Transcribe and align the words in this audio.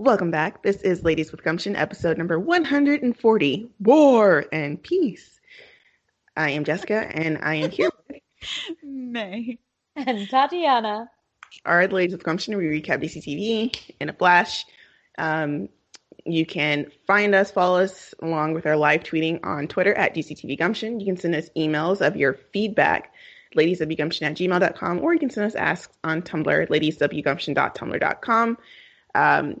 Welcome 0.00 0.30
back. 0.30 0.62
This 0.62 0.82
is 0.82 1.02
Ladies 1.02 1.32
with 1.32 1.42
Gumption, 1.42 1.74
episode 1.74 2.18
number 2.18 2.38
140 2.38 3.68
War 3.80 4.44
and 4.52 4.80
Peace. 4.80 5.40
I 6.36 6.50
am 6.50 6.62
Jessica, 6.62 6.94
and 6.94 7.36
I 7.42 7.56
am 7.56 7.70
here 7.72 7.90
with 8.08 8.20
May. 8.84 9.58
And 9.96 10.28
Tatiana. 10.28 11.10
our 11.64 11.88
Ladies 11.88 12.12
with 12.12 12.22
Gumption. 12.22 12.56
We 12.56 12.66
recap 12.66 13.02
DCTV 13.02 13.94
in 13.98 14.08
a 14.08 14.12
flash. 14.12 14.66
Um, 15.18 15.68
you 16.24 16.46
can 16.46 16.92
find 17.08 17.34
us, 17.34 17.50
follow 17.50 17.80
us 17.80 18.14
along 18.22 18.54
with 18.54 18.66
our 18.66 18.76
live 18.76 19.02
tweeting 19.02 19.44
on 19.44 19.66
Twitter 19.66 19.94
at 19.94 20.14
DCTV 20.14 20.56
Gumption. 20.56 21.00
You 21.00 21.06
can 21.06 21.16
send 21.16 21.34
us 21.34 21.50
emails 21.56 22.06
of 22.06 22.14
your 22.14 22.34
feedback, 22.52 23.12
ladieswgumption 23.56 24.22
at 24.22 24.36
gmail.com, 24.36 25.00
or 25.00 25.12
you 25.12 25.18
can 25.18 25.30
send 25.30 25.48
us 25.48 25.56
asks 25.56 25.92
on 26.04 26.22
Tumblr, 26.22 26.68
ladieswgumption.tumblr.com. 26.68 28.58
Um, 29.16 29.60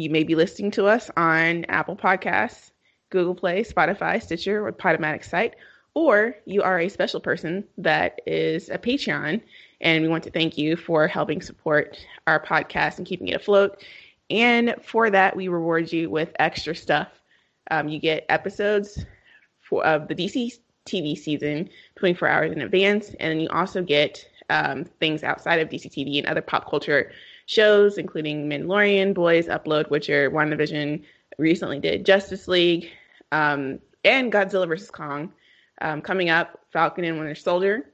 you 0.00 0.10
may 0.10 0.24
be 0.24 0.34
listening 0.34 0.70
to 0.72 0.86
us 0.86 1.10
on 1.16 1.64
Apple 1.68 1.96
Podcasts, 1.96 2.70
Google 3.10 3.34
Play, 3.34 3.62
Spotify, 3.62 4.22
Stitcher, 4.22 4.66
or 4.66 4.72
Podomatic 4.72 5.24
site, 5.24 5.56
or 5.94 6.36
you 6.46 6.62
are 6.62 6.80
a 6.80 6.88
special 6.88 7.20
person 7.20 7.64
that 7.76 8.20
is 8.26 8.70
a 8.70 8.78
Patreon, 8.78 9.42
and 9.80 10.02
we 10.02 10.08
want 10.08 10.24
to 10.24 10.30
thank 10.30 10.56
you 10.56 10.76
for 10.76 11.06
helping 11.06 11.42
support 11.42 11.98
our 12.26 12.42
podcast 12.42 12.98
and 12.98 13.06
keeping 13.06 13.28
it 13.28 13.36
afloat. 13.36 13.84
And 14.30 14.74
for 14.82 15.10
that, 15.10 15.36
we 15.36 15.48
reward 15.48 15.92
you 15.92 16.08
with 16.08 16.32
extra 16.38 16.74
stuff. 16.74 17.08
Um, 17.70 17.88
you 17.88 17.98
get 17.98 18.24
episodes 18.28 19.04
for, 19.60 19.84
of 19.84 20.08
the 20.08 20.14
DC 20.14 20.58
TV 20.86 21.18
season 21.18 21.68
24 21.96 22.28
hours 22.28 22.52
in 22.52 22.62
advance, 22.62 23.14
and 23.20 23.42
you 23.42 23.48
also 23.50 23.82
get 23.82 24.24
um, 24.48 24.84
things 24.84 25.22
outside 25.22 25.60
of 25.60 25.68
DC 25.68 25.86
TV 25.86 26.18
and 26.18 26.26
other 26.26 26.42
pop 26.42 26.68
culture 26.70 27.12
shows, 27.50 27.98
including 27.98 28.48
Mandalorian, 28.48 29.12
Boys, 29.12 29.48
Upload, 29.48 29.90
Witcher, 29.90 30.30
WandaVision, 30.30 31.02
recently 31.36 31.80
did 31.80 32.06
Justice 32.06 32.46
League, 32.46 32.88
um, 33.32 33.80
and 34.04 34.32
Godzilla 34.32 34.68
vs. 34.68 34.88
Kong. 34.88 35.32
Um, 35.80 36.00
coming 36.00 36.30
up, 36.30 36.60
Falcon 36.72 37.04
and 37.04 37.18
Winter 37.18 37.34
Soldier. 37.34 37.90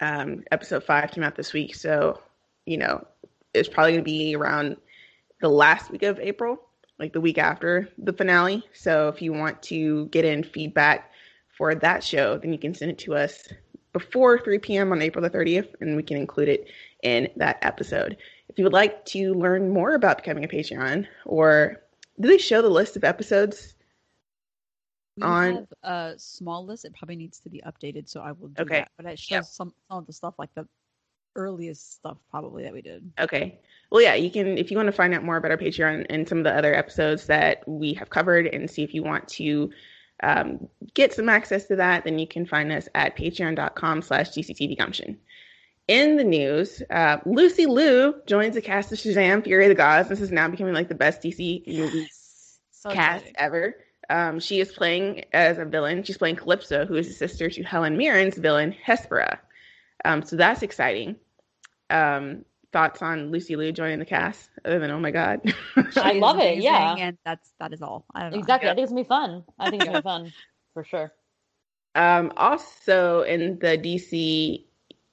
Um, 0.00 0.42
episode 0.50 0.82
five 0.82 1.12
came 1.12 1.22
out 1.22 1.36
this 1.36 1.52
week, 1.52 1.76
so 1.76 2.20
you 2.66 2.76
know 2.76 3.06
it's 3.54 3.68
probably 3.68 3.92
going 3.92 4.04
to 4.04 4.10
be 4.10 4.34
around 4.34 4.76
the 5.40 5.48
last 5.48 5.92
week 5.92 6.02
of 6.02 6.18
April, 6.18 6.60
like 6.98 7.12
the 7.12 7.20
week 7.20 7.38
after 7.38 7.88
the 7.98 8.12
finale. 8.12 8.64
So 8.72 9.06
if 9.06 9.22
you 9.22 9.32
want 9.32 9.62
to 9.64 10.06
get 10.06 10.24
in 10.24 10.42
feedback 10.42 11.12
for 11.56 11.72
that 11.76 12.02
show, 12.02 12.36
then 12.38 12.52
you 12.52 12.58
can 12.58 12.74
send 12.74 12.90
it 12.90 12.98
to 13.00 13.14
us 13.14 13.46
before 13.92 14.40
3 14.40 14.58
p.m. 14.58 14.90
on 14.90 15.02
April 15.02 15.22
the 15.22 15.30
30th, 15.30 15.68
and 15.80 15.94
we 15.94 16.02
can 16.02 16.16
include 16.16 16.48
it 16.48 16.66
in 17.04 17.28
that 17.36 17.58
episode. 17.62 18.16
If 18.52 18.58
you 18.58 18.64
would 18.64 18.74
like 18.74 19.06
to 19.06 19.32
learn 19.32 19.70
more 19.70 19.94
about 19.94 20.18
becoming 20.18 20.44
a 20.44 20.48
Patreon, 20.48 21.06
or 21.24 21.80
do 22.20 22.28
they 22.28 22.36
show 22.36 22.60
the 22.60 22.68
list 22.68 22.96
of 22.98 23.04
episodes? 23.04 23.74
We 25.16 25.22
On- 25.22 25.54
have 25.54 25.66
a 25.82 26.14
small 26.18 26.66
list. 26.66 26.84
It 26.84 26.92
probably 26.94 27.16
needs 27.16 27.40
to 27.40 27.48
be 27.48 27.62
updated, 27.66 28.10
so 28.10 28.20
I 28.20 28.32
will 28.32 28.48
do 28.48 28.62
Okay. 28.62 28.80
that. 28.80 28.90
But 28.98 29.06
it 29.06 29.18
shows 29.18 29.50
some 29.50 29.72
some 29.88 29.98
of 29.98 30.06
the 30.06 30.12
stuff, 30.12 30.34
like 30.38 30.52
the 30.54 30.68
earliest 31.34 31.94
stuff, 31.94 32.18
probably 32.30 32.62
that 32.64 32.74
we 32.74 32.82
did. 32.82 33.10
Okay. 33.18 33.58
Well, 33.90 34.02
yeah, 34.02 34.14
you 34.16 34.30
can, 34.30 34.58
if 34.58 34.70
you 34.70 34.76
want 34.76 34.88
to 34.88 34.92
find 34.92 35.14
out 35.14 35.24
more 35.24 35.38
about 35.38 35.50
our 35.50 35.56
Patreon 35.56 36.04
and 36.10 36.28
some 36.28 36.36
of 36.36 36.44
the 36.44 36.54
other 36.54 36.74
episodes 36.74 37.26
that 37.28 37.66
we 37.66 37.94
have 37.94 38.10
covered 38.10 38.48
and 38.48 38.70
see 38.70 38.82
if 38.82 38.92
you 38.92 39.02
want 39.02 39.28
to 39.28 39.70
um, 40.22 40.68
get 40.92 41.14
some 41.14 41.30
access 41.30 41.66
to 41.68 41.76
that, 41.76 42.04
then 42.04 42.18
you 42.18 42.26
can 42.26 42.44
find 42.44 42.70
us 42.70 42.86
at 42.94 43.16
patreon.com 43.16 44.02
slash 44.02 44.28
DCTVGumption. 44.32 45.16
In 45.88 46.16
the 46.16 46.24
news, 46.24 46.82
uh, 46.90 47.18
Lucy 47.26 47.66
Liu 47.66 48.14
joins 48.26 48.54
the 48.54 48.62
cast 48.62 48.92
of 48.92 48.98
Shazam 48.98 49.42
Fury 49.44 49.64
of 49.64 49.68
the 49.68 49.74
Gods. 49.74 50.08
This 50.08 50.20
is 50.20 50.30
now 50.30 50.48
becoming 50.48 50.74
like 50.74 50.88
the 50.88 50.94
best 50.94 51.22
DC 51.22 51.66
movie 51.66 52.08
So 52.70 52.90
cast 52.90 53.26
exciting. 53.26 53.34
ever. 53.36 53.76
Um, 54.08 54.40
she 54.40 54.60
is 54.60 54.72
playing 54.72 55.24
as 55.32 55.58
a 55.58 55.64
villain. 55.64 56.02
She's 56.04 56.18
playing 56.18 56.36
Calypso, 56.36 56.86
who 56.86 56.94
is 56.94 57.08
the 57.08 57.14
sister 57.14 57.50
to 57.50 57.62
Helen 57.62 57.96
Mirren's 57.96 58.36
villain 58.36 58.74
Hespera. 58.86 59.38
Um, 60.04 60.22
so 60.22 60.36
that's 60.36 60.62
exciting. 60.62 61.16
Um, 61.90 62.44
thoughts 62.72 63.02
on 63.02 63.30
Lucy 63.30 63.56
Liu 63.56 63.72
joining 63.72 63.98
the 63.98 64.04
cast? 64.04 64.50
Other 64.64 64.78
than 64.78 64.90
oh 64.90 65.00
my 65.00 65.10
god, 65.10 65.40
I 65.96 66.12
love 66.14 66.38
it, 66.38 66.58
yeah. 66.58 66.94
and 66.98 67.18
that's 67.24 67.52
that 67.60 67.72
is 67.72 67.82
all. 67.82 68.04
I 68.14 68.22
don't 68.22 68.32
know. 68.32 68.38
Exactly. 68.38 68.66
Yeah. 68.66 68.72
I 68.72 68.74
think 68.74 68.84
it's 68.84 68.92
gonna 68.92 69.02
be 69.02 69.08
fun. 69.08 69.44
I 69.58 69.70
think 69.70 69.82
it's 69.82 69.88
gonna 69.88 70.00
be 70.00 70.02
fun 70.08 70.32
for 70.74 70.84
sure. 70.84 71.12
Um, 71.94 72.32
also 72.36 73.22
in 73.22 73.58
the 73.58 73.76
DC 73.78 74.64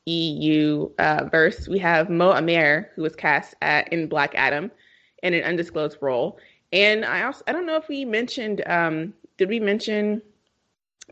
EU 0.09 0.89
uh, 0.97 1.25
verse, 1.31 1.67
we 1.67 1.79
have 1.79 2.09
Mo 2.09 2.35
Amer, 2.35 2.89
who 2.95 3.03
was 3.03 3.15
cast 3.15 3.55
at, 3.61 3.91
in 3.93 4.07
Black 4.07 4.33
Adam 4.35 4.71
in 5.23 5.33
an 5.33 5.43
undisclosed 5.43 5.97
role. 6.01 6.39
And 6.71 7.05
I 7.05 7.23
also 7.23 7.43
I 7.47 7.51
don't 7.51 7.65
know 7.65 7.77
if 7.77 7.87
we 7.87 8.05
mentioned 8.05 8.63
um, 8.67 9.13
did 9.37 9.49
we 9.49 9.59
mention 9.59 10.21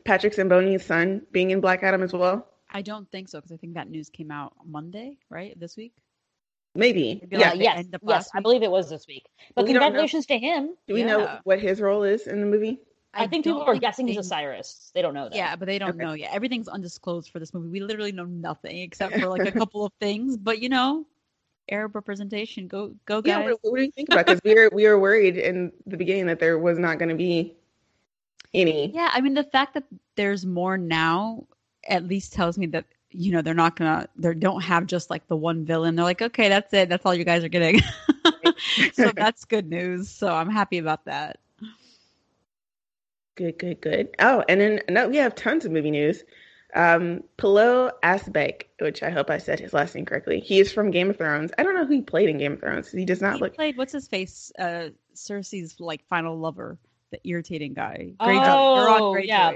Patrick 0.06 0.34
Sabongui's 0.34 0.86
son 0.86 1.22
being 1.32 1.52
in 1.52 1.62
Black 1.62 1.84
Adam 1.84 2.04
as 2.04 2.14
well? 2.14 2.48
I 2.70 2.82
don't 2.82 3.10
think 3.12 3.30
so 3.30 3.40
because 3.40 3.52
I 3.52 3.58
think 3.58 3.76
that 3.76 3.90
news 3.90 4.10
came 4.10 4.32
out 4.32 4.54
Monday, 4.66 5.18
right? 5.30 5.58
This 5.60 5.78
week. 5.78 5.94
Maybe. 6.76 7.20
Maybe 7.22 7.38
yeah. 7.38 7.50
like 7.50 7.58
the 7.58 7.64
yes, 7.64 7.86
yes, 8.04 8.30
I 8.36 8.42
believe 8.42 8.62
it 8.62 8.70
was 8.70 8.90
this 8.90 9.08
week. 9.08 9.26
But 9.56 9.66
We 9.66 9.72
congratulations 9.72 10.28
to 10.28 10.38
him. 10.38 10.76
Do 10.88 10.94
we 10.94 11.04
know 11.04 11.40
what 11.44 11.60
his 11.60 11.82
role 11.82 12.04
is 12.04 12.28
in 12.28 12.40
the 12.40 12.46
movie? 12.46 12.80
I, 13.18 13.28
think 13.28 13.44
people 13.44 13.60
don't 13.60 13.70
are 13.70 13.80
guessing 13.80 14.08
he's 14.08 14.16
they- 14.16 14.20
Osiris. 14.22 14.92
They 14.94 15.02
don't 15.02 15.14
know 15.14 15.26
that. 15.26 15.36
Yeah, 15.36 15.56
but 15.56 15.66
they 15.66 15.80
don't 15.80 15.90
Okay. 15.90 15.98
know 16.04 16.14
yet. 16.14 16.32
Everything's 16.34 16.68
undisclosed 16.68 17.32
for 17.32 17.40
this 17.40 17.54
movie. 17.54 17.70
We 17.70 17.80
literally 17.80 18.12
know 18.12 18.26
nothing 18.26 18.78
except 18.80 19.20
for 19.20 19.28
like 19.28 19.48
a 19.48 19.52
couple 19.60 19.86
of 19.86 19.92
things. 20.00 20.38
But 20.38 20.60
you 20.60 20.70
know, 20.70 21.06
Arab 21.70 21.96
representation. 21.96 22.68
Go, 22.68 22.94
go, 23.06 23.22
Yeah, 23.26 23.42
guys. 23.42 23.50
what, 23.62 23.72
what 23.72 23.78
do 23.78 23.84
you 23.84 23.92
think 23.92 24.10
about? 24.10 24.26
Because 24.26 24.42
we 24.44 24.54
were 24.56 24.70
we 24.74 24.88
were 24.88 25.00
worried 25.00 25.38
in 25.38 25.72
the 25.86 25.98
beginning 25.98 26.28
that 26.28 26.40
there 26.40 26.58
was 26.58 26.78
not 26.80 27.00
going 27.00 27.10
to 27.10 27.16
be 27.16 27.56
any. 28.54 28.92
Yeah, 28.94 29.10
I 29.14 29.22
mean 29.22 29.34
the 29.34 29.44
fact 29.44 29.74
that 29.74 29.84
there's 30.16 30.46
more 30.46 30.78
now 30.78 31.46
at 31.88 32.06
least 32.06 32.34
tells 32.34 32.58
me 32.58 32.66
that 32.68 32.86
you 33.12 33.32
know 33.32 33.42
they're 33.42 33.54
not 33.54 33.76
gonna 33.76 34.08
they 34.16 34.34
don't 34.34 34.62
have 34.62 34.86
just 34.86 35.10
like 35.10 35.28
the 35.28 35.36
one 35.36 35.66
villain. 35.66 35.96
They're 35.96 36.06
like, 36.06 36.22
okay, 36.22 36.50
that's 36.50 36.74
it. 36.74 36.90
That's 36.90 37.06
all 37.06 37.14
you 37.16 37.24
guys 37.24 37.44
are 37.44 37.50
getting. 37.50 37.82
so 38.94 39.12
that's 39.16 39.46
good 39.46 39.70
news. 39.70 40.10
So 40.10 40.34
I'm 40.34 40.50
happy 40.50 40.78
about 40.78 41.06
that. 41.06 41.40
Good, 43.38 43.58
good, 43.60 43.80
good. 43.82 44.10
Oh, 44.20 44.44
and 44.50 44.60
then 44.60 44.82
no, 44.90 45.08
we 45.08 45.18
have 45.18 45.36
tons 45.36 45.64
of 45.64 45.72
movie 45.72 45.92
news. 45.92 46.24
Um, 46.76 47.24
Pilou 47.38 47.92
Asbæk, 48.04 48.64
which 48.80 49.02
I 49.04 49.10
hope 49.10 49.30
I 49.30 49.38
said 49.38 49.60
his 49.60 49.74
last 49.74 49.96
name 49.96 50.06
correctly. 50.06 50.40
He 50.40 50.60
is 50.60 50.72
from 50.74 50.92
Game 50.92 51.10
of 51.12 51.18
Thrones. 51.18 51.52
I 51.58 51.64
don't 51.64 51.76
know 51.76 51.86
who 51.86 51.94
he 51.94 52.02
played 52.02 52.30
in 52.30 52.40
Game 52.40 52.54
of 52.54 52.60
Thrones. 52.60 52.92
He 52.92 53.06
does 53.06 53.22
not 53.22 53.36
he 53.36 53.42
look. 53.42 53.56
played 53.56 53.78
what's 53.78 53.94
his 53.94 54.08
face? 54.08 54.52
Uh, 54.60 54.90
Cersei's 55.16 55.80
like 55.80 56.04
final 56.10 56.38
lover, 56.38 56.78
the 57.12 57.20
irritating 57.24 57.74
guy. 57.74 58.14
Oh, 58.20 58.26
Greyjoy. 58.28 59.26
yeah. 59.26 59.54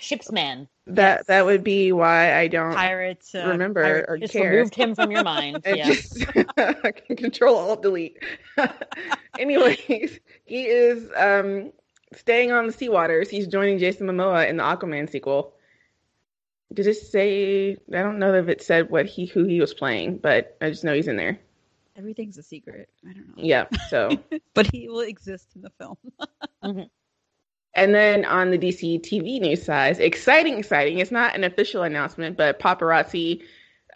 ship's 0.00 0.32
man. 0.32 0.66
That 0.86 1.18
yes. 1.18 1.26
that 1.26 1.44
would 1.44 1.62
be 1.62 1.92
why 1.92 2.36
I 2.36 2.48
don't 2.48 2.74
Pirate. 2.74 3.24
Uh, 3.34 3.46
remember 3.48 3.82
pirate- 3.82 4.06
or 4.08 4.18
Just 4.18 4.32
care. 4.32 4.50
removed 4.50 4.74
him 4.74 4.94
from 4.94 5.10
your 5.12 5.22
mind. 5.22 5.60
and 5.64 5.76
yeah. 5.76 5.84
just 5.84 6.24
I 6.56 6.90
can 6.90 7.16
control 7.16 7.56
alt 7.56 7.82
delete. 7.82 8.18
Anyways, 9.38 10.18
he 10.44 10.66
is 10.66 11.08
um 11.16 11.70
staying 12.14 12.52
on 12.52 12.66
the 12.66 12.72
sea 12.72 12.88
waters. 12.88 13.30
He's 13.30 13.46
joining 13.46 13.78
Jason 13.78 14.06
Momoa 14.06 14.48
in 14.48 14.56
the 14.56 14.62
Aquaman 14.62 15.08
sequel. 15.10 15.54
Did 16.72 16.86
it 16.86 16.94
say? 16.94 17.76
I 17.92 18.02
don't 18.02 18.18
know 18.18 18.34
if 18.34 18.48
it 18.48 18.62
said 18.62 18.90
what 18.90 19.06
he 19.06 19.26
who 19.26 19.44
he 19.44 19.60
was 19.60 19.74
playing, 19.74 20.18
but 20.18 20.56
I 20.60 20.70
just 20.70 20.84
know 20.84 20.94
he's 20.94 21.08
in 21.08 21.16
there. 21.16 21.38
Everything's 21.96 22.38
a 22.38 22.42
secret. 22.42 22.88
I 23.08 23.12
don't 23.12 23.36
know. 23.36 23.42
Yeah. 23.42 23.66
So, 23.88 24.10
but 24.54 24.66
he 24.72 24.88
will 24.88 25.00
exist 25.00 25.48
in 25.56 25.62
the 25.62 25.70
film. 25.70 25.96
and 27.74 27.94
then 27.94 28.24
on 28.24 28.50
the 28.50 28.58
DC 28.58 29.00
TV 29.00 29.40
news 29.40 29.64
side, 29.64 29.98
exciting, 29.98 30.58
exciting. 30.58 30.98
It's 30.98 31.10
not 31.10 31.34
an 31.34 31.44
official 31.44 31.82
announcement, 31.82 32.36
but 32.36 32.60
paparazzi, 32.60 33.42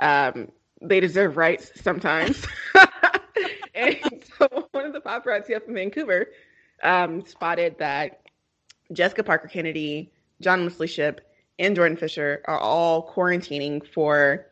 um, 0.01 0.51
they 0.83 0.99
deserve 0.99 1.37
rights 1.37 1.71
sometimes. 1.81 2.45
and 3.75 4.25
so 4.37 4.69
one 4.73 4.85
of 4.85 4.93
the 4.93 5.01
paparazzi 5.01 5.55
up 5.55 5.69
in 5.69 5.75
Vancouver 5.75 6.27
um, 6.83 7.25
spotted 7.27 7.79
that 7.79 8.23
Jessica 8.93 9.23
Parker 9.23 9.49
Kennedy, 9.49 10.13
John 10.41 10.65
Wesley 10.65 10.87
Shipp, 10.87 11.21
and 11.59 11.77
Jordan 11.77 11.97
Fisher 11.97 12.43
are 12.47 12.59
all 12.59 13.11
quarantining 13.13 13.87
for 13.87 14.47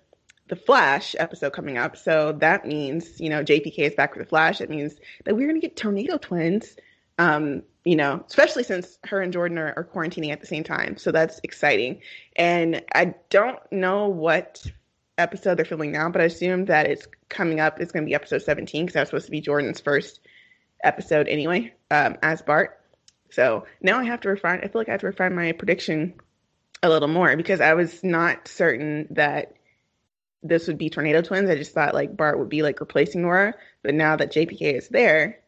the 0.48 0.56
Flash 0.56 1.14
episode 1.18 1.52
coming 1.52 1.78
up. 1.78 1.96
So 1.96 2.32
that 2.32 2.66
means, 2.66 3.20
you 3.20 3.28
know, 3.28 3.42
JPK 3.42 3.78
is 3.78 3.94
back 3.94 4.12
for 4.12 4.18
the 4.18 4.28
Flash. 4.28 4.60
It 4.60 4.70
means 4.70 4.96
that 5.24 5.34
we're 5.34 5.48
going 5.48 5.60
to 5.60 5.66
get 5.66 5.76
Tornado 5.76 6.18
Twins, 6.18 6.76
um, 7.18 7.62
you 7.84 7.96
know, 7.96 8.22
especially 8.26 8.62
since 8.62 8.98
her 9.04 9.20
and 9.20 9.32
Jordan 9.32 9.58
are, 9.58 9.72
are 9.76 9.84
quarantining 9.84 10.30
at 10.30 10.40
the 10.40 10.46
same 10.46 10.64
time. 10.64 10.96
So 10.96 11.10
that's 11.10 11.40
exciting. 11.42 12.00
And 12.36 12.82
I 12.94 13.14
don't 13.30 13.60
know 13.72 14.08
what 14.08 14.64
episode 15.18 15.56
they're 15.56 15.64
filming 15.64 15.92
now, 15.92 16.08
but 16.10 16.20
I 16.20 16.24
assume 16.24 16.66
that 16.66 16.86
it's 16.86 17.06
coming 17.28 17.60
up. 17.60 17.80
It's 17.80 17.92
going 17.92 18.04
to 18.04 18.08
be 18.08 18.14
episode 18.14 18.42
17 18.42 18.86
because 18.86 18.94
that's 18.94 19.10
supposed 19.10 19.26
to 19.26 19.30
be 19.32 19.40
Jordan's 19.40 19.80
first 19.80 20.20
episode 20.82 21.28
anyway, 21.28 21.74
um, 21.90 22.16
as 22.22 22.42
Bart. 22.42 22.80
So 23.30 23.66
now 23.80 23.98
I 23.98 24.04
have 24.04 24.20
to 24.22 24.28
refine. 24.28 24.60
I 24.62 24.68
feel 24.68 24.80
like 24.80 24.88
I 24.88 24.92
have 24.92 25.00
to 25.00 25.06
refine 25.06 25.34
my 25.34 25.52
prediction 25.52 26.14
a 26.82 26.88
little 26.88 27.08
more 27.08 27.36
because 27.36 27.60
I 27.60 27.74
was 27.74 28.02
not 28.02 28.48
certain 28.48 29.06
that 29.10 29.54
this 30.42 30.66
would 30.66 30.78
be 30.78 30.90
Tornado 30.90 31.22
Twins. 31.22 31.48
I 31.48 31.56
just 31.56 31.72
thought 31.72 31.94
like 31.94 32.16
Bart 32.16 32.38
would 32.38 32.48
be 32.48 32.62
like 32.62 32.80
replacing 32.80 33.22
Nora, 33.22 33.54
but 33.82 33.94
now 33.94 34.16
that 34.16 34.32
JPK 34.32 34.76
is 34.76 34.88
there, 34.88 35.38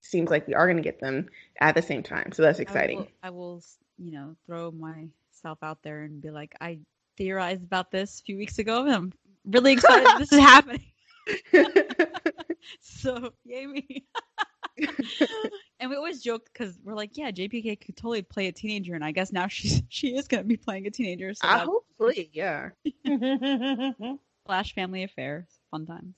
seems 0.00 0.30
like 0.30 0.46
we 0.46 0.54
are 0.54 0.66
going 0.66 0.76
to 0.76 0.82
get 0.82 1.00
them 1.00 1.28
at 1.58 1.74
the 1.74 1.82
same 1.82 2.02
time. 2.02 2.32
So 2.32 2.42
that's 2.42 2.58
exciting. 2.58 2.98
I 2.98 3.00
will, 3.00 3.08
I 3.22 3.30
will, 3.30 3.62
you 3.98 4.12
know, 4.12 4.36
throw 4.46 4.70
myself 4.70 5.58
out 5.62 5.82
there 5.82 6.02
and 6.02 6.20
be 6.20 6.30
like, 6.30 6.54
I 6.60 6.78
theorized 7.16 7.62
about 7.62 7.90
this 7.90 8.20
a 8.20 8.22
few 8.24 8.36
weeks 8.36 8.58
ago, 8.58 8.84
and 8.84 8.94
I'm 8.94 9.12
really 9.46 9.72
excited 9.72 10.06
this 10.18 10.32
is 10.32 10.38
happening. 10.40 10.84
so 12.80 13.32
yay 13.44 13.66
me. 13.66 14.04
and 15.80 15.90
we 15.90 15.96
always 15.96 16.22
joke 16.22 16.48
because 16.52 16.78
we're 16.82 16.94
like, 16.94 17.16
yeah, 17.16 17.30
JPK 17.30 17.80
could 17.80 17.96
totally 17.96 18.22
play 18.22 18.48
a 18.48 18.52
teenager, 18.52 18.94
and 18.94 19.04
I 19.04 19.12
guess 19.12 19.32
now 19.32 19.48
she's 19.48 19.82
she 19.88 20.16
is 20.16 20.28
gonna 20.28 20.44
be 20.44 20.56
playing 20.56 20.86
a 20.86 20.90
teenager. 20.90 21.34
So 21.34 21.46
uh, 21.48 21.66
hopefully, 21.66 22.30
yeah. 22.32 22.70
Flash 24.46 24.74
family 24.74 25.04
affair, 25.04 25.46
fun 25.70 25.86
times. 25.86 26.14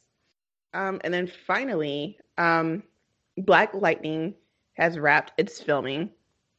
Um, 0.74 1.00
and 1.04 1.14
then 1.14 1.30
finally, 1.46 2.18
um, 2.36 2.82
Black 3.38 3.72
Lightning 3.72 4.34
has 4.74 4.98
wrapped 4.98 5.32
its 5.38 5.62
filming, 5.62 6.10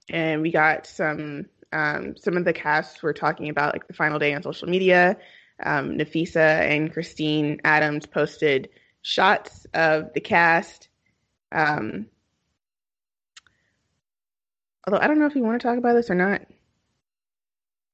and 0.10 0.42
we 0.42 0.52
got 0.52 0.88
some 0.88 1.46
um, 1.72 2.16
some 2.18 2.38
of 2.38 2.46
the 2.46 2.54
casts 2.54 3.02
were 3.04 3.14
talking 3.14 3.50
about 3.50 3.74
like 3.74 3.88
the 3.88 3.94
final 3.94 4.20
day 4.20 4.34
on 4.34 4.44
social 4.44 4.68
media. 4.68 5.18
Um, 5.64 5.98
Nafessa 5.98 6.62
and 6.62 6.94
Christine 6.94 7.60
Adams 7.64 8.06
posted 8.06 8.70
shots 9.02 9.66
of 9.74 10.14
the 10.14 10.22
cast. 10.22 10.90
Um, 11.52 12.08
although 14.86 15.00
I 15.00 15.08
don't 15.08 15.20
know 15.20 15.26
if 15.26 15.36
you 15.36 15.44
want 15.44 15.62
to 15.62 15.68
talk 15.68 15.78
about 15.78 15.94
this 15.94 16.10
or 16.10 16.16
not. 16.16 16.42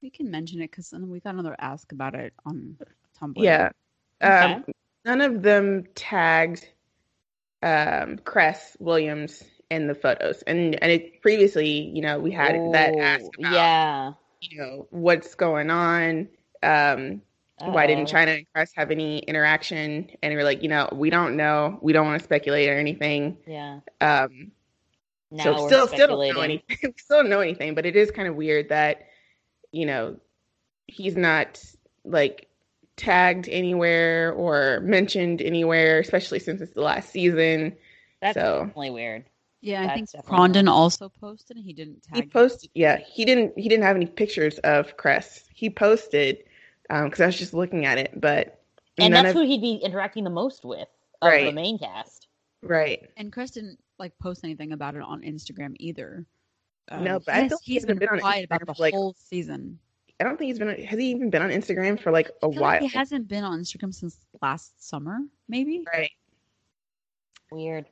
We 0.02 0.10
can 0.10 0.30
mention 0.30 0.62
it 0.62 0.72
because 0.72 0.94
we 0.94 1.20
got 1.20 1.34
another 1.34 1.56
ask 1.60 1.92
about 1.92 2.16
it 2.16 2.34
on 2.46 2.78
Tumblr. 3.20 3.34
Yeah. 3.38 3.70
Okay. 4.22 4.54
Um, 4.54 4.66
none 5.06 5.22
of 5.22 5.42
them 5.42 5.86
tagged 5.96 6.68
um, 7.62 8.18
Cress 8.18 8.76
Williams 8.80 9.44
in 9.70 9.88
the 9.88 9.96
photos, 9.96 10.44
and 10.44 10.82
and 10.84 10.92
it 10.92 11.22
previously, 11.22 11.70
you 11.70 12.02
know, 12.02 12.20
we 12.20 12.32
had 12.32 12.56
that 12.74 12.96
ask 12.96 13.26
about, 13.40 13.54
yeah. 13.54 14.12
you 14.42 14.58
know, 14.60 14.88
what's 14.92 15.36
going 15.36 15.70
on. 15.70 16.28
Um, 16.62 17.22
why 17.60 17.88
didn't 17.88 18.08
China 18.08 18.32
and 18.32 18.46
Cress 18.54 18.72
have 18.76 18.92
any 18.92 19.20
interaction? 19.20 20.10
And 20.22 20.34
we're 20.34 20.44
like, 20.44 20.64
you 20.64 20.70
know, 20.70 20.90
we 20.92 21.10
don't 21.10 21.36
know. 21.38 21.80
We 21.82 21.94
don't 21.94 22.06
want 22.06 22.20
to 22.20 22.24
speculate 22.24 22.70
or 22.70 22.78
anything. 22.78 23.38
Yeah. 23.48 23.80
Um, 24.02 24.52
Now 25.32 25.44
so 25.44 25.52
we're 25.54 25.68
still, 25.68 25.88
still 25.88 26.08
don't 26.08 26.36
know 26.36 26.42
anything. 26.42 26.78
we 26.84 26.94
still 26.98 27.18
don't 27.18 27.30
know 27.30 27.40
anything, 27.40 27.76
but 27.76 27.86
it 27.86 27.96
is 27.96 28.12
kind 28.12 28.28
of 28.28 28.36
weird 28.36 28.70
that, 28.70 29.08
you 29.72 29.86
know, 29.86 30.18
he's 30.88 31.16
not 31.16 31.64
like 32.04 32.50
tagged 32.98 33.48
anywhere 33.50 34.34
or 34.34 34.82
mentioned 34.82 35.42
anywhere, 35.42 36.00
especially 36.00 36.40
since 36.40 36.62
it's 36.62 36.74
the 36.74 36.82
last 36.82 37.12
season. 37.12 37.76
That's 38.22 38.36
so- 38.36 38.66
definitely 38.66 38.92
weird. 38.92 39.26
Yeah, 39.62 39.84
I 39.90 39.94
think 39.94 40.12
definitely 40.12 40.38
Crondon 40.38 40.66
nice. 40.66 40.74
also 40.74 41.10
posted 41.22 41.56
and 41.56 41.66
he 41.66 41.72
didn't 41.72 42.04
tag. 42.04 42.16
He 42.18 42.24
you. 42.24 42.30
posted, 42.30 42.70
yeah, 42.74 42.98
he 42.98 43.24
didn't. 43.24 43.58
He 43.58 43.70
didn't 43.70 43.86
have 43.86 43.96
any 43.96 44.08
pictures 44.08 44.58
of 44.60 44.98
Cress. 44.98 45.46
He 45.54 45.70
posted 45.70 46.44
Um, 46.94 47.06
because 47.06 47.22
I 47.22 47.26
was 47.26 47.38
just 47.38 47.54
looking 47.54 47.86
at 47.86 47.98
it, 47.98 48.12
but 48.20 48.62
And 49.00 49.14
that's 49.14 49.30
of- 49.30 49.36
who 49.36 49.42
he'd 49.46 49.62
be 49.62 49.76
interacting 49.76 50.24
the 50.24 50.30
most 50.30 50.64
with 50.64 50.88
of 51.22 51.32
the 51.32 51.52
main 51.52 51.80
cast. 51.80 52.28
right. 52.62 53.10
And 53.18 53.32
Cress 53.32 53.52
didn't 53.52 53.80
like 53.98 54.18
post 54.20 54.44
anything 54.44 54.74
about 54.74 54.96
it 54.96 55.02
on 55.02 55.22
Instagram 55.22 55.76
either. 55.80 56.26
Um, 56.90 57.04
no, 57.04 57.20
but 57.20 57.34
he 57.34 57.40
I 57.40 57.44
has- 57.44 57.50
feel 57.52 57.58
he's 57.64 57.74
he's 57.76 57.86
been 57.86 57.98
been 57.98 58.10
on 58.10 58.20
quiet 58.20 58.46
about 58.46 58.66
the 58.66 58.76
like, 58.78 58.94
whole 58.94 59.16
season. 59.18 59.80
I 60.20 60.26
don't 60.26 60.38
think 60.38 60.50
he's 60.50 60.60
been. 60.60 60.70
Has 60.86 61.00
he 61.00 61.10
even 61.10 61.30
been 61.32 61.42
on 61.42 61.50
Instagram 61.50 62.00
for 62.00 62.12
like 62.12 62.28
a 62.44 62.46
I 62.46 62.52
feel 62.52 62.62
while? 62.62 62.72
like 62.74 62.82
he 62.82 62.88
hasn't 62.88 63.28
been 63.28 63.44
on 63.44 63.60
Instagram 63.60 63.94
since 63.94 64.18
last 64.42 64.88
summer, 64.88 65.20
maybe. 65.48 65.84
Right. 65.92 66.12
Weird. 67.52 67.86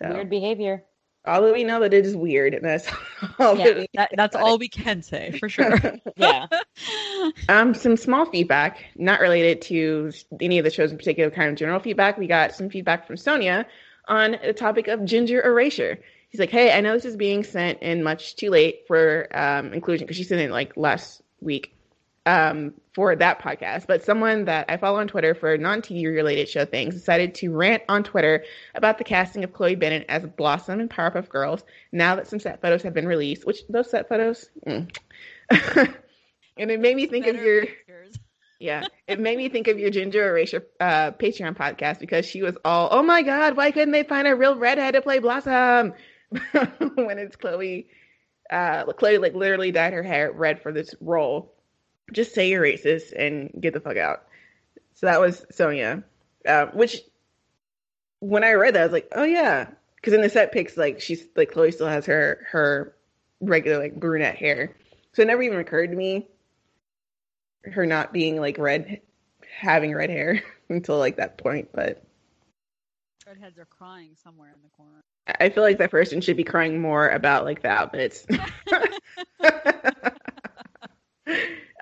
So 0.00 0.12
Weird 0.12 0.30
behavior. 0.30 0.84
All 1.28 1.42
that 1.42 1.52
we 1.52 1.64
know 1.64 1.80
that 1.80 1.94
it 1.94 2.04
is 2.06 2.16
weird, 2.16 2.54
and 2.54 2.64
that's 2.64 2.88
all 3.38 3.54
that 3.56 3.66
Yeah, 3.66 3.74
we 3.74 3.86
that, 3.94 4.10
that's 4.16 4.34
it. 4.34 4.40
all 4.42 4.58
we 4.58 4.68
can 4.68 5.02
say 5.02 5.32
for 5.38 5.48
sure. 5.48 5.78
Yeah. 6.16 6.46
Um, 7.48 7.74
some 7.74 7.96
small 7.96 8.26
feedback, 8.26 8.84
not 8.96 9.20
related 9.20 9.62
to 9.62 10.12
any 10.40 10.58
of 10.58 10.64
the 10.64 10.70
shows 10.70 10.90
in 10.90 10.98
particular, 10.98 11.30
kind 11.30 11.50
of 11.50 11.56
general 11.56 11.80
feedback. 11.80 12.18
We 12.18 12.26
got 12.26 12.54
some 12.54 12.70
feedback 12.70 13.06
from 13.06 13.16
Sonia 13.16 13.66
on 14.06 14.36
the 14.44 14.52
topic 14.52 14.88
of 14.88 15.04
ginger 15.04 15.42
erasure. 15.42 15.98
He's 16.30 16.40
like, 16.40 16.50
"Hey, 16.50 16.72
I 16.72 16.80
know 16.80 16.94
this 16.94 17.04
is 17.04 17.16
being 17.16 17.44
sent 17.44 17.82
in 17.82 18.02
much 18.02 18.36
too 18.36 18.50
late 18.50 18.80
for 18.86 19.28
um, 19.36 19.72
inclusion 19.72 20.06
because 20.06 20.16
she 20.16 20.24
sent 20.24 20.40
it 20.40 20.50
like 20.50 20.76
last 20.76 21.22
week 21.40 21.74
um, 22.28 22.74
for 22.94 23.16
that 23.16 23.40
podcast, 23.40 23.86
but 23.86 24.04
someone 24.04 24.44
that 24.44 24.66
I 24.68 24.76
follow 24.76 25.00
on 25.00 25.08
Twitter 25.08 25.34
for 25.34 25.56
non-TV 25.56 26.04
related 26.14 26.48
show 26.48 26.64
things 26.64 26.94
decided 26.94 27.34
to 27.36 27.50
rant 27.52 27.82
on 27.88 28.04
Twitter 28.04 28.44
about 28.74 28.98
the 28.98 29.04
casting 29.04 29.44
of 29.44 29.52
Chloe 29.52 29.76
Bennet 29.76 30.04
as 30.08 30.26
Blossom 30.36 30.80
in 30.80 30.88
Powerpuff 30.88 31.28
Girls. 31.28 31.64
Now 31.90 32.16
that 32.16 32.28
some 32.28 32.38
set 32.38 32.60
photos 32.60 32.82
have 32.82 32.94
been 32.94 33.08
released, 33.08 33.46
which 33.46 33.66
those 33.68 33.90
set 33.90 34.08
photos." 34.08 34.50
Mm. 34.66 34.94
And 36.58 36.70
it 36.70 36.80
made 36.80 36.96
me 36.96 37.06
think 37.06 37.26
of 37.26 37.36
your 37.36 37.66
pictures. 37.66 38.18
yeah, 38.58 38.84
it 39.06 39.20
made 39.20 39.38
me 39.38 39.48
think 39.48 39.68
of 39.68 39.78
your 39.78 39.90
Ginger 39.90 40.28
Erasure 40.28 40.66
uh, 40.80 41.12
Patreon 41.12 41.56
podcast 41.56 42.00
because 42.00 42.26
she 42.26 42.42
was 42.42 42.56
all, 42.64 42.88
"Oh 42.90 43.02
my 43.02 43.22
God, 43.22 43.56
why 43.56 43.70
couldn't 43.70 43.92
they 43.92 44.02
find 44.02 44.26
a 44.26 44.34
real 44.34 44.56
redhead 44.56 44.94
to 44.94 45.02
play 45.02 45.20
Blossom?" 45.20 45.94
when 46.94 47.18
it's 47.18 47.36
Chloe, 47.36 47.86
uh, 48.50 48.92
Chloe 48.92 49.18
like 49.18 49.34
literally 49.34 49.70
dyed 49.70 49.92
her 49.92 50.02
hair 50.02 50.32
red 50.32 50.60
for 50.60 50.72
this 50.72 50.94
role. 51.00 51.54
Just 52.12 52.34
say 52.34 52.48
you're 52.48 52.62
racist 52.62 53.12
and 53.16 53.50
get 53.60 53.72
the 53.74 53.80
fuck 53.80 53.96
out. 53.96 54.24
So 54.94 55.06
that 55.06 55.20
was 55.20 55.44
Sonia, 55.50 56.02
uh, 56.46 56.66
which 56.66 57.02
when 58.20 58.44
I 58.44 58.52
read 58.52 58.74
that 58.74 58.80
I 58.80 58.84
was 58.84 58.92
like, 58.92 59.08
"Oh 59.12 59.24
yeah," 59.24 59.68
because 59.96 60.12
in 60.12 60.20
the 60.22 60.28
set 60.30 60.52
pics, 60.52 60.76
like 60.76 61.00
she's 61.00 61.26
like 61.36 61.50
Chloe 61.52 61.70
still 61.72 61.88
has 61.88 62.06
her 62.06 62.46
her 62.50 62.94
regular 63.40 63.78
like 63.78 63.94
brunette 63.98 64.36
hair, 64.36 64.74
so 65.12 65.22
it 65.22 65.26
never 65.26 65.42
even 65.42 65.58
occurred 65.58 65.90
to 65.90 65.96
me 65.96 66.28
her 67.64 67.86
not 67.86 68.12
being 68.12 68.40
like 68.40 68.58
red 68.58 69.00
having 69.60 69.94
red 69.94 70.10
hair 70.10 70.42
until 70.68 70.98
like 70.98 71.16
that 71.16 71.38
point 71.38 71.68
but 71.72 72.02
Redheads 73.26 73.58
are 73.58 73.66
crying 73.66 74.10
somewhere 74.22 74.48
in 74.54 74.62
the 74.62 74.70
corner. 74.70 75.00
I- 75.26 75.46
i 75.46 75.48
feel 75.50 75.62
like 75.62 75.78
that 75.78 75.90
person 75.90 76.20
should 76.20 76.36
be 76.36 76.44
crying 76.44 76.80
more 76.80 77.08
about 77.08 77.44
like 77.44 77.62
the 77.62 77.68
outfits 77.68 78.26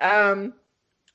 um 0.01 0.53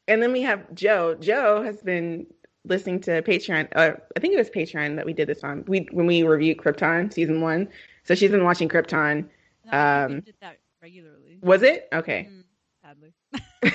and 0.08 0.23
then 0.23 0.32
we 0.32 0.43
have 0.43 0.73
joe. 0.75 1.14
Joe 1.14 1.62
has 1.62 1.82
been 1.82 2.26
listening 2.64 3.00
to 3.00 3.23
patreon 3.23 3.69
uh, 3.75 3.93
i 4.17 4.20
think 4.20 4.34
it 4.34 4.38
was 4.38 4.50
patreon 4.50 4.96
that 4.96 5.06
we 5.06 5.12
did 5.12 5.29
this 5.29 5.43
on. 5.44 5.64
We 5.67 5.87
when 5.93 6.06
we 6.06 6.23
reviewed 6.23 6.58
krypton 6.58 7.12
season 7.12 7.40
one. 7.40 7.69
So 8.05 8.14
she's 8.14 8.31
been 8.31 8.44
watching 8.44 8.69
krypton 8.69 9.29
No, 9.65 9.72
I 9.72 9.84
think 9.86 10.08
we 10.08 10.15
Um, 10.17 10.22
did 10.22 10.34
that 10.41 10.58
regularly. 10.81 11.39
was 11.43 11.62
it? 11.62 11.89
Okay. 11.93 12.29
Mm, 12.29 12.44
sadly. 12.82 13.15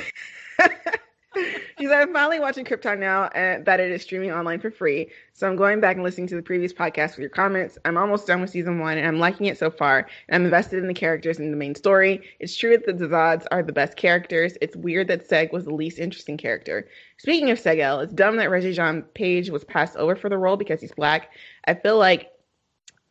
She's 1.79 1.91
I'm 1.91 2.13
finally 2.13 2.39
watching 2.39 2.65
Krypton 2.65 2.99
now 2.99 3.29
that 3.33 3.79
it 3.79 3.91
is 3.91 4.01
streaming 4.01 4.31
online 4.31 4.59
for 4.59 4.71
free. 4.71 5.09
So 5.33 5.47
I'm 5.47 5.55
going 5.55 5.79
back 5.79 5.95
and 5.95 6.03
listening 6.03 6.27
to 6.27 6.35
the 6.35 6.41
previous 6.41 6.73
podcast 6.73 7.11
with 7.11 7.19
your 7.19 7.29
comments. 7.29 7.77
I'm 7.85 7.97
almost 7.97 8.27
done 8.27 8.41
with 8.41 8.49
season 8.49 8.79
one 8.79 8.97
and 8.97 9.07
I'm 9.07 9.19
liking 9.19 9.45
it 9.47 9.57
so 9.57 9.69
far. 9.69 10.07
And 10.27 10.35
I'm 10.35 10.45
invested 10.45 10.79
in 10.79 10.87
the 10.87 10.93
characters 10.93 11.39
and 11.39 11.51
the 11.51 11.57
main 11.57 11.75
story. 11.75 12.21
It's 12.39 12.55
true 12.55 12.77
that 12.77 12.97
the 12.97 13.07
Zods 13.07 13.45
are 13.51 13.63
the 13.63 13.73
best 13.73 13.97
characters. 13.97 14.57
It's 14.61 14.75
weird 14.75 15.07
that 15.09 15.27
Seg 15.27 15.51
was 15.51 15.65
the 15.65 15.73
least 15.73 15.99
interesting 15.99 16.37
character. 16.37 16.87
Speaking 17.17 17.51
of 17.51 17.59
Segel, 17.59 18.03
it's 18.03 18.13
dumb 18.13 18.37
that 18.37 18.49
Regé-Jean 18.49 19.03
Page 19.13 19.49
was 19.49 19.63
passed 19.63 19.95
over 19.97 20.15
for 20.15 20.29
the 20.29 20.37
role 20.37 20.57
because 20.57 20.81
he's 20.81 20.93
black. 20.93 21.31
I 21.65 21.73
feel 21.73 21.97
like 21.97 22.31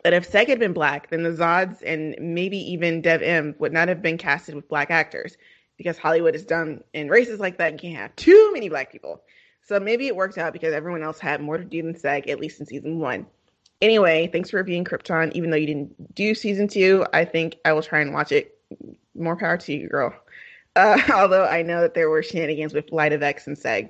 that 0.04 0.12
if 0.12 0.30
Seg 0.30 0.48
had 0.48 0.58
been 0.58 0.72
black, 0.72 1.10
then 1.10 1.22
the 1.22 1.30
Zods 1.30 1.82
and 1.84 2.14
maybe 2.20 2.58
even 2.58 3.02
Dev-Em 3.02 3.54
would 3.58 3.72
not 3.72 3.88
have 3.88 4.02
been 4.02 4.18
casted 4.18 4.54
with 4.54 4.68
black 4.68 4.90
actors 4.90 5.36
because 5.76 5.98
Hollywood 5.98 6.34
is 6.34 6.44
dumb 6.44 6.80
and 6.94 7.10
racist 7.10 7.38
like 7.38 7.58
that 7.58 7.72
and 7.72 7.80
can't 7.80 7.96
have 7.96 8.16
too 8.16 8.50
many 8.52 8.68
black 8.68 8.90
people. 8.90 9.22
So 9.62 9.80
maybe 9.80 10.06
it 10.06 10.16
worked 10.16 10.38
out 10.38 10.52
because 10.52 10.72
everyone 10.72 11.02
else 11.02 11.18
had 11.18 11.40
more 11.40 11.58
to 11.58 11.64
do 11.64 11.82
than 11.82 11.94
Seg, 11.94 12.28
at 12.28 12.40
least 12.40 12.60
in 12.60 12.66
season 12.66 13.00
one. 13.00 13.26
Anyway, 13.82 14.28
thanks 14.32 14.50
for 14.50 14.58
reviewing 14.58 14.84
Krypton. 14.84 15.32
Even 15.32 15.50
though 15.50 15.56
you 15.56 15.66
didn't 15.66 16.14
do 16.14 16.34
season 16.34 16.68
two, 16.68 17.04
I 17.12 17.24
think 17.24 17.56
I 17.64 17.72
will 17.72 17.82
try 17.82 18.00
and 18.00 18.14
watch 18.14 18.32
it. 18.32 18.58
More 19.14 19.36
power 19.36 19.56
to 19.58 19.72
you, 19.72 19.88
girl. 19.88 20.14
Uh, 20.76 21.00
although 21.14 21.46
I 21.46 21.62
know 21.62 21.80
that 21.80 21.94
there 21.94 22.10
were 22.10 22.22
shenanigans 22.22 22.74
with 22.74 22.92
Light 22.92 23.14
of 23.14 23.22
X 23.22 23.46
and 23.46 23.56
Seg. 23.56 23.88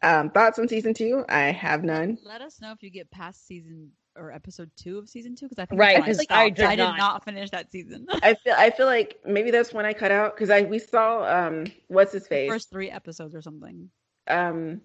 Um, 0.00 0.30
thoughts 0.30 0.60
on 0.60 0.68
season 0.68 0.94
two? 0.94 1.24
I 1.28 1.50
have 1.50 1.82
none. 1.82 2.18
Let 2.22 2.40
us 2.40 2.60
know 2.60 2.70
if 2.70 2.84
you 2.84 2.90
get 2.90 3.10
past 3.10 3.48
season 3.48 3.90
or 4.16 4.32
episode 4.32 4.70
two 4.76 4.98
of 4.98 5.08
season 5.08 5.34
two 5.34 5.46
because 5.46 5.58
I 5.58 5.66
think 5.66 5.80
Right, 5.80 5.94
that's 5.96 6.06
when 6.06 6.16
'cause 6.16 6.26
I, 6.30 6.44
I 6.44 6.50
did 6.50 6.64
I 6.66 6.76
did 6.76 6.82
not. 6.82 6.98
not 6.98 7.24
finish 7.24 7.50
that 7.50 7.70
season. 7.70 8.06
I 8.22 8.34
feel 8.34 8.54
I 8.56 8.70
feel 8.70 8.86
like 8.86 9.18
maybe 9.24 9.50
that's 9.50 9.72
when 9.72 9.84
I 9.86 9.92
cut 9.92 10.10
out 10.10 10.34
because 10.34 10.50
I 10.50 10.62
we 10.62 10.78
saw 10.78 11.24
um 11.24 11.64
what's 11.88 12.12
his 12.12 12.26
face 12.26 12.50
First 12.50 12.70
three 12.70 12.90
episodes 12.90 13.34
or 13.34 13.42
something. 13.42 13.90
um 14.28 14.80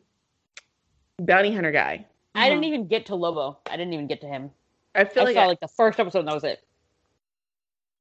bounty 1.20 1.54
hunter 1.54 1.72
guy. 1.72 2.06
I 2.36 2.50
didn't 2.50 2.64
Uh-huh. 2.64 2.68
even 2.68 2.88
get 2.88 3.08
to 3.08 3.16
Lobo. 3.16 3.60
I 3.70 3.78
didn't 3.78 3.94
even 3.94 4.08
get 4.08 4.22
to 4.22 4.28
him. 4.28 4.52
I 4.96 5.04
feel 5.06 5.24
I 5.24 5.26
like 5.28 5.36
saw 5.36 5.44
I, 5.44 5.48
like 5.48 5.60
the 5.60 5.68
first 5.68 6.00
episode 6.00 6.20
and 6.20 6.28
that 6.30 6.36
was 6.36 6.44
it. 6.44 6.60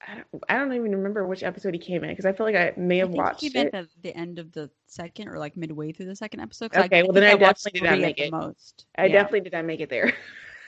I, 0.06 0.14
don't, 0.14 0.44
I 0.48 0.56
don't 0.56 0.72
even 0.72 0.92
remember 0.94 1.26
which 1.26 1.42
episode 1.42 1.74
he 1.74 1.80
came 1.80 2.04
in 2.04 2.10
because 2.10 2.24
I 2.24 2.32
feel 2.32 2.46
like 2.46 2.54
I 2.54 2.72
may 2.76 2.96
I 2.96 2.98
have 3.00 3.08
think 3.08 3.18
watched 3.18 3.40
he 3.40 3.50
meant 3.50 3.68
it. 3.68 3.74
at 3.74 3.86
the 4.02 4.16
end 4.16 4.38
of 4.38 4.52
the 4.52 4.70
second 4.86 5.28
or 5.28 5.38
like 5.38 5.56
midway 5.56 5.92
through 5.92 6.06
the 6.06 6.16
second 6.16 6.40
episode. 6.40 6.74
Okay, 6.74 7.02
well, 7.02 7.12
then 7.12 7.24
I 7.24 7.34
watched 7.34 7.64
definitely 7.64 7.80
did 7.80 7.86
not 7.86 7.96
three 7.96 8.02
make 8.06 8.16
the 8.16 8.22
it. 8.24 8.30
Most. 8.30 8.86
I 8.96 9.08
Yeah. 9.08 9.12
definitely 9.12 9.40
did 9.40 9.52
not 9.52 9.64
make 9.64 9.80
it 9.80 9.90
there. 9.90 10.14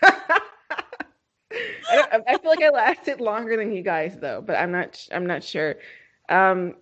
I, 1.91 2.21
I 2.29 2.39
feel 2.39 2.51
like 2.51 2.63
I 2.63 2.71
lasted 2.71 3.21
longer 3.21 3.57
than 3.57 3.73
you 3.73 3.83
guys 3.83 4.17
though, 4.21 4.41
but 4.41 4.57
I'm 4.57 4.73
not. 4.73 5.07
I'm 5.13 5.27
not 5.27 5.43
sure. 5.43 5.77
Um, 6.29 6.75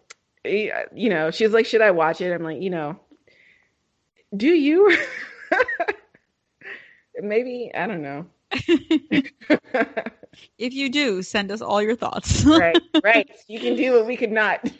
you 0.44 1.10
know, 1.10 1.30
she's 1.30 1.50
like, 1.50 1.66
"Should 1.66 1.82
I 1.82 1.90
watch 1.90 2.20
it?" 2.20 2.32
I'm 2.32 2.42
like, 2.42 2.60
you 2.60 2.70
know, 2.70 2.98
do 4.36 4.48
you? 4.48 4.96
Maybe 7.20 7.70
I 7.74 7.86
don't 7.86 8.02
know. 8.02 8.26
if 10.58 10.72
you 10.72 10.88
do, 10.90 11.22
send 11.22 11.50
us 11.50 11.60
all 11.60 11.82
your 11.82 11.96
thoughts. 11.96 12.44
right, 12.46 12.80
right. 13.02 13.30
You 13.48 13.60
can 13.60 13.76
do 13.76 13.92
what 13.92 14.06
we 14.06 14.16
could 14.16 14.32
not. 14.32 14.70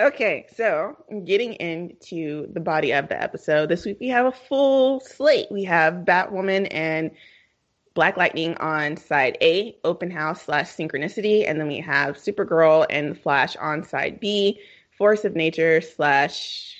okay, 0.00 0.46
so 0.54 0.96
getting 1.24 1.54
into 1.54 2.52
the 2.52 2.60
body 2.60 2.92
of 2.92 3.08
the 3.08 3.20
episode, 3.20 3.68
this 3.68 3.84
week 3.84 3.98
we 4.00 4.08
have 4.08 4.26
a 4.26 4.32
full 4.32 5.00
slate. 5.00 5.46
We 5.50 5.64
have 5.64 5.94
Batwoman 6.04 6.68
and 6.70 7.10
Black 8.00 8.16
Lightning 8.16 8.56
on 8.56 8.96
side 8.96 9.36
A, 9.42 9.76
open 9.84 10.10
house 10.10 10.44
slash 10.44 10.68
synchronicity, 10.68 11.46
and 11.46 11.60
then 11.60 11.68
we 11.68 11.80
have 11.80 12.16
Supergirl 12.16 12.86
and 12.88 13.20
Flash 13.20 13.56
on 13.56 13.84
side 13.84 14.18
B, 14.18 14.58
force 14.96 15.26
of 15.26 15.36
nature 15.36 15.82
slash 15.82 16.78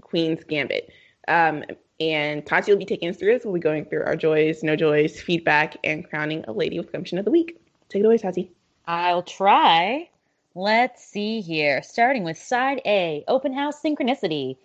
Queen's 0.00 0.44
Gambit. 0.44 0.92
Um, 1.26 1.64
and 1.98 2.46
Tati 2.46 2.70
will 2.70 2.78
be 2.78 2.84
taking 2.84 3.08
us 3.08 3.16
through 3.16 3.34
this. 3.34 3.44
We'll 3.44 3.54
be 3.54 3.58
going 3.58 3.84
through 3.84 4.04
our 4.04 4.14
joys, 4.14 4.62
no 4.62 4.76
joys, 4.76 5.20
feedback, 5.20 5.76
and 5.82 6.08
crowning 6.08 6.44
a 6.46 6.52
lady 6.52 6.78
with 6.78 6.92
gumption 6.92 7.18
of 7.18 7.24
the 7.24 7.32
week. 7.32 7.60
Take 7.88 8.04
it 8.04 8.06
away, 8.06 8.18
Tati. 8.18 8.52
I'll 8.86 9.24
try. 9.24 10.08
Let's 10.54 11.04
see 11.04 11.40
here. 11.40 11.82
Starting 11.82 12.22
with 12.22 12.38
side 12.38 12.80
A, 12.86 13.24
open 13.26 13.52
house 13.52 13.82
synchronicity. 13.82 14.56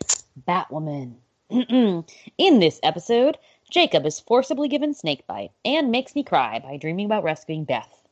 Batwoman. 0.47 1.15
In 1.49 2.59
this 2.59 2.79
episode, 2.83 3.39
Jacob 3.69 4.05
is 4.05 4.19
forcibly 4.19 4.67
given 4.67 4.93
snakebite 4.93 5.51
and 5.63 5.91
makes 5.91 6.15
me 6.15 6.23
cry 6.23 6.59
by 6.59 6.77
dreaming 6.77 7.05
about 7.05 7.23
rescuing 7.23 7.63
Beth. 7.63 8.07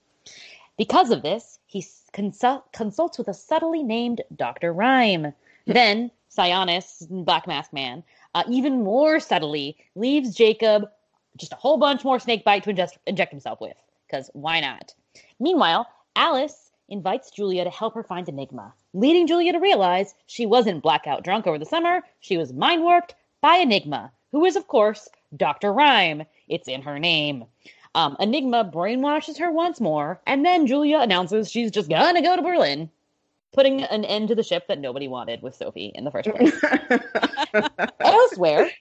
Because 0.77 1.11
of 1.11 1.21
this, 1.21 1.59
he 1.67 1.85
consult- 2.11 2.71
consults 2.71 3.17
with 3.17 3.27
a 3.27 3.33
subtly 3.33 3.83
named 3.83 4.21
Dr. 4.35 4.73
Rhyme. 4.73 5.33
then, 5.65 6.11
Sionis, 6.29 7.07
Black 7.09 7.45
Mask 7.45 7.71
Man, 7.71 8.03
uh, 8.33 8.43
even 8.49 8.83
more 8.83 9.19
subtly 9.19 9.77
leaves 9.95 10.33
Jacob 10.33 10.89
just 11.37 11.53
a 11.53 11.57
whole 11.57 11.77
bunch 11.77 12.03
more 12.03 12.19
snakebite 12.19 12.63
to 12.63 12.73
ingest- 12.73 12.97
inject 13.05 13.31
himself 13.31 13.61
with, 13.61 13.77
because 14.07 14.29
why 14.33 14.59
not? 14.59 14.93
Meanwhile, 15.39 15.87
Alice 16.15 16.71
invites 16.89 17.31
Julia 17.31 17.63
to 17.63 17.69
help 17.69 17.93
her 17.93 18.03
find 18.03 18.27
Enigma, 18.27 18.73
leading 18.93 19.27
Julia 19.27 19.53
to 19.53 19.59
realize 19.59 20.15
she 20.25 20.45
wasn't 20.45 20.83
blackout 20.83 21.23
drunk 21.23 21.47
over 21.47 21.57
the 21.57 21.65
summer, 21.65 22.01
she 22.19 22.37
was 22.37 22.53
mind 22.53 22.83
warped 22.83 23.15
by 23.41 23.57
Enigma, 23.57 24.11
who 24.31 24.45
is, 24.45 24.55
of 24.55 24.67
course, 24.67 25.07
Dr. 25.35 25.73
Rhyme. 25.73 26.23
It's 26.47 26.67
in 26.67 26.81
her 26.81 26.99
name. 26.99 27.45
Um, 27.95 28.15
Enigma 28.19 28.65
brainwashes 28.73 29.37
her 29.39 29.51
once 29.51 29.79
more, 29.79 30.19
and 30.25 30.43
then 30.43 30.65
Julia 30.65 30.99
announces 30.99 31.51
she's 31.51 31.69
just 31.69 31.89
gonna 31.89 32.21
go 32.21 32.35
to 32.35 32.41
Berlin, 32.41 32.89
putting 33.51 33.83
an 33.83 34.03
end 34.05 34.29
to 34.29 34.35
the 34.35 34.43
ship 34.43 34.67
that 34.67 34.79
nobody 34.79 35.07
wanted 35.07 35.43
with 35.43 35.55
Sophie 35.55 35.91
in 35.93 36.03
the 36.03 36.11
first 36.11 36.29
place. 36.29 36.59
Elsewhere, 37.99 38.71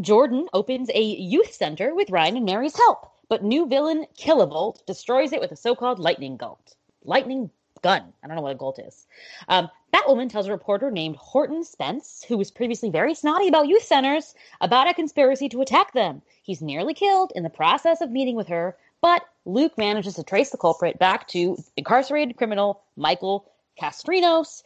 Jordan 0.00 0.46
opens 0.52 0.90
a 0.94 1.02
youth 1.02 1.52
center 1.52 1.94
with 1.94 2.10
Ryan 2.10 2.36
and 2.36 2.46
Mary's 2.46 2.76
help, 2.76 3.10
but 3.28 3.42
new 3.42 3.66
villain 3.66 4.06
Kilovolt 4.18 4.84
destroys 4.86 5.32
it 5.32 5.40
with 5.40 5.52
a 5.52 5.56
so-called 5.56 5.98
lightning 5.98 6.36
bolt. 6.36 6.76
Lightning 7.02 7.50
gun. 7.84 8.02
I 8.22 8.26
don't 8.26 8.34
know 8.34 8.42
what 8.42 8.52
a 8.52 8.56
Golt 8.56 8.78
is. 8.78 9.06
Um, 9.46 9.68
Batwoman 9.92 10.30
tells 10.30 10.48
a 10.48 10.50
reporter 10.50 10.90
named 10.90 11.16
Horton 11.16 11.62
Spence, 11.62 12.24
who 12.26 12.38
was 12.38 12.50
previously 12.50 12.88
very 12.88 13.14
snotty 13.14 13.46
about 13.46 13.68
youth 13.68 13.84
centers, 13.84 14.34
about 14.62 14.88
a 14.88 14.94
conspiracy 14.94 15.50
to 15.50 15.60
attack 15.60 15.92
them. 15.92 16.22
He's 16.42 16.62
nearly 16.62 16.94
killed 16.94 17.30
in 17.36 17.42
the 17.42 17.50
process 17.50 18.00
of 18.00 18.10
meeting 18.10 18.36
with 18.36 18.48
her, 18.48 18.74
but 19.02 19.22
Luke 19.44 19.76
manages 19.76 20.14
to 20.14 20.22
trace 20.22 20.48
the 20.48 20.56
culprit 20.56 20.98
back 20.98 21.28
to 21.28 21.58
incarcerated 21.76 22.38
criminal 22.38 22.80
Michael 22.96 23.52
Castrinos, 23.78 24.64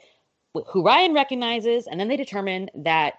who 0.69 0.85
Ryan 0.85 1.13
recognizes, 1.13 1.89
and 1.89 1.99
then 1.99 2.07
they 2.07 2.17
determine 2.17 2.71
that 2.77 3.15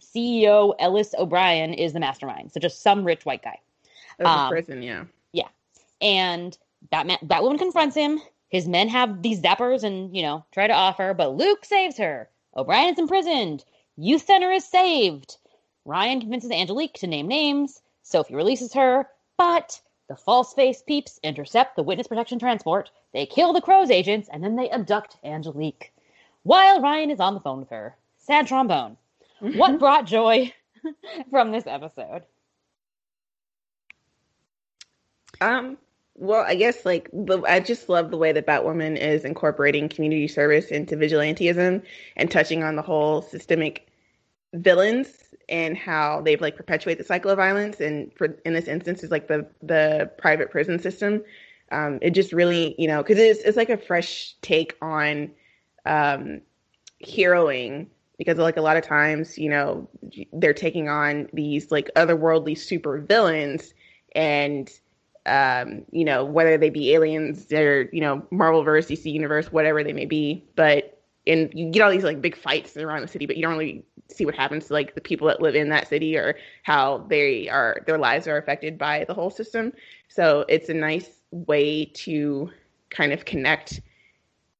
CEO 0.00 0.74
Ellis 0.78 1.12
O'Brien 1.18 1.74
is 1.74 1.92
the 1.92 2.00
mastermind. 2.00 2.52
So 2.52 2.60
just 2.60 2.82
some 2.82 3.04
rich 3.04 3.26
white 3.26 3.42
guy. 3.42 3.58
That's 4.18 4.30
um, 4.30 4.48
prison, 4.48 4.80
yeah. 4.80 5.04
Yeah. 5.32 5.48
And 6.00 6.56
Batman 6.90 7.18
Batwoman 7.24 7.58
confronts 7.58 7.96
him. 7.96 8.20
His 8.50 8.68
men 8.68 8.88
have 8.88 9.22
these 9.22 9.40
zappers 9.40 9.84
and, 9.84 10.14
you 10.14 10.22
know, 10.22 10.44
try 10.50 10.66
to 10.66 10.72
offer, 10.72 11.14
but 11.14 11.36
Luke 11.36 11.64
saves 11.64 11.96
her. 11.98 12.28
O'Brien 12.56 12.92
is 12.92 12.98
imprisoned. 12.98 13.64
Youth 13.96 14.26
Center 14.26 14.50
is 14.50 14.64
saved. 14.64 15.36
Ryan 15.84 16.20
convinces 16.20 16.50
Angelique 16.50 16.94
to 16.94 17.06
name 17.06 17.28
names. 17.28 17.80
Sophie 18.02 18.34
releases 18.34 18.72
her, 18.74 19.08
but 19.36 19.80
the 20.08 20.16
false 20.16 20.52
face 20.52 20.82
peeps 20.82 21.20
intercept 21.22 21.76
the 21.76 21.84
witness 21.84 22.08
protection 22.08 22.40
transport. 22.40 22.90
They 23.12 23.24
kill 23.24 23.52
the 23.52 23.60
Crow's 23.60 23.90
agents, 23.90 24.28
and 24.32 24.42
then 24.42 24.56
they 24.56 24.68
abduct 24.70 25.16
Angelique. 25.22 25.92
While 26.42 26.80
Ryan 26.80 27.10
is 27.10 27.20
on 27.20 27.34
the 27.34 27.40
phone 27.40 27.60
with 27.60 27.70
her. 27.70 27.96
Sad 28.18 28.48
trombone. 28.48 28.96
what 29.38 29.78
brought 29.78 30.06
joy 30.06 30.52
from 31.30 31.52
this 31.52 31.66
episode? 31.66 32.24
Um, 35.40 35.78
well, 36.20 36.44
I 36.46 36.54
guess 36.54 36.84
like 36.84 37.08
the, 37.12 37.40
I 37.48 37.60
just 37.60 37.88
love 37.88 38.10
the 38.10 38.18
way 38.18 38.30
that 38.30 38.46
Batwoman 38.46 38.98
is 38.98 39.24
incorporating 39.24 39.88
community 39.88 40.28
service 40.28 40.66
into 40.66 40.94
vigilantism 40.94 41.82
and 42.16 42.30
touching 42.30 42.62
on 42.62 42.76
the 42.76 42.82
whole 42.82 43.22
systemic 43.22 43.88
villains 44.52 45.08
and 45.48 45.78
how 45.78 46.20
they've 46.20 46.40
like 46.40 46.56
perpetuate 46.56 46.98
the 46.98 47.04
cycle 47.04 47.30
of 47.30 47.38
violence. 47.38 47.80
And 47.80 48.12
for 48.14 48.38
in 48.44 48.52
this 48.52 48.68
instance, 48.68 49.02
is 49.02 49.10
like 49.10 49.28
the 49.28 49.46
the 49.62 50.10
private 50.18 50.50
prison 50.50 50.78
system. 50.78 51.24
Um, 51.72 51.98
it 52.02 52.10
just 52.10 52.32
really, 52.32 52.74
you 52.78 52.86
know, 52.86 53.02
because 53.02 53.18
it's 53.18 53.40
it's 53.40 53.56
like 53.56 53.70
a 53.70 53.78
fresh 53.78 54.34
take 54.42 54.76
on 54.82 55.30
um, 55.86 56.42
heroing 57.02 57.86
because 58.18 58.36
like 58.36 58.58
a 58.58 58.62
lot 58.62 58.76
of 58.76 58.84
times, 58.84 59.38
you 59.38 59.48
know, 59.48 59.88
they're 60.34 60.52
taking 60.52 60.90
on 60.90 61.30
these 61.32 61.70
like 61.70 61.88
otherworldly 61.96 62.58
super 62.58 62.98
villains 62.98 63.72
and 64.14 64.70
um, 65.26 65.84
you 65.90 66.04
know, 66.04 66.24
whether 66.24 66.56
they 66.56 66.70
be 66.70 66.92
aliens 66.92 67.52
or, 67.52 67.88
you 67.92 68.00
know, 68.00 68.26
Marvel 68.30 68.62
verse, 68.62 68.86
DC 68.86 69.12
universe, 69.12 69.52
whatever 69.52 69.84
they 69.84 69.92
may 69.92 70.06
be. 70.06 70.44
But 70.56 71.00
and 71.26 71.50
you 71.54 71.70
get 71.70 71.82
all 71.82 71.90
these 71.90 72.04
like 72.04 72.20
big 72.20 72.36
fights 72.36 72.76
around 72.76 73.02
the 73.02 73.08
city, 73.08 73.26
but 73.26 73.36
you 73.36 73.42
don't 73.42 73.52
really 73.52 73.84
see 74.08 74.24
what 74.24 74.34
happens 74.34 74.66
to 74.66 74.72
like 74.72 74.94
the 74.94 75.00
people 75.00 75.28
that 75.28 75.40
live 75.40 75.54
in 75.54 75.68
that 75.68 75.88
city 75.88 76.16
or 76.16 76.36
how 76.64 77.06
they 77.08 77.48
are 77.48 77.82
their 77.86 77.98
lives 77.98 78.26
are 78.26 78.38
affected 78.38 78.78
by 78.78 79.04
the 79.04 79.14
whole 79.14 79.30
system. 79.30 79.72
So 80.08 80.44
it's 80.48 80.68
a 80.68 80.74
nice 80.74 81.20
way 81.30 81.84
to 81.84 82.50
kind 82.88 83.12
of 83.12 83.24
connect 83.24 83.80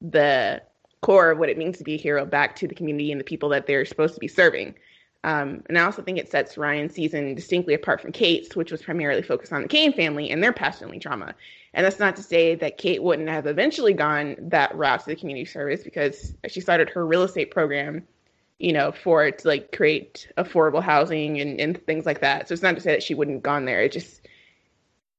the 0.00 0.62
core 1.00 1.30
of 1.30 1.38
what 1.38 1.48
it 1.48 1.58
means 1.58 1.78
to 1.78 1.84
be 1.84 1.94
a 1.94 1.98
hero 1.98 2.24
back 2.24 2.54
to 2.56 2.68
the 2.68 2.74
community 2.74 3.10
and 3.10 3.20
the 3.20 3.24
people 3.24 3.48
that 3.48 3.66
they're 3.66 3.84
supposed 3.84 4.14
to 4.14 4.20
be 4.20 4.28
serving. 4.28 4.74
Um, 5.22 5.62
and 5.68 5.78
I 5.78 5.82
also 5.82 6.02
think 6.02 6.18
it 6.18 6.30
sets 6.30 6.56
Ryan's 6.56 6.94
season 6.94 7.34
distinctly 7.34 7.74
apart 7.74 8.00
from 8.00 8.12
Kate's, 8.12 8.56
which 8.56 8.72
was 8.72 8.82
primarily 8.82 9.22
focused 9.22 9.52
on 9.52 9.62
the 9.62 9.68
Kane 9.68 9.92
family 9.92 10.30
and 10.30 10.42
their 10.42 10.52
past 10.52 10.80
family 10.80 10.98
trauma. 10.98 11.34
And 11.74 11.84
that's 11.84 11.98
not 11.98 12.16
to 12.16 12.22
say 12.22 12.54
that 12.56 12.78
Kate 12.78 13.02
wouldn't 13.02 13.28
have 13.28 13.46
eventually 13.46 13.92
gone 13.92 14.36
that 14.40 14.74
route 14.74 15.00
to 15.00 15.06
the 15.06 15.16
community 15.16 15.44
service 15.44 15.82
because 15.84 16.34
she 16.48 16.60
started 16.60 16.88
her 16.90 17.06
real 17.06 17.22
estate 17.22 17.50
program, 17.50 18.02
you 18.58 18.72
know, 18.72 18.92
for 18.92 19.26
it 19.26 19.40
to 19.40 19.48
like 19.48 19.76
create 19.76 20.26
affordable 20.38 20.82
housing 20.82 21.40
and, 21.40 21.60
and 21.60 21.84
things 21.86 22.06
like 22.06 22.20
that. 22.20 22.48
So 22.48 22.54
it's 22.54 22.62
not 22.62 22.74
to 22.76 22.80
say 22.80 22.92
that 22.92 23.02
she 23.02 23.14
wouldn't 23.14 23.36
have 23.36 23.42
gone 23.42 23.66
there. 23.66 23.82
It 23.82 23.92
just 23.92 24.22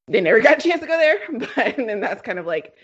they 0.08 0.20
never 0.20 0.40
got 0.40 0.58
a 0.58 0.68
chance 0.68 0.80
to 0.80 0.86
go 0.86 0.98
there. 0.98 1.20
But 1.56 1.78
and 1.78 1.88
then 1.88 2.00
that's 2.00 2.22
kind 2.22 2.38
of 2.38 2.44
like 2.44 2.74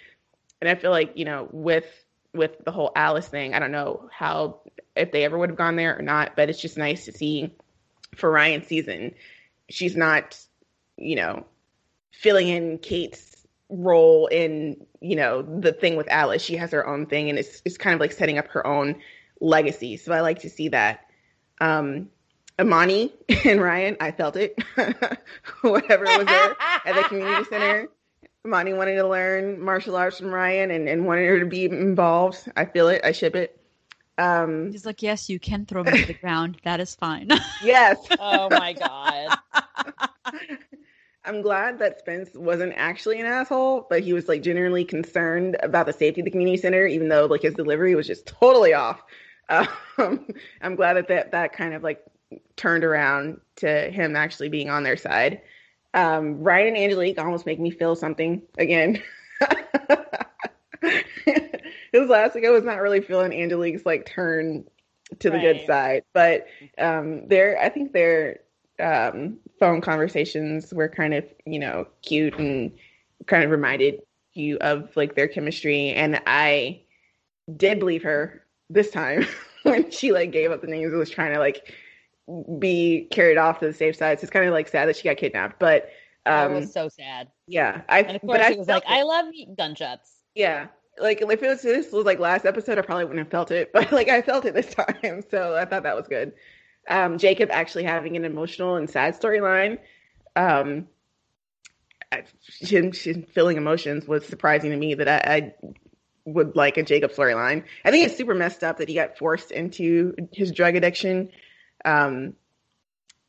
and 0.60 0.68
I 0.68 0.75
feel 0.75 0.90
like, 0.90 1.12
you 1.16 1.25
know, 1.25 1.48
with 1.52 1.87
with 2.34 2.64
the 2.64 2.70
whole 2.70 2.92
Alice 2.94 3.28
thing, 3.28 3.54
I 3.54 3.58
don't 3.58 3.72
know 3.72 4.08
how 4.12 4.60
if 4.97 5.12
they 5.12 5.25
ever 5.25 5.38
would 5.38 5.50
have 5.50 5.58
gone 5.58 5.76
there 5.76 5.99
or 5.99 6.02
not, 6.02 6.37
but 6.37 6.49
it's 6.49 6.61
just 6.61 6.76
nice 6.76 7.04
to 7.04 7.12
see 7.12 7.54
for 8.16 8.30
Ryan's 8.30 8.66
season, 8.66 9.14
she's 9.68 9.97
not, 9.97 10.38
you 10.97 11.16
know, 11.16 11.47
filling 12.11 12.49
in 12.49 12.78
Kate's 12.78 13.47
role 13.68 14.26
in, 14.26 14.85
you 15.00 15.16
know, 15.16 15.42
the 15.42 15.73
thing 15.73 15.97
with 15.97 16.08
Alice. 16.08 16.42
She 16.42 16.56
has 16.56 16.73
her 16.73 16.87
own 16.87 17.06
thing 17.06 17.28
and 17.28 17.38
it's 17.38 17.62
it's 17.64 17.78
kind 17.78 17.94
of 17.94 18.00
like 18.00 18.12
setting 18.12 18.38
up 18.38 18.49
her 18.49 18.66
own 18.66 18.97
legacy. 19.40 19.97
So 19.97 20.12
I 20.12 20.20
like 20.20 20.40
to 20.40 20.50
see 20.50 20.68
that. 20.68 21.06
Um 21.61 22.08
Imani 22.61 23.12
and 23.44 23.61
Ryan, 23.61 23.97
I 24.00 24.11
felt 24.11 24.37
it. 24.37 24.58
Whatever 25.62 26.04
was 26.04 26.26
there 26.26 26.56
at 26.85 26.94
the 26.94 27.02
community 27.08 27.44
center. 27.44 27.88
Imani 28.44 28.73
wanted 28.73 28.97
to 28.97 29.06
learn 29.06 29.61
martial 29.61 29.97
arts 29.97 30.18
from 30.18 30.32
Ryan 30.32 30.70
and, 30.70 30.88
and 30.88 31.06
wanted 31.06 31.26
her 31.26 31.40
to 31.40 31.47
be 31.47 31.66
involved. 31.66 32.50
I 32.56 32.64
feel 32.64 32.88
it. 32.88 33.02
I 33.04 33.12
ship 33.12 33.37
it. 33.37 33.58
Um, 34.18 34.72
He's 34.72 34.84
like, 34.84 35.02
yes, 35.02 35.30
you 35.30 35.38
can 35.38 35.64
throw 35.64 35.84
me 35.84 36.00
to 36.00 36.06
the 36.06 36.14
ground. 36.14 36.58
That 36.64 36.80
is 36.80 36.94
fine. 36.94 37.28
yes. 37.62 37.96
Oh 38.18 38.50
my 38.50 38.72
god. 38.72 39.38
I'm 41.25 41.42
glad 41.42 41.78
that 41.78 41.98
Spence 41.98 42.30
wasn't 42.34 42.72
actually 42.76 43.20
an 43.20 43.26
asshole, 43.26 43.87
but 43.88 44.02
he 44.02 44.12
was 44.12 44.28
like 44.28 44.42
genuinely 44.42 44.84
concerned 44.84 45.56
about 45.62 45.87
the 45.87 45.92
safety 45.92 46.20
of 46.20 46.25
the 46.25 46.30
community 46.30 46.56
center, 46.56 46.87
even 46.87 47.08
though 47.08 47.26
like 47.26 47.42
his 47.42 47.54
delivery 47.54 47.94
was 47.94 48.06
just 48.06 48.26
totally 48.26 48.75
off. 48.75 49.00
Um, 49.96 50.26
I'm 50.60 50.76
glad 50.76 50.98
that, 50.98 51.08
that 51.08 51.32
that 51.32 51.54
kind 51.54 51.72
of 51.72 51.82
like 51.82 52.04
turned 52.56 52.84
around 52.84 53.40
to 53.56 53.90
him 53.90 54.14
actually 54.14 54.50
being 54.50 54.68
on 54.68 54.82
their 54.82 54.98
side. 54.98 55.40
Um, 55.94 56.42
Ryan 56.42 56.68
and 56.68 56.76
Angelique 56.76 57.18
almost 57.18 57.46
make 57.46 57.58
me 57.58 57.70
feel 57.70 57.96
something 57.96 58.42
again. 58.58 59.02
His 61.92 62.08
last 62.08 62.35
week, 62.35 62.44
I 62.47 62.50
was 62.50 62.64
not 62.64 62.80
really 62.80 63.00
feeling 63.00 63.32
Angelique's 63.32 63.87
like 63.87 64.06
turn 64.06 64.64
to 65.20 65.30
the 65.30 65.38
good 65.38 65.64
side, 65.66 66.04
but 66.12 66.47
um, 66.76 67.26
their 67.28 67.58
I 67.61 67.68
think 67.68 67.92
their 67.92 68.40
um, 68.80 69.38
phone 69.58 69.80
conversations 69.80 70.73
were 70.73 70.88
kind 70.88 71.14
of 71.14 71.25
you 71.47 71.58
know 71.58 71.87
cute 72.02 72.38
and 72.38 72.73
kind 73.26 73.44
of 73.44 73.50
reminded 73.50 74.02
you 74.35 74.58
of 74.58 74.94
like 74.97 75.14
their 75.14 75.28
chemistry, 75.28 75.90
and 75.90 76.20
I 76.26 76.82
did 77.56 77.78
believe 77.78 78.02
her 78.02 78.44
this 78.70 78.90
time 78.90 79.26
when 79.62 79.90
she 79.90 80.12
like 80.12 80.30
gave 80.30 80.50
up 80.50 80.61
the 80.61 80.66
names 80.66 80.90
and 80.90 80.99
was 80.99 81.11
trying 81.11 81.32
to 81.32 81.38
like 81.38 81.75
be 82.58 83.08
carried 83.11 83.38
off 83.38 83.61
to 83.61 83.66
the 83.66 83.73
safe 83.73 83.97
side. 83.97 84.20
So 84.20 84.25
it's 84.25 84.30
kind 84.30 84.47
of 84.47 84.52
like 84.52 84.68
sad 84.68 84.88
that 84.88 84.97
she 84.97 85.04
got 85.04 85.16
kidnapped, 85.16 85.58
but 85.58 85.90
um, 86.26 86.52
it 86.52 86.61
was 86.61 86.73
so 86.73 86.88
sad. 86.88 87.28
Yeah, 87.47 87.82
I. 87.88 88.00
And 88.00 88.16
of 88.16 88.23
course, 88.23 88.38
but 88.38 88.40
I 88.42 88.56
was 88.56 88.68
like, 88.68 88.82
it. 88.82 88.90
"I 88.90 89.02
love 89.02 89.26
gunshots." 89.56 90.17
Yeah, 90.38 90.68
like 91.00 91.21
if 91.21 91.42
it 91.42 91.49
was 91.49 91.62
this 91.62 91.90
was 91.90 92.04
like 92.04 92.21
last 92.21 92.47
episode, 92.47 92.78
I 92.78 92.83
probably 92.83 93.07
wouldn't 93.07 93.26
have 93.26 93.30
felt 93.30 93.50
it, 93.50 93.73
but 93.75 93.90
like 93.90 94.09
I 94.09 94.23
felt 94.23 94.45
it 94.45 94.54
this 94.54 94.73
time, 95.02 95.25
so 95.28 95.57
I 95.57 95.64
thought 95.64 95.83
that 95.83 95.97
was 95.97 96.07
good. 96.07 96.33
Um, 96.88 97.18
Jacob 97.18 97.50
actually 97.50 97.83
having 97.83 98.16
an 98.16 98.25
emotional 98.25 98.76
and 98.76 98.88
sad 98.88 99.21
storyline, 99.21 99.78
um, 100.37 100.87
him, 102.61 102.92
feeling 102.92 103.57
emotions 103.57 104.07
was 104.07 104.25
surprising 104.26 104.71
to 104.71 104.76
me 104.76 104.95
that 104.95 105.09
I, 105.09 105.35
I 105.35 105.54
would 106.25 106.54
like 106.54 106.76
a 106.76 106.85
Jacob 106.85 107.11
storyline. 107.11 107.64
I 107.85 107.90
think 107.90 108.07
it's 108.07 108.16
super 108.16 108.35
messed 108.35 108.62
up 108.62 108.78
that 108.78 108.88
he 108.88 108.95
got 108.95 109.18
forced 109.18 109.50
into 109.50 110.14
his 110.33 110.52
drug 110.52 110.76
addiction. 110.76 111.30
Um, 111.85 112.35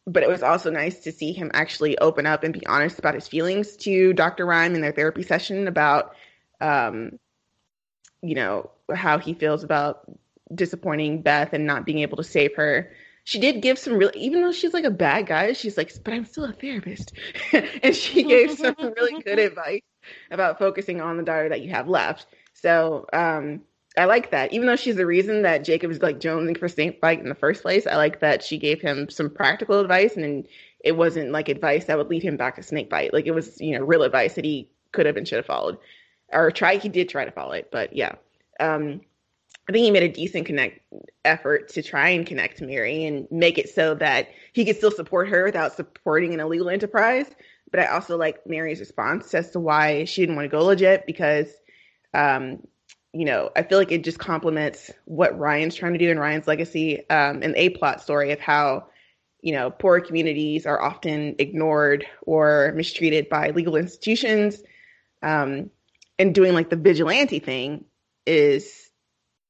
but 0.05 0.21
it 0.21 0.29
was 0.29 0.43
also 0.43 0.69
nice 0.69 0.99
to 0.99 1.11
see 1.11 1.33
him 1.33 1.49
actually 1.55 1.97
open 1.97 2.27
up 2.27 2.43
and 2.43 2.53
be 2.53 2.65
honest 2.67 2.99
about 2.99 3.15
his 3.15 3.27
feelings 3.27 3.75
to 3.77 4.13
Dr. 4.13 4.45
Rhyme 4.45 4.75
in 4.75 4.81
their 4.81 4.91
therapy 4.91 5.23
session 5.23 5.67
about, 5.67 6.15
um, 6.61 7.19
you 8.21 8.35
know, 8.35 8.69
how 8.93 9.17
he 9.17 9.33
feels 9.33 9.63
about 9.63 10.03
disappointing 10.53 11.21
Beth 11.21 11.53
and 11.53 11.65
not 11.65 11.85
being 11.85 11.99
able 11.99 12.17
to 12.17 12.23
save 12.23 12.55
her. 12.55 12.91
She 13.23 13.39
did 13.39 13.61
give 13.61 13.77
some 13.77 13.93
really, 13.93 14.17
even 14.19 14.41
though 14.41 14.51
she's 14.51 14.73
like 14.73 14.85
a 14.85 14.91
bad 14.91 15.27
guy, 15.27 15.53
she's 15.53 15.77
like, 15.77 15.91
but 16.03 16.13
I'm 16.13 16.25
still 16.25 16.45
a 16.45 16.53
therapist. 16.53 17.13
and 17.53 17.95
she 17.95 18.23
gave 18.23 18.51
some 18.51 18.75
really 18.79 19.21
good 19.21 19.39
advice 19.39 19.81
about 20.31 20.57
focusing 20.57 21.01
on 21.01 21.17
the 21.17 21.23
daughter 21.23 21.49
that 21.49 21.61
you 21.61 21.69
have 21.69 21.87
left. 21.87 22.27
So, 22.53 23.05
um, 23.13 23.61
I 23.97 24.05
like 24.05 24.31
that. 24.31 24.53
Even 24.53 24.67
though 24.67 24.75
she's 24.75 24.95
the 24.95 25.05
reason 25.05 25.41
that 25.43 25.63
Jacob 25.63 25.91
is 25.91 26.01
like 26.01 26.19
jonesing 26.19 26.57
for 26.57 26.67
Snakebite 26.67 27.19
in 27.19 27.29
the 27.29 27.35
first 27.35 27.61
place, 27.61 27.85
I 27.87 27.95
like 27.95 28.19
that 28.19 28.43
she 28.43 28.57
gave 28.57 28.81
him 28.81 29.09
some 29.09 29.29
practical 29.29 29.79
advice 29.79 30.15
and 30.15 30.47
it 30.83 30.93
wasn't 30.93 31.31
like 31.31 31.49
advice 31.49 31.85
that 31.85 31.97
would 31.97 32.09
lead 32.09 32.23
him 32.23 32.37
back 32.37 32.55
to 32.55 32.63
Snakebite. 32.63 33.13
Like 33.13 33.25
it 33.25 33.31
was, 33.31 33.59
you 33.59 33.77
know, 33.77 33.83
real 33.83 34.03
advice 34.03 34.35
that 34.35 34.45
he 34.45 34.69
could 34.91 35.05
have 35.05 35.17
and 35.17 35.27
should 35.27 35.37
have 35.37 35.45
followed. 35.45 35.77
Or 36.31 36.51
try 36.51 36.77
he 36.77 36.89
did 36.89 37.09
try 37.09 37.25
to 37.25 37.31
follow 37.31 37.53
it, 37.53 37.69
but 37.71 37.95
yeah. 37.95 38.15
Um 38.59 39.01
I 39.67 39.71
think 39.71 39.83
he 39.83 39.91
made 39.91 40.03
a 40.03 40.09
decent 40.09 40.47
connect 40.47 40.81
effort 41.23 41.69
to 41.69 41.83
try 41.83 42.09
and 42.09 42.25
connect 42.25 42.57
to 42.57 42.65
Mary 42.65 43.05
and 43.05 43.27
make 43.29 43.59
it 43.59 43.69
so 43.69 43.93
that 43.95 44.29
he 44.51 44.65
could 44.65 44.77
still 44.77 44.89
support 44.89 45.29
her 45.29 45.43
without 45.43 45.75
supporting 45.75 46.33
an 46.33 46.39
illegal 46.39 46.69
enterprise. 46.69 47.27
But 47.69 47.81
I 47.81 47.85
also 47.85 48.17
like 48.17 48.47
Mary's 48.47 48.79
response 48.79 49.31
as 49.35 49.51
to 49.51 49.59
why 49.59 50.05
she 50.05 50.21
didn't 50.21 50.37
want 50.37 50.45
to 50.45 50.57
go 50.57 50.65
legit 50.65 51.05
because 51.05 51.53
um, 52.15 52.63
you 53.13 53.25
know, 53.25 53.49
I 53.55 53.63
feel 53.63 53.77
like 53.77 53.91
it 53.91 54.03
just 54.03 54.19
complements 54.19 54.91
what 55.05 55.37
Ryan's 55.37 55.75
trying 55.75 55.93
to 55.93 55.99
do 55.99 56.09
in 56.09 56.19
Ryan's 56.19 56.47
legacy, 56.47 57.09
um, 57.09 57.41
and 57.41 57.55
a 57.55 57.69
plot 57.69 58.01
story 58.01 58.31
of 58.31 58.39
how, 58.39 58.87
you 59.41 59.53
know, 59.53 59.71
poor 59.71 59.99
communities 59.99 60.65
are 60.65 60.81
often 60.81 61.35
ignored 61.39 62.05
or 62.21 62.71
mistreated 62.75 63.27
by 63.29 63.49
legal 63.49 63.75
institutions. 63.75 64.61
Um, 65.23 65.71
and 66.19 66.35
doing 66.35 66.53
like 66.53 66.69
the 66.69 66.75
vigilante 66.75 67.39
thing 67.39 67.85
is 68.25 68.91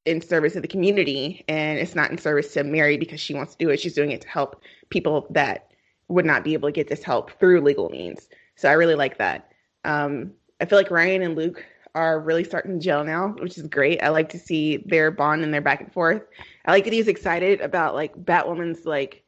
in 0.06 0.22
service 0.22 0.56
of 0.56 0.62
the 0.62 0.67
community 0.67 1.43
and 1.48 1.80
it's 1.80 1.96
not 1.96 2.12
in 2.12 2.17
service 2.17 2.54
to 2.54 2.63
Mary 2.63 2.98
because 2.98 3.20
she 3.20 3.34
wants 3.34 3.56
to 3.56 3.65
do 3.65 3.70
it. 3.70 3.80
She's 3.80 3.96
doing 3.96 4.12
it 4.12 4.22
to 4.22 4.28
help 4.30 4.63
people 4.89 5.28
that 5.32 5.72
would 6.08 6.26
not 6.26 6.43
be 6.43 6.54
able 6.54 6.70
to 6.70 6.74
get 6.74 6.88
this 6.88 7.04
help 7.04 7.32
through 7.39 7.62
legal 7.62 7.89
means. 7.89 8.30
So 8.56 8.70
I 8.70 8.74
really 8.74 8.96
like 8.96 9.17
that. 9.17 9.52
Um, 9.84 10.32
I 10.62 10.65
feel 10.65 10.78
like 10.78 10.91
Ryan 10.91 11.22
and 11.22 11.36
Luke 11.36 11.65
are 11.96 12.20
really 12.20 12.43
starting 12.43 12.80
to 12.80 12.80
gel 12.80 13.04
now, 13.04 13.36
which 13.39 13.58
is 13.58 13.67
great. 13.67 14.02
I 14.02 14.10
like 14.10 14.30
to 14.30 14.39
see 14.39 14.78
their 14.78 15.12
bond 15.12 15.43
and 15.43 15.54
their 15.54 15.62
back 15.62 15.82
and 15.82 15.91
forth. 15.91 16.22
I 16.65 16.72
like 16.72 16.84
that 16.86 16.93
he's 16.93 17.08
excited 17.08 17.62
about 17.62 17.96
like 17.96 18.15
Batwoman's 18.15 18.86
like 18.86 19.24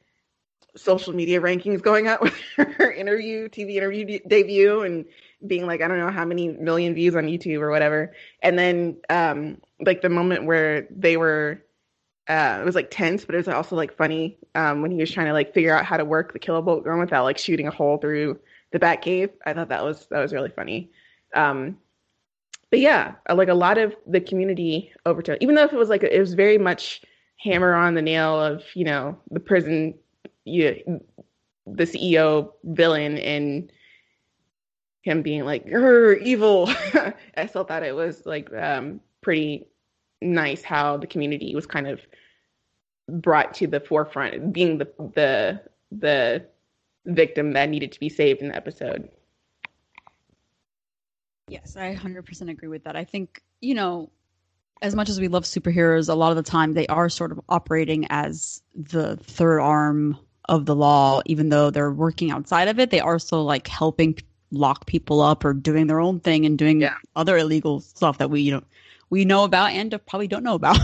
social 0.76 1.14
media 1.14 1.42
rankings 1.42 1.82
going 1.82 2.08
up 2.08 2.22
with 2.22 2.34
her 2.58 2.92
interview, 2.92 3.50
TV 3.50 3.76
interview 3.76 4.06
de- 4.06 4.22
debut, 4.28 4.82
and 4.84 5.06
being 5.46 5.66
like, 5.66 5.82
I 5.82 5.88
don't 5.88 6.00
know 6.00 6.12
how 6.12 6.26
many 6.26 6.50
million 6.50 6.94
views 6.94 7.16
on 7.16 7.26
YouTube 7.26 7.62
or 7.62 7.70
whatever. 7.70 8.14
And 8.42 8.58
then 8.58 8.98
um 9.10 9.58
like 9.80 10.02
the 10.02 10.10
moment 10.10 10.46
where 10.46 10.88
they 10.90 11.18
were 11.18 11.62
uh, 12.28 12.60
it 12.62 12.66
was 12.66 12.76
like 12.76 12.90
tense, 12.92 13.26
but 13.26 13.36
it 13.36 13.40
was 13.40 13.48
also 13.48 13.76
like 13.76 13.96
funny 13.96 14.38
um, 14.56 14.82
when 14.82 14.92
he 14.92 14.98
was 14.98 15.12
trying 15.12 15.26
to 15.26 15.34
like 15.34 15.54
figure 15.54 15.76
out 15.76 15.86
how 15.86 15.98
to 15.98 16.06
work 16.06 16.32
the 16.32 16.40
kilovolt 16.40 16.86
gun 16.86 17.00
without 17.00 17.24
like 17.24 17.38
shooting 17.38 17.68
a 17.68 17.72
hole 17.72 17.98
through 17.98 18.40
the 18.72 18.80
bat 18.80 19.02
cave. 19.02 19.30
I 19.46 19.54
thought 19.54 19.70
that 19.70 19.84
was 19.84 20.08
that 20.12 20.20
was 20.20 20.32
really 20.32 20.50
funny. 20.50 20.92
Um, 21.36 21.78
but 22.70 22.80
yeah, 22.80 23.16
uh, 23.30 23.36
like 23.36 23.50
a 23.50 23.54
lot 23.54 23.78
of 23.78 23.96
the 24.08 24.22
community 24.22 24.94
overtone, 25.06 25.38
even 25.42 25.56
though 25.56 25.64
if 25.66 25.74
it 25.74 25.78
was 25.78 25.90
like 25.90 26.04
it 26.04 26.20
was 26.20 26.34
very 26.34 26.58
much 26.58 27.02
hammer 27.38 27.74
on 27.74 27.96
the 27.96 28.02
nail 28.02 28.40
of 28.40 28.64
you 28.76 28.86
know 28.86 29.18
the 29.32 29.40
prison, 29.40 29.94
you, 30.46 31.02
the 31.66 31.84
CEO 31.84 32.52
villain 32.64 33.18
and 33.18 33.72
him 35.02 35.22
being 35.22 35.44
like 35.44 35.66
evil. 35.68 36.68
I 37.38 37.46
still 37.48 37.64
thought 37.64 37.84
it 37.84 37.96
was 37.96 38.26
like 38.26 38.52
um, 38.54 39.02
pretty 39.22 39.68
nice 40.22 40.64
how 40.64 40.98
the 40.98 41.08
community 41.08 41.56
was 41.56 41.66
kind 41.66 41.88
of 41.88 42.02
brought 43.10 43.54
to 43.56 43.68
the 43.68 43.80
forefront, 43.80 44.54
being 44.54 44.78
the 44.78 44.92
the 45.16 45.62
the 45.92 46.46
victim 47.06 47.54
that 47.54 47.70
needed 47.70 47.92
to 47.92 48.00
be 48.00 48.10
saved 48.10 48.42
in 48.42 48.50
the 48.50 48.56
episode. 48.56 49.10
Yes, 51.48 51.76
I 51.76 51.96
100% 51.96 52.50
agree 52.50 52.70
with 52.70 52.86
that. 52.86 52.96
I 52.96 53.04
think, 53.04 53.42
you 53.60 53.74
know, 53.74 54.10
as 54.82 54.96
much 54.96 55.10
as 55.10 55.20
we 55.20 55.28
love 55.28 55.44
superheroes, 55.44 56.08
a 56.08 56.14
lot 56.14 56.32
of 56.32 56.38
the 56.38 56.50
time 56.50 56.74
they 56.74 56.88
are 56.88 57.10
sort 57.10 57.32
of 57.32 57.42
operating 57.50 58.08
as 58.10 58.62
the 58.74 59.18
third 59.18 59.60
arm 59.60 60.18
of 60.48 60.66
the 60.66 60.76
law, 60.76 61.22
even 61.26 61.50
though 61.50 61.70
they're 61.70 61.92
working 61.92 62.32
outside 62.32 62.68
of 62.68 62.80
it. 62.80 62.90
They 62.90 63.00
are 63.02 63.20
still 63.20 63.44
like 63.44 63.68
helping 63.68 64.18
lock 64.52 64.86
people 64.86 65.22
up 65.22 65.44
or 65.46 65.54
doing 65.54 65.88
their 65.88 66.00
own 66.00 66.20
thing 66.20 66.46
and 66.46 66.58
doing 66.58 66.82
yeah. 66.82 66.96
other 67.16 67.38
illegal 67.38 67.80
stuff 67.80 68.18
that 68.18 68.30
we, 68.30 68.42
you 68.42 68.52
know, 68.52 68.64
we 69.10 69.26
know 69.26 69.44
about 69.44 69.72
and 69.72 70.00
probably 70.06 70.28
don't 70.28 70.44
know 70.44 70.56
about. 70.56 70.78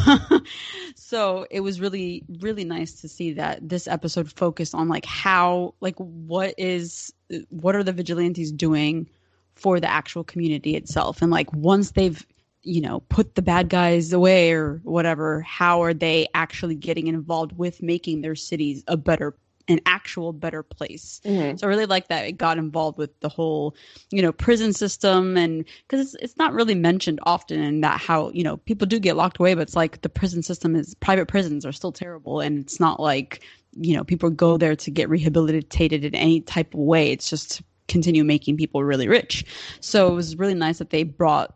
so 0.96 1.46
it 1.50 1.62
was 1.62 1.80
really, 1.80 2.24
really 2.40 2.66
nice 2.66 3.00
to 3.02 3.08
see 3.08 3.34
that 3.34 3.68
this 3.68 3.88
episode 3.88 4.32
focused 4.32 4.76
on 4.76 4.90
like 4.90 5.06
how, 5.06 5.74
like, 5.80 5.96
what 5.98 6.54
is, 6.58 7.14
what 7.50 7.76
are 7.76 7.84
the 7.84 7.94
vigilantes 7.94 8.52
doing? 8.52 9.10
for 9.58 9.80
the 9.80 9.92
actual 9.92 10.24
community 10.24 10.76
itself. 10.76 11.22
And 11.22 11.32
like 11.32 11.52
once 11.54 11.92
they've, 11.92 12.26
you 12.62 12.82
know, 12.82 13.02
put 13.10 13.36
the 13.36 13.42
bad 13.42 13.70
guys 13.70 14.14
away 14.14 14.52
or 14.54 14.80
whatever, 14.84 15.42
how 15.42 15.82
are 15.82 15.94
they 15.94 16.28
actually 16.34 16.76
getting 16.76 17.08
involved 17.08 17.58
with 17.58 17.82
making 17.82 18.22
their 18.22 18.36
cities 18.36 18.84
a 18.88 18.96
better 18.96 19.36
an 19.68 19.80
actual 19.86 20.34
better 20.34 20.64
place. 20.64 21.22
Mm-hmm. 21.26 21.58
So 21.58 21.68
I 21.68 21.70
really 21.70 21.86
like 21.86 22.08
that 22.08 22.26
it 22.26 22.34
got 22.34 22.58
involved 22.58 22.98
with 22.98 23.18
the 23.20 23.30
whole, 23.30 23.76
you 24.12 24.22
know, 24.22 24.32
prison 24.32 24.74
system 24.74 25.38
and 25.38 25.66
because 25.88 26.14
it's, 26.14 26.24
it's 26.24 26.38
not 26.38 26.54
really 26.54 26.76
mentioned 26.76 27.20
often 27.24 27.60
in 27.62 27.82
that 27.82 28.00
how, 28.00 28.30
you 28.30 28.44
know, 28.44 28.58
people 28.58 28.88
do 28.88 29.00
get 29.00 29.18
locked 29.18 29.40
away, 29.40 29.54
but 29.54 29.62
it's 29.62 29.76
like 29.76 30.02
the 30.02 30.10
prison 30.10 30.42
system 30.42 30.76
is 30.76 30.96
private 30.96 31.28
prisons 31.28 31.66
are 31.66 31.72
still 31.72 31.92
terrible. 31.92 32.40
And 32.40 32.60
it's 32.60 32.80
not 32.80 33.00
like, 33.00 33.44
you 33.80 33.96
know, 33.96 34.04
people 34.04 34.30
go 34.30 34.58
there 34.58 34.76
to 34.76 34.92
get 34.92 35.10
rehabilitated 35.10 36.06
in 36.06 36.16
any 36.16 36.42
type 36.42 36.74
of 36.74 36.80
way. 36.80 37.12
It's 37.12 37.30
just 37.30 37.58
to 37.58 37.64
continue 37.88 38.24
making 38.24 38.58
people 38.58 38.84
really 38.84 39.08
rich. 39.08 39.46
So 39.80 40.08
it 40.08 40.16
was 40.16 40.38
really 40.38 40.54
nice 40.54 40.78
that 40.80 40.90
they 40.90 41.04
brought 41.04 41.54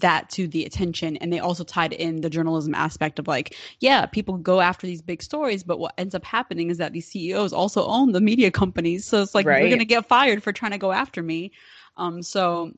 that 0.00 0.28
to 0.28 0.48
the 0.48 0.64
attention 0.64 1.16
and 1.18 1.32
they 1.32 1.38
also 1.38 1.62
tied 1.62 1.92
in 1.92 2.20
the 2.20 2.30
journalism 2.30 2.74
aspect 2.74 3.18
of 3.18 3.28
like 3.28 3.56
yeah 3.80 4.06
people 4.06 4.36
go 4.36 4.60
after 4.60 4.86
these 4.86 5.00
big 5.00 5.22
stories 5.22 5.62
but 5.62 5.78
what 5.78 5.94
ends 5.98 6.14
up 6.14 6.24
happening 6.24 6.68
is 6.68 6.78
that 6.78 6.92
these 6.92 7.06
ceos 7.06 7.52
also 7.52 7.86
own 7.86 8.12
the 8.12 8.20
media 8.20 8.50
companies 8.50 9.04
so 9.04 9.22
it's 9.22 9.34
like 9.34 9.46
right. 9.46 9.60
you're 9.60 9.70
gonna 9.70 9.84
get 9.84 10.06
fired 10.06 10.42
for 10.42 10.52
trying 10.52 10.72
to 10.72 10.78
go 10.78 10.90
after 10.90 11.22
me 11.22 11.52
um 11.96 12.22
so 12.22 12.72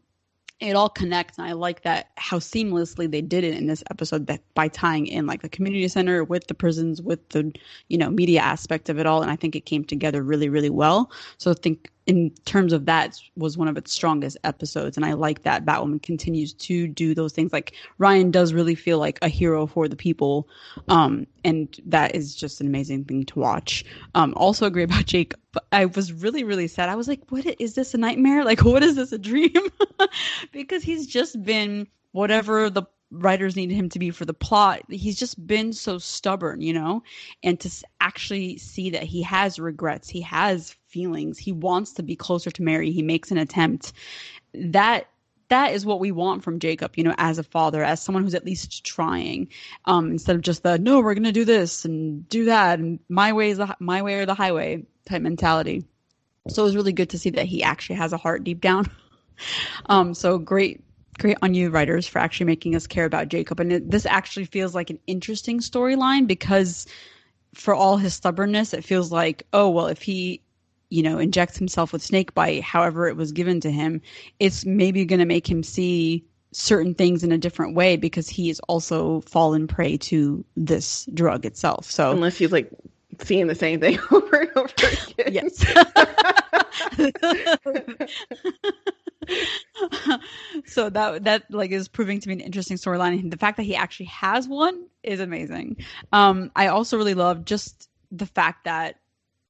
it 0.60 0.76
all 0.76 0.90
connects 0.90 1.38
and 1.38 1.46
i 1.46 1.52
like 1.52 1.82
that 1.82 2.10
how 2.18 2.38
seamlessly 2.38 3.10
they 3.10 3.22
did 3.22 3.44
it 3.44 3.54
in 3.54 3.66
this 3.66 3.82
episode 3.90 4.26
that 4.26 4.42
by 4.54 4.68
tying 4.68 5.06
in 5.06 5.26
like 5.26 5.40
the 5.40 5.48
community 5.48 5.88
center 5.88 6.22
with 6.22 6.46
the 6.48 6.54
prisons 6.54 7.00
with 7.00 7.26
the 7.30 7.50
you 7.88 7.96
know 7.96 8.10
media 8.10 8.40
aspect 8.40 8.90
of 8.90 8.98
it 8.98 9.06
all 9.06 9.22
and 9.22 9.30
i 9.30 9.36
think 9.36 9.56
it 9.56 9.64
came 9.64 9.84
together 9.84 10.22
really 10.22 10.50
really 10.50 10.70
well 10.70 11.10
so 11.38 11.50
i 11.50 11.54
think 11.54 11.90
in 12.06 12.30
terms 12.44 12.72
of 12.72 12.86
that 12.86 13.20
was 13.36 13.58
one 13.58 13.68
of 13.68 13.76
its 13.76 13.92
strongest 13.92 14.36
episodes 14.44 14.96
and 14.96 15.04
i 15.04 15.12
like 15.12 15.42
that 15.42 15.64
batwoman 15.64 16.00
continues 16.02 16.52
to 16.52 16.86
do 16.86 17.14
those 17.14 17.32
things. 17.32 17.52
Like 17.52 17.72
ryan 17.98 18.30
does 18.30 18.52
really 18.52 18.74
feel 18.74 18.98
like 18.98 19.18
a 19.22 19.28
hero 19.28 19.66
for 19.66 19.88
the 19.88 19.96
people 19.96 20.48
um, 20.88 21.26
and 21.44 21.78
that 21.86 22.14
is 22.14 22.34
just 22.34 22.60
an 22.60 22.66
amazing 22.66 23.04
thing 23.04 23.24
to 23.26 23.38
watch. 23.38 23.84
Um, 24.14 24.34
also 24.36 24.66
agree 24.66 24.84
about 24.84 25.06
jake 25.06 25.34
but 25.52 25.66
i 25.72 25.86
was 25.86 26.12
really 26.12 26.44
really 26.44 26.68
sad. 26.68 26.88
I 26.88 26.96
was 26.96 27.08
like 27.08 27.20
what 27.30 27.44
is 27.60 27.74
this 27.74 27.94
a 27.94 27.98
nightmare? 27.98 28.44
Like 28.44 28.64
what 28.64 28.82
is 28.82 28.96
this 28.96 29.12
a 29.12 29.18
dream? 29.18 29.52
Because 30.52 30.82
he's 30.82 31.06
just 31.06 31.42
been 31.42 31.86
whatever 32.12 32.70
the 32.70 32.84
writers 33.10 33.56
needed 33.56 33.74
him 33.74 33.88
to 33.90 33.98
be 33.98 34.10
for 34.10 34.24
the 34.24 34.34
plot. 34.34 34.82
He's 34.90 35.18
just 35.18 35.44
been 35.46 35.72
so 35.72 35.98
stubborn, 35.98 36.60
you 36.60 36.72
know, 36.72 37.02
and 37.42 37.58
to 37.60 37.70
actually 38.00 38.58
see 38.58 38.90
that 38.90 39.04
he 39.04 39.22
has 39.22 39.58
regrets, 39.58 40.08
he 40.08 40.20
has 40.22 40.74
feelings, 40.88 41.38
he 41.38 41.52
wants 41.52 41.92
to 41.94 42.02
be 42.02 42.16
closer 42.16 42.50
to 42.50 42.62
Mary, 42.62 42.90
he 42.90 43.02
makes 43.02 43.30
an 43.30 43.38
attempt. 43.38 43.92
That 44.54 45.08
that 45.48 45.72
is 45.72 45.86
what 45.86 46.00
we 46.00 46.10
want 46.10 46.42
from 46.42 46.58
Jacob, 46.58 46.94
you 46.96 47.04
know, 47.04 47.14
as 47.18 47.38
a 47.38 47.44
father, 47.44 47.84
as 47.84 48.02
someone 48.02 48.24
who's 48.24 48.34
at 48.34 48.44
least 48.44 48.84
trying, 48.84 49.48
um, 49.84 50.10
instead 50.10 50.34
of 50.34 50.42
just 50.42 50.64
the 50.64 50.78
no, 50.78 51.00
we're 51.00 51.14
gonna 51.14 51.30
do 51.32 51.44
this 51.44 51.84
and 51.84 52.28
do 52.28 52.46
that, 52.46 52.80
and 52.80 52.98
my 53.08 53.32
way 53.32 53.50
is 53.50 53.58
the 53.58 53.76
my 53.78 54.02
way 54.02 54.14
or 54.14 54.26
the 54.26 54.34
highway 54.34 54.84
type 55.04 55.22
mentality. 55.22 55.84
So 56.48 56.62
it 56.62 56.66
was 56.66 56.76
really 56.76 56.92
good 56.92 57.10
to 57.10 57.18
see 57.18 57.30
that 57.30 57.46
he 57.46 57.62
actually 57.62 57.96
has 57.96 58.12
a 58.12 58.16
heart 58.16 58.44
deep 58.44 58.60
down. 58.60 58.90
um, 59.86 60.14
so 60.14 60.38
great 60.38 60.82
great 61.16 61.38
on 61.42 61.54
you 61.54 61.70
writers 61.70 62.06
for 62.06 62.18
actually 62.18 62.46
making 62.46 62.74
us 62.74 62.86
care 62.86 63.04
about 63.04 63.28
Jacob. 63.28 63.60
And 63.60 63.72
it, 63.72 63.90
this 63.90 64.06
actually 64.06 64.46
feels 64.46 64.74
like 64.74 64.90
an 64.90 64.98
interesting 65.06 65.60
storyline 65.60 66.26
because 66.26 66.86
for 67.54 67.74
all 67.74 67.96
his 67.96 68.14
stubbornness, 68.14 68.74
it 68.74 68.84
feels 68.84 69.10
like, 69.10 69.46
oh, 69.52 69.68
well, 69.70 69.86
if 69.86 70.02
he, 70.02 70.40
you 70.90 71.02
know, 71.02 71.18
injects 71.18 71.58
himself 71.58 71.92
with 71.92 72.02
snake 72.02 72.34
bite, 72.34 72.62
however 72.62 73.08
it 73.08 73.16
was 73.16 73.32
given 73.32 73.60
to 73.60 73.70
him, 73.70 74.00
it's 74.38 74.64
maybe 74.64 75.04
going 75.04 75.20
to 75.20 75.26
make 75.26 75.48
him 75.48 75.62
see 75.62 76.24
certain 76.52 76.94
things 76.94 77.22
in 77.22 77.32
a 77.32 77.38
different 77.38 77.74
way 77.74 77.96
because 77.96 78.28
he 78.28 78.48
is 78.48 78.60
also 78.60 79.20
fallen 79.22 79.66
prey 79.66 79.96
to 79.96 80.44
this 80.56 81.06
drug 81.12 81.44
itself. 81.44 81.90
So 81.90 82.12
unless 82.12 82.38
he's 82.38 82.52
like 82.52 82.70
seeing 83.22 83.46
the 83.46 83.54
same 83.54 83.80
thing 83.80 83.98
over 84.10 84.36
and 84.36 84.50
over 84.56 84.72
again. 85.18 85.32
Yes. 85.32 85.64
so 90.66 90.90
that 90.90 91.24
that 91.24 91.44
like 91.50 91.70
is 91.70 91.88
proving 91.88 92.20
to 92.20 92.28
be 92.28 92.34
an 92.34 92.40
interesting 92.40 92.76
storyline. 92.76 93.20
And 93.20 93.32
the 93.32 93.36
fact 93.36 93.56
that 93.56 93.64
he 93.64 93.74
actually 93.74 94.06
has 94.06 94.48
one 94.48 94.86
is 95.02 95.20
amazing. 95.20 95.76
Um 96.12 96.50
i 96.56 96.66
also 96.68 96.96
really 96.96 97.14
love 97.14 97.44
just 97.44 97.88
the 98.10 98.26
fact 98.26 98.64
that 98.64 99.00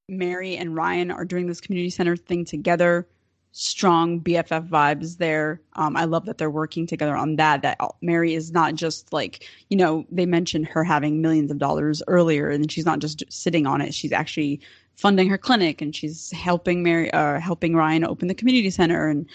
mary 0.09 0.57
and 0.57 0.75
ryan 0.75 1.11
are 1.11 1.25
doing 1.25 1.47
this 1.47 1.61
community 1.61 1.91
center 1.91 2.17
thing 2.17 2.45
together. 2.45 3.07
Strong 3.53 4.21
bff 4.21 4.69
vibes 4.69 5.19
there. 5.19 5.61
Um 5.75 5.97
i 5.97 6.05
love 6.05 6.27
that 6.27 6.39
they're 6.39 6.51
working 6.51 6.87
together 6.87 7.17
on 7.17 7.37
that 7.37 7.63
that 7.63 7.79
mary 8.03 8.35
is 8.35 8.53
not 8.53 8.75
just 8.75 9.13
like 9.13 9.49
you 9.71 9.77
know 9.77 10.05
they 10.11 10.27
mentioned 10.27 10.67
her 10.67 10.85
having 10.85 11.23
millions 11.23 11.51
of 11.51 11.59
dollars 11.59 12.03
earlier 12.07 12.51
and 12.51 12.71
she's 12.71 12.87
not 12.87 12.99
just 12.99 13.25
sitting 13.29 13.67
on 13.67 13.81
it. 13.81 13.95
She's 13.95 14.13
actually 14.13 14.61
funding 14.97 15.29
her 15.29 15.39
clinic 15.39 15.81
and 15.81 15.95
she's 15.95 16.31
helping 16.33 16.83
Mary 16.83 17.11
uh, 17.13 17.39
helping 17.39 17.77
Ryan 17.77 18.05
open 18.05 18.29
the 18.29 18.35
community 18.35 18.71
center 18.71 19.09
and 19.09 19.27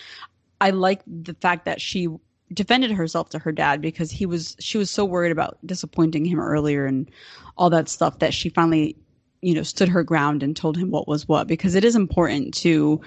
I 0.61 0.69
like 0.69 1.01
the 1.07 1.33
fact 1.33 1.65
that 1.65 1.81
she 1.81 2.07
defended 2.53 2.91
herself 2.91 3.29
to 3.29 3.39
her 3.39 3.51
dad 3.51 3.81
because 3.81 4.11
he 4.11 4.25
was 4.25 4.55
she 4.59 4.77
was 4.77 4.89
so 4.89 5.03
worried 5.03 5.31
about 5.31 5.57
disappointing 5.65 6.25
him 6.25 6.39
earlier 6.39 6.85
and 6.85 7.09
all 7.57 7.69
that 7.71 7.89
stuff 7.89 8.19
that 8.19 8.33
she 8.33 8.49
finally 8.49 8.95
you 9.41 9.53
know 9.53 9.63
stood 9.63 9.89
her 9.89 10.03
ground 10.03 10.43
and 10.43 10.55
told 10.55 10.77
him 10.77 10.91
what 10.91 11.07
was 11.07 11.27
what 11.27 11.47
because 11.47 11.75
it 11.75 11.83
is 11.83 11.95
important 11.95 12.53
to 12.53 13.01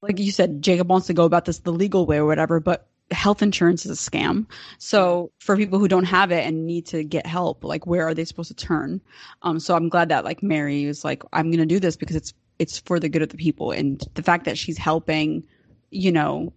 like 0.00 0.18
you 0.18 0.32
said 0.32 0.62
Jacob 0.62 0.88
wants 0.88 1.06
to 1.08 1.12
go 1.12 1.24
about 1.24 1.44
this 1.44 1.58
the 1.60 1.72
legal 1.72 2.06
way 2.06 2.16
or 2.16 2.26
whatever 2.26 2.60
but 2.60 2.88
health 3.10 3.42
insurance 3.42 3.84
is 3.84 3.90
a 3.90 4.10
scam. 4.10 4.46
So 4.78 5.30
for 5.38 5.54
people 5.54 5.78
who 5.78 5.88
don't 5.88 6.04
have 6.04 6.30
it 6.30 6.46
and 6.46 6.66
need 6.66 6.86
to 6.86 7.04
get 7.04 7.26
help 7.26 7.62
like 7.62 7.86
where 7.86 8.06
are 8.06 8.14
they 8.14 8.24
supposed 8.24 8.48
to 8.48 8.54
turn? 8.54 9.00
Um 9.42 9.60
so 9.60 9.74
i'm 9.74 9.88
glad 9.88 10.08
that 10.10 10.24
like 10.24 10.42
mary 10.42 10.84
is 10.84 11.04
like 11.04 11.24
i'm 11.32 11.50
going 11.50 11.58
to 11.58 11.66
do 11.66 11.80
this 11.80 11.96
because 11.96 12.16
it's 12.16 12.32
it's 12.58 12.78
for 12.78 13.00
the 13.00 13.08
good 13.08 13.22
of 13.22 13.28
the 13.30 13.36
people. 13.36 13.72
And 13.72 14.02
the 14.14 14.22
fact 14.22 14.44
that 14.44 14.56
she's 14.56 14.78
helping 14.78 15.44
you 15.92 16.10
know, 16.10 16.52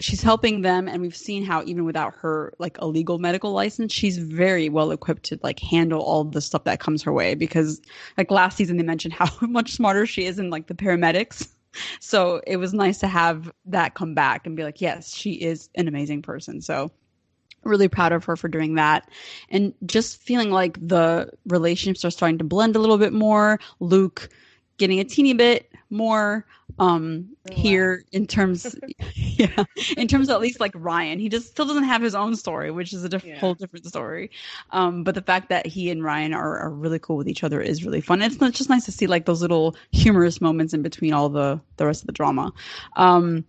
she's 0.00 0.22
helping 0.22 0.60
them 0.62 0.88
and 0.88 1.02
we've 1.02 1.16
seen 1.16 1.44
how 1.44 1.62
even 1.64 1.84
without 1.84 2.14
her 2.14 2.52
like 2.58 2.78
a 2.78 2.86
legal 2.86 3.18
medical 3.18 3.52
license 3.52 3.92
she's 3.92 4.18
very 4.18 4.68
well 4.68 4.90
equipped 4.92 5.24
to 5.24 5.38
like 5.42 5.58
handle 5.58 6.00
all 6.00 6.22
the 6.22 6.40
stuff 6.40 6.64
that 6.64 6.78
comes 6.78 7.02
her 7.02 7.12
way 7.12 7.34
because 7.34 7.80
like 8.16 8.30
last 8.30 8.56
season 8.56 8.76
they 8.76 8.82
mentioned 8.82 9.12
how 9.14 9.28
much 9.46 9.72
smarter 9.72 10.06
she 10.06 10.24
is 10.24 10.38
in 10.38 10.50
like 10.50 10.66
the 10.66 10.74
paramedics. 10.74 11.48
So 12.00 12.40
it 12.46 12.56
was 12.56 12.72
nice 12.72 12.98
to 13.00 13.06
have 13.06 13.52
that 13.66 13.94
come 13.94 14.14
back 14.14 14.46
and 14.46 14.56
be 14.56 14.64
like 14.64 14.80
yes 14.80 15.14
she 15.14 15.32
is 15.32 15.68
an 15.74 15.86
amazing 15.86 16.22
person. 16.22 16.60
So 16.60 16.90
really 17.62 17.88
proud 17.88 18.10
of 18.10 18.24
her 18.24 18.36
for 18.36 18.48
doing 18.48 18.74
that. 18.76 19.08
And 19.50 19.74
just 19.84 20.20
feeling 20.20 20.50
like 20.50 20.78
the 20.80 21.30
relationships 21.46 22.04
are 22.04 22.10
starting 22.10 22.38
to 22.38 22.44
blend 22.44 22.74
a 22.74 22.78
little 22.78 22.98
bit 22.98 23.12
more 23.12 23.60
luke 23.80 24.30
getting 24.78 24.98
a 24.98 25.04
teeny 25.04 25.34
bit 25.34 25.70
more 25.90 26.46
um 26.78 27.28
here 27.50 28.04
in 28.12 28.26
terms 28.26 28.76
yeah 29.14 29.64
in 29.96 30.08
terms 30.08 30.28
of 30.28 30.34
at 30.34 30.40
least 30.40 30.60
like 30.60 30.72
ryan. 30.74 31.18
He 31.18 31.28
just 31.28 31.48
still 31.48 31.66
doesn't 31.66 31.84
have 31.84 32.02
his 32.02 32.14
own 32.14 32.36
story 32.36 32.70
which 32.70 32.92
is 32.92 33.04
a 33.04 33.08
diff- 33.08 33.24
yeah. 33.24 33.38
whole 33.38 33.54
different 33.54 33.86
story. 33.86 34.30
Um 34.70 35.04
but 35.04 35.14
the 35.14 35.22
fact 35.22 35.48
that 35.48 35.66
he 35.66 35.90
and 35.90 36.02
ryan 36.02 36.34
are, 36.34 36.58
are 36.58 36.70
really 36.70 36.98
cool 36.98 37.16
with 37.16 37.28
each 37.28 37.44
other 37.44 37.60
is 37.60 37.84
really 37.84 38.00
fun. 38.00 38.22
It's 38.22 38.40
not 38.40 38.52
just 38.52 38.70
nice 38.70 38.84
to 38.86 38.92
see 38.92 39.06
like 39.06 39.26
those 39.26 39.42
little 39.42 39.76
humorous 39.92 40.40
moments 40.40 40.74
in 40.74 40.82
between 40.82 41.12
all 41.12 41.28
the 41.28 41.60
the 41.76 41.86
rest 41.86 42.02
of 42.02 42.06
the 42.06 42.12
drama. 42.12 42.52
Um 42.96 43.44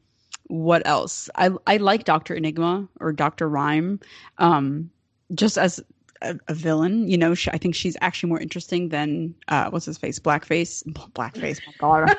what 0.47 0.85
else? 0.85 1.29
I 1.35 1.51
i 1.67 1.77
like 1.77 2.05
dr 2.05 2.33
enigma 2.33 2.87
or 2.99 3.13
dr 3.13 3.47
rhyme 3.47 3.99
um 4.37 4.89
just 5.35 5.57
as 5.57 5.79
a, 6.21 6.37
a, 6.47 6.53
villain. 6.53 7.07
You 7.07 7.17
know, 7.17 7.33
she, 7.33 7.49
I 7.51 7.57
think 7.57 7.75
she's 7.75 7.97
actually 8.01 8.29
more 8.29 8.39
interesting 8.39 8.89
than 8.89 9.33
uh, 9.47 9.69
what's 9.69 9.85
his 9.85 9.97
face, 9.97 10.19
blackface, 10.19 10.83
blackface. 11.13 11.59
My 11.65 11.73
God, 11.79 12.15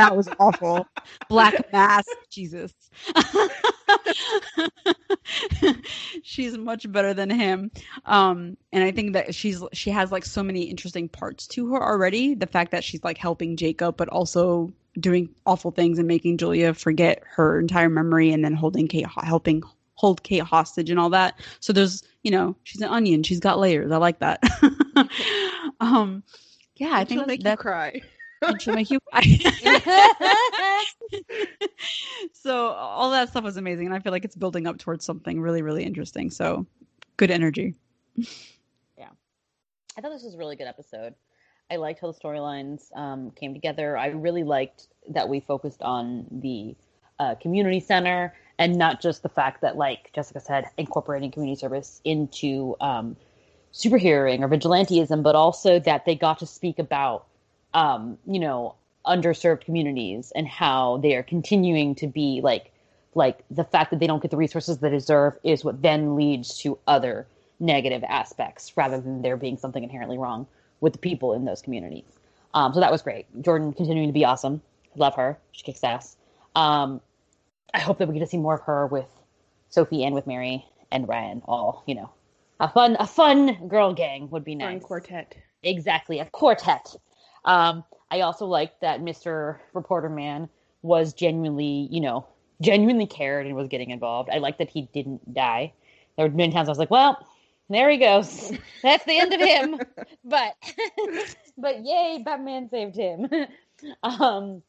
that 0.00 0.16
was 0.16 0.28
awful. 0.38 0.86
Black 1.28 1.72
mask, 1.72 2.08
Jesus. 2.30 2.72
she's 6.22 6.56
much 6.56 6.90
better 6.90 7.14
than 7.14 7.30
him, 7.30 7.70
um, 8.04 8.56
and 8.72 8.84
I 8.84 8.90
think 8.90 9.12
that 9.14 9.34
she's 9.34 9.62
she 9.72 9.90
has 9.90 10.10
like 10.12 10.24
so 10.24 10.42
many 10.42 10.62
interesting 10.62 11.08
parts 11.08 11.46
to 11.48 11.72
her 11.72 11.82
already. 11.82 12.34
The 12.34 12.46
fact 12.46 12.72
that 12.72 12.84
she's 12.84 13.02
like 13.04 13.18
helping 13.18 13.56
Jacob, 13.56 13.96
but 13.96 14.08
also 14.08 14.72
doing 14.98 15.28
awful 15.46 15.70
things 15.70 15.98
and 15.98 16.08
making 16.08 16.38
Julia 16.38 16.74
forget 16.74 17.22
her 17.36 17.60
entire 17.60 17.88
memory, 17.88 18.32
and 18.32 18.44
then 18.44 18.54
holding 18.54 18.88
Kate, 18.88 19.06
helping 19.22 19.62
hold 19.94 20.22
Kate 20.22 20.42
hostage 20.42 20.88
and 20.88 20.98
all 20.98 21.10
that. 21.10 21.38
So 21.60 21.72
there's, 21.74 22.02
you 22.22 22.30
know, 22.30 22.56
she's 22.64 22.80
an 22.80 22.88
onion. 22.88 23.22
She's 23.22 23.40
got 23.40 23.58
layers. 23.58 23.92
I 23.92 23.98
like 23.98 24.18
that. 24.20 24.42
um, 25.80 26.22
yeah, 26.76 26.92
I 26.94 27.04
think 27.04 27.26
make 27.26 27.42
that, 27.42 27.50
you 27.50 27.56
cry. 27.58 28.00
And 28.42 28.60
she'll 28.60 28.74
make 28.74 28.90
you 28.90 29.00
cry. 29.00 29.22
so 32.32 32.68
all 32.68 33.10
that 33.10 33.28
stuff 33.28 33.44
was 33.44 33.56
amazing, 33.56 33.86
and 33.86 33.94
I 33.94 34.00
feel 34.00 34.12
like 34.12 34.24
it's 34.24 34.36
building 34.36 34.66
up 34.66 34.78
towards 34.78 35.04
something 35.04 35.40
really, 35.40 35.62
really 35.62 35.84
interesting. 35.84 36.30
So 36.30 36.66
good 37.16 37.30
energy. 37.30 37.74
Yeah, 38.16 39.10
I 39.96 40.00
thought 40.00 40.12
this 40.12 40.22
was 40.22 40.34
a 40.34 40.38
really 40.38 40.56
good 40.56 40.66
episode. 40.66 41.14
I 41.70 41.76
liked 41.76 42.00
how 42.00 42.10
the 42.10 42.18
storylines 42.18 42.94
um, 42.96 43.30
came 43.30 43.54
together. 43.54 43.96
I 43.96 44.08
really 44.08 44.42
liked 44.42 44.88
that 45.10 45.28
we 45.28 45.40
focused 45.40 45.82
on 45.82 46.26
the 46.30 46.74
uh, 47.20 47.34
community 47.36 47.80
center 47.80 48.34
and 48.58 48.76
not 48.76 49.00
just 49.00 49.22
the 49.22 49.28
fact 49.28 49.62
that, 49.62 49.76
like 49.76 50.10
Jessica 50.12 50.40
said, 50.40 50.64
incorporating 50.76 51.30
community 51.30 51.58
service 51.58 52.00
into 52.04 52.76
um, 52.80 53.16
superheroing 53.72 54.40
or 54.40 54.48
vigilanteism, 54.48 55.22
but 55.22 55.34
also 55.34 55.78
that 55.80 56.04
they 56.04 56.14
got 56.14 56.38
to 56.40 56.46
speak 56.46 56.78
about, 56.78 57.26
um, 57.74 58.18
you 58.26 58.38
know, 58.38 58.74
underserved 59.06 59.62
communities 59.64 60.32
and 60.34 60.46
how 60.46 60.98
they 60.98 61.14
are 61.14 61.22
continuing 61.22 61.94
to 61.96 62.06
be 62.06 62.40
like, 62.42 62.72
like 63.14 63.44
the 63.50 63.64
fact 63.64 63.90
that 63.90 63.98
they 64.00 64.06
don't 64.06 64.22
get 64.22 64.30
the 64.30 64.36
resources 64.36 64.78
they 64.78 64.90
deserve 64.90 65.34
is 65.42 65.64
what 65.64 65.82
then 65.82 66.16
leads 66.16 66.58
to 66.58 66.78
other 66.86 67.26
negative 67.58 68.04
aspects 68.08 68.76
rather 68.76 69.00
than 69.00 69.22
there 69.22 69.36
being 69.36 69.56
something 69.56 69.82
inherently 69.82 70.18
wrong 70.18 70.46
with 70.80 70.92
the 70.92 70.98
people 70.98 71.32
in 71.32 71.44
those 71.44 71.60
communities. 71.60 72.04
Um, 72.54 72.72
so 72.74 72.80
that 72.80 72.90
was 72.90 73.02
great. 73.02 73.26
Jordan 73.42 73.72
continuing 73.72 74.08
to 74.08 74.12
be 74.12 74.24
awesome. 74.24 74.60
Love 74.96 75.14
her. 75.14 75.38
She 75.52 75.62
kicks 75.62 75.84
ass. 75.84 76.16
Um, 76.56 77.00
I 77.74 77.80
hope 77.80 77.98
that 77.98 78.08
we 78.08 78.14
get 78.14 78.20
to 78.20 78.26
see 78.26 78.38
more 78.38 78.54
of 78.54 78.62
her 78.62 78.86
with 78.86 79.06
Sophie 79.68 80.04
and 80.04 80.14
with 80.14 80.26
Mary 80.26 80.64
and 80.90 81.06
Ryan. 81.06 81.42
All 81.46 81.84
you 81.86 81.94
know, 81.94 82.10
a 82.58 82.68
fun 82.68 82.96
a 82.98 83.06
fun 83.06 83.68
girl 83.68 83.94
gang 83.94 84.28
would 84.30 84.44
be 84.44 84.54
nice. 84.54 84.72
Fun 84.72 84.80
quartet. 84.80 85.36
Exactly, 85.62 86.18
a 86.18 86.24
quartet. 86.24 86.96
Um, 87.44 87.84
I 88.10 88.20
also 88.20 88.46
liked 88.46 88.80
that 88.80 89.00
Mr. 89.00 89.58
Reporter 89.72 90.08
Man 90.08 90.48
was 90.82 91.12
genuinely, 91.12 91.88
you 91.90 92.00
know, 92.00 92.26
genuinely 92.60 93.06
cared 93.06 93.46
and 93.46 93.54
was 93.56 93.68
getting 93.68 93.90
involved. 93.90 94.30
I 94.30 94.38
like 94.38 94.58
that 94.58 94.70
he 94.70 94.82
didn't 94.92 95.34
die. 95.34 95.72
There 96.16 96.26
were 96.26 96.34
many 96.34 96.52
times 96.52 96.68
I 96.68 96.72
was 96.72 96.78
like, 96.78 96.90
well, 96.90 97.24
there 97.68 97.88
he 97.90 97.98
goes. 97.98 98.52
That's 98.82 99.04
the 99.04 99.18
end 99.18 99.32
of 99.32 99.40
him. 99.40 99.80
but 100.24 100.54
but 101.58 101.84
yay, 101.84 102.22
Batman 102.24 102.68
saved 102.68 102.96
him. 102.96 103.28
um 104.02 104.62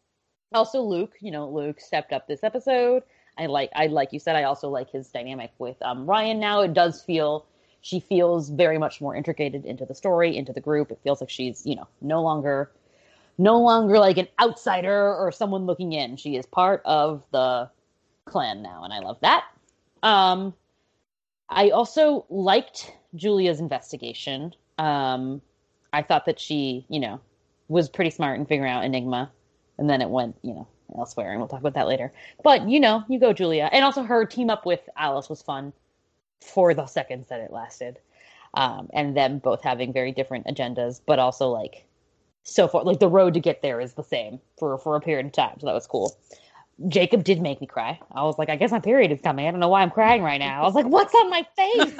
Also, 0.53 0.81
Luke, 0.81 1.15
you 1.21 1.31
know, 1.31 1.49
Luke 1.49 1.79
stepped 1.79 2.13
up 2.13 2.27
this 2.27 2.43
episode. 2.43 3.03
I 3.37 3.47
like, 3.47 3.71
I 3.75 3.87
like 3.87 4.11
you 4.13 4.19
said, 4.19 4.35
I 4.35 4.43
also 4.43 4.69
like 4.69 4.91
his 4.91 5.09
dynamic 5.09 5.51
with 5.57 5.81
um, 5.81 6.05
Ryan. 6.05 6.39
Now 6.39 6.61
it 6.61 6.73
does 6.73 7.01
feel 7.01 7.45
she 7.81 7.99
feels 7.99 8.49
very 8.49 8.77
much 8.77 9.01
more 9.01 9.15
integrated 9.15 9.65
into 9.65 9.85
the 9.85 9.95
story, 9.95 10.37
into 10.37 10.53
the 10.53 10.61
group. 10.61 10.91
It 10.91 10.99
feels 11.03 11.19
like 11.19 11.29
she's, 11.29 11.65
you 11.65 11.75
know, 11.75 11.87
no 12.01 12.21
longer 12.21 12.71
no 13.37 13.59
longer 13.59 13.97
like 13.97 14.17
an 14.17 14.27
outsider 14.39 15.15
or 15.15 15.31
someone 15.31 15.65
looking 15.65 15.93
in. 15.93 16.15
She 16.15 16.35
is 16.35 16.45
part 16.45 16.81
of 16.85 17.23
the 17.31 17.69
clan 18.25 18.61
now, 18.61 18.83
and 18.83 18.93
I 18.93 18.99
love 18.99 19.17
that. 19.21 19.45
Um, 20.03 20.53
I 21.49 21.69
also 21.69 22.25
liked 22.29 22.93
Julia's 23.15 23.59
investigation. 23.59 24.53
Um, 24.77 25.41
I 25.91 26.03
thought 26.03 26.25
that 26.25 26.39
she, 26.39 26.85
you 26.87 26.99
know, 26.99 27.19
was 27.67 27.89
pretty 27.89 28.11
smart 28.11 28.39
in 28.39 28.45
figuring 28.45 28.71
out 28.71 28.83
Enigma, 28.85 29.31
and 29.79 29.89
then 29.89 30.01
it 30.01 30.09
went, 30.09 30.35
you 30.43 30.53
know, 30.53 30.67
elsewhere, 30.95 31.31
and 31.31 31.39
we'll 31.39 31.47
talk 31.47 31.61
about 31.61 31.73
that 31.73 31.87
later. 31.87 32.13
But 32.43 32.69
you 32.69 32.79
know, 32.79 33.03
you 33.07 33.19
go 33.19 33.33
Julia, 33.33 33.69
and 33.71 33.83
also 33.83 34.03
her 34.03 34.23
team 34.25 34.51
up 34.51 34.67
with 34.67 34.87
Alice 34.97 35.29
was 35.29 35.41
fun 35.41 35.73
for 36.41 36.73
the 36.73 36.85
seconds 36.85 37.27
that 37.29 37.39
it 37.39 37.51
lasted, 37.51 37.99
um, 38.53 38.89
and 38.93 39.15
them 39.15 39.39
both 39.39 39.61
having 39.61 39.93
very 39.93 40.11
different 40.11 40.47
agendas, 40.47 40.99
but 41.05 41.19
also 41.19 41.49
like 41.49 41.85
so 42.43 42.67
far 42.67 42.83
like 42.83 42.99
the 42.99 43.07
road 43.07 43.33
to 43.35 43.39
get 43.39 43.61
there 43.61 43.79
is 43.79 43.93
the 43.93 44.03
same 44.03 44.39
for 44.57 44.77
for 44.77 44.95
a 44.95 45.01
period 45.01 45.27
of 45.27 45.31
time. 45.31 45.59
So 45.59 45.67
that 45.67 45.73
was 45.73 45.87
cool. 45.87 46.15
Jacob 46.87 47.23
did 47.23 47.41
make 47.41 47.61
me 47.61 47.67
cry. 47.67 47.99
I 48.11 48.23
was 48.23 48.37
like 48.39 48.49
i 48.49 48.55
guess 48.55 48.71
my 48.71 48.79
period 48.79 49.11
is 49.11 49.21
coming. 49.21 49.47
I 49.47 49.51
don't 49.51 49.59
know 49.59 49.69
why 49.69 49.81
i'm 49.81 49.91
crying 49.91 50.23
right 50.23 50.39
now. 50.39 50.61
I 50.61 50.65
was 50.65 50.73
like 50.73 50.87
what's 50.87 51.13
on 51.13 51.29
my 51.29 51.45
face? 51.55 51.93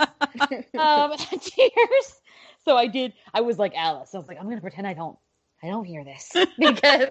Um 0.77 1.11
tears. 1.39 2.21
So 2.65 2.75
i 2.77 2.87
did 2.87 3.13
i 3.33 3.41
was 3.41 3.59
like 3.59 3.73
alice 3.75 4.13
i 4.13 4.17
was 4.17 4.27
like 4.27 4.37
i'm 4.39 4.47
gonna 4.49 4.61
pretend 4.61 4.87
i 4.87 4.93
don't 4.93 5.17
i 5.61 5.67
don't 5.67 5.85
hear 5.85 6.03
this. 6.03 6.31
Because 6.57 7.09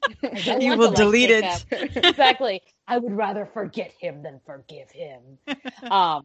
you 0.62 0.76
will 0.76 0.90
delete 0.92 1.30
it. 1.30 1.44
exactly. 1.96 2.62
I 2.88 2.98
would 2.98 3.12
rather 3.12 3.46
forget 3.46 3.92
him 4.00 4.22
than 4.22 4.40
forgive 4.44 4.90
him. 4.90 5.20
Um 5.90 6.24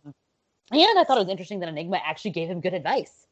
and 0.71 0.99
i 0.99 1.03
thought 1.03 1.17
it 1.17 1.21
was 1.21 1.29
interesting 1.29 1.59
that 1.59 1.69
enigma 1.69 1.99
actually 2.05 2.31
gave 2.31 2.49
him 2.49 2.61
good 2.61 2.73
advice 2.73 3.25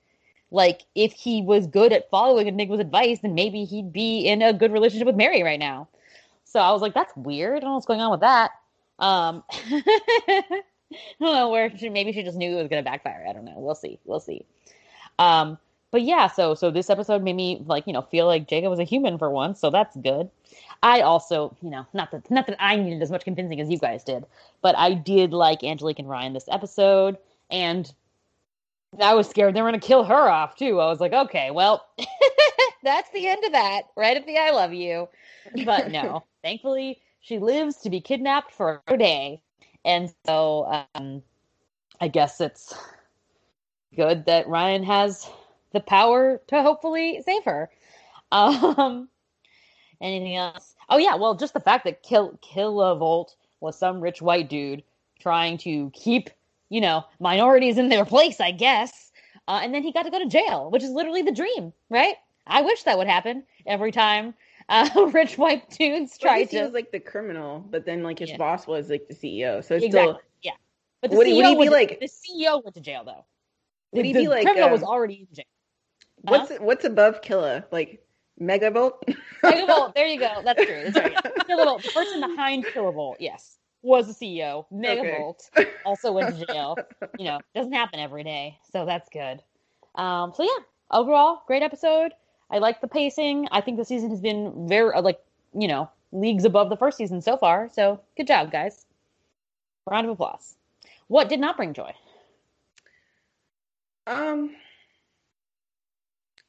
like 0.53 0.83
if 0.93 1.13
he 1.13 1.41
was 1.41 1.65
good 1.65 1.91
at 1.91 2.11
following 2.11 2.47
Enigma's 2.47 2.79
advice, 2.79 3.19
then 3.21 3.33
maybe 3.33 3.65
he'd 3.65 3.91
be 3.91 4.27
in 4.27 4.43
a 4.43 4.53
good 4.53 4.71
relationship 4.71 5.07
with 5.07 5.15
Mary 5.15 5.41
right 5.41 5.59
now. 5.59 5.87
So 6.43 6.59
I 6.59 6.71
was 6.71 6.79
like, 6.79 6.93
that's 6.93 7.11
weird. 7.17 7.57
I 7.57 7.59
don't 7.61 7.69
know 7.71 7.73
what's 7.73 7.87
going 7.87 8.01
on 8.01 8.11
with 8.11 8.19
that. 8.19 8.51
Um, 8.99 9.43
I 9.49 10.61
don't 11.19 11.33
know 11.33 11.49
where 11.49 11.75
she, 11.75 11.89
maybe 11.89 12.13
she 12.13 12.21
just 12.21 12.37
knew 12.37 12.51
it 12.51 12.61
was 12.61 12.67
going 12.67 12.83
to 12.83 12.87
backfire. 12.87 13.25
I 13.27 13.33
don't 13.33 13.45
know. 13.45 13.55
We'll 13.57 13.73
see. 13.73 13.99
We'll 14.05 14.19
see. 14.19 14.45
Um, 15.17 15.57
but 15.89 16.03
yeah, 16.03 16.27
so 16.27 16.53
so 16.53 16.69
this 16.69 16.91
episode 16.91 17.23
made 17.23 17.35
me 17.35 17.63
like 17.65 17.85
you 17.87 17.93
know 17.93 18.01
feel 18.01 18.27
like 18.27 18.47
Jacob 18.47 18.69
was 18.69 18.79
a 18.79 18.83
human 18.83 19.17
for 19.17 19.29
once, 19.29 19.59
so 19.59 19.69
that's 19.69 19.95
good. 19.97 20.29
I 20.83 20.99
also, 20.99 21.55
you 21.61 21.69
know, 21.69 21.87
not 21.93 22.11
that 22.11 22.29
not 22.29 22.45
that 22.47 22.57
I 22.59 22.75
needed 22.75 23.01
as 23.01 23.09
much 23.09 23.23
convincing 23.23 23.59
as 23.61 23.69
you 23.69 23.79
guys 23.79 24.03
did, 24.03 24.25
but 24.61 24.77
I 24.77 24.93
did 24.93 25.31
like 25.31 25.63
Angelique 25.63 25.99
and 25.99 26.09
Ryan 26.09 26.33
this 26.33 26.49
episode, 26.51 27.17
and 27.49 27.91
I 29.01 29.15
was 29.15 29.29
scared 29.29 29.55
they 29.55 29.61
were 29.61 29.69
going 29.69 29.79
to 29.79 29.87
kill 29.87 30.03
her 30.03 30.29
off 30.29 30.55
too. 30.57 30.81
I 30.81 30.87
was 30.87 30.99
like, 30.99 31.13
okay, 31.13 31.51
well, 31.51 31.87
that's 32.83 33.09
the 33.11 33.27
end 33.27 33.45
of 33.45 33.53
that. 33.53 33.83
Right 33.95 34.17
at 34.17 34.25
the 34.25 34.37
I 34.37 34.51
love 34.51 34.73
you. 34.73 35.07
But 35.65 35.89
no, 35.89 36.25
thankfully, 36.43 37.01
she 37.21 37.39
lives 37.39 37.77
to 37.77 37.89
be 37.89 38.01
kidnapped 38.01 38.51
for 38.51 38.81
a 38.87 38.97
day. 38.97 39.41
And 39.85 40.13
so 40.25 40.83
um, 40.95 41.23
I 42.01 42.09
guess 42.09 42.41
it's 42.41 42.73
good 43.95 44.25
that 44.25 44.47
Ryan 44.49 44.83
has 44.83 45.29
the 45.71 45.79
power 45.79 46.41
to 46.47 46.61
hopefully 46.61 47.21
save 47.25 47.45
her. 47.45 47.69
Um, 48.31 49.09
anything 50.01 50.37
else? 50.37 50.72
Oh, 50.89 50.97
yeah, 50.97 51.15
well, 51.15 51.35
just 51.35 51.53
the 51.53 51.59
fact 51.59 51.85
that 51.85 52.03
Kill 52.03 52.37
Kilovolt 52.43 53.35
was 53.59 53.77
some 53.77 54.01
rich 54.01 54.21
white 54.21 54.49
dude 54.49 54.83
trying 55.19 55.57
to 55.59 55.89
keep 55.93 56.29
you 56.73 56.81
know, 56.81 57.05
minorities 57.19 57.77
in 57.77 57.89
their 57.89 58.03
place, 58.03 58.41
I 58.41 58.49
guess. 58.49 59.11
Uh, 59.47 59.59
and 59.61 59.75
then 59.75 59.83
he 59.83 59.91
got 59.91 60.03
to 60.03 60.09
go 60.09 60.17
to 60.17 60.25
jail, 60.25 60.71
which 60.71 60.81
is 60.81 60.89
literally 60.89 61.21
the 61.21 61.31
dream, 61.31 61.71
right? 61.91 62.15
I 62.47 62.63
wish 62.63 62.81
that 62.83 62.97
would 62.97 63.05
happen 63.05 63.43
every 63.67 63.91
time 63.91 64.33
uh, 64.69 64.89
rich 65.13 65.37
white 65.37 65.69
dudes 65.69 66.17
try 66.17 66.45
to. 66.45 66.57
He 66.57 66.63
was 66.63 66.73
like 66.73 66.91
the 66.91 66.99
criminal, 66.99 67.59
but 67.69 67.85
then 67.85 68.01
like 68.01 68.17
his 68.17 68.31
yeah. 68.31 68.37
boss 68.37 68.65
was 68.65 68.89
like 68.89 69.07
the 69.07 69.13
CEO. 69.13 69.63
So 69.63 69.75
it's 69.75 69.85
exactly. 69.85 70.13
still 70.13 70.21
yeah. 70.41 70.51
But 71.01 71.11
the 71.11 71.17
would, 71.17 71.27
CEO 71.27 71.35
would 71.35 71.45
he 71.45 71.53
be 71.53 71.57
went, 71.59 71.71
like 71.71 71.99
the 71.99 72.07
CEO 72.07 72.63
went 72.63 72.73
to 72.73 72.81
jail 72.81 73.03
though? 73.05 73.23
Would 73.91 74.03
the, 74.03 74.07
he 74.07 74.13
be 74.13 74.23
the 74.25 74.29
like 74.29 74.43
criminal 74.43 74.67
um, 74.67 74.71
was 74.71 74.83
already 74.83 75.27
in 75.29 75.35
jail? 75.35 75.45
What's 76.21 76.49
huh? 76.49 76.57
what's 76.59 76.85
above 76.85 77.21
Killa? 77.21 77.65
Like 77.71 78.02
Megavolt? 78.41 78.93
Megavolt. 79.43 79.93
There 79.95 80.07
you 80.07 80.19
go. 80.19 80.41
That's 80.43 80.63
true. 80.65 80.89
That's 80.89 80.97
right. 80.97 81.35
Kilovolt. 81.47 81.83
The 81.83 81.91
person 81.91 82.21
behind 82.21 82.65
Kilovolt. 82.65 83.15
Yes 83.19 83.57
was 83.83 84.07
the 84.07 84.25
CEO. 84.25 84.65
Megavolt 84.73 85.49
okay. 85.55 85.69
also 85.85 86.11
went 86.11 86.37
to 86.39 86.45
jail. 86.45 86.75
You 87.19 87.25
know, 87.25 87.39
doesn't 87.53 87.73
happen 87.73 87.99
every 87.99 88.23
day, 88.23 88.57
so 88.71 88.85
that's 88.85 89.09
good. 89.09 89.43
Um, 89.95 90.33
so 90.35 90.43
yeah, 90.43 90.63
overall, 90.89 91.43
great 91.45 91.61
episode. 91.61 92.13
I 92.49 92.57
like 92.57 92.81
the 92.81 92.87
pacing. 92.87 93.47
I 93.51 93.61
think 93.61 93.77
the 93.77 93.85
season 93.85 94.09
has 94.09 94.21
been 94.21 94.67
very 94.67 94.93
uh, 94.93 95.01
like 95.01 95.19
you 95.53 95.67
know 95.67 95.89
leagues 96.11 96.45
above 96.45 96.69
the 96.69 96.77
first 96.77 96.97
season 96.97 97.21
so 97.21 97.37
far. 97.37 97.69
So 97.71 97.99
good 98.17 98.27
job, 98.27 98.51
guys. 98.51 98.85
Round 99.85 100.07
of 100.07 100.13
applause. 100.13 100.55
What 101.07 101.29
did 101.29 101.39
not 101.39 101.57
bring 101.57 101.73
joy? 101.73 101.93
Um, 104.07 104.55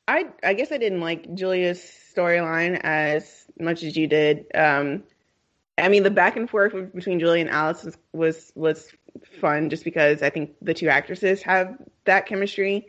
I 0.07 0.27
I 0.43 0.55
guess 0.55 0.73
I 0.73 0.79
didn't 0.79 1.01
like 1.01 1.35
Julia's 1.35 1.81
storyline 1.81 2.81
as 2.83 3.47
much 3.59 3.83
as 3.83 3.97
you 3.97 4.07
did. 4.07 4.47
Um, 4.55 5.03
I 5.79 5.89
mean, 5.89 6.03
the 6.03 6.11
back 6.11 6.37
and 6.37 6.49
forth 6.49 6.73
between 6.95 7.19
Julia 7.19 7.41
and 7.41 7.51
Alice 7.51 7.85
was, 7.85 7.99
was 8.13 8.53
was 8.55 8.93
fun, 9.41 9.71
just 9.71 9.85
because 9.85 10.23
I 10.23 10.31
think 10.31 10.55
the 10.63 10.75
two 10.75 10.89
actresses 10.89 11.43
have 11.43 11.77
that 12.05 12.27
chemistry. 12.27 12.89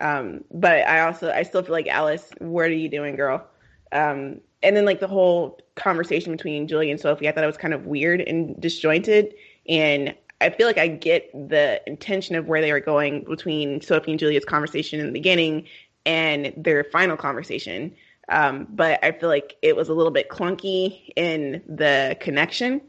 Um, 0.00 0.44
but 0.52 0.86
I 0.86 1.00
also 1.00 1.30
I 1.30 1.42
still 1.42 1.62
feel 1.62 1.72
like 1.72 1.88
Alice, 1.88 2.30
what 2.38 2.66
are 2.66 2.72
you 2.72 2.88
doing, 2.88 3.16
girl? 3.16 3.46
Um, 3.92 4.40
and 4.62 4.76
then 4.76 4.84
like 4.84 5.00
the 5.00 5.08
whole 5.08 5.60
conversation 5.76 6.32
between 6.32 6.66
Julia 6.66 6.90
and 6.90 7.00
Sophie, 7.00 7.28
I 7.28 7.32
thought 7.32 7.44
it 7.44 7.48
was 7.48 7.56
kind 7.56 7.74
of 7.74 7.86
weird 7.86 8.20
and 8.20 8.60
disjointed. 8.60 9.34
And 9.68 10.14
I 10.40 10.50
feel 10.50 10.66
like 10.66 10.78
I 10.78 10.88
get 10.88 11.30
the 11.32 11.80
intention 11.86 12.36
of 12.36 12.46
where 12.46 12.60
they 12.60 12.72
were 12.72 12.80
going 12.80 13.24
between 13.24 13.80
Sophie 13.80 14.12
and 14.12 14.20
Julia's 14.20 14.44
conversation 14.44 15.00
in 15.00 15.06
the 15.06 15.12
beginning 15.12 15.66
and 16.08 16.54
their 16.56 16.84
final 16.84 17.18
conversation. 17.18 17.94
Um, 18.30 18.66
but 18.70 19.04
I 19.04 19.12
feel 19.12 19.28
like 19.28 19.56
it 19.60 19.76
was 19.76 19.90
a 19.90 19.94
little 19.94 20.10
bit 20.10 20.30
clunky 20.30 21.12
in 21.14 21.62
the 21.68 22.16
connection. 22.18 22.80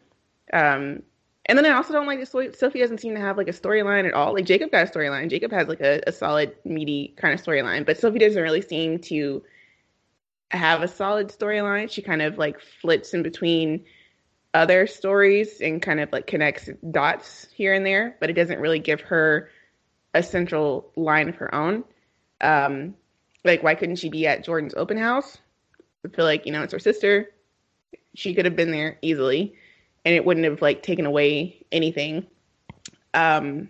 Um, 0.54 1.04
and 1.46 1.58
then 1.58 1.66
I 1.66 1.72
also 1.72 1.94
don't 1.94 2.08
like 2.08 2.20
this. 2.20 2.32
Sophie 2.58 2.80
doesn't 2.80 3.00
seem 3.00 3.16
to 3.16 3.20
have 3.20 3.38
like 3.38 3.50
a 3.50 3.54
storyline 3.54 4.08
at 4.08 4.14
all. 4.14 4.34
Like 4.34 4.46
Jacob 4.46 4.72
got 4.72 4.88
a 4.88 4.90
storyline. 4.90 5.30
Jacob 5.30 5.52
has 5.52 5.68
like 5.68 5.82
a, 5.82 6.02
a 6.08 6.14
solid, 6.14 6.56
meaty 6.64 7.14
kind 7.18 7.34
of 7.34 7.46
storyline, 7.46 7.86
but 7.86 8.00
Sophie 8.00 8.20
doesn't 8.20 8.42
really 8.42 8.62
seem 8.62 9.00
to 9.00 9.44
have 10.52 10.82
a 10.82 10.88
solid 10.88 11.28
storyline. 11.28 11.92
She 11.92 12.02
kind 12.02 12.22
of 12.22 12.38
like 12.38 12.62
flits 12.62 13.14
in 13.14 13.22
between 13.22 13.84
other 14.54 14.88
stories 14.88 15.60
and 15.60 15.82
kind 15.82 16.00
of 16.00 16.12
like 16.14 16.26
connects 16.26 16.70
dots 16.90 17.48
here 17.54 17.74
and 17.74 17.86
there, 17.86 18.16
but 18.22 18.30
it 18.30 18.34
doesn't 18.34 18.60
really 18.60 18.80
give 18.80 19.02
her 19.02 19.50
a 20.14 20.24
central 20.24 20.92
line 20.96 21.28
of 21.30 21.36
her 21.36 21.54
own. 21.54 21.84
Um, 22.42 22.96
like, 23.44 23.64
why 23.64 23.76
couldn't 23.76 23.98
she 23.98 24.10
be 24.10 24.28
at 24.28 24.44
Jordan's 24.44 24.74
open 24.76 24.98
house? 24.98 25.38
I 26.06 26.10
feel 26.10 26.26
like, 26.26 26.46
you 26.46 26.52
know, 26.52 26.64
it's 26.64 26.74
her 26.74 26.80
sister. 26.80 27.30
She 28.16 28.34
could 28.34 28.46
have 28.46 28.56
been 28.56 28.72
there 28.72 28.98
easily 29.02 29.56
and 30.06 30.16
it 30.16 30.26
wouldn't 30.26 30.46
have 30.46 30.62
like 30.62 30.84
taken 30.84 31.06
away 31.06 31.66
anything. 31.72 32.26
Um, 33.14 33.70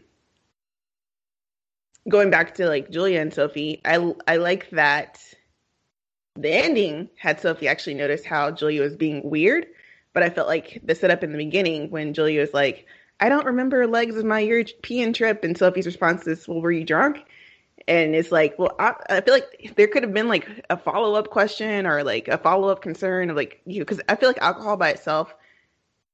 going 2.07 2.29
back 2.29 2.55
to 2.55 2.67
like 2.67 2.89
Julia 2.89 3.21
and 3.21 3.33
Sophie, 3.33 3.81
I 3.85 4.13
I 4.27 4.37
like 4.37 4.69
that 4.71 5.21
the 6.35 6.51
ending 6.51 7.09
had 7.17 7.39
Sophie 7.39 7.67
actually 7.67 7.95
notice 7.95 8.23
how 8.23 8.51
Julia 8.51 8.81
was 8.81 8.95
being 8.95 9.27
weird, 9.29 9.67
but 10.13 10.23
I 10.23 10.29
felt 10.29 10.47
like 10.47 10.79
the 10.83 10.95
setup 10.95 11.23
in 11.23 11.31
the 11.31 11.37
beginning 11.37 11.89
when 11.89 12.13
Julia 12.13 12.41
was 12.41 12.53
like, 12.53 12.85
"I 13.19 13.29
don't 13.29 13.45
remember 13.45 13.85
legs 13.87 14.15
of 14.15 14.25
my 14.25 14.39
European 14.39 15.13
trip," 15.13 15.43
and 15.43 15.57
Sophie's 15.57 15.85
response 15.85 16.27
is, 16.27 16.47
"Well, 16.47 16.61
were 16.61 16.71
you 16.71 16.85
drunk?" 16.85 17.25
And 17.89 18.15
it's 18.15 18.31
like 18.31 18.57
well 18.57 18.73
I, 18.79 18.93
I, 19.09 19.21
feel 19.21 19.33
like 19.33 19.73
there 19.75 19.87
could 19.87 20.03
have 20.03 20.13
been 20.13 20.29
like 20.29 20.47
a 20.69 20.77
follow-up 20.77 21.29
question 21.29 21.87
or 21.87 22.03
like 22.03 22.27
a 22.27 22.37
follow-up 22.37 22.81
concern 22.81 23.29
of 23.29 23.35
like 23.35 23.61
you 23.65 23.81
because 23.81 23.99
i 24.07 24.15
feel 24.15 24.29
like 24.29 24.37
alcohol 24.37 24.77
by 24.77 24.91
itself 24.91 25.33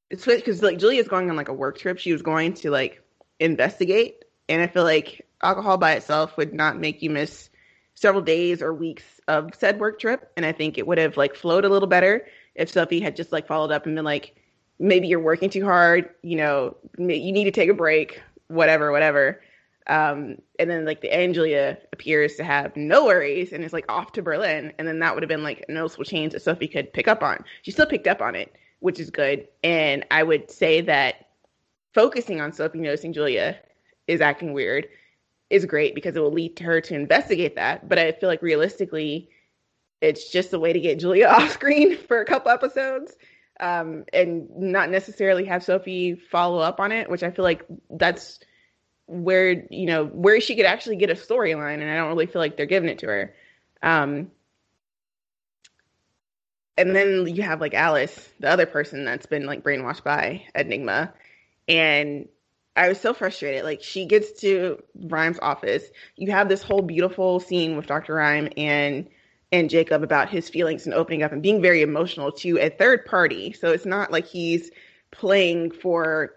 it's 0.09 0.25
because 0.25 0.63
like 0.63 0.79
julia's 0.79 1.07
going 1.07 1.29
on 1.29 1.35
like 1.35 1.49
a 1.49 1.53
work 1.53 1.77
trip. 1.77 1.97
She 1.97 2.13
was 2.13 2.21
going 2.21 2.53
to 2.55 2.71
like 2.71 3.03
investigate 3.39 4.23
and 4.47 4.61
i 4.61 4.67
feel 4.67 4.83
like 4.83 5.27
alcohol 5.43 5.77
by 5.77 5.93
itself 5.93 6.37
would 6.37 6.53
not 6.53 6.79
make 6.79 7.03
you 7.03 7.09
miss 7.09 7.49
several 7.93 8.23
days 8.23 8.61
or 8.61 8.73
weeks 8.73 9.03
of 9.27 9.53
said 9.55 9.79
work 9.79 9.99
trip 9.99 10.31
and 10.37 10.45
i 10.45 10.53
think 10.53 10.77
it 10.77 10.87
would 10.87 10.97
have 10.97 11.17
like 11.17 11.35
flowed 11.35 11.65
a 11.65 11.69
little 11.69 11.87
better 11.87 12.25
if 12.55 12.71
sophie 12.71 13.01
had 13.01 13.15
just 13.15 13.33
like 13.33 13.47
followed 13.47 13.71
up 13.71 13.85
and 13.85 13.95
been 13.95 14.05
like 14.05 14.35
maybe 14.79 15.07
you're 15.07 15.19
working 15.19 15.49
too 15.49 15.65
hard 15.65 16.09
you 16.21 16.37
know 16.37 16.77
you 16.97 17.31
need 17.31 17.45
to 17.45 17.51
take 17.51 17.69
a 17.69 17.73
break 17.73 18.21
whatever 18.47 18.91
whatever 18.91 19.41
um, 19.87 20.37
and 20.57 20.69
then 20.69 20.85
like 20.85 21.01
the 21.01 21.09
Angelia 21.09 21.77
appears 21.93 22.35
to 22.35 22.43
have 22.43 22.75
no 22.75 23.05
worries 23.05 23.53
and 23.53 23.63
is 23.63 23.73
like 23.73 23.85
off 23.89 24.13
to 24.13 24.21
Berlin. 24.21 24.73
And 24.79 24.87
then 24.87 24.99
that 24.99 25.13
would 25.13 25.23
have 25.23 25.29
been 25.29 25.43
like 25.43 25.65
a 25.67 25.71
noticeable 25.71 26.05
change 26.05 26.33
that 26.33 26.41
Sophie 26.41 26.67
could 26.67 26.91
pick 26.91 27.07
up 27.07 27.21
on. 27.21 27.43
She 27.61 27.71
still 27.71 27.85
picked 27.85 28.07
up 28.07 28.21
on 28.21 28.35
it, 28.35 28.53
which 28.79 28.99
is 28.99 29.11
good. 29.11 29.47
And 29.63 30.05
I 30.09 30.23
would 30.23 30.49
say 30.49 30.81
that 30.81 31.27
focusing 31.93 32.41
on 32.41 32.51
Sophie 32.51 32.79
noticing 32.79 33.13
Julia 33.13 33.59
is 34.07 34.21
acting 34.21 34.53
weird 34.53 34.87
is 35.49 35.65
great 35.65 35.93
because 35.93 36.15
it 36.15 36.19
will 36.19 36.33
lead 36.33 36.57
to 36.57 36.63
her 36.63 36.81
to 36.81 36.95
investigate 36.95 37.55
that. 37.55 37.87
But 37.87 37.99
I 37.99 38.11
feel 38.11 38.29
like 38.29 38.41
realistically, 38.41 39.29
it's 40.01 40.31
just 40.31 40.53
a 40.53 40.59
way 40.59 40.73
to 40.73 40.79
get 40.79 40.99
Julia 40.99 41.27
off 41.29 41.51
screen 41.51 41.97
for 41.97 42.21
a 42.21 42.25
couple 42.25 42.51
episodes 42.51 43.13
um, 43.59 44.05
and 44.11 44.49
not 44.57 44.89
necessarily 44.89 45.45
have 45.45 45.63
Sophie 45.63 46.15
follow 46.15 46.59
up 46.59 46.79
on 46.79 46.91
it, 46.91 47.09
which 47.09 47.23
I 47.23 47.29
feel 47.29 47.43
like 47.43 47.63
that's 47.89 48.39
where 49.07 49.65
you 49.69 49.85
know 49.85 50.05
where 50.05 50.41
she 50.41 50.55
could 50.55 50.65
actually 50.65 50.95
get 50.95 51.09
a 51.09 51.15
storyline, 51.15 51.81
and 51.81 51.89
I 51.89 51.95
don't 51.95 52.09
really 52.09 52.25
feel 52.25 52.41
like 52.41 52.57
they're 52.57 52.65
giving 52.65 52.89
it 52.89 52.99
to 52.99 53.07
her. 53.07 53.35
Um, 53.83 54.31
and 56.77 56.95
then 56.95 57.27
you 57.27 57.43
have 57.43 57.61
like 57.61 57.73
Alice, 57.73 58.29
the 58.39 58.49
other 58.49 58.65
person 58.65 59.05
that's 59.05 59.25
been 59.25 59.45
like 59.45 59.63
brainwashed 59.63 60.03
by 60.03 60.43
Enigma, 60.55 61.13
and 61.67 62.27
I 62.75 62.89
was 62.89 62.99
so 62.99 63.13
frustrated. 63.13 63.63
Like 63.63 63.81
she 63.81 64.05
gets 64.05 64.39
to 64.41 64.81
Rhyme's 65.03 65.39
office. 65.41 65.85
You 66.17 66.31
have 66.31 66.49
this 66.49 66.61
whole 66.61 66.81
beautiful 66.81 67.39
scene 67.39 67.77
with 67.77 67.87
Dr. 67.87 68.15
Rhyme 68.15 68.49
and 68.57 69.07
and 69.51 69.69
Jacob 69.69 70.03
about 70.03 70.29
his 70.29 70.49
feelings 70.49 70.85
and 70.85 70.93
opening 70.93 71.23
up 71.23 71.31
and 71.31 71.41
being 71.41 71.61
very 71.61 71.81
emotional 71.81 72.31
to 72.31 72.57
a 72.59 72.69
third 72.69 73.05
party. 73.05 73.53
So 73.53 73.71
it's 73.71 73.85
not 73.85 74.11
like 74.11 74.25
he's 74.25 74.71
playing 75.11 75.71
for 75.71 76.33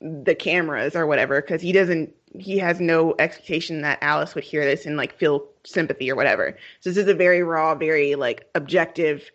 the 0.00 0.34
cameras 0.34 0.94
or 0.94 1.06
whatever 1.06 1.40
because 1.40 1.62
he 1.62 1.72
doesn't 1.72 2.12
he 2.38 2.58
has 2.58 2.80
no 2.80 3.14
expectation 3.18 3.80
that 3.82 3.98
Alice 4.02 4.34
would 4.34 4.44
hear 4.44 4.64
this 4.64 4.84
and 4.84 4.96
like 4.96 5.18
feel 5.18 5.48
sympathy 5.64 6.10
or 6.10 6.16
whatever. 6.16 6.56
So 6.80 6.90
this 6.90 6.98
is 6.98 7.08
a 7.08 7.14
very 7.14 7.42
raw, 7.42 7.74
very 7.74 8.14
like 8.14 8.46
objective 8.54 9.30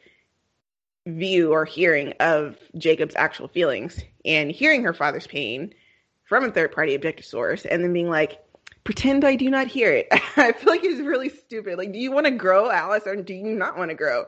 view 1.08 1.52
or 1.52 1.66
hearing 1.66 2.14
of 2.20 2.58
Jacob's 2.78 3.16
actual 3.16 3.48
feelings 3.48 4.02
and 4.24 4.52
hearing 4.52 4.84
her 4.84 4.94
father's 4.94 5.26
pain 5.26 5.74
from 6.26 6.44
a 6.44 6.52
third 6.52 6.72
party 6.72 6.94
objective 6.94 7.26
source 7.26 7.66
and 7.66 7.84
then 7.84 7.92
being 7.92 8.10
like, 8.10 8.40
pretend 8.84 9.24
I 9.24 9.36
do 9.36 9.50
not 9.50 9.68
hear 9.68 9.92
it. 9.92 10.08
I 10.38 10.52
feel 10.52 10.72
like 10.72 10.84
it's 10.84 11.02
really 11.02 11.30
stupid. 11.30 11.78
Like, 11.78 11.92
do 11.92 12.00
you 12.00 12.12
want 12.12 12.26
to 12.26 12.32
grow, 12.32 12.70
Alice, 12.70 13.04
or 13.06 13.16
do 13.16 13.34
you 13.34 13.56
not 13.56 13.78
want 13.78 13.90
to 13.90 13.96
grow? 13.96 14.26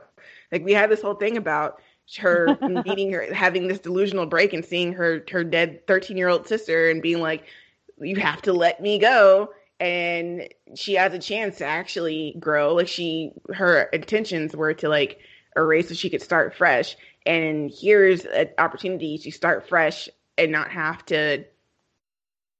Like, 0.52 0.64
we 0.64 0.72
had 0.72 0.90
this 0.90 1.02
whole 1.02 1.14
thing 1.14 1.36
about 1.36 1.80
her 2.18 2.56
meeting 2.84 3.12
her, 3.12 3.32
having 3.32 3.68
this 3.68 3.78
delusional 3.78 4.26
break 4.26 4.52
and 4.52 4.64
seeing 4.64 4.92
her 4.92 5.24
her 5.30 5.44
dead 5.44 5.86
13 5.86 6.16
year 6.16 6.28
old 6.28 6.46
sister 6.46 6.90
and 6.90 7.02
being 7.02 7.20
like, 7.20 7.44
you 7.98 8.16
have 8.16 8.42
to 8.42 8.52
let 8.52 8.80
me 8.80 8.98
go. 8.98 9.50
And 9.80 10.48
she 10.74 10.94
has 10.94 11.12
a 11.12 11.18
chance 11.18 11.58
to 11.58 11.64
actually 11.64 12.36
grow. 12.38 12.74
Like, 12.74 12.88
she, 12.88 13.32
her 13.52 13.84
intentions 13.84 14.54
were 14.54 14.74
to 14.74 14.88
like 14.88 15.18
erase 15.56 15.88
so 15.88 15.94
she 15.94 16.10
could 16.10 16.22
start 16.22 16.54
fresh. 16.54 16.96
And 17.26 17.70
here's 17.70 18.24
an 18.24 18.50
opportunity 18.58 19.18
to 19.18 19.30
start 19.30 19.68
fresh 19.68 20.08
and 20.36 20.52
not 20.52 20.70
have 20.70 21.04
to 21.06 21.44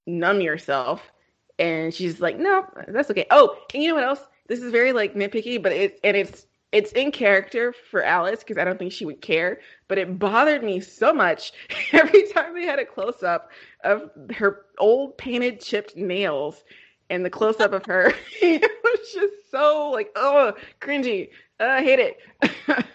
numb 0.06 0.40
yourself. 0.40 1.12
And 1.58 1.94
she's 1.94 2.20
like, 2.20 2.38
no, 2.38 2.66
that's 2.88 3.10
okay. 3.10 3.26
Oh, 3.30 3.56
and 3.72 3.82
you 3.82 3.90
know 3.90 3.94
what 3.94 4.04
else? 4.04 4.20
This 4.48 4.60
is 4.60 4.72
very 4.72 4.92
like 4.92 5.14
nitpicky, 5.14 5.62
but 5.62 5.72
it 5.72 6.00
and 6.04 6.16
it's 6.16 6.46
it's 6.74 6.90
in 6.92 7.12
character 7.12 7.72
for 7.72 8.02
Alice 8.02 8.40
because 8.40 8.58
I 8.58 8.64
don't 8.64 8.80
think 8.80 8.90
she 8.92 9.06
would 9.06 9.20
care. 9.20 9.60
But 9.86 9.98
it 9.98 10.18
bothered 10.18 10.64
me 10.64 10.80
so 10.80 11.12
much 11.12 11.52
every 11.92 12.28
time 12.32 12.52
they 12.52 12.66
had 12.66 12.80
a 12.80 12.84
close 12.84 13.22
up 13.22 13.50
of 13.84 14.10
her 14.34 14.66
old 14.78 15.16
painted 15.16 15.60
chipped 15.60 15.96
nails 15.96 16.64
and 17.10 17.24
the 17.24 17.30
close 17.30 17.60
up 17.60 17.72
of 17.72 17.86
her. 17.86 18.12
it 18.42 18.70
was 18.82 19.12
just 19.12 19.50
so 19.52 19.90
like, 19.90 20.10
oh, 20.16 20.52
cringy. 20.80 21.30
Uh, 21.60 21.64
I 21.64 21.82
hate 21.82 22.00
it. 22.00 22.18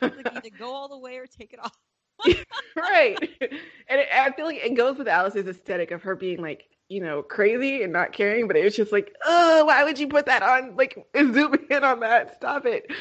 like 0.01 0.35
either 0.35 0.49
go 0.59 0.73
all 0.73 0.89
the 0.89 0.97
way 0.97 1.15
or 1.15 1.25
take 1.25 1.53
it 1.53 1.59
off. 1.63 1.77
right. 2.75 3.17
And 3.39 4.01
it, 4.01 4.09
I 4.13 4.29
feel 4.31 4.45
like 4.45 4.57
it 4.57 4.75
goes 4.75 4.97
with 4.97 5.07
Alice's 5.07 5.47
aesthetic 5.47 5.91
of 5.91 6.03
her 6.03 6.17
being 6.17 6.41
like 6.41 6.65
you 6.89 6.99
know, 6.99 7.21
crazy 7.21 7.83
and 7.83 7.93
not 7.93 8.13
caring, 8.13 8.47
but 8.47 8.57
it 8.57 8.63
was 8.63 8.75
just 8.75 8.91
like, 8.91 9.15
oh, 9.23 9.65
why 9.65 9.83
would 9.83 9.99
you 9.99 10.07
put 10.07 10.25
that 10.25 10.41
on? 10.41 10.75
Like, 10.75 10.97
zoom 11.15 11.55
in 11.69 11.83
on 11.83 11.99
that. 11.99 12.35
Stop 12.35 12.65
it. 12.65 12.91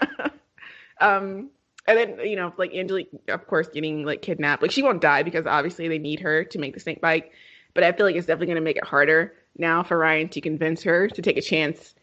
um, 1.00 1.50
and 1.86 1.98
then, 1.98 2.18
you 2.20 2.36
know, 2.36 2.52
like 2.56 2.72
Angelique, 2.74 3.10
of 3.28 3.46
course, 3.46 3.68
getting 3.68 4.04
like 4.04 4.22
kidnapped. 4.22 4.62
Like, 4.62 4.70
she 4.70 4.82
won't 4.82 5.00
die 5.02 5.22
because 5.22 5.46
obviously 5.46 5.88
they 5.88 5.98
need 5.98 6.20
her 6.20 6.44
to 6.44 6.58
make 6.58 6.74
the 6.74 6.80
snake 6.80 7.00
bite. 7.00 7.30
But 7.74 7.84
I 7.84 7.92
feel 7.92 8.06
like 8.06 8.16
it's 8.16 8.26
definitely 8.26 8.46
going 8.46 8.56
to 8.56 8.62
make 8.62 8.76
it 8.76 8.84
harder 8.84 9.34
now 9.58 9.82
for 9.82 9.98
Ryan 9.98 10.28
to 10.30 10.40
convince 10.40 10.82
her 10.84 11.08
to 11.08 11.22
take 11.22 11.36
a 11.36 11.42
chance 11.42 11.94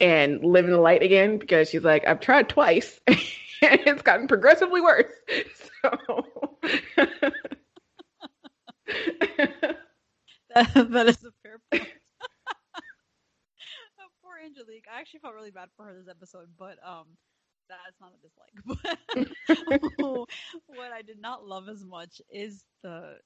and 0.00 0.42
live 0.44 0.64
in 0.64 0.70
the 0.72 0.80
light 0.80 1.02
again 1.02 1.38
because 1.38 1.68
she's 1.70 1.84
like, 1.84 2.06
I've 2.06 2.20
tried 2.20 2.48
twice 2.48 3.00
and 3.06 3.18
it's 3.62 4.02
gotten 4.02 4.28
progressively 4.28 4.80
worse. 4.80 5.12
So. 5.82 6.58
that, 10.54 10.90
that 10.90 11.06
is 11.08 11.24
a 11.24 11.32
fair 11.42 11.60
point. 11.70 11.88
Poor 14.22 14.38
Angelique. 14.44 14.86
I 14.92 15.00
actually 15.00 15.20
felt 15.20 15.34
really 15.34 15.50
bad 15.50 15.68
for 15.76 15.84
her 15.84 15.94
this 15.94 16.08
episode, 16.08 16.48
but 16.58 16.78
um, 16.86 17.06
that's 17.70 18.00
not 18.00 18.12
a 18.12 18.20
dislike. 18.20 19.38
What 20.66 20.92
I 20.92 21.02
did 21.02 21.20
not 21.20 21.46
love 21.46 21.68
as 21.68 21.84
much 21.84 22.20
is 22.30 22.64
the 22.82 23.18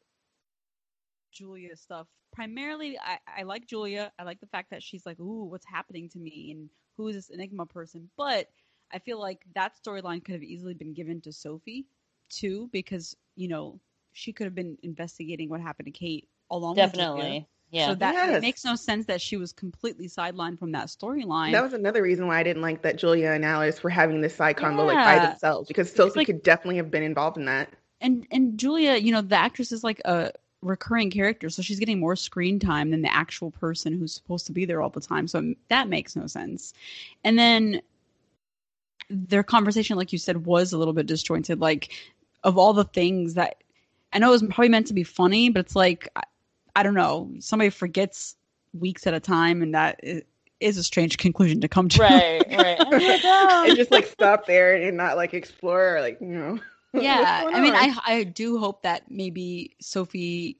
Julia 1.33 1.76
stuff. 1.76 2.07
Primarily, 2.33 2.98
I, 2.98 3.18
I 3.38 3.42
like 3.42 3.66
Julia. 3.66 4.12
I 4.18 4.24
like 4.24 4.40
the 4.40 4.46
fact 4.46 4.70
that 4.70 4.83
she's 4.83 5.07
like, 5.07 5.20
"Ooh, 5.20 5.44
what's 5.44 5.66
happening 5.66 6.09
to 6.11 6.18
me?" 6.18 6.50
and 6.52 6.68
who 6.96 7.09
is 7.09 7.16
this 7.16 7.30
Enigma 7.30 7.66
person? 7.66 8.09
But 8.16 8.48
I 8.92 8.98
feel 8.98 9.20
like 9.20 9.44
that 9.54 9.72
storyline 9.76 10.24
could 10.24 10.35
have 10.35 10.42
easily 10.42 10.74
been 10.74 10.94
given 10.94 11.20
to 11.22 11.33
Sophie 11.33 11.87
too, 12.28 12.68
because 12.72 13.16
you 13.37 13.48
know 13.48 13.80
she 14.12 14.33
could 14.33 14.44
have 14.44 14.54
been 14.54 14.76
investigating 14.83 15.48
what 15.48 15.61
happened 15.61 15.87
to 15.87 15.92
Kate 15.92 16.28
along 16.50 16.76
with 16.76 16.92
Definitely. 16.92 17.46
Yeah. 17.74 17.88
So 17.88 17.94
that 17.96 18.14
yes. 18.14 18.40
makes 18.40 18.64
no 18.64 18.76
sense 18.76 19.06
that 19.06 19.20
she 19.20 19.37
was 19.37 19.52
completely 19.52 20.06
sidelined 20.08 20.60
from 20.60 20.70
that 20.72 20.87
storyline. 20.87 21.50
That 21.50 21.64
was 21.64 21.72
another 21.72 22.02
reason 22.02 22.28
why 22.28 22.38
I 22.38 22.44
didn't 22.44 22.62
like 22.62 22.82
that 22.82 22.94
Julia 22.94 23.32
and 23.32 23.44
Alice 23.44 23.82
were 23.82 23.90
having 23.90 24.20
this 24.20 24.37
side 24.37 24.56
convo 24.56 24.78
yeah. 24.78 24.94
like 24.94 25.04
by 25.04 25.26
themselves 25.26 25.66
because 25.66 25.92
Sophie 25.92 26.20
like, 26.20 26.26
could 26.28 26.44
definitely 26.44 26.76
have 26.76 26.88
been 26.92 27.02
involved 27.02 27.37
in 27.37 27.46
that. 27.46 27.68
And 28.00 28.28
and 28.30 28.56
Julia, 28.56 28.94
you 28.94 29.10
know, 29.10 29.22
the 29.22 29.34
actress 29.34 29.72
is 29.72 29.82
like 29.82 30.00
a 30.04 30.30
recurring 30.62 31.10
character, 31.10 31.50
so 31.50 31.62
she's 31.62 31.80
getting 31.80 31.98
more 31.98 32.14
screen 32.14 32.60
time 32.60 32.92
than 32.92 33.02
the 33.02 33.12
actual 33.12 33.50
person 33.50 33.92
who's 33.92 34.14
supposed 34.14 34.46
to 34.46 34.52
be 34.52 34.64
there 34.64 34.80
all 34.80 34.90
the 34.90 35.00
time. 35.00 35.26
So 35.26 35.54
that 35.68 35.88
makes 35.88 36.14
no 36.14 36.28
sense. 36.28 36.74
And 37.24 37.37
then 37.37 37.82
their 39.10 39.42
conversation, 39.42 39.96
like 39.96 40.12
you 40.12 40.18
said, 40.18 40.46
was 40.46 40.72
a 40.72 40.78
little 40.78 40.94
bit 40.94 41.06
disjointed. 41.06 41.58
Like 41.58 41.92
of 42.44 42.56
all 42.56 42.72
the 42.72 42.84
things 42.84 43.34
that 43.34 43.64
I 44.12 44.20
know 44.20 44.28
it 44.28 44.30
was 44.30 44.42
probably 44.44 44.68
meant 44.68 44.87
to 44.87 44.94
be 44.94 45.02
funny, 45.02 45.48
but 45.48 45.58
it's 45.66 45.74
like 45.74 46.08
I 46.76 46.82
don't 46.82 46.94
know, 46.94 47.30
somebody 47.40 47.70
forgets 47.70 48.37
weeks 48.72 49.06
at 49.06 49.14
a 49.14 49.20
time, 49.20 49.62
and 49.62 49.74
that 49.74 50.00
is 50.60 50.78
a 50.78 50.82
strange 50.82 51.18
conclusion 51.18 51.60
to 51.60 51.68
come 51.68 51.88
to. 51.90 52.00
Right, 52.00 52.44
right. 52.50 52.80
and 53.68 53.76
just 53.76 53.90
like 53.90 54.06
stop 54.06 54.46
there 54.46 54.74
and 54.74 54.96
not 54.96 55.16
like 55.16 55.34
explore, 55.34 55.96
or, 55.96 56.00
like 56.00 56.18
you 56.20 56.28
know. 56.28 56.58
Yeah, 56.96 57.50
I 57.52 57.60
mean, 57.60 57.74
I 57.74 57.98
I 58.06 58.22
do 58.22 58.56
hope 58.56 58.82
that 58.82 59.10
maybe 59.10 59.74
Sophie 59.80 60.58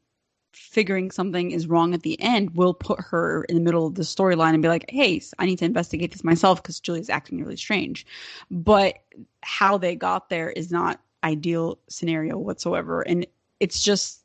figuring 0.53 1.13
something 1.13 1.53
is 1.53 1.69
wrong 1.69 1.95
at 1.95 2.03
the 2.03 2.21
end 2.21 2.57
will 2.57 2.75
put 2.75 3.01
her 3.01 3.45
in 3.45 3.55
the 3.55 3.61
middle 3.61 3.87
of 3.87 3.95
the 3.95 4.03
storyline 4.03 4.53
and 4.53 4.61
be 4.61 4.69
like, 4.69 4.85
"Hey, 4.89 5.23
I 5.39 5.47
need 5.47 5.61
to 5.61 5.65
investigate 5.65 6.11
this 6.11 6.25
myself 6.25 6.61
because 6.61 6.81
Julia's 6.81 7.09
acting 7.09 7.41
really 7.41 7.57
strange." 7.57 8.05
But 8.51 8.97
how 9.43 9.79
they 9.79 9.95
got 9.95 10.29
there 10.29 10.51
is 10.51 10.73
not 10.73 11.01
ideal 11.23 11.79
scenario 11.89 12.37
whatsoever, 12.37 13.03
and 13.03 13.29
it's 13.61 13.81
just 13.81 14.24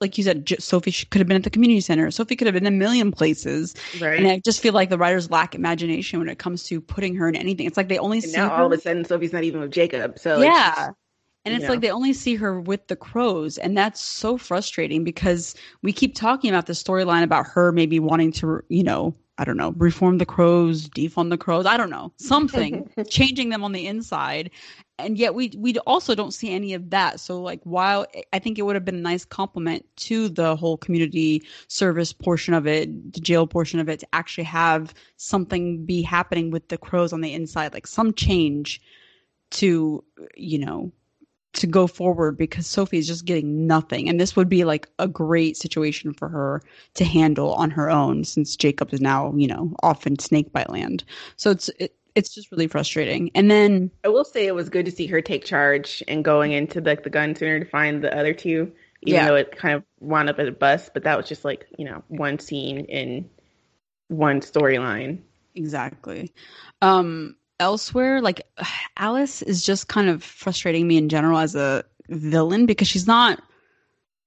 like 0.00 0.16
you 0.16 0.24
said, 0.24 0.48
Sophie 0.60 0.92
could 0.92 1.18
have 1.18 1.26
been 1.26 1.36
at 1.36 1.42
the 1.42 1.50
community 1.50 1.80
center. 1.80 2.10
Sophie 2.10 2.36
could 2.36 2.46
have 2.46 2.54
been 2.54 2.66
a 2.66 2.70
million 2.70 3.10
places. 3.10 3.74
Right. 4.00 4.18
And 4.18 4.28
I 4.28 4.40
just 4.44 4.60
feel 4.60 4.72
like 4.72 4.90
the 4.90 4.98
writers 4.98 5.30
lack 5.30 5.54
imagination 5.54 6.18
when 6.18 6.28
it 6.28 6.38
comes 6.38 6.64
to 6.64 6.80
putting 6.80 7.16
her 7.16 7.28
in 7.28 7.36
anything. 7.36 7.66
It's 7.66 7.76
like 7.76 7.88
they 7.88 7.98
only 7.98 8.18
and 8.18 8.26
see 8.26 8.36
now 8.36 8.48
her. 8.48 8.54
all 8.56 8.66
of 8.66 8.72
a 8.72 8.80
sudden 8.80 9.04
Sophie's 9.04 9.32
not 9.32 9.44
even 9.44 9.60
with 9.60 9.72
Jacob. 9.72 10.18
So 10.18 10.40
yeah. 10.40 10.90
and 11.44 11.54
it's 11.54 11.64
know. 11.64 11.70
like 11.70 11.80
they 11.80 11.90
only 11.90 12.12
see 12.12 12.36
her 12.36 12.60
with 12.60 12.86
the 12.86 12.96
crows. 12.96 13.58
And 13.58 13.76
that's 13.76 14.00
so 14.00 14.38
frustrating 14.38 15.02
because 15.02 15.54
we 15.82 15.92
keep 15.92 16.14
talking 16.14 16.50
about 16.50 16.66
the 16.66 16.72
storyline 16.72 17.24
about 17.24 17.46
her 17.48 17.72
maybe 17.72 17.98
wanting 17.98 18.32
to, 18.32 18.62
you 18.68 18.84
know, 18.84 19.14
I 19.38 19.44
don't 19.44 19.56
know, 19.56 19.74
reform 19.76 20.18
the 20.18 20.26
crows, 20.26 20.88
defund 20.88 21.30
the 21.30 21.38
crows. 21.38 21.66
I 21.66 21.76
don't 21.76 21.90
know, 21.90 22.12
something, 22.16 22.90
changing 23.08 23.50
them 23.50 23.62
on 23.64 23.72
the 23.72 23.86
inside 23.86 24.50
and 24.98 25.18
yet 25.18 25.34
we 25.34 25.52
we 25.56 25.76
also 25.80 26.14
don't 26.14 26.32
see 26.32 26.50
any 26.52 26.74
of 26.74 26.90
that 26.90 27.20
so 27.20 27.40
like 27.40 27.60
while 27.64 28.06
i 28.32 28.38
think 28.38 28.58
it 28.58 28.62
would 28.62 28.76
have 28.76 28.84
been 28.84 28.96
a 28.96 28.98
nice 28.98 29.24
compliment 29.24 29.84
to 29.96 30.28
the 30.28 30.56
whole 30.56 30.76
community 30.76 31.42
service 31.68 32.12
portion 32.12 32.54
of 32.54 32.66
it 32.66 33.12
the 33.12 33.20
jail 33.20 33.46
portion 33.46 33.78
of 33.78 33.88
it 33.88 34.00
to 34.00 34.06
actually 34.12 34.44
have 34.44 34.94
something 35.16 35.84
be 35.84 36.02
happening 36.02 36.50
with 36.50 36.68
the 36.68 36.78
crows 36.78 37.12
on 37.12 37.20
the 37.20 37.32
inside 37.32 37.72
like 37.74 37.86
some 37.86 38.12
change 38.14 38.80
to 39.50 40.02
you 40.34 40.58
know 40.58 40.90
to 41.54 41.66
go 41.66 41.86
forward 41.86 42.36
because 42.36 42.66
Sophie 42.66 42.98
is 42.98 43.06
just 43.06 43.24
getting 43.24 43.66
nothing. 43.66 44.08
And 44.08 44.20
this 44.20 44.36
would 44.36 44.48
be 44.48 44.64
like 44.64 44.88
a 44.98 45.08
great 45.08 45.56
situation 45.56 46.12
for 46.12 46.28
her 46.28 46.62
to 46.94 47.04
handle 47.04 47.54
on 47.54 47.70
her 47.70 47.90
own 47.90 48.24
since 48.24 48.56
Jacob 48.56 48.92
is 48.92 49.00
now, 49.00 49.34
you 49.36 49.46
know, 49.48 49.74
off 49.82 50.06
in 50.06 50.18
snakebite 50.18 50.70
land. 50.70 51.04
So 51.36 51.50
it's 51.50 51.68
it, 51.80 51.94
it's 52.14 52.34
just 52.34 52.50
really 52.52 52.66
frustrating. 52.68 53.30
And 53.34 53.50
then 53.50 53.90
I 54.04 54.08
will 54.08 54.24
say 54.24 54.46
it 54.46 54.54
was 54.54 54.68
good 54.70 54.86
to 54.86 54.92
see 54.92 55.06
her 55.08 55.20
take 55.20 55.44
charge 55.44 56.02
and 56.08 56.24
going 56.24 56.52
into 56.52 56.80
the 56.80 56.96
the 57.02 57.10
gun 57.10 57.34
center 57.34 57.58
to 57.60 57.66
find 57.66 58.02
the 58.02 58.16
other 58.16 58.32
two, 58.32 58.72
even 59.02 59.14
Yeah. 59.14 59.26
though 59.26 59.34
it 59.34 59.56
kind 59.56 59.74
of 59.74 59.84
wound 60.00 60.28
up 60.30 60.38
at 60.38 60.48
a 60.48 60.52
bus. 60.52 60.88
But 60.92 61.04
that 61.04 61.16
was 61.16 61.28
just 61.28 61.44
like 61.44 61.66
you 61.78 61.84
know 61.84 62.02
one 62.08 62.38
scene 62.38 62.80
in 62.86 63.28
one 64.08 64.40
storyline. 64.40 65.22
Exactly. 65.54 66.32
Um 66.82 67.36
elsewhere 67.60 68.20
like 68.20 68.42
Alice 68.96 69.42
is 69.42 69.64
just 69.64 69.88
kind 69.88 70.08
of 70.08 70.22
frustrating 70.22 70.86
me 70.86 70.96
in 70.96 71.08
general 71.08 71.38
as 71.38 71.54
a 71.54 71.84
villain 72.08 72.66
because 72.66 72.88
she's 72.88 73.06
not 73.06 73.42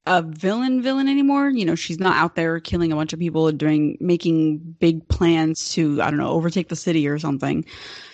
a 0.06 0.22
villain 0.24 0.82
villain 0.82 1.08
anymore. 1.08 1.50
You 1.50 1.66
know, 1.66 1.76
she's 1.76 2.00
not 2.00 2.16
out 2.16 2.36
there 2.36 2.60
killing 2.60 2.92
a 2.92 2.96
bunch 2.96 3.14
of 3.14 3.20
people 3.20 3.52
doing 3.52 3.98
making 4.00 4.58
big 4.80 5.08
plans 5.08 5.70
to 5.74 6.02
I 6.02 6.10
don't 6.10 6.20
know, 6.20 6.32
overtake 6.32 6.70
the 6.70 6.76
city 6.76 7.08
or 7.08 7.20
something. 7.20 7.66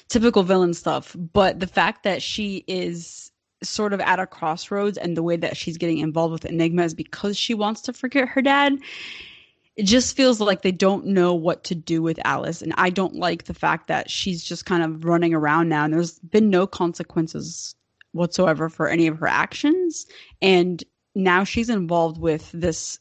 Typical 0.07 0.43
villain 0.43 0.73
stuff, 0.73 1.15
but 1.33 1.59
the 1.59 1.67
fact 1.67 2.03
that 2.03 2.21
she 2.21 2.63
is 2.67 3.31
sort 3.63 3.93
of 3.93 3.99
at 4.01 4.19
a 4.19 4.27
crossroads 4.27 4.97
and 4.97 5.17
the 5.17 5.23
way 5.23 5.35
that 5.37 5.57
she's 5.57 5.77
getting 5.77 5.97
involved 5.97 6.31
with 6.31 6.45
Enigma 6.45 6.83
is 6.83 6.93
because 6.93 7.37
she 7.37 7.53
wants 7.53 7.81
to 7.81 7.93
forget 7.93 8.27
her 8.27 8.41
dad 8.41 8.77
it 9.75 9.83
just 9.83 10.15
feels 10.15 10.39
like 10.39 10.61
they 10.61 10.71
don't 10.71 11.05
know 11.05 11.33
what 11.33 11.63
to 11.65 11.75
do 11.75 12.01
with 12.01 12.19
Alice. 12.23 12.61
And 12.61 12.73
I 12.77 12.89
don't 12.89 13.15
like 13.15 13.43
the 13.43 13.53
fact 13.53 13.87
that 13.87 14.09
she's 14.09 14.43
just 14.43 14.65
kind 14.65 14.83
of 14.83 15.03
running 15.03 15.33
around 15.33 15.67
now 15.67 15.83
and 15.83 15.93
there's 15.93 16.19
been 16.19 16.49
no 16.49 16.65
consequences 16.65 17.75
whatsoever 18.13 18.69
for 18.69 18.87
any 18.87 19.07
of 19.07 19.17
her 19.19 19.27
actions. 19.27 20.05
And 20.41 20.81
now 21.13 21.43
she's 21.43 21.69
involved 21.69 22.19
with 22.19 22.49
this 22.53 22.99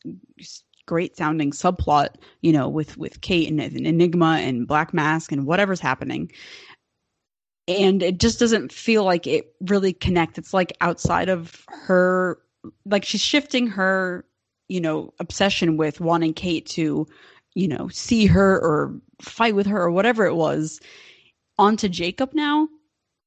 great 0.87 1.17
sounding 1.17 1.53
subplot, 1.53 2.17
you 2.43 2.53
know, 2.53 2.69
with, 2.69 2.97
with 2.97 3.21
Kate 3.21 3.49
and, 3.49 3.61
and 3.61 3.87
Enigma 3.87 4.39
and 4.41 4.67
Black 4.67 4.93
Mask 4.93 5.31
and 5.31 5.47
whatever's 5.47 5.81
happening. 5.81 6.31
And 7.69 8.03
it 8.03 8.19
just 8.19 8.41
doesn't 8.41 8.73
feel 8.73 9.05
like 9.05 9.29
it 9.29 9.55
really 9.61 9.93
connects. 9.93 10.39
It's 10.39 10.53
like 10.53 10.77
outside 10.81 11.29
of 11.29 11.65
her, 11.69 12.41
like 12.85 13.05
she's 13.05 13.23
shifting 13.23 13.69
her 13.69 14.25
you 14.69 14.81
know 14.81 15.13
obsession 15.21 15.77
with 15.77 16.01
wanting 16.01 16.35
Kate 16.35 16.67
to 16.67 17.07
you 17.55 17.69
know 17.69 17.89
see 17.89 18.27
her 18.27 18.59
or 18.61 18.95
fight 19.21 19.55
with 19.55 19.67
her 19.67 19.81
or 19.81 19.91
whatever 19.91 20.27
it 20.27 20.35
was 20.35 20.81
onto 21.59 21.89
Jacob 21.89 22.35
now. 22.35 22.69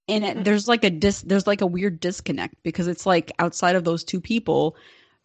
And 0.09 0.23
it, 0.23 0.35
mm-hmm. 0.35 0.43
there's 0.43 0.67
like 0.67 0.83
a 0.83 0.89
dis 0.89 1.21
there's 1.21 1.47
like 1.47 1.61
a 1.61 1.67
weird 1.67 1.99
disconnect 1.99 2.55
because 2.63 2.87
it's 2.87 3.05
like 3.05 3.31
outside 3.39 3.75
of 3.75 3.83
those 3.83 4.03
two 4.03 4.21
people 4.21 4.77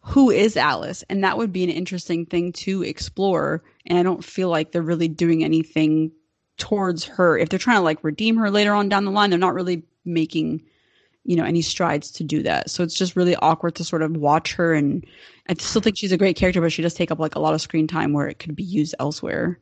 who 0.03 0.29
is 0.29 0.57
Alice? 0.57 1.03
And 1.09 1.23
that 1.23 1.37
would 1.37 1.53
be 1.53 1.63
an 1.63 1.69
interesting 1.69 2.25
thing 2.25 2.51
to 2.53 2.83
explore. 2.83 3.63
And 3.85 3.97
I 3.97 4.03
don't 4.03 4.23
feel 4.23 4.49
like 4.49 4.71
they're 4.71 4.81
really 4.81 5.07
doing 5.07 5.43
anything 5.43 6.11
towards 6.57 7.05
her. 7.05 7.37
If 7.37 7.49
they're 7.49 7.57
trying 7.57 7.77
to 7.77 7.83
like 7.83 8.03
redeem 8.03 8.35
her 8.37 8.51
later 8.51 8.73
on 8.73 8.89
down 8.89 9.05
the 9.05 9.11
line 9.11 9.29
they're 9.29 9.39
not 9.39 9.53
really 9.53 9.83
making 10.05 10.63
you 11.25 11.35
know 11.35 11.45
any 11.45 11.61
strides 11.61 12.11
to 12.11 12.23
do 12.23 12.43
that. 12.43 12.69
So 12.69 12.83
it's 12.83 12.95
just 12.95 13.15
really 13.15 13.35
awkward 13.37 13.75
to 13.75 13.83
sort 13.83 14.01
of 14.01 14.15
watch 14.17 14.53
her 14.53 14.73
and 14.73 15.05
i 15.49 15.53
still 15.55 15.81
think 15.81 15.97
she's 15.97 16.11
a 16.11 16.17
great 16.17 16.37
character 16.37 16.61
but 16.61 16.71
she 16.71 16.81
does 16.81 16.93
take 16.93 17.11
up 17.11 17.19
like 17.19 17.35
a 17.35 17.39
lot 17.39 17.53
of 17.53 17.61
screen 17.61 17.87
time 17.87 18.13
where 18.13 18.27
it 18.27 18.39
could 18.39 18.55
be 18.55 18.63
used 18.63 18.95
elsewhere. 18.99 19.59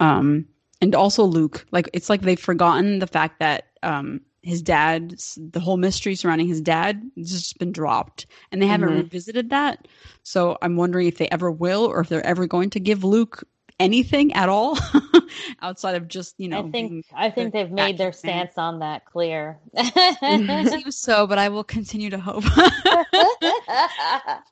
Um 0.00 0.46
and 0.80 0.94
also 0.94 1.24
luke 1.24 1.64
like 1.70 1.88
it's 1.92 2.10
like 2.10 2.22
they've 2.22 2.38
forgotten 2.40 2.98
the 2.98 3.06
fact 3.06 3.38
that 3.40 3.68
um 3.82 4.20
his 4.42 4.60
dad 4.62 5.14
the 5.36 5.60
whole 5.60 5.76
mystery 5.76 6.14
surrounding 6.16 6.48
his 6.48 6.60
dad 6.60 7.00
has 7.16 7.30
just 7.30 7.58
been 7.58 7.70
dropped 7.72 8.26
and 8.50 8.60
they 8.60 8.66
haven't 8.66 8.88
Mhm. 8.88 8.96
revisited 9.04 9.50
that. 9.50 9.86
So 10.24 10.58
i'm 10.62 10.76
wondering 10.76 11.06
if 11.06 11.18
they 11.18 11.28
ever 11.28 11.50
will 11.50 11.84
or 11.86 12.00
if 12.00 12.08
they're 12.08 12.26
ever 12.26 12.46
going 12.46 12.70
to 12.70 12.80
give 12.80 13.04
luke 13.04 13.44
anything 13.82 14.32
at 14.32 14.48
all 14.48 14.78
outside 15.62 15.94
of 15.94 16.08
just 16.08 16.34
you 16.38 16.48
know 16.48 16.66
I 16.66 16.70
think 16.70 17.06
I 17.14 17.30
think 17.30 17.52
they've 17.52 17.70
made 17.70 17.98
their 17.98 18.12
stance 18.12 18.58
on 18.58 18.78
that 18.80 19.04
clear. 19.06 19.58
so, 20.90 21.26
but 21.26 21.38
I 21.38 21.48
will 21.48 21.64
continue 21.64 22.10
to 22.10 22.18
hope. 22.18 22.44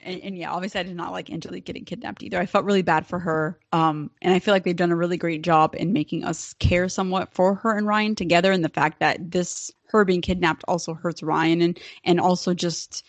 and, 0.00 0.20
and 0.22 0.38
yeah, 0.38 0.52
obviously, 0.52 0.80
I 0.80 0.84
did 0.84 0.96
not 0.96 1.12
like 1.12 1.30
Angelique 1.30 1.64
getting 1.64 1.84
kidnapped 1.84 2.22
either. 2.22 2.38
I 2.38 2.46
felt 2.46 2.64
really 2.64 2.82
bad 2.82 3.06
for 3.06 3.18
her, 3.18 3.58
um, 3.72 4.10
and 4.22 4.34
I 4.34 4.38
feel 4.38 4.54
like 4.54 4.64
they've 4.64 4.76
done 4.76 4.92
a 4.92 4.96
really 4.96 5.16
great 5.16 5.42
job 5.42 5.74
in 5.76 5.92
making 5.92 6.24
us 6.24 6.54
care 6.54 6.88
somewhat 6.88 7.32
for 7.32 7.54
her 7.56 7.76
and 7.76 7.86
Ryan 7.86 8.14
together. 8.14 8.52
And 8.52 8.64
the 8.64 8.68
fact 8.68 9.00
that 9.00 9.30
this 9.30 9.70
her 9.88 10.04
being 10.04 10.20
kidnapped 10.20 10.64
also 10.68 10.94
hurts 10.94 11.22
Ryan, 11.22 11.62
and 11.62 11.78
and 12.04 12.20
also 12.20 12.54
just 12.54 13.04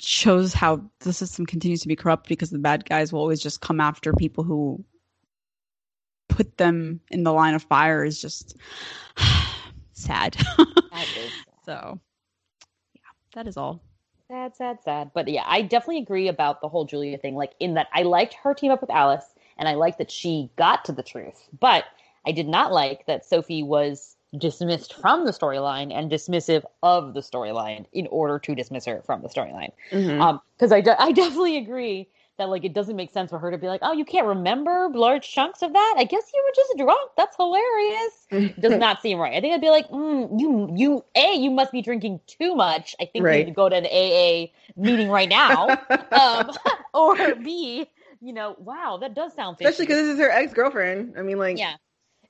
shows 0.00 0.52
how 0.54 0.82
the 1.00 1.12
system 1.12 1.46
continues 1.46 1.80
to 1.82 1.88
be 1.88 1.96
corrupt 1.96 2.28
because 2.28 2.50
the 2.50 2.58
bad 2.58 2.84
guys 2.88 3.12
will 3.12 3.20
always 3.20 3.40
just 3.42 3.60
come 3.60 3.80
after 3.80 4.12
people 4.12 4.44
who 4.44 4.84
put 6.28 6.56
them 6.56 7.00
in 7.10 7.22
the 7.24 7.32
line 7.32 7.54
of 7.54 7.62
fire 7.62 8.04
is 8.04 8.20
just 8.20 8.56
sad. 9.92 10.36
That 10.90 11.08
is 11.16 11.32
So, 11.64 12.00
yeah, 12.94 13.00
that 13.34 13.46
is 13.48 13.56
all. 13.56 13.82
sad, 14.28 14.54
sad, 14.56 14.78
sad. 14.82 15.10
But 15.14 15.28
yeah, 15.28 15.44
I 15.46 15.62
definitely 15.62 16.02
agree 16.02 16.28
about 16.28 16.60
the 16.60 16.68
whole 16.68 16.84
Julia 16.84 17.18
thing. 17.18 17.34
Like 17.36 17.54
in 17.60 17.74
that, 17.74 17.88
I 17.92 18.02
liked 18.02 18.34
her 18.34 18.54
team 18.54 18.70
up 18.72 18.80
with 18.80 18.90
Alice, 18.90 19.26
and 19.58 19.68
I 19.68 19.74
liked 19.74 19.98
that 19.98 20.10
she 20.10 20.50
got 20.56 20.84
to 20.86 20.92
the 20.92 21.02
truth. 21.02 21.48
But 21.58 21.84
I 22.26 22.32
did 22.32 22.48
not 22.48 22.72
like 22.72 23.06
that 23.06 23.24
Sophie 23.24 23.62
was 23.62 24.13
dismissed 24.38 24.94
from 24.94 25.24
the 25.24 25.30
storyline 25.30 25.92
and 25.92 26.10
dismissive 26.10 26.64
of 26.82 27.14
the 27.14 27.20
storyline 27.20 27.86
in 27.92 28.06
order 28.08 28.38
to 28.38 28.54
dismiss 28.54 28.84
her 28.84 29.02
from 29.02 29.22
the 29.22 29.28
storyline. 29.28 29.70
Mhm. 29.90 30.20
Um, 30.20 30.40
because 30.56 30.72
I, 30.72 30.80
de- 30.80 31.00
I 31.00 31.12
definitely 31.12 31.56
agree 31.56 32.08
that 32.36 32.48
like 32.48 32.64
it 32.64 32.72
doesn't 32.72 32.96
make 32.96 33.12
sense 33.12 33.30
for 33.30 33.38
her 33.38 33.50
to 33.50 33.58
be 33.58 33.68
like, 33.68 33.80
oh, 33.82 33.92
you 33.92 34.04
can't 34.04 34.26
remember 34.26 34.90
large 34.92 35.30
chunks 35.30 35.62
of 35.62 35.72
that. 35.72 35.94
I 35.96 36.04
guess 36.04 36.30
you 36.34 36.44
were 36.44 36.52
just 36.54 36.78
drunk. 36.78 37.10
That's 37.16 37.36
hilarious. 37.36 38.54
Does 38.60 38.76
not 38.78 39.02
seem 39.02 39.18
right. 39.18 39.34
I 39.34 39.40
think 39.40 39.54
I'd 39.54 39.60
be 39.60 39.70
like, 39.70 39.88
mm, 39.88 40.40
you, 40.40 40.72
you, 40.74 41.04
a, 41.14 41.36
you 41.36 41.50
must 41.50 41.70
be 41.70 41.80
drinking 41.80 42.20
too 42.26 42.54
much. 42.54 42.96
I 43.00 43.04
think 43.04 43.24
you 43.24 43.30
need 43.30 43.44
to 43.46 43.50
go 43.52 43.68
to 43.68 43.76
an 43.76 43.86
AA 43.86 44.50
meeting 44.76 45.10
right 45.10 45.28
now. 45.28 45.68
um, 46.12 46.50
or 46.94 47.36
b, 47.36 47.88
you 48.20 48.32
know, 48.32 48.56
wow, 48.58 48.98
that 49.00 49.14
does 49.14 49.32
sound 49.34 49.58
fishy. 49.58 49.68
Especially 49.68 49.86
because 49.86 50.06
this 50.06 50.14
is 50.14 50.18
her 50.18 50.30
ex 50.30 50.52
girlfriend. 50.52 51.14
I 51.16 51.22
mean, 51.22 51.38
like, 51.38 51.58
yeah, 51.58 51.76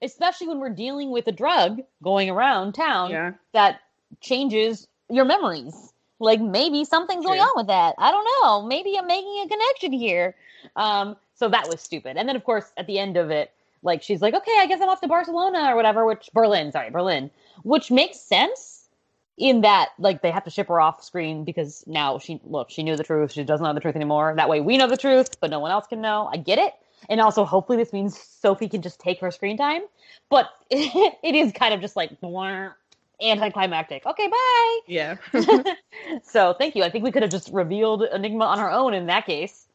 especially 0.02 0.48
when 0.48 0.60
we're 0.60 0.70
dealing 0.70 1.10
with 1.10 1.26
a 1.26 1.32
drug 1.32 1.80
going 2.02 2.30
around 2.30 2.74
town 2.74 3.10
yeah. 3.10 3.32
that 3.52 3.80
changes 4.20 4.86
your 5.10 5.24
memories. 5.24 5.92
Like 6.20 6.40
maybe 6.40 6.84
something's 6.84 7.24
going 7.24 7.40
True. 7.40 7.48
on 7.48 7.52
with 7.56 7.66
that. 7.66 7.94
I 7.98 8.10
don't 8.10 8.26
know. 8.42 8.62
Maybe 8.62 8.96
I'm 8.96 9.06
making 9.06 9.44
a 9.44 9.48
connection 9.48 9.92
here. 9.92 10.34
Um, 10.76 11.16
so 11.34 11.48
that 11.48 11.68
was 11.68 11.80
stupid. 11.80 12.16
And 12.16 12.28
then 12.28 12.36
of 12.36 12.44
course 12.44 12.72
at 12.76 12.86
the 12.86 12.98
end 12.98 13.16
of 13.16 13.30
it, 13.30 13.52
like 13.82 14.02
she's 14.02 14.22
like, 14.22 14.34
okay, 14.34 14.56
I 14.58 14.66
guess 14.66 14.80
I'm 14.80 14.88
off 14.88 15.00
to 15.02 15.08
Barcelona 15.08 15.70
or 15.70 15.76
whatever, 15.76 16.06
which 16.06 16.30
Berlin, 16.32 16.72
sorry, 16.72 16.90
Berlin, 16.90 17.30
which 17.62 17.90
makes 17.90 18.18
sense 18.18 18.88
in 19.36 19.62
that 19.62 19.90
like 19.98 20.22
they 20.22 20.30
have 20.30 20.44
to 20.44 20.50
ship 20.50 20.68
her 20.68 20.80
off 20.80 21.02
screen 21.02 21.44
because 21.44 21.84
now 21.86 22.18
she 22.18 22.40
look 22.44 22.70
she 22.70 22.82
knew 22.82 22.96
the 22.96 23.04
truth. 23.04 23.32
She 23.32 23.44
doesn't 23.44 23.64
know 23.64 23.74
the 23.74 23.80
truth 23.80 23.96
anymore. 23.96 24.34
That 24.36 24.48
way 24.48 24.60
we 24.60 24.76
know 24.76 24.86
the 24.86 24.96
truth, 24.96 25.40
but 25.40 25.50
no 25.50 25.58
one 25.58 25.70
else 25.70 25.86
can 25.86 26.00
know. 26.00 26.28
I 26.32 26.36
get 26.36 26.58
it. 26.58 26.72
And 27.08 27.20
also 27.20 27.44
hopefully 27.44 27.78
this 27.78 27.92
means 27.92 28.18
Sophie 28.18 28.68
can 28.68 28.82
just 28.82 28.98
take 29.00 29.20
her 29.20 29.30
screen 29.30 29.56
time. 29.56 29.82
But 30.30 30.50
it 30.70 31.34
is 31.34 31.52
kind 31.52 31.74
of 31.74 31.80
just 31.80 31.96
like 31.96 32.10
anticlimactic. 33.22 34.06
Okay, 34.06 34.28
bye. 34.28 34.78
Yeah. 34.86 35.16
so 36.22 36.54
thank 36.54 36.74
you. 36.76 36.82
I 36.82 36.90
think 36.90 37.04
we 37.04 37.12
could 37.12 37.22
have 37.22 37.30
just 37.30 37.50
revealed 37.52 38.02
Enigma 38.12 38.44
on 38.44 38.58
our 38.58 38.70
own 38.70 38.94
in 38.94 39.06
that 39.06 39.26
case. 39.26 39.66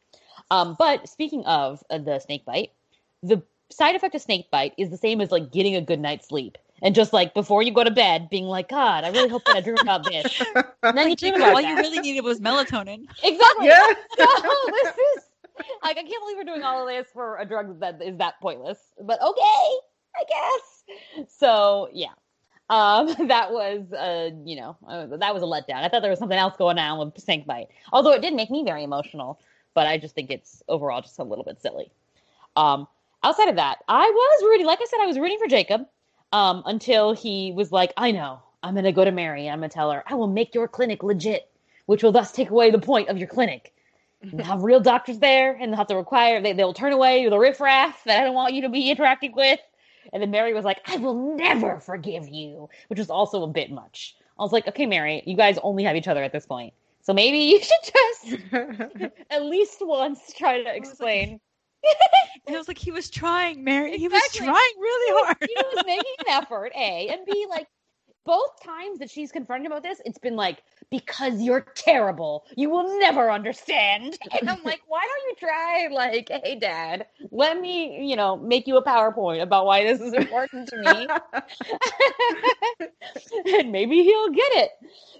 Um, 0.50 0.74
but 0.78 1.08
speaking 1.08 1.44
of 1.44 1.82
uh, 1.90 1.98
the 1.98 2.18
snake 2.18 2.44
bite, 2.44 2.72
the 3.22 3.42
side 3.70 3.94
effect 3.94 4.14
of 4.14 4.22
snake 4.22 4.50
bite 4.50 4.74
is 4.76 4.90
the 4.90 4.96
same 4.96 5.20
as 5.20 5.30
like 5.30 5.52
getting 5.52 5.76
a 5.76 5.80
good 5.80 6.00
night's 6.00 6.28
sleep. 6.28 6.58
And 6.82 6.94
just 6.94 7.12
like 7.12 7.34
before 7.34 7.62
you 7.62 7.72
go 7.72 7.84
to 7.84 7.90
bed, 7.90 8.30
being 8.30 8.46
like, 8.46 8.70
God, 8.70 9.04
I 9.04 9.10
really 9.10 9.28
hope 9.28 9.44
that 9.44 9.56
I 9.56 9.60
dream 9.60 9.76
about 9.80 10.02
this. 10.04 10.42
And 10.82 10.96
then 10.96 11.10
you 11.10 11.16
dream 11.16 11.34
about 11.34 11.50
All 11.54 11.62
that. 11.62 11.68
you 11.68 11.76
really 11.76 12.00
needed 12.00 12.22
was 12.22 12.40
melatonin. 12.40 13.06
exactly. 13.22 13.66
yeah. 13.66 13.92
No, 14.18 14.26
this 14.66 14.94
is 15.16 15.24
like 15.82 15.98
I 15.98 16.02
can't 16.02 16.22
believe 16.22 16.36
we're 16.36 16.44
doing 16.44 16.62
all 16.62 16.86
of 16.86 16.88
this 16.88 17.08
for 17.12 17.38
a 17.38 17.44
drug 17.44 17.80
that 17.80 18.00
is 18.02 18.16
that 18.18 18.40
pointless. 18.40 18.78
But 19.00 19.20
okay, 19.22 19.78
I 20.16 20.24
guess. 20.28 21.28
So 21.28 21.88
yeah, 21.92 22.12
um, 22.70 23.06
that 23.28 23.52
was 23.52 23.92
uh, 23.92 24.30
you 24.44 24.56
know 24.56 24.76
uh, 24.88 25.06
that 25.16 25.34
was 25.34 25.42
a 25.42 25.46
letdown. 25.46 25.82
I 25.82 25.88
thought 25.88 26.02
there 26.02 26.10
was 26.10 26.18
something 26.18 26.38
else 26.38 26.56
going 26.56 26.78
on 26.78 26.98
with 26.98 27.20
Snake 27.20 27.46
Bite, 27.46 27.68
although 27.92 28.12
it 28.12 28.22
did 28.22 28.34
make 28.34 28.50
me 28.50 28.64
very 28.64 28.84
emotional. 28.84 29.40
But 29.74 29.86
I 29.86 29.98
just 29.98 30.14
think 30.14 30.30
it's 30.30 30.62
overall 30.68 31.00
just 31.00 31.18
a 31.18 31.24
little 31.24 31.44
bit 31.44 31.60
silly. 31.62 31.92
Um, 32.56 32.88
outside 33.22 33.48
of 33.48 33.56
that, 33.56 33.78
I 33.88 34.02
was 34.02 34.42
rooting. 34.44 34.66
Like 34.66 34.80
I 34.80 34.86
said, 34.86 34.98
I 35.00 35.06
was 35.06 35.18
rooting 35.18 35.38
for 35.38 35.46
Jacob 35.46 35.86
um, 36.32 36.62
until 36.66 37.12
he 37.12 37.52
was 37.52 37.70
like, 37.72 37.92
"I 37.96 38.10
know, 38.10 38.40
I'm 38.62 38.74
gonna 38.74 38.92
go 38.92 39.04
to 39.04 39.12
Mary. 39.12 39.48
I'm 39.48 39.58
gonna 39.58 39.68
tell 39.68 39.90
her 39.90 40.02
I 40.06 40.14
will 40.14 40.28
make 40.28 40.54
your 40.54 40.68
clinic 40.68 41.02
legit, 41.02 41.48
which 41.86 42.02
will 42.02 42.12
thus 42.12 42.32
take 42.32 42.50
away 42.50 42.70
the 42.70 42.78
point 42.78 43.08
of 43.08 43.18
your 43.18 43.28
clinic." 43.28 43.74
They'll 44.22 44.44
have 44.44 44.62
real 44.62 44.80
doctors 44.80 45.18
there, 45.18 45.52
and 45.52 45.72
they'll 45.72 45.78
have 45.78 45.86
to 45.88 45.96
require 45.96 46.40
they 46.42 46.52
they'll 46.52 46.74
turn 46.74 46.92
away 46.92 47.28
the 47.28 47.38
riffraff 47.38 48.04
that 48.04 48.20
I 48.20 48.24
don't 48.24 48.34
want 48.34 48.54
you 48.54 48.62
to 48.62 48.68
be 48.68 48.90
interacting 48.90 49.32
with. 49.34 49.60
And 50.12 50.22
then 50.22 50.30
Mary 50.30 50.52
was 50.52 50.64
like, 50.64 50.80
"I 50.86 50.96
will 50.96 51.36
never 51.36 51.80
forgive 51.80 52.28
you," 52.28 52.68
which 52.88 52.98
was 52.98 53.10
also 53.10 53.42
a 53.42 53.48
bit 53.48 53.70
much. 53.70 54.16
I 54.38 54.42
was 54.42 54.52
like, 54.52 54.68
"Okay, 54.68 54.86
Mary, 54.86 55.22
you 55.26 55.36
guys 55.36 55.58
only 55.62 55.84
have 55.84 55.96
each 55.96 56.08
other 56.08 56.22
at 56.22 56.32
this 56.32 56.46
point, 56.46 56.74
so 57.00 57.12
maybe 57.12 57.38
you 57.38 57.60
should 57.62 57.92
just 57.92 58.52
at 59.30 59.44
least 59.44 59.78
once 59.80 60.32
try 60.34 60.62
to 60.62 60.74
explain." 60.76 61.40
And 62.46 62.54
it 62.54 62.58
was 62.58 62.68
like 62.68 62.78
he 62.78 62.90
was 62.90 63.08
trying, 63.08 63.64
Mary. 63.64 63.96
He 63.96 64.08
was 64.08 64.22
trying 64.32 64.52
really 64.78 65.24
hard. 65.24 65.36
he 65.40 65.54
was 65.56 65.84
making 65.86 66.12
an 66.26 66.42
effort, 66.42 66.72
A, 66.76 67.08
and 67.08 67.24
B, 67.24 67.46
like 67.48 67.68
both 68.24 68.62
times 68.62 68.98
that 68.98 69.10
she's 69.10 69.32
confronted 69.32 69.66
about 69.66 69.82
this, 69.82 70.00
it's 70.04 70.18
been 70.18 70.36
like, 70.36 70.62
because 70.90 71.40
you're 71.40 71.66
terrible. 71.74 72.44
You 72.56 72.68
will 72.68 72.98
never 72.98 73.30
understand. 73.30 74.18
And 74.40 74.48
I'm 74.48 74.62
like, 74.62 74.80
why 74.86 75.00
don't 75.02 75.28
you 75.28 75.34
try, 75.36 75.88
like, 75.92 76.28
hey, 76.44 76.56
dad, 76.58 77.06
let 77.30 77.60
me, 77.60 78.08
you 78.08 78.16
know, 78.16 78.36
make 78.36 78.66
you 78.66 78.76
a 78.76 78.84
PowerPoint 78.84 79.42
about 79.42 79.66
why 79.66 79.84
this 79.84 80.00
is 80.00 80.12
important 80.12 80.68
to 80.68 80.76
me. 80.78 81.08
and 83.58 83.72
maybe 83.72 84.02
he'll 84.02 84.30
get 84.30 84.52
it. 84.52 84.70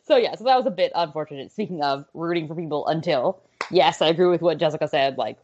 So, 0.05 0.17
yeah, 0.17 0.35
so 0.37 0.45
that 0.45 0.57
was 0.57 0.67
a 0.67 0.71
bit 0.71 0.93
unfortunate. 0.95 1.53
Speaking 1.53 1.83
of 1.83 2.05
rooting 2.15 2.49
for 2.49 2.55
people 2.55 2.87
until, 2.87 3.43
yes, 3.71 4.01
I 4.01 4.09
agree 4.09 4.29
with 4.29 4.43
what 4.43 4.59
Jessica 4.59 4.89
said. 4.89 5.19
Like, 5.19 5.39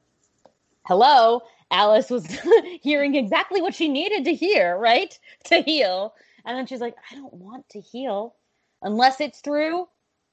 hello, 0.87 1.43
Alice 1.71 2.11
was 2.11 2.27
hearing 2.83 3.15
exactly 3.15 3.61
what 3.61 3.75
she 3.75 3.89
needed 3.89 4.25
to 4.25 4.35
hear, 4.35 4.77
right? 4.79 5.19
To 5.47 5.61
heal. 5.61 6.15
And 6.45 6.57
then 6.57 6.67
she's 6.67 6.81
like, 6.81 6.95
I 7.11 7.15
don't 7.15 7.35
want 7.35 7.69
to 7.71 7.81
heal 7.81 8.35
unless 8.83 9.21
it's 9.21 9.41
through 9.41 9.87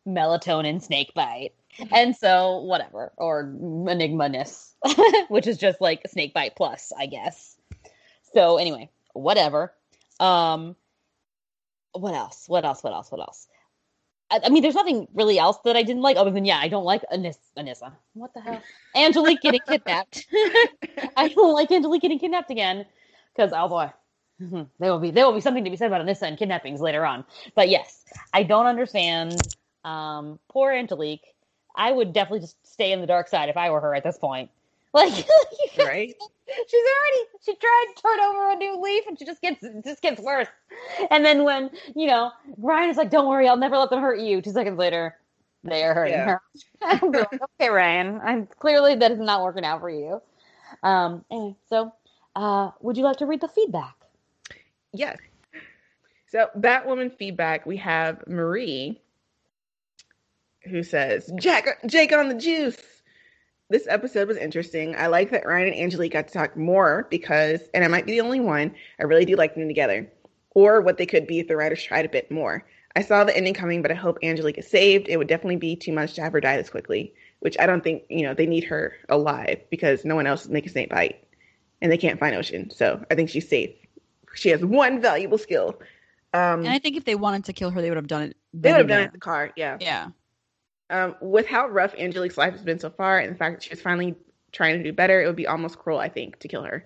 melatonin 0.07 0.81
snake 0.81 1.13
bite. 1.13 1.51
And 1.91 2.15
so, 2.15 2.59
whatever, 2.59 3.11
or 3.17 3.41
enigma-ness, 3.41 4.75
which 5.29 5.47
is 5.47 5.57
just 5.57 5.81
like 5.81 6.07
snake 6.07 6.33
bite 6.33 6.55
plus, 6.55 6.91
I 6.97 7.07
guess. 7.07 7.57
So, 8.33 8.57
anyway, 8.57 8.89
whatever. 9.13 9.73
Um, 10.19 10.75
what 11.93 12.13
else? 12.13 12.45
What 12.47 12.63
else? 12.63 12.83
What 12.83 12.93
else? 12.93 13.11
What 13.11 13.21
else? 13.21 13.47
I, 14.29 14.39
I 14.45 14.49
mean, 14.49 14.61
there's 14.61 14.75
nothing 14.75 15.07
really 15.13 15.39
else 15.39 15.57
that 15.65 15.75
I 15.75 15.83
didn't 15.83 16.01
like 16.01 16.17
other 16.17 16.31
than, 16.31 16.45
yeah, 16.45 16.57
I 16.57 16.67
don't 16.67 16.85
like 16.85 17.03
Anis- 17.11 17.51
Anissa. 17.57 17.93
What 18.13 18.33
the 18.33 18.41
hell? 18.41 18.61
Angelique 18.95 19.41
getting 19.41 19.61
kidnapped. 19.67 20.27
I 21.17 21.29
don't 21.29 21.53
like 21.53 21.71
Angelique 21.71 22.01
getting 22.01 22.19
kidnapped 22.19 22.51
again 22.51 22.85
because 23.35 23.51
oh 23.55 23.67
boy, 23.67 23.91
there 24.39 24.91
will 24.91 24.99
be 24.99 25.11
there 25.11 25.25
will 25.25 25.33
be 25.33 25.41
something 25.41 25.63
to 25.63 25.69
be 25.69 25.77
said 25.77 25.87
about 25.87 26.05
Anissa 26.05 26.23
and 26.23 26.37
kidnappings 26.37 26.81
later 26.81 27.05
on. 27.05 27.23
But 27.55 27.69
yes, 27.69 28.03
I 28.33 28.43
don't 28.43 28.65
understand. 28.65 29.55
Um, 29.83 30.39
poor 30.49 30.71
Angelique. 30.71 31.33
I 31.75 31.91
would 31.91 32.13
definitely 32.13 32.41
just 32.41 32.57
stay 32.65 32.91
in 32.91 33.01
the 33.01 33.07
dark 33.07 33.27
side 33.27 33.49
if 33.49 33.57
I 33.57 33.69
were 33.69 33.81
her 33.81 33.95
at 33.95 34.03
this 34.03 34.17
point. 34.17 34.49
Like, 34.93 35.13
right? 35.75 36.15
she's 36.67 36.85
already 36.95 37.27
she 37.43 37.55
tried 37.55 37.85
to 37.95 38.01
turn 38.01 38.19
over 38.19 38.51
a 38.51 38.55
new 38.55 38.79
leaf 38.81 39.05
and 39.07 39.17
she 39.17 39.25
just 39.25 39.41
gets 39.41 39.65
just 39.83 40.01
gets 40.01 40.21
worse. 40.21 40.47
And 41.09 41.25
then 41.25 41.43
when 41.43 41.71
you 41.95 42.07
know 42.07 42.31
Ryan 42.57 42.89
is 42.91 42.97
like, 42.97 43.09
"Don't 43.09 43.27
worry, 43.27 43.47
I'll 43.47 43.57
never 43.57 43.77
let 43.77 43.89
them 43.89 44.01
hurt 44.01 44.19
you." 44.19 44.41
Two 44.41 44.51
seconds 44.51 44.77
later, 44.77 45.15
they 45.63 45.83
are 45.83 45.93
hurting 45.93 46.19
Yeah. 46.19 46.25
her. 46.25 46.41
I'm 46.83 47.11
like, 47.11 47.27
okay, 47.59 47.69
Ryan, 47.69 48.21
I'm 48.23 48.47
clearly 48.59 48.95
that 48.95 49.11
is 49.11 49.19
not 49.19 49.41
working 49.43 49.65
out 49.65 49.79
for 49.81 49.89
you. 49.89 50.21
Um. 50.83 51.25
Anyway, 51.31 51.55
so 51.69 51.93
uh, 52.35 52.71
would 52.81 52.97
you 52.97 53.03
like 53.03 53.17
to 53.17 53.25
read 53.25 53.41
the 53.41 53.47
feedback? 53.47 53.95
Yes. 54.93 55.19
So 56.27 56.49
Batwoman 56.57 57.15
feedback, 57.15 57.65
we 57.65 57.77
have 57.77 58.25
Marie 58.27 59.01
who 60.65 60.83
says, 60.83 61.31
Jack 61.37 61.79
Jake 61.85 62.11
on 62.13 62.29
the 62.29 62.35
juice. 62.35 62.77
This 63.69 63.87
episode 63.87 64.27
was 64.27 64.37
interesting. 64.37 64.95
I 64.95 65.07
like 65.07 65.31
that 65.31 65.45
Ryan 65.47 65.69
and 65.69 65.75
Angelique 65.81 66.13
got 66.13 66.27
to 66.27 66.33
talk 66.33 66.55
more 66.55 67.07
because, 67.09 67.61
and 67.73 67.83
I 67.83 67.87
might 67.87 68.05
be 68.05 68.11
the 68.11 68.21
only 68.21 68.39
one, 68.39 68.75
I 68.99 69.03
really 69.03 69.25
do 69.25 69.35
like 69.35 69.55
them 69.55 69.67
together. 69.67 70.11
Or 70.51 70.81
what 70.81 70.97
they 70.97 71.05
could 71.07 71.25
be 71.25 71.39
if 71.39 71.47
the 71.47 71.55
writers 71.57 71.81
tried 71.81 72.05
a 72.05 72.09
bit 72.09 72.29
more. 72.29 72.65
I 72.95 73.01
saw 73.01 73.23
the 73.23 73.35
ending 73.35 73.55
coming, 73.55 73.81
but 73.81 73.89
I 73.89 73.95
hope 73.95 74.19
Angelique 74.21 74.59
is 74.59 74.67
saved. 74.67 75.07
It 75.09 75.17
would 75.17 75.27
definitely 75.27 75.55
be 75.55 75.75
too 75.75 75.91
much 75.91 76.13
to 76.13 76.21
have 76.21 76.33
her 76.33 76.41
die 76.41 76.57
this 76.57 76.69
quickly, 76.69 77.13
which 77.39 77.57
I 77.59 77.65
don't 77.65 77.83
think, 77.83 78.03
you 78.09 78.21
know, 78.21 78.35
they 78.35 78.45
need 78.45 78.65
her 78.65 78.93
alive 79.09 79.61
because 79.71 80.05
no 80.05 80.13
one 80.15 80.27
else 80.27 80.43
is 80.43 80.49
making 80.49 80.71
snake 80.71 80.89
bite 80.91 81.25
and 81.81 81.91
they 81.91 81.97
can't 81.97 82.19
find 82.19 82.35
Ocean. 82.35 82.69
So 82.69 83.03
I 83.09 83.15
think 83.15 83.29
she's 83.31 83.49
safe. 83.49 83.71
She 84.35 84.49
has 84.49 84.63
one 84.63 85.01
valuable 85.01 85.39
skill. 85.39 85.79
Um, 86.33 86.59
And 86.59 86.69
I 86.69 86.77
think 86.77 86.95
if 86.97 87.05
they 87.05 87.15
wanted 87.15 87.45
to 87.45 87.53
kill 87.53 87.71
her, 87.71 87.81
they 87.81 87.89
would 87.89 87.97
have 87.97 88.07
done 88.07 88.23
it. 88.23 88.37
they 88.53 88.71
would 88.71 88.77
have 88.79 88.87
done 88.87 89.01
it 89.01 89.05
at 89.05 89.13
the 89.13 89.19
car, 89.19 89.51
yeah. 89.55 89.77
Yeah. 89.81 90.09
Um, 90.93 91.15
with 91.21 91.47
how 91.47 91.67
rough 91.67 91.95
Angelique's 91.95 92.37
life 92.37 92.53
has 92.53 92.61
been 92.61 92.77
so 92.77 92.91
far, 92.91 93.17
and 93.17 93.33
the 93.33 93.35
fact 93.35 93.55
that 93.55 93.63
she 93.63 93.71
was 93.71 93.81
finally 93.81 94.15
trying 94.51 94.77
to 94.77 94.83
do 94.83 94.93
better, 94.93 95.23
it 95.23 95.25
would 95.25 95.35
be 95.35 95.47
almost 95.47 95.79
cruel, 95.79 95.97
I 95.97 96.07
think, 96.07 96.37
to 96.37 96.47
kill 96.47 96.61
her. 96.61 96.85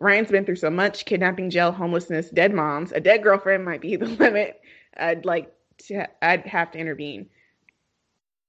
Ryan's 0.00 0.30
been 0.30 0.44
through 0.44 0.56
so 0.56 0.70
much: 0.70 1.04
kidnapping, 1.04 1.50
jail, 1.50 1.72
homelessness, 1.72 2.30
dead 2.30 2.54
moms. 2.54 2.92
A 2.92 3.00
dead 3.00 3.24
girlfriend 3.24 3.64
might 3.64 3.80
be 3.80 3.96
the 3.96 4.06
limit. 4.06 4.60
I'd 4.96 5.24
like 5.24 5.52
to. 5.88 6.08
I'd 6.22 6.46
have 6.46 6.70
to 6.70 6.78
intervene. 6.78 7.28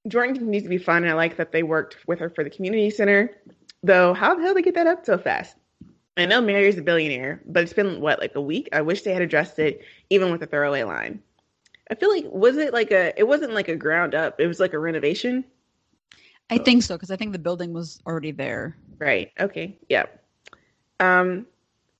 Jordan 0.07 0.35
continues 0.35 0.63
to 0.63 0.69
be 0.69 0.77
fun, 0.77 1.03
and 1.03 1.11
I 1.11 1.15
like 1.15 1.35
that 1.37 1.51
they 1.51 1.63
worked 1.63 1.97
with 2.05 2.19
her 2.19 2.29
for 2.29 2.43
the 2.43 2.49
community 2.51 2.91
center. 2.91 3.31
Though, 3.81 4.13
how 4.13 4.35
the 4.35 4.43
hell 4.43 4.53
did 4.53 4.57
they 4.57 4.65
get 4.65 4.75
that 4.75 4.85
up 4.85 5.03
so 5.03 5.17
fast? 5.17 5.55
I 6.15 6.27
know 6.27 6.41
Mary's 6.41 6.77
a 6.77 6.83
billionaire, 6.83 7.41
but 7.47 7.63
it's 7.63 7.73
been 7.73 8.01
what 8.01 8.19
like 8.19 8.35
a 8.35 8.41
week. 8.41 8.69
I 8.71 8.81
wish 8.81 9.01
they 9.01 9.13
had 9.13 9.23
addressed 9.23 9.57
it, 9.57 9.81
even 10.11 10.31
with 10.31 10.43
a 10.43 10.45
throwaway 10.45 10.83
line. 10.83 11.23
I 11.91 11.95
feel 11.95 12.09
like 12.09 12.25
was 12.31 12.57
it 12.57 12.73
like 12.73 12.91
a? 12.91 13.13
It 13.19 13.27
wasn't 13.27 13.53
like 13.53 13.67
a 13.67 13.75
ground 13.75 14.15
up. 14.15 14.39
It 14.39 14.47
was 14.47 14.61
like 14.61 14.73
a 14.73 14.79
renovation. 14.79 15.43
I 16.49 16.57
think 16.57 16.83
so 16.83 16.95
because 16.95 17.11
I 17.11 17.17
think 17.17 17.33
the 17.33 17.39
building 17.39 17.73
was 17.73 18.01
already 18.07 18.31
there. 18.31 18.77
Right. 18.97 19.31
Okay. 19.39 19.77
Yeah. 19.89 20.05
Um, 20.99 21.45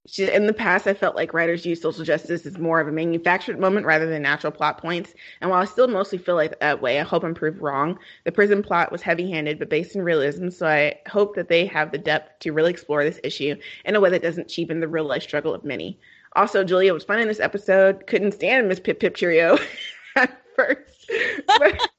she, 0.08 0.30
in 0.32 0.48
the 0.48 0.54
past, 0.54 0.88
I 0.88 0.94
felt 0.94 1.16
like 1.16 1.34
writers 1.34 1.66
use 1.66 1.82
social 1.82 2.04
justice 2.04 2.46
as 2.46 2.58
more 2.58 2.80
of 2.80 2.88
a 2.88 2.92
manufactured 2.92 3.60
moment 3.60 3.86
rather 3.86 4.08
than 4.08 4.22
natural 4.22 4.52
plot 4.52 4.80
points. 4.80 5.14
And 5.42 5.50
while 5.50 5.62
I 5.62 5.66
still 5.66 5.88
mostly 5.88 6.18
feel 6.18 6.36
like 6.36 6.60
that 6.60 6.82
way, 6.82 7.00
I 7.00 7.04
hope 7.04 7.24
I'm 7.24 7.36
proved 7.36 7.62
wrong. 7.62 8.00
The 8.24 8.32
prison 8.32 8.64
plot 8.64 8.92
was 8.92 9.02
heavy-handed 9.02 9.60
but 9.60 9.70
based 9.70 9.96
in 9.96 10.02
realism, 10.02 10.50
so 10.50 10.68
I 10.68 11.00
hope 11.08 11.36
that 11.36 11.50
they 11.50 11.66
have 11.68 11.92
the 11.92 11.98
depth 11.98 12.40
to 12.40 12.52
really 12.52 12.72
explore 12.72 13.04
this 13.04 13.20
issue 13.24 13.56
in 13.86 13.96
a 13.96 14.00
way 14.00 14.10
that 14.10 14.24
doesn't 14.24 14.48
cheapen 14.48 14.80
the 14.80 14.88
real-life 14.88 15.24
struggle 15.24 15.54
of 15.54 15.64
many. 15.64 16.00
Also, 16.36 16.64
Julia 16.64 16.94
was 16.94 17.04
fun 17.04 17.20
in 17.20 17.28
this 17.28 17.40
episode. 17.40 18.08
Couldn't 18.08 18.34
stand 18.34 18.68
Miss 18.68 18.80
Pip 18.80 19.00
Pip 19.00 19.16
Cheerio 19.16 19.58
at 20.16 20.42
first. 20.56 21.12
But, 21.48 21.90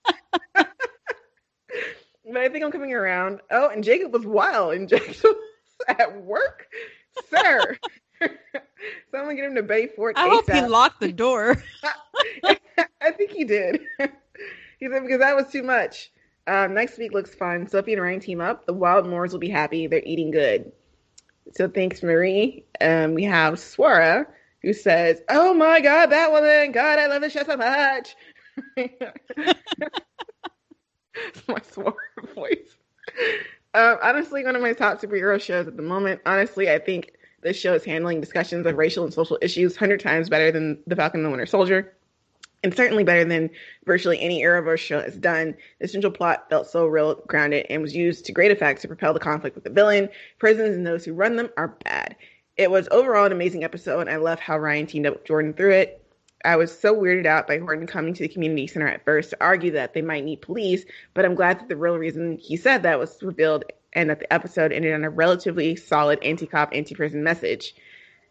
but 0.55 0.66
I 2.37 2.49
think 2.49 2.64
I'm 2.64 2.72
coming 2.72 2.95
around. 2.95 3.41
Oh, 3.51 3.68
and 3.68 3.85
Jacob 3.85 4.12
was 4.12 4.24
wild, 4.24 4.74
and 4.74 4.89
Jacob 4.89 5.37
at 5.89 6.22
work, 6.22 6.66
sir. 7.28 7.76
Someone 9.11 9.37
get 9.37 9.45
him 9.45 9.55
to 9.57 9.62
Betty 9.62 9.89
Ford. 9.89 10.14
I 10.16 10.28
hope 10.28 10.51
he 10.51 10.61
locked 10.62 11.01
the 11.01 11.12
door. 11.12 11.62
I 12.45 13.11
think 13.11 13.33
he 13.33 13.45
did. 13.45 13.80
he 14.78 14.89
said 14.89 15.03
because 15.03 15.18
that 15.18 15.37
was 15.37 15.49
too 15.51 15.62
much. 15.62 16.11
Um, 16.47 16.74
next 16.74 16.99
week 16.99 17.12
looks 17.12 17.35
fun. 17.35 17.68
Sophie 17.68 17.93
and 17.93 18.03
Ryan 18.03 18.20
team 18.20 18.41
up. 18.41 18.66
The 18.66 18.72
Wild 18.72 19.07
Moors 19.07 19.33
will 19.33 19.41
be 19.41 19.49
happy. 19.49 19.87
They're 19.87 20.03
eating 20.05 20.30
good. 20.30 20.72
So 21.51 21.68
thanks, 21.68 22.03
Marie. 22.03 22.64
Um, 22.80 23.14
we 23.14 23.24
have 23.24 23.55
Swara 23.55 24.26
who 24.62 24.72
says, 24.72 25.20
"Oh 25.28 25.55
my 25.55 25.80
God, 25.80 26.07
that 26.07 26.32
woman! 26.32 26.72
God, 26.72 26.99
I 26.99 27.07
love 27.07 27.20
this 27.20 27.32
show 27.32 27.45
so 27.45 27.57
much." 27.57 28.16
It's 28.76 28.93
my 31.49 31.61
Swara 31.61 32.34
voice. 32.34 32.76
Um, 33.74 33.99
honestly, 34.03 34.45
one 34.45 34.57
of 34.57 34.62
my 34.62 34.72
top 34.72 35.01
superhero 35.01 35.40
shows 35.40 35.66
at 35.66 35.76
the 35.76 35.82
moment. 35.82 36.20
Honestly, 36.26 36.70
I 36.70 36.78
think 36.78 37.12
this 37.43 37.59
show 37.59 37.74
is 37.74 37.84
handling 37.84 38.20
discussions 38.20 38.66
of 38.66 38.76
racial 38.76 39.05
and 39.05 39.12
social 39.12 39.38
issues 39.43 39.76
hundred 39.76 40.01
times 40.01 40.28
better 40.28 40.53
than 40.53 40.78
The 40.86 40.97
Falcon 40.97 41.20
and 41.20 41.26
the 41.26 41.30
Winter 41.30 41.47
Soldier 41.47 41.93
and 42.62 42.74
certainly 42.74 43.04
better 43.04 43.24
than 43.24 43.50
virtually 43.84 44.20
any 44.20 44.42
Arrowverse 44.42 44.78
show 44.78 45.00
has 45.00 45.16
done. 45.16 45.54
The 45.80 45.88
central 45.88 46.12
plot 46.12 46.48
felt 46.48 46.68
so 46.68 46.86
real, 46.86 47.16
grounded, 47.26 47.66
and 47.68 47.82
was 47.82 47.94
used 47.94 48.24
to 48.26 48.32
great 48.32 48.52
effect 48.52 48.82
to 48.82 48.88
propel 48.88 49.12
the 49.12 49.20
conflict 49.20 49.54
with 49.54 49.64
the 49.64 49.70
villain. 49.70 50.08
Prisons 50.38 50.76
and 50.76 50.86
those 50.86 51.04
who 51.04 51.14
run 51.14 51.36
them 51.36 51.50
are 51.56 51.76
bad. 51.84 52.16
It 52.56 52.70
was 52.70 52.88
overall 52.90 53.24
an 53.24 53.32
amazing 53.32 53.64
episode, 53.64 54.00
and 54.00 54.10
I 54.10 54.16
love 54.16 54.38
how 54.38 54.58
Ryan 54.58 54.86
teamed 54.86 55.06
up 55.06 55.14
with 55.14 55.24
Jordan 55.24 55.54
through 55.54 55.72
it. 55.72 55.98
I 56.44 56.56
was 56.56 56.76
so 56.76 56.94
weirded 56.94 57.26
out 57.26 57.46
by 57.46 57.58
Horton 57.58 57.86
coming 57.86 58.14
to 58.14 58.22
the 58.22 58.28
community 58.28 58.66
center 58.66 58.88
at 58.88 59.04
first 59.04 59.30
to 59.30 59.36
argue 59.40 59.70
that 59.72 59.94
they 59.94 60.02
might 60.02 60.24
need 60.24 60.42
police, 60.42 60.84
but 61.14 61.24
I'm 61.24 61.36
glad 61.36 61.60
that 61.60 61.68
the 61.68 61.76
real 61.76 61.98
reason 61.98 62.36
he 62.36 62.56
said 62.56 62.82
that 62.82 62.98
was 62.98 63.22
revealed 63.22 63.64
and 63.92 64.10
that 64.10 64.18
the 64.18 64.32
episode 64.32 64.72
ended 64.72 64.92
on 64.92 65.04
a 65.04 65.10
relatively 65.10 65.76
solid 65.76 66.18
anti-cop, 66.22 66.70
anti-prison 66.72 67.22
message. 67.22 67.74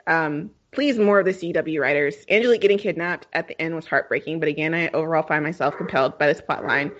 Um, 0.08 0.52
please, 0.72 0.98
more 0.98 1.20
of 1.20 1.26
the 1.26 1.32
CW 1.32 1.80
writers. 1.80 2.16
Angelique 2.30 2.62
getting 2.62 2.78
kidnapped 2.78 3.28
at 3.34 3.48
the 3.48 3.62
end 3.62 3.76
was 3.76 3.86
heartbreaking, 3.86 4.40
but 4.40 4.50
again, 4.50 4.74
I 4.74 4.90
overall 4.90 5.24
find 5.24 5.44
myself 5.44 5.76
compelled 5.78 6.18
by 6.18 6.28
this 6.28 6.42
plot 6.42 6.66
line 6.66 6.92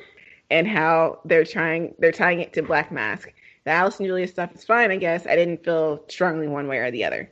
and 0.50 0.68
how 0.68 1.20
they're 1.26 1.46
trying 1.46 1.96
they're 1.98 2.12
tying 2.12 2.42
it 2.42 2.54
to 2.54 2.62
Black 2.62 2.92
Mask. 2.92 3.32
The 3.64 3.72
Alice 3.72 4.00
and 4.00 4.08
Julia 4.08 4.28
stuff 4.28 4.54
is 4.54 4.64
fine, 4.64 4.92
I 4.92 4.98
guess. 4.98 5.26
I 5.26 5.36
didn't 5.36 5.64
feel 5.64 6.04
strongly 6.10 6.48
one 6.48 6.68
way 6.68 6.78
or 6.78 6.92
the 6.92 7.06
other. 7.06 7.32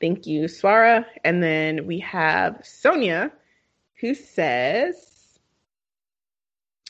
Thank 0.00 0.26
you, 0.26 0.44
Swara. 0.44 1.04
And 1.24 1.42
then 1.42 1.86
we 1.86 1.98
have 2.00 2.60
Sonia, 2.62 3.32
who 4.00 4.14
says, 4.14 5.38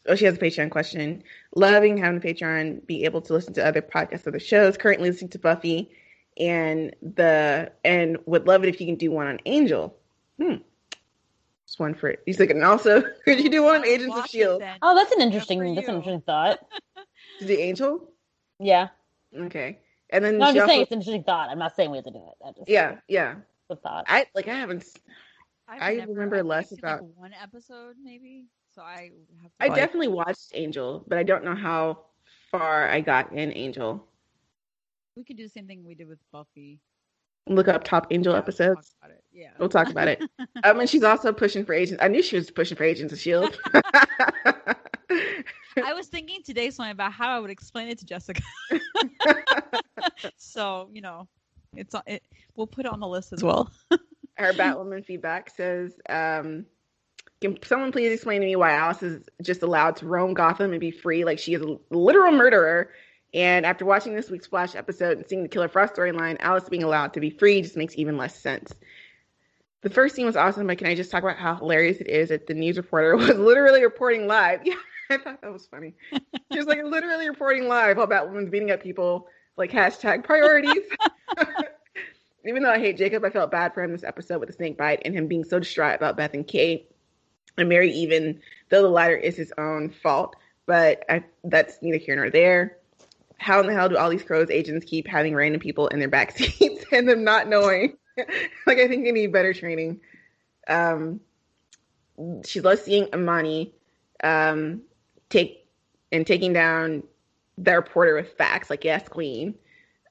"Oh, 0.07 0.15
she 0.15 0.25
has 0.25 0.37
a 0.37 0.41
Patreon 0.41 0.71
question. 0.71 1.23
Loving 1.55 1.97
having 1.97 2.19
a 2.19 2.21
Patreon, 2.21 2.87
be 2.87 3.05
able 3.05 3.23
to 3.23 3.33
listen 3.33 3.55
to 3.55 3.67
other 3.67 3.83
podcasts, 3.83 4.27
other 4.27 4.41
shows. 4.41 4.77
Currently 4.77 5.11
listening 5.11 5.31
to 5.31 5.39
Buffy, 5.39 5.91
and 6.39 6.95
the 7.03 7.73
and 7.85 8.19
would 8.27 8.47
love 8.47 8.63
it 8.65 8.69
if 8.69 8.81
you 8.81 8.87
can 8.87 8.97
do 8.97 9.11
one 9.11 9.27
on 9.27 9.39
Angel. 9.47 9.97
Hmm. 10.41 10.57
Just 11.67 11.81
one 11.81 11.95
for 11.95 12.15
he's 12.27 12.39
like, 12.39 12.51
and 12.51 12.63
also 12.65 13.03
could 13.25 13.41
you 13.41 13.51
do 13.51 13.63
one 13.63 13.77
on 13.77 13.85
Agents 13.87 14.15
of 14.15 14.19
Watch 14.21 14.27
it 14.27 14.31
Shield? 14.31 14.63
Oh, 14.83 14.95
that's 14.95 15.11
an 15.13 15.19
for 15.19 15.23
interesting. 15.23 15.75
That's 15.75 15.89
an 15.89 15.97
interesting 15.97 16.23
thought. 16.23 16.61
To 17.41 17.47
do 17.47 17.53
Angel? 17.53 18.11
Yeah. 18.59 18.89
Okay. 19.37 19.79
And 20.09 20.25
then 20.25 20.39
No, 20.39 20.47
I'm 20.47 20.55
just 20.55 20.63
also, 20.63 20.71
saying 20.71 20.83
it's 20.83 20.91
an 20.91 20.99
interesting 21.01 21.23
thought. 21.25 21.51
I'm 21.51 21.59
not 21.59 21.77
saying 21.77 21.91
we 21.91 21.99
have 21.99 22.05
to 22.07 22.11
do 22.11 22.17
it. 22.17 22.47
I 22.47 22.53
just 22.53 22.67
yeah, 22.69 22.97
yeah. 23.09 23.35
the 23.69 23.77
thought. 23.77 24.07
I 24.09 24.25
like 24.35 24.49
I 24.49 24.55
haven't 24.55 24.87
I've 25.69 25.83
I 25.83 25.95
never- 25.97 26.13
remember 26.13 26.37
I've 26.37 26.47
less 26.47 26.73
about- 26.73 27.03
like, 27.03 27.11
one 27.17 27.33
episode 27.43 27.97
maybe. 28.03 28.47
So 28.75 28.81
I 28.81 29.11
have 29.43 29.51
to 29.53 29.57
I 29.65 29.67
like- 29.67 29.77
definitely 29.77 30.09
watched 30.09 30.53
Angel, 30.55 31.05
but 31.09 31.19
I 31.19 31.25
don't 31.25 31.45
know 31.45 31.55
how 31.55 32.05
far 32.51 32.89
I 32.89 33.03
got 33.03 33.33
in 33.33 33.53
Angel. 33.55 34.07
We 35.17 35.25
could 35.25 35.37
do 35.37 35.43
the 35.45 35.49
same 35.49 35.67
thing 35.67 35.85
we 35.85 35.95
did 35.95 36.09
with 36.09 36.19
Buffy. 36.33 36.81
Look 37.49 37.69
up 37.69 37.85
top 37.85 38.09
Angel 38.11 38.33
Yeah, 38.33 38.39
we'll 38.39 38.43
episodes. 38.43 38.95
it. 39.05 39.25
Yeah. 39.33 39.51
We'll 39.59 39.69
talk 39.69 39.89
about 39.89 40.09
it. 40.09 40.23
I 40.65 40.73
mean, 40.73 40.87
she's 40.87 41.05
also 41.05 41.33
pushing 41.33 41.65
for 41.65 41.73
agents. 41.75 42.03
I 42.03 42.09
knew 42.09 42.23
she 42.23 42.37
was 42.37 42.51
pushing 42.51 42.77
for 42.77 42.83
Agents 42.85 43.13
of 43.13 43.21
Shield. 43.21 43.59
I 45.85 45.93
was 45.95 46.09
thinking 46.09 46.43
today 46.43 46.71
something 46.71 46.91
about 46.91 47.13
how 47.13 47.31
I 47.31 47.39
would 47.39 47.51
explain 47.51 47.89
it 47.89 47.99
to 47.99 48.07
Jessica. 48.07 48.43
so 50.37 50.89
you 50.93 51.01
know, 51.03 51.29
it's 51.75 51.95
it. 52.07 52.23
We'll 52.57 52.67
put 52.67 52.87
it 52.87 52.93
on 52.93 53.01
the 53.01 53.07
list 53.07 53.33
as 53.33 53.45
well. 53.45 53.71
Her 54.37 54.53
Batwoman 54.53 55.05
feedback 55.05 55.51
says, 55.51 55.93
um, 56.09 56.67
"Can 57.41 57.63
someone 57.63 57.93
please 57.93 58.13
explain 58.13 58.41
to 58.41 58.47
me 58.47 58.57
why 58.57 58.73
Alice 58.73 59.03
is 59.03 59.23
just 59.43 59.63
allowed 59.63 59.97
to 59.97 60.07
roam 60.07 60.35
Gotham 60.35 60.73
and 60.73 60.81
be 60.81 60.91
free 60.91 61.25
like 61.25 61.39
she 61.39 61.55
is 61.55 61.63
a 61.63 61.77
literal 61.91 62.33
murderer?" 62.33 62.91
And 63.35 63.67
after 63.67 63.85
watching 63.85 64.15
this 64.15 64.31
week's 64.31 64.47
Flash 64.47 64.75
episode 64.75 65.19
and 65.19 65.27
seeing 65.29 65.43
the 65.43 65.49
Killer 65.49 65.69
Frost 65.69 65.95
storyline, 65.95 66.37
Alice 66.41 66.69
being 66.69 66.83
allowed 66.83 67.13
to 67.15 67.21
be 67.21 67.31
free 67.31 67.63
just 67.63 67.77
makes 67.77 67.97
even 67.97 68.17
less 68.17 68.39
sense. 68.39 68.73
The 69.83 69.91
first 69.91 70.15
scene 70.15 70.27
was 70.27 70.37
awesome, 70.37 70.67
but 70.67 70.79
can 70.79 70.87
I 70.87 70.95
just 70.95 71.11
talk 71.11 71.23
about 71.23 71.37
how 71.37 71.57
hilarious 71.57 71.99
it 71.99 72.09
is 72.09 72.31
that 72.31 72.47
the 72.47 72.55
news 72.55 72.77
reporter 72.77 73.17
was 73.17 73.37
literally 73.37 73.83
reporting 73.83 74.27
live? 74.27 74.61
Yeah, 75.09 75.19
I 75.19 75.19
thought 75.19 75.41
that 75.41 75.53
was 75.53 75.67
funny. 75.67 75.95
She 76.53 76.59
was 76.59 76.67
like 76.67 76.83
literally 76.83 77.29
reporting 77.29 77.69
live 77.69 77.97
while 77.97 78.07
Batwoman's 78.07 78.51
beating 78.51 78.71
up 78.71 78.83
people, 78.83 79.29
like 79.57 79.71
hashtag 79.71 80.25
priorities. 80.25 80.85
Even 82.47 82.63
though 82.63 82.71
I 82.71 82.79
hate 82.79 82.97
Jacob, 82.97 83.25
I 83.25 83.31
felt 83.31 83.51
bad 83.51 83.75
for 83.75 83.83
him 83.83 83.93
this 83.93 84.05
episode 84.05 84.39
with 84.39 84.49
the 84.49 84.53
snake 84.53 84.79
bite 84.79 85.03
and 85.05 85.13
him 85.15 85.27
being 85.27 85.45
so 85.45 85.59
distraught 85.59 85.97
about 85.97 86.17
Beth 86.17 86.35
and 86.35 86.47
Kate. 86.47 86.91
And 87.59 87.69
Mary, 87.69 87.91
even 87.93 88.41
though 88.69 88.83
the 88.83 88.89
latter 88.89 89.17
is 89.17 89.37
his 89.37 89.53
own 89.59 89.91
fault, 89.91 90.37
but 90.67 91.05
I, 91.09 91.25
that's 91.45 91.79
neither 91.83 91.99
here 91.99 92.17
nor 92.17 92.31
there. 92.31 92.79
How 93.39 93.61
in 93.61 93.67
the 93.67 93.75
hell 93.75 93.89
do 93.89 93.97
all 93.97 94.11
these 94.11 94.23
crows 94.23 94.51
agents 94.51 94.87
keep 94.89 95.07
having 95.07 95.35
random 95.35 95.61
people 95.61 95.89
in 95.89 95.99
their 95.99 96.09
back 96.09 96.31
seats 96.37 96.85
and 96.93 97.09
them 97.09 97.25
not 97.25 97.49
knowing? 97.49 97.97
like 98.67 98.79
I 98.79 98.89
think 98.89 99.05
they 99.05 99.13
need 99.13 99.33
better 99.33 99.53
training. 99.53 100.01
Um, 100.69 101.21
she 102.45 102.61
loves 102.61 102.83
seeing 102.83 103.09
Amani 103.13 103.75
um, 104.23 104.83
take 105.29 105.67
and 106.11 106.27
taking 106.27 106.53
down 106.53 107.03
the 107.59 107.75
reporter 107.75 108.15
with 108.15 108.33
facts, 108.33 108.71
like 108.71 108.85
yes, 108.85 109.07
queen. 109.09 109.55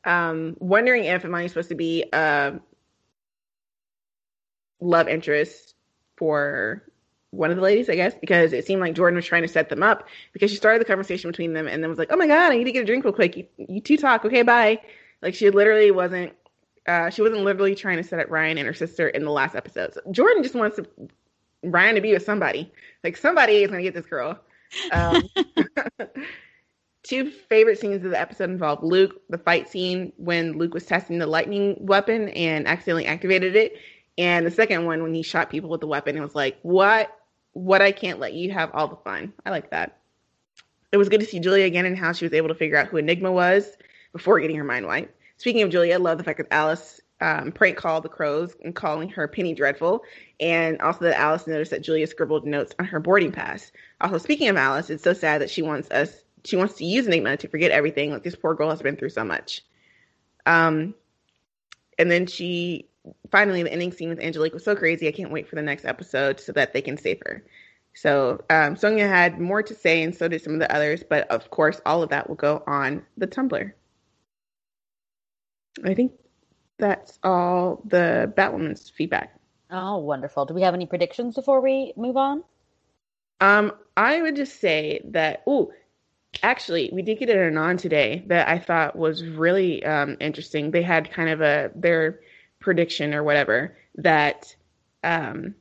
Um, 0.03 0.55
wondering 0.59 1.05
if 1.05 1.23
Amani's 1.23 1.51
supposed 1.51 1.69
to 1.69 1.76
be 1.76 2.05
a 2.13 2.59
love 4.80 5.07
interest 5.07 5.73
for 6.15 6.84
one 7.36 7.51
of 7.51 7.57
the 7.57 7.61
ladies, 7.63 7.89
I 7.89 7.95
guess, 7.95 8.13
because 8.15 8.53
it 8.53 8.65
seemed 8.65 8.81
like 8.81 8.95
Jordan 8.95 9.15
was 9.15 9.25
trying 9.25 9.41
to 9.41 9.47
set 9.47 9.69
them 9.69 9.83
up 9.83 10.07
because 10.33 10.51
she 10.51 10.57
started 10.57 10.79
the 10.79 10.86
conversation 10.86 11.29
between 11.29 11.53
them 11.53 11.67
and 11.67 11.83
then 11.83 11.89
was 11.89 11.99
like, 11.99 12.11
"Oh 12.11 12.17
my 12.17 12.27
god, 12.27 12.51
I 12.51 12.57
need 12.57 12.63
to 12.65 12.71
get 12.71 12.83
a 12.83 12.86
drink 12.86 13.03
real 13.03 13.13
quick. 13.13 13.38
You, 13.38 13.45
you 13.57 13.81
two 13.81 13.97
talk, 13.97 14.25
okay? 14.25 14.41
Bye." 14.41 14.81
Like 15.21 15.36
she 15.36 15.49
literally 15.49 15.91
wasn't. 15.91 16.33
Uh, 16.88 17.09
she 17.09 17.21
wasn't 17.21 17.41
literally 17.41 17.73
trying 17.73 17.97
to 17.97 18.03
set 18.03 18.19
up 18.19 18.29
Ryan 18.29 18.59
and 18.59 18.67
her 18.67 18.73
sister 18.73 19.09
in 19.09 19.23
the 19.23 19.31
last 19.31 19.55
episode. 19.55 19.95
So 19.95 20.01
Jordan 20.11 20.43
just 20.43 20.53
wants 20.53 20.75
to, 20.75 20.86
Ryan 21.63 21.95
to 21.95 22.01
be 22.01 22.13
with 22.13 22.23
somebody. 22.23 22.71
Like 23.03 23.17
somebody 23.17 23.63
is 23.63 23.71
gonna 23.71 23.81
get 23.81 23.95
this 23.95 24.05
girl. 24.05 24.39
Um, 24.91 25.23
two 27.03 27.29
favorite 27.31 27.79
scenes 27.79 28.03
of 28.03 28.11
the 28.11 28.19
episode 28.19 28.49
involved 28.49 28.83
Luke, 28.83 29.21
the 29.29 29.38
fight 29.38 29.69
scene 29.69 30.11
when 30.17 30.57
Luke 30.57 30.73
was 30.73 30.86
testing 30.86 31.17
the 31.17 31.27
lightning 31.27 31.77
weapon 31.79 32.29
and 32.29 32.67
accidentally 32.67 33.05
activated 33.05 33.55
it, 33.55 33.73
and 34.17 34.45
the 34.45 34.51
second 34.51 34.86
one 34.86 35.03
when 35.03 35.13
he 35.13 35.21
shot 35.21 35.49
people 35.49 35.69
with 35.69 35.81
the 35.81 35.88
weapon. 35.88 36.17
It 36.17 36.21
was 36.21 36.36
like, 36.36 36.57
what? 36.61 37.15
What? 37.56 37.82
I 37.82 37.91
can't 37.91 38.20
let 38.20 38.34
you 38.34 38.51
have 38.51 38.70
all 38.74 38.88
the 38.88 38.97
fun. 38.97 39.34
I 39.45 39.49
like 39.49 39.72
that. 39.72 39.97
It 40.91 40.97
was 40.97 41.10
good 41.10 41.22
to 41.22 41.26
see 41.26 41.39
Julia 41.39 41.66
again 41.66 41.86
and 41.86 41.97
how 41.97 42.12
she 42.12 42.26
was 42.26 42.34
able 42.34 42.49
to 42.49 42.56
figure 42.56 42.78
out 42.78 42.88
who 42.88 42.97
Enigma 42.97 43.32
was 43.32 43.76
before 44.14 44.39
getting 44.39 44.58
her 44.58 44.64
mind 44.64 44.86
wiped. 44.86 45.16
Speaking 45.38 45.62
of 45.64 45.70
Julia, 45.70 45.95
I 45.95 45.97
love 45.97 46.18
the 46.18 46.24
fact 46.24 46.38
that 46.38 46.47
Alice 46.51 47.01
um, 47.22 47.51
prank 47.51 47.78
called 47.78 48.03
the 48.03 48.10
crows 48.10 48.56
and 48.64 48.76
calling 48.76 49.10
her 49.10 49.28
Penny 49.28 49.53
Dreadful, 49.53 50.03
and 50.39 50.82
also 50.82 51.06
that 51.06 51.20
Alice 51.20 51.47
noticed 51.47 51.72
that 51.72 51.82
Julia 51.82 52.08
scribbled 52.08 52.45
notes 52.45 52.74
on 52.78 52.86
her 52.86 52.99
boarding 52.99 53.32
pass. 53.32 53.72
Also, 54.01 54.18
speaking 54.18 54.49
of 54.49 54.58
Alice, 54.58 54.89
it's 54.89 55.03
so 55.03 55.14
sad 55.14 55.41
that 55.41 55.49
she 55.49 55.62
wants 55.62 55.89
us 55.91 56.26
she 56.43 56.58
wants 56.58 56.76
to 56.76 56.86
use 56.86 57.08
Enigma 57.08 57.38
to 57.38 57.47
forget 57.47 57.72
everything. 57.72 58.12
Like 58.12 58.24
this 58.24 58.36
poor 58.36 58.53
girl 58.53 58.70
has 58.70 58.82
been 58.82 58.95
through 58.95 59.10
so 59.10 59.24
much. 59.24 59.64
Um, 60.45 60.93
and 61.97 62.12
then 62.12 62.28
she 62.28 62.88
finally 63.32 63.64
the 63.64 63.72
ending 63.72 63.91
scene 63.91 64.10
with 64.10 64.20
Angelique 64.20 64.53
was 64.53 64.64
so 64.64 64.76
crazy. 64.76 65.08
I 65.08 65.12
can't 65.12 65.32
wait 65.32 65.47
for 65.47 65.56
the 65.56 65.62
next 65.62 65.86
episode 65.86 66.39
so 66.39 66.51
that 66.53 66.74
they 66.74 66.82
can 66.82 66.97
save 66.97 67.22
her. 67.26 67.43
So 67.93 68.43
um, 68.49 68.76
Sonia 68.76 69.08
had 69.08 69.39
more 69.39 69.64
to 69.64 69.74
say, 69.74 70.03
and 70.03 70.14
so 70.14 70.28
did 70.28 70.41
some 70.41 70.53
of 70.53 70.60
the 70.60 70.74
others. 70.74 71.03
But 71.08 71.30
of 71.30 71.49
course, 71.49 71.80
all 71.86 72.03
of 72.03 72.10
that 72.10 72.28
will 72.28 72.36
go 72.36 72.62
on 72.68 73.03
the 73.18 73.28
Tumblr. 73.28 73.72
I 75.84 75.93
think 75.93 76.14
that's 76.78 77.20
all 77.24 77.82
the 77.86 78.32
Batwoman's 78.36 78.89
feedback. 78.89 79.39
Oh, 79.72 79.97
wonderful. 79.97 80.45
Do 80.45 80.53
we 80.53 80.62
have 80.62 80.74
any 80.74 80.86
predictions 80.86 81.36
before 81.36 81.62
we 81.62 81.93
move 81.97 82.18
on? 82.18 82.43
Um, 83.41 83.74
I 83.97 84.22
would 84.22 84.36
just 84.36 84.60
say 84.60 85.01
that. 85.06 85.43
Oh, 85.47 85.72
actually, 86.43 86.89
we 86.93 87.01
did 87.01 87.20
get 87.20 87.30
an 87.30 87.39
anon 87.39 87.78
today 87.78 88.24
that 88.28 88.47
I 88.47 88.60
thought 88.60 88.95
was 88.95 89.24
really 89.24 89.84
um, 89.86 90.18
interesting. 90.20 90.72
They 90.72 90.84
had 90.84 91.12
kind 91.12 91.30
of 91.30 91.41
a 91.41 91.72
their 91.76 92.20
prediction 92.66 93.13
or 93.13 93.24
whatever 93.24 93.78
that 93.95 94.53
um, 95.03 95.53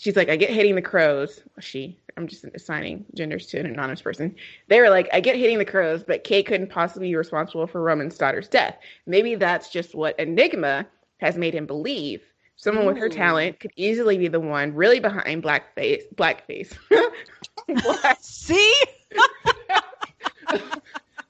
she's 0.00 0.16
like, 0.16 0.28
I 0.28 0.36
get 0.36 0.50
hitting 0.50 0.74
the 0.74 0.82
crows. 0.82 1.40
She, 1.60 1.98
I'm 2.16 2.26
just 2.26 2.44
assigning 2.52 3.06
genders 3.14 3.46
to 3.46 3.60
an 3.60 3.66
anonymous 3.66 4.02
person. 4.02 4.34
They 4.66 4.80
were 4.80 4.90
like, 4.90 5.08
I 5.12 5.20
get 5.20 5.36
hitting 5.36 5.58
the 5.58 5.64
crows, 5.64 6.02
but 6.02 6.24
Kate 6.24 6.44
couldn't 6.44 6.68
possibly 6.68 7.08
be 7.08 7.16
responsible 7.16 7.66
for 7.68 7.80
Roman's 7.80 8.18
daughter's 8.18 8.48
death. 8.48 8.76
Maybe 9.06 9.36
that's 9.36 9.70
just 9.70 9.94
what 9.94 10.18
Enigma 10.18 10.84
has 11.18 11.38
made 11.38 11.54
him 11.54 11.64
believe. 11.64 12.22
Someone 12.56 12.86
with 12.86 12.96
her 12.96 13.08
talent 13.08 13.60
could 13.60 13.72
easily 13.76 14.18
be 14.18 14.28
the 14.28 14.40
one 14.40 14.74
really 14.74 14.98
behind 14.98 15.44
blackface. 15.44 16.02
Blackface. 16.14 16.74
Black, 17.82 18.18
See, 18.20 18.74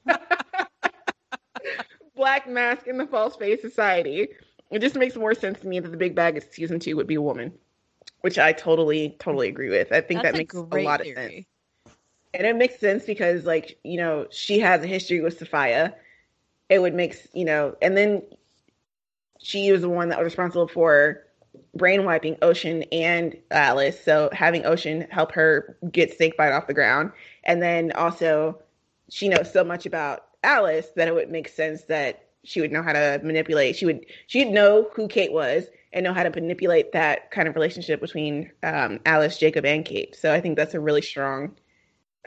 Black 2.16 2.48
mask 2.48 2.86
in 2.86 2.96
the 2.96 3.06
false 3.06 3.36
face 3.36 3.60
society. 3.60 4.28
It 4.70 4.80
just 4.80 4.96
makes 4.96 5.16
more 5.16 5.34
sense 5.34 5.60
to 5.60 5.68
me 5.68 5.80
that 5.80 5.90
the 5.90 5.96
big 5.96 6.14
bag 6.14 6.36
of 6.36 6.44
season 6.50 6.80
two 6.80 6.96
would 6.96 7.06
be 7.06 7.14
a 7.14 7.22
woman, 7.22 7.52
which 8.22 8.38
I 8.38 8.52
totally, 8.52 9.16
totally 9.18 9.48
agree 9.48 9.70
with. 9.70 9.92
I 9.92 10.00
think 10.00 10.22
That's 10.22 10.32
that 10.32 10.38
makes 10.38 10.54
a 10.54 10.62
great 10.62 10.84
lot 10.84 11.00
of 11.00 11.06
sense. 11.06 11.46
And 12.34 12.46
it 12.46 12.56
makes 12.56 12.78
sense 12.78 13.04
because, 13.04 13.44
like, 13.44 13.78
you 13.84 13.96
know, 13.96 14.26
she 14.30 14.58
has 14.58 14.82
a 14.82 14.86
history 14.86 15.20
with 15.20 15.38
Sophia. 15.38 15.94
It 16.68 16.80
would 16.80 16.94
make, 16.94 17.16
you 17.32 17.44
know, 17.44 17.76
and 17.80 17.96
then 17.96 18.22
she 19.38 19.70
was 19.70 19.82
the 19.82 19.88
one 19.88 20.08
that 20.08 20.18
was 20.18 20.24
responsible 20.24 20.66
for 20.66 21.22
brain 21.74 22.04
wiping 22.04 22.36
Ocean 22.42 22.82
and 22.92 23.36
Alice. 23.50 24.02
So 24.02 24.28
having 24.32 24.66
Ocean 24.66 25.06
help 25.10 25.32
her 25.32 25.78
get 25.90 26.16
Snakebite 26.16 26.52
off 26.52 26.66
the 26.66 26.74
ground. 26.74 27.12
And 27.44 27.62
then 27.62 27.92
also, 27.92 28.60
she 29.08 29.28
knows 29.28 29.50
so 29.52 29.62
much 29.62 29.86
about 29.86 30.26
Alice 30.42 30.90
that 30.96 31.08
it 31.08 31.14
would 31.14 31.30
make 31.30 31.48
sense 31.48 31.84
that 31.84 32.25
she 32.46 32.60
would 32.60 32.72
know 32.72 32.82
how 32.82 32.92
to 32.92 33.20
manipulate. 33.22 33.76
She 33.76 33.86
would 33.86 34.06
she'd 34.26 34.50
know 34.50 34.88
who 34.94 35.08
Kate 35.08 35.32
was 35.32 35.66
and 35.92 36.04
know 36.04 36.12
how 36.12 36.22
to 36.22 36.30
manipulate 36.30 36.92
that 36.92 37.30
kind 37.30 37.48
of 37.48 37.54
relationship 37.54 38.00
between 38.00 38.50
um, 38.62 39.00
Alice, 39.06 39.38
Jacob, 39.38 39.64
and 39.64 39.84
Kate. 39.84 40.14
So 40.16 40.32
I 40.32 40.40
think 40.40 40.56
that's 40.56 40.74
a 40.74 40.80
really 40.80 41.02
strong 41.02 41.56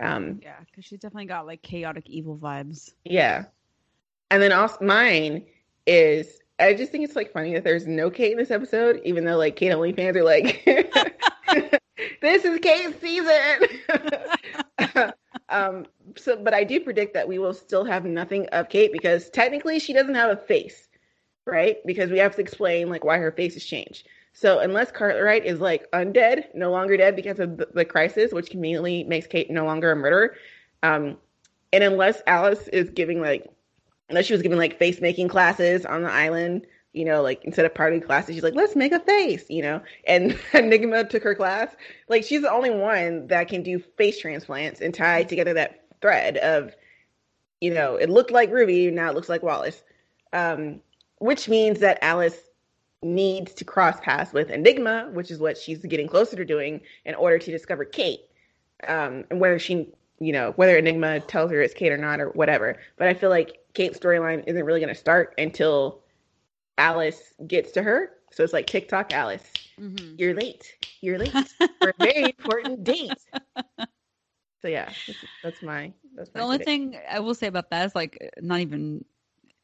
um, 0.01 0.39
Yeah, 0.41 0.55
because 0.65 0.85
she's 0.85 0.99
definitely 0.99 1.25
got 1.25 1.45
like 1.45 1.61
chaotic 1.61 2.09
evil 2.09 2.37
vibes. 2.37 2.91
yeah. 3.05 3.45
And 4.31 4.41
then 4.41 4.51
also 4.51 4.83
mine 4.85 5.45
is 5.87 6.39
I 6.59 6.73
just 6.73 6.91
think 6.91 7.03
it's 7.05 7.15
like 7.15 7.31
funny 7.31 7.53
that 7.53 7.63
there's 7.63 7.87
no 7.87 8.09
Kate 8.11 8.31
in 8.33 8.37
this 8.37 8.51
episode, 8.51 9.01
even 9.05 9.25
though 9.25 9.37
like 9.37 9.55
Kate 9.55 9.71
only 9.71 9.93
fans 9.93 10.17
are 10.17 10.23
like 10.23 10.61
this 12.21 12.45
is 12.45 12.59
Kate's 12.59 12.99
season. 13.01 13.69
um 15.49 15.85
so 16.17 16.37
but 16.37 16.53
I 16.53 16.63
do 16.63 16.79
predict 16.79 17.13
that 17.13 17.27
we 17.27 17.39
will 17.39 17.53
still 17.53 17.83
have 17.85 18.05
nothing 18.05 18.47
of 18.47 18.69
Kate 18.69 18.91
because 18.91 19.29
technically 19.29 19.79
she 19.79 19.93
doesn't 19.93 20.15
have 20.15 20.31
a 20.31 20.37
face, 20.37 20.87
right? 21.45 21.77
Because 21.85 22.09
we 22.09 22.19
have 22.19 22.35
to 22.35 22.41
explain 22.41 22.89
like 22.89 23.03
why 23.03 23.17
her 23.17 23.31
face 23.31 23.53
has 23.53 23.63
changed. 23.65 24.07
So 24.33 24.59
unless 24.59 24.91
Cartwright 24.91 25.45
is 25.45 25.59
like 25.59 25.89
undead, 25.91 26.45
no 26.53 26.71
longer 26.71 26.95
dead 26.97 27.15
because 27.15 27.39
of 27.39 27.57
the, 27.57 27.67
the 27.73 27.85
crisis, 27.85 28.31
which 28.31 28.49
conveniently 28.49 29.03
makes 29.03 29.27
Kate 29.27 29.49
no 29.49 29.65
longer 29.65 29.91
a 29.91 29.95
murderer, 29.95 30.35
um, 30.83 31.17
and 31.73 31.83
unless 31.83 32.21
Alice 32.27 32.67
is 32.69 32.89
giving 32.89 33.21
like, 33.21 33.47
unless 34.09 34.25
she 34.25 34.33
was 34.33 34.41
giving 34.41 34.57
like 34.57 34.77
face 34.79 35.01
making 35.01 35.27
classes 35.27 35.85
on 35.85 36.03
the 36.03 36.11
island, 36.11 36.65
you 36.93 37.05
know, 37.05 37.21
like 37.21 37.43
instead 37.43 37.65
of 37.65 37.73
party 37.73 37.99
classes, 37.99 38.35
she's 38.35 38.43
like, 38.43 38.55
let's 38.55 38.75
make 38.75 38.91
a 38.91 38.99
face, 38.99 39.45
you 39.49 39.61
know, 39.61 39.81
and 40.07 40.37
Enigma 40.53 41.03
took 41.03 41.23
her 41.23 41.35
class. 41.35 41.75
Like 42.07 42.23
she's 42.23 42.41
the 42.41 42.51
only 42.51 42.71
one 42.71 43.27
that 43.27 43.47
can 43.47 43.61
do 43.61 43.79
face 43.79 44.19
transplants 44.19 44.81
and 44.81 44.93
tie 44.93 45.23
together 45.23 45.53
that 45.53 45.78
thread 46.01 46.37
of 46.37 46.75
you 47.61 47.73
know, 47.73 47.95
it 47.95 48.09
looked 48.09 48.31
like 48.31 48.51
Ruby, 48.51 48.89
now 48.89 49.09
it 49.09 49.15
looks 49.15 49.29
like 49.29 49.43
Wallis. 49.43 49.83
Um, 50.31 50.81
which 51.17 51.49
means 51.49 51.79
that 51.79 51.99
Alice 52.01 52.37
needs 53.01 53.53
to 53.53 53.65
cross 53.65 53.99
paths 54.01 54.33
with 54.33 54.49
Enigma, 54.49 55.09
which 55.13 55.31
is 55.31 55.39
what 55.39 55.57
she's 55.57 55.79
getting 55.79 56.07
closer 56.07 56.35
to 56.35 56.45
doing 56.45 56.81
in 57.05 57.15
order 57.15 57.37
to 57.37 57.51
discover 57.51 57.85
Kate. 57.85 58.21
Um, 58.87 59.25
and 59.29 59.39
whether 59.39 59.59
she, 59.59 59.87
you 60.19 60.31
know, 60.31 60.53
whether 60.55 60.77
Enigma 60.77 61.19
tells 61.21 61.51
her 61.51 61.61
it's 61.61 61.73
Kate 61.73 61.91
or 61.91 61.97
not 61.97 62.19
or 62.19 62.29
whatever. 62.29 62.77
But 62.97 63.07
I 63.07 63.13
feel 63.13 63.29
like 63.29 63.59
Kate's 63.73 63.99
storyline 63.99 64.43
isn't 64.47 64.63
really 64.63 64.79
going 64.79 64.93
to 64.93 64.99
start 64.99 65.33
until 65.37 66.01
Alice 66.77 67.33
gets 67.47 67.71
to 67.71 67.83
her. 67.83 68.11
So 68.31 68.43
it's 68.43 68.53
like 68.53 68.67
TikTok 68.67 69.11
Alice. 69.11 69.43
Mm-hmm. 69.79 70.15
You're 70.17 70.33
late. 70.33 70.75
You're 71.01 71.19
late 71.19 71.33
for 71.81 71.89
a 71.89 71.93
very 71.99 72.23
important 72.23 72.83
date. 72.83 73.11
So 74.61 74.67
yeah, 74.67 74.91
that's, 75.07 75.25
that's 75.43 75.61
my. 75.61 75.93
That's 76.15 76.33
my 76.33 76.39
the 76.39 76.45
only 76.45 76.57
thing 76.59 76.99
I 77.09 77.19
will 77.19 77.33
say 77.33 77.47
about 77.47 77.69
that 77.69 77.85
is 77.85 77.95
like 77.95 78.31
not 78.41 78.59
even 78.59 79.05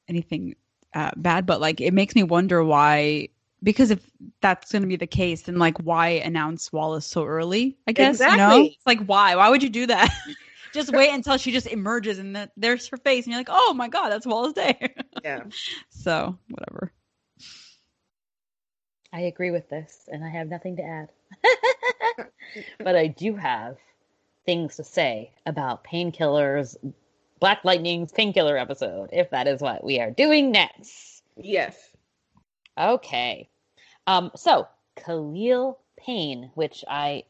anything 0.08 0.56
uh, 0.94 1.12
bad, 1.18 1.46
but 1.46 1.60
like 1.60 1.82
it 1.82 1.94
makes 1.94 2.16
me 2.16 2.24
wonder 2.24 2.64
why. 2.64 3.30
Because 3.64 3.90
if 3.90 4.10
that's 4.42 4.72
going 4.72 4.84
to 4.84 4.88
be 4.88 4.96
the 4.96 5.08
case, 5.08 5.44
then 5.44 5.58
like 5.58 5.78
why 5.80 6.10
announce 6.10 6.72
Wallis 6.72 7.06
so 7.06 7.26
early? 7.26 7.78
I 7.88 7.92
guess 7.92 8.16
exactly. 8.16 8.38
you 8.38 8.38
know, 8.48 8.66
it's 8.66 8.86
like 8.86 9.02
why? 9.06 9.36
Why 9.36 9.50
would 9.50 9.64
you 9.64 9.70
do 9.70 9.88
that? 9.88 10.10
just 10.74 10.92
wait 10.94 11.10
until 11.12 11.38
she 11.38 11.52
just 11.52 11.68
emerges 11.68 12.20
and 12.20 12.36
that 12.36 12.52
there's 12.56 12.88
her 12.88 12.98
face, 12.98 13.26
and 13.26 13.32
you're 13.32 13.40
like, 13.40 13.50
oh 13.50 13.74
my 13.74 13.88
god, 13.88 14.10
that's 14.10 14.26
Wallis 14.26 14.54
Day. 14.54 14.94
yeah. 15.24 15.44
So 15.90 16.38
whatever. 16.50 16.92
I 19.12 19.22
agree 19.22 19.52
with 19.52 19.70
this, 19.70 20.10
and 20.12 20.24
I 20.24 20.30
have 20.30 20.50
nothing 20.50 20.76
to 20.76 20.84
add. 20.84 21.10
but 22.80 22.96
I 22.96 23.08
do 23.08 23.36
have 23.36 23.78
things 24.46 24.76
to 24.78 24.84
say 24.84 25.32
about 25.46 25.84
painkillers, 25.84 26.76
Black 27.40 27.64
Lightning's 27.64 28.12
painkiller 28.12 28.58
episode, 28.58 29.10
if 29.12 29.30
that 29.32 29.48
is 29.48 29.62
what 29.62 29.84
we 29.84 30.00
are 30.00 30.12
doing 30.12 30.52
next. 30.52 31.24
Yes. 31.38 31.78
Okay. 32.78 33.50
Um, 34.08 34.32
so 34.36 34.68
Khalil 34.96 35.80
Payne, 35.98 36.52
which 36.56 36.84
I 36.88 37.24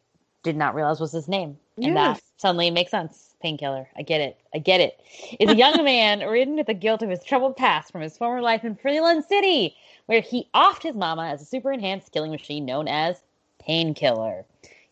did 0.44 0.56
not 0.56 0.76
realize 0.76 1.00
was 1.00 1.12
his 1.12 1.28
name. 1.28 1.58
And 1.78 1.88
yes. 1.88 2.18
that 2.18 2.24
suddenly 2.38 2.72
makes 2.72 2.92
sense. 2.92 3.36
Painkiller. 3.42 3.88
I 3.96 4.02
get 4.02 4.22
it. 4.22 4.40
I 4.54 4.60
get 4.60 4.82
it. 4.82 5.00
Is 5.40 5.50
a 5.52 5.56
young 5.56 5.84
man 5.84 6.20
ridden 6.22 6.56
with 6.56 6.68
the 6.68 6.74
guilt 6.74 7.04
of 7.04 7.10
his 7.10 7.24
troubled 7.24 7.58
past 7.58 7.92
from 7.92 8.02
his 8.02 8.18
former 8.18 8.42
life 8.42 8.64
in 8.64 8.76
Freeland 8.76 9.26
City, 9.26 9.76
where 10.08 10.22
he 10.22 10.50
offed 10.56 10.84
his 10.84 10.96
mama 10.96 11.28
as 11.28 11.42
a 11.42 11.46
super 11.46 11.72
enhanced 11.72 12.12
killing 12.12 12.32
machine 12.32 12.66
known 12.66 12.88
as 12.88 13.22
Painkiller. 13.60 14.46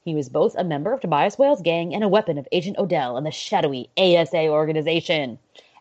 He 0.05 0.15
was 0.15 0.27
both 0.27 0.53
a 0.55 0.65
member 0.65 0.91
of 0.91 0.99
Tobias 0.99 1.39
Whale's 1.39 1.61
gang 1.61 1.95
and 1.95 2.03
a 2.03 2.09
weapon 2.09 2.37
of 2.37 2.45
Agent 2.51 2.77
Odell 2.77 3.15
and 3.15 3.25
the 3.25 3.31
shadowy 3.31 3.89
ASA 3.97 4.49
organization. 4.49 5.39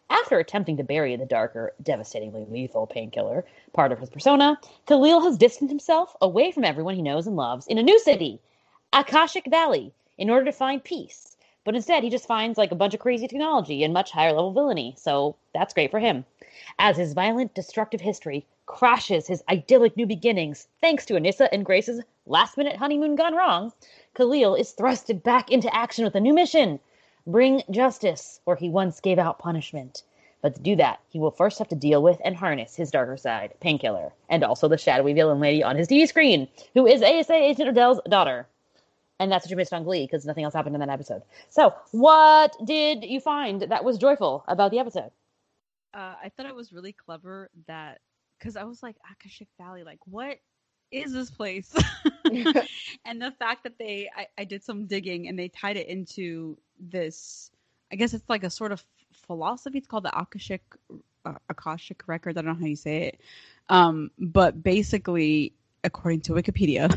After 0.09 0.39
attempting 0.39 0.77
to 0.77 0.85
bury 0.85 1.17
the 1.17 1.27
darker, 1.27 1.75
devastatingly 1.83 2.45
lethal 2.45 2.87
painkiller, 2.87 3.45
part 3.73 3.91
of 3.91 3.99
his 3.99 4.11
persona, 4.11 4.61
Khalil 4.87 5.23
has 5.23 5.37
distanced 5.37 5.73
himself 5.73 6.15
away 6.21 6.53
from 6.53 6.65
everyone 6.65 6.95
he 6.95 7.03
knows 7.03 7.27
and 7.27 7.35
loves 7.35 7.67
in 7.67 7.79
a 7.79 7.83
new 7.83 7.99
city, 7.99 8.39
Akashic 8.93 9.47
Valley, 9.47 9.93
in 10.17 10.31
order 10.31 10.45
to 10.45 10.53
find 10.53 10.85
peace. 10.85 11.37
But 11.65 11.75
instead, 11.75 12.05
he 12.05 12.11
just 12.11 12.27
finds 12.29 12.57
like 12.57 12.71
a 12.71 12.77
bunch 12.77 12.95
of 12.95 13.01
crazy 13.01 13.27
technology 13.27 13.83
and 13.83 13.93
much 13.93 14.13
higher 14.13 14.31
level 14.31 14.53
villainy, 14.53 14.95
so 14.97 15.35
that's 15.53 15.75
great 15.75 15.91
for 15.91 15.99
him. 15.99 16.25
As 16.79 16.97
his 16.97 17.13
violent, 17.13 17.55
destructive 17.55 18.01
history 18.01 18.47
crashes 18.67 19.27
his 19.27 19.43
idyllic 19.49 19.97
new 19.97 20.07
beginnings, 20.07 20.69
thanks 20.81 21.05
to 21.07 21.15
Anissa 21.15 21.49
and 21.51 21.65
Grace's 21.65 22.05
last 22.27 22.57
minute 22.57 22.77
honeymoon 22.77 23.17
gone 23.17 23.35
wrong, 23.35 23.73
Khalil 24.15 24.55
is 24.55 24.75
thrusted 24.75 25.23
back 25.23 25.51
into 25.51 25.75
action 25.75 26.05
with 26.05 26.15
a 26.15 26.21
new 26.21 26.35
mission 26.35 26.81
bring 27.27 27.63
justice 27.71 28.41
where 28.45 28.57
he 28.57 28.69
once 28.69 29.01
gave 29.01 29.19
out 29.19 29.39
punishment. 29.39 30.03
But 30.41 30.57
to 30.57 30.61
do 30.61 30.77
that, 30.77 31.01
he 31.09 31.21
will 31.21 31.31
first 31.31 31.59
have 31.59 31.69
to 31.69 31.77
deal 31.77 32.03
with 32.03 32.21
and 32.25 32.37
harness 32.37 32.75
his 32.75 32.91
darker 32.91 33.17
side, 33.17 33.55
Painkiller, 33.61 34.13
and 34.29 34.43
also 34.43 34.67
the 34.67 34.77
shadowy 34.77 35.13
villain 35.13 35.39
lady 35.39 35.63
on 35.63 35.77
his 35.77 35.87
TV 35.87 36.09
screen, 36.09 36.49
who 36.75 36.87
is 36.87 37.01
ASA 37.01 37.35
Agent 37.35 37.69
Odell's 37.69 38.01
daughter. 38.09 38.47
And 39.21 39.31
that's 39.31 39.45
what 39.45 39.51
you 39.51 39.57
missed 39.57 39.73
on 39.73 39.85
Glee 39.85 40.05
because 40.05 40.27
nothing 40.27 40.43
else 40.43 40.55
happened 40.55 40.75
in 40.75 40.81
that 40.81 40.89
episode. 40.89 41.23
So, 41.49 41.73
what 41.93 42.57
did 42.65 43.05
you 43.05 43.21
find 43.21 43.63
that 43.63 43.85
was 43.85 43.99
joyful 43.99 44.45
about 44.49 44.73
the 44.73 44.81
episode? 44.81 45.13
Uh, 45.95 46.15
I 46.25 46.33
thought 46.37 46.47
it 46.47 46.55
was 46.57 46.73
really 46.73 46.93
clever 46.93 47.49
that 47.69 48.01
because 48.37 48.57
I 48.57 48.65
was 48.65 48.83
like 48.83 48.97
Akashic 49.13 49.47
Valley, 49.59 49.85
like 49.85 50.01
what 50.07 50.39
is 50.93 51.13
this 51.13 51.31
place? 51.31 51.75
and 53.05 53.21
the 53.21 53.33
fact 53.39 53.65
that 53.65 53.79
they, 53.79 54.09
I, 54.15 54.27
I, 54.39 54.45
did 54.45 54.63
some 54.63 54.87
digging 54.87 55.29
and 55.29 55.39
they 55.39 55.49
tied 55.49 55.77
it 55.77 55.89
into 55.89 56.57
this, 56.79 57.51
I 57.91 57.97
guess 57.97 58.15
it's 58.15 58.29
like 58.29 58.45
a 58.45 58.51
sort 58.51 58.73
of 58.73 58.85
philosophy. 59.13 59.79
It's 59.79 59.87
called 59.87 60.05
the 60.05 60.17
Akashic, 60.17 60.63
uh, 61.25 61.35
Akashic 61.49 62.07
record. 62.07 62.39
I 62.39 62.43
don't 62.43 62.53
know 62.55 62.61
how 62.61 62.67
you 62.67 62.77
say 62.77 63.09
it. 63.09 63.21
Um, 63.69 64.11
but 64.19 64.63
basically, 64.63 65.55
according 65.85 66.21
to 66.23 66.33
Wikipedia, 66.33 66.89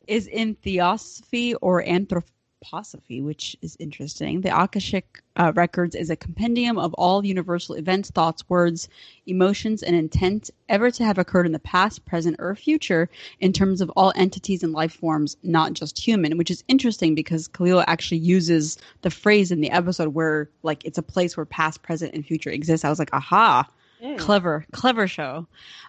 is 0.06 0.26
in 0.26 0.54
theosophy 0.54 1.54
or 1.56 1.86
anthropology 1.86 2.33
Posophy, 2.64 3.22
which 3.22 3.56
is 3.62 3.76
interesting. 3.78 4.40
The 4.40 4.56
Akashic 4.56 5.22
uh, 5.36 5.52
Records 5.54 5.94
is 5.94 6.10
a 6.10 6.16
compendium 6.16 6.78
of 6.78 6.94
all 6.94 7.24
universal 7.24 7.74
events, 7.74 8.10
thoughts, 8.10 8.48
words, 8.48 8.88
emotions, 9.26 9.82
and 9.82 9.94
intent 9.94 10.50
ever 10.68 10.90
to 10.90 11.04
have 11.04 11.18
occurred 11.18 11.46
in 11.46 11.52
the 11.52 11.58
past, 11.58 12.04
present, 12.04 12.36
or 12.38 12.54
future 12.54 13.08
in 13.40 13.52
terms 13.52 13.80
of 13.80 13.90
all 13.90 14.12
entities 14.16 14.62
and 14.62 14.72
life 14.72 14.94
forms, 14.94 15.36
not 15.42 15.74
just 15.74 15.98
human, 15.98 16.38
which 16.38 16.50
is 16.50 16.64
interesting 16.68 17.14
because 17.14 17.48
Khalil 17.48 17.84
actually 17.86 18.18
uses 18.18 18.78
the 19.02 19.10
phrase 19.10 19.50
in 19.52 19.60
the 19.60 19.70
episode 19.70 20.08
where, 20.08 20.48
like, 20.62 20.84
it's 20.84 20.98
a 20.98 21.02
place 21.02 21.36
where 21.36 21.46
past, 21.46 21.82
present, 21.82 22.14
and 22.14 22.24
future 22.24 22.50
exist. 22.50 22.84
I 22.84 22.90
was 22.90 22.98
like, 22.98 23.12
aha, 23.12 23.68
Mm. 24.04 24.18
Clever, 24.18 24.66
clever 24.72 25.08
show. 25.08 25.46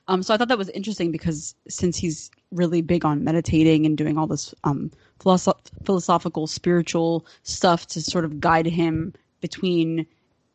Um, 0.07 0.23
so 0.23 0.33
I 0.33 0.37
thought 0.37 0.47
that 0.47 0.57
was 0.57 0.69
interesting 0.69 1.11
because 1.11 1.53
since 1.67 1.97
he's 1.97 2.31
really 2.51 2.81
big 2.81 3.03
on 3.03 3.23
meditating 3.25 3.85
and 3.85 3.97
doing 3.97 4.17
all 4.17 4.27
this 4.27 4.53
um, 4.63 4.91
philosoph- 5.19 5.69
philosophical, 5.83 6.47
spiritual 6.47 7.25
stuff 7.43 7.87
to 7.87 8.01
sort 8.01 8.25
of 8.25 8.39
guide 8.39 8.65
him 8.65 9.13
between 9.41 10.05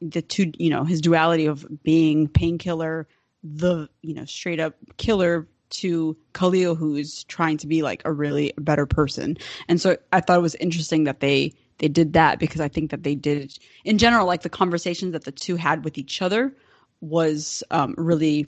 the 0.01 0.23
two, 0.23 0.53
you 0.59 0.71
know, 0.71 0.85
his 0.85 1.01
duality 1.01 1.47
of 1.47 1.67
being 1.83 2.29
painkiller, 2.29 3.07
the 3.43 3.89
you 4.03 4.15
know 4.15 4.25
straight 4.25 4.61
up 4.61 4.75
killer 4.97 5.47
to 5.71 6.17
Khalil, 6.35 6.75
who's 6.75 7.25
trying 7.25 7.57
to 7.59 7.67
be 7.67 7.83
like 7.83 8.03
a 8.05 8.13
really 8.13 8.53
better 8.59 8.87
person. 8.87 9.37
And 9.69 9.81
so 9.81 9.97
I 10.13 10.21
thought 10.21 10.39
it 10.39 10.43
was 10.43 10.57
interesting 10.57 11.05
that 11.05 11.21
they 11.21 11.55
they 11.79 11.89
did 11.89 12.13
that 12.13 12.39
because 12.39 12.61
I 12.61 12.69
think 12.69 12.91
that 12.91 13.03
they 13.03 13.15
did 13.15 13.59
in 13.85 13.99
general, 13.99 14.27
like 14.27 14.43
the 14.43 14.49
conversations 14.49 15.13
that 15.13 15.25
the 15.25 15.33
two 15.33 15.57
had 15.57 15.85
with 15.85 15.97
each 15.97 16.21
other 16.21 16.55
was 17.01 17.63
um, 17.71 17.95
really 17.97 18.47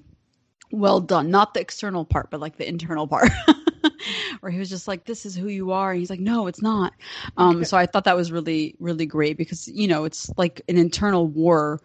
well 0.71 1.01
done. 1.01 1.31
Not 1.31 1.55
the 1.55 1.61
external 1.61 2.05
part, 2.05 2.31
but 2.31 2.41
like 2.41 2.57
the 2.57 2.69
internal 2.69 3.07
part. 3.07 3.31
where 4.41 4.53
he 4.53 4.59
was 4.59 4.69
just 4.69 4.89
like, 4.89 5.05
"This 5.05 5.27
is 5.27 5.35
who 5.37 5.49
you 5.49 5.73
are," 5.73 5.93
and 5.93 6.01
he's 6.01 6.11
like, 6.11 6.21
"No, 6.21 6.47
it's 6.47 6.63
not." 6.63 6.93
Um, 7.37 7.65
so 7.65 7.77
I 7.77 7.87
thought 7.87 8.05
that 8.05 8.17
was 8.17 8.33
really, 8.33 8.75
really 8.79 9.07
great 9.07 9.37
because 9.37 9.69
you 9.69 9.89
know 9.89 10.05
it's 10.05 10.31
like 10.37 10.63
an 10.69 10.77
internal 10.77 11.27
war, 11.27 11.81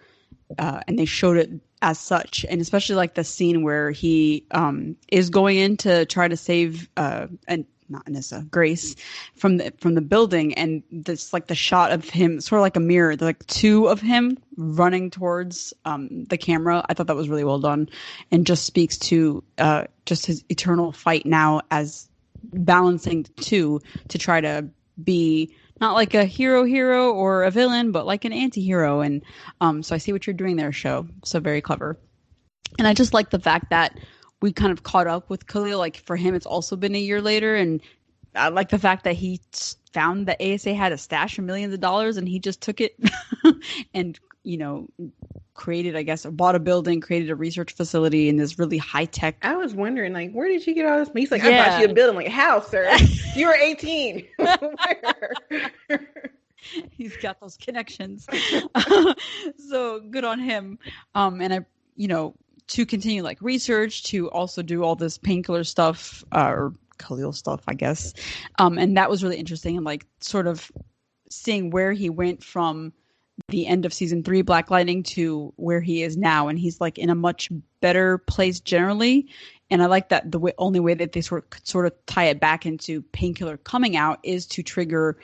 uh, 0.57 0.81
and 0.87 0.97
they 0.97 1.05
showed 1.05 1.37
it 1.37 1.49
as 1.81 1.99
such, 1.99 2.45
and 2.49 2.61
especially 2.61 2.95
like 2.95 3.13
the 3.13 3.23
scene 3.23 3.63
where 3.63 3.91
he 3.91 4.45
um, 4.51 4.95
is 5.11 5.29
going 5.29 5.57
in 5.57 5.77
to 5.77 6.05
try 6.05 6.27
to 6.27 6.37
save 6.37 6.89
uh, 6.97 7.27
and 7.47 7.65
not 7.89 8.05
Anissa, 8.05 8.49
Grace 8.49 8.95
from 9.35 9.57
the 9.57 9.73
from 9.79 9.95
the 9.95 10.01
building, 10.01 10.53
and 10.55 10.83
this 10.91 11.33
like 11.33 11.47
the 11.47 11.55
shot 11.55 11.91
of 11.91 12.09
him, 12.09 12.41
sort 12.41 12.59
of 12.59 12.63
like 12.63 12.75
a 12.75 12.81
mirror, 12.81 13.15
like 13.15 13.45
two 13.47 13.87
of 13.87 14.01
him 14.01 14.37
running 14.57 15.09
towards 15.09 15.73
um, 15.85 16.25
the 16.25 16.37
camera. 16.37 16.85
I 16.87 16.93
thought 16.93 17.07
that 17.07 17.15
was 17.15 17.29
really 17.29 17.43
well 17.43 17.59
done, 17.59 17.89
and 18.31 18.45
just 18.45 18.65
speaks 18.65 18.97
to 18.97 19.43
uh, 19.57 19.85
just 20.05 20.25
his 20.25 20.43
eternal 20.49 20.91
fight 20.91 21.25
now 21.25 21.61
as 21.71 22.07
balancing 22.43 23.23
two 23.37 23.81
to 24.09 24.17
try 24.17 24.41
to 24.41 24.69
be 25.03 25.55
not 25.79 25.93
like 25.93 26.13
a 26.13 26.25
hero 26.25 26.63
hero 26.63 27.11
or 27.11 27.43
a 27.43 27.51
villain, 27.51 27.91
but 27.91 28.05
like 28.05 28.25
an 28.25 28.33
anti-hero. 28.33 29.01
And 29.01 29.23
um, 29.61 29.83
so 29.83 29.95
I 29.95 29.99
see 29.99 30.11
what 30.11 30.25
you're 30.25 30.33
doing 30.33 30.55
there, 30.55 30.71
show. 30.71 31.07
So 31.23 31.39
very 31.39 31.61
clever. 31.61 31.97
And 32.77 32.87
I 32.87 32.93
just 32.93 33.13
like 33.13 33.29
the 33.29 33.39
fact 33.39 33.69
that 33.69 33.97
we 34.41 34.51
kind 34.51 34.71
of 34.71 34.83
caught 34.83 35.07
up 35.07 35.29
with 35.29 35.47
Khalil. 35.47 35.79
Like 35.79 35.97
for 35.97 36.15
him, 36.15 36.35
it's 36.35 36.45
also 36.45 36.75
been 36.75 36.95
a 36.95 36.99
year 36.99 37.21
later, 37.21 37.55
and 37.55 37.81
I 38.35 38.49
like 38.49 38.69
the 38.69 38.79
fact 38.79 39.03
that 39.03 39.15
he 39.15 39.41
found 39.93 40.27
that 40.27 40.41
ASA 40.41 40.73
had 40.73 40.91
a 40.91 40.97
stash 40.97 41.37
of 41.37 41.45
millions 41.45 41.73
of 41.73 41.79
dollars, 41.79 42.17
and 42.17 42.27
he 42.27 42.39
just 42.39 42.61
took 42.61 42.81
it 42.81 42.97
and 43.93 44.19
you 44.43 44.57
know 44.57 44.87
created, 45.57 45.97
I 45.97 46.03
guess, 46.03 46.25
bought 46.25 46.55
a 46.55 46.59
building, 46.59 47.01
created 47.01 47.29
a 47.29 47.35
research 47.35 47.73
facility 47.73 48.29
in 48.29 48.37
this 48.37 48.57
really 48.57 48.77
high 48.77 49.05
tech. 49.05 49.37
I 49.41 49.57
was 49.57 49.73
wondering, 49.73 50.13
like, 50.13 50.31
where 50.31 50.47
did 50.47 50.65
you 50.65 50.73
get 50.73 50.85
all 50.85 50.97
this? 50.99 51.09
Money? 51.09 51.21
He's 51.21 51.31
like, 51.31 51.43
yeah. 51.43 51.63
I 51.63 51.69
bought 51.69 51.81
you 51.81 51.87
a 51.87 51.93
building. 51.93 52.15
like, 52.15 52.29
how, 52.29 52.61
sir? 52.61 52.95
you 53.35 53.47
were 53.47 53.55
18. 53.55 54.25
He's 56.91 57.17
got 57.17 57.41
those 57.41 57.57
connections. 57.57 58.27
so 59.69 59.99
good 59.99 60.23
on 60.23 60.39
him. 60.39 60.79
Um, 61.15 61.41
and 61.41 61.53
I, 61.53 61.65
you 61.95 62.07
know, 62.07 62.35
to 62.67 62.85
continue 62.85 63.23
like 63.23 63.41
research, 63.41 64.03
to 64.03 64.29
also 64.31 64.61
do 64.61 64.83
all 64.83 64.95
this 64.95 65.17
painkiller 65.17 65.63
stuff, 65.63 66.23
uh, 66.31 66.49
or 66.49 66.73
Khalil 66.97 67.33
stuff, 67.33 67.61
I 67.67 67.73
guess. 67.73 68.13
Um, 68.59 68.77
and 68.77 68.97
that 68.97 69.09
was 69.09 69.23
really 69.23 69.37
interesting 69.37 69.77
and 69.77 69.85
like 69.85 70.05
sort 70.19 70.47
of 70.47 70.71
seeing 71.29 71.69
where 71.69 71.93
he 71.93 72.09
went 72.09 72.43
from 72.43 72.93
the 73.49 73.67
end 73.67 73.85
of 73.85 73.93
season 73.93 74.23
three, 74.23 74.41
Black 74.41 74.71
Lightning, 74.71 75.03
to 75.03 75.53
where 75.57 75.81
he 75.81 76.01
is 76.01 76.17
now, 76.17 76.47
and 76.47 76.57
he's 76.57 76.81
like 76.81 76.97
in 76.97 77.09
a 77.09 77.15
much 77.15 77.49
better 77.81 78.17
place 78.17 78.59
generally. 78.59 79.27
And 79.69 79.83
I 79.83 79.85
like 79.85 80.09
that 80.09 80.31
the 80.31 80.39
way, 80.39 80.53
only 80.57 80.79
way 80.79 80.93
that 80.95 81.11
they 81.11 81.21
sort 81.21 81.45
of 81.53 81.59
sort 81.65 81.85
of 81.85 81.93
tie 82.05 82.25
it 82.25 82.39
back 82.39 82.65
into 82.65 83.01
Painkiller 83.01 83.57
coming 83.57 83.95
out 83.95 84.19
is 84.23 84.45
to 84.47 84.63
trigger 84.63 85.17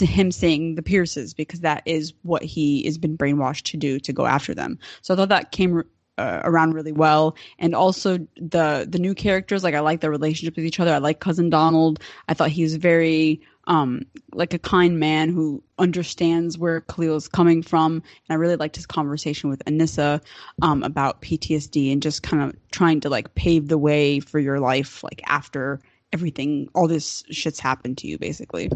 him 0.00 0.32
saying 0.32 0.74
the 0.74 0.82
Pierces 0.82 1.32
because 1.32 1.60
that 1.60 1.82
is 1.86 2.12
what 2.22 2.42
he 2.42 2.84
has 2.84 2.98
been 2.98 3.16
brainwashed 3.16 3.62
to 3.62 3.76
do 3.76 3.98
to 4.00 4.12
go 4.12 4.26
after 4.26 4.54
them. 4.54 4.78
So 5.02 5.14
I 5.14 5.16
thought 5.16 5.28
that 5.28 5.52
came 5.52 5.82
uh, 6.18 6.40
around 6.44 6.74
really 6.74 6.92
well, 6.92 7.36
and 7.58 7.74
also 7.74 8.18
the 8.36 8.86
the 8.88 8.98
new 8.98 9.14
characters. 9.14 9.64
Like 9.64 9.74
I 9.74 9.80
like 9.80 10.00
their 10.00 10.10
relationship 10.10 10.56
with 10.56 10.64
each 10.64 10.80
other. 10.80 10.92
I 10.92 10.98
like 10.98 11.20
cousin 11.20 11.50
Donald. 11.50 12.00
I 12.28 12.34
thought 12.34 12.50
he 12.50 12.62
was 12.62 12.76
very 12.76 13.40
um, 13.66 14.02
like 14.32 14.54
a 14.54 14.58
kind 14.58 14.98
man 14.98 15.28
who 15.30 15.62
understands 15.78 16.56
where 16.56 16.82
Khalil 16.82 17.16
is 17.16 17.28
coming 17.28 17.62
from. 17.62 17.94
And 17.94 18.02
I 18.30 18.34
really 18.34 18.56
liked 18.56 18.76
his 18.76 18.86
conversation 18.86 19.50
with 19.50 19.64
Anissa 19.64 20.20
um, 20.62 20.82
about 20.82 21.20
PTSD 21.22 21.92
and 21.92 22.02
just 22.02 22.22
kind 22.22 22.42
of 22.42 22.54
trying 22.70 23.00
to 23.00 23.08
like 23.08 23.34
pave 23.34 23.68
the 23.68 23.78
way 23.78 24.20
for 24.20 24.38
your 24.38 24.60
life, 24.60 25.02
like 25.02 25.20
after 25.26 25.80
everything, 26.12 26.68
all 26.74 26.86
this 26.86 27.24
shit's 27.30 27.58
happened 27.58 27.98
to 27.98 28.06
you, 28.06 28.18
basically. 28.18 28.70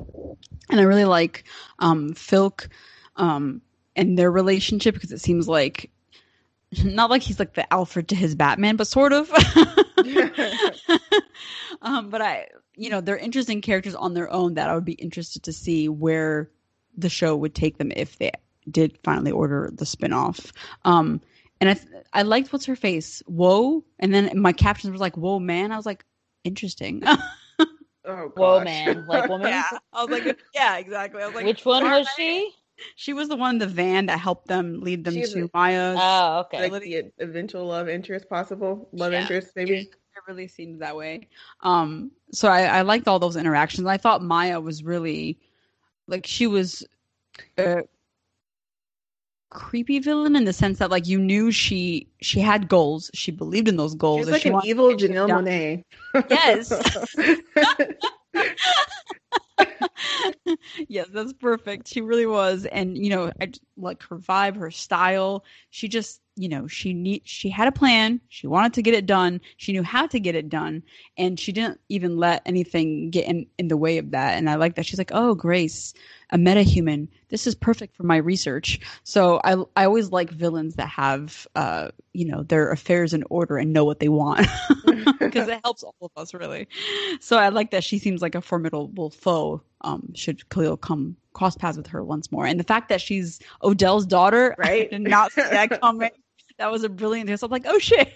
And 0.68 0.80
I 0.80 0.82
really 0.82 1.05
like 1.05 1.45
um, 1.78 2.12
Philk 2.14 2.68
um, 3.16 3.62
and 3.95 4.18
their 4.18 4.30
relationship 4.30 4.95
because 4.95 5.12
it 5.12 5.20
seems 5.20 5.49
like 5.49 5.91
not 6.85 7.11
like 7.11 7.23
he's 7.23 7.39
like 7.39 7.55
the 7.55 7.71
Alfred 7.73 8.09
to 8.09 8.14
his 8.14 8.35
Batman, 8.35 8.77
but 8.77 8.87
sort 8.87 9.12
of. 9.12 9.31
um, 11.83 12.11
but 12.11 12.23
I, 12.23 12.49
you 12.77 12.91
know, 12.91 13.01
they're 13.01 13.16
interesting 13.16 13.61
characters 13.61 13.95
on 13.95 14.14
their 14.14 14.31
own 14.31 14.55
that 14.55 14.68
I 14.68 14.75
would 14.75 14.85
be 14.85 14.93
interested 14.95 15.43
to 15.45 15.53
see 15.53 15.89
where 15.89 16.51
the 16.97 17.09
show 17.09 17.37
would 17.37 17.55
take 17.55 17.79
them 17.79 17.93
if 17.97 18.18
they 18.18 18.31
did 18.71 18.99
finally 19.03 19.33
order 19.33 19.71
the 19.73 19.85
spinoff. 19.85 20.53
Um, 20.85 21.21
and 21.61 21.71
I, 21.71 21.81
I 22.12 22.23
liked 22.23 22.53
what's 22.53 22.66
her 22.66 22.77
face, 22.77 23.23
whoa, 23.27 23.85
and 23.99 24.14
then 24.14 24.41
my 24.41 24.53
captions 24.53 24.93
were 24.93 24.99
like, 24.99 25.16
whoa, 25.16 25.39
man. 25.39 25.73
I 25.73 25.77
was 25.77 25.87
like, 25.87 26.05
interesting. 26.45 27.03
Oh, 28.07 28.33
Whoa, 28.35 28.64
man. 28.64 29.05
Like 29.07 29.29
woman? 29.29 29.49
yeah, 29.49 29.62
I 29.93 30.05
was 30.05 30.11
like, 30.11 30.39
yeah, 30.55 30.79
exactly. 30.79 31.23
I 31.23 31.27
was 31.27 31.35
like, 31.35 31.45
Which 31.45 31.66
one 31.66 31.85
was 31.85 32.09
she? 32.16 32.51
She 32.97 33.12
was 33.12 33.28
the 33.28 33.37
one 33.37 33.57
in 33.57 33.59
the 33.59 33.66
van 33.66 34.07
that 34.07 34.18
helped 34.18 34.47
them 34.49 34.81
lead 34.81 35.05
them 35.05 35.14
She's 35.14 35.33
to 35.33 35.51
Maya's. 35.55 35.99
Oh, 36.01 36.41
okay. 36.47 36.68
like 36.70 36.83
the 36.83 37.11
eventual 37.18 37.66
love 37.66 37.89
interest, 37.89 38.28
possible 38.28 38.89
love 38.93 39.12
Yeah. 39.12 39.22
interest, 39.22 39.53
maybe. 39.57 39.78
it 39.78 40.22
really 40.28 40.47
seems 40.49 40.78
that 40.81 40.97
way. 40.97 41.28
Um, 41.62 42.11
so 42.33 42.49
I, 42.49 42.62
I 42.62 42.83
liked 42.83 43.09
all 43.09 43.18
those 43.18 43.37
interactions. 43.37 43.87
I 43.87 43.97
thought 43.97 44.22
Maya 44.22 44.61
was 44.61 44.83
really 44.83 45.39
like 46.07 46.26
she 46.26 46.47
was 46.47 46.85
a 47.59 47.83
creepy 49.51 49.99
villain 49.99 50.37
in 50.37 50.45
the 50.45 50.53
sense 50.53 50.78
that 50.78 50.91
like 50.91 51.07
you 51.07 51.18
knew 51.18 51.51
she 51.51 52.07
she 52.20 52.41
had 52.41 52.68
goals. 52.68 53.11
She 53.14 53.31
believed 53.31 53.68
in 53.68 53.76
those 53.76 53.93
She 53.93 53.99
goals. 53.99 54.26
was 54.26 54.31
like 54.33 54.43
she 54.43 54.49
an 54.49 54.61
evil 54.64 54.95
Janelle. 54.95 55.28
Monáe. 55.28 55.85
Yes. 56.31 56.72
yes, 60.89 61.09
that's 61.12 61.33
perfect. 61.35 61.89
She 61.89 62.01
really 62.01 62.26
was, 62.26 62.66
and 62.66 62.97
you 62.97 63.11
know, 63.11 63.31
I 63.41 63.53
like 63.76 64.03
her 64.05 64.18
vibe, 64.18 64.57
her 64.57 64.70
style. 64.70 65.45
She 65.70 65.89
just, 65.89 66.20
you 66.41 66.49
know, 66.49 66.66
she 66.66 66.95
need 66.95 67.20
she 67.26 67.51
had 67.51 67.68
a 67.68 67.72
plan. 67.72 68.18
She 68.30 68.47
wanted 68.47 68.72
to 68.72 68.82
get 68.82 68.95
it 68.95 69.05
done. 69.05 69.43
She 69.59 69.72
knew 69.72 69.82
how 69.82 70.07
to 70.07 70.18
get 70.18 70.34
it 70.34 70.49
done, 70.49 70.82
and 71.18 71.38
she 71.38 71.53
didn't 71.53 71.78
even 71.91 72.16
let 72.16 72.41
anything 72.47 73.11
get 73.11 73.26
in 73.26 73.47
in 73.59 73.68
the 73.68 73.76
way 73.76 73.99
of 73.99 74.11
that. 74.12 74.38
And 74.38 74.49
I 74.49 74.55
like 74.55 74.74
that. 74.76 74.86
She's 74.86 74.97
like, 74.97 75.11
"Oh, 75.12 75.34
Grace, 75.34 75.93
a 76.30 76.38
metahuman. 76.38 77.09
This 77.28 77.47
is 77.47 77.55
perfect 77.55 77.95
for 77.95 78.05
my 78.05 78.16
research." 78.16 78.80
So 79.05 79.38
I 79.45 79.62
I 79.76 79.84
always 79.84 80.12
like 80.12 80.30
villains 80.30 80.76
that 80.76 80.88
have, 80.88 81.47
uh, 81.57 81.91
you 82.14 82.24
know, 82.24 82.43
their 82.45 82.72
affairs 82.72 83.12
in 83.12 83.22
order 83.28 83.59
and 83.59 83.74
know 83.74 83.84
what 83.84 84.01
they 84.01 84.09
want. 84.09 84.47
because 85.18 85.47
it 85.47 85.61
helps 85.62 85.82
all 85.82 85.95
of 86.01 86.11
us 86.16 86.32
really. 86.32 86.68
So 87.20 87.36
I 87.36 87.51
like 87.51 87.70
that 87.72 87.84
she 87.84 87.99
seems 87.99 88.22
like 88.22 88.34
a 88.34 88.41
formidable 88.41 89.11
foe. 89.11 89.61
Um, 89.82 90.12
should 90.14 90.49
Khalil 90.49 90.78
come 90.78 91.16
cross 91.34 91.57
paths 91.57 91.76
with 91.76 91.86
her 91.88 92.03
once 92.03 92.32
more, 92.32 92.47
and 92.47 92.59
the 92.59 92.64
fact 92.64 92.88
that 92.88 93.03
she's 93.03 93.41
Odell's 93.62 94.07
daughter, 94.07 94.55
Right. 94.59 94.86
I 94.86 94.91
did 94.91 95.03
not 95.03 95.32
see 95.32 95.43
that 95.43 95.80
coming. 95.80 96.11
That 96.61 96.70
was 96.70 96.84
a 96.84 96.88
brilliant 96.88 97.28
twist. 97.28 97.42
I'm 97.42 97.50
like, 97.50 97.64
oh 97.66 97.78
shit. 97.78 98.12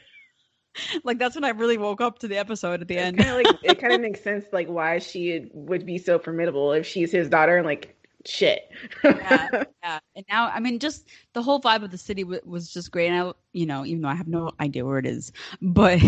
like 1.05 1.19
that's 1.19 1.35
when 1.35 1.45
I 1.45 1.51
really 1.51 1.79
woke 1.79 2.01
up 2.01 2.19
to 2.21 2.29
the 2.29 2.37
episode 2.37 2.81
at 2.81 2.89
the 2.89 2.99
end. 2.99 3.19
like 3.19 3.47
it 3.63 3.81
kind 3.81 3.93
of 3.93 4.01
makes 4.03 4.23
sense 4.23 4.45
like 4.53 4.69
why 4.69 4.99
she 4.99 5.49
would 5.53 5.87
be 5.87 5.99
so 5.99 6.19
formidable 6.19 6.73
if 6.73 6.87
she's 6.87 7.11
his 7.11 7.29
daughter 7.29 7.57
and 7.57 7.67
like 7.67 7.97
shit. 8.27 8.71
yeah, 9.03 9.49
yeah. 9.83 9.99
And 10.15 10.25
now, 10.29 10.51
I 10.53 10.61
mean, 10.61 10.79
just 10.79 11.09
the 11.33 11.43
whole 11.43 11.61
vibe 11.61 11.85
of 11.85 11.91
the 11.91 11.99
city 11.99 12.23
w- 12.23 12.41
was 12.45 12.71
just 12.73 12.91
great. 12.91 13.09
And 13.09 13.29
I, 13.29 13.33
you 13.53 13.67
know, 13.67 13.85
even 13.85 14.03
though 14.03 14.09
I 14.09 14.15
have 14.15 14.29
no 14.29 14.51
idea 14.61 14.85
where 14.85 14.99
it 14.99 15.07
is, 15.07 15.33
but 15.63 16.01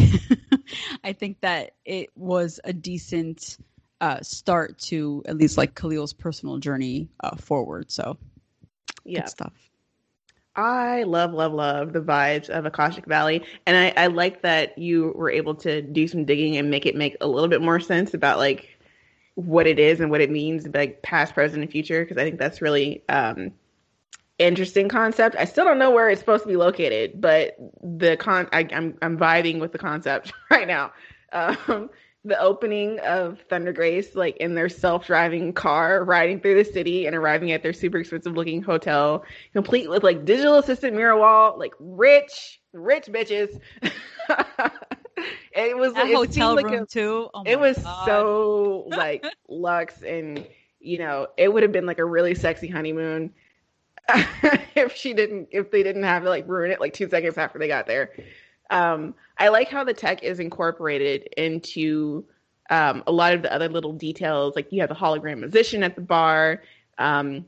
I 1.04 1.12
think 1.12 1.40
that 1.40 1.72
it 1.84 2.10
was 2.16 2.60
a 2.64 2.72
decent 2.74 3.56
uh, 4.02 4.20
start 4.20 4.78
to 4.78 5.22
at 5.26 5.38
least 5.38 5.56
like 5.56 5.74
Khalil's 5.74 6.12
personal 6.12 6.58
journey 6.58 7.08
uh, 7.20 7.36
forward. 7.36 7.90
So, 7.90 8.18
yeah. 9.04 9.20
good 9.20 9.30
stuff. 9.30 9.52
I 10.56 11.02
love, 11.02 11.34
love, 11.34 11.52
love 11.52 11.92
the 11.92 12.00
vibes 12.00 12.48
of 12.48 12.64
Akashic 12.64 13.04
Valley. 13.06 13.44
And 13.66 13.76
I, 13.76 14.04
I 14.04 14.06
like 14.06 14.42
that 14.42 14.76
you 14.78 15.12
were 15.14 15.30
able 15.30 15.54
to 15.56 15.82
do 15.82 16.08
some 16.08 16.24
digging 16.24 16.56
and 16.56 16.70
make 16.70 16.86
it 16.86 16.96
make 16.96 17.16
a 17.20 17.26
little 17.26 17.48
bit 17.48 17.60
more 17.60 17.78
sense 17.78 18.14
about 18.14 18.38
like 18.38 18.78
what 19.34 19.66
it 19.66 19.78
is 19.78 20.00
and 20.00 20.10
what 20.10 20.22
it 20.22 20.30
means, 20.30 20.66
like 20.68 21.02
past, 21.02 21.34
present, 21.34 21.62
and 21.62 21.70
future. 21.70 22.02
Because 22.02 22.16
I 22.16 22.24
think 22.24 22.38
that's 22.38 22.62
really 22.62 23.04
um, 23.10 23.52
interesting 24.38 24.88
concept. 24.88 25.36
I 25.38 25.44
still 25.44 25.64
don't 25.64 25.78
know 25.78 25.90
where 25.90 26.08
it's 26.08 26.20
supposed 26.20 26.44
to 26.44 26.48
be 26.48 26.56
located, 26.56 27.20
but 27.20 27.56
the 27.82 28.16
con 28.16 28.48
I, 28.52 28.66
I'm 28.72 28.96
I'm 29.02 29.18
vibing 29.18 29.60
with 29.60 29.72
the 29.72 29.78
concept 29.78 30.32
right 30.50 30.66
now. 30.66 30.92
Um, 31.32 31.90
the 32.26 32.38
opening 32.40 32.98
of 33.00 33.40
Thunder 33.48 33.72
Grace, 33.72 34.14
like 34.14 34.36
in 34.38 34.54
their 34.54 34.68
self-driving 34.68 35.52
car, 35.52 36.04
riding 36.04 36.40
through 36.40 36.56
the 36.62 36.64
city 36.70 37.06
and 37.06 37.14
arriving 37.14 37.52
at 37.52 37.62
their 37.62 37.72
super 37.72 37.98
expensive-looking 37.98 38.62
hotel, 38.62 39.24
complete 39.52 39.88
with 39.88 40.02
like 40.02 40.24
digital 40.24 40.56
assistant 40.58 40.94
mirror 40.96 41.16
wall, 41.16 41.56
like 41.58 41.74
rich, 41.78 42.60
rich 42.72 43.06
bitches. 43.06 43.60
it 45.52 45.76
was 45.76 45.94
That 45.94 46.08
it 46.08 46.14
hotel 46.14 46.32
seemed 46.32 46.56
like 46.56 46.66
room 46.66 46.82
a- 46.82 46.86
too. 46.86 47.28
Oh 47.32 47.42
it 47.46 47.58
was 47.58 47.78
God. 47.78 48.06
so 48.06 48.84
like 48.90 49.24
luxe 49.48 50.02
and 50.02 50.46
you 50.80 50.98
know 50.98 51.28
it 51.36 51.52
would 51.52 51.62
have 51.62 51.72
been 51.72 51.86
like 51.86 51.98
a 51.98 52.04
really 52.04 52.34
sexy 52.34 52.68
honeymoon 52.68 53.32
if 54.74 54.94
she 54.94 55.14
didn't 55.14 55.48
if 55.50 55.70
they 55.70 55.82
didn't 55.82 56.02
have 56.04 56.22
to 56.22 56.28
like 56.28 56.46
ruin 56.48 56.70
it 56.70 56.80
like 56.80 56.92
two 56.92 57.08
seconds 57.08 57.38
after 57.38 57.58
they 57.58 57.68
got 57.68 57.86
there 57.86 58.12
um 58.70 59.14
i 59.38 59.48
like 59.48 59.68
how 59.68 59.84
the 59.84 59.94
tech 59.94 60.22
is 60.22 60.40
incorporated 60.40 61.28
into 61.36 62.24
um 62.70 63.02
a 63.06 63.12
lot 63.12 63.34
of 63.34 63.42
the 63.42 63.52
other 63.52 63.68
little 63.68 63.92
details 63.92 64.54
like 64.56 64.70
you 64.72 64.80
have 64.80 64.88
the 64.88 64.94
hologram 64.94 65.38
musician 65.38 65.82
at 65.82 65.94
the 65.94 66.00
bar 66.00 66.62
um 66.98 67.44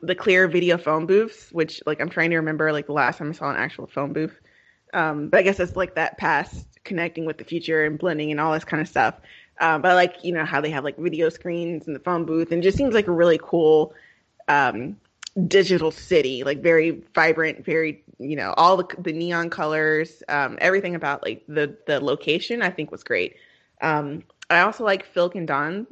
the 0.00 0.14
clear 0.14 0.48
video 0.48 0.76
phone 0.76 1.06
booths 1.06 1.50
which 1.52 1.82
like 1.86 2.00
i'm 2.00 2.10
trying 2.10 2.30
to 2.30 2.36
remember 2.36 2.72
like 2.72 2.86
the 2.86 2.92
last 2.92 3.18
time 3.18 3.28
i 3.28 3.32
saw 3.32 3.50
an 3.50 3.56
actual 3.56 3.86
phone 3.86 4.12
booth. 4.12 4.38
Um 4.92 5.28
but 5.28 5.38
i 5.38 5.42
guess 5.42 5.60
it's 5.60 5.76
like 5.76 5.94
that 5.94 6.18
past 6.18 6.66
connecting 6.84 7.24
with 7.24 7.38
the 7.38 7.44
future 7.44 7.84
and 7.84 7.98
blending 7.98 8.30
and 8.30 8.40
all 8.40 8.52
this 8.52 8.64
kind 8.64 8.80
of 8.80 8.88
stuff. 8.88 9.14
Um, 9.60 9.82
but 9.82 9.92
I 9.92 9.94
like 9.94 10.24
you 10.24 10.32
know 10.32 10.44
how 10.44 10.60
they 10.60 10.70
have 10.70 10.84
like 10.84 10.96
video 10.96 11.28
screens 11.28 11.86
and 11.86 11.94
the 11.94 12.00
phone 12.00 12.24
booth, 12.24 12.52
and 12.52 12.62
just 12.62 12.76
seems 12.76 12.94
like 12.94 13.06
a 13.06 13.12
really 13.12 13.38
cool 13.42 13.94
um, 14.48 14.96
digital 15.46 15.90
city, 15.90 16.44
like 16.44 16.62
very 16.62 17.02
vibrant, 17.14 17.64
very 17.64 18.04
you 18.18 18.36
know 18.36 18.54
all 18.56 18.76
the 18.76 18.86
the 18.98 19.12
neon 19.12 19.50
colors, 19.50 20.22
um, 20.28 20.58
everything 20.60 20.94
about 20.94 21.22
like 21.22 21.44
the 21.48 21.76
the 21.86 22.00
location 22.00 22.62
I 22.62 22.70
think 22.70 22.90
was 22.90 23.02
great. 23.02 23.36
Um, 23.80 24.22
I 24.50 24.60
also 24.60 24.84
like 24.84 25.12
Philk 25.12 25.34
and 25.34 25.46
Don, 25.46 25.86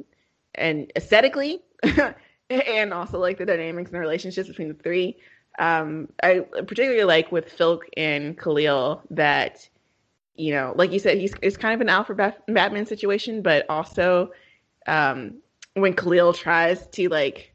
and 0.55 0.91
aesthetically, 0.95 1.61
and 2.49 2.93
also 2.93 3.19
like 3.19 3.37
the 3.37 3.45
dynamics 3.45 3.89
and 3.89 3.95
the 3.95 3.99
relationships 3.99 4.47
between 4.47 4.69
the 4.69 4.75
three. 4.75 5.17
Um, 5.59 6.09
I 6.23 6.39
particularly 6.39 7.03
like 7.03 7.31
with 7.31 7.49
Philk 7.49 7.81
and 7.97 8.37
Khalil 8.37 9.01
that 9.11 9.67
you 10.35 10.53
know, 10.53 10.73
like 10.75 10.91
you 10.91 10.99
said, 10.99 11.17
he's 11.17 11.33
it's 11.41 11.57
kind 11.57 11.73
of 11.73 11.87
an 11.87 12.15
Bat- 12.15 12.43
Batman 12.47 12.85
situation, 12.85 13.41
but 13.41 13.65
also 13.69 14.31
um, 14.87 15.35
when 15.73 15.93
Khalil 15.93 16.33
tries 16.33 16.87
to 16.87 17.09
like 17.09 17.50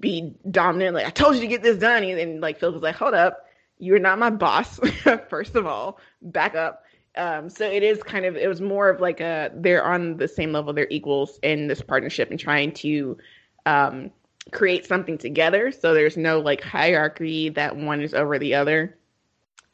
be 0.00 0.34
dominant, 0.50 0.94
like 0.94 1.06
I 1.06 1.10
told 1.10 1.34
you 1.34 1.40
to 1.42 1.46
get 1.46 1.62
this 1.62 1.78
done, 1.78 2.04
and 2.04 2.18
then 2.18 2.40
like 2.40 2.58
Phil 2.58 2.72
was 2.72 2.82
like, 2.82 2.96
"Hold 2.96 3.14
up, 3.14 3.46
you're 3.78 3.98
not 3.98 4.18
my 4.18 4.30
boss. 4.30 4.78
First 5.28 5.54
of 5.54 5.66
all, 5.66 5.98
back 6.22 6.54
up." 6.54 6.84
Um, 7.16 7.48
so 7.48 7.64
it 7.64 7.82
is 7.84 8.02
kind 8.02 8.24
of 8.24 8.36
it 8.36 8.48
was 8.48 8.60
more 8.60 8.88
of 8.88 9.00
like 9.00 9.20
a 9.20 9.50
they're 9.54 9.84
on 9.84 10.16
the 10.16 10.28
same 10.28 10.52
level, 10.52 10.72
they're 10.72 10.88
equals 10.90 11.38
in 11.42 11.68
this 11.68 11.80
partnership 11.80 12.30
and 12.30 12.40
trying 12.40 12.72
to 12.72 13.18
um, 13.66 14.10
create 14.50 14.86
something 14.86 15.18
together. 15.18 15.70
So 15.72 15.94
there's 15.94 16.16
no 16.16 16.40
like 16.40 16.60
hierarchy 16.60 17.50
that 17.50 17.76
one 17.76 18.00
is 18.00 18.14
over 18.14 18.38
the 18.38 18.54
other 18.54 18.96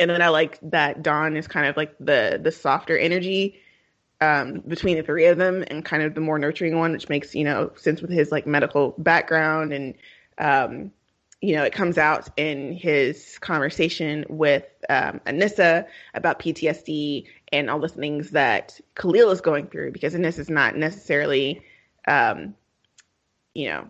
and 0.00 0.11
then 0.11 0.22
I 0.22 0.28
like 0.28 0.58
that 0.62 1.02
Don 1.02 1.36
is 1.36 1.46
kind 1.46 1.66
of 1.66 1.76
like 1.76 1.94
the 2.00 2.40
the 2.42 2.50
softer 2.50 2.96
energy 2.96 3.61
um, 4.21 4.61
between 4.66 4.97
the 4.97 5.03
three 5.03 5.27
of 5.27 5.39
them, 5.39 5.64
and 5.68 5.85
kind 5.85 6.03
of 6.03 6.14
the 6.14 6.21
more 6.21 6.39
nurturing 6.39 6.79
one, 6.79 6.93
which 6.93 7.09
makes 7.09 7.35
you 7.35 7.45
know 7.45 7.73
sense 7.77 8.01
with 8.01 8.11
his 8.11 8.31
like 8.31 8.47
medical 8.47 8.95
background 8.99 9.73
and 9.73 9.95
um, 10.39 10.91
you 11.41 11.55
know, 11.55 11.62
it 11.64 11.73
comes 11.73 11.97
out 11.97 12.29
in 12.37 12.73
his 12.73 13.39
conversation 13.39 14.27
with 14.29 14.64
um, 14.91 15.21
Anissa 15.27 15.87
about 16.14 16.39
PTSD 16.39 17.27
and 17.53 17.71
all 17.71 17.79
the 17.79 17.89
things 17.89 18.31
that 18.31 18.79
Khalil 18.95 19.31
is 19.31 19.41
going 19.41 19.66
through 19.68 19.93
because 19.93 20.14
Anissa 20.14 20.41
is 20.41 20.51
not 20.51 20.77
necessarily, 20.77 21.62
um, 22.07 22.55
you 23.55 23.68
know, 23.68 23.89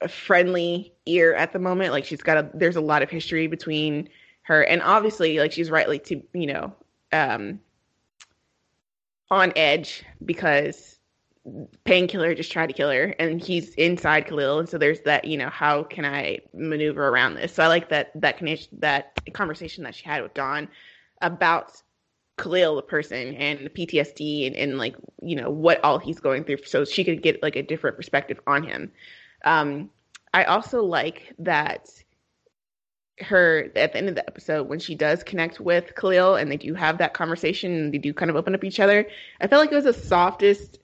a 0.00 0.08
friendly 0.08 0.92
ear 1.04 1.34
at 1.34 1.52
the 1.52 1.58
moment. 1.58 1.92
Like 1.92 2.06
she's 2.06 2.22
got 2.22 2.38
a, 2.38 2.50
there's 2.54 2.76
a 2.76 2.80
lot 2.80 3.02
of 3.02 3.10
history 3.10 3.46
between 3.46 4.08
her 4.42 4.62
and 4.62 4.80
obviously 4.82 5.38
like 5.38 5.52
she's 5.52 5.70
rightly 5.70 5.98
to, 5.98 6.22
you 6.32 6.46
know, 6.46 6.74
um, 7.12 7.60
on 9.30 9.52
edge 9.56 10.04
because 10.24 10.98
painkiller 11.84 12.34
just 12.34 12.50
tried 12.50 12.66
to 12.66 12.72
kill 12.72 12.90
her 12.90 13.14
and 13.18 13.40
he's 13.40 13.70
inside 13.74 14.26
Khalil 14.26 14.58
and 14.58 14.68
so 14.68 14.78
there's 14.78 15.00
that 15.00 15.24
you 15.24 15.36
know 15.38 15.48
how 15.48 15.84
can 15.84 16.04
I 16.04 16.38
maneuver 16.52 17.08
around 17.08 17.34
this? 17.34 17.54
So 17.54 17.62
I 17.62 17.68
like 17.68 17.88
that 17.90 18.10
that 18.20 18.38
connection 18.38 18.78
that 18.80 19.12
conversation 19.32 19.84
that 19.84 19.94
she 19.94 20.04
had 20.04 20.22
with 20.22 20.34
Don 20.34 20.68
about 21.22 21.80
Khalil 22.38 22.76
the 22.76 22.82
person 22.82 23.34
and 23.34 23.60
the 23.60 23.70
PTSD 23.70 24.48
and, 24.48 24.56
and 24.56 24.78
like 24.78 24.96
you 25.22 25.36
know 25.36 25.50
what 25.50 25.82
all 25.84 25.98
he's 25.98 26.18
going 26.18 26.44
through 26.44 26.64
so 26.64 26.84
she 26.84 27.04
could 27.04 27.22
get 27.22 27.42
like 27.42 27.56
a 27.56 27.62
different 27.62 27.96
perspective 27.96 28.40
on 28.46 28.62
him. 28.64 28.92
Um 29.44 29.90
I 30.34 30.44
also 30.44 30.82
like 30.82 31.32
that 31.38 31.88
her 33.20 33.70
at 33.76 33.92
the 33.92 33.98
end 33.98 34.08
of 34.08 34.14
the 34.14 34.26
episode 34.26 34.68
when 34.68 34.78
she 34.78 34.94
does 34.94 35.22
connect 35.22 35.58
with 35.58 35.94
Khalil 35.94 36.36
and 36.36 36.50
they 36.50 36.56
do 36.56 36.74
have 36.74 36.98
that 36.98 37.14
conversation 37.14 37.72
and 37.72 37.94
they 37.94 37.98
do 37.98 38.12
kind 38.12 38.30
of 38.30 38.36
open 38.36 38.54
up 38.54 38.62
each 38.62 38.78
other 38.78 39.06
I 39.40 39.46
felt 39.46 39.60
like 39.60 39.72
it 39.72 39.74
was 39.74 39.84
the 39.84 39.94
softest 39.94 40.78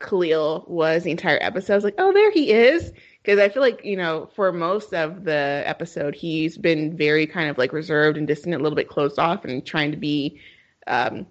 Khalil 0.00 0.64
was 0.68 1.02
the 1.02 1.10
entire 1.10 1.38
episode. 1.40 1.72
I 1.72 1.76
was 1.76 1.84
like, 1.84 1.96
oh, 1.98 2.12
there 2.12 2.30
he 2.30 2.52
is. 2.52 2.92
Because 3.22 3.38
I 3.38 3.48
feel 3.48 3.62
like, 3.62 3.84
you 3.84 3.96
know, 3.96 4.30
for 4.34 4.52
most 4.52 4.94
of 4.94 5.24
the 5.24 5.62
episode, 5.66 6.14
he's 6.14 6.56
been 6.56 6.96
very 6.96 7.26
kind 7.26 7.50
of 7.50 7.58
like 7.58 7.72
reserved 7.72 8.16
and 8.16 8.26
distant, 8.26 8.54
a 8.54 8.58
little 8.58 8.76
bit 8.76 8.88
closed 8.88 9.18
off 9.18 9.44
and 9.44 9.64
trying 9.66 9.90
to 9.90 9.96
be 9.96 10.40
um, 10.86 11.26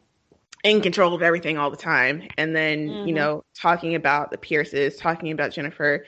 in 0.64 0.82
control 0.82 1.16
of 1.16 1.24
everything 1.24 1.58
all 1.58 1.72
the 1.72 1.78
time. 1.78 2.28
And 2.38 2.56
then, 2.56 2.88
mm-hmm. 2.88 3.08
you 3.08 3.14
know, 3.16 3.44
talking 3.56 3.96
about 3.96 4.32
the 4.32 4.38
Pierces, 4.38 4.98
talking 4.98 5.32
about 5.32 5.52
Jennifer, 5.52 6.06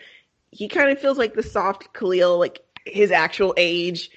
he 0.51 0.67
kind 0.67 0.91
of 0.91 0.99
feels 0.99 1.17
like 1.17 1.33
the 1.33 1.43
soft 1.43 1.93
Khalil, 1.93 2.37
like 2.37 2.59
his 2.85 3.11
actual 3.11 3.53
age 3.57 4.11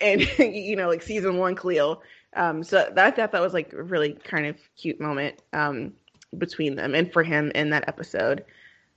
and, 0.00 0.20
you 0.38 0.76
know, 0.76 0.88
like 0.88 1.02
season 1.02 1.36
one 1.38 1.56
Khalil. 1.56 2.02
Um, 2.34 2.64
so 2.64 2.90
that, 2.94 2.98
I 2.98 3.10
thought 3.10 3.32
that 3.32 3.42
was 3.42 3.52
like 3.52 3.72
a 3.72 3.82
really 3.82 4.12
kind 4.12 4.46
of 4.46 4.56
cute 4.76 5.00
moment. 5.00 5.42
Um, 5.52 5.92
between 6.36 6.76
them 6.76 6.94
and 6.94 7.12
for 7.12 7.22
him 7.22 7.52
in 7.54 7.70
that 7.70 7.88
episode. 7.88 8.44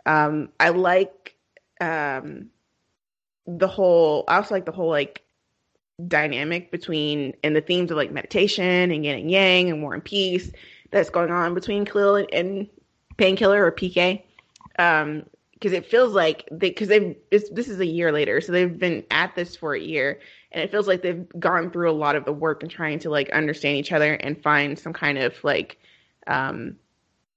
Um, 0.06 0.50
I 0.60 0.70
like 0.70 1.36
um, 1.82 2.50
the 3.46 3.68
whole. 3.68 4.24
I 4.28 4.38
also 4.38 4.56
like 4.56 4.66
the 4.66 4.72
whole 4.72 4.90
like 4.90 5.24
dynamic 6.08 6.72
between 6.72 7.34
and 7.44 7.56
the 7.56 7.62
themes 7.62 7.90
of 7.92 7.98
like 7.98 8.12
meditation 8.12 8.92
and 8.92 9.06
yin 9.06 9.20
and 9.20 9.32
yang 9.32 9.70
and 9.70 9.82
war 9.82 9.94
and 9.94 10.04
peace 10.04 10.52
that's 10.92 11.10
going 11.10 11.32
on 11.32 11.54
between 11.54 11.86
Khalil 11.86 12.16
and, 12.16 12.34
and 12.34 12.70
Painkiller 13.18 13.66
or 13.66 13.72
PK. 13.72 14.24
Um, 14.78 15.26
because 15.54 15.72
it 15.72 15.86
feels 15.86 16.14
like 16.14 16.48
they 16.52 16.70
because 16.70 16.90
they've 16.90 17.16
this 17.32 17.70
is 17.70 17.80
a 17.80 17.86
year 17.86 18.12
later, 18.12 18.42
so 18.42 18.52
they've 18.52 18.78
been 18.78 19.04
at 19.10 19.36
this 19.36 19.56
for 19.56 19.74
a 19.74 19.80
year, 19.80 20.20
and 20.56 20.64
it 20.64 20.72
feels 20.72 20.88
like 20.88 21.02
they've 21.02 21.28
gone 21.38 21.70
through 21.70 21.92
a 21.92 21.94
lot 21.94 22.16
of 22.16 22.26
the 22.26 22.34
work 22.34 22.64
and 22.64 22.72
trying 22.72 22.98
to 23.00 23.10
like 23.10 23.30
understand 23.32 23.78
each 23.78 23.92
other 23.92 24.14
and 24.16 24.42
find 24.42 24.80
some 24.80 24.94
kind 24.94 25.18
of 25.18 25.36
like 25.44 25.78
um 26.28 26.78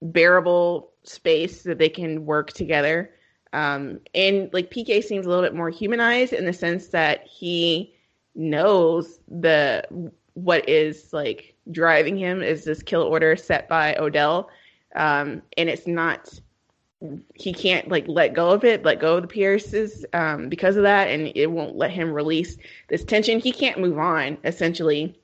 bearable 0.00 0.92
space 1.02 1.64
that 1.64 1.78
they 1.78 1.88
can 1.88 2.24
work 2.24 2.52
together. 2.52 3.10
Um, 3.52 4.00
and 4.14 4.50
like 4.52 4.70
PK 4.70 5.02
seems 5.02 5.26
a 5.26 5.28
little 5.28 5.44
bit 5.44 5.54
more 5.54 5.70
humanized 5.70 6.32
in 6.32 6.44
the 6.44 6.52
sense 6.52 6.88
that 6.88 7.26
he 7.26 7.94
knows 8.34 9.18
the 9.26 10.12
what 10.34 10.68
is 10.68 11.12
like 11.12 11.56
driving 11.72 12.16
him 12.16 12.42
is 12.42 12.64
this 12.64 12.82
kill 12.82 13.02
order 13.02 13.34
set 13.36 13.68
by 13.68 13.96
Odell. 13.96 14.50
Um, 14.94 15.42
and 15.56 15.68
it's 15.68 15.86
not 15.86 16.38
he 17.34 17.52
can't 17.52 17.88
like 17.88 18.06
let 18.08 18.34
go 18.34 18.50
of 18.50 18.64
it, 18.64 18.84
let 18.84 19.00
go 19.00 19.16
of 19.16 19.22
the 19.22 19.28
Pierces 19.28 20.04
um, 20.12 20.48
because 20.48 20.76
of 20.76 20.82
that, 20.82 21.08
and 21.08 21.30
it 21.34 21.50
won't 21.50 21.76
let 21.76 21.90
him 21.90 22.12
release 22.12 22.56
this 22.88 23.04
tension. 23.04 23.38
He 23.38 23.52
can't 23.52 23.78
move 23.78 23.98
on 23.98 24.38
essentially 24.44 25.16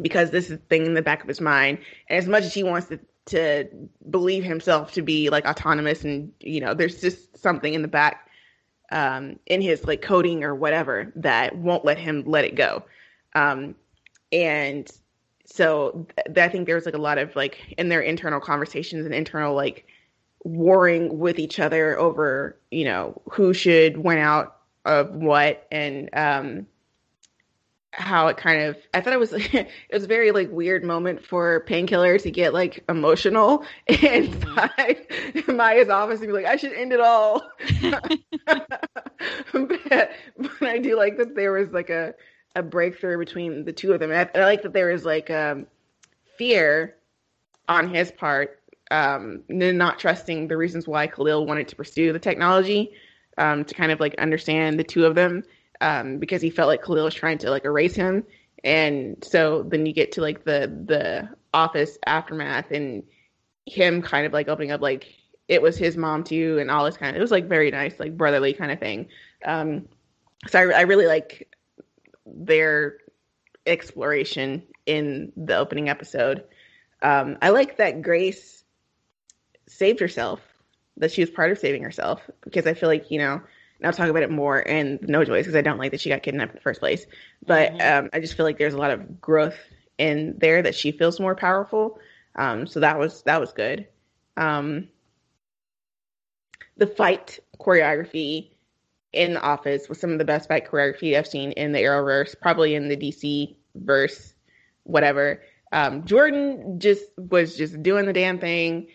because 0.00 0.30
this 0.30 0.50
is 0.50 0.58
thing 0.68 0.86
in 0.86 0.94
the 0.94 1.02
back 1.02 1.22
of 1.22 1.28
his 1.28 1.40
mind. 1.40 1.78
And 2.08 2.18
as 2.18 2.26
much 2.26 2.44
as 2.44 2.52
he 2.52 2.64
wants 2.64 2.88
to 2.88 2.98
to 3.26 3.66
believe 4.10 4.44
himself 4.44 4.92
to 4.92 5.02
be 5.02 5.30
like 5.30 5.46
autonomous 5.46 6.04
and 6.04 6.30
you 6.40 6.60
know 6.60 6.74
there's 6.74 7.00
just 7.00 7.38
something 7.38 7.72
in 7.72 7.82
the 7.82 7.88
back 7.88 8.28
um, 8.92 9.38
in 9.46 9.62
his 9.62 9.84
like 9.84 10.02
coding 10.02 10.44
or 10.44 10.54
whatever 10.54 11.10
that 11.16 11.56
won't 11.56 11.84
let 11.84 11.96
him 11.96 12.22
let 12.26 12.44
it 12.44 12.54
go 12.54 12.82
um, 13.34 13.74
and 14.30 14.90
so 15.46 16.06
th- 16.26 16.38
i 16.38 16.48
think 16.48 16.66
there's 16.66 16.84
like 16.84 16.94
a 16.94 17.00
lot 17.00 17.16
of 17.16 17.34
like 17.34 17.74
in 17.78 17.88
their 17.88 18.02
internal 18.02 18.40
conversations 18.40 19.06
and 19.06 19.14
internal 19.14 19.54
like 19.54 19.86
warring 20.44 21.18
with 21.18 21.38
each 21.38 21.58
other 21.58 21.98
over 21.98 22.56
you 22.70 22.84
know 22.84 23.20
who 23.30 23.52
should 23.52 23.96
win 23.96 24.18
out 24.18 24.58
of 24.84 25.10
what 25.14 25.66
and 25.72 26.10
um 26.12 26.66
how 27.96 28.26
it 28.28 28.36
kind 28.36 28.62
of 28.62 28.76
I 28.92 29.00
thought 29.00 29.12
it 29.12 29.18
was 29.18 29.32
it 29.36 29.68
was 29.92 30.04
a 30.04 30.08
very 30.08 30.30
like 30.32 30.50
weird 30.50 30.84
moment 30.84 31.24
for 31.24 31.60
painkiller 31.60 32.18
to 32.18 32.30
get 32.30 32.52
like 32.52 32.84
emotional 32.88 33.64
inside 33.86 35.06
mm-hmm. 35.08 35.56
Maya's 35.56 35.88
office 35.88 36.20
and 36.20 36.28
be 36.28 36.32
like, 36.32 36.46
I 36.46 36.56
should 36.56 36.72
end 36.72 36.92
it 36.92 37.00
all. 37.00 37.42
but, 39.52 40.10
but 40.38 40.62
I 40.62 40.78
do 40.78 40.96
like 40.96 41.16
that 41.18 41.34
there 41.34 41.52
was 41.52 41.70
like 41.70 41.90
a 41.90 42.14
a 42.56 42.62
breakthrough 42.62 43.18
between 43.18 43.64
the 43.64 43.72
two 43.72 43.92
of 43.92 44.00
them. 44.00 44.12
And 44.12 44.30
I, 44.34 44.40
I 44.40 44.44
like 44.44 44.62
that 44.62 44.72
there 44.72 44.92
was 44.92 45.04
like 45.04 45.30
um 45.30 45.66
fear 46.36 46.96
on 47.68 47.88
his 47.88 48.10
part, 48.12 48.60
um, 48.90 49.42
not 49.48 49.98
trusting 49.98 50.48
the 50.48 50.56
reasons 50.56 50.86
why 50.86 51.06
Khalil 51.06 51.46
wanted 51.46 51.68
to 51.68 51.76
pursue 51.76 52.12
the 52.12 52.18
technology, 52.18 52.92
um, 53.38 53.64
to 53.64 53.74
kind 53.74 53.92
of 53.92 54.00
like 54.00 54.14
understand 54.16 54.78
the 54.78 54.84
two 54.84 55.04
of 55.06 55.14
them 55.14 55.42
um, 55.80 56.18
because 56.18 56.42
he 56.42 56.50
felt 56.50 56.68
like 56.68 56.82
Khalil 56.82 57.04
was 57.04 57.14
trying 57.14 57.38
to 57.38 57.50
like 57.50 57.64
erase 57.64 57.94
him. 57.94 58.24
And 58.62 59.22
so 59.22 59.62
then 59.64 59.84
you 59.86 59.92
get 59.92 60.12
to 60.12 60.20
like 60.20 60.44
the 60.44 60.72
the 60.86 61.28
office 61.52 61.98
aftermath 62.06 62.70
and 62.70 63.02
him 63.66 64.02
kind 64.02 64.26
of 64.26 64.32
like 64.32 64.48
opening 64.48 64.72
up 64.72 64.80
like 64.80 65.14
it 65.48 65.62
was 65.62 65.76
his 65.76 65.96
mom 65.96 66.24
too 66.24 66.58
and 66.58 66.70
all 66.70 66.84
this 66.84 66.96
kind 66.96 67.10
of 67.10 67.16
it 67.16 67.22
was 67.22 67.30
like 67.30 67.48
very 67.48 67.70
nice 67.70 67.98
like 68.00 68.16
brotherly 68.16 68.52
kind 68.52 68.72
of 68.72 68.80
thing. 68.80 69.06
Um, 69.44 69.88
so 70.48 70.58
I, 70.58 70.78
I 70.78 70.80
really 70.82 71.06
like 71.06 71.48
their 72.26 72.98
exploration 73.66 74.62
in 74.86 75.32
the 75.36 75.56
opening 75.56 75.88
episode. 75.88 76.44
Um, 77.02 77.36
I 77.42 77.50
like 77.50 77.76
that 77.76 78.02
Grace 78.02 78.63
saved 79.66 80.00
herself, 80.00 80.40
that 80.96 81.12
she 81.12 81.22
was 81.22 81.30
part 81.30 81.50
of 81.50 81.58
saving 81.58 81.82
herself 81.82 82.20
because 82.42 82.66
I 82.66 82.74
feel 82.74 82.88
like 82.88 83.10
you 83.10 83.18
know 83.18 83.40
and 83.78 83.86
I'll 83.86 83.92
talk 83.92 84.08
about 84.08 84.22
it 84.22 84.30
more 84.30 84.60
in 84.60 84.98
No 85.02 85.24
Joys 85.24 85.44
because 85.44 85.56
I 85.56 85.60
don't 85.60 85.78
like 85.78 85.90
that 85.90 86.00
she 86.00 86.08
got 86.08 86.22
kidnapped 86.22 86.52
in 86.52 86.56
the 86.56 86.62
first 86.62 86.80
place. 86.80 87.06
But 87.46 87.72
mm-hmm. 87.72 88.04
um, 88.04 88.10
I 88.12 88.20
just 88.20 88.34
feel 88.34 88.46
like 88.46 88.58
there's 88.58 88.74
a 88.74 88.78
lot 88.78 88.90
of 88.90 89.20
growth 89.20 89.58
in 89.98 90.36
there 90.38 90.62
that 90.62 90.74
she 90.74 90.92
feels 90.92 91.20
more 91.20 91.34
powerful. 91.34 91.98
Um, 92.36 92.66
so 92.66 92.80
that 92.80 92.98
was 92.98 93.22
that 93.22 93.40
was 93.40 93.52
good. 93.52 93.86
Um, 94.36 94.88
the 96.76 96.86
fight 96.86 97.38
choreography 97.60 98.50
in 99.12 99.34
the 99.34 99.40
office 99.40 99.88
was 99.88 100.00
some 100.00 100.10
of 100.10 100.18
the 100.18 100.24
best 100.24 100.48
fight 100.48 100.68
choreography 100.68 101.16
I've 101.16 101.26
seen 101.26 101.52
in 101.52 101.72
the 101.72 101.80
Arrowverse, 101.80 102.40
probably 102.40 102.74
in 102.74 102.88
the 102.88 102.96
DC 102.96 103.54
verse, 103.74 104.34
whatever. 104.84 105.42
Um, 105.72 106.04
Jordan 106.04 106.80
just 106.80 107.04
was 107.16 107.56
just 107.56 107.82
doing 107.82 108.06
the 108.06 108.12
damn 108.12 108.38
thing. 108.38 108.88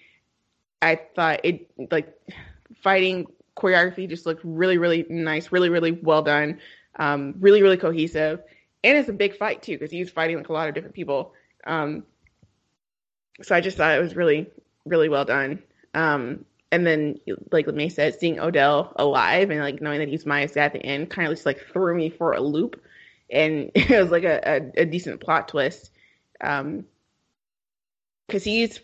I 0.81 0.95
thought 1.15 1.41
it 1.43 1.69
like 1.91 2.13
fighting 2.81 3.27
choreography 3.57 4.07
just 4.09 4.25
looked 4.25 4.41
really, 4.43 4.77
really 4.77 5.05
nice, 5.09 5.51
really, 5.51 5.69
really 5.69 5.91
well 5.91 6.21
done, 6.21 6.59
um, 6.97 7.35
really, 7.39 7.61
really 7.61 7.77
cohesive. 7.77 8.41
And 8.83 8.97
it's 8.97 9.09
a 9.09 9.13
big 9.13 9.37
fight 9.37 9.61
too 9.61 9.73
because 9.73 9.91
he's 9.91 10.09
fighting 10.09 10.37
like 10.37 10.49
a 10.49 10.53
lot 10.53 10.69
of 10.69 10.75
different 10.75 10.95
people. 10.95 11.33
Um, 11.67 12.03
so 13.41 13.55
I 13.55 13.61
just 13.61 13.77
thought 13.77 13.97
it 13.97 14.01
was 14.01 14.15
really, 14.15 14.47
really 14.85 15.09
well 15.09 15.25
done. 15.25 15.61
Um, 15.93 16.45
and 16.71 16.85
then, 16.85 17.19
like 17.51 17.67
May 17.67 17.89
said, 17.89 18.19
seeing 18.19 18.39
Odell 18.39 18.93
alive 18.95 19.49
and 19.49 19.59
like 19.59 19.81
knowing 19.81 19.99
that 19.99 20.07
he's 20.07 20.25
Maya's 20.25 20.51
dad 20.51 20.65
at 20.65 20.73
the 20.73 20.85
end 20.85 21.09
kind 21.09 21.27
of 21.27 21.33
just 21.33 21.45
like 21.45 21.59
threw 21.73 21.95
me 21.95 22.09
for 22.09 22.33
a 22.33 22.41
loop. 22.41 22.81
And 23.29 23.71
it 23.75 23.99
was 23.99 24.11
like 24.11 24.23
a, 24.23 24.39
a, 24.45 24.81
a 24.81 24.85
decent 24.85 25.19
plot 25.19 25.47
twist. 25.47 25.91
Um, 26.41 26.85
because 28.27 28.43
he's 28.43 28.79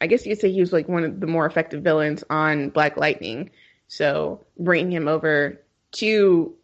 I 0.00 0.06
guess 0.06 0.24
you 0.24 0.32
could 0.32 0.40
say 0.40 0.52
he 0.52 0.60
was 0.60 0.72
like 0.72 0.88
one 0.88 1.04
of 1.04 1.20
the 1.20 1.26
more 1.26 1.46
effective 1.46 1.82
villains 1.82 2.22
on 2.30 2.70
Black 2.70 2.96
Lightning. 2.96 3.50
So 3.88 4.44
bringing 4.58 4.92
him 4.92 5.08
over 5.08 5.60
to 5.92 6.54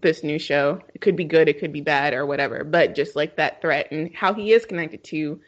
this 0.00 0.22
new 0.22 0.38
show, 0.38 0.80
it 0.94 1.00
could 1.00 1.16
be 1.16 1.24
good, 1.24 1.48
it 1.48 1.58
could 1.58 1.72
be 1.72 1.80
bad, 1.80 2.14
or 2.14 2.26
whatever. 2.26 2.64
But 2.64 2.94
just 2.94 3.16
like 3.16 3.36
that 3.36 3.60
threat 3.60 3.90
and 3.90 4.14
how 4.14 4.34
he 4.34 4.52
is 4.52 4.66
connected 4.66 5.02
to 5.04 5.40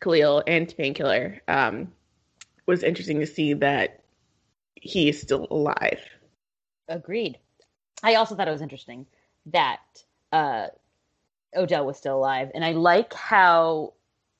Khalil 0.00 0.42
and 0.46 0.68
to 0.68 0.76
Painkiller 0.76 1.42
um, 1.48 1.92
was 2.66 2.82
interesting 2.82 3.20
to 3.20 3.26
see 3.26 3.54
that 3.54 4.02
he 4.74 5.08
is 5.08 5.20
still 5.20 5.46
alive. 5.50 6.00
Agreed. 6.88 7.38
I 8.02 8.16
also 8.16 8.34
thought 8.34 8.48
it 8.48 8.52
was 8.52 8.60
interesting 8.62 9.06
that 9.46 9.80
uh, 10.32 10.66
Odell 11.56 11.86
was 11.86 11.96
still 11.96 12.18
alive, 12.18 12.50
and 12.54 12.64
I 12.64 12.72
like 12.72 13.14
how 13.14 13.94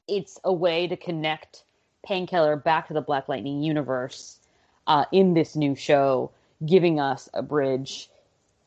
it's 0.06 0.38
a 0.44 0.52
way 0.52 0.86
to 0.86 0.96
connect 0.96 1.63
Painkiller 2.04 2.56
back 2.56 2.88
to 2.88 2.94
the 2.94 3.00
Black 3.00 3.28
Lightning 3.28 3.62
universe 3.62 4.38
uh, 4.86 5.04
in 5.12 5.34
this 5.34 5.56
new 5.56 5.74
show, 5.74 6.30
giving 6.64 7.00
us 7.00 7.28
a 7.34 7.42
bridge. 7.42 8.08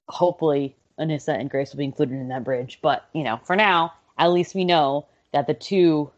Hopefully, 0.10 0.76
Anissa 1.00 1.40
and 1.40 1.50
Grace 1.50 1.72
will 1.72 1.80
be 1.80 1.86
included 1.86 2.16
in 2.16 2.30
that 2.30 2.44
bridge. 2.44 2.80
But 2.82 3.08
you 3.14 3.24
know, 3.24 3.40
for 3.44 3.56
now, 3.56 3.94
at 4.18 4.32
least 4.32 4.56
we 4.56 4.66
know 4.66 5.06
that 5.32 5.48
the 5.48 5.54
two 5.54 6.10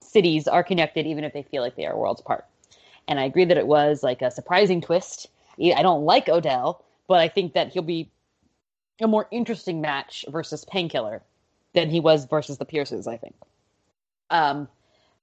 cities 0.00 0.48
are 0.48 0.64
connected, 0.64 1.06
even 1.06 1.24
if 1.24 1.32
they 1.32 1.42
feel 1.42 1.62
like 1.62 1.76
they 1.76 1.86
are 1.86 1.96
worlds 1.96 2.20
apart. 2.20 2.44
And 3.06 3.18
I 3.18 3.24
agree 3.24 3.44
that 3.44 3.56
it 3.56 3.66
was 3.66 4.02
like 4.02 4.22
a 4.22 4.30
surprising 4.30 4.80
twist. 4.80 5.28
I 5.60 5.82
don't 5.82 6.04
like 6.04 6.28
Odell, 6.28 6.84
but 7.06 7.20
I 7.20 7.28
think 7.28 7.54
that 7.54 7.72
he'll 7.72 7.82
be 7.82 8.10
a 9.00 9.08
more 9.08 9.26
interesting 9.30 9.80
match 9.80 10.24
versus 10.28 10.64
Painkiller 10.64 11.22
than 11.74 11.90
he 11.90 12.00
was 12.00 12.26
versus 12.26 12.58
the 12.58 12.64
Pierces. 12.64 13.06
I 13.06 13.16
think. 13.16 13.34
Um, 14.30 14.68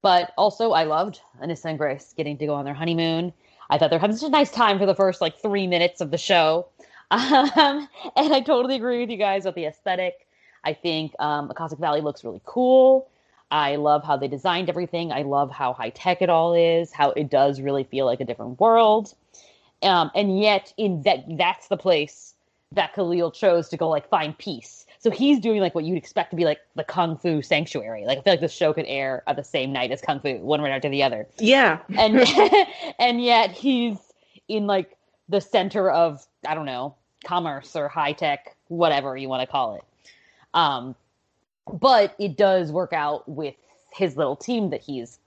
but 0.06 0.34
also, 0.38 0.74
I 0.74 0.84
loved 0.84 1.20
Anissa 1.42 1.66
and 1.66 1.80
Grace 1.80 2.14
getting 2.16 2.38
to 2.38 2.46
go 2.46 2.54
on 2.54 2.64
their 2.64 2.76
honeymoon. 2.76 3.34
I 3.72 3.80
thought 3.80 3.90
they 3.90 3.96
were 3.96 4.02
having 4.02 4.16
such 4.16 4.28
a 4.28 4.32
nice 4.32 4.52
time 4.52 4.78
for 4.78 4.86
the 4.86 4.94
first 4.94 5.20
like 5.20 5.42
three 5.42 5.66
minutes 5.66 6.00
of 6.00 6.12
the 6.12 6.18
show. 6.20 6.68
Um, 7.12 7.88
and 8.16 8.34
I 8.34 8.42
totally 8.42 8.76
agree 8.76 9.00
with 9.00 9.10
you 9.10 9.18
guys 9.18 9.46
about 9.46 9.56
the 9.56 9.66
aesthetic. 9.66 10.28
I 10.64 10.74
think 10.74 11.14
um, 11.20 11.50
Akashic 11.50 11.80
Valley 11.80 12.02
looks 12.02 12.24
really 12.24 12.42
cool. 12.46 13.08
I 13.52 13.78
love 13.78 14.04
how 14.04 14.18
they 14.18 14.28
designed 14.28 14.70
everything. 14.70 15.12
I 15.12 15.22
love 15.22 15.52
how 15.52 15.74
high 15.74 15.92
tech 15.92 16.22
it 16.22 16.30
all 16.30 16.54
is. 16.54 16.92
How 16.92 17.12
it 17.12 17.30
does 17.30 17.62
really 17.62 17.84
feel 17.84 18.06
like 18.06 18.20
a 18.20 18.26
different 18.26 18.60
world. 18.60 19.14
Um, 19.82 20.12
and 20.14 20.40
yet, 20.40 20.74
in 20.78 21.04
that, 21.04 21.26
that's 21.38 21.68
the 21.68 21.78
place 21.78 22.34
that 22.72 22.94
Khalil 22.94 23.32
chose 23.32 23.70
to 23.70 23.78
go 23.78 23.90
like 23.90 24.10
find 24.10 24.38
peace. 24.38 24.85
So 25.06 25.12
he's 25.12 25.40
doing 25.40 25.62
like 25.62 25.76
what 25.76 25.84
you'd 25.84 26.00
expect 26.00 26.32
to 26.32 26.36
be 26.36 26.46
like 26.46 26.62
the 26.74 26.84
kung 26.84 27.16
fu 27.16 27.44
sanctuary. 27.44 28.06
Like 28.08 28.18
I 28.18 28.22
feel 28.22 28.34
like 28.34 28.40
the 28.40 28.48
show 28.48 28.74
could 28.74 28.88
air 28.88 29.22
at 29.28 29.36
the 29.36 29.44
same 29.44 29.72
night 29.72 29.92
as 29.92 30.02
kung 30.02 30.20
fu, 30.20 30.38
one 30.38 30.62
right 30.62 30.72
after 30.72 30.90
the 30.90 31.04
other. 31.04 31.28
Yeah, 31.38 31.78
and 31.96 32.28
and 33.00 33.24
yet 33.24 33.52
he's 33.52 34.00
in 34.48 34.66
like 34.66 34.98
the 35.30 35.42
center 35.42 35.92
of 35.92 36.26
I 36.48 36.56
don't 36.56 36.66
know 36.66 36.96
commerce 37.24 37.76
or 37.76 37.88
high 37.88 38.14
tech, 38.14 38.56
whatever 38.68 39.16
you 39.16 39.30
want 39.30 39.42
to 39.42 39.46
call 39.48 39.76
it. 39.76 39.84
Um, 40.56 40.96
but 41.72 42.16
it 42.18 42.36
does 42.36 42.72
work 42.72 42.92
out 42.92 43.30
with 43.30 43.54
his 43.94 44.18
little 44.18 44.36
team 44.36 44.72
that 44.72 44.82
he's 44.82 45.20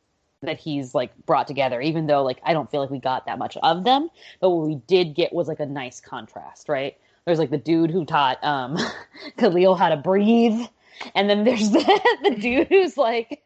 that 0.43 0.59
he's 0.59 0.93
like 0.93 1.13
brought 1.25 1.47
together 1.47 1.81
even 1.81 2.07
though 2.07 2.23
like 2.23 2.41
i 2.45 2.53
don't 2.53 2.71
feel 2.71 2.81
like 2.81 2.91
we 2.91 3.01
got 3.01 3.27
that 3.27 3.41
much 3.41 3.57
of 3.57 3.83
them 3.83 4.09
but 4.41 4.51
what 4.51 4.69
we 4.69 4.77
did 4.87 5.15
get 5.15 5.33
was 5.33 5.49
like 5.49 5.59
a 5.59 5.67
nice 5.67 6.01
contrast 6.01 6.69
right 6.69 6.97
there's 7.29 7.39
like 7.39 7.51
the 7.51 7.59
dude 7.59 7.91
who 7.91 8.05
taught 8.05 8.43
um 8.43 8.77
khalil 9.39 9.75
how 9.75 9.89
to 9.89 9.97
breathe 9.97 10.61
and 11.15 11.31
then 11.31 11.45
there's 11.45 11.71
the, 11.71 12.19
the 12.23 12.31
dude 12.31 12.69
who's 12.69 12.97
like 12.97 13.43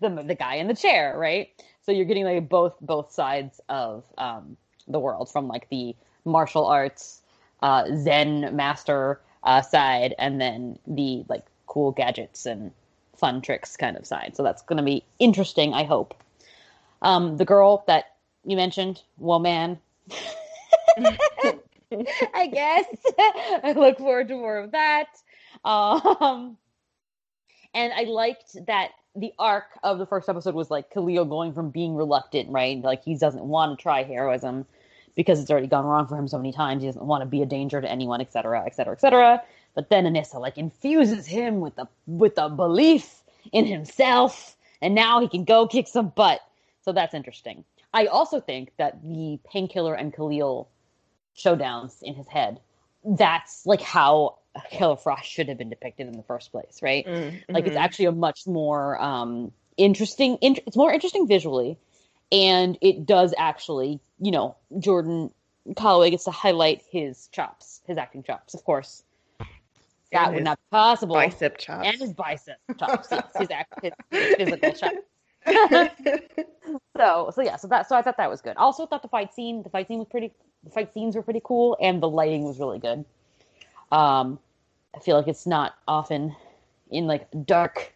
the 0.00 0.08
the 0.08 0.34
guy 0.34 0.54
in 0.56 0.68
the 0.68 0.74
chair 0.74 1.14
right 1.16 1.48
so 1.82 1.92
you're 1.92 2.04
getting 2.04 2.24
like 2.24 2.48
both 2.48 2.74
both 2.80 3.12
sides 3.12 3.60
of 3.68 4.04
um 4.18 4.56
the 4.88 5.00
world 5.00 5.30
from 5.30 5.48
like 5.48 5.68
the 5.70 5.94
martial 6.24 6.66
arts 6.66 7.22
uh 7.62 7.84
zen 7.96 8.54
master 8.54 9.20
uh 9.42 9.62
side 9.62 10.14
and 10.18 10.40
then 10.40 10.78
the 10.86 11.24
like 11.28 11.44
cool 11.66 11.92
gadgets 11.92 12.46
and 12.46 12.72
fun 13.16 13.40
tricks 13.40 13.76
kind 13.76 13.96
of 13.96 14.06
side. 14.06 14.36
So 14.36 14.42
that's 14.42 14.62
going 14.62 14.78
to 14.78 14.82
be 14.82 15.04
interesting, 15.18 15.74
I 15.74 15.84
hope. 15.84 16.14
Um, 17.02 17.36
the 17.36 17.44
girl 17.44 17.84
that 17.86 18.16
you 18.44 18.56
mentioned, 18.56 19.02
Woman. 19.18 19.78
I 22.34 22.46
guess. 22.46 22.86
I 23.64 23.74
look 23.76 23.98
forward 23.98 24.28
to 24.28 24.34
more 24.34 24.58
of 24.58 24.72
that. 24.72 25.06
Um, 25.64 26.56
and 27.74 27.92
I 27.92 28.04
liked 28.04 28.56
that 28.66 28.90
the 29.14 29.32
arc 29.38 29.78
of 29.82 29.98
the 29.98 30.06
first 30.06 30.28
episode 30.28 30.54
was 30.54 30.70
like 30.70 30.92
Khalil 30.92 31.24
going 31.24 31.52
from 31.52 31.70
being 31.70 31.94
reluctant, 31.94 32.50
right? 32.50 32.80
Like 32.80 33.04
he 33.04 33.16
doesn't 33.16 33.44
want 33.44 33.78
to 33.78 33.82
try 33.82 34.02
heroism 34.02 34.66
because 35.14 35.40
it's 35.40 35.50
already 35.50 35.66
gone 35.66 35.86
wrong 35.86 36.06
for 36.06 36.16
him 36.16 36.28
so 36.28 36.36
many 36.36 36.52
times. 36.52 36.82
He 36.82 36.88
doesn't 36.88 37.04
want 37.04 37.22
to 37.22 37.26
be 37.26 37.42
a 37.42 37.46
danger 37.46 37.80
to 37.80 37.90
anyone, 37.90 38.20
et 38.20 38.32
cetera, 38.32 38.64
et 38.66 38.74
cetera, 38.74 38.92
et 38.92 39.00
cetera. 39.00 39.42
But 39.74 39.88
then 39.90 40.04
Anissa 40.04 40.40
like 40.40 40.58
infuses 40.58 41.26
him 41.26 41.60
with 41.60 41.76
the 41.76 41.86
with 42.06 42.34
the 42.34 42.48
belief 42.48 43.22
in 43.52 43.66
himself, 43.66 44.56
and 44.82 44.94
now 44.94 45.20
he 45.20 45.28
can 45.28 45.44
go 45.44 45.66
kick 45.66 45.88
some 45.88 46.12
butt. 46.14 46.40
So 46.82 46.92
that's 46.92 47.14
interesting. 47.14 47.64
I 47.92 48.06
also 48.06 48.40
think 48.40 48.72
that 48.76 49.02
the 49.02 49.38
painkiller 49.50 49.94
and 49.94 50.14
Khalil 50.14 50.68
showdowns 51.36 52.02
in 52.02 52.14
his 52.14 52.26
head, 52.26 52.60
that's 53.04 53.66
like 53.66 53.80
how 53.80 54.38
Killer 54.70 54.96
Frost 54.96 55.28
should 55.28 55.48
have 55.48 55.58
been 55.58 55.70
depicted 55.70 56.06
in 56.06 56.16
the 56.16 56.22
first 56.22 56.50
place, 56.50 56.80
right? 56.82 57.06
Mm-hmm. 57.06 57.54
Like 57.54 57.66
it's 57.66 57.76
actually 57.76 58.06
a 58.06 58.12
much 58.12 58.46
more 58.46 59.00
um, 59.02 59.52
interesting. 59.76 60.38
Int- 60.40 60.60
it's 60.66 60.76
more 60.76 60.92
interesting 60.92 61.26
visually, 61.26 61.78
and 62.32 62.78
it 62.80 63.06
does 63.06 63.34
actually, 63.36 64.00
you 64.20 64.30
know, 64.30 64.56
Jordan 64.78 65.30
Calloway 65.76 66.10
gets 66.10 66.24
to 66.24 66.30
highlight 66.30 66.82
his 66.90 67.28
chops, 67.28 67.80
his 67.86 67.98
acting 67.98 68.22
chops, 68.22 68.54
of 68.54 68.64
course 68.64 69.02
that 70.12 70.34
would 70.34 70.44
not 70.44 70.58
be 70.58 70.66
possible. 70.70 71.14
Bicep 71.14 71.58
chops. 71.58 71.86
And 71.86 71.98
his 71.98 72.12
bicep 72.12 72.58
chops. 72.78 73.08
yes, 73.10 73.24
his, 73.38 73.48
his, 73.82 73.92
his 74.10 74.34
physical 74.36 74.72
chops. 74.72 74.96
so 76.96 77.30
so 77.32 77.42
yeah, 77.42 77.56
so 77.56 77.68
that 77.68 77.88
so 77.88 77.96
I 77.96 78.02
thought 78.02 78.16
that 78.16 78.30
was 78.30 78.40
good. 78.40 78.56
Also 78.56 78.86
thought 78.86 79.02
the 79.02 79.08
fight 79.08 79.32
scene, 79.32 79.62
the 79.62 79.70
fight 79.70 79.86
scene 79.86 79.98
was 79.98 80.08
pretty 80.08 80.32
the 80.66 80.72
fight 80.72 80.92
scenes 80.92 81.16
were 81.16 81.22
pretty 81.22 81.40
cool 81.42 81.76
and 81.80 82.02
the 82.02 82.08
lighting 82.08 82.44
was 82.44 82.58
really 82.58 82.78
good. 82.78 83.04
Um 83.90 84.38
I 84.94 84.98
feel 85.00 85.16
like 85.16 85.28
it's 85.28 85.46
not 85.46 85.74
often 85.86 86.34
in 86.90 87.06
like 87.06 87.28
dark 87.44 87.92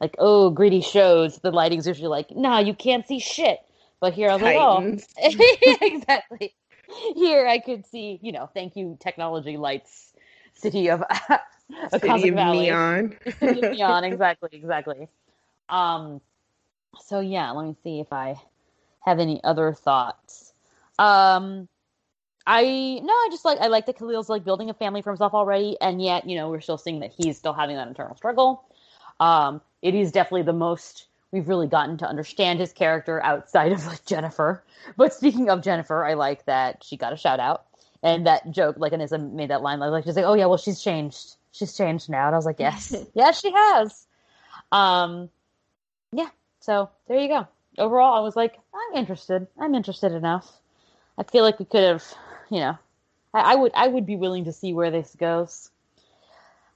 like 0.00 0.14
oh 0.18 0.50
gritty 0.50 0.80
shows 0.80 1.38
the 1.38 1.50
lighting's 1.50 1.86
usually 1.86 2.08
like 2.08 2.30
nah 2.30 2.58
you 2.58 2.74
can't 2.74 3.06
see 3.08 3.18
shit 3.18 3.60
but 4.00 4.12
here 4.12 4.28
i 4.28 4.34
was 4.34 4.42
Titans. 4.42 5.06
like 5.16 5.36
oh 5.40 5.76
exactly 5.80 6.54
here 7.14 7.46
i 7.46 7.58
could 7.58 7.86
see 7.86 8.18
you 8.20 8.30
know 8.30 8.50
thank 8.52 8.76
you 8.76 8.98
technology 9.00 9.56
lights 9.56 10.12
city 10.52 10.90
of 10.90 11.02
a 11.92 11.98
City 11.98 12.28
of 12.28 12.34
Valley. 12.34 12.66
neon. 12.66 13.16
City 13.38 13.62
of 13.64 13.72
neon, 13.72 14.04
exactly, 14.04 14.50
exactly. 14.52 15.08
Um, 15.68 16.20
so 17.00 17.20
yeah, 17.20 17.50
let 17.50 17.66
me 17.66 17.76
see 17.82 18.00
if 18.00 18.12
I 18.12 18.40
have 19.00 19.18
any 19.18 19.42
other 19.44 19.72
thoughts. 19.72 20.52
Um, 20.98 21.68
I 22.46 22.62
no, 23.02 23.12
I 23.12 23.28
just 23.30 23.44
like 23.44 23.58
I 23.58 23.68
like 23.68 23.86
that 23.86 23.98
Khalil's 23.98 24.28
like 24.28 24.44
building 24.44 24.70
a 24.70 24.74
family 24.74 25.02
for 25.02 25.10
himself 25.10 25.34
already, 25.34 25.76
and 25.80 26.02
yet 26.02 26.28
you 26.28 26.36
know 26.36 26.50
we're 26.50 26.60
still 26.60 26.78
seeing 26.78 27.00
that 27.00 27.12
he's 27.16 27.38
still 27.38 27.52
having 27.54 27.76
that 27.76 27.88
internal 27.88 28.16
struggle. 28.16 28.64
Um, 29.20 29.60
it 29.82 29.94
is 29.94 30.12
definitely 30.12 30.42
the 30.42 30.52
most 30.52 31.06
we've 31.30 31.48
really 31.48 31.66
gotten 31.66 31.98
to 31.98 32.06
understand 32.06 32.60
his 32.60 32.72
character 32.72 33.22
outside 33.22 33.72
of 33.72 33.86
like 33.86 34.04
Jennifer. 34.04 34.62
But 34.96 35.14
speaking 35.14 35.48
of 35.48 35.62
Jennifer, 35.62 36.04
I 36.04 36.14
like 36.14 36.44
that 36.46 36.84
she 36.84 36.96
got 36.96 37.12
a 37.12 37.16
shout 37.16 37.40
out 37.40 37.64
and 38.02 38.26
that 38.26 38.50
joke, 38.50 38.76
like 38.78 38.92
Anissa 38.92 39.32
made 39.32 39.50
that 39.50 39.62
line, 39.62 39.80
like 39.80 40.04
she's 40.04 40.16
like, 40.16 40.26
"Oh 40.26 40.34
yeah, 40.34 40.46
well 40.46 40.58
she's 40.58 40.82
changed." 40.82 41.36
she's 41.54 41.76
changed 41.76 42.10
now. 42.10 42.26
And 42.26 42.34
I 42.34 42.38
was 42.38 42.44
like, 42.44 42.60
yes, 42.60 42.94
yes, 43.14 43.40
she 43.40 43.50
has. 43.52 44.06
Um, 44.70 45.30
yeah. 46.12 46.28
So 46.60 46.90
there 47.08 47.18
you 47.18 47.28
go. 47.28 47.48
Overall, 47.78 48.14
I 48.14 48.20
was 48.20 48.36
like, 48.36 48.58
I'm 48.74 48.98
interested. 48.98 49.46
I'm 49.58 49.74
interested 49.74 50.12
enough. 50.12 50.50
I 51.16 51.22
feel 51.22 51.44
like 51.44 51.58
we 51.58 51.64
could 51.64 51.82
have, 51.82 52.04
you 52.54 52.60
know, 52.60 52.78
I, 53.34 53.52
I 53.52 53.54
would, 53.56 53.72
I 53.74 53.88
would 53.88 54.06
be 54.06 54.14
willing 54.14 54.44
to 54.44 54.52
see 54.52 54.72
where 54.72 54.92
this 54.92 55.16
goes. 55.18 55.70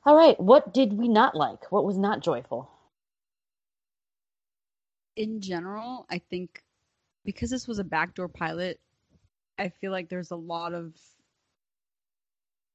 All 0.05 0.17
right. 0.17 0.39
What 0.41 0.75
did 0.75 0.93
we 0.93 1.07
not 1.07 1.37
like? 1.37 1.71
What 1.71 1.85
was 1.85 1.97
not 1.97 2.21
joyful? 2.21 2.69
In 5.15 5.41
general, 5.41 6.05
I 6.11 6.19
think 6.19 6.63
because 7.25 7.51
this 7.51 7.69
was 7.69 7.79
a 7.79 7.85
backdoor 7.85 8.27
pilot, 8.29 8.81
I 9.57 9.69
feel 9.69 9.93
like 9.93 10.09
there's 10.09 10.33
a 10.33 10.37
lot 10.37 10.75
of 10.75 10.95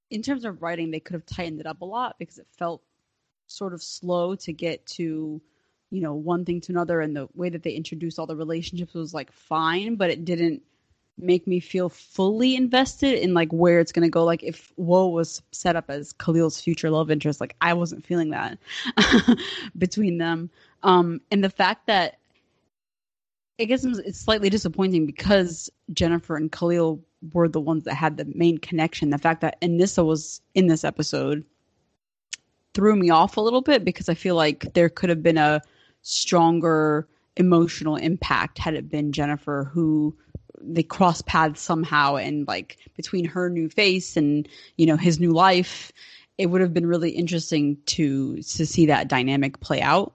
in 0.09 0.21
terms 0.21 0.45
of 0.45 0.61
writing, 0.61 0.91
they 0.91 0.99
could 1.01 1.15
have 1.15 1.25
tightened 1.25 1.59
it 1.59 1.65
up 1.65 1.81
a 1.81 1.85
lot 1.85 2.15
because 2.19 2.37
it 2.37 2.47
felt 2.57 2.83
sort 3.47 3.73
of 3.73 3.83
slow 3.83 4.35
to 4.35 4.53
get 4.53 4.85
to, 4.85 5.41
you 5.89 6.01
know, 6.01 6.13
one 6.13 6.45
thing 6.45 6.61
to 6.61 6.71
another. 6.71 7.01
And 7.01 7.15
the 7.15 7.27
way 7.33 7.49
that 7.49 7.63
they 7.63 7.71
introduced 7.71 8.17
all 8.17 8.27
the 8.27 8.35
relationships 8.35 8.93
was 8.93 9.13
like 9.13 9.33
fine, 9.33 9.95
but 9.95 10.09
it 10.09 10.23
didn't 10.23 10.61
make 11.17 11.45
me 11.47 11.59
feel 11.59 11.89
fully 11.89 12.55
invested 12.55 13.19
in 13.19 13.33
like 13.33 13.51
where 13.51 13.79
it's 13.79 13.91
going 13.91 14.03
to 14.03 14.09
go. 14.09 14.23
Like 14.23 14.43
if 14.43 14.71
Woe 14.77 15.07
was 15.07 15.41
set 15.51 15.75
up 15.75 15.85
as 15.89 16.13
Khalil's 16.13 16.59
future 16.59 16.89
love 16.89 17.11
interest, 17.11 17.39
like 17.39 17.55
I 17.61 17.73
wasn't 17.73 18.05
feeling 18.05 18.31
that 18.31 18.57
between 19.77 20.17
them. 20.17 20.49
Um, 20.81 21.21
and 21.31 21.43
the 21.43 21.49
fact 21.49 21.87
that 21.87 22.17
I 23.59 23.65
guess 23.65 23.85
it's 23.85 24.19
slightly 24.19 24.49
disappointing 24.49 25.05
because 25.05 25.69
Jennifer 25.93 26.35
and 26.35 26.51
Khalil 26.51 26.99
were 27.33 27.47
the 27.47 27.61
ones 27.61 27.83
that 27.83 27.93
had 27.93 28.17
the 28.17 28.25
main 28.33 28.57
connection. 28.57 29.11
The 29.11 29.17
fact 29.17 29.41
that 29.41 29.61
Anissa 29.61 30.05
was 30.05 30.41
in 30.55 30.67
this 30.67 30.83
episode 30.83 31.45
threw 32.73 32.95
me 32.95 33.11
off 33.11 33.37
a 33.37 33.41
little 33.41 33.61
bit 33.61 33.85
because 33.85 34.09
I 34.09 34.15
feel 34.15 34.35
like 34.35 34.73
there 34.73 34.89
could 34.89 35.09
have 35.09 35.21
been 35.21 35.37
a 35.37 35.61
stronger 36.01 37.07
emotional 37.37 37.95
impact 37.95 38.57
had 38.57 38.73
it 38.73 38.89
been 38.89 39.11
Jennifer 39.11 39.69
who 39.71 40.15
they 40.65 40.83
cross 40.83 41.21
paths 41.21 41.61
somehow 41.61 42.15
and 42.15 42.47
like 42.47 42.77
between 42.95 43.25
her 43.25 43.49
new 43.49 43.69
face 43.69 44.17
and 44.17 44.47
you 44.77 44.85
know 44.85 44.97
his 44.97 45.19
new 45.19 45.31
life 45.31 45.91
it 46.37 46.47
would 46.47 46.61
have 46.61 46.73
been 46.73 46.85
really 46.85 47.11
interesting 47.11 47.77
to 47.85 48.37
to 48.37 48.65
see 48.65 48.87
that 48.87 49.07
dynamic 49.07 49.59
play 49.59 49.81
out. 49.81 50.13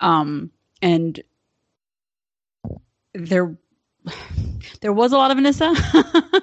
Um 0.00 0.50
and 0.82 1.22
there 3.14 3.56
there 4.80 4.92
was 4.92 5.12
a 5.12 5.16
lot 5.16 5.30
of 5.30 5.38
Anissa 5.38 6.42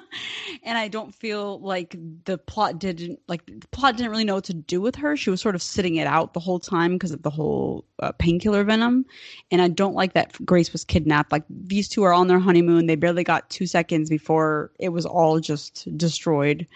and 0.64 0.78
I 0.78 0.88
don't 0.88 1.14
feel 1.14 1.58
like 1.60 1.96
the 2.24 2.38
plot 2.38 2.78
didn't 2.78 3.20
like 3.26 3.44
the 3.46 3.66
plot 3.68 3.96
didn't 3.96 4.10
really 4.10 4.24
know 4.24 4.36
what 4.36 4.44
to 4.44 4.54
do 4.54 4.80
with 4.80 4.94
her. 4.96 5.16
She 5.16 5.30
was 5.30 5.40
sort 5.40 5.54
of 5.54 5.62
sitting 5.62 5.96
it 5.96 6.06
out 6.06 6.34
the 6.34 6.40
whole 6.40 6.60
time 6.60 6.92
because 6.92 7.10
of 7.10 7.22
the 7.22 7.30
whole 7.30 7.84
uh, 7.98 8.12
painkiller 8.12 8.62
venom, 8.62 9.04
and 9.50 9.60
I 9.60 9.68
don't 9.68 9.94
like 9.94 10.12
that 10.12 10.32
Grace 10.44 10.72
was 10.72 10.84
kidnapped. 10.84 11.32
Like 11.32 11.44
these 11.50 11.88
two 11.88 12.04
are 12.04 12.12
on 12.12 12.28
their 12.28 12.38
honeymoon; 12.38 12.86
they 12.86 12.94
barely 12.94 13.24
got 13.24 13.50
two 13.50 13.66
seconds 13.66 14.08
before 14.08 14.70
it 14.78 14.90
was 14.90 15.04
all 15.04 15.40
just 15.40 15.88
destroyed. 15.96 16.66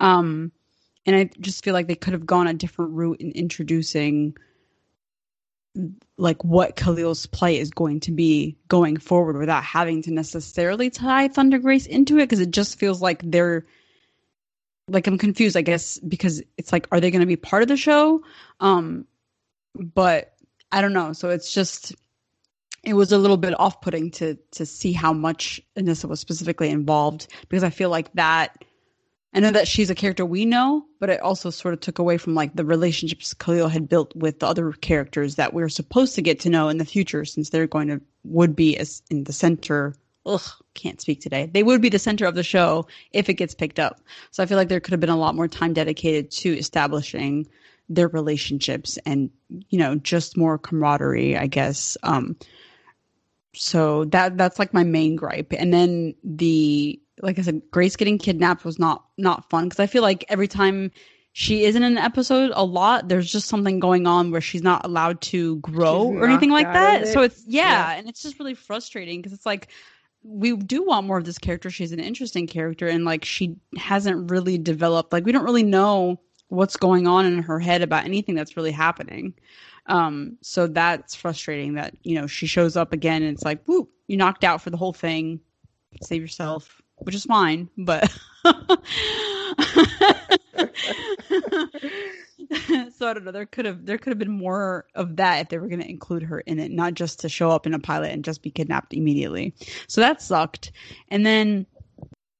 Um, 0.00 0.50
and 1.06 1.14
I 1.16 1.30
just 1.40 1.64
feel 1.64 1.74
like 1.74 1.86
they 1.86 1.94
could 1.94 2.12
have 2.12 2.26
gone 2.26 2.48
a 2.48 2.54
different 2.54 2.92
route 2.92 3.20
in 3.20 3.30
introducing 3.32 4.36
like 6.16 6.42
what 6.44 6.76
Khalil's 6.76 7.26
play 7.26 7.58
is 7.58 7.70
going 7.70 8.00
to 8.00 8.12
be 8.12 8.56
going 8.68 8.96
forward 8.96 9.36
without 9.36 9.62
having 9.62 10.02
to 10.02 10.10
necessarily 10.10 10.90
tie 10.90 11.28
Thunder 11.28 11.58
Grace 11.58 11.86
into 11.86 12.18
it 12.18 12.22
because 12.22 12.40
it 12.40 12.50
just 12.50 12.78
feels 12.78 13.00
like 13.00 13.22
they're 13.24 13.66
like 14.88 15.06
I'm 15.06 15.18
confused 15.18 15.56
I 15.56 15.62
guess 15.62 15.98
because 15.98 16.42
it's 16.56 16.72
like 16.72 16.88
are 16.90 17.00
they 17.00 17.10
going 17.10 17.20
to 17.20 17.26
be 17.26 17.36
part 17.36 17.62
of 17.62 17.68
the 17.68 17.76
show? 17.76 18.22
Um 18.60 19.06
but 19.74 20.34
I 20.72 20.80
don't 20.80 20.92
know 20.92 21.12
so 21.12 21.30
it's 21.30 21.52
just 21.52 21.94
it 22.82 22.94
was 22.94 23.12
a 23.12 23.18
little 23.18 23.36
bit 23.36 23.58
off-putting 23.58 24.10
to 24.12 24.36
to 24.52 24.66
see 24.66 24.92
how 24.92 25.12
much 25.12 25.60
Anissa 25.76 26.08
was 26.08 26.20
specifically 26.20 26.70
involved 26.70 27.28
because 27.48 27.62
I 27.62 27.70
feel 27.70 27.90
like 27.90 28.12
that 28.14 28.64
I 29.34 29.40
know 29.40 29.50
that 29.50 29.68
she's 29.68 29.90
a 29.90 29.94
character 29.94 30.24
we 30.24 30.46
know, 30.46 30.86
but 31.00 31.10
it 31.10 31.20
also 31.20 31.50
sort 31.50 31.74
of 31.74 31.80
took 31.80 31.98
away 31.98 32.16
from 32.16 32.34
like 32.34 32.56
the 32.56 32.64
relationships 32.64 33.34
Khalil 33.34 33.68
had 33.68 33.88
built 33.88 34.14
with 34.16 34.40
the 34.40 34.46
other 34.46 34.72
characters 34.72 35.34
that 35.34 35.52
we 35.52 35.62
are 35.62 35.68
supposed 35.68 36.14
to 36.14 36.22
get 36.22 36.40
to 36.40 36.50
know 36.50 36.68
in 36.68 36.78
the 36.78 36.84
future, 36.84 37.24
since 37.24 37.50
they're 37.50 37.66
going 37.66 37.88
to 37.88 38.00
would 38.24 38.56
be 38.56 38.76
as 38.78 39.02
in 39.10 39.24
the 39.24 39.32
center. 39.32 39.94
Ugh, 40.24 40.42
can't 40.74 41.00
speak 41.00 41.20
today. 41.20 41.48
They 41.52 41.62
would 41.62 41.80
be 41.82 41.88
the 41.88 41.98
center 41.98 42.26
of 42.26 42.34
the 42.34 42.42
show 42.42 42.86
if 43.12 43.28
it 43.28 43.34
gets 43.34 43.54
picked 43.54 43.78
up. 43.78 44.00
So 44.30 44.42
I 44.42 44.46
feel 44.46 44.56
like 44.56 44.68
there 44.68 44.80
could 44.80 44.92
have 44.92 45.00
been 45.00 45.08
a 45.08 45.16
lot 45.16 45.34
more 45.34 45.48
time 45.48 45.72
dedicated 45.72 46.30
to 46.32 46.56
establishing 46.56 47.46
their 47.88 48.08
relationships 48.08 48.98
and 49.06 49.30
you 49.68 49.78
know 49.78 49.96
just 49.96 50.36
more 50.36 50.58
camaraderie, 50.58 51.36
I 51.36 51.46
guess. 51.46 51.96
Um, 52.02 52.36
so 53.54 54.04
that 54.06 54.38
that's 54.38 54.58
like 54.58 54.72
my 54.72 54.84
main 54.84 55.16
gripe, 55.16 55.52
and 55.52 55.72
then 55.72 56.14
the 56.24 57.00
like 57.22 57.38
I 57.38 57.42
said, 57.42 57.62
Grace 57.70 57.96
getting 57.96 58.18
kidnapped 58.18 58.64
was 58.64 58.78
not 58.78 59.04
not 59.16 59.48
fun 59.50 59.64
because 59.64 59.80
I 59.80 59.86
feel 59.86 60.02
like 60.02 60.24
every 60.28 60.48
time 60.48 60.90
she 61.32 61.64
is 61.64 61.76
in 61.76 61.82
an 61.82 61.98
episode 61.98 62.50
a 62.54 62.64
lot, 62.64 63.08
there's 63.08 63.30
just 63.30 63.48
something 63.48 63.78
going 63.78 64.06
on 64.06 64.30
where 64.30 64.40
she's 64.40 64.62
not 64.62 64.84
allowed 64.84 65.20
to 65.20 65.56
grow 65.56 66.10
She's 66.10 66.20
or 66.20 66.24
anything 66.24 66.50
like 66.50 66.72
that. 66.72 67.02
it. 67.02 67.12
So 67.12 67.22
it's 67.22 67.44
yeah, 67.46 67.92
Yeah. 67.92 67.98
and 67.98 68.08
it's 68.08 68.22
just 68.22 68.38
really 68.38 68.54
frustrating 68.54 69.20
because 69.20 69.32
it's 69.32 69.46
like 69.46 69.68
we 70.24 70.56
do 70.56 70.84
want 70.84 71.06
more 71.06 71.16
of 71.16 71.24
this 71.24 71.38
character. 71.38 71.70
She's 71.70 71.92
an 71.92 72.00
interesting 72.00 72.46
character, 72.46 72.88
and 72.88 73.04
like 73.04 73.24
she 73.24 73.56
hasn't 73.76 74.30
really 74.30 74.58
developed. 74.58 75.12
Like 75.12 75.24
we 75.24 75.32
don't 75.32 75.44
really 75.44 75.62
know 75.62 76.20
what's 76.48 76.76
going 76.76 77.06
on 77.06 77.26
in 77.26 77.42
her 77.42 77.60
head 77.60 77.82
about 77.82 78.04
anything 78.04 78.34
that's 78.34 78.56
really 78.56 78.72
happening. 78.72 79.34
Um, 79.86 80.36
so 80.42 80.66
that's 80.66 81.14
frustrating 81.14 81.74
that 81.74 81.94
you 82.02 82.14
know 82.16 82.26
she 82.26 82.46
shows 82.46 82.76
up 82.76 82.92
again 82.92 83.22
and 83.22 83.32
it's 83.32 83.44
like, 83.44 83.64
whoop, 83.66 83.88
you 84.08 84.16
knocked 84.16 84.44
out 84.44 84.60
for 84.60 84.70
the 84.70 84.76
whole 84.76 84.92
thing. 84.92 85.40
Save 86.02 86.20
yourself, 86.20 86.77
which 87.00 87.14
is 87.14 87.24
fine, 87.24 87.68
but. 87.76 88.10
so 92.96 93.08
I 93.08 93.14
don't 93.14 93.24
know. 93.24 93.32
There 93.32 93.46
could 93.46 93.64
have 93.64 93.84
there 93.84 93.98
could 93.98 94.10
have 94.10 94.18
been 94.18 94.30
more 94.30 94.86
of 94.94 95.16
that 95.16 95.40
if 95.40 95.48
they 95.48 95.58
were 95.58 95.68
going 95.68 95.80
to 95.80 95.88
include 95.88 96.22
her 96.24 96.40
in 96.40 96.58
it, 96.58 96.70
not 96.70 96.94
just 96.94 97.20
to 97.20 97.28
show 97.28 97.50
up 97.50 97.66
in 97.66 97.74
a 97.74 97.78
pilot 97.78 98.12
and 98.12 98.24
just 98.24 98.42
be 98.42 98.50
kidnapped 98.50 98.94
immediately. 98.94 99.54
So 99.86 100.00
that 100.00 100.22
sucked. 100.22 100.72
And 101.08 101.24
then 101.24 101.66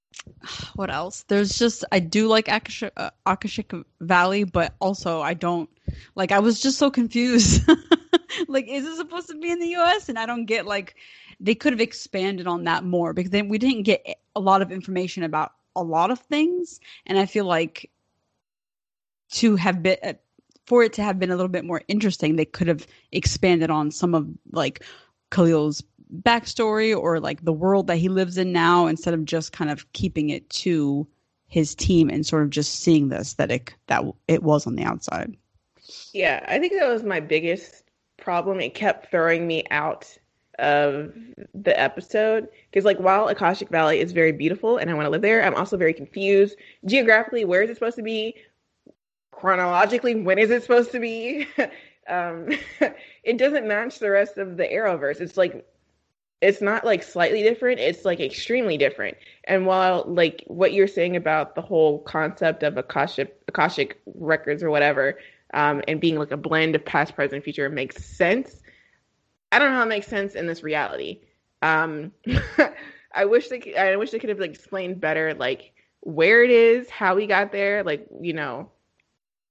what 0.75 0.91
else? 0.91 1.25
There's 1.29 1.59
just 1.59 1.85
I 1.93 2.01
do 2.01 2.29
like 2.29 2.49
Akashic, 2.49 2.93
uh, 2.97 3.11
Akashic 3.27 3.73
Valley, 4.01 4.45
but 4.45 4.75
also 4.81 5.21
I 5.21 5.35
don't 5.35 5.69
like. 6.15 6.33
I 6.33 6.39
was 6.41 6.61
just 6.61 6.79
so 6.79 6.91
confused. 6.91 7.69
like, 8.49 8.67
is 8.69 8.85
it 8.85 8.97
supposed 8.97 9.29
to 9.29 9.39
be 9.39 9.51
in 9.51 9.59
the 9.59 9.69
U.S. 9.69 10.09
and 10.09 10.19
I 10.19 10.27
don't 10.27 10.47
get 10.47 10.67
like 10.67 10.97
they 11.41 11.55
could 11.55 11.73
have 11.73 11.81
expanded 11.81 12.47
on 12.47 12.65
that 12.65 12.85
more 12.85 13.13
because 13.13 13.31
then 13.31 13.49
we 13.49 13.59
didn't 13.59 13.83
get 13.83 14.05
a 14.35 14.41
lot 14.41 14.63
of 14.63 14.73
information 14.73 15.23
about 15.23 15.53
a 15.77 15.83
lot 15.83 16.11
of 16.11 16.19
things, 16.19 16.81
and 17.07 17.19
I 17.19 17.27
feel 17.27 17.45
like 17.45 17.91
to 19.33 19.57
have 19.57 19.83
been 19.83 19.99
uh, 20.03 20.15
for 20.67 20.83
it 20.83 20.93
to 20.95 21.03
have 21.03 21.19
been 21.19 21.31
a 21.31 21.37
little 21.37 21.49
bit 21.49 21.65
more 21.65 21.83
interesting, 21.89 22.37
they 22.37 22.45
could 22.45 22.69
have 22.69 22.87
expanded 23.13 23.71
on 23.71 23.91
some 23.91 24.15
of 24.15 24.29
like 24.53 24.85
Khalil's 25.31 25.83
backstory 26.23 26.97
or 26.97 27.21
like 27.21 27.45
the 27.45 27.53
world 27.53 27.87
that 27.87 27.97
he 27.97 28.09
lives 28.09 28.39
in 28.39 28.53
now 28.53 28.87
instead 28.87 29.15
of 29.15 29.25
just 29.25 29.53
kind 29.53 29.71
of 29.71 29.91
keeping 29.93 30.31
it 30.31 30.49
to 30.51 31.07
his 31.47 31.75
team 31.75 32.11
and 32.11 32.27
sort 32.27 32.43
of 32.43 32.51
just 32.51 32.81
seeing 32.81 33.09
the 33.09 33.17
aesthetic 33.17 33.75
that 33.87 34.05
it 34.27 34.43
was 34.43 34.67
on 34.67 34.77
the 34.77 34.85
outside. 34.85 35.35
Yeah, 36.13 36.45
I 36.47 36.59
think 36.59 36.75
that 36.75 36.89
was 36.89 37.03
my 37.03 37.21
biggest 37.21 37.85
problem. 38.19 38.61
It 38.61 38.75
kept 38.75 39.11
throwing 39.11 39.47
me 39.47 39.65
out 39.71 40.17
of 40.59 41.15
the 41.55 41.79
episode 41.79 42.49
because, 42.71 42.85
like, 42.85 42.99
while 42.99 43.29
Akashic 43.29 43.71
Valley 43.71 44.01
is 44.01 44.13
very 44.13 44.33
beautiful 44.33 44.77
and 44.77 44.91
I 44.91 44.95
want 44.95 45.07
to 45.07 45.11
live 45.11 45.23
there, 45.23 45.43
I'm 45.43 45.55
also 45.55 45.77
very 45.77 45.95
confused 45.95 46.57
geographically. 46.85 47.45
Where 47.45 47.63
is 47.63 47.71
it 47.71 47.75
supposed 47.75 47.97
to 47.97 48.03
be? 48.03 48.35
Chronologically, 49.31 50.17
when 50.17 50.39
is 50.39 50.51
it 50.51 50.63
supposed 50.63 50.91
to 50.93 51.01
be? 51.01 51.47
um, 52.09 52.49
it 53.23 53.39
doesn't 53.39 53.67
match 53.67 53.99
the 53.99 54.11
rest 54.11 54.37
of 54.37 54.57
the 54.57 54.65
Arrowverse. 54.65 55.21
It's 55.21 55.37
like 55.37 55.65
it's 56.41 56.61
not 56.61 56.85
like 56.85 57.03
slightly 57.03 57.43
different 57.43 57.81
it's 57.81 58.05
like 58.05 58.21
extremely 58.21 58.77
different 58.77 59.17
and 59.45 59.67
while 59.67 60.05
like 60.07 60.45
what 60.47 60.73
you're 60.73 60.87
saying 60.87 61.17
about 61.17 61.55
the 61.55 61.63
whole 61.63 62.01
concept 62.01 62.63
of 62.63 62.77
akashic 62.77 63.37
akashic 63.49 64.01
records 64.15 64.63
or 64.63 64.71
whatever 64.71 65.19
um, 65.55 65.83
and 65.89 66.01
being 66.01 66.17
like 66.17 66.31
a 66.31 66.37
blend 66.37 66.75
of 66.75 66.85
past 66.85 67.15
present 67.15 67.45
future 67.45 67.69
makes 67.69 68.05
sense. 68.05 68.63
I 69.53 69.59
don't 69.59 69.71
know 69.71 69.77
how 69.77 69.83
it 69.85 69.89
makes 69.89 70.07
sense 70.07 70.35
in 70.35 70.47
this 70.47 70.63
reality. 70.63 71.23
Um, 71.63 72.13
i 73.13 73.25
wish 73.25 73.49
they 73.49 73.75
i 73.77 73.97
wish 73.97 74.11
they 74.11 74.19
could 74.19 74.31
have 74.31 74.39
like 74.39 74.51
explained 74.51 75.01
better 75.01 75.35
like 75.35 75.73
where 76.01 76.43
it 76.43 76.51
is 76.51 76.89
how 76.89 77.15
we 77.15 77.27
got 77.27 77.53
there 77.53 77.83
like 77.83 78.07
you 78.21 78.33
know 78.33 78.71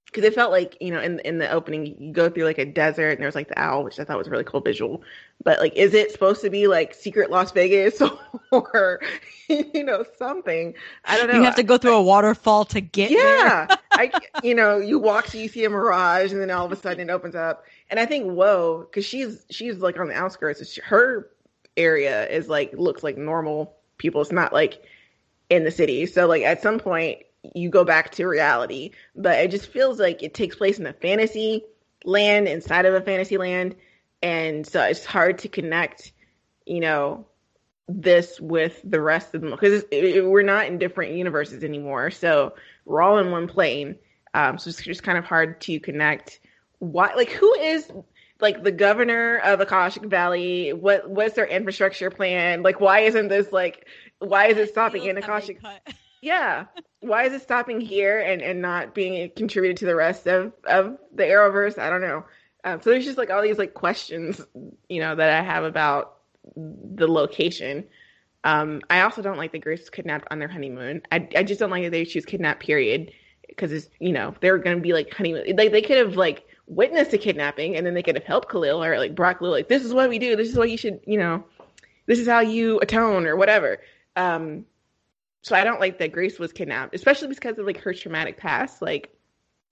because 0.08 0.24
it 0.24 0.34
felt 0.34 0.50
like 0.50 0.76
you 0.80 0.90
know 0.90 1.00
in 1.00 1.18
in 1.20 1.38
the 1.38 1.50
opening 1.50 1.94
you 1.98 2.12
go 2.12 2.30
through 2.30 2.44
like 2.44 2.58
a 2.58 2.64
desert 2.64 3.10
and 3.10 3.22
there's 3.22 3.34
like 3.34 3.48
the 3.48 3.58
owl 3.58 3.84
which 3.84 4.00
i 4.00 4.04
thought 4.04 4.16
was 4.16 4.26
a 4.26 4.30
really 4.30 4.44
cool 4.44 4.60
visual. 4.60 5.02
But 5.44 5.60
like 5.60 5.74
is 5.76 5.94
it 5.94 6.10
supposed 6.10 6.40
to 6.42 6.50
be 6.50 6.66
like 6.66 6.94
secret 6.94 7.30
las 7.30 7.52
vegas 7.52 8.02
or 8.50 9.00
you 9.48 9.84
know 9.84 10.04
something? 10.18 10.74
I 11.04 11.18
don't 11.18 11.28
know. 11.28 11.34
You 11.34 11.44
have 11.44 11.56
to 11.56 11.62
go 11.62 11.78
through 11.78 11.94
a 11.94 12.02
waterfall 12.02 12.64
to 12.66 12.80
get 12.80 13.10
there. 13.10 13.18
yeah 13.18 13.76
i 13.92 14.10
you 14.42 14.54
know 14.54 14.78
you 14.78 14.98
walk 14.98 15.26
so 15.26 15.38
you 15.38 15.48
see 15.48 15.64
a 15.64 15.70
mirage 15.70 16.32
and 16.32 16.40
then 16.40 16.50
all 16.50 16.66
of 16.66 16.72
a 16.72 16.76
sudden 16.82 17.08
it 17.08 17.12
opens 17.12 17.34
up. 17.34 17.64
And 17.90 18.00
i 18.00 18.06
think 18.06 18.32
whoa 18.32 18.86
because 18.88 19.04
she's 19.04 19.44
she's 19.50 19.78
like 19.78 19.98
on 19.98 20.08
the 20.08 20.14
outskirts. 20.14 20.60
It's, 20.60 20.76
her 20.78 21.30
area 21.76 22.28
is 22.28 22.48
like 22.48 22.72
looks 22.72 23.02
like 23.02 23.16
normal 23.18 23.76
people. 23.98 24.20
It's 24.22 24.32
not 24.32 24.52
like 24.52 24.82
in 25.50 25.64
the 25.64 25.70
city. 25.70 26.06
So 26.06 26.26
like 26.26 26.42
at 26.42 26.62
some 26.62 26.78
point 26.78 27.22
you 27.54 27.70
go 27.70 27.84
back 27.84 28.10
to 28.10 28.26
reality 28.26 28.90
but 29.14 29.38
it 29.38 29.50
just 29.50 29.68
feels 29.68 29.98
like 29.98 30.22
it 30.22 30.34
takes 30.34 30.56
place 30.56 30.78
in 30.78 30.86
a 30.86 30.92
fantasy 30.92 31.64
land 32.04 32.48
inside 32.48 32.86
of 32.86 32.94
a 32.94 33.00
fantasy 33.00 33.36
land. 33.36 33.76
And 34.22 34.66
so 34.66 34.82
it's 34.82 35.04
hard 35.04 35.38
to 35.40 35.48
connect 35.48 36.12
you 36.66 36.80
know 36.80 37.26
this 37.88 38.38
with 38.38 38.78
the 38.84 39.00
rest 39.00 39.34
of 39.34 39.40
them 39.40 39.50
because 39.50 39.84
we're 39.90 40.42
not 40.42 40.66
in 40.66 40.78
different 40.78 41.14
universes 41.14 41.64
anymore. 41.64 42.10
So 42.10 42.54
we're 42.84 43.00
all 43.00 43.18
in 43.18 43.30
one 43.30 43.48
plane. 43.48 43.96
Um, 44.34 44.58
so 44.58 44.68
it's 44.68 44.82
just 44.82 45.02
kind 45.02 45.16
of 45.16 45.24
hard 45.24 45.60
to 45.62 45.80
connect 45.80 46.40
why 46.80 47.14
like 47.14 47.30
who 47.30 47.54
is 47.54 47.90
like 48.40 48.62
the 48.62 48.70
governor 48.70 49.38
of 49.38 49.60
akashic 49.60 50.04
valley? 50.04 50.72
What 50.72 51.08
what's 51.08 51.34
their 51.34 51.46
infrastructure 51.46 52.10
plan? 52.10 52.62
Like 52.62 52.80
why 52.80 53.00
isn't 53.00 53.28
this 53.28 53.50
like 53.52 53.86
why 54.18 54.46
is 54.48 54.58
it 54.58 54.68
stopping 54.68 55.04
in 55.04 55.16
akashic? 55.16 55.60
yeah 56.20 56.66
why 57.00 57.24
is 57.24 57.32
it 57.32 57.42
stopping 57.42 57.80
here 57.80 58.20
and 58.20 58.42
and 58.42 58.60
not 58.60 58.94
being 58.94 59.30
contributed 59.36 59.76
to 59.78 59.86
the 59.86 59.94
rest 59.94 60.26
of 60.26 60.52
of 60.64 60.98
the 61.14 61.24
arrowverse? 61.24 61.78
I 61.78 61.90
don't 61.90 62.00
know. 62.00 62.24
Um, 62.64 62.80
so 62.82 62.90
there's 62.90 63.04
just 63.04 63.18
like 63.18 63.30
all 63.30 63.42
these 63.42 63.58
like 63.58 63.74
questions 63.74 64.40
you 64.88 65.00
know 65.00 65.14
that 65.14 65.30
i 65.30 65.42
have 65.42 65.64
about 65.64 66.16
the 66.56 67.06
location. 67.06 67.84
Um 68.44 68.82
i 68.90 69.02
also 69.02 69.22
don't 69.22 69.36
like 69.36 69.52
the 69.52 69.58
grace 69.58 69.88
kidnapped 69.90 70.28
on 70.30 70.38
their 70.38 70.48
honeymoon. 70.48 71.02
I, 71.12 71.28
I 71.36 71.42
just 71.42 71.60
don't 71.60 71.70
like 71.70 71.84
that 71.84 71.90
they 71.90 72.04
choose 72.04 72.24
kidnap 72.24 72.60
period 72.60 73.12
because 73.46 73.72
it's 73.72 73.88
you 74.00 74.12
know 74.12 74.34
they're 74.40 74.58
gonna 74.58 74.80
be 74.80 74.92
like 74.92 75.12
honeymoon 75.12 75.56
like 75.56 75.72
they 75.72 75.82
could 75.82 75.98
have 75.98 76.16
like 76.16 76.46
witnessed 76.66 77.14
a 77.14 77.18
kidnapping 77.18 77.76
and 77.76 77.86
then 77.86 77.94
they 77.94 78.02
could 78.02 78.14
have 78.14 78.24
helped 78.24 78.50
khalil 78.50 78.82
or 78.82 78.98
like 78.98 79.14
brock 79.14 79.38
khalil 79.38 79.52
like 79.52 79.68
this 79.68 79.84
is 79.84 79.94
what 79.94 80.08
we 80.08 80.18
do. 80.18 80.36
This 80.36 80.48
is 80.48 80.56
what 80.56 80.70
you 80.70 80.76
should 80.76 81.00
you 81.06 81.18
know 81.18 81.44
this 82.06 82.18
is 82.18 82.26
how 82.26 82.40
you 82.40 82.80
atone 82.80 83.26
or 83.26 83.36
whatever. 83.36 83.78
Um, 84.16 84.64
so 85.42 85.54
I 85.54 85.64
don't 85.64 85.80
like 85.80 85.98
that 85.98 86.12
Grace 86.12 86.38
was 86.38 86.52
kidnapped, 86.52 86.94
especially 86.94 87.28
because 87.28 87.58
of 87.58 87.66
like 87.66 87.78
her 87.78 87.94
traumatic 87.94 88.36
past. 88.36 88.82
Like 88.82 89.10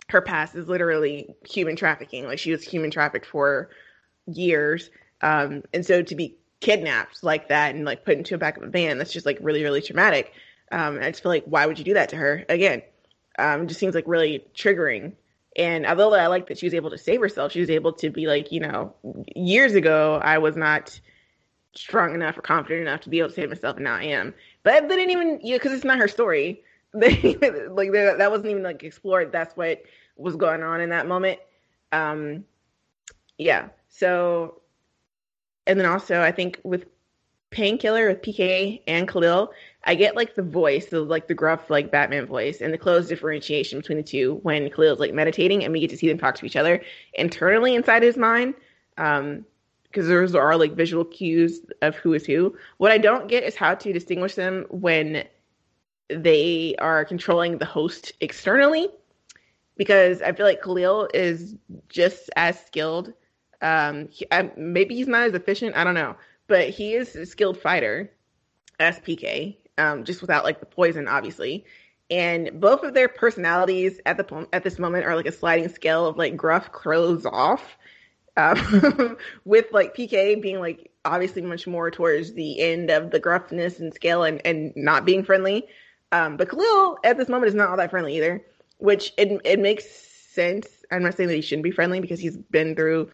her 0.08 0.20
past 0.20 0.54
is 0.54 0.68
literally 0.68 1.34
human 1.48 1.76
trafficking. 1.76 2.26
Like 2.26 2.38
she 2.38 2.50
was 2.50 2.62
human 2.62 2.90
trafficked 2.90 3.26
for 3.26 3.70
years. 4.26 4.90
Um, 5.22 5.62
and 5.72 5.84
so 5.84 6.02
to 6.02 6.14
be 6.14 6.36
kidnapped 6.60 7.22
like 7.22 7.48
that 7.48 7.74
and 7.74 7.84
like 7.84 8.04
put 8.04 8.16
into 8.16 8.34
a 8.34 8.38
back 8.38 8.56
of 8.56 8.62
a 8.62 8.68
van, 8.68 8.98
that's 8.98 9.12
just 9.12 9.26
like 9.26 9.38
really, 9.40 9.62
really 9.62 9.82
traumatic. 9.82 10.32
Um, 10.72 10.98
I 11.00 11.10
just 11.10 11.22
feel 11.22 11.30
like 11.30 11.44
why 11.46 11.66
would 11.66 11.78
you 11.78 11.84
do 11.84 11.94
that 11.94 12.08
to 12.10 12.16
her 12.16 12.44
again? 12.48 12.82
Um, 13.38 13.62
it 13.62 13.66
just 13.66 13.80
seems 13.80 13.94
like 13.94 14.06
really 14.06 14.44
triggering. 14.54 15.12
And 15.56 15.86
although 15.86 16.12
I 16.14 16.26
like 16.26 16.48
that 16.48 16.58
she 16.58 16.66
was 16.66 16.74
able 16.74 16.90
to 16.90 16.98
save 16.98 17.20
herself, 17.20 17.52
she 17.52 17.60
was 17.60 17.70
able 17.70 17.92
to 17.94 18.10
be 18.10 18.26
like, 18.26 18.52
you 18.52 18.60
know, 18.60 18.94
years 19.34 19.74
ago 19.74 20.20
I 20.22 20.38
was 20.38 20.56
not 20.56 20.98
strong 21.74 22.14
enough 22.14 22.38
or 22.38 22.42
confident 22.42 22.82
enough 22.82 23.02
to 23.02 23.08
be 23.08 23.18
able 23.18 23.28
to 23.28 23.34
save 23.34 23.48
myself, 23.48 23.76
and 23.76 23.84
now 23.84 23.94
I 23.94 24.04
am. 24.04 24.34
But 24.66 24.88
they 24.88 24.96
didn't 24.96 25.12
even, 25.12 25.28
know, 25.34 25.38
because 25.44 25.72
it's 25.72 25.84
not 25.84 25.98
her 25.98 26.08
story. 26.08 26.62
They 26.94 27.36
like 27.68 27.92
they, 27.92 28.14
that 28.16 28.30
wasn't 28.30 28.48
even 28.48 28.62
like 28.62 28.82
explored. 28.82 29.30
That's 29.30 29.54
what 29.54 29.82
was 30.16 30.34
going 30.34 30.62
on 30.62 30.80
in 30.80 30.88
that 30.90 31.06
moment. 31.06 31.40
Um, 31.92 32.44
yeah. 33.36 33.68
So, 33.88 34.62
and 35.66 35.78
then 35.78 35.84
also 35.84 36.22
I 36.22 36.32
think 36.32 36.58
with 36.64 36.86
Painkiller 37.50 38.08
with 38.08 38.22
PK 38.22 38.80
and 38.86 39.06
Khalil, 39.06 39.52
I 39.84 39.94
get 39.94 40.16
like 40.16 40.36
the 40.36 40.42
voice, 40.42 40.86
the 40.86 41.00
like 41.02 41.28
the 41.28 41.34
gruff 41.34 41.68
like 41.68 41.90
Batman 41.92 42.24
voice, 42.24 42.62
and 42.62 42.72
the 42.72 42.78
close 42.78 43.08
differentiation 43.08 43.78
between 43.80 43.98
the 43.98 44.04
two 44.04 44.40
when 44.42 44.70
Khalil's 44.70 45.00
like 45.00 45.12
meditating 45.12 45.64
and 45.64 45.72
we 45.72 45.80
get 45.80 45.90
to 45.90 45.98
see 45.98 46.08
them 46.08 46.18
talk 46.18 46.34
to 46.36 46.46
each 46.46 46.56
other 46.56 46.82
internally 47.12 47.74
inside 47.74 48.02
his 48.02 48.16
mind. 48.16 48.54
Um, 48.96 49.44
because 49.96 50.08
those 50.08 50.34
are 50.34 50.58
like 50.58 50.74
visual 50.74 51.06
cues 51.06 51.60
of 51.80 51.96
who 51.96 52.12
is 52.12 52.26
who. 52.26 52.54
What 52.76 52.92
I 52.92 52.98
don't 52.98 53.28
get 53.28 53.44
is 53.44 53.56
how 53.56 53.74
to 53.76 53.92
distinguish 53.94 54.34
them 54.34 54.66
when 54.68 55.24
they 56.10 56.74
are 56.78 57.06
controlling 57.06 57.56
the 57.56 57.64
host 57.64 58.12
externally, 58.20 58.88
because 59.74 60.20
I 60.20 60.32
feel 60.32 60.44
like 60.44 60.62
Khalil 60.62 61.08
is 61.14 61.54
just 61.88 62.28
as 62.36 62.62
skilled. 62.66 63.14
Um, 63.62 64.08
he, 64.10 64.26
I, 64.30 64.50
maybe 64.58 64.94
he's 64.94 65.08
not 65.08 65.22
as 65.22 65.32
efficient. 65.32 65.76
I 65.76 65.84
don't 65.84 65.94
know, 65.94 66.14
but 66.46 66.68
he 66.68 66.92
is 66.92 67.16
a 67.16 67.24
skilled 67.24 67.58
fighter 67.58 68.12
as 68.78 69.00
PK, 69.00 69.56
um, 69.78 70.04
just 70.04 70.20
without 70.20 70.44
like 70.44 70.60
the 70.60 70.66
poison, 70.66 71.08
obviously. 71.08 71.64
And 72.10 72.60
both 72.60 72.82
of 72.82 72.92
their 72.92 73.08
personalities 73.08 73.98
at 74.04 74.18
the 74.18 74.46
at 74.52 74.62
this 74.62 74.78
moment 74.78 75.06
are 75.06 75.16
like 75.16 75.24
a 75.24 75.32
sliding 75.32 75.70
scale 75.70 76.04
of 76.04 76.18
like 76.18 76.36
gruff 76.36 76.70
clothes 76.70 77.24
off 77.24 77.78
um, 78.36 79.16
with 79.44 79.66
like 79.72 79.96
PK 79.96 80.40
being 80.40 80.60
like 80.60 80.90
obviously 81.04 81.42
much 81.42 81.66
more 81.66 81.90
towards 81.90 82.32
the 82.34 82.60
end 82.60 82.90
of 82.90 83.10
the 83.10 83.20
gruffness 83.20 83.78
and 83.80 83.94
scale 83.94 84.24
and, 84.24 84.40
and 84.44 84.72
not 84.76 85.04
being 85.04 85.24
friendly. 85.24 85.66
Um, 86.12 86.36
but 86.36 86.50
Khalil 86.50 86.98
at 87.04 87.16
this 87.16 87.28
moment 87.28 87.48
is 87.48 87.54
not 87.54 87.68
all 87.68 87.76
that 87.76 87.90
friendly 87.90 88.16
either, 88.16 88.44
which 88.78 89.12
it, 89.16 89.40
it 89.44 89.58
makes 89.58 89.84
sense. 89.88 90.84
I'm 90.90 91.02
not 91.02 91.16
saying 91.16 91.28
that 91.28 91.34
he 91.34 91.40
shouldn't 91.40 91.64
be 91.64 91.70
friendly 91.70 92.00
because 92.00 92.20
he's 92.20 92.36
been 92.36 92.74
through 92.74 93.10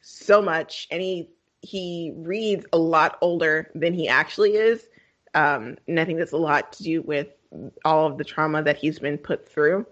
so 0.00 0.42
much 0.42 0.86
and 0.90 1.00
he 1.00 1.30
he 1.62 2.12
reads 2.16 2.66
a 2.74 2.78
lot 2.78 3.16
older 3.22 3.70
than 3.74 3.94
he 3.94 4.06
actually 4.06 4.56
is. 4.56 4.86
Um, 5.32 5.78
and 5.88 5.98
I 5.98 6.04
think 6.04 6.18
that's 6.18 6.32
a 6.32 6.36
lot 6.36 6.72
to 6.74 6.82
do 6.82 7.02
with 7.02 7.28
all 7.84 8.06
of 8.06 8.18
the 8.18 8.24
trauma 8.24 8.62
that 8.62 8.76
he's 8.76 8.98
been 8.98 9.16
put 9.16 9.48
through. 9.48 9.86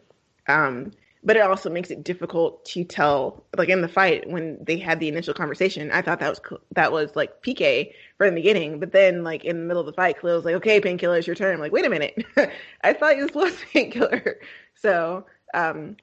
Um, 0.49 0.93
but 1.25 1.37
it 1.37 1.43
also 1.43 1.71
makes 1.71 1.91
it 1.91 2.03
difficult 2.03 2.65
to 2.65 2.85
tell 2.85 3.45
like 3.57 3.69
in 3.69 3.81
the 3.81 3.89
fight 3.89 4.29
when 4.29 4.59
they 4.63 4.77
had 4.77 4.99
the 5.01 5.09
initial 5.09 5.35
conversation 5.35 5.91
i 5.93 6.03
thought 6.03 6.21
that 6.21 6.31
was 6.31 6.41
that 6.73 6.93
was 6.93 7.15
like 7.15 7.43
pk 7.43 7.93
from 8.19 8.29
the 8.29 8.41
beginning 8.41 8.81
but 8.81 8.93
then 8.93 9.23
like 9.23 9.45
in 9.45 9.59
the 9.59 9.65
middle 9.65 9.81
of 9.81 9.87
the 9.87 9.93
fight 9.93 10.19
khalil 10.21 10.37
was 10.37 10.45
like 10.45 10.55
okay 10.55 10.81
painkiller 10.81 11.19
it's 11.19 11.27
your 11.27 11.37
turn. 11.37 11.55
I'm 11.55 11.61
like 11.61 11.73
wait 11.73 11.87
a 11.87 11.91
minute. 11.91 12.25
I 12.83 12.93
thought 12.93 13.17
you 13.17 13.29
was 13.35 13.55
painkiller. 13.73 14.39
So 14.75 15.27
um 15.55 15.97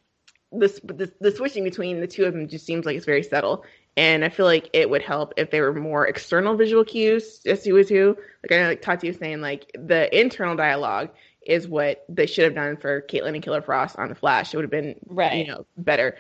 this 0.52 0.80
the, 0.84 1.12
the 1.20 1.32
switching 1.32 1.64
between 1.64 2.00
the 2.00 2.08
two 2.08 2.26
of 2.26 2.34
them 2.34 2.48
just 2.48 2.66
seems 2.66 2.86
like 2.86 2.96
it's 2.96 3.06
very 3.06 3.24
subtle 3.24 3.64
and 3.98 4.24
I 4.24 4.30
feel 4.30 4.46
like 4.46 4.70
it 4.72 4.90
would 4.90 5.02
help 5.02 5.34
if 5.36 5.52
there 5.52 5.64
were 5.64 5.78
more 5.78 6.08
external 6.08 6.56
visual 6.56 6.86
cues 6.86 7.42
as 7.46 7.66
who 7.66 7.76
is 7.76 7.90
who. 7.90 8.16
Like 8.44 8.58
I 8.58 8.62
know, 8.62 8.70
like 8.70 8.82
Tati 8.82 9.10
was 9.10 9.18
saying, 9.18 9.42
like 9.42 9.70
the 9.74 10.18
internal 10.18 10.56
dialogue 10.56 11.10
is 11.46 11.68
what 11.68 12.06
they 12.10 12.26
should 12.26 12.44
have 12.44 12.56
done 12.56 12.78
for 12.78 13.02
Caitlin 13.04 13.34
and 13.34 13.44
Killer 13.44 13.62
Frost 13.62 13.98
on 13.98 14.10
the 14.10 14.16
Flash. 14.16 14.54
It 14.54 14.58
would 14.58 14.64
have 14.64 14.72
been 14.72 14.96
right. 15.08 15.46
you 15.46 15.52
know 15.52 15.66
better. 15.78 16.18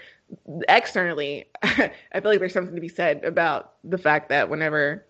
Externally, 0.67 1.45
I 1.63 1.91
feel 2.13 2.31
like 2.31 2.39
there's 2.39 2.53
something 2.53 2.75
to 2.75 2.81
be 2.81 2.89
said 2.89 3.23
about 3.23 3.73
the 3.83 3.97
fact 3.97 4.29
that 4.29 4.49
whenever 4.49 5.05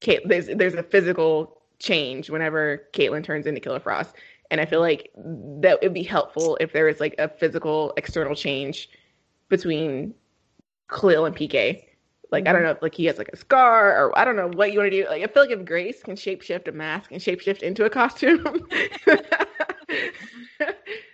Kate, 0.00 0.20
there's 0.24 0.46
there's 0.46 0.74
a 0.74 0.82
physical 0.82 1.58
change 1.78 2.30
whenever 2.30 2.86
Caitlin 2.92 3.24
turns 3.24 3.46
into 3.46 3.60
Killer 3.60 3.80
Frost, 3.80 4.14
and 4.50 4.60
I 4.60 4.66
feel 4.66 4.80
like 4.80 5.10
that 5.14 5.78
would 5.82 5.94
be 5.94 6.02
helpful 6.02 6.56
if 6.60 6.72
there 6.72 6.86
was 6.86 7.00
like 7.00 7.14
a 7.18 7.28
physical 7.28 7.92
external 7.96 8.34
change 8.34 8.88
between 9.48 10.14
Khalil 10.88 11.26
and 11.26 11.36
PK. 11.36 11.84
Like 12.30 12.46
I 12.46 12.52
don't 12.52 12.60
mm-hmm. 12.60 12.66
know 12.66 12.72
if 12.72 12.82
like 12.82 12.94
he 12.94 13.06
has 13.06 13.18
like 13.18 13.30
a 13.32 13.36
scar 13.36 14.06
or 14.06 14.18
I 14.18 14.24
don't 14.24 14.36
know 14.36 14.48
what 14.48 14.72
you 14.72 14.78
want 14.78 14.92
to 14.92 15.02
do. 15.02 15.08
Like 15.08 15.22
I 15.22 15.26
feel 15.26 15.42
like 15.42 15.50
if 15.50 15.64
Grace 15.64 16.02
can 16.02 16.14
shapeshift 16.14 16.68
a 16.68 16.72
mask 16.72 17.10
and 17.10 17.20
shapeshift 17.20 17.62
into 17.62 17.84
a 17.84 17.90
costume, 17.90 18.44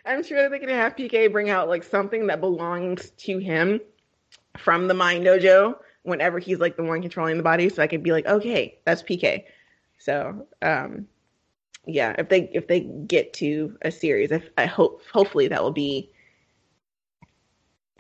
I'm 0.05 0.23
sure 0.23 0.43
that 0.43 0.51
they 0.51 0.59
can 0.59 0.69
have 0.69 0.97
PK 0.97 1.33
bring 1.33 1.51
out 1.51 1.69
like 1.69 1.85
something 1.85 2.27
that 2.27 2.41
belongs 2.41 3.11
to 3.11 3.39
him 3.39 3.81
from 4.59 4.89
the 4.89 4.95
Mind 4.95 5.25
Dojo 5.25 5.77
whenever 6.03 6.39
he's 6.39 6.59
like 6.59 6.77
the 6.77 6.85
one 6.85 7.01
controlling 7.01 7.37
the 7.37 7.43
body. 7.43 7.69
So 7.69 7.83
I 7.83 7.87
could 7.87 8.03
be 8.03 8.13
like, 8.13 8.27
okay, 8.27 8.79
that's 8.85 9.03
PK. 9.03 9.45
So 9.99 10.47
um, 10.61 11.07
yeah, 11.87 12.15
if 12.19 12.29
they 12.29 12.51
if 12.53 12.67
they 12.67 12.81
get 12.81 13.33
to 13.35 13.79
a 13.83 13.91
series, 13.91 14.33
I, 14.33 14.43
I 14.59 14.67
hope 14.67 15.03
hopefully 15.13 15.49
that 15.49 15.63
will 15.63 15.73
be 15.73 16.11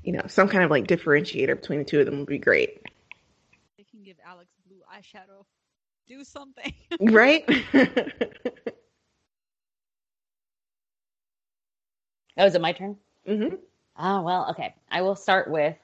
you 0.04 0.12
know 0.12 0.22
some 0.26 0.48
kind 0.48 0.64
of 0.64 0.70
like 0.70 0.86
differentiator 0.86 1.60
between 1.60 1.78
the 1.80 1.84
two 1.84 2.00
of 2.00 2.06
them 2.06 2.18
would 2.18 2.28
be 2.28 2.38
great. 2.38 2.82
Can 4.06 4.14
give 4.14 4.24
Alex 4.26 4.50
blue 4.66 4.80
eyeshadow. 4.92 5.44
Do 6.06 6.24
something. 6.24 6.72
right? 7.00 7.44
Oh, 12.38 12.44
is 12.44 12.54
it 12.54 12.60
my 12.60 12.72
turn? 12.72 12.98
Mm-hmm. 13.26 13.54
Oh, 13.98 14.20
well, 14.20 14.48
okay. 14.50 14.74
I 14.90 15.00
will 15.00 15.16
start 15.16 15.50
with 15.50 15.74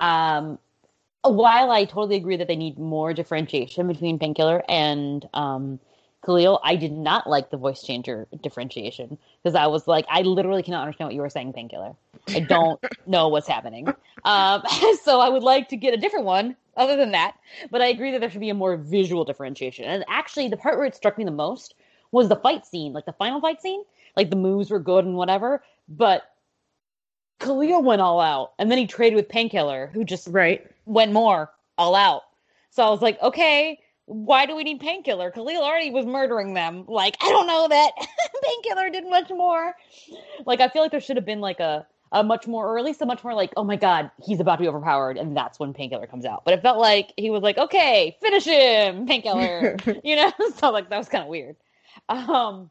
um, 0.00 0.58
while 1.22 1.70
I 1.70 1.84
totally 1.84 2.16
agree 2.16 2.36
that 2.36 2.48
they 2.48 2.56
need 2.56 2.80
more 2.80 3.14
differentiation 3.14 3.86
between 3.86 4.18
Painkiller 4.18 4.64
and 4.68 5.24
um, 5.34 5.78
Khalil, 6.26 6.58
I 6.64 6.74
did 6.74 6.90
not 6.90 7.28
like 7.28 7.50
the 7.50 7.58
voice 7.58 7.80
changer 7.80 8.26
differentiation 8.42 9.16
because 9.40 9.54
I 9.54 9.68
was 9.68 9.86
like, 9.86 10.04
I 10.08 10.22
literally 10.22 10.64
cannot 10.64 10.82
understand 10.82 11.06
what 11.06 11.14
you 11.14 11.20
were 11.20 11.30
saying, 11.30 11.52
Painkiller. 11.52 11.94
I 12.34 12.40
don't 12.40 12.80
know 13.06 13.28
what's 13.28 13.46
happening. 13.46 13.86
Um, 14.24 14.64
so 15.04 15.20
I 15.20 15.28
would 15.28 15.44
like 15.44 15.68
to 15.68 15.76
get 15.76 15.94
a 15.94 15.96
different 15.96 16.24
one 16.24 16.56
other 16.76 16.96
than 16.96 17.12
that. 17.12 17.36
But 17.70 17.82
I 17.82 17.86
agree 17.86 18.12
that 18.12 18.20
there 18.20 18.30
should 18.30 18.40
be 18.40 18.50
a 18.50 18.54
more 18.54 18.76
visual 18.76 19.24
differentiation. 19.24 19.84
And 19.84 20.04
actually, 20.08 20.48
the 20.48 20.56
part 20.56 20.76
where 20.76 20.86
it 20.86 20.94
struck 20.94 21.18
me 21.18 21.24
the 21.24 21.30
most 21.30 21.74
was 22.12 22.28
the 22.28 22.36
fight 22.36 22.66
scene, 22.66 22.92
like 22.92 23.06
the 23.06 23.12
final 23.12 23.40
fight 23.40 23.60
scene. 23.60 23.82
Like 24.16 24.30
the 24.30 24.36
moves 24.36 24.70
were 24.70 24.78
good 24.78 25.04
and 25.04 25.16
whatever, 25.16 25.62
but 25.88 26.22
Khalil 27.40 27.82
went 27.82 28.00
all 28.00 28.20
out, 28.20 28.52
and 28.58 28.70
then 28.70 28.78
he 28.78 28.86
traded 28.86 29.16
with 29.16 29.28
Painkiller, 29.28 29.90
who 29.92 30.04
just 30.04 30.28
right 30.28 30.64
went 30.86 31.12
more 31.12 31.50
all 31.76 31.94
out. 31.94 32.22
So 32.70 32.82
I 32.84 32.90
was 32.90 33.02
like, 33.02 33.20
okay, 33.20 33.80
why 34.06 34.46
do 34.46 34.54
we 34.54 34.64
need 34.64 34.80
Painkiller? 34.80 35.30
Khalil 35.30 35.62
already 35.62 35.90
was 35.90 36.06
murdering 36.06 36.54
them. 36.54 36.84
Like, 36.86 37.16
I 37.20 37.28
don't 37.30 37.46
know 37.46 37.68
that 37.68 37.92
Painkiller 38.44 38.90
did 38.90 39.08
much 39.08 39.30
more. 39.30 39.74
Like, 40.46 40.60
I 40.60 40.68
feel 40.68 40.82
like 40.82 40.90
there 40.90 41.00
should 41.00 41.16
have 41.16 41.26
been 41.26 41.40
like 41.40 41.60
a 41.60 41.86
a 42.14 42.22
much 42.22 42.46
more, 42.46 42.66
or 42.66 42.78
at 42.78 42.84
least 42.84 43.02
a 43.02 43.06
much 43.06 43.24
more 43.24 43.34
like, 43.34 43.52
oh 43.56 43.64
my 43.64 43.76
god, 43.76 44.10
he's 44.24 44.38
about 44.38 44.56
to 44.56 44.62
be 44.62 44.68
overpowered, 44.68 45.18
and 45.18 45.36
that's 45.36 45.58
when 45.58 45.74
Painkiller 45.74 46.06
comes 46.06 46.24
out. 46.24 46.44
But 46.44 46.54
it 46.54 46.62
felt 46.62 46.78
like 46.78 47.12
he 47.16 47.28
was 47.28 47.42
like, 47.42 47.58
okay, 47.58 48.16
finish 48.20 48.44
him, 48.44 49.06
Painkiller. 49.06 49.76
you 50.04 50.16
know, 50.16 50.32
so 50.56 50.70
like 50.70 50.88
that 50.88 50.96
was 50.96 51.08
kind 51.08 51.24
of 51.24 51.28
weird. 51.28 51.56
Um, 52.08 52.70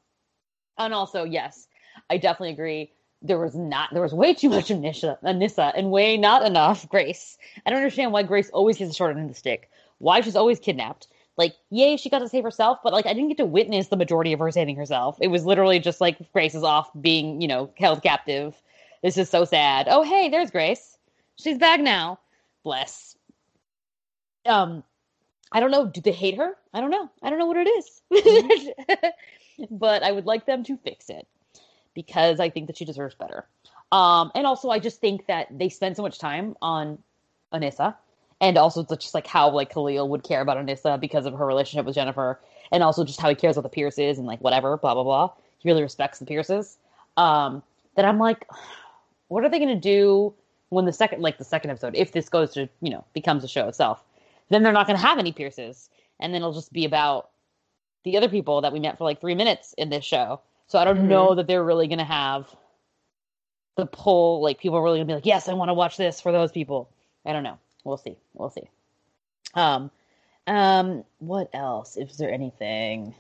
and 0.77 0.93
also, 0.93 1.25
yes, 1.25 1.67
I 2.09 2.17
definitely 2.17 2.51
agree. 2.51 2.93
There 3.21 3.39
was 3.39 3.53
not 3.53 3.93
there 3.93 4.01
was 4.01 4.13
way 4.13 4.33
too 4.33 4.49
much 4.49 4.69
Anissa, 4.69 5.17
Anissa 5.23 5.71
and 5.75 5.91
way 5.91 6.17
not 6.17 6.45
enough 6.45 6.87
Grace. 6.89 7.37
I 7.65 7.69
don't 7.69 7.79
understand 7.79 8.11
why 8.11 8.23
Grace 8.23 8.49
always 8.49 8.77
gets 8.77 8.91
the 8.91 8.95
short 8.95 9.15
end 9.15 9.25
of 9.25 9.29
the 9.29 9.37
stick. 9.37 9.69
Why 9.99 10.21
she's 10.21 10.35
always 10.35 10.59
kidnapped. 10.59 11.07
Like, 11.37 11.55
yay, 11.69 11.97
she 11.97 12.09
got 12.09 12.19
to 12.19 12.29
save 12.29 12.43
herself, 12.43 12.79
but 12.83 12.93
like 12.93 13.05
I 13.05 13.13
didn't 13.13 13.29
get 13.29 13.37
to 13.37 13.45
witness 13.45 13.87
the 13.87 13.97
majority 13.97 14.33
of 14.33 14.39
her 14.39 14.51
saving 14.51 14.75
herself. 14.75 15.17
It 15.19 15.27
was 15.27 15.45
literally 15.45 15.79
just 15.79 15.99
like 15.99 16.31
Grace 16.31 16.55
is 16.55 16.63
off 16.63 16.89
being, 16.99 17.41
you 17.41 17.47
know, 17.47 17.71
held 17.77 18.03
captive. 18.03 18.61
This 19.03 19.17
is 19.17 19.29
so 19.29 19.45
sad. 19.45 19.87
Oh, 19.89 20.01
hey, 20.01 20.29
there's 20.29 20.49
Grace. 20.49 20.97
She's 21.35 21.57
back 21.57 21.81
now. 21.81 22.19
Bless. 22.63 23.17
Um, 24.45 24.83
I 25.51 25.59
don't 25.59 25.71
know. 25.71 25.85
Do 25.85 26.01
they 26.01 26.13
hate 26.13 26.37
her? 26.37 26.55
I 26.73 26.79
don't 26.79 26.89
know. 26.89 27.09
I 27.21 27.29
don't 27.29 27.37
know 27.37 27.45
what 27.45 27.57
it 27.57 27.67
is. 27.67 28.71
But 29.69 30.01
I 30.01 30.11
would 30.11 30.25
like 30.25 30.47
them 30.47 30.63
to 30.63 30.77
fix 30.77 31.11
it 31.11 31.27
because 31.93 32.39
I 32.39 32.49
think 32.49 32.65
that 32.67 32.77
she 32.77 32.85
deserves 32.85 33.13
better. 33.13 33.45
Um, 33.91 34.31
and 34.33 34.47
also, 34.47 34.69
I 34.71 34.79
just 34.79 34.99
think 34.99 35.27
that 35.27 35.47
they 35.51 35.69
spend 35.69 35.95
so 35.95 36.01
much 36.01 36.17
time 36.17 36.55
on 36.59 36.97
Anissa, 37.53 37.95
and 38.41 38.57
also 38.57 38.83
just 38.83 39.13
like 39.13 39.27
how 39.27 39.51
like 39.51 39.71
Khalil 39.71 40.09
would 40.09 40.23
care 40.23 40.41
about 40.41 40.57
Anissa 40.57 40.99
because 40.99 41.27
of 41.27 41.35
her 41.35 41.45
relationship 41.45 41.85
with 41.85 41.93
Jennifer, 41.93 42.39
and 42.71 42.81
also 42.81 43.05
just 43.05 43.21
how 43.21 43.29
he 43.29 43.35
cares 43.35 43.55
about 43.55 43.69
the 43.69 43.75
Pierces 43.75 44.17
and 44.17 44.25
like 44.25 44.41
whatever, 44.41 44.75
blah 44.77 44.95
blah 44.95 45.03
blah. 45.03 45.31
He 45.59 45.69
really 45.69 45.83
respects 45.83 46.17
the 46.17 46.25
Pierces. 46.25 46.79
Um, 47.15 47.61
that 47.95 48.05
I'm 48.05 48.17
like, 48.17 48.47
what 49.33 49.43
are 49.43 49.49
they 49.49 49.57
gonna 49.57 49.75
do 49.75 50.31
when 50.69 50.85
the 50.85 50.93
second 50.93 51.21
like 51.23 51.39
the 51.39 51.43
second 51.43 51.71
episode, 51.71 51.95
if 51.95 52.11
this 52.11 52.29
goes 52.29 52.53
to 52.53 52.69
you 52.81 52.91
know 52.91 53.03
becomes 53.13 53.43
a 53.43 53.47
show 53.47 53.67
itself, 53.67 54.03
then 54.49 54.61
they're 54.61 54.71
not 54.71 54.85
gonna 54.85 54.99
have 54.99 55.17
any 55.17 55.31
Pierces, 55.31 55.89
and 56.19 56.31
then 56.33 56.41
it'll 56.41 56.53
just 56.53 56.71
be 56.71 56.85
about 56.85 57.31
the 58.03 58.15
other 58.15 58.29
people 58.29 58.61
that 58.61 58.71
we 58.71 58.79
met 58.79 58.95
for 58.97 59.05
like 59.05 59.19
three 59.19 59.33
minutes 59.33 59.73
in 59.77 59.89
this 59.89 60.05
show. 60.05 60.39
So 60.67 60.77
I 60.77 60.83
don't 60.85 60.99
Mhm. 60.99 61.07
know 61.07 61.33
that 61.35 61.47
they're 61.47 61.63
really 61.63 61.87
gonna 61.87 62.03
have 62.03 62.55
the 63.75 63.87
pull. 63.87 64.41
Like 64.41 64.59
people 64.59 64.77
are 64.77 64.83
really 64.83 64.99
gonna 64.99 65.07
be 65.07 65.15
like, 65.15 65.25
yes, 65.25 65.49
I 65.49 65.53
want 65.53 65.69
to 65.69 65.73
watch 65.73 65.97
this 65.97 66.21
for 66.21 66.31
those 66.31 66.51
people. 66.51 66.89
I 67.25 67.33
don't 67.33 67.43
know. 67.43 67.57
We'll 67.83 67.97
see. 67.97 68.17
We'll 68.35 68.51
see. 68.51 68.69
Um, 69.55 69.89
um, 70.45 71.03
what 71.17 71.49
else? 71.53 71.97
Is 71.97 72.17
there 72.17 72.31
anything 72.31 73.15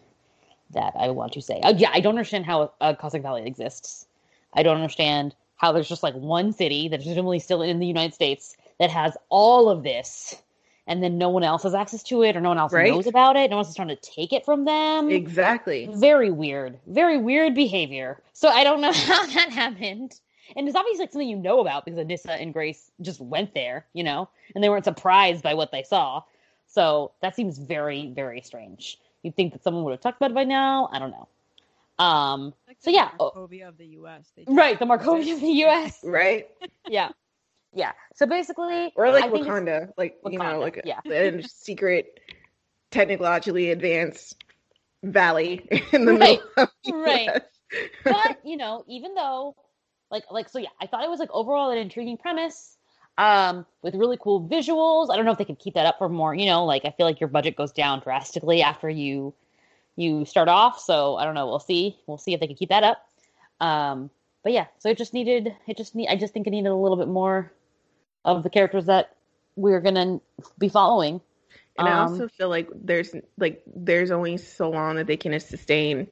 that 0.71 0.93
I 0.95 1.09
want 1.09 1.33
to 1.33 1.41
say? 1.41 1.59
Oh, 1.63 1.73
yeah, 1.73 1.89
I 1.91 2.01
don't 2.01 2.13
understand 2.13 2.45
how 2.45 2.71
uh, 2.81 2.93
Akashic 2.97 3.23
Valley 3.23 3.45
exists. 3.47 4.05
I 4.53 4.61
don't 4.61 4.75
understand 4.75 5.35
how 5.55 5.71
there's 5.71 5.87
just 5.89 6.03
like 6.03 6.15
one 6.15 6.51
city 6.53 6.87
that's 6.87 7.05
presumably 7.05 7.39
still 7.39 7.61
in 7.61 7.79
the 7.79 7.87
United 7.87 8.13
States 8.13 8.55
that 8.79 8.89
has 8.89 9.15
all 9.29 9.69
of 9.69 9.83
this, 9.83 10.41
and 10.87 11.01
then 11.01 11.17
no 11.17 11.29
one 11.29 11.43
else 11.43 11.63
has 11.63 11.73
access 11.73 12.03
to 12.03 12.23
it, 12.23 12.35
or 12.35 12.41
no 12.41 12.49
one 12.49 12.57
else 12.57 12.73
Right. 12.73 12.91
knows 12.91 13.07
about 13.07 13.35
it. 13.37 13.49
No 13.49 13.57
one's 13.57 13.75
trying 13.75 13.87
to 13.89 13.95
take 13.97 14.33
it 14.33 14.43
from 14.45 14.65
them. 14.65 15.09
Exactly. 15.09 15.89
Very 15.93 16.31
weird. 16.31 16.79
Very 16.87 17.17
weird 17.17 17.55
behavior. 17.55 18.21
So 18.33 18.49
I 18.49 18.63
don't 18.63 18.81
know 18.81 18.91
how 18.93 19.25
that 19.27 19.49
happened. 19.51 20.19
And 20.57 20.67
it's 20.67 20.75
obviously 20.75 21.03
like 21.03 21.11
something 21.13 21.29
you 21.29 21.37
know 21.37 21.61
about 21.61 21.85
because 21.85 21.99
Anissa 21.99 22.39
and 22.41 22.51
Grace 22.51 22.91
just 23.01 23.21
went 23.21 23.53
there, 23.53 23.85
you 23.93 24.03
know, 24.03 24.27
and 24.53 24.63
they 24.63 24.67
weren't 24.69 24.83
surprised 24.85 25.41
by 25.41 25.53
what 25.53 25.71
they 25.71 25.83
saw. 25.83 26.21
So 26.67 27.11
that 27.21 27.35
seems 27.35 27.57
very, 27.59 28.07
very 28.07 28.41
strange. 28.41 28.99
You'd 29.21 29.35
think 29.35 29.53
that 29.53 29.63
someone 29.63 29.83
would 29.85 29.91
have 29.91 30.01
talked 30.01 30.17
about 30.17 30.31
it 30.31 30.35
by 30.35 30.43
now. 30.43 30.89
I 30.91 30.99
don't 30.99 31.11
know. 31.11 31.27
Um, 31.99 32.53
Like 32.67 32.77
So 32.79 32.91
the 32.91 32.95
yeah. 32.97 33.09
Markovia 33.19 33.67
of 33.67 33.77
the 33.77 33.85
U.S. 33.87 34.31
They 34.35 34.45
right, 34.47 34.77
the 34.79 34.85
just- 34.85 35.01
Markovia 35.03 35.33
of 35.33 35.41
the 35.41 35.47
U.S. 35.47 35.99
Right? 36.03 36.47
Yeah, 36.87 37.09
yeah. 37.73 37.91
So 38.15 38.25
basically, 38.25 38.91
Or 38.95 39.11
like 39.11 39.25
I 39.25 39.29
think 39.29 39.45
it's- 39.45 39.47
Wakanda, 39.59 39.89
like 39.97 40.17
you 40.29 40.39
know, 40.39 40.59
like 40.59 40.81
yeah. 40.85 40.99
a 41.05 41.41
secret, 41.43 42.19
technologically 42.91 43.71
advanced 43.71 44.35
valley 45.03 45.65
in 45.91 46.05
the 46.05 46.13
Right, 46.13 46.39
middle 46.39 46.43
of 46.57 46.69
the 46.85 46.93
right. 46.93 47.29
US. 47.29 47.41
but 48.03 48.37
you 48.45 48.57
know, 48.57 48.83
even 48.87 49.13
though, 49.15 49.55
like, 50.11 50.23
like 50.31 50.49
so, 50.49 50.59
yeah, 50.59 50.69
I 50.81 50.87
thought 50.87 51.03
it 51.03 51.09
was 51.09 51.19
like 51.19 51.29
overall 51.31 51.71
an 51.71 51.77
intriguing 51.77 52.17
premise, 52.17 52.77
um, 53.17 53.65
with 53.81 53.95
really 53.95 54.17
cool 54.19 54.47
visuals. 54.47 55.09
I 55.11 55.15
don't 55.15 55.25
know 55.25 55.31
if 55.31 55.37
they 55.37 55.45
could 55.45 55.59
keep 55.59 55.75
that 55.75 55.85
up 55.85 55.97
for 55.97 56.09
more. 56.09 56.33
You 56.33 56.45
know, 56.47 56.65
like 56.65 56.85
I 56.85 56.91
feel 56.91 57.05
like 57.05 57.19
your 57.19 57.29
budget 57.29 57.55
goes 57.55 57.71
down 57.71 57.99
drastically 58.01 58.61
after 58.61 58.89
you 58.89 59.33
you 59.95 60.25
start 60.25 60.47
off. 60.47 60.79
So 60.79 61.15
I 61.15 61.25
don't 61.25 61.35
know. 61.35 61.47
We'll 61.47 61.59
see. 61.59 61.97
We'll 62.07 62.17
see 62.17 62.33
if 62.33 62.39
they 62.39 62.47
can 62.47 62.55
keep 62.55 62.69
that 62.69 62.83
up. 62.83 63.05
Um, 63.59 64.09
but 64.43 64.51
yeah, 64.51 64.65
so 64.79 64.89
it 64.89 64.97
just 64.97 65.13
needed. 65.13 65.55
It 65.67 65.77
just 65.77 65.95
need. 65.95 66.07
I 66.09 66.15
just 66.15 66.33
think 66.33 66.47
it 66.47 66.51
needed 66.51 66.69
a 66.69 66.75
little 66.75 66.97
bit 66.97 67.07
more 67.07 67.51
of 68.25 68.43
the 68.43 68.49
characters 68.49 68.85
that 68.85 69.15
we're 69.55 69.81
gonna 69.81 70.19
be 70.57 70.69
following. 70.69 71.21
And 71.77 71.87
I 71.87 71.93
Um, 71.93 72.07
also 72.09 72.27
feel 72.27 72.49
like 72.49 72.67
there's 72.73 73.15
like 73.37 73.63
there's 73.67 74.11
only 74.11 74.37
so 74.37 74.69
long 74.69 74.95
that 74.95 75.07
they 75.07 75.17
can 75.17 75.39
sustain 75.39 76.07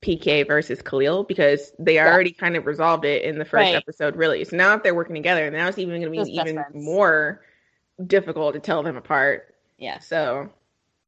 PK 0.00 0.46
versus 0.46 0.80
Khalil 0.80 1.24
because 1.24 1.72
they 1.78 1.94
Yeah. 1.94 2.06
already 2.12 2.32
kind 2.32 2.56
of 2.56 2.66
resolved 2.66 3.04
it 3.04 3.24
in 3.24 3.38
the 3.38 3.44
first 3.44 3.54
Right. 3.54 3.74
episode, 3.74 4.16
really. 4.16 4.44
So 4.44 4.56
now 4.56 4.74
if 4.74 4.82
they're 4.82 4.94
working 4.94 5.16
together, 5.16 5.50
now 5.50 5.68
it's 5.68 5.78
even 5.78 6.00
going 6.00 6.12
to 6.12 6.24
be 6.24 6.36
even 6.38 6.64
more 6.72 7.42
difficult 8.06 8.54
to 8.54 8.60
tell 8.60 8.82
them 8.82 8.96
apart. 8.96 9.54
Yeah. 9.76 9.98
So 9.98 10.50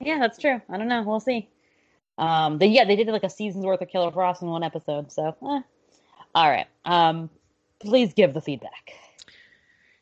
Yeah, 0.01 0.19
that's 0.19 0.39
true. 0.39 0.61
I 0.69 0.79
don't 0.79 0.89
know. 0.89 1.03
We'll 1.03 1.21
see. 1.21 1.49
Um, 2.19 2.59
they 2.59 2.67
yeah, 2.67 2.85
they 2.85 2.97
did 2.97 3.07
like 3.09 3.25
a 3.25 3.31
season's 3.31 3.65
worth 3.65 3.81
of 3.81 3.89
Killer 3.89 4.11
Frost 4.11 4.43
in 4.43 4.49
one 4.49 4.63
episode. 4.63 5.13
So, 5.13 5.29
eh. 5.29 5.61
all 6.35 6.51
right. 6.51 6.67
Um, 6.85 7.31
please 7.81 8.13
give 8.15 8.35
the 8.35 8.41
feedback. 8.41 8.93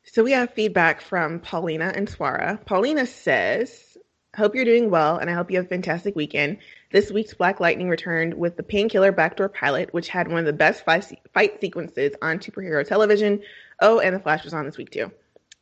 So 0.04 0.24
we 0.24 0.32
have 0.32 0.52
feedback 0.54 1.00
from 1.00 1.40
Paulina 1.40 1.92
and 1.94 2.08
Swara. 2.08 2.64
Paulina 2.64 3.06
says, 3.06 3.96
Hope 4.36 4.54
you're 4.54 4.64
doing 4.64 4.90
well, 4.90 5.16
and 5.18 5.28
I 5.28 5.34
hope 5.34 5.50
you 5.50 5.56
have 5.56 5.66
a 5.66 5.68
fantastic 5.68 6.16
weekend. 6.16 6.58
This 6.92 7.10
week's 7.10 7.34
Black 7.34 7.60
Lightning 7.60 7.88
returned 7.88 8.34
with 8.34 8.56
the 8.56 8.62
Painkiller 8.62 9.12
Backdoor 9.12 9.48
Pilot, 9.48 9.92
which 9.92 10.08
had 10.08 10.28
one 10.28 10.38
of 10.38 10.46
the 10.46 10.52
best 10.52 10.84
fight, 10.84 11.04
fight 11.34 11.60
sequences 11.60 12.14
on 12.22 12.38
superhero 12.38 12.86
television. 12.86 13.42
Oh, 13.80 14.00
and 14.00 14.14
The 14.14 14.20
Flash 14.20 14.44
was 14.44 14.54
on 14.54 14.64
this 14.64 14.78
week 14.78 14.90
too. 14.90 15.10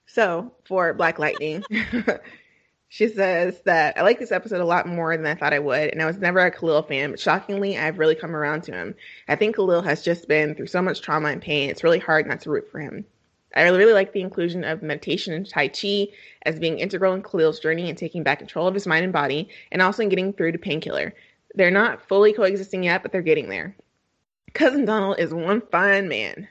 So 0.06 0.52
for 0.64 0.94
Black 0.94 1.18
Lightning, 1.18 1.64
she 2.88 3.08
says 3.08 3.60
that 3.64 3.98
I 3.98 4.02
like 4.02 4.18
this 4.18 4.32
episode 4.32 4.60
a 4.60 4.64
lot 4.64 4.86
more 4.86 5.16
than 5.16 5.26
I 5.26 5.34
thought 5.34 5.52
I 5.52 5.58
would, 5.58 5.90
and 5.90 6.00
I 6.02 6.06
was 6.06 6.18
never 6.18 6.38
a 6.38 6.50
Khalil 6.50 6.82
fan, 6.82 7.10
but 7.10 7.20
shockingly, 7.20 7.76
I've 7.76 7.98
really 7.98 8.14
come 8.14 8.34
around 8.34 8.62
to 8.64 8.72
him. 8.72 8.94
I 9.28 9.36
think 9.36 9.56
Khalil 9.56 9.82
has 9.82 10.02
just 10.02 10.28
been 10.28 10.54
through 10.54 10.68
so 10.68 10.80
much 10.80 11.00
trauma 11.00 11.28
and 11.28 11.42
pain, 11.42 11.68
it's 11.70 11.84
really 11.84 11.98
hard 11.98 12.26
not 12.26 12.40
to 12.42 12.50
root 12.50 12.70
for 12.70 12.80
him. 12.80 13.04
I 13.54 13.68
really, 13.68 13.94
like 13.94 14.12
the 14.12 14.20
inclusion 14.20 14.64
of 14.64 14.82
meditation 14.82 15.32
and 15.32 15.48
Tai 15.48 15.68
Chi 15.68 16.08
as 16.42 16.58
being 16.58 16.78
integral 16.78 17.14
in 17.14 17.22
Khalil's 17.22 17.58
journey 17.58 17.88
and 17.88 17.96
taking 17.96 18.22
back 18.22 18.38
control 18.38 18.68
of 18.68 18.74
his 18.74 18.86
mind 18.86 19.04
and 19.04 19.12
body, 19.12 19.48
and 19.72 19.80
also 19.80 20.02
in 20.02 20.08
getting 20.08 20.32
through 20.32 20.52
to 20.52 20.58
Painkiller. 20.58 21.14
They're 21.54 21.70
not 21.70 22.06
fully 22.06 22.34
coexisting 22.34 22.84
yet, 22.84 23.02
but 23.02 23.12
they're 23.12 23.22
getting 23.22 23.48
there. 23.48 23.74
Cousin 24.52 24.84
Donald 24.84 25.18
is 25.18 25.32
one 25.32 25.62
fine 25.72 26.08
man. 26.08 26.48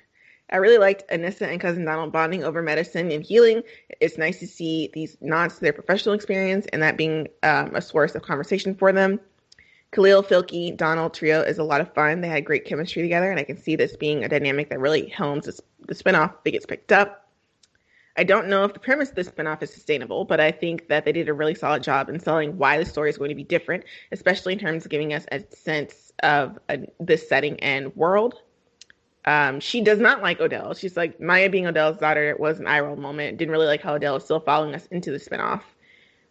I 0.51 0.57
really 0.57 0.77
liked 0.77 1.09
Anissa 1.09 1.47
and 1.47 1.59
Cousin 1.59 1.85
Donald 1.85 2.11
bonding 2.11 2.43
over 2.43 2.61
medicine 2.61 3.11
and 3.11 3.23
healing. 3.23 3.63
It's 3.99 4.17
nice 4.17 4.39
to 4.39 4.47
see 4.47 4.91
these 4.93 5.17
nods 5.21 5.55
to 5.55 5.61
their 5.61 5.73
professional 5.73 6.13
experience 6.13 6.67
and 6.71 6.81
that 6.83 6.97
being 6.97 7.27
um, 7.43 7.75
a 7.75 7.81
source 7.81 8.13
of 8.13 8.21
conversation 8.21 8.75
for 8.75 8.91
them. 8.91 9.19
Khalil, 9.91 10.23
Filky, 10.23 10.75
Donald 10.75 11.13
trio 11.13 11.41
is 11.41 11.57
a 11.57 11.63
lot 11.63 11.81
of 11.81 11.93
fun. 11.93 12.21
They 12.21 12.27
had 12.27 12.45
great 12.45 12.65
chemistry 12.65 13.01
together, 13.01 13.31
and 13.31 13.39
I 13.39 13.43
can 13.43 13.57
see 13.57 13.75
this 13.75 13.95
being 13.95 14.23
a 14.23 14.29
dynamic 14.29 14.69
that 14.69 14.79
really 14.79 15.07
helms 15.07 15.45
this, 15.45 15.61
the 15.87 15.95
spinoff 15.95 16.33
if 16.33 16.41
it 16.45 16.51
gets 16.51 16.65
picked 16.65 16.91
up. 16.91 17.29
I 18.17 18.23
don't 18.23 18.47
know 18.47 18.63
if 18.63 18.73
the 18.73 18.79
premise 18.79 19.09
of 19.09 19.15
the 19.15 19.23
spinoff 19.23 19.61
is 19.63 19.73
sustainable, 19.73 20.25
but 20.25 20.39
I 20.39 20.51
think 20.51 20.87
that 20.87 21.05
they 21.05 21.11
did 21.11 21.27
a 21.27 21.33
really 21.33 21.55
solid 21.55 21.83
job 21.83 22.09
in 22.09 22.19
selling 22.19 22.57
why 22.57 22.77
the 22.77 22.85
story 22.85 23.09
is 23.09 23.17
going 23.17 23.29
to 23.29 23.35
be 23.35 23.43
different, 23.43 23.83
especially 24.11 24.53
in 24.53 24.59
terms 24.59 24.85
of 24.85 24.91
giving 24.91 25.13
us 25.13 25.25
a 25.31 25.43
sense 25.53 26.13
of 26.23 26.57
uh 26.69 26.77
this 26.99 27.27
setting 27.27 27.59
and 27.59 27.95
world. 27.95 28.41
Um, 29.25 29.59
she 29.59 29.81
does 29.81 29.99
not 29.99 30.21
like 30.21 30.39
Odell. 30.39 30.73
She's 30.75 30.95
like, 30.95 31.19
Maya 31.19 31.49
being 31.49 31.65
Odell's 31.65 31.97
daughter 31.97 32.35
was 32.39 32.59
an 32.59 32.67
eye 32.67 32.79
roll 32.79 32.95
moment. 32.95 33.37
Didn't 33.37 33.51
really 33.51 33.65
like 33.65 33.81
how 33.81 33.95
Odell 33.95 34.17
is 34.17 34.23
still 34.23 34.39
following 34.39 34.75
us 34.75 34.85
into 34.87 35.11
the 35.11 35.17
spinoff. 35.17 35.61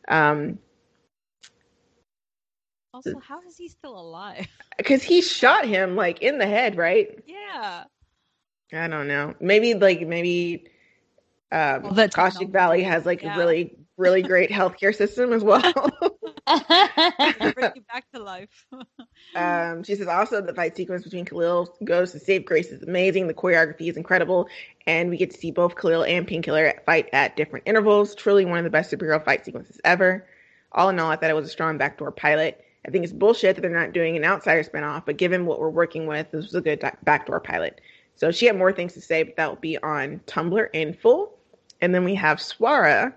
Um, 0.09 0.59
Also, 2.95 3.19
how 3.19 3.41
is 3.43 3.57
he 3.57 3.69
still 3.69 3.99
alive? 3.99 4.47
because 4.79 5.03
he 5.03 5.21
shot 5.21 5.67
him 5.67 5.97
like 5.97 6.23
in 6.23 6.39
the 6.39 6.47
head, 6.47 6.77
right? 6.77 7.19
yeah. 7.27 7.85
I 8.73 8.89
don't 8.89 9.09
know. 9.09 9.35
Maybe 9.41 9.75
like 9.75 10.01
maybe 10.07 10.67
um 11.53 11.83
Well, 11.83 11.95
the 11.95 12.05
Akashic 12.05 12.49
Valley 12.51 12.83
has 12.85 13.05
like 13.05 13.23
yeah. 13.23 13.35
a 13.35 13.39
really 13.39 13.77
really 13.97 14.23
great 14.23 14.51
healthcare 14.59 14.95
system 14.95 15.33
as 15.33 15.43
well. 15.45 15.63
Bring 16.47 16.61
you 17.75 17.83
back 17.93 18.05
to 18.13 18.23
life. 18.23 18.67
um 19.35 19.83
she 19.83 19.95
says 19.95 20.07
also 20.07 20.41
the 20.41 20.55
fight 20.55 20.77
sequence 20.77 21.03
between 21.03 21.25
Khalil 21.25 21.75
goes 21.85 22.13
to 22.13 22.19
save 22.19 22.45
Grace 22.45 22.69
is 22.69 22.83
amazing. 22.83 23.27
The 23.27 23.35
choreography 23.35 23.89
is 23.89 23.97
incredible, 23.97 24.49
and 24.87 25.11
we 25.11 25.17
get 25.17 25.31
to 25.31 25.39
see 25.39 25.51
both 25.51 25.77
Khalil 25.77 26.05
and 26.05 26.27
Painkiller 26.27 26.73
fight 26.85 27.09
at 27.13 27.37
different 27.37 27.67
intervals. 27.67 28.15
Truly 28.15 28.45
one 28.45 28.59
of 28.59 28.65
the 28.65 28.71
best 28.71 28.93
superhero 28.93 29.25
fight 29.25 29.45
sequences 29.45 29.81
ever. 29.85 30.27
All 30.73 30.89
in 30.89 30.99
all, 30.99 31.11
I 31.11 31.17
thought 31.17 31.31
it 31.31 31.35
was 31.35 31.47
a 31.47 31.53
strong 31.53 31.79
backdoor 31.79 32.11
pilot. 32.11 32.65
I 32.87 32.91
think 32.91 33.05
it's 33.05 33.13
bullshit 33.13 33.57
that 33.57 33.63
they're 33.63 33.71
not 33.71 33.93
doing 33.93 34.17
an 34.17 34.25
outsider 34.25 34.63
spinoff, 34.63 35.07
but 35.07 35.17
given 35.17 35.47
what 35.47 35.59
we're 35.59 35.71
working 35.71 36.07
with, 36.07 36.31
this 36.31 36.45
was 36.45 36.55
a 36.55 36.61
good 36.61 36.85
backdoor 37.05 37.41
pilot. 37.41 37.81
So 38.17 38.31
she 38.31 38.47
had 38.47 38.57
more 38.57 38.73
things 38.73 38.93
to 38.95 39.01
say, 39.01 39.23
but 39.23 39.37
that 39.37 39.49
will 39.49 39.57
be 39.57 39.79
on 39.79 40.21
Tumblr 40.27 40.69
in 40.73 40.93
full. 40.95 41.39
And 41.81 41.95
then 41.95 42.05
we 42.05 42.15
have 42.15 42.39
Swara, 42.39 43.13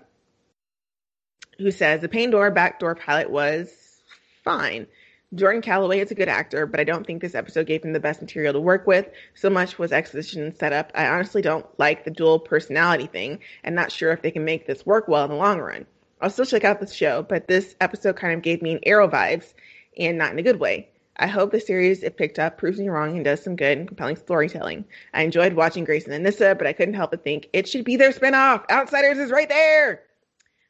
who 1.58 1.70
says 1.70 2.00
the 2.00 2.08
Pain 2.08 2.30
Door 2.30 2.52
backdoor 2.52 2.94
pilot 2.94 3.30
was 3.30 4.02
fine. 4.44 4.86
Jordan 5.34 5.60
Calloway 5.60 5.98
is 5.98 6.10
a 6.10 6.14
good 6.14 6.28
actor, 6.28 6.64
but 6.64 6.80
I 6.80 6.84
don't 6.84 7.06
think 7.06 7.20
this 7.20 7.34
episode 7.34 7.66
gave 7.66 7.84
him 7.84 7.92
the 7.92 8.00
best 8.00 8.22
material 8.22 8.54
to 8.54 8.60
work 8.60 8.86
with. 8.86 9.06
So 9.34 9.50
much 9.50 9.78
was 9.78 9.92
exposition 9.92 10.42
and 10.42 10.56
setup. 10.56 10.90
I 10.94 11.06
honestly 11.06 11.42
don't 11.42 11.66
like 11.78 12.04
the 12.04 12.10
dual 12.10 12.38
personality 12.38 13.06
thing 13.06 13.40
and 13.62 13.74
not 13.74 13.92
sure 13.92 14.10
if 14.12 14.22
they 14.22 14.30
can 14.30 14.46
make 14.46 14.66
this 14.66 14.86
work 14.86 15.06
well 15.06 15.24
in 15.24 15.30
the 15.30 15.36
long 15.36 15.58
run. 15.58 15.84
I'll 16.20 16.30
still 16.30 16.46
check 16.46 16.64
out 16.64 16.80
the 16.80 16.86
show, 16.86 17.22
but 17.22 17.46
this 17.46 17.76
episode 17.80 18.16
kind 18.16 18.34
of 18.34 18.42
gave 18.42 18.62
me 18.62 18.72
an 18.72 18.80
arrow 18.84 19.08
vibes 19.08 19.52
and 19.98 20.16
not 20.16 20.32
in 20.32 20.38
a 20.38 20.42
good 20.42 20.60
way. 20.60 20.88
I 21.16 21.26
hope 21.26 21.50
the 21.50 21.60
series, 21.60 22.04
if 22.04 22.16
picked 22.16 22.38
up, 22.38 22.56
proves 22.56 22.78
me 22.78 22.88
wrong 22.88 23.16
and 23.16 23.24
does 23.24 23.42
some 23.42 23.56
good 23.56 23.76
and 23.76 23.88
compelling 23.88 24.16
storytelling. 24.16 24.84
I 25.12 25.24
enjoyed 25.24 25.52
watching 25.52 25.84
Grace 25.84 26.06
and 26.06 26.24
Anissa, 26.24 26.56
but 26.56 26.66
I 26.66 26.72
couldn't 26.72 26.94
help 26.94 27.10
but 27.10 27.24
think 27.24 27.48
it 27.52 27.68
should 27.68 27.84
be 27.84 27.96
their 27.96 28.12
spinoff. 28.12 28.64
Outsiders 28.70 29.18
is 29.18 29.32
right 29.32 29.48
there, 29.48 30.02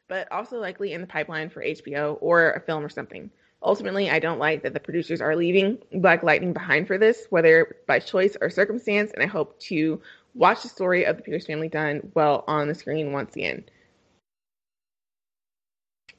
but 0.09 0.30
also 0.32 0.59
likely 0.59 0.93
in 0.93 1.01
the 1.01 1.06
pipeline 1.06 1.51
for 1.51 1.62
HBO 1.62 2.18
or 2.20 2.52
a 2.52 2.60
film 2.60 2.85
or 2.85 2.89
something. 2.89 3.30
Ultimately, 3.62 4.09
I 4.10 4.18
don't 4.18 4.39
like 4.39 4.62
that 4.62 4.72
the 4.72 4.80
producers 4.80 5.20
are 5.20 5.35
leaving 5.36 5.78
Black 5.93 6.22
Lightning 6.22 6.52
behind 6.52 6.86
for 6.86 6.97
this, 6.97 7.26
whether 7.30 7.76
by 7.86 7.98
choice 7.98 8.36
or 8.40 8.51
circumstance, 8.51 9.10
and 9.12 9.22
I 9.22 9.26
hope 9.26 9.59
to 9.60 10.01
watch 10.35 10.62
the 10.62 10.68
story 10.68 11.05
of 11.05 11.16
the 11.16 11.22
Pierce 11.22 11.47
family 11.47 11.68
done 11.68 12.12
well 12.14 12.44
on 12.47 12.68
the 12.68 12.74
screen 12.74 13.12
once 13.12 13.35
again. 13.35 13.64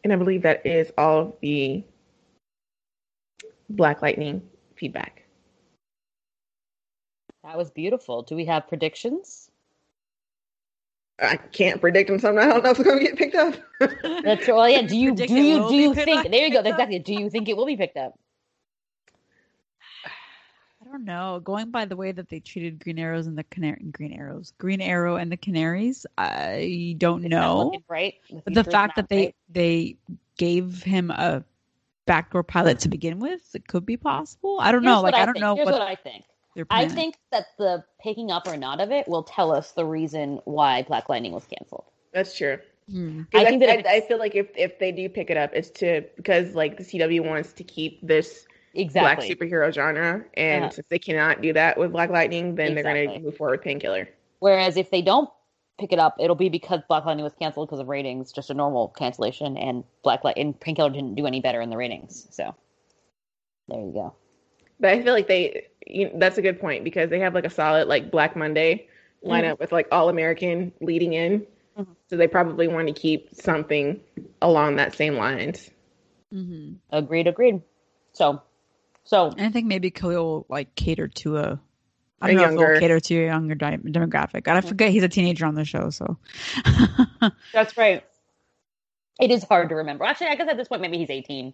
And 0.03 0.11
I 0.11 0.17
believe 0.17 0.41
that 0.43 0.65
is 0.65 0.91
all 0.97 1.19
of 1.19 1.33
the 1.41 1.83
Black 3.69 4.01
Lightning 4.01 4.41
feedback. 4.75 5.23
That 7.43 7.57
was 7.57 7.71
beautiful. 7.71 8.23
Do 8.23 8.35
we 8.35 8.45
have 8.45 8.67
predictions? 8.67 9.48
I 11.21 11.37
can't 11.37 11.81
predict 11.81 12.09
them, 12.09 12.19
so 12.19 12.29
I 12.37 12.45
don't 12.45 12.63
know 12.63 12.69
if 12.69 12.79
it's 12.79 12.87
going 12.87 12.99
to 12.99 13.05
get 13.05 13.17
picked 13.17 13.35
up. 13.35 13.55
That's 13.79 14.47
well, 14.47 14.61
oh, 14.61 14.65
yeah. 14.65 14.81
Do 14.81 14.95
you 14.97 15.11
do 15.11 15.27
Predict 15.27 15.31
it 15.31 15.43
you 15.43 15.69
do 15.69 15.75
you 15.75 15.93
think? 15.93 16.31
There 16.31 16.45
you 16.45 16.51
go. 16.51 16.63
picked 16.63 16.67
up? 16.79 16.89
Exactly. 16.89 16.99
Do 16.99 17.13
you 17.13 17.29
think 17.29 17.49
it 17.49 17.57
will 17.57 17.65
be 17.65 17.77
picked 17.77 17.97
up? 17.97 18.17
I 20.05 20.91
don't 20.91 21.05
know. 21.05 21.41
Going 21.43 21.71
by 21.71 21.85
the 21.85 21.95
way 21.95 22.11
that 22.11 22.29
they 22.29 22.39
treated 22.39 22.79
Green 22.83 22.97
Arrows 22.97 23.27
and 23.27 23.37
the 23.37 23.43
Canary 23.43 23.83
Green 23.91 24.13
Arrows, 24.13 24.53
Green 24.57 24.81
Arrow 24.81 25.17
and 25.17 25.31
the 25.31 25.37
Canaries, 25.37 26.05
I 26.17 26.95
don't 26.97 27.23
It's 27.23 27.29
know. 27.29 27.71
Right, 27.71 27.87
bright. 27.87 28.43
But 28.43 28.53
the 28.53 28.63
fact 28.63 28.95
that 28.95 29.09
they 29.09 29.23
bright. 29.23 29.35
they 29.51 29.97
gave 30.37 30.81
him 30.81 31.11
a 31.11 31.43
backdoor 32.05 32.43
pilot 32.43 32.79
to 32.79 32.89
begin 32.89 33.19
with, 33.19 33.41
it 33.53 33.67
could 33.67 33.85
be 33.85 33.97
possible. 33.97 34.57
I 34.59 34.71
don't 34.71 34.81
Here's 34.81 34.91
know. 34.95 35.01
Like 35.01 35.13
what 35.13 35.21
I 35.21 35.25
don't 35.25 35.33
think. 35.33 35.41
know 35.41 35.55
Here's 35.55 35.65
what, 35.65 35.73
what 35.73 35.81
I 35.83 35.95
think. 35.95 36.23
They're 36.67 36.77
I 36.77 36.87
think 36.87 37.15
that 37.31 37.45
the 37.57 37.83
picking 38.01 38.31
up 38.31 38.47
or 38.47 38.57
not 38.57 38.81
of 38.81 38.91
it 38.91 39.07
will 39.07 39.23
tell 39.23 39.51
us 39.51 39.71
the 39.71 39.85
reason 39.85 40.39
why 40.45 40.83
Black 40.83 41.09
Lightning 41.09 41.31
was 41.31 41.45
canceled. 41.45 41.85
That's 42.13 42.35
true. 42.35 42.59
Hmm. 42.89 43.23
'Cause 43.31 43.41
I 43.43 43.45
I, 43.45 43.45
think 43.45 43.61
that 43.61 43.87
I, 43.87 43.97
I 43.97 44.01
feel 44.01 44.17
like 44.17 44.35
if, 44.35 44.47
if 44.55 44.79
they 44.79 44.91
do 44.91 45.07
pick 45.09 45.29
it 45.29 45.37
up, 45.37 45.51
it's 45.53 45.69
to 45.79 46.03
because 46.15 46.55
like 46.55 46.77
the 46.77 46.83
CW 46.83 47.23
wants 47.25 47.53
to 47.53 47.63
keep 47.63 48.05
this 48.05 48.47
Exactly. 48.73 49.27
black 49.33 49.37
superhero 49.51 49.73
genre, 49.73 50.25
and 50.35 50.65
Uh-huh. 50.65 50.73
since 50.73 50.87
they 50.89 50.99
cannot 50.99 51.41
do 51.41 51.53
that 51.53 51.77
with 51.77 51.91
Black 51.91 52.11
Lightning, 52.11 52.53
then 52.55 52.75
they're 52.75 52.83
going 52.83 53.09
to 53.09 53.19
move 53.19 53.35
forward 53.35 53.53
with 53.59 53.63
Painkiller. 53.63 54.07
Whereas 54.39 54.77
if 54.77 54.91
they 54.91 55.01
don't 55.01 55.29
pick 55.79 55.91
it 55.91 55.97
up, 55.99 56.17
it'll 56.19 56.35
be 56.35 56.49
because 56.49 56.81
Black 56.87 57.03
Lightning 57.05 57.23
was 57.23 57.33
canceled 57.33 57.67
because 57.67 57.79
of 57.79 57.87
ratings, 57.87 58.31
just 58.31 58.49
a 58.51 58.53
normal 58.53 58.89
cancellation, 58.89 59.57
and 59.57 59.83
Black 60.03 60.23
Light 60.23 60.37
and 60.37 60.57
Painkiller 60.59 60.91
didn't 60.91 61.15
do 61.15 61.25
any 61.25 61.41
better 61.41 61.61
in 61.61 61.69
the 61.71 61.77
ratings. 61.77 62.27
So 62.31 62.53
there 63.67 63.79
you 63.79 63.91
go. 63.91 64.13
But 64.79 64.91
I 64.91 65.01
feel 65.01 65.13
like 65.13 65.27
they, 65.27 65.67
you 65.87 66.05
know, 66.05 66.11
that's 66.19 66.37
a 66.37 66.41
good 66.41 66.59
point 66.59 66.83
because 66.83 67.09
they 67.09 67.19
have 67.19 67.33
like 67.33 67.45
a 67.45 67.49
solid 67.49 67.87
like 67.87 68.11
Black 68.11 68.35
Monday 68.35 68.87
lineup 69.25 69.59
with 69.59 69.71
like 69.71 69.87
All 69.91 70.09
American 70.09 70.71
leading 70.81 71.13
in, 71.13 71.45
Mhm. 71.77 71.87
so 72.09 72.15
they 72.17 72.27
probably 72.27 72.67
want 72.67 72.87
to 72.87 72.93
keep 72.93 73.29
something 73.33 73.99
along 74.41 74.77
that 74.77 74.93
same 74.95 75.15
lines. 75.15 75.69
Mm-hmm. 76.33 76.73
Agreed. 76.91 77.27
Agreed. 77.27 77.61
So, 78.13 78.41
so 79.03 79.27
And 79.29 79.41
I 79.41 79.49
think 79.49 79.67
maybe 79.67 79.89
Khalil 79.91 80.23
will 80.25 80.45
like 80.49 80.75
cater 80.75 81.07
to 81.07 81.37
a. 81.37 81.59
I 82.21 82.31
A 82.31 82.33
don't 82.33 82.37
know 82.37 82.43
if 82.43 82.49
younger- 82.51 82.71
he'll 82.73 82.79
cater 82.81 82.99
to 82.99 83.15
a 83.23 83.25
younger 83.27 83.55
di- 83.55 83.77
demographic. 83.77 84.47
And 84.47 84.57
I 84.57 84.61
forget 84.61 84.91
he's 84.91 85.03
a 85.03 85.09
teenager 85.09 85.45
on 85.45 85.55
the 85.55 85.63
show, 85.65 85.89
so. 85.89 86.17
that's 87.53 87.77
right. 87.77 88.03
It 89.19 89.31
is 89.31 89.43
hard 89.43 89.69
to 89.69 89.75
remember. 89.75 90.03
Actually, 90.05 90.27
I 90.27 90.35
guess 90.35 90.47
at 90.49 90.57
this 90.57 90.67
point 90.67 90.81
maybe 90.81 90.97
he's 90.97 91.09
eighteen. 91.09 91.53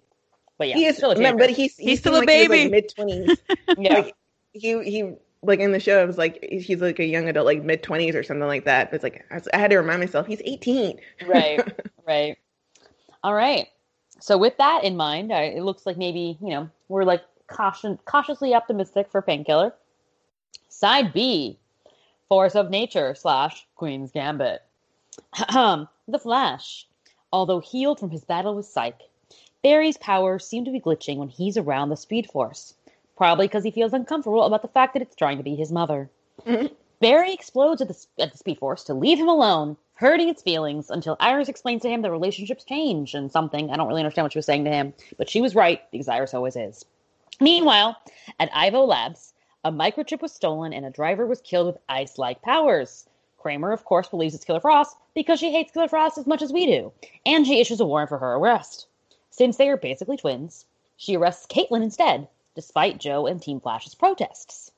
But 0.57 0.69
yeah, 0.69 0.76
he 0.76 0.86
is, 0.86 0.98
still 0.98 1.11
a 1.11 1.15
teenager. 1.15 1.38
but 1.38 1.49
he's 1.49 1.76
he's, 1.77 1.99
still 1.99 2.15
a 2.15 2.19
like 2.19 2.27
baby. 2.27 2.69
mid 2.69 2.94
twenties. 2.94 3.38
yeah. 3.77 3.94
like 3.95 4.15
he 4.53 4.82
he 4.84 5.14
like 5.44 5.60
in 5.60 5.72
the 5.72 5.80
show 5.80 6.02
it 6.02 6.07
was 6.07 6.18
like 6.18 6.44
he's 6.52 6.82
like 6.82 6.99
a 6.99 7.06
young 7.06 7.27
adult 7.27 7.45
like 7.45 7.64
mid 7.64 7.84
20s 7.84 8.15
or 8.15 8.23
something 8.23 8.48
like 8.48 8.65
that 8.65 8.90
But 8.90 8.95
it's 8.95 9.03
like 9.03 9.26
I, 9.32 9.36
was- 9.36 9.48
I 9.53 9.57
had 9.57 9.69
to 9.72 9.77
remind 9.77 9.99
myself 9.99 10.27
he's 10.27 10.41
18 10.44 10.99
right 11.27 11.61
right 12.07 12.38
all 13.23 13.34
right 13.34 13.68
so 14.19 14.38
with 14.38 14.57
that 14.57 14.84
in 14.84 14.95
mind 14.98 15.32
I, 15.32 15.44
it 15.44 15.61
looks 15.64 15.86
like 15.86 15.98
maybe 15.98 16.38
you 16.41 16.49
know 16.49 16.69
we're 16.88 17.03
like 17.03 17.22
caution 17.48 17.99
cautiously 18.06 18.53
optimistic 18.56 19.07
for 19.11 19.22
painkiller 19.22 19.73
side 20.69 21.14
b 21.14 21.60
force 22.27 22.56
of 22.56 22.69
nature 22.72 23.14
slash 23.14 23.68
queen's 23.76 24.11
gambit 24.11 24.64
the 25.53 26.19
flash 26.19 26.88
although 27.32 27.60
healed 27.60 27.99
from 27.99 28.10
his 28.10 28.23
battle 28.26 28.56
with 28.56 28.65
psych 28.65 29.02
barry's 29.65 29.97
powers 29.97 30.45
seem 30.47 30.63
to 30.65 30.71
be 30.71 30.79
glitching 30.79 31.17
when 31.17 31.29
he's 31.29 31.57
around 31.57 31.89
the 31.89 31.97
speed 32.05 32.25
force 32.27 32.73
probably 33.17 33.47
because 33.47 33.63
he 33.63 33.71
feels 33.71 33.93
uncomfortable 33.93 34.43
about 34.43 34.61
the 34.61 34.75
fact 34.77 34.93
that 34.93 35.01
it's 35.01 35.15
trying 35.15 35.37
to 35.37 35.43
be 35.43 35.55
his 35.55 35.71
mother 35.71 36.09
Mhm. 36.45 36.71
Barry 37.01 37.33
explodes 37.33 37.81
at 37.81 37.87
the, 37.89 38.05
at 38.23 38.31
the 38.31 38.37
Speed 38.37 38.57
Force 38.57 38.83
to 38.85 38.93
leave 38.93 39.19
him 39.19 39.27
alone, 39.27 39.75
hurting 39.95 40.29
its 40.29 40.41
feelings 40.41 40.89
until 40.89 41.17
Iris 41.19 41.49
explains 41.49 41.81
to 41.81 41.89
him 41.89 42.01
that 42.01 42.11
relationships 42.11 42.63
change 42.63 43.13
and 43.13 43.31
something. 43.31 43.69
I 43.69 43.75
don't 43.75 43.87
really 43.87 44.01
understand 44.01 44.25
what 44.25 44.31
she 44.33 44.39
was 44.39 44.45
saying 44.45 44.63
to 44.65 44.71
him, 44.71 44.93
but 45.17 45.29
she 45.29 45.41
was 45.41 45.55
right, 45.55 45.81
because 45.91 46.07
Iris 46.07 46.33
always 46.33 46.55
is. 46.55 46.85
Meanwhile, 47.41 47.97
at 48.39 48.49
Ivo 48.53 48.85
Labs, 48.85 49.33
a 49.65 49.71
microchip 49.71 50.21
was 50.21 50.31
stolen 50.31 50.73
and 50.73 50.85
a 50.85 50.89
driver 50.89 51.27
was 51.27 51.41
killed 51.41 51.67
with 51.67 51.77
ice 51.89 52.17
like 52.17 52.41
powers. 52.41 53.05
Kramer, 53.37 53.71
of 53.73 53.83
course, 53.85 54.07
believes 54.07 54.33
it's 54.33 54.45
Killer 54.45 54.61
Frost 54.61 54.95
because 55.13 55.39
she 55.39 55.51
hates 55.51 55.71
Killer 55.71 55.89
Frost 55.89 56.17
as 56.17 56.25
much 56.27 56.41
as 56.41 56.53
we 56.53 56.65
do, 56.65 56.91
and 57.25 57.45
she 57.45 57.59
issues 57.59 57.81
a 57.81 57.85
warrant 57.85 58.09
for 58.09 58.17
her 58.17 58.35
arrest. 58.35 58.87
Since 59.37 59.57
they 59.57 59.67
are 59.67 59.75
basically 59.75 60.15
twins, 60.15 60.65
she 60.95 61.17
arrests 61.17 61.45
Caitlin 61.45 61.83
instead, 61.83 62.29
despite 62.55 63.01
Joe 63.01 63.27
and 63.27 63.41
Team 63.41 63.59
Flash's 63.59 63.93
protests. 63.93 64.71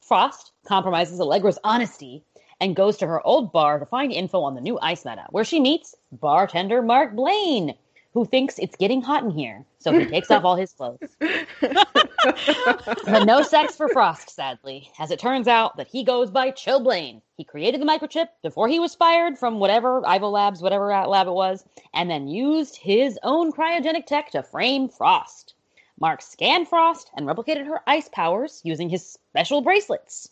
Frost 0.00 0.52
compromises 0.66 1.18
Allegra's 1.18 1.58
honesty 1.64 2.22
and 2.60 2.76
goes 2.76 2.98
to 2.98 3.06
her 3.06 3.26
old 3.26 3.52
bar 3.52 3.78
to 3.78 3.86
find 3.86 4.12
info 4.12 4.42
on 4.42 4.54
the 4.54 4.60
new 4.60 4.78
ice 4.82 5.06
meta, 5.06 5.24
where 5.30 5.44
she 5.44 5.60
meets 5.60 5.94
bartender 6.12 6.82
Mark 6.82 7.14
Blaine, 7.14 7.74
who 8.14 8.26
thinks 8.26 8.58
it's 8.58 8.76
getting 8.76 9.00
hot 9.00 9.24
in 9.24 9.30
here, 9.30 9.64
so 9.78 9.98
he 9.98 10.04
takes 10.04 10.30
off 10.30 10.44
all 10.44 10.56
his 10.56 10.72
clothes. 10.72 11.16
But 11.20 13.24
no 13.24 13.42
sex 13.42 13.74
for 13.74 13.88
Frost, 13.88 14.30
sadly, 14.30 14.90
as 14.98 15.10
it 15.10 15.18
turns 15.18 15.48
out 15.48 15.76
that 15.76 15.88
he 15.88 16.04
goes 16.04 16.30
by 16.30 16.50
Chillblaine. 16.50 17.22
He 17.36 17.44
created 17.44 17.80
the 17.80 17.86
microchip 17.86 18.28
before 18.42 18.68
he 18.68 18.78
was 18.78 18.94
fired 18.94 19.38
from 19.38 19.58
whatever 19.58 20.06
Ivo 20.06 20.28
Labs, 20.28 20.62
whatever 20.62 20.88
lab 20.88 21.26
it 21.26 21.32
was, 21.32 21.64
and 21.94 22.10
then 22.10 22.28
used 22.28 22.76
his 22.76 23.18
own 23.22 23.52
cryogenic 23.52 24.06
tech 24.06 24.30
to 24.32 24.42
frame 24.42 24.88
Frost. 24.88 25.54
Mark 25.98 26.20
scanned 26.20 26.68
Frost 26.68 27.10
and 27.16 27.26
replicated 27.26 27.66
her 27.66 27.80
ice 27.86 28.08
powers 28.10 28.60
using 28.64 28.88
his 28.88 29.06
special 29.06 29.62
bracelets. 29.62 30.28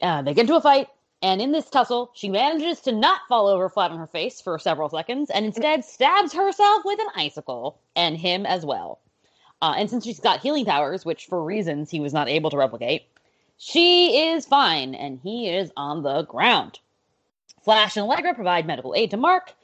Uh, 0.00 0.22
they 0.22 0.34
get 0.34 0.42
into 0.42 0.56
a 0.56 0.60
fight, 0.60 0.88
and 1.22 1.40
in 1.40 1.52
this 1.52 1.70
tussle, 1.70 2.10
she 2.14 2.28
manages 2.28 2.80
to 2.82 2.92
not 2.92 3.20
fall 3.28 3.48
over 3.48 3.68
flat 3.68 3.90
on 3.90 3.98
her 3.98 4.06
face 4.06 4.40
for 4.40 4.58
several 4.58 4.88
seconds 4.88 5.30
and 5.30 5.46
instead 5.46 5.84
stabs 5.84 6.32
herself 6.32 6.82
with 6.84 7.00
an 7.00 7.08
icicle, 7.14 7.78
and 7.94 8.16
him 8.16 8.44
as 8.44 8.64
well. 8.64 9.00
Uh, 9.62 9.74
and 9.78 9.88
since 9.88 10.04
she's 10.04 10.20
got 10.20 10.40
healing 10.40 10.66
powers, 10.66 11.04
which 11.04 11.26
for 11.26 11.42
reasons 11.42 11.90
he 11.90 12.00
was 12.00 12.12
not 12.12 12.28
able 12.28 12.50
to 12.50 12.58
replicate, 12.58 13.06
she 13.56 14.28
is 14.28 14.44
fine, 14.44 14.94
and 14.94 15.18
he 15.22 15.48
is 15.48 15.72
on 15.76 16.02
the 16.02 16.22
ground. 16.24 16.78
Flash 17.62 17.96
and 17.96 18.04
Allegra 18.04 18.34
provide 18.34 18.66
medical 18.66 18.94
aid 18.94 19.10
to 19.10 19.16
Mark. 19.16 19.54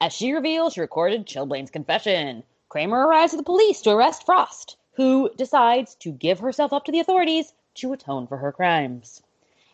As 0.00 0.12
she 0.12 0.32
reveals, 0.32 0.74
she 0.74 0.80
recorded 0.80 1.26
Chillblaine's 1.26 1.70
confession. 1.70 2.44
Kramer 2.68 3.06
arrives 3.06 3.34
at 3.34 3.38
the 3.38 3.42
police 3.42 3.80
to 3.82 3.90
arrest 3.90 4.24
Frost, 4.24 4.76
who 4.92 5.28
decides 5.36 5.96
to 5.96 6.12
give 6.12 6.38
herself 6.38 6.72
up 6.72 6.84
to 6.84 6.92
the 6.92 7.00
authorities 7.00 7.52
to 7.74 7.92
atone 7.92 8.28
for 8.28 8.36
her 8.36 8.52
crimes. 8.52 9.20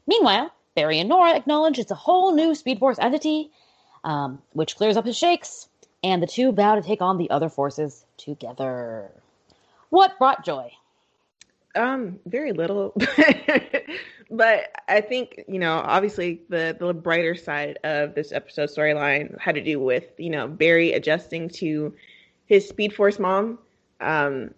Meanwhile, 0.07 0.51
Barry 0.77 1.01
and 1.01 1.09
Nora 1.09 1.35
acknowledge 1.35 1.78
it's 1.78 1.90
a 1.90 1.97
whole 1.97 2.32
new 2.35 2.55
Speed 2.55 2.78
Force 2.78 2.98
entity, 3.01 3.51
um, 4.05 4.40
which 4.53 4.77
clears 4.77 4.97
up 4.97 5.07
his 5.07 5.16
shakes, 5.16 5.69
and 6.05 6.23
the 6.23 6.27
two 6.27 6.53
vow 6.53 6.77
to 6.77 6.82
take 6.82 7.01
on 7.03 7.16
the 7.16 7.31
other 7.31 7.48
forces 7.48 8.05
together. 8.19 9.11
What 9.89 10.19
brought 10.19 10.44
joy? 10.44 10.70
Um, 11.74 12.20
very 12.27 12.53
little, 12.53 12.94
but 14.31 14.70
I 14.89 15.01
think 15.01 15.44
you 15.48 15.59
know, 15.59 15.82
obviously, 15.85 16.43
the 16.48 16.77
the 16.78 16.93
brighter 16.93 17.35
side 17.35 17.78
of 17.82 18.15
this 18.15 18.32
episode 18.32 18.69
storyline 18.69 19.39
had 19.40 19.55
to 19.57 19.62
do 19.62 19.81
with 19.81 20.05
you 20.19 20.31
know 20.31 20.47
Barry 20.47 20.93
adjusting 20.93 21.48
to 21.51 21.94
his 22.47 22.69
Speed 22.69 22.94
Force 22.94 23.19
mom, 23.19 23.59
um, 24.01 24.53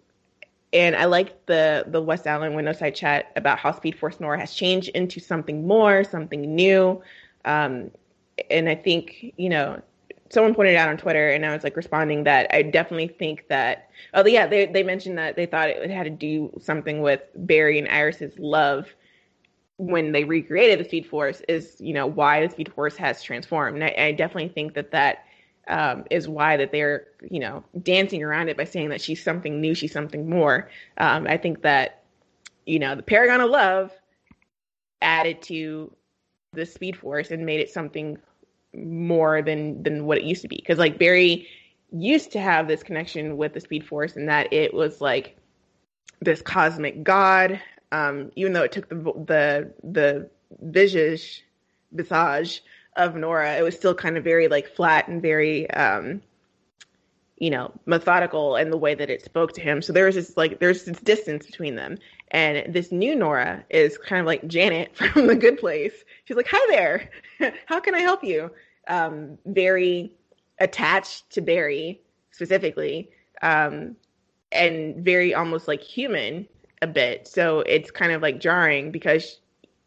and 0.73 0.95
I 0.95 1.05
like 1.05 1.45
the 1.45 1.85
the 1.87 2.01
West 2.01 2.27
Allen 2.27 2.53
window 2.53 2.73
side 2.73 2.95
chat 2.95 3.31
about 3.35 3.59
how 3.59 3.71
Speed 3.71 3.97
Force 3.97 4.19
Nora 4.19 4.39
has 4.39 4.53
changed 4.53 4.89
into 4.89 5.19
something 5.19 5.65
more, 5.65 6.03
something 6.03 6.55
new, 6.55 7.01
um, 7.45 7.91
and 8.49 8.69
I 8.69 8.75
think 8.75 9.33
you 9.37 9.49
know 9.49 9.81
someone 10.29 10.53
pointed 10.53 10.75
out 10.75 10.89
on 10.89 10.97
Twitter, 10.97 11.29
and 11.29 11.45
I 11.45 11.53
was 11.53 11.63
like 11.63 11.75
responding 11.75 12.23
that 12.23 12.53
I 12.53 12.61
definitely 12.61 13.07
think 13.07 13.47
that. 13.49 13.89
Oh, 14.13 14.25
yeah, 14.25 14.45
they 14.47 14.67
they 14.67 14.83
mentioned 14.83 15.17
that 15.17 15.35
they 15.35 15.45
thought 15.45 15.69
it 15.69 15.89
had 15.89 16.03
to 16.03 16.09
do 16.09 16.51
something 16.61 17.01
with 17.01 17.21
Barry 17.35 17.79
and 17.79 17.87
Iris's 17.87 18.37
love 18.37 18.87
when 19.77 20.11
they 20.11 20.23
recreated 20.23 20.79
the 20.79 20.85
Speed 20.85 21.07
Force. 21.07 21.41
Is 21.47 21.75
you 21.79 21.93
know 21.93 22.05
why 22.05 22.45
the 22.45 22.51
Speed 22.51 22.71
Force 22.73 22.95
has 22.97 23.23
transformed. 23.23 23.81
And 23.81 23.83
I, 23.83 23.95
I 23.97 24.11
definitely 24.11 24.49
think 24.49 24.75
that 24.75 24.91
that 24.91 25.25
um, 25.69 26.05
is 26.09 26.27
why 26.27 26.57
that 26.57 26.71
they're 26.71 27.07
you 27.29 27.39
know 27.39 27.63
dancing 27.81 28.23
around 28.23 28.49
it 28.49 28.57
by 28.57 28.65
saying 28.65 28.89
that 28.89 29.01
she's 29.01 29.23
something 29.23 29.61
new, 29.61 29.73
she's 29.73 29.93
something 29.93 30.29
more. 30.29 30.69
Um, 30.97 31.27
I 31.27 31.37
think 31.37 31.61
that 31.61 32.03
you 32.65 32.79
know 32.79 32.95
the 32.95 33.03
Paragon 33.03 33.41
of 33.41 33.49
Love 33.49 33.91
added 35.01 35.41
to 35.43 35.95
the 36.53 36.65
Speed 36.65 36.97
Force 36.97 37.31
and 37.31 37.45
made 37.45 37.59
it 37.59 37.69
something 37.69 38.17
more 38.75 39.41
than 39.41 39.81
than 39.83 40.05
what 40.05 40.17
it 40.17 40.23
used 40.23 40.41
to 40.41 40.47
be 40.47 40.57
because 40.57 40.77
like 40.77 40.99
barry 40.99 41.47
used 41.91 42.31
to 42.31 42.39
have 42.39 42.67
this 42.67 42.83
connection 42.83 43.35
with 43.37 43.53
the 43.53 43.59
speed 43.59 43.85
force 43.85 44.15
and 44.15 44.29
that 44.29 44.51
it 44.53 44.73
was 44.73 45.01
like 45.01 45.35
this 46.21 46.41
cosmic 46.41 47.03
god 47.03 47.59
um 47.91 48.31
even 48.35 48.53
though 48.53 48.63
it 48.63 48.71
took 48.71 48.87
the 48.89 48.95
the 48.95 49.73
the 49.83 50.29
visage 50.61 51.43
visage 51.93 52.63
of 52.99 53.15
nora 53.15 53.57
it 53.57 53.63
was 53.63 53.75
still 53.75 53.95
kind 53.95 54.17
of 54.17 54.23
very 54.23 54.47
like 54.47 54.67
flat 54.75 55.07
and 55.07 55.21
very 55.21 55.69
um 55.71 56.21
you 57.39 57.49
know, 57.49 57.71
methodical 57.85 58.57
in 58.57 58.69
the 58.69 58.77
way 58.77 58.93
that 58.93 59.09
it 59.09 59.23
spoke 59.23 59.53
to 59.53 59.61
him. 59.61 59.81
So 59.81 59.93
there 59.93 60.05
was 60.05 60.15
this 60.15 60.35
like 60.35 60.59
there's 60.59 60.83
this 60.83 60.99
distance 60.99 61.45
between 61.45 61.75
them. 61.75 61.97
And 62.31 62.71
this 62.73 62.91
new 62.91 63.15
Nora 63.15 63.63
is 63.69 63.97
kind 63.97 64.19
of 64.19 64.27
like 64.27 64.45
Janet 64.47 64.95
from 65.13 65.27
The 65.27 65.35
Good 65.35 65.57
Place. 65.57 66.03
She's 66.25 66.37
like, 66.37 66.47
"Hi 66.49 66.75
there, 66.75 67.09
how 67.65 67.79
can 67.79 67.95
I 67.95 68.01
help 68.01 68.23
you?" 68.23 68.51
Um, 68.87 69.37
very 69.45 70.11
attached 70.59 71.29
to 71.31 71.41
Barry 71.41 72.01
specifically, 72.31 73.09
um, 73.41 73.95
and 74.51 74.97
very 74.97 75.33
almost 75.33 75.67
like 75.67 75.81
human 75.81 76.47
a 76.81 76.87
bit. 76.87 77.27
So 77.27 77.61
it's 77.61 77.89
kind 77.89 78.11
of 78.11 78.21
like 78.21 78.39
jarring 78.39 78.91
because 78.91 79.39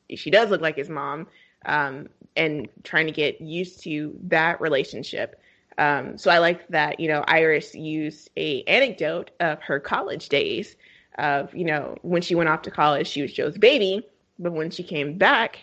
she, 0.09 0.16
she 0.16 0.30
does 0.30 0.51
look 0.51 0.60
like 0.60 0.76
his 0.76 0.89
mom, 0.89 1.26
um, 1.66 2.09
and 2.36 2.68
trying 2.84 3.06
to 3.06 3.12
get 3.12 3.40
used 3.40 3.82
to 3.84 4.16
that 4.24 4.60
relationship. 4.60 5.40
Um, 5.78 6.18
so 6.18 6.30
I 6.30 6.38
like 6.38 6.66
that, 6.68 7.00
you 7.00 7.09
know, 7.09 7.24
Iris 7.26 7.74
used 7.74 8.30
a 8.36 8.62
anecdote 8.64 9.30
of 9.40 9.60
her 9.62 9.80
college 9.80 10.28
days 10.28 10.76
of, 11.18 11.54
you 11.54 11.64
know, 11.64 11.96
when 12.02 12.22
she 12.22 12.34
went 12.34 12.48
off 12.48 12.62
to 12.62 12.70
college, 12.70 13.06
she 13.06 13.22
was 13.22 13.32
Joe's 13.32 13.59
baby, 13.59 14.06
but 14.38 14.52
when 14.52 14.70
she 14.70 14.82
came 14.82 15.18
back, 15.18 15.60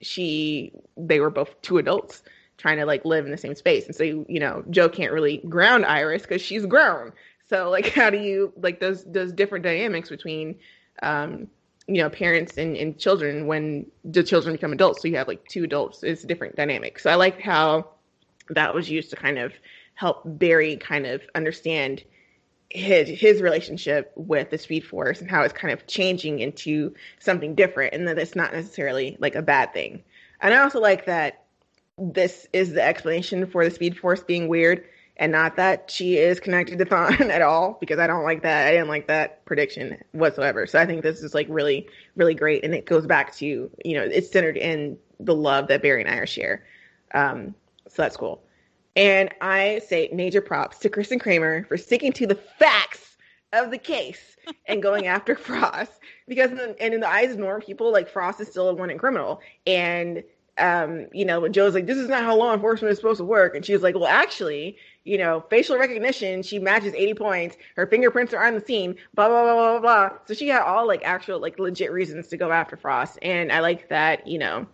she 0.00 0.72
they 0.96 1.20
were 1.20 1.30
both 1.30 1.60
two 1.62 1.78
adults 1.78 2.22
trying 2.56 2.76
to 2.78 2.86
like 2.86 3.04
live 3.04 3.24
in 3.24 3.30
the 3.30 3.38
same 3.38 3.54
space. 3.54 3.86
And 3.86 3.94
so, 3.94 4.04
you 4.04 4.40
know, 4.40 4.64
Joe 4.70 4.88
can't 4.88 5.12
really 5.12 5.38
ground 5.48 5.86
Iris 5.86 6.22
because 6.22 6.42
she's 6.42 6.66
grown. 6.66 7.12
So 7.48 7.70
like 7.70 7.88
how 7.88 8.10
do 8.10 8.18
you 8.18 8.52
like 8.56 8.80
those 8.80 9.04
those 9.04 9.32
different 9.32 9.64
dynamics 9.64 10.08
between 10.08 10.56
um, 11.02 11.48
you 11.88 12.02
know, 12.02 12.10
parents 12.10 12.58
and, 12.58 12.76
and 12.76 12.98
children 12.98 13.46
when 13.46 13.86
the 14.04 14.22
children 14.22 14.54
become 14.54 14.72
adults. 14.72 15.02
So 15.02 15.08
you 15.08 15.16
have 15.16 15.26
like 15.26 15.48
two 15.48 15.64
adults, 15.64 16.02
it's 16.02 16.22
a 16.22 16.26
different 16.26 16.54
dynamic. 16.54 16.98
So 16.98 17.10
I 17.10 17.14
like 17.14 17.40
how 17.40 17.88
that 18.50 18.74
was 18.74 18.90
used 18.90 19.10
to 19.10 19.16
kind 19.16 19.38
of 19.38 19.52
help 19.94 20.22
Barry 20.24 20.76
kind 20.76 21.06
of 21.06 21.22
understand 21.34 22.04
his 22.70 23.08
his 23.08 23.40
relationship 23.40 24.12
with 24.14 24.50
the 24.50 24.58
Speed 24.58 24.84
Force 24.84 25.20
and 25.20 25.30
how 25.30 25.42
it's 25.42 25.54
kind 25.54 25.72
of 25.72 25.86
changing 25.86 26.40
into 26.40 26.94
something 27.18 27.54
different, 27.54 27.94
and 27.94 28.06
that 28.06 28.18
it's 28.18 28.36
not 28.36 28.52
necessarily 28.52 29.16
like 29.18 29.34
a 29.34 29.42
bad 29.42 29.72
thing. 29.72 30.02
And 30.40 30.52
I 30.52 30.58
also 30.58 30.78
like 30.78 31.06
that 31.06 31.44
this 31.96 32.46
is 32.52 32.72
the 32.72 32.82
explanation 32.82 33.46
for 33.46 33.64
the 33.64 33.70
Speed 33.70 33.98
Force 33.98 34.22
being 34.22 34.48
weird, 34.48 34.84
and 35.18 35.32
not 35.32 35.56
that 35.56 35.90
she 35.90 36.16
is 36.16 36.38
connected 36.38 36.78
to 36.78 36.84
Thawne 36.84 37.20
at 37.30 37.42
all, 37.42 37.76
because 37.80 37.98
I 37.98 38.06
don't 38.06 38.24
like 38.24 38.42
that. 38.42 38.66
I 38.66 38.70
didn't 38.70 38.88
like 38.88 39.08
that 39.08 39.44
prediction 39.44 39.98
whatsoever. 40.12 40.66
So 40.66 40.78
I 40.78 40.86
think 40.86 41.02
this 41.02 41.22
is 41.22 41.34
like 41.34 41.46
really, 41.50 41.88
really 42.16 42.34
great, 42.34 42.64
and 42.64 42.74
it 42.74 42.86
goes 42.86 43.06
back 43.06 43.34
to 43.36 43.70
you 43.84 43.94
know 43.94 44.02
it's 44.02 44.30
centered 44.30 44.56
in 44.56 44.96
the 45.20 45.34
love 45.34 45.68
that 45.68 45.82
Barry 45.82 46.02
and 46.02 46.10
I 46.10 46.24
share. 46.24 46.64
Um, 47.14 47.54
so 47.88 48.02
that's 48.02 48.16
cool. 48.16 48.42
And 48.96 49.32
I 49.40 49.80
say 49.86 50.10
major 50.12 50.40
props 50.40 50.78
to 50.80 50.88
Kristen 50.88 51.18
Kramer 51.18 51.64
for 51.64 51.76
sticking 51.76 52.12
to 52.14 52.26
the 52.26 52.34
facts 52.34 53.16
of 53.52 53.70
the 53.70 53.78
case 53.78 54.36
and 54.66 54.82
going 54.82 55.06
after 55.08 55.36
Frost. 55.36 55.92
Because 56.26 56.50
in 56.50 56.56
the, 56.56 56.82
and 56.82 56.92
in 56.92 57.00
the 57.00 57.08
eyes 57.08 57.30
of 57.30 57.38
normal 57.38 57.64
people, 57.64 57.92
like 57.92 58.08
Frost 58.08 58.40
is 58.40 58.48
still 58.48 58.68
a 58.68 58.74
wanted 58.74 58.98
criminal. 58.98 59.40
And 59.66 60.24
um, 60.58 61.06
you 61.12 61.24
know, 61.24 61.40
when 61.40 61.52
Joe's 61.52 61.74
like, 61.74 61.86
this 61.86 61.96
is 61.96 62.08
not 62.08 62.24
how 62.24 62.36
law 62.36 62.52
enforcement 62.52 62.90
is 62.90 62.98
supposed 62.98 63.18
to 63.18 63.24
work. 63.24 63.54
And 63.54 63.64
she's 63.64 63.82
like, 63.82 63.94
well, 63.94 64.06
actually, 64.06 64.76
you 65.04 65.18
know, 65.18 65.44
facial 65.48 65.78
recognition, 65.78 66.42
she 66.42 66.58
matches 66.58 66.92
80 66.94 67.14
points. 67.14 67.56
Her 67.76 67.86
fingerprints 67.86 68.34
are 68.34 68.44
on 68.44 68.54
the 68.54 68.60
scene, 68.60 68.96
blah, 69.14 69.28
blah, 69.28 69.42
blah, 69.42 69.54
blah, 69.54 69.80
blah. 69.80 70.18
So 70.26 70.34
she 70.34 70.48
had 70.48 70.62
all 70.62 70.86
like 70.86 71.02
actual, 71.04 71.40
like 71.40 71.58
legit 71.58 71.92
reasons 71.92 72.28
to 72.28 72.36
go 72.36 72.52
after 72.52 72.76
Frost. 72.76 73.18
And 73.22 73.50
I 73.50 73.60
like 73.60 73.88
that, 73.88 74.26
you 74.26 74.38
know, 74.38 74.66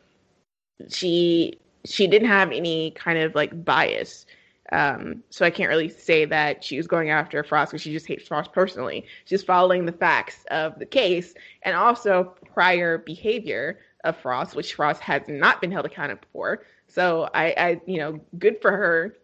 she 0.88 1.58
she 1.86 2.06
didn't 2.06 2.28
have 2.28 2.50
any 2.50 2.90
kind 2.92 3.18
of 3.18 3.34
like 3.34 3.64
bias. 3.64 4.26
Um, 4.72 5.22
so 5.28 5.44
I 5.44 5.50
can't 5.50 5.68
really 5.68 5.90
say 5.90 6.24
that 6.24 6.64
she 6.64 6.78
was 6.78 6.86
going 6.86 7.10
after 7.10 7.44
Frost 7.44 7.72
because 7.72 7.82
she 7.82 7.92
just 7.92 8.06
hates 8.06 8.26
Frost 8.26 8.52
personally. 8.52 9.06
She's 9.26 9.42
following 9.42 9.84
the 9.84 9.92
facts 9.92 10.44
of 10.50 10.78
the 10.78 10.86
case 10.86 11.34
and 11.62 11.76
also 11.76 12.34
prior 12.52 12.98
behavior 12.98 13.78
of 14.04 14.16
Frost, 14.16 14.56
which 14.56 14.74
Frost 14.74 15.00
has 15.02 15.22
not 15.28 15.60
been 15.60 15.70
held 15.70 15.86
accountable 15.86 16.26
for. 16.32 16.64
So 16.88 17.28
I, 17.34 17.54
I, 17.56 17.80
you 17.86 17.98
know, 17.98 18.20
good 18.38 18.60
for 18.60 18.70
her 18.70 19.14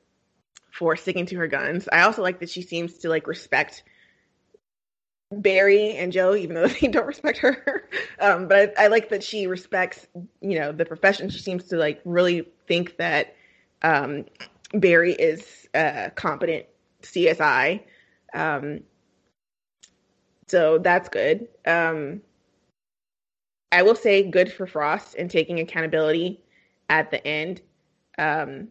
for 0.73 0.97
sticking 0.97 1.27
to 1.27 1.37
her 1.37 1.47
guns. 1.47 1.89
I 1.93 2.03
also 2.03 2.23
like 2.23 2.41
that 2.41 2.51
she 2.51 2.63
seems 2.63 2.99
to 2.99 3.09
like 3.09 3.27
respect 3.27 3.83
Barry 5.33 5.97
and 5.97 6.13
Joe, 6.13 6.35
even 6.35 6.55
though 6.55 6.67
they 6.81 6.89
don't 6.89 7.07
respect 7.07 7.39
her. 7.39 7.89
Um, 8.23 8.49
but 8.49 8.79
I, 8.79 8.85
I, 8.85 8.87
like 8.89 9.09
that 9.09 9.25
she 9.25 9.47
respects, 9.47 10.07
you 10.43 10.59
know, 10.59 10.73
the 10.73 10.85
profession. 10.85 11.31
She 11.31 11.39
seems 11.39 11.65
to 11.69 11.77
like 11.77 12.03
really 12.05 12.47
think 12.67 12.99
that 12.99 13.35
um, 13.81 14.27
Barry 14.75 15.15
is 15.15 15.67
a 15.73 16.13
competent 16.15 16.67
CSI. 17.03 17.81
Um, 18.35 18.81
so 20.49 20.77
that's 20.77 21.09
good. 21.09 21.49
Um, 21.65 22.21
I 23.73 23.83
will 23.83 23.95
say 23.95 24.23
good 24.23 24.53
for 24.53 24.67
Frost 24.67 25.15
in 25.15 25.29
taking 25.29 25.61
accountability 25.61 26.43
at 26.91 27.11
the 27.11 27.27
end. 27.27 27.63
Um, 28.19 28.69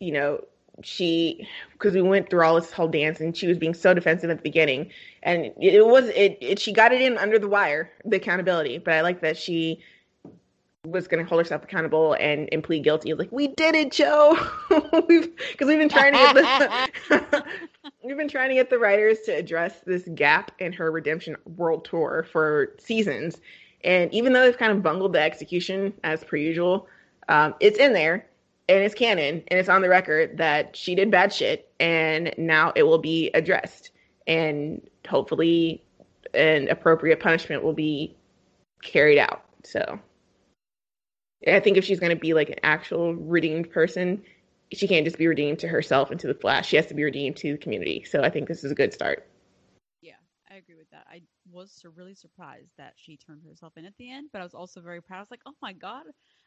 you 0.00 0.12
know, 0.12 0.42
she 0.82 1.46
because 1.72 1.94
we 1.94 2.02
went 2.02 2.30
through 2.30 2.42
all 2.42 2.54
this 2.54 2.72
whole 2.72 2.88
dance 2.88 3.20
and 3.20 3.36
she 3.36 3.46
was 3.46 3.58
being 3.58 3.74
so 3.74 3.94
defensive 3.94 4.30
at 4.30 4.38
the 4.38 4.42
beginning. 4.42 4.90
And 5.22 5.52
it 5.60 5.86
was 5.86 6.08
it, 6.08 6.38
it 6.40 6.58
she 6.58 6.72
got 6.72 6.92
it 6.92 7.00
in 7.00 7.18
under 7.18 7.38
the 7.38 7.48
wire 7.48 7.90
the 8.04 8.16
accountability. 8.16 8.78
But 8.78 8.94
i 8.94 9.00
like 9.02 9.20
that 9.20 9.36
she 9.36 9.80
was 10.86 11.06
going 11.06 11.22
to 11.22 11.28
hold 11.28 11.42
herself 11.42 11.62
accountable 11.62 12.14
and, 12.14 12.48
and 12.52 12.64
plead 12.64 12.82
guilty. 12.82 13.12
Like 13.12 13.30
we 13.30 13.48
did 13.48 13.74
it 13.74 13.92
joe. 13.92 14.38
We've 15.08 15.36
because 15.36 15.68
we've 15.68 15.78
been 15.78 15.90
trying 15.90 16.14
to 16.14 16.18
get 16.18 16.34
the 17.08 17.44
we've 18.02 18.16
been 18.16 18.28
trying 18.28 18.48
to 18.48 18.54
get 18.54 18.70
the 18.70 18.78
writers 18.78 19.18
to 19.26 19.32
address 19.32 19.80
this 19.84 20.08
gap 20.14 20.52
in 20.58 20.72
her 20.72 20.90
redemption 20.90 21.36
world 21.56 21.84
tour 21.84 22.26
for 22.32 22.74
seasons. 22.78 23.40
And 23.84 24.12
even 24.12 24.32
though 24.32 24.42
they've 24.42 24.58
kind 24.58 24.72
of 24.72 24.82
bungled 24.82 25.12
the 25.12 25.20
execution 25.20 25.92
as 26.04 26.24
per 26.24 26.36
usual 26.36 26.86
um, 27.28 27.54
it's 27.60 27.78
in 27.78 27.92
there 27.92 28.26
and 28.70 28.84
it's 28.84 28.94
canon 28.94 29.42
and 29.48 29.58
it's 29.58 29.68
on 29.68 29.82
the 29.82 29.88
record 29.88 30.38
that 30.38 30.76
she 30.76 30.94
did 30.94 31.10
bad 31.10 31.32
shit 31.32 31.70
and 31.80 32.32
now 32.38 32.72
it 32.76 32.84
will 32.84 32.98
be 32.98 33.30
addressed. 33.34 33.90
And 34.26 34.88
hopefully 35.08 35.82
an 36.34 36.68
appropriate 36.68 37.18
punishment 37.18 37.64
will 37.64 37.72
be 37.72 38.16
carried 38.82 39.18
out. 39.18 39.44
So 39.64 39.98
i 41.48 41.58
think 41.58 41.78
if 41.78 41.84
she's 41.84 41.98
going 41.98 42.14
to 42.14 42.20
be 42.20 42.34
like 42.34 42.50
an 42.50 42.58
actual 42.62 43.14
redeemed 43.14 43.70
person 43.70 44.22
she 44.72 44.86
can't 44.86 45.06
just 45.06 45.16
be 45.16 45.26
redeemed 45.26 45.58
to 45.58 45.68
herself 45.68 46.10
and 46.10 46.20
to 46.20 46.26
the 46.26 46.34
flash. 46.34 46.68
She 46.68 46.76
has 46.76 46.86
to 46.86 46.94
be 46.94 47.02
redeemed 47.02 47.36
to 47.38 47.52
the 47.52 47.58
community. 47.58 48.04
So 48.04 48.22
i 48.22 48.30
think 48.30 48.46
this 48.46 48.62
is 48.62 48.70
a 48.70 48.74
good 48.74 48.92
start. 48.92 49.26
Yeah 50.02 50.14
i 50.50 50.56
agree 50.56 50.76
with 50.76 50.90
that. 50.90 51.06
I 51.10 51.22
was 51.52 51.82
really 51.96 52.14
surprised 52.14 52.70
that 52.78 52.94
she 52.96 53.16
turned 53.16 53.42
herself 53.48 53.72
in 53.76 53.84
at 53.84 53.96
the 53.98 54.10
end 54.10 54.28
but 54.32 54.40
i 54.40 54.44
was 54.44 54.54
also 54.54 54.80
very 54.80 55.00
proud 55.00 55.18
i 55.18 55.20
was 55.20 55.30
like 55.30 55.42
oh 55.46 55.54
my 55.62 55.72
god 55.72 56.04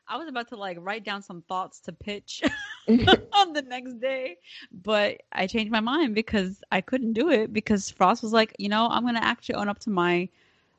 I 0.08 0.18
was 0.18 0.28
about 0.28 0.50
to 0.50 0.58
like 0.58 0.78
write 0.82 1.06
down 1.06 1.22
some 1.22 1.42
thoughts 1.44 1.80
to 1.82 1.94
pitch 1.94 2.44
on 3.34 3.54
the 3.54 3.62
next 3.62 4.00
day, 4.02 4.38
but 4.84 5.22
I 5.32 5.48
changed 5.48 5.72
my 5.72 5.80
mind 5.80 6.16
because 6.16 6.62
I 6.72 6.82
couldn't 6.82 7.14
do 7.14 7.30
it 7.30 7.54
because 7.54 7.90
Frost 7.90 8.22
was 8.22 8.34
like, 8.34 8.54
you 8.58 8.70
know, 8.70 8.88
I'm 8.90 9.04
going 9.04 9.16
to 9.16 9.24
actually 9.24 9.56
own 9.56 9.70
up 9.70 9.80
to 9.80 9.90
my 9.90 10.30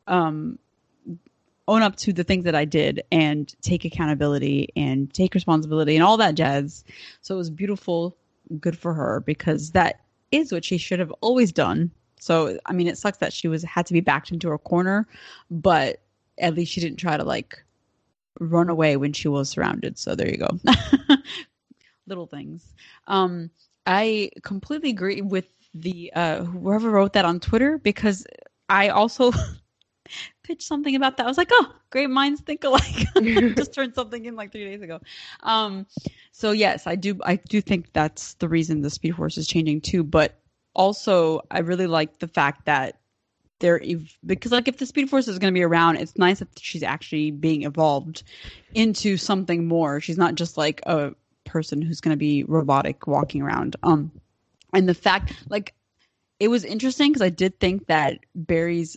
um 0.06 0.58
own 1.66 1.82
up 1.82 1.96
to 1.96 2.12
the 2.12 2.24
things 2.24 2.44
that 2.44 2.54
I 2.54 2.66
did 2.66 3.02
and 3.10 3.52
take 3.62 3.86
accountability 3.86 4.68
and 4.76 5.12
take 5.14 5.34
responsibility 5.34 5.94
and 5.94 6.04
all 6.04 6.18
that 6.18 6.34
jazz. 6.34 6.84
So 7.22 7.34
it 7.34 7.38
was 7.38 7.50
beautiful, 7.50 8.14
good 8.60 8.76
for 8.76 8.92
her 8.92 9.20
because 9.20 9.70
that 9.70 10.00
is 10.30 10.52
what 10.52 10.64
she 10.64 10.76
should 10.76 10.98
have 10.98 11.12
always 11.22 11.52
done. 11.52 11.90
So 12.24 12.58
I 12.64 12.72
mean, 12.72 12.86
it 12.86 12.96
sucks 12.96 13.18
that 13.18 13.34
she 13.34 13.48
was 13.48 13.62
had 13.62 13.84
to 13.86 13.92
be 13.92 14.00
backed 14.00 14.30
into 14.32 14.50
a 14.50 14.58
corner, 14.58 15.06
but 15.50 16.00
at 16.38 16.54
least 16.54 16.72
she 16.72 16.80
didn't 16.80 16.96
try 16.96 17.18
to 17.18 17.24
like 17.24 17.62
run 18.40 18.70
away 18.70 18.96
when 18.96 19.12
she 19.12 19.28
was 19.28 19.50
surrounded. 19.50 19.98
So 19.98 20.14
there 20.14 20.30
you 20.30 20.38
go. 20.38 20.58
Little 22.06 22.26
things. 22.26 22.72
Um, 23.06 23.50
I 23.86 24.30
completely 24.42 24.88
agree 24.88 25.20
with 25.20 25.46
the 25.74 26.12
uh, 26.14 26.44
whoever 26.44 26.90
wrote 26.90 27.12
that 27.12 27.26
on 27.26 27.40
Twitter 27.40 27.76
because 27.76 28.26
I 28.70 28.88
also 28.88 29.30
pitched 30.44 30.62
something 30.62 30.96
about 30.96 31.18
that. 31.18 31.26
I 31.26 31.28
was 31.28 31.36
like, 31.36 31.50
oh, 31.52 31.74
great 31.90 32.08
minds 32.08 32.40
think 32.40 32.64
alike. 32.64 33.06
Just 33.54 33.74
turned 33.74 33.94
something 33.94 34.24
in 34.24 34.34
like 34.34 34.50
three 34.50 34.64
days 34.64 34.80
ago. 34.80 34.98
Um, 35.42 35.86
so 36.32 36.52
yes, 36.52 36.86
I 36.86 36.94
do. 36.94 37.20
I 37.24 37.36
do 37.36 37.60
think 37.60 37.92
that's 37.92 38.32
the 38.34 38.48
reason 38.48 38.80
the 38.80 38.88
Speed 38.88 39.16
Force 39.16 39.36
is 39.36 39.46
changing 39.46 39.82
too. 39.82 40.02
But 40.02 40.40
also, 40.74 41.40
I 41.50 41.60
really 41.60 41.86
like 41.86 42.18
the 42.18 42.28
fact 42.28 42.66
that 42.66 42.98
there 43.60 43.80
because 44.26 44.52
like 44.52 44.68
if 44.68 44.78
the 44.78 44.86
speed 44.86 45.08
force 45.08 45.28
is 45.28 45.38
going 45.38 45.52
to 45.52 45.56
be 45.56 45.62
around 45.62 45.96
it's 45.96 46.18
nice 46.18 46.40
that 46.40 46.48
she's 46.58 46.82
actually 46.82 47.30
being 47.30 47.62
evolved 47.62 48.24
into 48.74 49.16
something 49.16 49.66
more. 49.66 50.00
She's 50.00 50.18
not 50.18 50.34
just 50.34 50.58
like 50.58 50.80
a 50.86 51.12
person 51.44 51.80
who's 51.80 52.00
going 52.00 52.12
to 52.12 52.18
be 52.18 52.42
robotic 52.44 53.06
walking 53.06 53.42
around. 53.42 53.76
Um 53.82 54.10
and 54.74 54.88
the 54.88 54.94
fact 54.94 55.32
like 55.48 55.74
it 56.40 56.48
was 56.48 56.64
interesting 56.64 57.12
because 57.12 57.22
i 57.22 57.30
did 57.30 57.58
think 57.60 57.86
that 57.86 58.18
barry's 58.34 58.96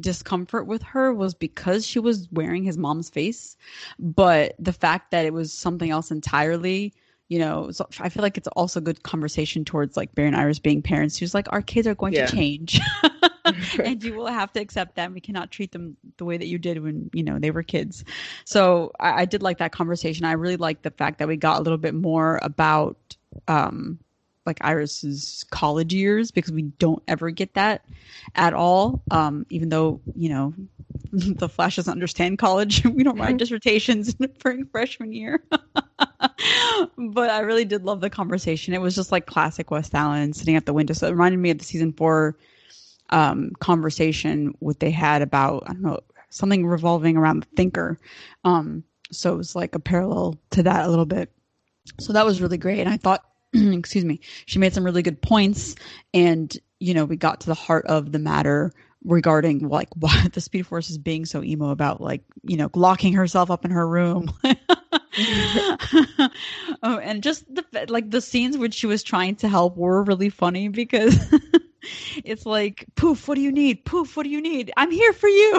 discomfort 0.00 0.66
with 0.66 0.82
her 0.82 1.12
was 1.12 1.34
because 1.34 1.86
she 1.86 1.98
was 1.98 2.28
wearing 2.30 2.62
his 2.62 2.78
mom's 2.78 3.10
face 3.10 3.56
but 3.98 4.54
the 4.58 4.72
fact 4.72 5.10
that 5.10 5.26
it 5.26 5.32
was 5.32 5.52
something 5.52 5.90
else 5.90 6.10
entirely 6.10 6.94
you 7.30 7.38
know, 7.38 7.70
so 7.70 7.88
I 8.00 8.10
feel 8.10 8.22
like 8.22 8.36
it's 8.36 8.48
also 8.48 8.80
good 8.80 9.04
conversation 9.04 9.64
towards 9.64 9.96
like 9.96 10.14
Barry 10.16 10.28
and 10.28 10.36
Iris 10.36 10.58
being 10.58 10.82
parents. 10.82 11.16
Who's 11.16 11.34
like, 11.34 11.50
our 11.52 11.62
kids 11.62 11.86
are 11.86 11.94
going 11.94 12.12
Yeah. 12.12 12.26
to 12.26 12.32
change, 12.36 12.80
and 13.84 14.02
you 14.02 14.14
will 14.14 14.26
have 14.26 14.52
to 14.54 14.60
accept 14.60 14.96
them. 14.96 15.14
We 15.14 15.20
cannot 15.20 15.50
treat 15.50 15.72
them 15.72 15.96
the 16.18 16.24
way 16.26 16.36
that 16.36 16.46
you 16.46 16.58
did 16.58 16.82
when 16.82 17.08
you 17.14 17.22
know 17.22 17.38
they 17.38 17.52
were 17.52 17.62
kids. 17.62 18.04
So 18.44 18.92
I, 19.00 19.22
I 19.22 19.24
did 19.26 19.42
like 19.42 19.58
that 19.58 19.72
conversation. 19.72 20.26
I 20.26 20.32
really 20.32 20.56
liked 20.58 20.82
the 20.82 20.90
fact 20.90 21.18
that 21.20 21.28
we 21.28 21.36
got 21.36 21.60
a 21.60 21.62
little 21.62 21.78
bit 21.78 21.94
more 21.94 22.40
about 22.42 23.16
um 23.48 24.00
like 24.50 24.58
Iris's 24.62 25.44
college 25.50 25.94
years 25.94 26.32
because 26.32 26.52
we 26.52 26.62
don't 26.62 27.02
ever 27.06 27.30
get 27.30 27.54
that 27.54 27.84
at 28.34 28.52
all. 28.52 29.00
Um, 29.12 29.46
even 29.48 29.68
though 29.68 30.00
you 30.16 30.28
know 30.28 30.54
the 31.12 31.48
Flash 31.48 31.76
doesn't 31.76 31.92
understand 31.92 32.38
college, 32.38 32.84
we 32.94 33.04
don't 33.04 33.18
write 33.18 33.36
dissertations 33.36 34.14
during 34.42 34.66
freshman 34.66 35.12
year. 35.12 35.42
but 36.96 37.30
I 37.30 37.40
really 37.40 37.64
did 37.64 37.84
love 37.84 38.00
the 38.00 38.10
conversation. 38.10 38.74
It 38.74 38.80
was 38.80 38.96
just 38.96 39.12
like 39.12 39.26
classic 39.26 39.70
West 39.70 39.94
Allen 39.94 40.32
sitting 40.32 40.56
at 40.56 40.66
the 40.66 40.74
window. 40.74 40.94
So 40.94 41.06
it 41.06 41.12
reminded 41.12 41.38
me 41.38 41.50
of 41.50 41.58
the 41.58 41.64
season 41.64 41.92
four 41.92 42.36
um, 43.10 43.52
conversation 43.60 44.54
what 44.58 44.80
they 44.80 44.90
had 44.90 45.22
about 45.22 45.64
I 45.66 45.72
don't 45.72 45.82
know 45.82 46.00
something 46.30 46.66
revolving 46.66 47.16
around 47.16 47.42
the 47.42 47.48
thinker. 47.56 47.98
Um, 48.44 48.84
so 49.12 49.32
it 49.32 49.36
was 49.36 49.54
like 49.54 49.74
a 49.74 49.80
parallel 49.80 50.38
to 50.50 50.62
that 50.62 50.86
a 50.86 50.88
little 50.88 51.06
bit. 51.06 51.30
So 51.98 52.12
that 52.12 52.24
was 52.24 52.40
really 52.40 52.58
great, 52.58 52.80
and 52.80 52.88
I 52.88 52.96
thought, 52.96 53.24
excuse 53.54 54.04
me, 54.04 54.20
she 54.46 54.58
made 54.58 54.72
some 54.74 54.84
really 54.84 55.02
good 55.02 55.20
points, 55.20 55.74
and 56.14 56.56
you 56.78 56.94
know 56.94 57.04
we 57.04 57.16
got 57.16 57.40
to 57.40 57.46
the 57.46 57.54
heart 57.54 57.86
of 57.86 58.12
the 58.12 58.18
matter 58.18 58.72
regarding 59.04 59.68
like 59.68 59.88
why 59.96 60.28
the 60.32 60.40
Speed 60.40 60.66
Force 60.66 60.90
is 60.90 60.98
being 60.98 61.24
so 61.24 61.42
emo 61.42 61.70
about 61.70 62.00
like 62.00 62.22
you 62.42 62.56
know 62.56 62.70
locking 62.74 63.12
herself 63.12 63.50
up 63.50 63.64
in 63.64 63.70
her 63.70 63.86
room. 63.86 64.32
oh, 66.82 66.98
and 66.98 67.22
just 67.22 67.44
the 67.52 67.64
like 67.88 68.10
the 68.10 68.20
scenes 68.20 68.56
which 68.56 68.74
she 68.74 68.86
was 68.86 69.02
trying 69.02 69.36
to 69.36 69.48
help 69.48 69.76
were 69.76 70.02
really 70.04 70.28
funny 70.28 70.68
because 70.68 71.18
it's 72.24 72.46
like 72.46 72.86
poof 72.94 73.26
what 73.26 73.34
do 73.34 73.40
you 73.40 73.50
need 73.50 73.84
poof 73.84 74.16
what 74.16 74.24
do 74.24 74.28
you 74.28 74.40
need 74.40 74.70
i'm 74.76 74.90
here 74.90 75.14
for 75.14 75.28
you 75.28 75.58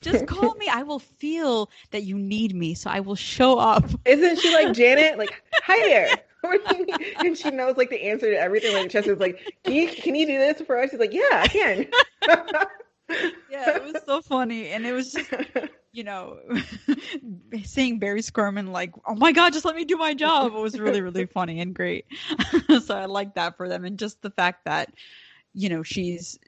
just 0.00 0.26
call 0.26 0.52
me 0.56 0.66
i 0.68 0.82
will 0.82 0.98
feel 0.98 1.70
that 1.92 2.02
you 2.02 2.18
need 2.18 2.54
me 2.54 2.74
so 2.74 2.90
i 2.90 2.98
will 2.98 3.14
show 3.14 3.56
up 3.58 3.84
Isn't 4.04 4.38
she 4.40 4.52
like 4.52 4.74
Janet? 4.74 5.18
Like, 5.18 5.42
hi 5.62 5.78
there. 5.88 6.08
And 7.18 7.36
she 7.36 7.50
knows 7.50 7.76
like 7.76 7.90
the 7.90 8.02
answer 8.02 8.30
to 8.30 8.38
everything. 8.38 8.74
Like 8.74 8.90
Chester's 8.90 9.18
like, 9.18 9.40
can 9.64 9.74
you 9.74 9.88
can 9.88 10.14
you 10.14 10.26
do 10.26 10.38
this 10.38 10.60
for 10.62 10.78
us? 10.78 10.90
She's 10.90 11.00
like, 11.00 11.12
yeah, 11.12 11.22
I 11.32 11.48
can. 11.48 11.86
yeah 13.50 13.76
it 13.76 13.84
was 13.84 14.02
so 14.06 14.22
funny 14.22 14.68
and 14.68 14.86
it 14.86 14.92
was 14.92 15.12
just 15.12 15.30
you 15.92 16.02
know 16.02 16.38
seeing 17.64 17.98
barry 17.98 18.22
squirming 18.22 18.68
like 18.68 18.92
oh 19.06 19.14
my 19.14 19.30
god 19.30 19.52
just 19.52 19.66
let 19.66 19.76
me 19.76 19.84
do 19.84 19.96
my 19.96 20.14
job 20.14 20.52
it 20.54 20.58
was 20.58 20.80
really 20.80 21.02
really 21.02 21.26
funny 21.26 21.60
and 21.60 21.74
great 21.74 22.06
so 22.82 22.96
i 22.96 23.04
like 23.04 23.34
that 23.34 23.58
for 23.58 23.68
them 23.68 23.84
and 23.84 23.98
just 23.98 24.22
the 24.22 24.30
fact 24.30 24.64
that 24.64 24.90
you 25.52 25.68
know 25.68 25.82
she's 25.82 26.38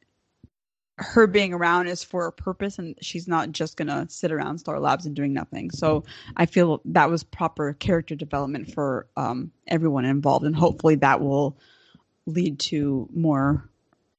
her 0.98 1.26
being 1.26 1.52
around 1.52 1.88
is 1.88 2.02
for 2.02 2.26
a 2.26 2.32
purpose 2.32 2.78
and 2.78 2.94
she's 3.02 3.28
not 3.28 3.52
just 3.52 3.76
gonna 3.76 4.06
sit 4.08 4.32
around 4.32 4.58
star 4.58 4.80
labs 4.80 5.04
and 5.04 5.14
doing 5.14 5.32
nothing. 5.32 5.70
So 5.70 6.04
i 6.36 6.46
feel 6.46 6.80
that 6.86 7.10
was 7.10 7.22
proper 7.22 7.74
character 7.74 8.14
development 8.14 8.72
for 8.72 9.06
um, 9.16 9.50
everyone 9.66 10.04
involved 10.04 10.46
and 10.46 10.56
hopefully 10.56 10.94
that 10.96 11.20
will 11.20 11.58
lead 12.26 12.58
to 12.58 13.08
more 13.14 13.68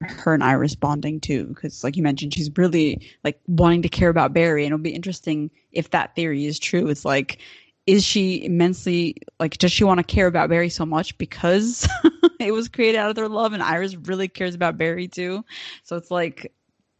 her 0.01 0.33
and 0.35 0.43
iris 0.43 0.75
bonding 0.75 1.19
too 1.19 1.45
because 1.45 1.83
like 1.83 1.97
you 1.97 2.03
mentioned 2.03 2.31
she's 2.31 2.55
really 2.55 3.09
like 3.23 3.39
wanting 3.47 3.81
to 3.81 3.89
care 3.89 4.09
about 4.09 4.31
barry 4.31 4.63
and 4.63 4.71
it'll 4.71 4.83
be 4.83 4.91
interesting 4.91 5.49
if 5.71 5.89
that 5.89 6.15
theory 6.15 6.45
is 6.45 6.59
true. 6.59 6.87
It's 6.87 7.05
like 7.05 7.39
is 7.87 8.03
she 8.03 8.43
immensely 8.43 9.15
like 9.39 9.57
does 9.57 9.71
she 9.71 9.83
want 9.83 9.97
to 9.97 10.03
care 10.03 10.27
about 10.27 10.49
barry 10.49 10.69
so 10.69 10.85
much 10.85 11.17
because 11.17 11.87
it 12.39 12.51
was 12.51 12.67
created 12.67 12.97
out 12.97 13.09
of 13.09 13.15
their 13.15 13.29
love 13.29 13.53
and 13.53 13.63
iris 13.63 13.95
really 13.95 14.27
cares 14.27 14.53
about 14.53 14.77
barry 14.77 15.07
too? 15.07 15.43
So 15.83 15.95
it's 15.95 16.11
like 16.11 16.53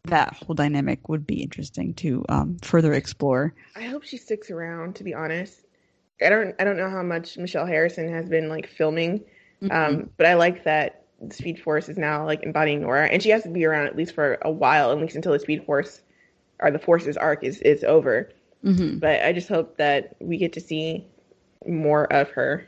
that 0.08 0.34
whole 0.36 0.56
dynamic 0.56 1.10
would 1.10 1.26
be 1.28 1.42
interesting 1.42 1.94
to 1.96 2.26
um, 2.30 2.58
further 2.62 2.94
explore. 2.94 3.54
I 3.76 3.84
hope 3.84 4.04
she 4.04 4.18
sticks 4.18 4.50
around. 4.52 4.96
To 4.98 5.04
be 5.04 5.14
honest, 5.14 5.66
I 6.22 6.30
don't. 6.30 6.56
I 6.60 6.64
don't 6.64 6.78
know 6.78 6.90
how 6.90 7.04
much 7.04 7.38
Michelle 7.38 7.66
Harrison 7.66 8.10
has 8.12 8.28
been 8.30 8.50
like 8.50 8.68
filming, 8.68 9.24
Mm-hmm. 9.62 9.76
um, 9.76 10.10
but 10.18 10.28
I 10.28 10.36
like 10.36 10.66
that 10.66 11.06
Speed 11.32 11.60
Force 11.62 11.90
is 11.90 11.98
now 11.98 12.24
like 12.26 12.44
embodying 12.44 12.82
Nora, 12.82 13.08
and 13.08 13.24
she 13.24 13.30
has 13.30 13.42
to 13.44 13.50
be 13.50 13.66
around 13.66 13.88
at 13.88 13.96
least 13.96 14.14
for 14.14 14.38
a 14.44 14.52
while, 14.52 14.92
at 14.92 15.00
least 15.00 15.16
until 15.16 15.32
the 15.34 15.40
Speed 15.40 15.66
Force 15.66 16.02
or 16.60 16.70
the 16.70 16.80
Force's 16.80 17.18
arc 17.18 17.44
is 17.44 17.60
is 17.62 17.84
over. 17.84 18.32
Mhm. 18.64 19.00
But 19.00 19.24
I 19.24 19.34
just 19.34 19.48
hope 19.48 19.78
that 19.78 20.16
we 20.20 20.38
get 20.38 20.54
to 20.54 20.62
see 20.62 21.08
more 21.66 22.12
of 22.14 22.30
her. 22.32 22.68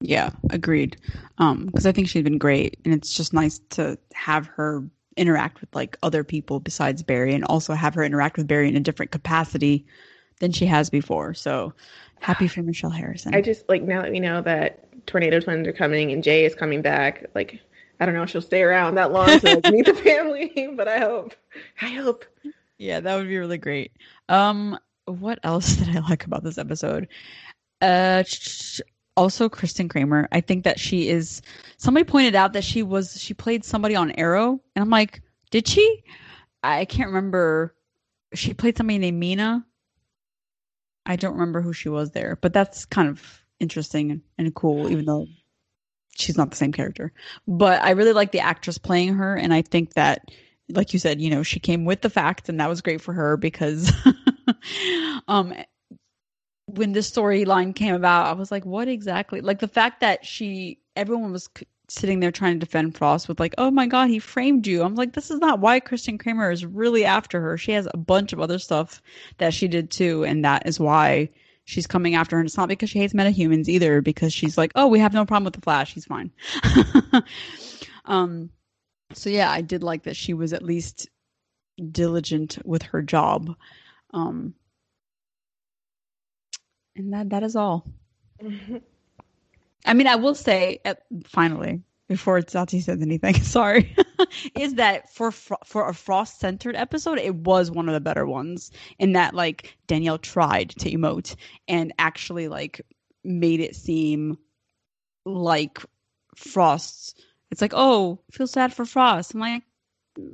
Yeah, 0.00 0.30
agreed. 0.50 0.96
Um, 1.38 1.66
because 1.66 1.86
I 1.86 1.92
think 1.92 2.08
she's 2.08 2.24
been 2.24 2.38
great, 2.38 2.78
and 2.84 2.92
it's 2.92 3.14
just 3.14 3.32
nice 3.32 3.60
to 3.70 3.96
have 4.14 4.46
her 4.48 4.84
interact 5.16 5.60
with 5.60 5.74
like 5.74 5.96
other 6.02 6.24
people 6.24 6.60
besides 6.60 7.02
Barry, 7.02 7.34
and 7.34 7.44
also 7.44 7.74
have 7.74 7.94
her 7.94 8.04
interact 8.04 8.36
with 8.36 8.46
Barry 8.48 8.68
in 8.68 8.76
a 8.76 8.80
different 8.80 9.12
capacity 9.12 9.86
than 10.40 10.52
she 10.52 10.66
has 10.66 10.90
before. 10.90 11.34
So 11.34 11.72
happy 12.20 12.48
for 12.48 12.62
Michelle 12.62 12.90
Harrison. 12.90 13.34
I 13.34 13.40
just 13.40 13.68
like 13.68 13.82
now 13.82 14.02
that 14.02 14.10
we 14.10 14.20
know 14.20 14.42
that 14.42 15.06
Tornado 15.06 15.40
Twins 15.40 15.66
are 15.66 15.72
coming 15.72 16.12
and 16.12 16.22
Jay 16.22 16.44
is 16.44 16.54
coming 16.54 16.82
back. 16.82 17.26
Like 17.34 17.60
I 18.00 18.06
don't 18.06 18.14
know 18.14 18.22
if 18.22 18.30
she'll 18.30 18.42
stay 18.42 18.62
around 18.62 18.96
that 18.96 19.12
long 19.12 19.38
to 19.40 19.54
like, 19.54 19.72
meet 19.72 19.86
the 19.86 19.94
family, 19.94 20.68
but 20.76 20.88
I 20.88 20.98
hope. 20.98 21.34
I 21.80 21.88
hope. 21.88 22.24
Yeah, 22.78 23.00
that 23.00 23.14
would 23.14 23.28
be 23.28 23.38
really 23.38 23.58
great. 23.58 23.92
Um, 24.28 24.78
what 25.04 25.38
else 25.44 25.76
did 25.76 25.96
I 25.96 26.00
like 26.00 26.26
about 26.26 26.42
this 26.42 26.58
episode? 26.58 27.08
Uh, 27.80 28.22
sh- 28.24 28.80
also 29.16 29.48
Kristen 29.48 29.88
Kramer. 29.88 30.28
I 30.32 30.40
think 30.40 30.64
that 30.64 30.78
she 30.80 31.08
is. 31.08 31.42
Somebody 31.76 32.04
pointed 32.04 32.34
out 32.34 32.52
that 32.54 32.64
she 32.64 32.82
was 32.82 33.20
she 33.20 33.34
played 33.34 33.64
somebody 33.64 33.96
on 33.96 34.12
Arrow, 34.12 34.60
and 34.74 34.82
I'm 34.82 34.90
like, 34.90 35.22
did 35.50 35.66
she? 35.68 36.04
I 36.62 36.84
can't 36.84 37.08
remember. 37.08 37.74
She 38.34 38.54
played 38.54 38.76
somebody 38.76 38.98
named 38.98 39.18
Mina. 39.18 39.66
I 41.04 41.16
don't 41.16 41.34
remember 41.34 41.60
who 41.60 41.72
she 41.72 41.88
was 41.88 42.12
there, 42.12 42.38
but 42.40 42.52
that's 42.52 42.84
kind 42.84 43.08
of 43.08 43.44
interesting 43.58 44.22
and, 44.38 44.54
cool, 44.54 44.88
even 44.90 45.04
though 45.04 45.26
she's 46.16 46.38
not 46.38 46.50
the 46.50 46.56
same 46.56 46.72
character. 46.72 47.12
But 47.48 47.82
I 47.82 47.90
really 47.90 48.12
like 48.12 48.32
the 48.32 48.40
actress 48.40 48.78
playing 48.78 49.14
her, 49.14 49.34
and 49.34 49.52
I 49.52 49.62
think 49.62 49.94
that 49.94 50.30
like 50.68 50.92
you 50.92 50.98
said, 50.98 51.20
you 51.20 51.30
know, 51.30 51.42
she 51.42 51.60
came 51.60 51.84
with 51.84 52.00
the 52.00 52.10
facts, 52.10 52.48
and 52.48 52.60
that 52.60 52.68
was 52.68 52.80
great 52.80 53.00
for 53.00 53.12
her 53.12 53.36
because, 53.36 53.92
um, 55.28 55.52
when 56.74 56.92
this 56.92 57.10
storyline 57.10 57.74
came 57.74 57.94
about, 57.94 58.26
I 58.26 58.32
was 58.32 58.50
like, 58.50 58.64
what 58.64 58.88
exactly? 58.88 59.40
Like 59.40 59.60
the 59.60 59.68
fact 59.68 60.00
that 60.00 60.24
she, 60.24 60.78
everyone 60.96 61.32
was 61.32 61.48
sitting 61.88 62.20
there 62.20 62.32
trying 62.32 62.54
to 62.58 62.66
defend 62.66 62.96
Frost 62.96 63.28
with 63.28 63.38
like, 63.38 63.54
oh 63.58 63.70
my 63.70 63.86
god, 63.86 64.08
he 64.08 64.18
framed 64.18 64.66
you. 64.66 64.82
I'm 64.82 64.94
like, 64.94 65.12
this 65.12 65.30
is 65.30 65.38
not 65.38 65.60
why 65.60 65.80
Kristen 65.80 66.18
Kramer 66.18 66.50
is 66.50 66.64
really 66.64 67.04
after 67.04 67.40
her. 67.40 67.58
She 67.58 67.72
has 67.72 67.86
a 67.92 67.98
bunch 67.98 68.32
of 68.32 68.40
other 68.40 68.58
stuff 68.58 69.02
that 69.38 69.52
she 69.52 69.68
did 69.68 69.90
too, 69.90 70.24
and 70.24 70.44
that 70.44 70.66
is 70.66 70.80
why 70.80 71.28
she's 71.64 71.86
coming 71.86 72.14
after 72.14 72.36
her. 72.36 72.40
And 72.40 72.46
it's 72.46 72.56
not 72.56 72.68
because 72.68 72.90
she 72.90 72.98
hates 72.98 73.12
metahumans 73.12 73.68
either, 73.68 74.00
because 74.00 74.32
she's 74.32 74.56
like, 74.56 74.72
oh, 74.74 74.86
we 74.86 74.98
have 74.98 75.12
no 75.12 75.26
problem 75.26 75.44
with 75.44 75.54
the 75.54 75.60
Flash. 75.60 75.92
He's 75.92 76.06
fine. 76.06 76.30
um 78.04 78.50
so 79.12 79.30
yeah 79.30 79.50
i 79.50 79.60
did 79.60 79.82
like 79.82 80.04
that 80.04 80.16
she 80.16 80.34
was 80.34 80.52
at 80.52 80.62
least 80.62 81.08
diligent 81.90 82.58
with 82.64 82.82
her 82.82 83.02
job 83.02 83.54
um 84.12 84.54
and 86.96 87.12
that 87.12 87.30
that 87.30 87.42
is 87.42 87.56
all 87.56 87.84
i 89.86 89.94
mean 89.94 90.06
i 90.06 90.16
will 90.16 90.34
say 90.34 90.80
at, 90.84 91.02
finally 91.24 91.82
before 92.08 92.40
Zati 92.42 92.82
says 92.82 93.00
anything 93.00 93.34
sorry 93.42 93.94
is 94.58 94.74
that 94.74 95.12
for 95.12 95.30
for 95.30 95.88
a 95.88 95.94
frost 95.94 96.40
centered 96.40 96.76
episode 96.76 97.18
it 97.18 97.34
was 97.34 97.70
one 97.70 97.88
of 97.88 97.94
the 97.94 98.00
better 98.00 98.26
ones 98.26 98.70
in 98.98 99.12
that 99.12 99.34
like 99.34 99.76
danielle 99.86 100.18
tried 100.18 100.70
to 100.70 100.90
emote 100.90 101.36
and 101.68 101.92
actually 101.98 102.48
like 102.48 102.80
made 103.24 103.60
it 103.60 103.76
seem 103.76 104.36
like 105.24 105.78
frost's 106.34 107.14
it's 107.52 107.60
like, 107.60 107.74
oh, 107.76 108.18
feel 108.30 108.46
sad 108.46 108.72
for 108.72 108.86
Frost. 108.86 109.34
I'm 109.34 109.40
like, 109.40 109.62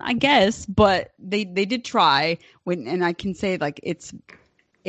I 0.01 0.13
guess, 0.13 0.65
but 0.67 1.11
they 1.19 1.45
they 1.45 1.67
did 1.67 1.85
try 1.85 2.39
when, 2.63 2.87
and 2.87 3.05
I 3.05 3.13
can 3.13 3.35
say 3.35 3.59
like 3.59 3.81
it's 3.83 4.15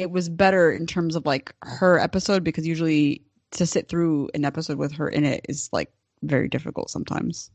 it 0.01 0.11
was 0.11 0.30
better 0.30 0.71
in 0.71 0.85
terms 0.85 1.15
of 1.15 1.26
like 1.26 1.53
her 1.61 1.99
episode 1.99 2.43
because 2.43 2.65
usually 2.67 3.23
to 3.51 3.65
sit 3.65 3.89
through 3.89 4.30
an 4.34 4.45
episode 4.45 4.77
with 4.77 4.91
her 4.93 5.07
in 5.09 5.26
it 5.26 5.45
is 5.49 5.69
like 5.71 5.91
very 6.21 6.47
difficult 6.47 6.89
sometimes. 6.89 7.49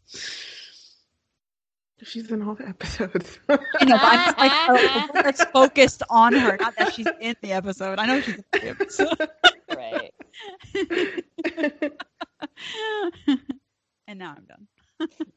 She's 2.02 2.30
in 2.30 2.42
all 2.42 2.54
the 2.54 2.68
episodes. 2.68 3.38
You 3.48 3.86
know, 3.86 3.96
but 3.96 4.04
I'm 4.04 4.34
like 4.36 4.52
a, 5.14 5.18
a 5.18 5.22
that's 5.22 5.44
focused 5.46 6.02
on 6.10 6.32
her, 6.32 6.56
not 6.60 6.74
that 6.76 6.94
she's 6.94 7.08
in 7.20 7.34
the 7.42 7.52
episode. 7.52 7.98
I 7.98 8.06
know 8.06 8.20
she's 8.20 8.36
in 8.36 8.44
the 8.52 8.68
episode. 8.68 9.28
right. 9.74 10.14
and 14.06 14.18
now 14.18 14.34
I'm 14.36 14.44
done. 14.44 14.66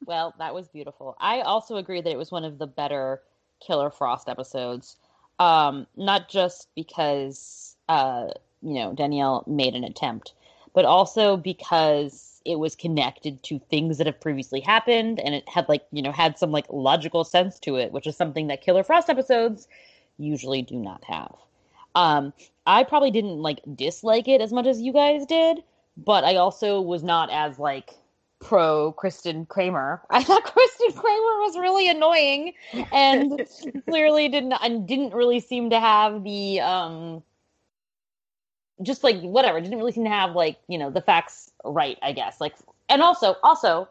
Well, 0.06 0.34
that 0.40 0.54
was 0.54 0.68
beautiful. 0.68 1.16
I 1.20 1.42
also 1.42 1.78
agree 1.78 2.02
that 2.02 2.10
it 2.10 2.18
was 2.18 2.32
one 2.32 2.46
of 2.46 2.58
the 2.58 2.68
better 2.68 3.22
Killer 3.66 3.90
Frost 3.90 4.30
episodes. 4.30 4.98
Um, 5.40 5.86
not 5.96 6.30
just 6.30 6.68
because 6.76 7.76
uh, 7.90 8.30
you 8.62 8.74
know, 8.74 8.94
Danielle 8.94 9.44
made 9.48 9.76
an 9.76 9.84
attempt, 9.84 10.34
but 10.74 10.86
also 10.86 11.38
because 11.38 12.42
it 12.46 12.60
was 12.60 12.76
connected 12.76 13.44
to 13.44 13.60
things 13.60 13.98
that 13.98 14.08
have 14.08 14.20
previously 14.22 14.62
happened 14.62 15.20
and 15.20 15.36
it 15.36 15.48
had 15.50 15.68
like, 15.68 15.86
you 15.92 16.02
know, 16.02 16.12
had 16.12 16.38
some 16.38 16.52
like 16.52 16.66
logical 16.70 17.24
sense 17.24 17.60
to 17.60 17.76
it, 17.76 17.92
which 17.92 18.08
is 18.08 18.16
something 18.16 18.48
that 18.48 18.62
Killer 18.62 18.84
Frost 18.84 19.10
episodes 19.10 19.68
usually 20.18 20.62
do 20.62 20.76
not 20.76 21.04
have. 21.04 21.36
Um, 21.96 22.34
I 22.66 22.84
probably 22.84 23.12
didn't 23.12 23.42
like 23.42 23.60
dislike 23.76 24.28
it 24.28 24.42
as 24.42 24.54
much 24.54 24.66
as 24.66 24.82
you 24.82 24.94
guys 24.94 25.26
did, 25.26 25.64
but 25.98 26.24
I 26.24 26.36
also 26.36 26.80
was 26.82 27.04
not 27.04 27.30
as 27.32 27.60
like 27.60 27.96
pro 28.40 28.92
Kristen 28.94 29.46
Kramer. 29.46 30.02
I 30.10 30.24
thought 30.24 30.44
Kristen 30.44 30.92
Kramer 30.94 31.40
was 31.42 31.58
really 31.58 31.90
annoying 31.90 32.54
and 32.92 33.48
clearly 33.90 34.30
didn't 34.30 34.54
and 34.54 34.88
didn't 34.88 35.14
really 35.14 35.40
seem 35.40 35.70
to 35.70 35.80
have 35.80 36.24
the 36.24 36.60
um 36.62 37.24
just 38.84 39.04
like 39.04 39.20
whatever, 39.22 39.60
didn't 39.60 39.78
really 39.78 39.92
seem 39.92 40.04
to 40.04 40.10
have 40.10 40.36
like, 40.36 40.58
you 40.68 40.78
know, 40.78 40.92
the 40.92 41.02
facts 41.02 41.52
right, 41.66 41.98
I 42.02 42.12
guess. 42.12 42.40
Like 42.40 42.56
and 42.90 43.02
also 43.02 43.36
also 43.44 43.90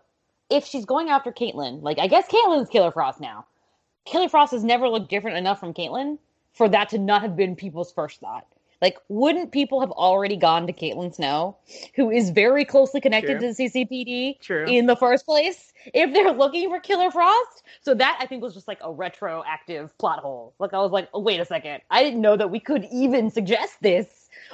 if 0.49 0.65
she's 0.65 0.85
going 0.85 1.09
after 1.09 1.33
Caitlin, 1.33 1.83
like 1.83 1.99
I 1.99 2.07
guess 2.07 2.29
Caitlin's 2.29 2.71
Killer 2.71 2.91
Frost 2.91 3.21
now. 3.21 3.47
Killer 4.05 4.29
Frost 4.29 4.53
has 4.53 4.63
never 4.63 4.89
looked 4.89 5.11
different 5.11 5.37
enough 5.37 5.59
from 5.59 5.75
Caitlin 5.75 6.19
for 6.53 6.69
that 6.69 6.89
to 6.91 6.99
not 6.99 7.23
have 7.23 7.37
been 7.37 7.57
people's 7.57 7.93
first 7.93 8.21
thought. 8.21 8.47
Like, 8.83 8.99
wouldn't 9.09 9.53
people 9.53 9.81
have 9.81 9.91
already 9.91 10.37
gone 10.37 10.67
to 10.67 10.73
Caitlin 10.73 11.15
Snow, 11.15 11.57
who 11.95 12.11
is 12.11 12.31
very 12.31 12.65
closely 12.65 13.01
connected 13.01 13.39
True. 13.39 13.49
to 13.49 13.55
the 13.55 13.65
CCPD 13.65 14.41
True. 14.41 14.67
in 14.67 14.87
the 14.87 14.97
first 14.97 15.25
place, 15.25 15.73
if 15.95 16.13
they're 16.13 16.33
looking 16.33 16.69
for 16.69 16.81
Killer 16.81 17.11
Frost? 17.11 17.63
So 17.81 17.95
that 17.95 18.19
I 18.21 18.27
think 18.27 18.43
was 18.43 18.55
just 18.55 18.69
like 18.69 18.79
a 18.83 18.93
retroactive 18.93 19.97
plot 19.99 20.19
hole. 20.19 20.55
Like 20.59 20.75
I 20.75 20.79
was 20.79 20.93
like, 20.93 21.09
oh, 21.15 21.21
wait 21.21 21.41
a 21.41 21.45
second, 21.45 21.81
I 21.91 22.03
didn't 22.03 22.21
know 22.21 22.37
that 22.37 22.51
we 22.51 22.61
could 22.61 22.87
even 22.93 23.31
suggest 23.31 23.77
this. 23.81 24.07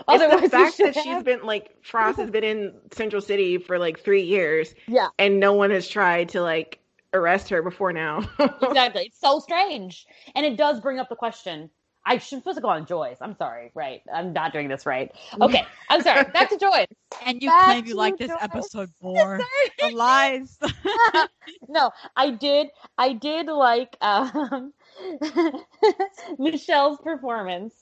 It's 0.09 0.43
the 0.43 0.49
fact 0.49 0.79
that 0.79 0.95
she's 0.95 1.23
been 1.23 1.43
like 1.43 1.77
Frost 1.83 2.19
has 2.19 2.31
been 2.31 2.45
in 2.45 2.73
Central 2.93 3.21
City 3.21 3.59
for 3.59 3.79
like 3.79 4.01
three 4.01 4.23
years, 4.23 4.75
yeah, 4.87 5.09
and 5.19 5.41
no 5.41 5.53
one 5.53 5.71
has 5.71 5.89
tried 5.89 6.31
to 6.31 6.41
like 6.41 6.79
arrest 7.13 7.49
her 7.51 7.63
before 7.63 7.93
now. 7.93 8.29
exactly. 8.63 9.07
It's 9.07 9.21
so 9.21 9.39
strange, 9.39 10.07
and 10.35 10.47
it 10.47 10.57
does 10.57 10.81
bring 10.81 10.99
up 10.99 11.09
the 11.09 11.17
question. 11.17 11.71
I 12.05 12.19
should 12.19 12.39
supposed 12.39 12.57
to 12.57 12.63
go 12.63 12.69
on 12.69 12.87
Joyce. 12.87 13.19
I'm 13.21 13.37
sorry. 13.37 13.71
Right, 13.75 14.03
I'm 14.13 14.33
not 14.33 14.53
doing 14.53 14.69
this 14.69 14.87
right. 14.87 15.13
Okay, 15.41 15.65
I'm 15.89 16.03
sorry. 16.03 16.25
Back 16.33 16.51
to 16.51 16.59
Joyce. 16.59 16.87
And 17.25 17.43
you 17.43 17.49
Back 17.49 17.65
claim 17.67 17.87
you 17.87 17.93
to 17.93 17.99
like 17.99 18.17
this 18.19 18.33
episode 18.41 18.91
more. 19.03 19.41
the 19.79 19.91
lies. 19.91 20.59
no, 21.69 21.91
I 22.17 22.31
did. 22.31 22.69
I 22.99 23.13
did 23.13 23.47
like 23.47 23.97
um, 24.01 24.73
Michelle's 26.39 26.99
performance. 27.01 27.75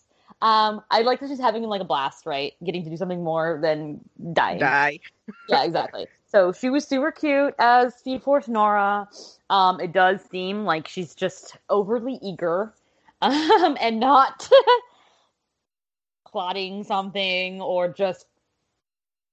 Um, 0.43 0.83
I 0.91 1.03
like 1.03 1.21
that 1.21 1.29
she's 1.29 1.41
having 1.41 1.63
like 1.65 1.81
a 1.81 1.85
blast, 1.85 2.25
right? 2.25 2.55
Getting 2.65 2.85
to 2.85 2.91
do 2.91 2.97
something 2.97 3.23
more 3.23 3.59
than 3.61 4.01
dying. 4.33 4.59
Die. 4.59 5.01
Yeah, 5.49 5.65
exactly. 5.65 6.07
So 6.31 6.53
she 6.53 6.71
was 6.71 6.87
super 6.87 7.11
cute 7.11 7.55
as 7.59 7.95
Speed 7.97 8.23
Force 8.23 8.49
Nora. 8.49 9.09
Um, 9.51 9.81
it 9.81 9.93
does 9.93 10.21
seem 10.31 10.65
like 10.65 10.87
she's 10.87 11.15
just 11.15 11.57
overly 11.69 12.19
eager, 12.23 12.73
um, 13.65 13.77
and 13.81 14.01
not 14.01 14.49
plotting 16.27 16.85
something 16.85 17.61
or 17.61 17.89
just 17.89 18.27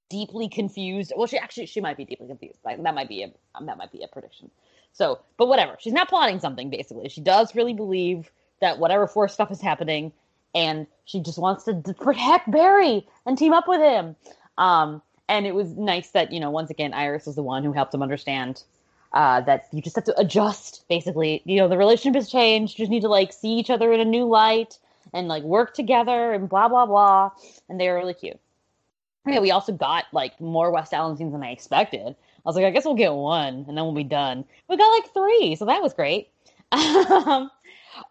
deeply 0.09 0.49
confused. 0.49 1.13
Well, 1.15 1.27
she 1.27 1.37
actually 1.37 1.65
she 1.67 1.81
might 1.81 1.97
be 1.97 2.05
deeply 2.05 2.27
confused. 2.27 2.59
Like 2.65 2.81
that 2.81 2.95
might 2.95 3.09
be 3.09 3.23
a 3.23 3.31
um, 3.55 3.65
that 3.67 3.77
might 3.77 3.91
be 3.91 4.03
a 4.03 4.07
prediction. 4.07 4.49
So, 4.93 5.19
but 5.37 5.47
whatever. 5.47 5.75
She's 5.79 5.93
not 5.93 6.09
plotting 6.09 6.39
something. 6.39 6.69
Basically, 6.69 7.07
she 7.09 7.21
does 7.21 7.55
really 7.55 7.73
believe 7.73 8.31
that 8.61 8.79
whatever 8.79 9.07
force 9.07 9.33
stuff 9.33 9.51
is 9.51 9.61
happening, 9.61 10.11
and 10.55 10.87
she 11.05 11.19
just 11.19 11.37
wants 11.37 11.65
to 11.65 11.73
d- 11.73 11.93
protect 11.93 12.49
Barry 12.49 13.07
and 13.25 13.37
team 13.37 13.53
up 13.53 13.67
with 13.67 13.79
him. 13.79 14.15
Um, 14.57 15.01
and 15.29 15.45
it 15.45 15.53
was 15.53 15.75
nice 15.77 16.09
that 16.11 16.31
you 16.31 16.39
know 16.39 16.49
once 16.49 16.69
again 16.69 16.93
Iris 16.93 17.25
was 17.25 17.35
the 17.35 17.43
one 17.43 17.63
who 17.63 17.73
helped 17.73 17.93
him 17.93 18.01
understand 18.01 18.63
uh, 19.13 19.41
that 19.41 19.67
you 19.71 19.81
just 19.81 19.95
have 19.95 20.05
to 20.05 20.19
adjust. 20.19 20.83
Basically, 20.89 21.41
you 21.45 21.57
know 21.57 21.67
the 21.67 21.77
relationship 21.77 22.15
has 22.15 22.29
changed. 22.29 22.77
You 22.77 22.83
just 22.83 22.91
need 22.91 23.01
to 23.01 23.09
like 23.09 23.33
see 23.33 23.53
each 23.53 23.69
other 23.69 23.91
in 23.91 23.99
a 23.99 24.05
new 24.05 24.25
light 24.25 24.77
and 25.13 25.27
like 25.27 25.43
work 25.43 25.73
together 25.73 26.33
and 26.33 26.49
blah 26.49 26.67
blah 26.67 26.85
blah. 26.85 27.31
And 27.69 27.79
they 27.79 27.87
were 27.89 27.95
really 27.95 28.13
cute. 28.13 28.39
Yeah, 29.25 29.39
we 29.39 29.51
also 29.51 29.73
got 29.73 30.05
like 30.13 30.39
more 30.39 30.71
West 30.71 30.93
Allen 30.93 31.17
scenes 31.17 31.33
than 31.33 31.43
I 31.43 31.51
expected. 31.51 32.15
I 32.47 32.49
was 32.49 32.55
like, 32.55 32.65
I 32.65 32.71
guess 32.71 32.85
we'll 32.85 32.95
get 32.95 33.13
one 33.13 33.65
and 33.67 33.77
then 33.77 33.83
we'll 33.83 33.93
be 33.93 34.05
done. 34.05 34.45
We 34.69 34.77
got 34.77 34.87
like 34.87 35.13
three, 35.13 35.55
so 35.55 35.65
that 35.65 35.81
was 35.81 35.93
great. 35.93 36.29
um, 36.71 37.51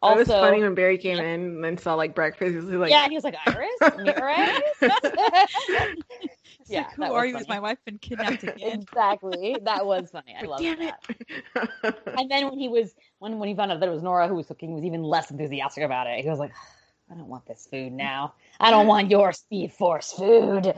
it 0.02 0.18
was 0.18 0.28
funny 0.28 0.62
when 0.62 0.74
Barry 0.74 0.98
came 0.98 1.18
in 1.18 1.64
and 1.64 1.80
saw 1.80 1.94
like 1.94 2.14
breakfast. 2.14 2.52
He 2.52 2.56
was 2.58 2.66
like, 2.66 2.90
yeah, 2.90 3.04
and 3.04 3.12
he 3.12 3.16
was 3.16 3.24
like, 3.24 3.36
Iris, 3.46 3.70
Iris. 3.80 4.60
It's 6.66 6.74
Yeah, 6.74 6.86
like, 6.98 7.10
who 7.10 7.12
are 7.12 7.26
you? 7.26 7.36
Is 7.38 7.48
my 7.48 7.60
wife 7.60 7.78
been 7.84 7.98
kidnapped 7.98 8.42
again? 8.44 8.86
exactly. 8.92 9.60
That 9.64 9.86
was 9.86 10.10
funny. 10.10 10.34
I 10.38 10.44
love 10.44 10.66
that. 10.78 11.00
it. 11.04 11.74
And 12.16 12.30
then 12.30 12.48
when 12.48 12.58
he 12.58 12.68
was 12.68 12.94
when 13.18 13.38
when 13.38 13.48
he 13.48 13.54
found 13.54 13.72
out 13.72 13.80
that 13.80 13.88
it 13.88 13.92
was 13.92 14.02
Nora 14.02 14.28
who 14.28 14.34
was 14.34 14.46
cooking, 14.46 14.70
he 14.70 14.74
was 14.74 14.84
even 14.84 15.02
less 15.02 15.30
enthusiastic 15.30 15.84
about 15.84 16.06
it. 16.06 16.22
He 16.22 16.28
was 16.28 16.38
like, 16.38 16.52
I 17.10 17.14
don't 17.14 17.28
want 17.28 17.46
this 17.46 17.66
food 17.70 17.92
now. 17.92 18.34
I 18.60 18.70
don't 18.70 18.86
want 18.86 19.10
your 19.10 19.32
Speed 19.32 19.72
Force 19.72 20.12
food. 20.12 20.74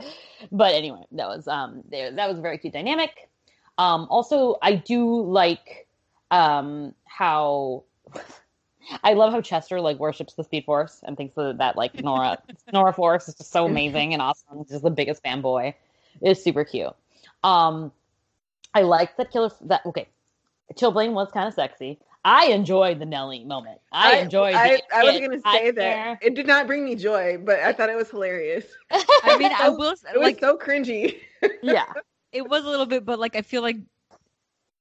But 0.51 0.73
anyway, 0.73 1.05
that 1.11 1.27
was 1.27 1.47
um 1.47 1.83
there 1.89 2.11
that 2.11 2.29
was 2.29 2.39
a 2.39 2.41
very 2.41 2.57
cute 2.57 2.73
dynamic. 2.73 3.29
Um 3.77 4.07
also 4.09 4.57
I 4.61 4.75
do 4.75 5.21
like 5.21 5.87
um 6.31 6.93
how 7.05 7.83
I 9.03 9.13
love 9.13 9.31
how 9.33 9.41
Chester 9.41 9.79
like 9.81 9.99
worships 9.99 10.33
the 10.33 10.43
Speed 10.43 10.65
Force 10.65 11.01
and 11.03 11.15
thinks 11.17 11.35
that, 11.35 11.57
that 11.59 11.75
like 11.75 12.01
Nora 12.03 12.37
Nora 12.73 12.93
Force 12.93 13.27
is 13.27 13.35
just 13.35 13.51
so 13.51 13.65
amazing 13.65 14.13
and 14.13 14.21
awesome. 14.21 14.59
He's 14.59 14.69
just 14.69 14.83
the 14.83 14.89
biggest 14.89 15.23
fanboy. 15.23 15.73
It's 16.21 16.43
super 16.43 16.63
cute. 16.63 16.93
Um 17.43 17.91
I 18.73 18.81
like 18.83 19.17
that 19.17 19.31
Killer 19.31 19.51
that 19.61 19.85
okay. 19.85 20.07
Chillblaine 20.75 21.13
was 21.13 21.31
kind 21.31 21.47
of 21.47 21.53
sexy. 21.53 21.99
I 22.23 22.47
enjoyed 22.47 22.99
the 22.99 23.05
Nelly 23.05 23.45
moment. 23.45 23.79
I, 23.93 24.17
enjoyed. 24.17 24.53
I, 24.53 24.75
the 24.75 24.81
I 24.93 25.03
was 25.03 25.19
gonna 25.19 25.37
I 25.45 25.57
say 25.57 25.71
that 25.71 25.81
care. 25.81 26.19
it 26.21 26.35
did 26.35 26.47
not 26.47 26.67
bring 26.67 26.83
me 26.83 26.95
joy, 26.95 27.37
but 27.37 27.59
I 27.59 27.71
thought 27.71 27.89
it 27.89 27.95
was 27.95 28.09
hilarious. 28.09 28.65
I 28.91 29.37
mean, 29.37 29.51
I 29.57 29.69
will 29.69 29.91
s- 29.91 30.03
It 30.13 30.17
was 30.17 30.25
like 30.25 30.39
so 30.39 30.57
cringy. 30.57 31.15
yeah, 31.63 31.85
it 32.33 32.47
was 32.47 32.65
a 32.65 32.67
little 32.69 32.85
bit, 32.85 33.05
but 33.05 33.19
like 33.19 33.37
I 33.37 33.41
feel 33.41 33.61
like 33.61 33.77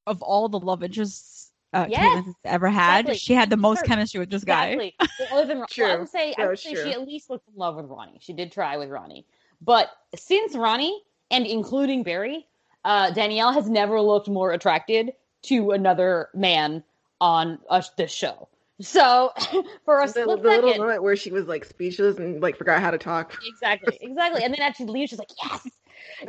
of 0.07 0.21
all 0.23 0.49
the 0.49 0.59
love 0.59 0.83
interests 0.83 1.38
uh, 1.73 1.87
Yes, 1.89 2.01
Caitlin 2.01 2.25
has 2.25 2.35
ever 2.45 2.69
had, 2.69 3.01
exactly. 3.01 3.19
she 3.19 3.35
had 3.35 3.51
the 3.51 3.57
most 3.57 3.79
Sure, 3.79 3.87
chemistry 3.87 4.21
with 4.21 4.31
this 4.31 4.45
guy. 4.45 4.69
exactly. 4.69 5.29
Other 5.31 5.47
than 5.55 5.65
True. 5.69 5.87
I 5.87 5.97
would 5.97 6.09
say, 6.09 6.35
I 6.39 6.43
That 6.43 6.49
would 6.51 6.59
say 6.59 6.75
true. 6.75 6.85
she 6.85 6.93
at 6.93 7.07
least 7.07 7.31
looked 7.31 7.49
in 7.49 7.55
love 7.57 7.77
with 7.77 7.87
Ronnie. 7.87 8.19
She 8.21 8.33
did 8.33 8.53
try 8.53 8.77
with 8.77 8.91
Ronnie, 8.91 9.27
but 9.61 9.91
since 10.17 10.55
Ronnie 10.57 11.03
and 11.31 11.47
including 11.47 12.03
Barry, 12.03 12.47
uh, 12.85 13.11
Danielle 13.11 13.53
has 13.53 13.69
never 13.69 14.01
looked 14.01 14.29
more 14.29 14.53
attracted 14.53 15.13
to 15.43 15.73
another 15.73 16.31
man 16.35 16.83
on 17.21 17.59
uh, 17.69 17.83
this 17.97 18.11
show. 18.11 18.49
So 18.81 19.33
for 19.85 20.01
a 20.01 20.07
the, 20.07 20.13
split 20.13 20.43
the 20.43 20.49
little 20.49 20.75
moment 20.77 21.03
where 21.03 21.17
she 21.17 21.31
was 21.31 21.47
like 21.47 21.65
speechless 21.65 22.19
and 22.19 22.41
like 22.41 22.57
forgot 22.57 22.81
how 22.81 22.91
to 22.91 22.99
talk. 22.99 23.37
Exactly, 23.45 23.99
exactly. 24.03 24.43
And 24.45 24.55
then 24.55 24.61
actually 24.61 24.87
leaves, 24.87 25.11
she's 25.11 25.19
like, 25.19 25.31
yes. 25.43 25.69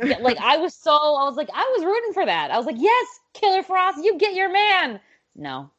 Yeah, 0.02 0.18
like 0.18 0.36
I 0.38 0.56
was 0.56 0.74
so, 0.74 0.92
I 0.92 1.24
was 1.24 1.36
like, 1.36 1.48
I 1.54 1.74
was 1.76 1.84
rooting 1.84 2.12
for 2.12 2.26
that. 2.26 2.50
I 2.50 2.56
was 2.56 2.66
like, 2.66 2.76
yes, 2.78 3.20
Killer 3.34 3.62
Frost, 3.62 3.98
you 4.02 4.18
get 4.18 4.34
your 4.34 4.50
man. 4.52 5.00
No, 5.40 5.70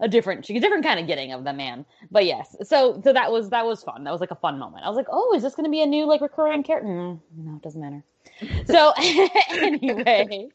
a 0.00 0.08
different, 0.08 0.48
a 0.48 0.58
different 0.58 0.84
kind 0.84 0.98
of 0.98 1.06
getting 1.06 1.32
of 1.32 1.44
the 1.44 1.52
man. 1.52 1.84
But 2.10 2.24
yes, 2.24 2.56
so 2.62 3.00
so 3.02 3.12
that 3.12 3.30
was 3.30 3.50
that 3.50 3.66
was 3.66 3.82
fun. 3.82 4.04
That 4.04 4.10
was 4.10 4.20
like 4.20 4.30
a 4.30 4.36
fun 4.36 4.58
moment. 4.58 4.84
I 4.84 4.88
was 4.88 4.96
like, 4.96 5.06
oh, 5.10 5.34
is 5.34 5.42
this 5.42 5.54
going 5.54 5.64
to 5.64 5.70
be 5.70 5.82
a 5.82 5.86
new 5.86 6.06
like 6.06 6.20
recurring 6.20 6.62
character? 6.62 6.88
Mm, 6.88 7.20
no, 7.36 7.56
it 7.56 7.62
doesn't 7.62 7.80
matter. 7.80 8.02
So 8.66 8.92
anyway, 9.50 10.48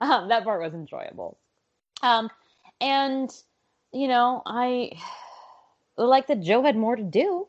um, 0.00 0.28
that 0.28 0.44
part 0.44 0.60
was 0.60 0.74
enjoyable. 0.74 1.38
Um, 2.02 2.30
and 2.80 3.30
you 3.92 4.08
know, 4.08 4.42
I 4.46 4.92
like 5.96 6.26
that 6.28 6.40
Joe 6.40 6.62
had 6.62 6.76
more 6.76 6.96
to 6.96 7.02
do. 7.02 7.46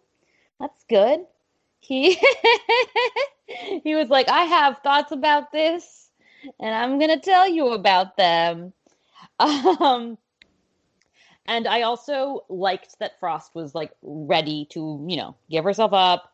That's 0.60 0.84
good. 0.90 1.22
He 1.80 2.18
he 3.84 3.96
was 3.96 4.10
like, 4.10 4.30
I 4.30 4.44
have 4.44 4.80
thoughts 4.84 5.12
about 5.12 5.52
this, 5.52 6.10
and 6.60 6.74
I'm 6.74 7.00
gonna 7.00 7.20
tell 7.20 7.48
you 7.48 7.70
about 7.70 8.18
them. 8.18 8.74
Um, 9.80 10.18
and 11.48 11.68
I 11.68 11.82
also 11.82 12.46
liked 12.50 13.00
that 13.00 13.20
Frost 13.20 13.56
was 13.56 13.74
like 13.74 13.92
ready 14.04 14.66
to, 14.72 15.04
you 15.08 15.18
know, 15.18 15.36
give 15.50 15.64
herself 15.64 15.94
up 15.94 16.32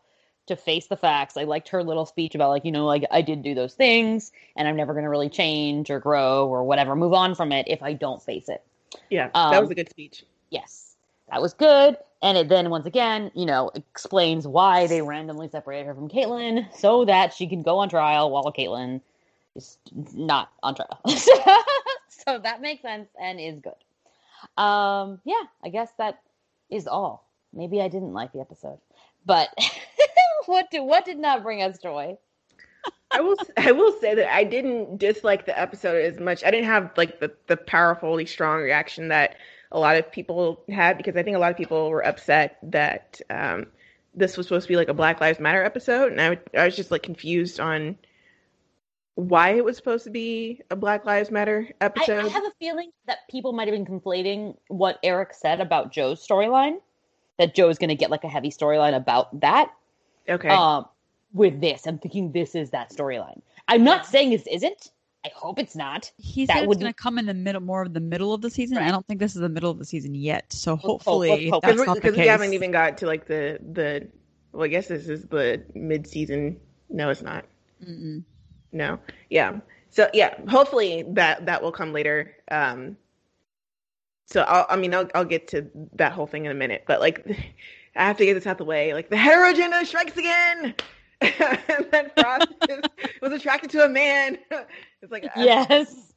to 0.47 0.55
face 0.55 0.87
the 0.87 0.97
facts. 0.97 1.37
I 1.37 1.43
liked 1.43 1.69
her 1.69 1.83
little 1.83 2.05
speech 2.05 2.35
about 2.35 2.49
like, 2.49 2.65
you 2.65 2.71
know, 2.71 2.85
like 2.85 3.05
I 3.11 3.21
did 3.21 3.41
do 3.41 3.55
those 3.55 3.73
things, 3.73 4.31
and 4.55 4.67
I'm 4.67 4.75
never 4.75 4.93
gonna 4.93 5.09
really 5.09 5.29
change 5.29 5.89
or 5.89 5.99
grow 5.99 6.47
or 6.47 6.63
whatever, 6.63 6.95
move 6.95 7.13
on 7.13 7.33
from 7.35 7.51
it 7.51 7.67
if 7.67 7.81
I 7.81 7.93
don't 7.93 8.21
face 8.21 8.49
it 8.49 8.63
Yeah, 9.09 9.29
that 9.33 9.51
Um, 9.51 9.61
was 9.61 9.71
a 9.71 9.75
good 9.75 9.89
speech. 9.89 10.23
yes, 10.49 10.95
that 11.31 11.41
was 11.41 11.53
good. 11.53 11.97
And 12.21 12.37
it 12.37 12.49
then 12.49 12.69
once 12.69 12.85
again, 12.85 13.31
you 13.35 13.45
know, 13.45 13.71
explains 13.75 14.47
why 14.47 14.87
they 14.87 15.01
randomly 15.01 15.47
separated 15.47 15.85
her 15.85 15.93
from 15.95 16.09
Caitlin 16.09 16.67
so 16.75 17.05
that 17.05 17.33
she 17.33 17.47
can 17.47 17.61
go 17.61 17.77
on 17.77 17.89
trial 17.89 18.31
while 18.31 18.51
Caitlin 18.51 19.01
is 19.55 19.77
not 20.13 20.51
on 20.63 20.75
trial. 20.75 21.01
so 22.27 22.39
that 22.39 22.61
makes 22.61 22.81
sense 22.81 23.07
and 23.19 23.39
is 23.39 23.59
good. 23.59 24.61
Um, 24.61 25.19
yeah, 25.23 25.43
I 25.63 25.69
guess 25.69 25.89
that 25.97 26.21
is 26.69 26.87
all. 26.87 27.27
Maybe 27.53 27.81
I 27.81 27.87
didn't 27.87 28.13
like 28.13 28.33
the 28.33 28.41
episode, 28.41 28.79
but 29.25 29.49
what 30.45 30.69
did 30.71 30.81
what 30.81 31.05
did 31.05 31.17
not 31.17 31.43
bring 31.43 31.61
us 31.61 31.77
joy? 31.79 32.17
I 33.11 33.21
will 33.21 33.37
I 33.57 33.71
will 33.71 33.93
say 33.99 34.15
that 34.15 34.33
I 34.33 34.43
didn't 34.43 34.97
dislike 34.97 35.45
the 35.45 35.57
episode 35.57 36.03
as 36.03 36.19
much. 36.19 36.43
I 36.43 36.51
didn't 36.51 36.67
have 36.67 36.91
like 36.97 37.19
the 37.19 37.31
the 37.47 37.57
powerfully 37.57 38.25
strong 38.25 38.61
reaction 38.61 39.07
that 39.09 39.37
a 39.71 39.79
lot 39.79 39.97
of 39.97 40.11
people 40.11 40.63
had 40.69 40.97
because 40.97 41.15
I 41.15 41.23
think 41.23 41.35
a 41.35 41.39
lot 41.39 41.51
of 41.51 41.57
people 41.57 41.89
were 41.89 42.05
upset 42.05 42.57
that 42.63 43.21
um, 43.29 43.67
this 44.13 44.37
was 44.37 44.47
supposed 44.47 44.67
to 44.67 44.73
be 44.73 44.77
like 44.77 44.89
a 44.89 44.93
Black 44.93 45.21
Lives 45.21 45.39
Matter 45.39 45.63
episode, 45.63 46.11
and 46.11 46.21
I, 46.21 46.39
I 46.57 46.65
was 46.65 46.75
just 46.75 46.91
like 46.91 47.03
confused 47.03 47.59
on 47.59 47.97
why 49.15 49.51
it 49.51 49.63
was 49.63 49.77
supposed 49.77 50.03
to 50.03 50.09
be 50.09 50.61
a 50.69 50.75
Black 50.75 51.05
Lives 51.05 51.31
Matter 51.31 51.69
episode. 51.81 52.23
I, 52.25 52.27
I 52.27 52.29
have 52.29 52.43
a 52.45 52.51
feeling 52.59 52.91
that 53.07 53.19
people 53.29 53.53
might 53.53 53.67
have 53.67 53.75
been 53.75 53.85
conflating 53.85 54.55
what 54.67 54.99
Eric 55.03 55.33
said 55.33 55.61
about 55.61 55.91
Joe's 55.91 56.25
storyline, 56.25 56.77
that 57.39 57.55
Joe's 57.55 57.77
going 57.77 57.89
to 57.89 57.95
get 57.95 58.09
like 58.09 58.23
a 58.23 58.29
heavy 58.29 58.49
storyline 58.51 58.95
about 58.95 59.39
that. 59.39 59.71
Okay. 60.27 60.49
Um, 60.49 60.85
with 61.33 61.59
this, 61.61 61.85
I'm 61.87 61.97
thinking 61.97 62.31
this 62.31 62.55
is 62.55 62.69
that 62.71 62.91
storyline. 62.91 63.41
I'm 63.67 63.83
not 63.83 64.05
saying 64.05 64.29
this 64.31 64.47
isn't. 64.51 64.91
I 65.25 65.31
hope 65.33 65.57
it's 65.59 65.75
not. 65.75 66.11
He 66.17 66.45
That 66.45 66.53
said 66.53 66.59
it's 66.63 66.67
would- 66.67 66.79
going 66.79 66.91
to 66.91 66.95
come 66.95 67.17
in 67.17 67.25
the 67.25 67.33
middle, 67.33 67.61
more 67.61 67.81
of 67.81 67.93
the 67.93 67.99
middle 67.99 68.33
of 68.33 68.41
the 68.41 68.49
season. 68.49 68.77
I 68.77 68.91
don't 68.91 69.05
think 69.07 69.19
this 69.19 69.33
is 69.35 69.41
the 69.41 69.49
middle 69.49 69.71
of 69.71 69.79
the 69.79 69.85
season 69.85 70.13
yet. 70.13 70.51
So 70.53 70.75
hope- 70.75 70.83
let's 70.83 71.05
hopefully 71.05 71.49
hope. 71.49 71.63
that's 71.63 71.93
because 71.93 72.15
we 72.15 72.27
haven't 72.27 72.53
even 72.53 72.71
got 72.71 72.97
to 72.99 73.07
like 73.07 73.25
the 73.27 73.59
the 73.73 74.07
well, 74.51 74.63
I 74.65 74.67
guess 74.67 74.87
this 74.87 75.07
is 75.07 75.23
the 75.25 75.63
mid 75.73 76.05
season. 76.05 76.59
No, 76.89 77.09
it's 77.09 77.21
not. 77.23 77.45
Mm-mm. 77.83 78.23
No, 78.75 78.99
yeah. 79.29 79.59
So 79.89 80.09
yeah, 80.13 80.35
hopefully 80.49 81.05
that 81.13 81.45
that 81.45 81.63
will 81.63 81.71
come 81.71 81.93
later. 81.93 82.35
Um, 82.51 82.97
so 84.25 84.41
I'll, 84.41 84.65
I 84.69 84.75
mean, 84.75 84.93
I'll 84.93 85.09
I'll 85.15 85.25
get 85.25 85.47
to 85.49 85.65
that 85.93 86.11
whole 86.11 86.27
thing 86.27 86.43
in 86.43 86.51
a 86.51 86.55
minute, 86.55 86.83
but 86.85 86.99
like, 86.99 87.25
I 87.95 88.05
have 88.05 88.17
to 88.17 88.25
get 88.25 88.33
this 88.33 88.45
out 88.45 88.57
the 88.57 88.65
way. 88.65 88.93
Like 88.93 89.09
the 89.09 89.15
hetero 89.15 89.49
agenda 89.49 89.85
strikes 89.85 90.17
again. 90.17 90.75
and 91.21 91.87
then 91.91 92.11
Frost 92.17 92.49
is, 92.69 92.81
was 93.21 93.31
attracted 93.31 93.69
to 93.71 93.85
a 93.85 93.89
man. 93.89 94.37
It's 95.01 95.11
like 95.11 95.23
uh, 95.23 95.29
Yes. 95.37 96.13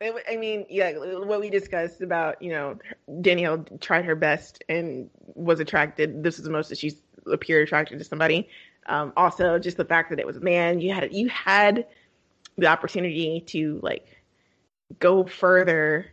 it, 0.00 0.14
I 0.30 0.36
mean, 0.36 0.64
yeah, 0.70 0.92
what 0.92 1.40
we 1.40 1.50
discussed 1.50 2.00
about, 2.00 2.40
you 2.40 2.50
know, 2.50 2.78
Danielle 3.20 3.66
tried 3.80 4.04
her 4.04 4.14
best 4.14 4.62
and 4.68 5.10
was 5.34 5.58
attracted. 5.58 6.22
This 6.22 6.38
is 6.38 6.44
the 6.44 6.50
most 6.50 6.68
that 6.68 6.78
she's 6.78 7.02
appeared 7.26 7.66
attracted 7.66 7.98
to 7.98 8.04
somebody. 8.04 8.48
Um, 8.88 9.12
also, 9.16 9.58
just 9.58 9.76
the 9.76 9.84
fact 9.84 10.10
that 10.10 10.18
it 10.18 10.26
was 10.26 10.36
a 10.36 10.40
man, 10.40 10.80
you 10.80 10.92
had 10.92 11.12
you 11.12 11.28
had 11.28 11.86
the 12.56 12.66
opportunity 12.66 13.40
to 13.48 13.78
like 13.82 14.06
go 14.98 15.24
further 15.24 16.06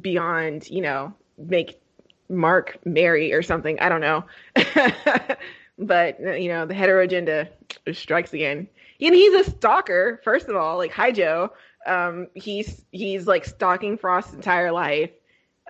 beyond, 0.00 0.68
you 0.68 0.82
know, 0.82 1.14
make 1.38 1.80
Mark 2.28 2.78
marry 2.84 3.32
or 3.32 3.42
something. 3.42 3.78
I 3.80 3.88
don't 3.88 4.00
know, 4.00 4.24
but 5.78 6.20
you 6.40 6.48
know, 6.48 6.66
the 6.66 6.74
hetero 6.74 7.02
agenda 7.04 7.48
strikes 7.92 8.32
again. 8.32 8.68
And 9.00 9.14
he's 9.14 9.46
a 9.46 9.50
stalker, 9.50 10.20
first 10.24 10.48
of 10.48 10.56
all. 10.56 10.76
Like, 10.76 10.92
hi 10.92 11.12
Joe 11.12 11.52
um 11.86 12.26
he's 12.34 12.84
he's 12.92 13.26
like 13.26 13.44
stalking 13.44 13.96
frost's 13.96 14.34
entire 14.34 14.72
life 14.72 15.10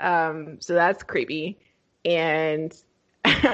um 0.01 0.61
so 0.61 0.75
that's 0.75 1.03
creepy 1.03 1.59
and 2.05 2.75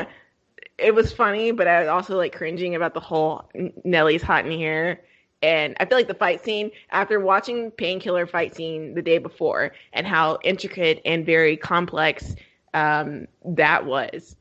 it 0.79 0.95
was 0.95 1.13
funny 1.13 1.51
but 1.53 1.67
i 1.67 1.81
was 1.81 1.89
also 1.89 2.17
like 2.17 2.35
cringing 2.35 2.75
about 2.75 2.95
the 2.95 3.01
whole 3.01 3.49
N- 3.55 3.73
nellie's 3.85 4.23
hot 4.23 4.45
in 4.47 4.53
here. 4.53 5.01
And 5.43 5.77
i 5.79 5.85
feel 5.85 5.99
like 5.99 6.09
the 6.09 6.15
fight 6.15 6.43
scene 6.45 6.71
after 6.91 7.21
watching 7.21 7.71
painkiller 7.71 8.27
fight 8.27 8.55
scene 8.55 8.95
the 8.95 9.03
day 9.03 9.19
before 9.19 9.73
and 9.93 10.07
how 10.07 10.39
intricate 10.43 11.01
and 11.05 11.27
very 11.27 11.57
complex 11.57 12.35
um 12.73 13.27
that 13.45 13.85
was 13.87 14.37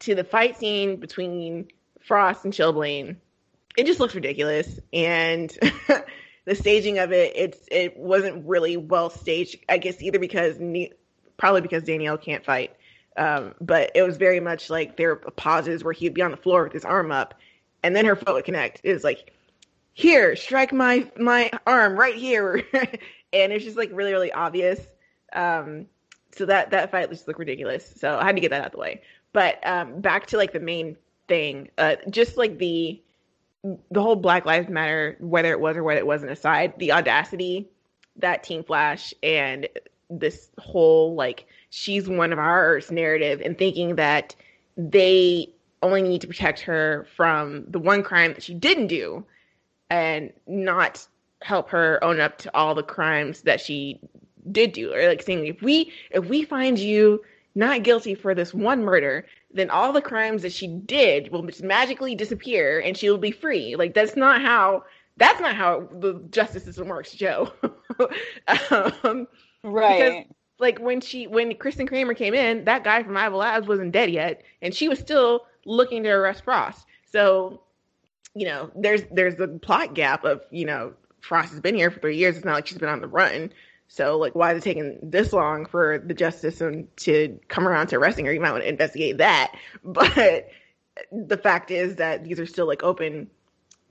to 0.00 0.14
the 0.14 0.24
fight 0.24 0.56
scene 0.56 0.96
between 0.96 1.68
frost 2.00 2.44
and 2.44 2.52
Chillblaine 2.52 3.16
it 3.76 3.86
just 3.86 4.00
looks 4.00 4.16
ridiculous. 4.16 4.80
And 4.92 5.48
the 6.44 6.54
staging 6.54 6.98
of 6.98 7.12
it 7.12 7.32
it's 7.36 7.58
it 7.70 7.96
wasn't 7.96 8.46
really 8.46 8.76
well 8.76 9.10
staged 9.10 9.56
i 9.68 9.78
guess 9.78 10.02
either 10.02 10.18
because 10.18 10.56
probably 11.36 11.60
because 11.60 11.84
danielle 11.84 12.18
can't 12.18 12.44
fight 12.44 12.74
um, 13.16 13.54
but 13.60 13.90
it 13.94 14.02
was 14.02 14.16
very 14.16 14.40
much 14.40 14.70
like 14.70 14.96
there 14.96 15.10
were 15.10 15.16
pauses 15.16 15.84
where 15.84 15.92
he'd 15.92 16.14
be 16.14 16.22
on 16.22 16.30
the 16.30 16.36
floor 16.36 16.64
with 16.64 16.72
his 16.72 16.84
arm 16.84 17.10
up 17.12 17.34
and 17.82 17.94
then 17.94 18.04
her 18.04 18.16
foot 18.16 18.34
would 18.34 18.44
connect. 18.44 18.80
It 18.84 18.92
was 18.92 19.04
like 19.04 19.32
here 19.92 20.36
strike 20.36 20.72
my 20.72 21.10
my 21.16 21.50
arm 21.66 21.98
right 21.98 22.14
here. 22.14 22.62
And 23.32 23.52
it's 23.52 23.64
just 23.64 23.76
like 23.76 23.90
really 23.92 24.10
really 24.10 24.32
obvious. 24.32 24.80
Um, 25.32 25.86
so 26.32 26.46
that 26.46 26.70
that 26.72 26.90
fight 26.90 27.08
just 27.10 27.28
looked 27.28 27.38
ridiculous. 27.38 27.94
So 27.96 28.18
i 28.18 28.24
had 28.24 28.34
to 28.34 28.40
get 28.40 28.50
that 28.50 28.62
out 28.62 28.66
of 28.66 28.72
the 28.72 28.78
way. 28.78 29.02
But 29.32 29.64
um, 29.64 30.00
back 30.00 30.26
to 30.26 30.36
like 30.36 30.52
the 30.52 30.58
main 30.58 30.96
thing 31.28 31.68
uh, 31.78 31.94
just 32.10 32.36
like 32.36 32.58
the 32.58 33.00
the 33.62 34.02
whole 34.02 34.16
Black 34.16 34.46
Lives 34.46 34.68
Matter, 34.68 35.16
whether 35.20 35.52
it 35.52 35.60
was 35.60 35.76
or 35.76 35.84
whether 35.84 36.00
it 36.00 36.06
wasn't 36.06 36.32
aside, 36.32 36.74
the 36.78 36.90
audacity 36.90 37.68
that 38.16 38.42
Team 38.42 38.64
Flash 38.64 39.14
and 39.22 39.68
this 40.08 40.50
whole 40.58 41.14
like 41.14 41.46
she's 41.70 42.08
one 42.08 42.32
of 42.32 42.38
ours 42.38 42.90
narrative 42.90 43.40
and 43.44 43.56
thinking 43.56 43.96
that 43.96 44.34
they 44.76 45.48
only 45.82 46.02
need 46.02 46.20
to 46.20 46.26
protect 46.26 46.60
her 46.60 47.06
from 47.16 47.64
the 47.68 47.78
one 47.78 48.02
crime 48.02 48.34
that 48.34 48.42
she 48.42 48.54
didn't 48.54 48.88
do 48.88 49.24
and 49.88 50.32
not 50.46 51.06
help 51.42 51.70
her 51.70 52.02
own 52.04 52.20
up 52.20 52.38
to 52.38 52.54
all 52.54 52.74
the 52.74 52.82
crimes 52.82 53.42
that 53.42 53.60
she 53.60 53.98
did 54.52 54.72
do 54.72 54.92
or 54.92 55.08
like 55.08 55.22
saying 55.22 55.46
if 55.46 55.62
we 55.62 55.92
if 56.10 56.26
we 56.26 56.44
find 56.44 56.78
you 56.78 57.22
not 57.54 57.82
guilty 57.82 58.14
for 58.14 58.34
this 58.34 58.52
one 58.52 58.84
murder 58.84 59.24
then 59.52 59.70
all 59.70 59.92
the 59.92 60.02
crimes 60.02 60.42
that 60.42 60.52
she 60.52 60.66
did 60.66 61.30
will 61.30 61.42
just 61.42 61.62
magically 61.62 62.14
disappear 62.14 62.80
and 62.80 62.96
she'll 62.96 63.18
be 63.18 63.32
free. 63.32 63.76
Like 63.76 63.94
that's 63.94 64.16
not 64.16 64.40
how 64.40 64.84
that's 65.16 65.40
not 65.40 65.56
how 65.56 65.88
the 65.92 66.22
justice 66.30 66.64
system 66.64 66.88
works, 66.88 67.12
Joe. 67.12 67.52
um, 69.02 69.26
Right. 69.62 70.26
Like 70.60 70.78
when 70.78 71.00
she 71.00 71.26
when 71.26 71.54
Kristen 71.56 71.86
Kramer 71.86 72.14
came 72.14 72.34
in, 72.34 72.64
that 72.64 72.84
guy 72.84 73.02
from 73.02 73.16
Ivo 73.16 73.38
Labs 73.38 73.66
wasn't 73.66 73.92
dead 73.92 74.10
yet, 74.10 74.42
and 74.62 74.74
she 74.74 74.88
was 74.88 74.98
still 74.98 75.46
looking 75.64 76.02
to 76.02 76.10
arrest 76.10 76.44
Frost. 76.44 76.86
So, 77.10 77.62
you 78.34 78.46
know, 78.46 78.70
there's 78.76 79.02
there's 79.10 79.40
a 79.40 79.48
plot 79.48 79.94
gap 79.94 80.24
of 80.24 80.42
you 80.50 80.66
know 80.66 80.92
Frost 81.20 81.50
has 81.52 81.60
been 81.60 81.74
here 81.74 81.90
for 81.90 82.00
three 82.00 82.16
years. 82.16 82.36
It's 82.36 82.44
not 82.44 82.54
like 82.54 82.66
she's 82.66 82.78
been 82.78 82.88
on 82.88 83.00
the 83.00 83.08
run. 83.08 83.52
So 83.88 84.16
like, 84.18 84.34
why 84.36 84.52
is 84.52 84.58
it 84.58 84.64
taking 84.64 84.98
this 85.02 85.32
long 85.32 85.66
for 85.66 85.98
the 85.98 86.14
justice 86.14 86.40
system 86.40 86.86
to 86.98 87.38
come 87.48 87.66
around 87.66 87.88
to 87.88 87.96
arresting 87.96 88.24
her? 88.26 88.32
You 88.32 88.40
might 88.40 88.52
want 88.52 88.62
to 88.62 88.68
investigate 88.68 89.18
that. 89.18 89.52
But 89.84 90.48
the 91.12 91.36
fact 91.36 91.70
is 91.70 91.96
that 91.96 92.24
these 92.24 92.38
are 92.38 92.46
still 92.46 92.66
like 92.66 92.82
open 92.82 93.30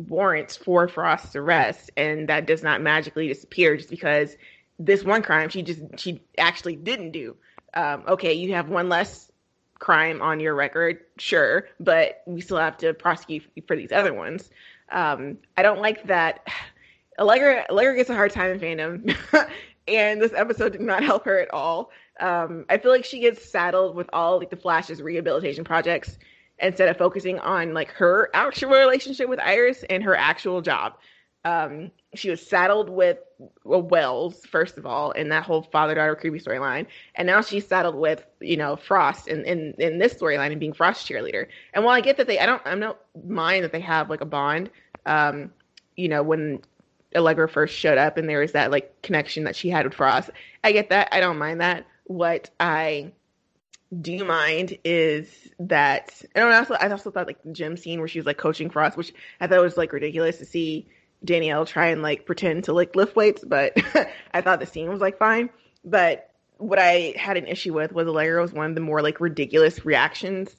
warrants 0.07 0.55
for 0.55 0.87
Frost's 0.87 1.35
arrest, 1.35 1.91
and 1.97 2.29
that 2.29 2.45
does 2.45 2.63
not 2.63 2.81
magically 2.81 3.27
disappear 3.27 3.75
just 3.75 3.89
because 3.89 4.37
this 4.79 5.03
one 5.03 5.21
crime 5.21 5.49
she 5.49 5.61
just 5.61 5.81
she 5.97 6.21
actually 6.37 6.77
didn't 6.77 7.11
do. 7.11 7.35
Um, 7.73 8.03
okay, 8.07 8.33
you 8.33 8.53
have 8.53 8.69
one 8.69 8.89
less 8.89 9.31
crime 9.77 10.21
on 10.21 10.39
your 10.39 10.55
record, 10.55 10.99
sure, 11.17 11.67
but 11.79 12.23
we 12.25 12.41
still 12.41 12.57
have 12.57 12.77
to 12.77 12.93
prosecute 12.93 13.43
for 13.67 13.75
these 13.75 13.91
other 13.91 14.13
ones. 14.13 14.49
Um, 14.91 15.37
I 15.57 15.61
don't 15.61 15.81
like 15.81 16.07
that. 16.07 16.47
Allegra 17.19 17.65
Allegra 17.69 17.97
gets 17.97 18.09
a 18.09 18.15
hard 18.15 18.31
time 18.31 18.51
in 18.51 18.59
fandom, 18.59 19.15
and 19.87 20.21
this 20.21 20.31
episode 20.33 20.71
did 20.71 20.81
not 20.81 21.03
help 21.03 21.25
her 21.25 21.39
at 21.39 21.53
all. 21.53 21.91
Um, 22.21 22.65
I 22.69 22.77
feel 22.77 22.91
like 22.91 23.03
she 23.03 23.19
gets 23.19 23.49
saddled 23.49 23.95
with 23.95 24.09
all 24.13 24.39
like 24.39 24.49
the 24.49 24.55
Flash's 24.55 25.01
rehabilitation 25.01 25.65
projects 25.65 26.17
instead 26.59 26.89
of 26.89 26.97
focusing 26.97 27.39
on 27.39 27.73
like 27.73 27.89
her 27.91 28.29
actual 28.33 28.69
relationship 28.71 29.27
with 29.29 29.39
Iris 29.39 29.83
and 29.89 30.03
her 30.03 30.15
actual 30.15 30.61
job. 30.61 30.97
Um, 31.45 31.91
she 32.15 32.29
was 32.29 32.45
saddled 32.45 32.89
with 32.89 33.17
well, 33.63 33.81
Wells 33.81 34.45
first 34.45 34.77
of 34.77 34.85
all 34.85 35.11
in 35.11 35.29
that 35.29 35.43
whole 35.43 35.61
father 35.61 35.95
daughter 35.95 36.15
creepy 36.15 36.39
storyline, 36.39 36.87
and 37.15 37.25
now 37.25 37.41
she's 37.41 37.67
saddled 37.67 37.95
with 37.95 38.25
you 38.41 38.57
know 38.57 38.75
Frost 38.75 39.27
in 39.27 39.45
in, 39.45 39.73
in 39.77 39.99
this 39.99 40.13
storyline 40.15 40.51
and 40.51 40.59
being 40.59 40.73
Frost 40.73 41.07
cheerleader. 41.07 41.47
And 41.73 41.85
while 41.85 41.95
I 41.95 42.01
get 42.01 42.17
that 42.17 42.27
they, 42.27 42.39
I 42.39 42.45
don't, 42.45 42.61
I 42.65 42.75
don't 42.75 42.97
mind 43.25 43.63
that 43.63 43.71
they 43.71 43.79
have 43.79 44.09
like 44.09 44.21
a 44.21 44.25
bond. 44.25 44.69
Um, 45.05 45.51
you 45.95 46.09
know 46.09 46.23
when 46.23 46.61
Allegra 47.15 47.49
first 47.49 47.75
showed 47.75 47.97
up 47.97 48.17
and 48.17 48.29
there 48.29 48.39
was 48.39 48.51
that 48.51 48.71
like 48.71 49.01
connection 49.01 49.45
that 49.45 49.55
she 49.55 49.69
had 49.69 49.85
with 49.85 49.95
Frost. 49.95 50.29
I 50.63 50.71
get 50.71 50.89
that. 50.89 51.09
I 51.11 51.19
don't 51.19 51.37
mind 51.37 51.61
that. 51.61 51.85
What 52.05 52.49
I 52.59 53.11
do 54.01 54.23
mind 54.23 54.77
is 54.83 55.49
that 55.59 56.21
I 56.35 56.41
also 56.41 56.75
I 56.75 56.89
also 56.89 57.11
thought 57.11 57.27
like 57.27 57.41
the 57.43 57.51
gym 57.51 57.77
scene 57.77 57.99
where 57.99 58.07
she 58.07 58.19
was 58.19 58.25
like 58.25 58.37
coaching 58.37 58.69
Frost, 58.69 58.97
which 58.97 59.13
I 59.39 59.47
thought 59.47 59.61
was 59.61 59.77
like 59.77 59.93
ridiculous 59.93 60.37
to 60.39 60.45
see 60.45 60.87
Danielle 61.23 61.65
try 61.65 61.87
and 61.87 62.01
like 62.01 62.25
pretend 62.25 62.65
to 62.65 62.73
like 62.73 62.95
lift 62.95 63.15
weights, 63.15 63.43
but 63.43 63.73
I 64.33 64.41
thought 64.41 64.59
the 64.59 64.65
scene 64.65 64.89
was 64.89 65.01
like 65.01 65.17
fine. 65.17 65.49
But 65.83 66.29
what 66.57 66.79
I 66.79 67.13
had 67.17 67.37
an 67.37 67.47
issue 67.47 67.73
with 67.73 67.91
was 67.91 68.07
Allegra 68.07 68.41
was 68.41 68.53
one 68.53 68.69
of 68.69 68.75
the 68.75 68.81
more 68.81 69.01
like 69.01 69.19
ridiculous 69.19 69.85
reactions 69.85 70.55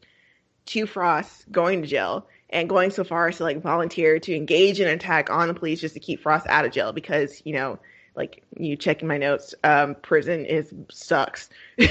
to 0.67 0.87
Frost 0.87 1.51
going 1.51 1.83
to 1.83 1.89
jail 1.89 2.27
and 2.51 2.69
going 2.69 2.91
so 2.91 3.05
far 3.05 3.29
as 3.29 3.37
to 3.37 3.45
like 3.45 3.63
volunteer 3.63 4.19
to 4.19 4.35
engage 4.35 4.81
in 4.81 4.89
an 4.89 4.95
attack 4.95 5.31
on 5.31 5.49
the 5.49 5.55
police 5.55 5.81
just 5.81 5.95
to 5.95 6.01
keep 6.01 6.21
Frost 6.21 6.47
out 6.49 6.65
of 6.65 6.73
jail 6.73 6.93
because 6.93 7.43
you 7.45 7.53
know 7.53 7.79
like 8.17 8.43
you 8.59 8.77
checking 8.77 9.09
my 9.09 9.19
notes 9.19 9.55
um 9.65 9.95
prison 10.03 10.45
is 10.45 10.73
sucks. 10.91 11.49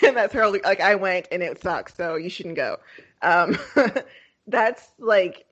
And 0.00 0.16
that's 0.16 0.32
her 0.32 0.48
like 0.48 0.80
I 0.80 0.94
went 0.94 1.26
and 1.32 1.42
it 1.42 1.60
sucks 1.60 1.94
so 1.94 2.14
you 2.14 2.30
shouldn't 2.30 2.56
go. 2.56 2.78
Um 3.20 3.58
that's 4.46 4.88
like 4.98 5.44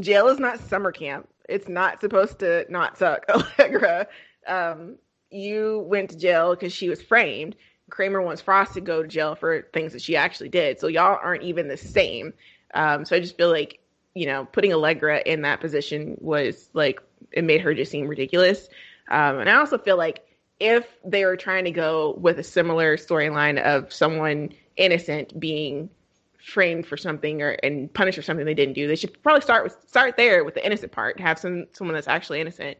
jail 0.00 0.28
is 0.28 0.38
not 0.38 0.60
summer 0.60 0.92
camp 0.92 1.28
It's 1.48 1.68
not 1.68 2.00
supposed 2.00 2.38
to 2.40 2.66
not 2.68 2.98
suck, 2.98 3.24
Allegra. 3.58 4.06
Um, 4.46 4.96
you 5.30 5.84
went 5.88 6.10
to 6.10 6.18
jail 6.18 6.54
because 6.54 6.72
she 6.72 6.88
was 6.88 7.02
framed. 7.02 7.56
Kramer 7.90 8.20
wants 8.22 8.42
Frost 8.42 8.74
to 8.74 8.80
go 8.80 9.02
to 9.02 9.08
jail 9.08 9.34
for 9.34 9.62
things 9.72 9.92
that 9.92 10.02
she 10.02 10.16
actually 10.16 10.48
did. 10.48 10.80
So 10.80 10.88
y'all 10.88 11.18
aren't 11.22 11.44
even 11.44 11.68
the 11.68 11.76
same. 11.76 12.32
Um, 12.74 13.04
so 13.04 13.16
I 13.16 13.20
just 13.20 13.36
feel 13.36 13.50
like, 13.50 13.78
you 14.14 14.26
know, 14.26 14.44
putting 14.44 14.72
Allegra 14.72 15.22
in 15.24 15.42
that 15.42 15.60
position 15.60 16.16
was 16.20 16.68
like, 16.72 17.00
it 17.32 17.44
made 17.44 17.60
her 17.60 17.74
just 17.74 17.90
seem 17.90 18.08
ridiculous. 18.08 18.68
Um, 19.08 19.38
and 19.38 19.48
I 19.48 19.54
also 19.54 19.78
feel 19.78 19.96
like 19.96 20.24
if 20.58 20.86
they 21.04 21.24
were 21.24 21.36
trying 21.36 21.64
to 21.64 21.70
go 21.70 22.16
with 22.18 22.38
a 22.38 22.42
similar 22.42 22.96
storyline 22.96 23.62
of 23.62 23.92
someone 23.92 24.50
innocent 24.76 25.38
being 25.38 25.90
framed 26.46 26.86
for 26.86 26.96
something 26.96 27.42
or 27.42 27.50
and 27.64 27.92
punished 27.92 28.16
for 28.16 28.22
something 28.22 28.46
they 28.46 28.54
didn't 28.54 28.74
do, 28.74 28.86
they 28.86 28.96
should 28.96 29.20
probably 29.22 29.42
start 29.42 29.64
with 29.64 29.76
start 29.86 30.16
there 30.16 30.44
with 30.44 30.54
the 30.54 30.64
innocent 30.64 30.92
part. 30.92 31.18
Have 31.18 31.38
some 31.38 31.66
someone 31.72 31.94
that's 31.94 32.08
actually 32.08 32.40
innocent. 32.40 32.78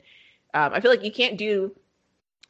Um, 0.55 0.73
I 0.73 0.81
feel 0.81 0.91
like 0.91 1.03
you 1.03 1.13
can't 1.13 1.37
do 1.37 1.75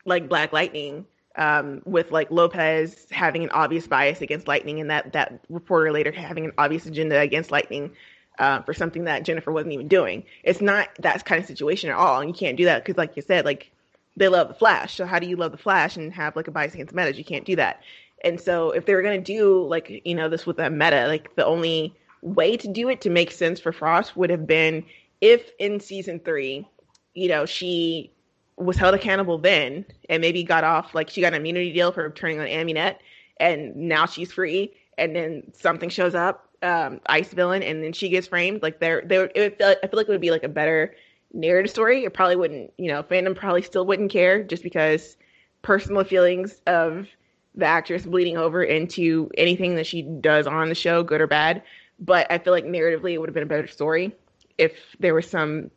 like 0.04 0.28
Black 0.28 0.52
Lightning 0.52 1.06
um, 1.36 1.82
with 1.84 2.10
like 2.10 2.30
Lopez 2.30 3.06
having 3.10 3.42
an 3.42 3.50
obvious 3.50 3.86
bias 3.86 4.20
against 4.20 4.46
Lightning 4.46 4.80
and 4.80 4.90
that 4.90 5.12
that 5.14 5.40
reporter 5.48 5.90
later 5.90 6.12
having 6.12 6.44
an 6.44 6.52
obvious 6.58 6.84
agenda 6.86 7.18
against 7.18 7.50
Lightning 7.50 7.90
uh, 8.38 8.60
for 8.62 8.74
something 8.74 9.04
that 9.04 9.24
Jennifer 9.24 9.52
wasn't 9.52 9.72
even 9.72 9.88
doing. 9.88 10.22
It's 10.44 10.60
not 10.60 10.90
that 10.98 11.24
kind 11.24 11.40
of 11.40 11.46
situation 11.46 11.88
at 11.88 11.96
all, 11.96 12.20
and 12.20 12.28
you 12.28 12.34
can't 12.34 12.58
do 12.58 12.66
that 12.66 12.84
because, 12.84 12.98
like 12.98 13.16
you 13.16 13.22
said, 13.22 13.46
like 13.46 13.70
they 14.16 14.28
love 14.28 14.48
the 14.48 14.54
Flash. 14.54 14.94
So 14.94 15.06
how 15.06 15.18
do 15.18 15.26
you 15.26 15.36
love 15.36 15.52
the 15.52 15.58
Flash 15.58 15.96
and 15.96 16.12
have 16.12 16.36
like 16.36 16.48
a 16.48 16.50
bias 16.50 16.74
against 16.74 16.94
Metas? 16.94 17.16
You 17.16 17.24
can't 17.24 17.46
do 17.46 17.56
that. 17.56 17.80
And 18.24 18.40
so 18.40 18.70
if 18.70 18.86
they 18.86 18.94
were 18.94 19.02
gonna 19.02 19.20
do 19.20 19.66
like 19.66 20.02
you 20.04 20.14
know 20.14 20.28
this 20.28 20.46
with 20.46 20.56
that 20.56 20.72
meta, 20.72 21.06
like 21.06 21.34
the 21.36 21.44
only 21.44 21.94
way 22.22 22.56
to 22.56 22.68
do 22.68 22.88
it 22.88 23.00
to 23.02 23.10
make 23.10 23.30
sense 23.30 23.60
for 23.60 23.72
Frost 23.72 24.16
would 24.16 24.30
have 24.30 24.46
been 24.46 24.84
if 25.20 25.50
in 25.58 25.80
season 25.80 26.20
three, 26.20 26.66
you 27.14 27.28
know, 27.28 27.46
she 27.46 28.10
was 28.56 28.76
held 28.76 28.94
accountable 28.94 29.38
then 29.38 29.84
and 30.08 30.20
maybe 30.20 30.42
got 30.42 30.64
off 30.64 30.94
like 30.94 31.10
she 31.10 31.20
got 31.20 31.34
an 31.34 31.40
immunity 31.40 31.72
deal 31.72 31.92
for 31.92 32.10
turning 32.10 32.40
on 32.40 32.46
Amunet 32.46 32.96
and 33.38 33.76
now 33.76 34.06
she's 34.06 34.32
free 34.32 34.72
and 34.96 35.14
then 35.14 35.42
something 35.52 35.90
shows 35.90 36.14
up 36.14 36.48
um 36.62 36.98
ice 37.06 37.34
villain 37.34 37.62
and 37.62 37.84
then 37.84 37.92
she 37.92 38.08
gets 38.08 38.28
framed 38.28 38.62
like 38.62 38.80
there 38.80 39.02
there 39.04 39.30
it 39.34 39.58
feel, 39.58 39.74
I 39.82 39.86
feel 39.86 39.98
like 39.98 40.08
it 40.08 40.12
would 40.12 40.22
be 40.22 40.30
like 40.30 40.42
a 40.42 40.48
better 40.48 40.94
narrative 41.34 41.70
story. 41.70 42.04
It 42.04 42.14
probably 42.14 42.36
wouldn't 42.36 42.72
you 42.78 42.88
know 42.88 43.02
fandom 43.02 43.36
probably 43.36 43.62
still 43.62 43.84
wouldn't 43.84 44.10
care 44.10 44.42
just 44.42 44.62
because 44.62 45.16
personal 45.62 46.04
feelings 46.04 46.62
of 46.66 47.08
the 47.56 47.64
actress 47.64 48.04
bleeding 48.04 48.36
over 48.36 48.62
into 48.62 49.30
anything 49.36 49.76
that 49.76 49.86
she 49.86 50.02
does 50.02 50.46
on 50.46 50.68
the 50.68 50.74
show 50.74 51.02
good 51.02 51.20
or 51.20 51.26
bad 51.26 51.62
but 51.98 52.30
I 52.30 52.38
feel 52.38 52.52
like 52.52 52.64
narratively 52.64 53.12
it 53.12 53.18
would 53.18 53.28
have 53.28 53.34
been 53.34 53.42
a 53.42 53.46
better 53.46 53.66
story 53.66 54.14
if 54.58 54.72
there 55.00 55.14
was 55.14 55.28
some 55.28 55.70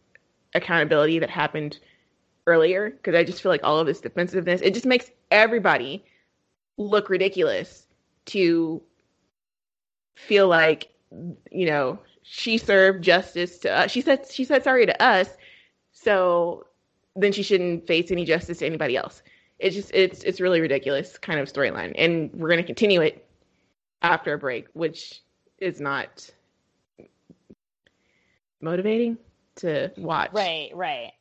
accountability 0.53 1.19
that 1.19 1.29
happened 1.29 1.79
earlier 2.47 2.89
because 2.89 3.15
I 3.15 3.23
just 3.23 3.41
feel 3.41 3.51
like 3.51 3.63
all 3.63 3.79
of 3.79 3.87
this 3.87 4.01
defensiveness 4.01 4.61
it 4.61 4.73
just 4.73 4.85
makes 4.85 5.11
everybody 5.31 6.03
look 6.77 7.09
ridiculous 7.09 7.85
to 8.25 8.81
feel 10.15 10.47
like 10.47 10.89
you 11.51 11.65
know 11.65 11.99
she 12.23 12.57
served 12.57 13.03
justice 13.03 13.57
to 13.59 13.71
us. 13.71 13.91
She 13.91 14.01
said 14.01 14.25
she 14.31 14.45
said 14.45 14.63
sorry 14.63 14.85
to 14.85 15.01
us, 15.01 15.29
so 15.91 16.67
then 17.15 17.31
she 17.31 17.41
shouldn't 17.41 17.87
face 17.87 18.11
any 18.11 18.23
justice 18.25 18.59
to 18.59 18.65
anybody 18.65 18.95
else. 18.95 19.23
It's 19.59 19.75
just 19.75 19.91
it's 19.93 20.23
it's 20.23 20.39
really 20.39 20.61
ridiculous 20.61 21.17
kind 21.17 21.39
of 21.39 21.51
storyline, 21.51 21.93
and 21.97 22.31
we're 22.33 22.49
gonna 22.49 22.63
continue 22.63 23.01
it 23.01 23.25
after 24.01 24.33
a 24.33 24.37
break, 24.37 24.67
which 24.73 25.21
is 25.57 25.81
not 25.81 26.29
motivating 28.61 29.17
to 29.57 29.91
watch. 29.97 30.31
Right, 30.33 30.69
right. 30.73 31.11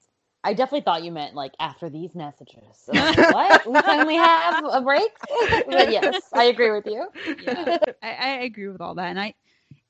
I 0.44 0.54
definitely 0.54 0.82
thought 0.82 1.02
you 1.02 1.10
meant 1.10 1.34
like 1.34 1.52
after 1.58 1.90
these 1.90 2.14
messages. 2.14 2.62
So 2.84 2.92
like, 2.92 3.16
what? 3.32 3.66
we 3.66 3.80
finally 3.80 4.14
have 4.14 4.64
a 4.64 4.80
break? 4.80 5.10
but 5.66 5.90
yes, 5.90 6.22
I 6.32 6.44
agree 6.44 6.70
with 6.70 6.86
you. 6.86 7.06
yeah, 7.42 7.76
I, 8.02 8.08
I 8.08 8.28
agree 8.42 8.68
with 8.68 8.80
all 8.80 8.94
that, 8.94 9.08
and 9.08 9.20
I, 9.20 9.34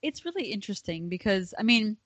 it's 0.03 0.25
really 0.25 0.47
interesting 0.47 1.09
because 1.09 1.53
I 1.59 1.63
mean, 1.63 1.97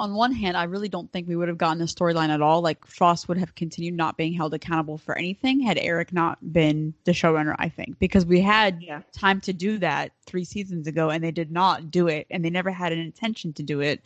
on 0.00 0.14
one 0.14 0.32
hand, 0.32 0.56
I 0.56 0.64
really 0.64 0.88
don't 0.88 1.12
think 1.12 1.28
we 1.28 1.36
would 1.36 1.48
have 1.48 1.58
gotten 1.58 1.82
a 1.82 1.84
storyline 1.84 2.30
at 2.30 2.40
all. 2.40 2.62
Like 2.62 2.86
Frost 2.86 3.28
would 3.28 3.36
have 3.36 3.54
continued 3.54 3.94
not 3.94 4.16
being 4.16 4.32
held 4.32 4.54
accountable 4.54 4.96
for 4.96 5.16
anything 5.16 5.60
had 5.60 5.76
Eric 5.76 6.10
not 6.12 6.38
been 6.52 6.94
the 7.04 7.12
showrunner. 7.12 7.54
I 7.58 7.68
think 7.68 7.98
because 7.98 8.24
we 8.24 8.40
had 8.40 8.82
Yeah. 8.82 9.02
time 9.12 9.42
to 9.42 9.52
do 9.52 9.76
that 9.78 10.12
three 10.24 10.44
seasons 10.44 10.86
ago, 10.86 11.10
and 11.10 11.22
they 11.22 11.30
did 11.30 11.52
not 11.52 11.90
do 11.90 12.08
it, 12.08 12.26
and 12.30 12.42
they 12.42 12.48
never 12.48 12.70
had 12.70 12.92
an 12.92 12.98
intention 12.98 13.52
to 13.54 13.62
do 13.62 13.80
it. 13.80 14.00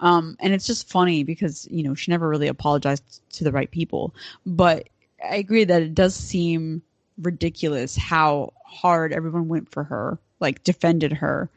Um, 0.00 0.36
and 0.38 0.52
it's 0.52 0.66
just 0.66 0.88
funny 0.90 1.24
because 1.24 1.66
you 1.70 1.82
know 1.82 1.94
she 1.94 2.10
never 2.10 2.28
really 2.28 2.48
apologized 2.48 3.22
to 3.36 3.44
the 3.44 3.52
right 3.52 3.70
people. 3.70 4.14
But 4.44 4.90
I 5.24 5.36
agree 5.36 5.64
that 5.64 5.82
it 5.82 5.94
does 5.94 6.14
seem 6.14 6.82
ridiculous 7.16 7.96
how 7.96 8.52
hard 8.66 9.12
everyone 9.14 9.48
went 9.48 9.70
for 9.70 9.84
her, 9.84 10.18
like 10.40 10.62
defended 10.62 11.12
her, 11.14 11.48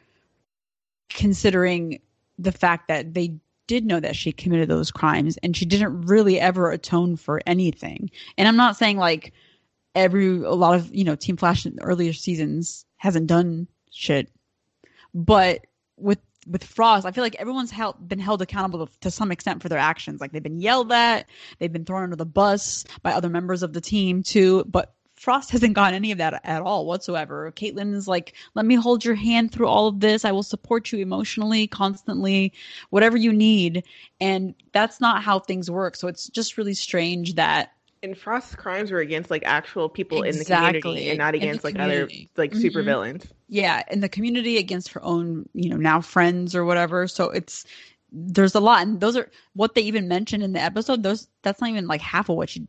considering 1.09 1.99
the 2.39 2.51
fact 2.53 2.87
that 2.87 3.13
they 3.13 3.33
did 3.67 3.85
know 3.85 3.99
that 3.99 4.15
she 4.15 4.31
committed 4.31 4.69
those 4.69 4.91
crimes 4.91 5.37
and 5.37 5.55
she 5.55 5.65
didn't 5.65 6.01
really 6.01 6.39
ever 6.39 6.71
atone 6.71 7.15
for 7.15 7.41
anything. 7.45 8.09
And 8.37 8.47
I'm 8.47 8.57
not 8.57 8.77
saying 8.77 8.97
like 8.97 9.33
every 9.93 10.37
a 10.37 10.51
lot 10.51 10.75
of 10.75 10.93
you 10.93 11.03
know 11.03 11.15
Team 11.15 11.37
Flash 11.37 11.65
in 11.65 11.79
earlier 11.81 12.13
seasons 12.13 12.85
hasn't 12.97 13.27
done 13.27 13.67
shit, 13.91 14.29
but 15.13 15.65
with 15.97 16.19
with 16.47 16.63
Frost, 16.63 17.05
I 17.05 17.11
feel 17.11 17.23
like 17.23 17.35
everyone's 17.35 17.71
held, 17.71 18.07
been 18.07 18.19
held 18.19 18.41
accountable 18.41 18.85
to, 18.85 18.99
to 19.01 19.11
some 19.11 19.31
extent 19.31 19.61
for 19.61 19.69
their 19.69 19.79
actions. 19.79 20.21
Like 20.21 20.31
they've 20.31 20.43
been 20.43 20.59
yelled 20.59 20.91
at, 20.91 21.27
they've 21.57 21.73
been 21.73 21.85
thrown 21.85 22.03
under 22.03 22.15
the 22.15 22.25
bus 22.25 22.85
by 23.01 23.13
other 23.13 23.29
members 23.29 23.63
of 23.63 23.73
the 23.73 23.81
team 23.81 24.21
too. 24.21 24.63
But 24.65 24.93
Frost 25.15 25.51
hasn't 25.51 25.73
gotten 25.73 25.95
any 25.95 26.11
of 26.11 26.17
that 26.17 26.41
at 26.43 26.61
all 26.61 26.85
whatsoever. 26.85 27.51
Caitlin 27.55 27.93
is 27.95 28.07
like, 28.07 28.33
let 28.53 28.65
me 28.65 28.75
hold 28.75 29.05
your 29.05 29.15
hand 29.15 29.51
through 29.51 29.67
all 29.67 29.87
of 29.87 29.99
this. 30.01 30.25
I 30.25 30.31
will 30.31 30.43
support 30.43 30.91
you 30.91 30.99
emotionally, 30.99 31.67
constantly, 31.67 32.51
whatever 32.89 33.15
you 33.17 33.31
need. 33.31 33.83
And 34.19 34.53
that's 34.73 34.99
not 34.99 35.23
how 35.23 35.39
things 35.39 35.71
work. 35.71 35.95
So 35.95 36.07
it's 36.07 36.27
just 36.29 36.57
really 36.57 36.73
strange 36.73 37.35
that 37.35 37.71
And 38.03 38.15
Frost's 38.17 38.55
crimes 38.55 38.91
were 38.91 38.99
against 38.99 39.31
like 39.31 39.43
actual 39.45 39.89
people 39.89 40.21
in 40.21 40.37
the 40.37 40.45
community 40.45 41.09
and 41.09 41.17
not 41.17 41.33
against 41.33 41.63
like 41.63 41.79
other 41.79 42.09
like 42.37 42.53
super 42.53 42.81
Mhm. 42.81 42.85
villains. 42.85 43.25
yeah 43.47 43.83
in 43.89 44.01
the 44.01 44.09
community 44.09 44.57
against 44.57 44.89
her 44.89 45.03
own 45.03 45.47
you 45.53 45.69
know 45.69 45.77
now 45.77 46.01
friends 46.01 46.55
or 46.55 46.65
whatever 46.65 47.07
so 47.07 47.29
it's 47.29 47.65
there's 48.11 48.55
a 48.55 48.59
lot 48.59 48.81
and 48.81 48.99
those 49.01 49.15
are 49.15 49.29
what 49.53 49.75
they 49.75 49.81
even 49.81 50.07
mentioned 50.07 50.43
in 50.43 50.53
the 50.53 50.59
episode 50.61 51.03
those 51.03 51.27
that's 51.41 51.61
not 51.61 51.69
even 51.69 51.87
like 51.87 52.01
half 52.01 52.27
of 52.29 52.35
what 52.35 52.49
she 52.49 52.65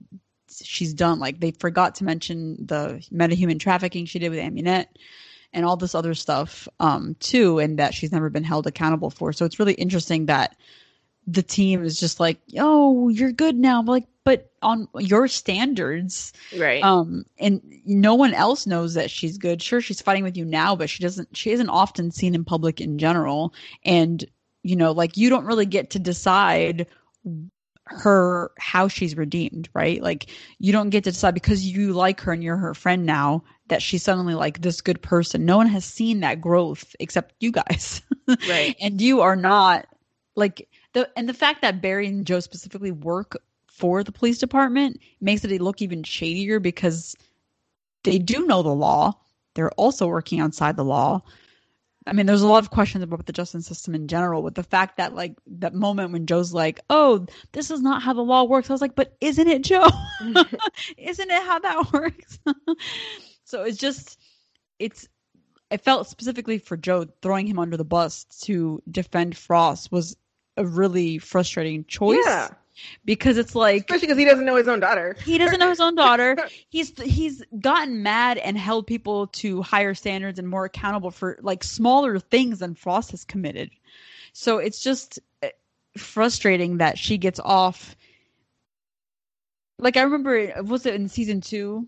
she's 0.62 0.94
done 0.94 1.18
like 1.18 1.40
they 1.40 1.50
forgot 1.50 1.94
to 1.96 2.04
mention 2.04 2.56
the 2.66 3.04
metahuman 3.12 3.58
trafficking 3.60 4.06
she 4.06 4.18
did 4.18 4.30
with 4.30 4.38
amunet 4.38 4.86
and 5.52 5.64
all 5.64 5.76
this 5.76 5.94
other 5.94 6.14
stuff 6.14 6.68
um 6.80 7.16
too 7.20 7.58
and 7.58 7.78
that 7.78 7.94
she's 7.94 8.12
never 8.12 8.30
been 8.30 8.44
held 8.44 8.66
accountable 8.66 9.10
for. 9.10 9.32
So 9.32 9.44
it's 9.44 9.58
really 9.58 9.74
interesting 9.74 10.26
that 10.26 10.56
the 11.26 11.42
team 11.42 11.82
is 11.82 11.98
just 11.98 12.20
like 12.20 12.38
oh 12.58 13.08
you're 13.08 13.32
good 13.32 13.56
now 13.56 13.80
I'm 13.80 13.86
like 13.86 14.06
but 14.24 14.50
on 14.62 14.88
your 14.98 15.26
standards 15.28 16.32
Right. 16.56 16.82
um 16.82 17.24
and 17.38 17.60
no 17.84 18.14
one 18.14 18.34
else 18.34 18.66
knows 18.66 18.94
that 18.94 19.10
she's 19.10 19.38
good. 19.38 19.60
Sure 19.62 19.80
she's 19.80 20.00
fighting 20.00 20.22
with 20.24 20.36
you 20.36 20.44
now 20.44 20.76
but 20.76 20.88
she 20.88 21.02
doesn't 21.02 21.36
she 21.36 21.50
isn't 21.50 21.68
often 21.68 22.10
seen 22.10 22.34
in 22.34 22.44
public 22.44 22.80
in 22.80 22.98
general. 22.98 23.52
And 23.84 24.24
you 24.62 24.76
know 24.76 24.92
like 24.92 25.16
you 25.16 25.28
don't 25.28 25.46
really 25.46 25.66
get 25.66 25.90
to 25.90 25.98
decide 25.98 26.86
her 27.86 28.50
how 28.58 28.88
she's 28.88 29.16
redeemed 29.16 29.68
right 29.72 30.02
like 30.02 30.26
you 30.58 30.72
don't 30.72 30.90
get 30.90 31.04
to 31.04 31.12
decide 31.12 31.34
because 31.34 31.64
you 31.64 31.92
like 31.92 32.20
her 32.20 32.32
and 32.32 32.42
you're 32.42 32.56
her 32.56 32.74
friend 32.74 33.06
now 33.06 33.42
that 33.68 33.80
she's 33.80 34.02
suddenly 34.02 34.34
like 34.34 34.60
this 34.62 34.80
good 34.80 35.00
person 35.02 35.44
no 35.44 35.56
one 35.56 35.68
has 35.68 35.84
seen 35.84 36.20
that 36.20 36.40
growth 36.40 36.96
except 36.98 37.34
you 37.40 37.52
guys 37.52 38.02
Right. 38.48 38.74
and 38.80 39.00
you 39.00 39.20
are 39.20 39.36
not 39.36 39.86
like 40.34 40.68
the 40.94 41.08
and 41.16 41.28
the 41.28 41.34
fact 41.34 41.62
that 41.62 41.80
barry 41.80 42.08
and 42.08 42.26
joe 42.26 42.40
specifically 42.40 42.90
work 42.90 43.36
for 43.76 44.02
the 44.02 44.12
police 44.12 44.38
department 44.38 44.98
makes 45.20 45.44
it 45.44 45.60
look 45.60 45.80
even 45.80 46.02
shadier 46.02 46.58
because 46.58 47.14
they 48.04 48.18
do 48.18 48.46
know 48.46 48.62
the 48.62 48.74
law. 48.74 49.14
They're 49.54 49.72
also 49.72 50.06
working 50.06 50.40
outside 50.40 50.76
the 50.76 50.84
law. 50.84 51.22
I 52.06 52.12
mean, 52.12 52.26
there's 52.26 52.42
a 52.42 52.46
lot 52.48 52.62
of 52.62 52.70
questions 52.70 53.02
about 53.02 53.26
the 53.26 53.32
justice 53.32 53.66
system 53.66 53.94
in 53.94 54.06
general, 54.06 54.42
with 54.42 54.54
the 54.54 54.62
fact 54.62 54.96
that 54.98 55.14
like 55.14 55.34
that 55.46 55.74
moment 55.74 56.12
when 56.12 56.26
Joe's 56.26 56.52
like, 56.52 56.80
"Oh, 56.88 57.26
this 57.52 57.70
is 57.70 57.80
not 57.80 58.02
how 58.02 58.12
the 58.12 58.22
law 58.22 58.44
works." 58.44 58.70
I 58.70 58.74
was 58.74 58.80
like, 58.80 58.94
"But 58.94 59.16
isn't 59.20 59.48
it, 59.48 59.62
Joe? 59.62 59.88
isn't 60.98 61.30
it 61.30 61.42
how 61.42 61.58
that 61.58 61.92
works?" 61.92 62.38
so 63.44 63.62
it's 63.64 63.78
just, 63.78 64.20
it's. 64.78 65.08
I 65.70 65.78
felt 65.78 66.06
specifically 66.08 66.58
for 66.58 66.76
Joe 66.76 67.06
throwing 67.22 67.48
him 67.48 67.58
under 67.58 67.76
the 67.76 67.84
bus 67.84 68.24
to 68.42 68.80
defend 68.88 69.36
Frost 69.36 69.90
was 69.90 70.16
a 70.56 70.64
really 70.64 71.18
frustrating 71.18 71.84
choice 71.86 72.18
Yeah. 72.24 72.48
Because 73.04 73.38
it's 73.38 73.54
like 73.54 73.82
Especially 73.82 74.06
because 74.06 74.18
he 74.18 74.24
doesn't 74.24 74.44
know 74.44 74.56
his 74.56 74.68
own 74.68 74.80
daughter. 74.80 75.16
he 75.24 75.38
doesn't 75.38 75.58
know 75.58 75.68
his 75.70 75.80
own 75.80 75.94
daughter. 75.94 76.36
He's 76.68 76.92
he's 77.00 77.42
gotten 77.60 78.02
mad 78.02 78.38
and 78.38 78.58
held 78.58 78.86
people 78.86 79.28
to 79.28 79.62
higher 79.62 79.94
standards 79.94 80.38
and 80.38 80.48
more 80.48 80.64
accountable 80.64 81.10
for 81.10 81.38
like 81.40 81.64
smaller 81.64 82.18
things 82.18 82.58
than 82.58 82.74
Frost 82.74 83.12
has 83.12 83.24
committed. 83.24 83.70
So 84.32 84.58
it's 84.58 84.80
just 84.80 85.18
eh, 85.42 85.50
frustrating 85.96 86.78
that 86.78 86.98
she 86.98 87.16
gets 87.18 87.40
off. 87.40 87.96
Like 89.78 89.96
I 89.96 90.02
remember, 90.02 90.62
was 90.62 90.84
it 90.86 90.94
in 90.94 91.08
season 91.08 91.40
two? 91.40 91.86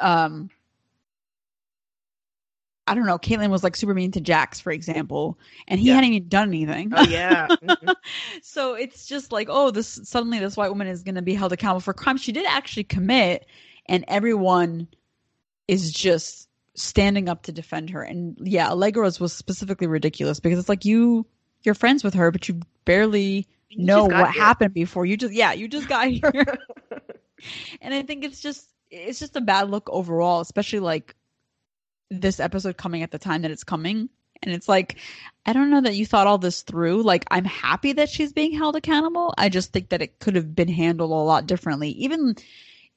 Um, 0.00 0.50
I 2.86 2.94
don't 2.94 3.06
know. 3.06 3.18
Caitlin 3.18 3.50
was 3.50 3.62
like 3.62 3.76
super 3.76 3.94
mean 3.94 4.10
to 4.12 4.20
Jax, 4.20 4.58
for 4.60 4.72
example, 4.72 5.38
and 5.68 5.78
he 5.78 5.88
Yeah. 5.88 5.94
hadn't 5.96 6.12
even 6.12 6.28
done 6.28 6.48
anything. 6.48 6.92
Oh 6.94 7.02
yeah. 7.02 7.46
Mhm. 7.62 7.94
so 8.42 8.74
it's 8.74 9.06
just 9.06 9.30
like, 9.30 9.46
oh, 9.50 9.70
this 9.70 10.00
suddenly 10.04 10.38
this 10.40 10.56
white 10.56 10.68
woman 10.70 10.88
is 10.88 11.02
going 11.02 11.14
to 11.14 11.22
be 11.22 11.34
held 11.34 11.52
accountable 11.52 11.80
for 11.80 11.94
crime 11.94 12.16
she 12.16 12.32
did 12.32 12.44
actually 12.46 12.84
commit, 12.84 13.46
and 13.86 14.04
everyone 14.08 14.88
is 15.68 15.92
just 15.92 16.48
standing 16.74 17.28
up 17.28 17.42
to 17.44 17.52
defend 17.52 17.90
her. 17.90 18.02
And 18.02 18.36
yeah, 18.42 18.68
Allegra's 18.68 19.20
was 19.20 19.32
specifically 19.32 19.86
ridiculous 19.86 20.40
because 20.40 20.58
it's 20.58 20.68
like 20.68 20.84
you 20.84 21.26
you're 21.62 21.74
friends 21.76 22.02
with 22.02 22.14
her, 22.14 22.32
but 22.32 22.48
you 22.48 22.60
barely 22.84 23.46
You 23.70 23.84
know 23.84 24.06
what 24.06 24.32
here. 24.32 24.42
happened 24.42 24.74
before. 24.74 25.06
You 25.06 25.16
just 25.16 25.32
yeah, 25.34 25.52
you 25.52 25.68
just 25.68 25.88
got 25.88 26.08
here. 26.08 26.58
and 27.80 27.94
I 27.94 28.02
think 28.02 28.24
it's 28.24 28.40
just 28.40 28.68
it's 28.90 29.20
just 29.20 29.36
a 29.36 29.40
bad 29.40 29.70
look 29.70 29.88
overall, 29.90 30.40
especially 30.40 30.80
like 30.80 31.14
this 32.10 32.40
episode 32.40 32.76
coming 32.76 33.02
at 33.02 33.10
the 33.10 33.18
time 33.18 33.42
that 33.42 33.50
it's 33.50 33.64
coming. 33.64 34.08
And 34.42 34.52
it's 34.52 34.68
like, 34.68 34.98
I 35.46 35.52
don't 35.52 35.70
know 35.70 35.82
that 35.82 35.94
you 35.94 36.04
thought 36.04 36.26
all 36.26 36.38
this 36.38 36.62
through. 36.62 37.02
Like, 37.02 37.24
I'm 37.30 37.44
happy 37.44 37.92
that 37.92 38.08
she's 38.08 38.32
being 38.32 38.52
held 38.52 38.74
accountable. 38.74 39.32
I 39.38 39.48
just 39.48 39.72
think 39.72 39.90
that 39.90 40.02
it 40.02 40.18
could 40.18 40.34
have 40.34 40.54
been 40.54 40.68
handled 40.68 41.12
a 41.12 41.14
lot 41.14 41.46
differently. 41.46 41.90
Even 41.90 42.34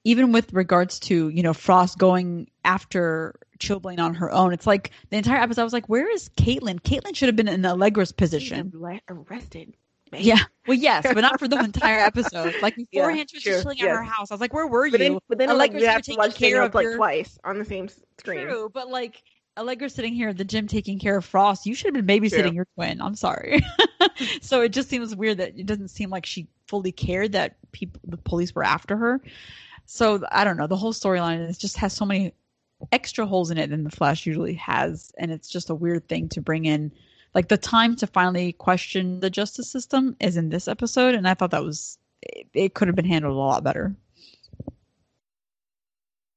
even 0.05 0.31
with 0.31 0.53
regards 0.53 0.99
to, 0.99 1.29
you 1.29 1.43
know, 1.43 1.53
Frost 1.53 1.97
going 1.97 2.47
after 2.63 3.35
Chillblaine 3.59 3.99
on 3.99 4.13
her 4.15 4.31
own. 4.31 4.53
It's 4.53 4.67
like 4.67 4.91
the 5.09 5.17
entire 5.17 5.41
episode 5.41 5.61
I 5.61 5.63
was 5.63 5.73
like, 5.73 5.89
where 5.89 6.09
is 6.09 6.29
Caitlin? 6.37 6.79
Caitlin 6.79 7.15
should 7.15 7.27
have 7.27 7.35
been 7.35 7.47
in 7.47 7.65
Allegra's 7.65 8.11
position. 8.11 8.71
Arrested. 9.09 9.75
Yeah. 10.13 10.39
Well, 10.67 10.77
yes, 10.77 11.03
but 11.03 11.21
not 11.21 11.39
for 11.39 11.47
the 11.47 11.59
entire 11.59 11.99
episode. 11.99 12.55
Like 12.61 12.75
beforehand, 12.75 13.29
she 13.29 13.37
was 13.37 13.43
true, 13.43 13.51
just 13.53 13.63
chilling 13.63 13.81
at 13.81 13.85
yes. 13.87 13.97
her 13.97 14.03
house. 14.03 14.31
I 14.31 14.33
was 14.33 14.41
like, 14.41 14.53
where 14.53 14.67
were 14.67 14.89
But 14.89 14.99
you? 14.99 15.09
then, 15.09 15.19
but 15.27 15.37
then 15.37 15.49
like 15.49 15.71
Allegra's 15.71 15.81
you 15.81 15.87
have 15.87 16.01
to 16.01 16.11
taking 16.11 16.17
watch 16.19 16.35
care 16.35 16.61
of 16.61 16.73
like 16.73 16.83
your- 16.83 16.97
twice 16.97 17.37
on 17.43 17.57
the 17.59 17.65
same 17.65 17.89
screen. 18.19 18.47
True, 18.47 18.69
but 18.73 18.89
like 18.89 19.21
Allegra's 19.57 19.93
sitting 19.93 20.13
here 20.13 20.29
at 20.29 20.37
the 20.37 20.43
gym 20.43 20.67
taking 20.67 20.99
care 20.99 21.17
of 21.17 21.25
Frost. 21.25 21.65
You 21.65 21.75
should 21.75 21.95
have 21.95 22.05
been 22.05 22.21
babysitting 22.21 22.43
True. 22.47 22.51
your 22.51 22.67
twin. 22.75 23.01
I'm 23.01 23.15
sorry. 23.15 23.61
so 24.41 24.61
it 24.61 24.69
just 24.69 24.89
seems 24.89 25.15
weird 25.15 25.37
that 25.37 25.57
it 25.57 25.65
doesn't 25.65 25.89
seem 25.89 26.09
like 26.09 26.25
she 26.25 26.47
fully 26.67 26.91
cared 26.91 27.31
that 27.33 27.55
people, 27.71 28.01
the 28.05 28.17
police 28.17 28.53
were 28.53 28.63
after 28.63 28.97
her. 28.97 29.21
So 29.85 30.23
I 30.31 30.43
don't 30.43 30.57
know. 30.57 30.67
The 30.67 30.75
whole 30.77 30.93
storyline 30.93 31.47
is 31.47 31.57
just 31.57 31.77
has 31.77 31.93
so 31.93 32.05
many 32.05 32.33
extra 32.91 33.25
holes 33.25 33.51
in 33.51 33.57
it 33.57 33.69
than 33.69 33.83
the 33.83 33.91
Flash 33.91 34.25
usually 34.25 34.55
has, 34.55 35.11
and 35.17 35.31
it's 35.31 35.47
just 35.47 35.69
a 35.69 35.75
weird 35.75 36.07
thing 36.09 36.27
to 36.29 36.41
bring 36.41 36.65
in. 36.65 36.91
Like 37.35 37.49
the 37.49 37.57
time 37.57 37.95
to 37.97 38.07
finally 38.07 38.53
question 38.53 39.19
the 39.19 39.29
justice 39.29 39.69
system 39.69 40.15
is 40.21 40.37
in 40.37 40.49
this 40.49 40.67
episode, 40.67 41.13
and 41.13 41.27
I 41.27 41.33
thought 41.33 41.51
that 41.51 41.63
was 41.63 41.99
it, 42.21 42.47
it 42.53 42.73
could 42.73 42.87
have 42.87 42.95
been 42.95 43.05
handled 43.05 43.35
a 43.35 43.37
lot 43.37 43.63
better. 43.63 43.93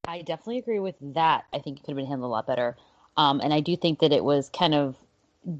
I 0.08 0.22
definitely 0.22 0.58
agree 0.58 0.80
with 0.80 0.96
that. 1.00 1.44
I 1.52 1.60
think 1.60 1.78
it 1.78 1.84
could 1.84 1.92
have 1.92 1.96
been 1.96 2.06
handled 2.06 2.28
a 2.28 2.32
lot 2.32 2.46
better. 2.46 2.76
Um, 3.16 3.40
and 3.40 3.54
I 3.54 3.60
do 3.60 3.76
think 3.76 4.00
that 4.00 4.12
it 4.12 4.24
was 4.24 4.50
kind 4.50 4.74
of 4.74 4.96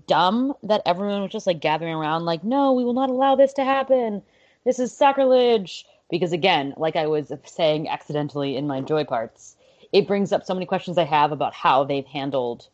dumb 0.07 0.55
that 0.65 0.83
everyone 0.85 1.23
was 1.23 1.31
just 1.31 1.47
like 1.47 1.61
gathering 1.61 1.95
around, 1.95 2.25
like, 2.25 2.43
no, 2.45 2.73
we 2.73 2.85
will 2.85 2.93
not 2.93 3.11
allow 3.11 3.37
this 3.37 3.53
to 3.55 3.65
happen. 3.65 4.23
This 4.65 4.79
is 4.79 4.91
sacrilege. 4.93 5.87
Because 6.11 6.33
again, 6.33 6.73
like 6.79 6.97
I 6.97 7.07
was 7.07 7.31
saying 7.45 7.89
accidentally 7.89 8.57
in 8.57 8.67
my 8.67 8.81
joy 8.81 9.05
parts, 9.05 9.55
it 9.93 10.09
brings 10.09 10.33
up 10.33 10.45
so 10.45 10.55
many 10.55 10.65
questions 10.65 10.97
I 10.97 11.05
have 11.05 11.33
about 11.33 11.53
how 11.53 11.85
they've 11.85 12.07
handled 12.07 12.69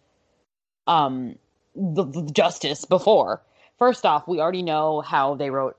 um, 0.86 1.36
the, 1.75 2.05
the 2.05 2.23
justice 2.33 2.85
before. 2.85 3.43
First 3.79 4.07
off, 4.07 4.29
we 4.29 4.41
already 4.41 4.63
know 4.63 5.01
how 5.01 5.35
they 5.35 5.51
wrote 5.51 5.77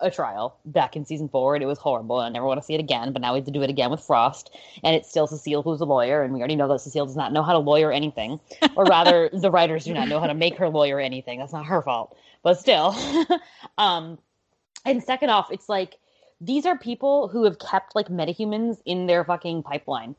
a 0.00 0.10
trial 0.10 0.58
back 0.64 0.96
in 0.96 1.04
season 1.04 1.28
four, 1.28 1.54
and 1.54 1.62
it 1.62 1.66
was 1.66 1.78
horrible. 1.78 2.20
and 2.20 2.26
I 2.26 2.28
never 2.30 2.46
want 2.46 2.60
to 2.60 2.66
see 2.66 2.74
it 2.74 2.80
again. 2.80 3.12
But 3.12 3.22
now 3.22 3.32
we 3.32 3.38
have 3.38 3.46
to 3.46 3.52
do 3.52 3.62
it 3.62 3.70
again 3.70 3.90
with 3.90 4.00
Frost, 4.00 4.54
and 4.82 4.94
it's 4.94 5.08
still 5.08 5.26
Cecile 5.26 5.62
who's 5.62 5.80
a 5.80 5.84
lawyer, 5.84 6.22
and 6.22 6.34
we 6.34 6.40
already 6.40 6.56
know 6.56 6.68
that 6.68 6.80
Cecile 6.80 7.06
does 7.06 7.16
not 7.16 7.32
know 7.32 7.42
how 7.42 7.52
to 7.52 7.58
lawyer 7.58 7.92
anything, 7.92 8.40
or 8.76 8.84
rather, 8.88 9.30
the 9.32 9.50
writers 9.50 9.84
do 9.84 9.94
not 9.94 10.08
know 10.08 10.20
how 10.20 10.26
to 10.26 10.34
make 10.34 10.56
her 10.56 10.68
lawyer 10.68 11.00
anything. 11.00 11.38
That's 11.38 11.52
not 11.52 11.66
her 11.66 11.82
fault, 11.82 12.16
but 12.42 12.58
still. 12.58 12.96
um, 13.78 14.18
and 14.84 15.02
second 15.02 15.30
off, 15.30 15.50
it's 15.50 15.68
like 15.68 15.98
these 16.40 16.66
are 16.66 16.76
people 16.76 17.28
who 17.28 17.44
have 17.44 17.58
kept 17.58 17.94
like 17.94 18.08
metahumans 18.08 18.78
in 18.84 19.06
their 19.06 19.24
fucking 19.24 19.62
pipeline, 19.62 20.14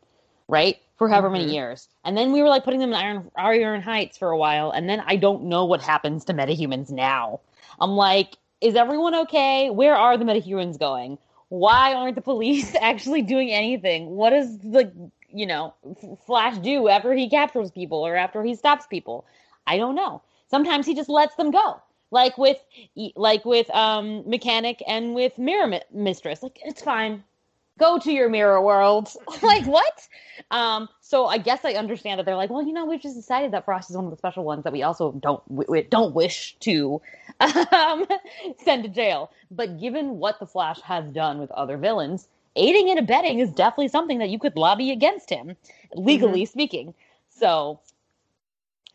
right? 0.47 0.77
For 0.97 1.09
however 1.09 1.29
many 1.29 1.45
Mhm. 1.45 1.53
years. 1.53 1.89
And 2.03 2.17
then 2.17 2.31
we 2.31 2.41
were 2.41 2.49
like 2.49 2.63
putting 2.63 2.79
them 2.79 2.89
in 2.89 2.95
Iron 2.95 3.31
Iron 3.35 3.81
Heights 3.81 4.17
for 4.17 4.29
a 4.31 4.37
while, 4.37 4.71
and 4.71 4.89
then 4.89 5.01
I 5.05 5.15
don't 5.15 5.43
know 5.45 5.65
what 5.65 5.81
happens 5.81 6.25
to 6.25 6.33
metahumans 6.33 6.91
now. 6.91 7.39
I'm 7.79 7.91
like, 7.91 8.37
is 8.61 8.75
everyone 8.75 9.15
okay? 9.15 9.69
Where 9.69 9.95
are 9.95 10.17
the 10.17 10.25
metahumans 10.25 10.79
going? 10.79 11.17
Why 11.49 11.93
aren't 11.93 12.15
the 12.15 12.21
police 12.21 12.75
actually 12.81 13.21
doing 13.21 13.51
anything? 13.51 14.15
What 14.15 14.31
does 14.31 14.59
the 14.59 14.91
you 15.31 15.45
know 15.45 15.73
Flash 16.25 16.57
do 16.59 16.87
after 16.87 17.13
he 17.13 17.29
captures 17.29 17.71
people 17.71 18.05
or 18.05 18.15
after 18.15 18.43
he 18.43 18.55
stops 18.55 18.87
people? 18.87 19.25
I 19.67 19.77
don't 19.77 19.95
know. 19.95 20.21
Sometimes 20.47 20.85
he 20.85 20.95
just 20.95 21.09
lets 21.09 21.35
them 21.35 21.51
go, 21.51 21.81
like 22.11 22.37
with 22.37 22.63
like 23.15 23.45
with 23.45 23.69
um 23.71 24.27
mechanic 24.29 24.81
and 24.87 25.13
with 25.15 25.37
mirror 25.37 25.67
Mi- 25.67 25.81
mistress. 25.91 26.41
Like 26.43 26.59
it's 26.63 26.81
fine. 26.81 27.23
Go 27.77 27.99
to 27.99 28.11
your 28.11 28.29
mirror 28.29 28.61
world. 28.61 29.09
like 29.43 29.65
what? 29.65 30.07
Um, 30.51 30.89
so 31.01 31.25
I 31.25 31.37
guess 31.37 31.63
I 31.63 31.73
understand 31.73 32.19
that 32.19 32.25
they're 32.25 32.35
like, 32.35 32.49
well, 32.49 32.65
you 32.65 32.73
know, 32.73 32.85
we've 32.85 33.01
just 33.01 33.15
decided 33.15 33.51
that 33.51 33.65
Frost 33.65 33.89
is 33.89 33.95
one 33.95 34.05
of 34.05 34.11
the 34.11 34.17
special 34.17 34.43
ones 34.43 34.63
that 34.63 34.73
we 34.73 34.83
also 34.83 35.11
don't 35.13 35.43
w- 35.49 35.65
w- 35.65 35.87
don't 35.89 36.13
wish 36.13 36.55
to 36.61 37.01
um, 37.39 38.05
send 38.63 38.83
to 38.83 38.89
jail. 38.89 39.31
But 39.51 39.79
given 39.79 40.19
what 40.19 40.39
the 40.39 40.45
Flash 40.45 40.79
has 40.81 41.11
done 41.11 41.39
with 41.39 41.51
other 41.51 41.77
villains, 41.77 42.27
aiding 42.55 42.89
and 42.89 42.99
abetting 42.99 43.39
is 43.39 43.51
definitely 43.51 43.89
something 43.89 44.19
that 44.19 44.29
you 44.29 44.39
could 44.39 44.55
lobby 44.55 44.91
against 44.91 45.29
him, 45.29 45.55
legally 45.93 46.45
speaking. 46.45 46.93
So 47.29 47.79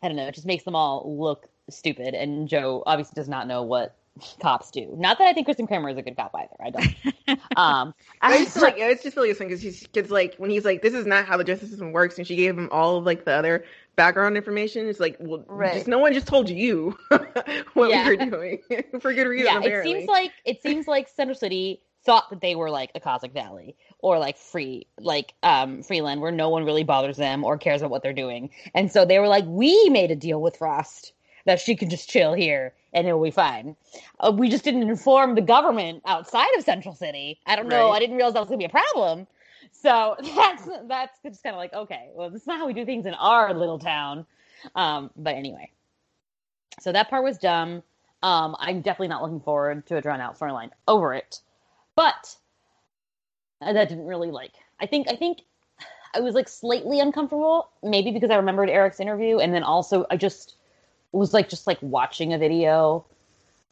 I 0.01 0.07
don't 0.07 0.17
know. 0.17 0.27
It 0.27 0.35
just 0.35 0.45
makes 0.45 0.63
them 0.65 0.75
all 0.75 1.17
look 1.17 1.47
stupid. 1.69 2.13
And 2.13 2.47
Joe 2.47 2.83
obviously 2.85 3.13
does 3.15 3.29
not 3.29 3.47
know 3.47 3.63
what 3.63 3.95
cops 4.41 4.69
do. 4.71 4.93
Not 4.97 5.17
that 5.17 5.27
I 5.27 5.33
think 5.33 5.45
Kristen 5.47 5.67
Kramer 5.67 5.89
is 5.89 5.97
a 5.97 6.01
good 6.01 6.15
cop 6.15 6.35
either. 6.35 6.55
I 6.59 6.69
don't. 6.69 7.39
um, 7.57 7.93
I 8.21 8.37
just 8.39 8.53
feel 8.53 8.63
like 8.63 8.75
it's 8.77 9.03
just 9.03 9.15
really 9.15 9.29
interesting 9.29 9.47
because 9.47 9.61
he's 9.61 9.87
because 9.87 10.11
like 10.11 10.35
when 10.37 10.49
he's 10.49 10.65
like 10.65 10.81
this 10.81 10.93
is 10.93 11.05
not 11.05 11.25
how 11.25 11.37
the 11.37 11.43
justice 11.43 11.69
system 11.69 11.91
works 11.91 12.17
and 12.17 12.27
she 12.27 12.35
gave 12.35 12.57
him 12.57 12.69
all 12.71 12.97
of 12.97 13.05
like 13.05 13.25
the 13.25 13.31
other 13.33 13.65
background 13.95 14.37
information. 14.37 14.87
It's 14.87 14.99
like 14.99 15.17
well, 15.19 15.43
Right. 15.47 15.73
just 15.73 15.87
no 15.87 15.99
one 15.99 16.13
just 16.13 16.27
told 16.27 16.49
you 16.49 16.97
what 17.73 17.89
Yeah. 17.89 18.07
we 18.07 18.15
were 18.17 18.25
doing 18.25 18.59
for 18.99 19.13
good 19.13 19.27
reason. 19.27 19.61
yeah, 19.63 19.67
it 19.69 19.83
seems 19.83 20.07
like 20.07 20.31
it 20.45 20.61
seems 20.61 20.87
like 20.87 21.09
Central 21.09 21.35
City 21.35 21.81
thought 22.05 22.29
that 22.29 22.41
they 22.41 22.53
were 22.55 22.69
like 22.69 22.91
Akashic 22.95 23.31
Valley 23.31 23.75
or 23.99 24.19
like 24.19 24.37
free 24.37 24.85
like 24.99 25.33
um 25.41 25.81
Freeland 25.83 26.21
where 26.21 26.31
no 26.31 26.49
one 26.49 26.65
really 26.65 26.83
bothers 26.83 27.17
them 27.17 27.43
or 27.43 27.57
cares 27.57 27.81
about 27.81 27.91
what 27.91 28.03
they're 28.03 28.13
doing. 28.13 28.49
And 28.75 28.91
so 28.91 29.05
they 29.05 29.19
were 29.19 29.27
like, 29.27 29.45
We 29.47 29.89
made 29.89 30.11
a 30.11 30.15
deal 30.15 30.41
with 30.41 30.57
Frost 30.57 31.13
that 31.45 31.59
she 31.59 31.75
could 31.75 31.89
just 31.89 32.09
chill 32.09 32.33
here 32.33 32.73
and 32.93 33.07
it'll 33.07 33.23
be 33.23 33.31
fine. 33.31 33.75
Uh, 34.19 34.31
we 34.35 34.49
just 34.49 34.63
didn't 34.63 34.83
inform 34.83 35.35
the 35.35 35.41
government 35.41 36.01
outside 36.05 36.49
of 36.57 36.63
Central 36.63 36.95
City. 36.95 37.39
I 37.45 37.55
don't 37.55 37.67
know. 37.67 37.89
Right. 37.89 37.97
I 37.97 37.99
didn't 37.99 38.15
realize 38.15 38.33
that 38.33 38.41
was 38.41 38.49
gonna 38.49 38.59
be 38.59 38.65
a 38.65 38.69
problem. 38.69 39.27
So 39.71 40.15
that's 40.35 40.69
that's 40.87 41.19
just 41.21 41.43
kind 41.43 41.55
of 41.55 41.57
like 41.57 41.73
okay, 41.73 42.09
well, 42.13 42.29
this 42.29 42.41
is 42.41 42.47
not 42.47 42.59
how 42.59 42.67
we 42.67 42.73
do 42.73 42.85
things 42.85 43.05
in 43.05 43.13
our 43.15 43.53
little 43.53 43.79
town. 43.79 44.25
Um, 44.75 45.09
but 45.17 45.35
anyway, 45.35 45.71
so 46.79 46.91
that 46.91 47.09
part 47.09 47.23
was 47.23 47.37
dumb. 47.37 47.83
Um, 48.21 48.55
I'm 48.59 48.81
definitely 48.81 49.09
not 49.09 49.21
looking 49.21 49.41
forward 49.41 49.85
to 49.87 49.97
a 49.97 50.01
drawn 50.01 50.21
out 50.21 50.39
storyline 50.39 50.69
over 50.87 51.13
it, 51.13 51.41
but 51.95 52.35
uh, 53.61 53.73
that 53.73 53.89
didn't 53.89 54.05
really 54.05 54.31
like. 54.31 54.53
I 54.79 54.85
think 54.85 55.07
I 55.09 55.15
think 55.15 55.39
I 56.15 56.21
was 56.21 56.35
like 56.35 56.47
slightly 56.47 56.99
uncomfortable, 56.99 57.69
maybe 57.81 58.11
because 58.11 58.29
I 58.29 58.35
remembered 58.35 58.69
Eric's 58.69 58.99
interview, 58.99 59.39
and 59.39 59.53
then 59.53 59.63
also 59.63 60.05
I 60.09 60.17
just 60.17 60.55
was 61.17 61.33
like 61.33 61.49
just 61.49 61.67
like 61.67 61.77
watching 61.81 62.33
a 62.33 62.37
video 62.37 63.05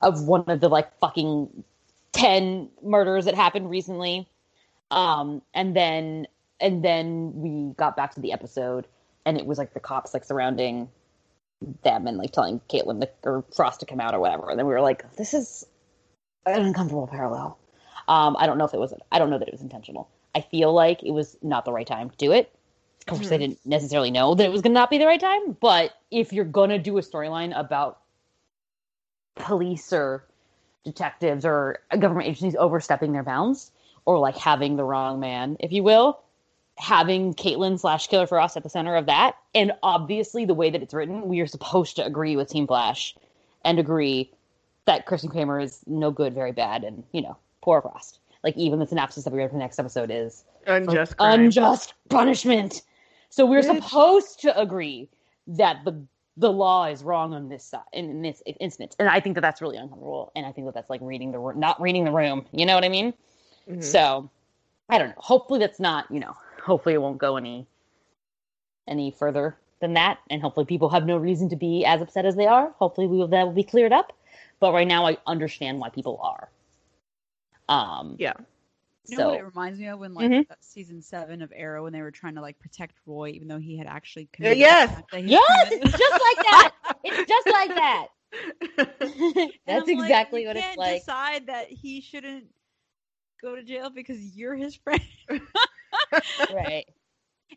of 0.02 0.28
one 0.28 0.44
of 0.48 0.60
the 0.60 0.70
like 0.70 0.98
fucking 1.00 1.64
ten 2.12 2.70
murders 2.84 3.26
that 3.26 3.36
happened 3.36 3.70
recently, 3.70 4.28
um, 4.90 5.42
and 5.54 5.76
then 5.76 6.28
and 6.60 6.84
then 6.84 7.32
we 7.36 7.74
got 7.76 7.96
back 7.96 8.14
to 8.16 8.22
the 8.22 8.32
episode, 8.32 8.88
and 9.26 9.38
it 9.38 9.46
was 9.46 9.58
like 9.58 9.74
the 9.74 9.80
cops 9.80 10.14
like 10.14 10.24
surrounding 10.24 10.88
them 11.84 12.08
and 12.08 12.18
like 12.18 12.32
telling 12.32 12.60
Caitlin 12.70 13.02
to, 13.02 13.10
or 13.24 13.44
Frost 13.56 13.80
to 13.82 13.86
come 13.86 14.00
out 14.00 14.14
or 14.14 14.20
whatever. 14.20 14.50
And 14.50 14.58
then 14.58 14.66
we 14.66 14.74
were 14.74 14.82
like, 14.82 15.16
this 15.16 15.34
is 15.34 15.66
an 16.46 16.62
uncomfortable 16.62 17.08
parallel. 17.08 17.58
Um, 18.08 18.36
I 18.40 18.48
don't 18.48 18.58
know 18.58 18.66
if 18.66 18.74
it 18.74 18.80
was. 18.80 18.94
I 19.12 19.20
don't 19.20 19.30
know 19.30 19.38
that 19.38 19.48
it 19.48 19.54
was 19.54 19.62
intentional. 19.62 20.10
I 20.34 20.42
feel 20.42 20.74
like 20.74 21.04
it 21.04 21.12
was 21.12 21.38
not 21.42 21.66
the 21.66 21.72
right 21.72 21.86
time 21.86 22.10
to 22.10 22.18
do 22.18 22.32
it. 22.32 22.54
Of 23.08 23.18
course, 23.18 23.32
I 23.32 23.36
Mhm. 23.36 23.40
didn't 23.40 23.66
necessarily 23.66 24.12
know 24.12 24.36
that 24.36 24.46
it 24.46 24.52
was 24.52 24.62
going 24.62 24.74
to 24.74 24.80
not 24.80 24.90
be 24.90 24.98
the 24.98 25.08
right 25.08 25.20
time. 25.20 25.58
But 25.60 25.92
if 26.12 26.32
you're 26.32 26.46
gonna 26.46 26.80
do 26.80 26.98
a 26.98 27.02
storyline 27.02 27.58
about 27.58 28.00
police 29.36 29.92
or 29.94 30.26
detectives 30.84 31.46
or 31.46 31.80
government 32.00 32.28
agencies 32.28 32.56
overstepping 32.58 33.12
their 33.14 33.24
bounds 33.24 33.72
or 34.06 34.20
like 34.20 34.38
having 34.38 34.76
the 34.76 34.84
wrong 34.84 35.20
man, 35.20 35.58
if 35.60 35.72
you 35.72 35.84
will, 35.84 36.20
having 36.78 37.34
Caitlin 37.34 37.80
slash 37.80 38.08
Killer 38.08 38.28
Frost 38.28 38.58
at 38.58 38.64
the 38.64 38.70
center 38.70 38.96
of 38.96 39.06
that, 39.06 39.36
and 39.54 39.72
obviously 39.84 40.46
the 40.46 40.54
way 40.54 40.70
that 40.70 40.82
it's 40.82 40.94
written, 40.94 41.28
we 41.28 41.40
are 41.40 41.48
supposed 41.48 41.96
to 41.98 42.06
agree 42.06 42.36
with 42.36 42.50
Team 42.50 42.66
Flash 42.68 43.16
and 43.64 43.78
agree 43.80 44.32
that 44.86 45.06
Kristen 45.06 45.30
Kramer 45.30 45.60
is 45.60 45.82
no 45.86 46.10
good, 46.12 46.34
very 46.34 46.52
bad, 46.52 46.84
and 46.84 47.04
you 47.12 47.22
know, 47.22 47.38
poor 47.62 47.82
Frost. 47.82 48.20
Like 48.44 48.58
even 48.58 48.80
the 48.80 48.88
synopsis 48.88 49.24
that 49.24 49.32
we 49.34 49.38
read 49.40 49.50
for 49.50 49.56
the 49.56 49.60
next 49.60 49.78
episode 49.78 50.10
is 50.12 50.44
Unjust 50.66 51.18
crime. 51.18 51.42
unjust 51.42 51.94
punishment. 52.10 52.82
So 53.32 53.46
we're 53.46 53.62
Bitch. 53.62 53.84
supposed 53.84 54.42
to 54.42 54.60
agree 54.60 55.10
that 55.48 55.84
the 55.86 56.06
the 56.38 56.52
law 56.52 56.86
is 56.86 57.04
wrong 57.04 57.34
on 57.34 57.50
this 57.50 57.64
side 57.64 57.82
in, 57.94 58.10
in 58.10 58.22
this 58.22 58.42
instance, 58.46 58.96
and 59.00 59.10
I 59.10 59.20
think 59.22 59.36
that 59.36 59.42
that's 59.42 59.62
really 59.62 59.78
uncomfortable. 59.78 60.32
And 60.36 60.46
I 60.46 60.52
think 60.52 60.68
that 60.68 60.74
that's 60.74 60.90
like 60.90 61.02
reading 61.02 61.32
the 61.32 61.40
room, 61.40 61.60
not 61.60 61.82
reading 61.82 62.04
the 62.04 62.12
room. 62.12 62.46
You 62.52 62.66
know 62.66 62.76
what 62.76 62.84
I 62.84 62.90
mean? 62.90 63.14
Mhm. 63.70 63.84
So 63.84 64.30
I 64.90 64.98
don't 64.98 65.10
know. 65.10 65.16
Hopefully 65.18 65.60
that's 65.60 65.80
not 65.80 66.12
you 66.12 66.20
know. 66.20 66.36
Hopefully 66.62 66.94
it 66.94 67.02
won't 67.02 67.18
go 67.18 67.38
any 67.38 67.68
any 68.88 69.12
further 69.12 69.58
than 69.80 69.94
that, 69.94 70.20
and 70.30 70.42
hopefully 70.42 70.66
people 70.66 70.90
have 70.90 71.06
no 71.06 71.18
reason 71.18 71.50
to 71.50 71.56
be 71.56 71.86
as 71.86 72.02
upset 72.02 72.26
as 72.26 72.36
they 72.36 72.48
are. 72.48 72.74
Hopefully 72.80 73.08
we 73.08 73.18
will, 73.18 73.28
that 73.30 73.46
will 73.46 73.54
be 73.54 73.64
cleared 73.64 73.94
up. 73.94 74.14
But 74.60 74.74
right 74.74 74.88
now 74.88 75.06
I 75.08 75.18
understand 75.26 75.80
why 75.80 75.90
people 75.90 76.20
are. 76.22 76.50
Um. 77.70 78.16
Yeah. 78.20 78.34
You 79.08 79.18
know 79.18 79.22
So 79.22 79.24
what 79.24 79.34
it 79.34 79.44
reminds 79.44 79.80
me 79.80 79.88
of 79.88 80.00
when 80.00 80.14
like 80.14 80.34
Mhm. 80.34 80.46
uh, 80.50 80.56
season 80.60 81.02
seven 81.02 81.42
of 81.42 81.52
Arrow 81.56 81.84
when 81.84 81.94
they 81.94 82.02
were 82.02 82.12
trying 82.12 82.36
to 82.36 82.42
like 82.42 82.60
protect 82.60 82.96
Roy 83.06 83.30
even 83.30 83.48
though 83.48 83.58
he 83.60 83.78
had 83.78 83.88
actually 83.88 84.28
committed 84.32 84.70
the 84.70 84.80
yes. 84.80 84.90
act 84.90 85.12
that 85.12 85.22
he 85.22 85.36
yes, 85.36 85.40
committed. 85.40 85.82
it's 85.82 85.96
just 85.96 86.20
like 86.20 86.42
that. 86.44 86.72
It's 87.04 87.24
just 87.24 87.50
like 87.52 87.74
that. 87.76 88.08
That's 89.66 89.88
I'm 89.88 89.96
like, 89.96 90.18
exactly 90.18 90.46
you 90.46 90.46
what 90.46 90.58
it's 90.58 90.76
can't 90.76 90.78
like. 90.78 91.06
Decide 91.06 91.48
that 91.48 91.68
he 91.70 92.02
shouldn't 92.02 92.46
go 93.42 93.56
to 93.56 93.64
jail 93.64 93.90
because 93.90 94.36
you're 94.36 94.56
his 94.56 94.76
friend. 94.76 95.02
right. 96.50 96.86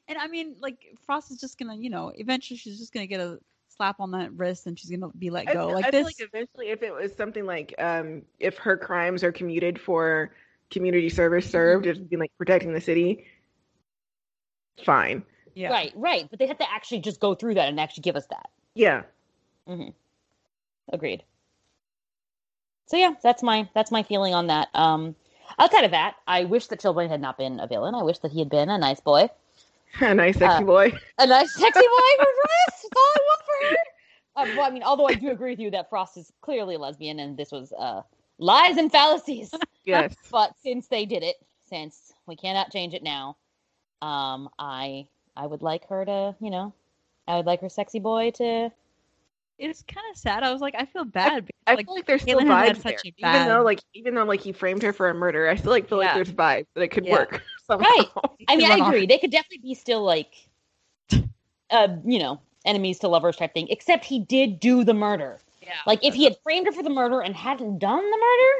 And 0.08 0.18
I 0.18 0.26
mean, 0.28 0.56
like 0.60 0.78
Frost 1.06 1.30
is 1.30 1.40
just 1.40 1.58
gonna, 1.58 1.76
you 1.76 1.90
know, 1.90 2.12
eventually 2.14 2.56
she's 2.56 2.78
just 2.78 2.92
gonna 2.92 3.06
get 3.06 3.20
a 3.20 3.38
slap 3.68 4.00
on 4.00 4.10
that 4.12 4.32
wrist 4.32 4.66
and 4.66 4.78
she's 4.78 4.90
gonna 4.90 5.12
be 5.18 5.30
let 5.30 5.50
go. 5.50 5.66
feel- 5.66 5.74
like 5.74 5.78
I 5.82 5.90
this. 5.90 5.92
feel 5.92 6.04
like 6.04 6.16
eventually, 6.20 6.68
if 6.68 6.82
it 6.82 6.92
was 6.92 7.14
something 7.14 7.46
like, 7.46 7.74
um, 7.78 8.22
if 8.38 8.58
her 8.58 8.76
crimes 8.76 9.22
are 9.24 9.32
commuted 9.32 9.80
for 9.80 10.32
community 10.74 11.08
service 11.08 11.50
served, 11.50 11.86
it's 11.86 11.98
been 11.98 12.18
like 12.20 12.32
protecting 12.36 12.74
the 12.74 12.80
city. 12.80 13.24
Fine. 14.84 15.22
yeah. 15.54 15.70
Right, 15.70 15.92
right. 15.96 16.28
But 16.28 16.38
they 16.38 16.46
have 16.46 16.58
to 16.58 16.70
actually 16.70 17.00
just 17.00 17.20
go 17.20 17.34
through 17.34 17.54
that 17.54 17.68
and 17.68 17.80
actually 17.80 18.02
give 18.02 18.16
us 18.16 18.26
that. 18.26 18.50
Yeah. 18.74 19.02
Agreed. 20.92 21.22
So 22.86 22.96
yeah, 22.98 23.14
that's 23.22 23.42
my 23.42 23.68
that's 23.74 23.90
my 23.90 24.02
feeling 24.02 24.34
on 24.34 24.48
that. 24.48 24.68
Um 24.74 25.14
outside 25.58 25.84
of 25.84 25.92
that, 25.92 26.16
I 26.26 26.44
wish 26.44 26.66
that 26.66 26.80
Chillblaine 26.80 27.08
had 27.08 27.20
not 27.20 27.38
been 27.38 27.60
a 27.60 27.66
villain. 27.66 27.94
I 27.94 28.02
wish 28.02 28.18
that 28.18 28.32
he 28.32 28.40
had 28.40 28.50
been 28.50 28.68
a 28.68 28.76
nice 28.78 29.00
boy. 29.00 29.28
A 30.00 30.12
nice 30.12 30.36
sexy 30.36 30.64
Uh, 30.64 30.66
boy. 30.66 30.92
A 31.18 31.26
nice 31.26 31.54
sexy 31.54 31.80
boy 31.80 32.12
for 32.18 32.24
Frost. 32.42 32.82
That's 32.82 32.96
all 32.96 33.12
I 33.14 33.18
want 33.22 33.40
for 33.46 33.68
her. 33.68 33.76
Uh, 34.36 34.56
well, 34.56 34.66
I 34.66 34.70
mean, 34.70 34.82
although 34.82 35.06
I 35.06 35.14
do 35.14 35.30
agree 35.30 35.52
with 35.52 35.60
you 35.60 35.70
that 35.70 35.88
Frost 35.88 36.16
is 36.16 36.32
clearly 36.40 36.74
a 36.74 36.78
lesbian 36.78 37.20
and 37.20 37.36
this 37.36 37.52
was 37.52 37.72
uh 37.72 38.02
lies 38.38 38.76
and 38.76 38.90
fallacies. 38.90 39.52
Yes. 39.86 40.14
but 40.32 40.54
since 40.62 40.86
they 40.86 41.04
did 41.04 41.22
it, 41.22 41.36
since 41.68 42.14
we 42.26 42.36
cannot 42.36 42.72
change 42.72 42.94
it 42.94 43.02
now, 43.02 43.36
um, 44.00 44.48
I 44.58 45.06
I 45.36 45.46
would 45.46 45.60
like 45.60 45.86
her 45.88 46.06
to, 46.06 46.34
you 46.40 46.50
know, 46.50 46.72
I 47.28 47.36
would 47.36 47.44
like 47.44 47.60
her 47.60 47.68
sexy 47.68 47.98
boy 47.98 48.30
to. 48.36 48.70
It's 49.58 49.82
kind 49.82 50.06
of 50.10 50.16
sad. 50.16 50.42
I 50.42 50.50
was 50.52 50.62
like, 50.62 50.74
I 50.76 50.86
feel 50.86 51.04
bad. 51.04 51.44
because, 51.46 51.60
I 51.66 51.74
like, 51.74 51.84
feel 51.86 51.94
like 51.96 52.06
there's 52.06 52.22
still 52.22 52.40
Caitlin 52.40 52.46
has 52.46 52.68
had 52.68 52.76
vibes 52.78 52.82
there. 52.82 52.92
such 52.98 53.04
a 53.04 53.08
Even 53.08 53.20
bad- 53.20 53.48
though 53.50 53.62
like 53.62 53.80
even 53.92 54.14
though 54.14 54.24
like 54.24 54.40
he 54.40 54.52
framed 54.52 54.82
her 54.82 54.94
for 54.94 55.10
a 55.10 55.14
murder, 55.14 55.46
I 55.48 55.54
still 55.56 55.70
like 55.72 55.86
feel 55.86 55.98
like 55.98 56.08
Yeah. 56.08 56.14
there's 56.14 56.32
vibes 56.32 56.66
that 56.74 56.80
it 56.82 56.88
could 56.88 57.04
Yeah. 57.04 57.12
work 57.12 57.42
somehow. 57.66 57.84
Right. 57.86 58.08
I 58.48 58.56
mean, 58.56 58.70
run 58.70 58.80
I 58.80 58.84
off. 58.84 58.88
agree. 58.88 59.04
They 59.06 59.18
could 59.18 59.30
definitely 59.32 59.58
be 59.68 59.74
still 59.74 60.02
like, 60.02 60.32
uh, 61.70 61.88
you 62.06 62.18
know, 62.18 62.40
enemies 62.64 63.00
to 63.00 63.08
lovers 63.08 63.36
type 63.36 63.52
thing. 63.52 63.68
Except 63.68 64.04
he 64.06 64.18
did 64.20 64.60
do 64.60 64.82
the 64.82 64.94
murder. 64.94 65.40
Yeah. 65.64 65.72
Like 65.86 66.04
if 66.04 66.14
he 66.14 66.24
had 66.24 66.36
framed 66.42 66.66
her 66.66 66.72
for 66.72 66.82
the 66.82 66.90
murder 66.90 67.20
and 67.20 67.34
hadn't 67.34 67.78
done 67.78 67.98
the 68.10 68.16
murder, 68.16 68.52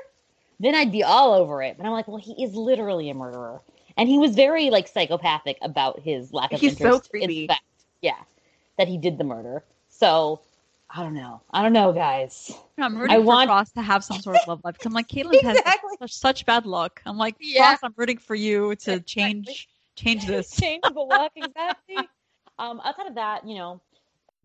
then 0.61 0.75
I'd 0.75 0.93
be 0.93 1.03
all 1.03 1.33
over 1.35 1.63
it. 1.63 1.77
But 1.77 1.87
I'm 1.87 1.93
like, 1.93 2.09
well, 2.09 2.17
he 2.19 2.43
is 2.45 2.55
literally 2.55 3.11
a 3.11 3.15
murderer, 3.15 3.61
and 3.97 4.09
he 4.09 4.19
was 4.19 4.35
very 4.35 4.71
like 4.71 4.89
psychopathic 4.89 5.59
about 5.63 6.01
his 6.01 6.33
lack 6.33 6.53
of 6.53 6.61
He's 6.61 6.79
so 6.79 6.85
interest 6.87 7.11
creepy. 7.11 7.43
in 7.43 7.49
fact, 7.49 7.63
yeah, 8.01 8.17
that 8.79 8.89
he 8.89 8.97
did 8.99 9.19
the 9.19 9.25
murder. 9.25 9.63
So 9.89 10.41
I 10.91 11.03
don't 11.03 11.15
know. 11.15 11.41
I 11.51 11.63
don't 11.63 11.73
know, 11.73 11.93
guys. 11.93 12.53
I'm 12.79 12.97
rooting 12.97 13.17
I 13.17 13.19
for 13.21 13.25
want- 13.27 13.49
Frost 13.49 13.75
to 13.75 13.83
have 13.83 14.05
some 14.05 14.21
sort 14.21 14.37
of 14.37 14.47
love 14.47 14.61
life. 14.65 14.77
'cause 14.79 14.87
I'm 14.87 14.93
like, 14.93 15.09
Caitlin 15.09 15.43
has 15.43 15.57
Exactly. 15.59 15.91
such, 15.99 16.13
such 16.15 16.47
bad 16.47 16.67
luck. 16.67 17.03
I'm 17.05 17.17
like, 17.19 17.35
Yeah. 17.41 17.69
Frost, 17.71 17.85
I'm 17.85 17.95
rooting 17.97 18.19
for 18.19 18.35
you 18.37 18.75
to 18.77 18.93
Exactly. 18.95 19.01
change 19.05 19.69
change 19.97 20.27
this. 20.27 20.51
change 20.61 20.83
the 20.83 21.01
luck 21.01 21.33
exactly. 21.37 21.97
um, 22.59 22.81
outside 22.85 23.07
of 23.09 23.15
that, 23.17 23.47
you 23.47 23.57
know, 23.57 23.81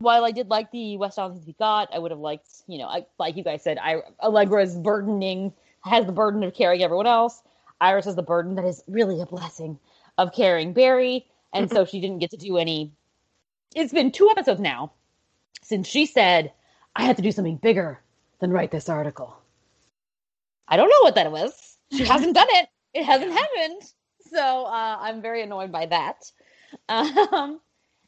while 0.00 0.24
I 0.24 0.30
did 0.30 0.48
like 0.48 0.70
the 0.72 0.96
West 0.96 1.18
Islands 1.18 1.46
we 1.46 1.52
got, 1.52 1.94
I 1.94 1.98
would 1.98 2.10
have 2.10 2.20
liked, 2.20 2.48
you 2.66 2.78
know, 2.78 2.86
I, 2.86 3.06
like 3.18 3.36
you 3.36 3.44
guys 3.44 3.62
said, 3.62 3.78
I 3.78 4.02
Allegra's 4.22 4.76
burdening 4.76 5.52
has 5.82 6.06
the 6.06 6.12
burden 6.12 6.42
of 6.42 6.54
carrying 6.54 6.82
everyone 6.82 7.06
else. 7.06 7.42
Iris 7.80 8.06
has 8.06 8.16
the 8.16 8.22
burden 8.22 8.54
that 8.56 8.64
is 8.64 8.82
really 8.88 9.20
a 9.20 9.26
blessing 9.26 9.78
of 10.18 10.32
carrying 10.32 10.72
Barry, 10.72 11.26
and 11.52 11.70
so 11.70 11.84
she 11.84 12.00
didn't 12.00 12.18
get 12.18 12.30
to 12.30 12.36
do 12.36 12.56
any. 12.56 12.92
It's 13.74 13.92
been 13.92 14.10
two 14.10 14.28
episodes 14.30 14.60
now 14.60 14.92
since 15.62 15.86
she 15.86 16.06
said, 16.06 16.52
"I 16.96 17.04
had 17.04 17.16
to 17.16 17.22
do 17.22 17.32
something 17.32 17.56
bigger 17.56 18.00
than 18.40 18.52
write 18.52 18.70
this 18.70 18.88
article." 18.88 19.36
I 20.66 20.76
don't 20.76 20.88
know 20.88 21.02
what 21.02 21.14
that 21.16 21.30
was. 21.30 21.78
She 21.92 22.04
hasn't 22.04 22.34
done 22.34 22.46
it. 22.50 22.68
It 22.94 23.04
hasn't 23.04 23.32
happened. 23.32 23.82
So 24.30 24.64
uh, 24.64 24.96
I'm 25.00 25.20
very 25.20 25.42
annoyed 25.42 25.72
by 25.72 25.86
that. 25.86 26.30
Um, 26.88 27.60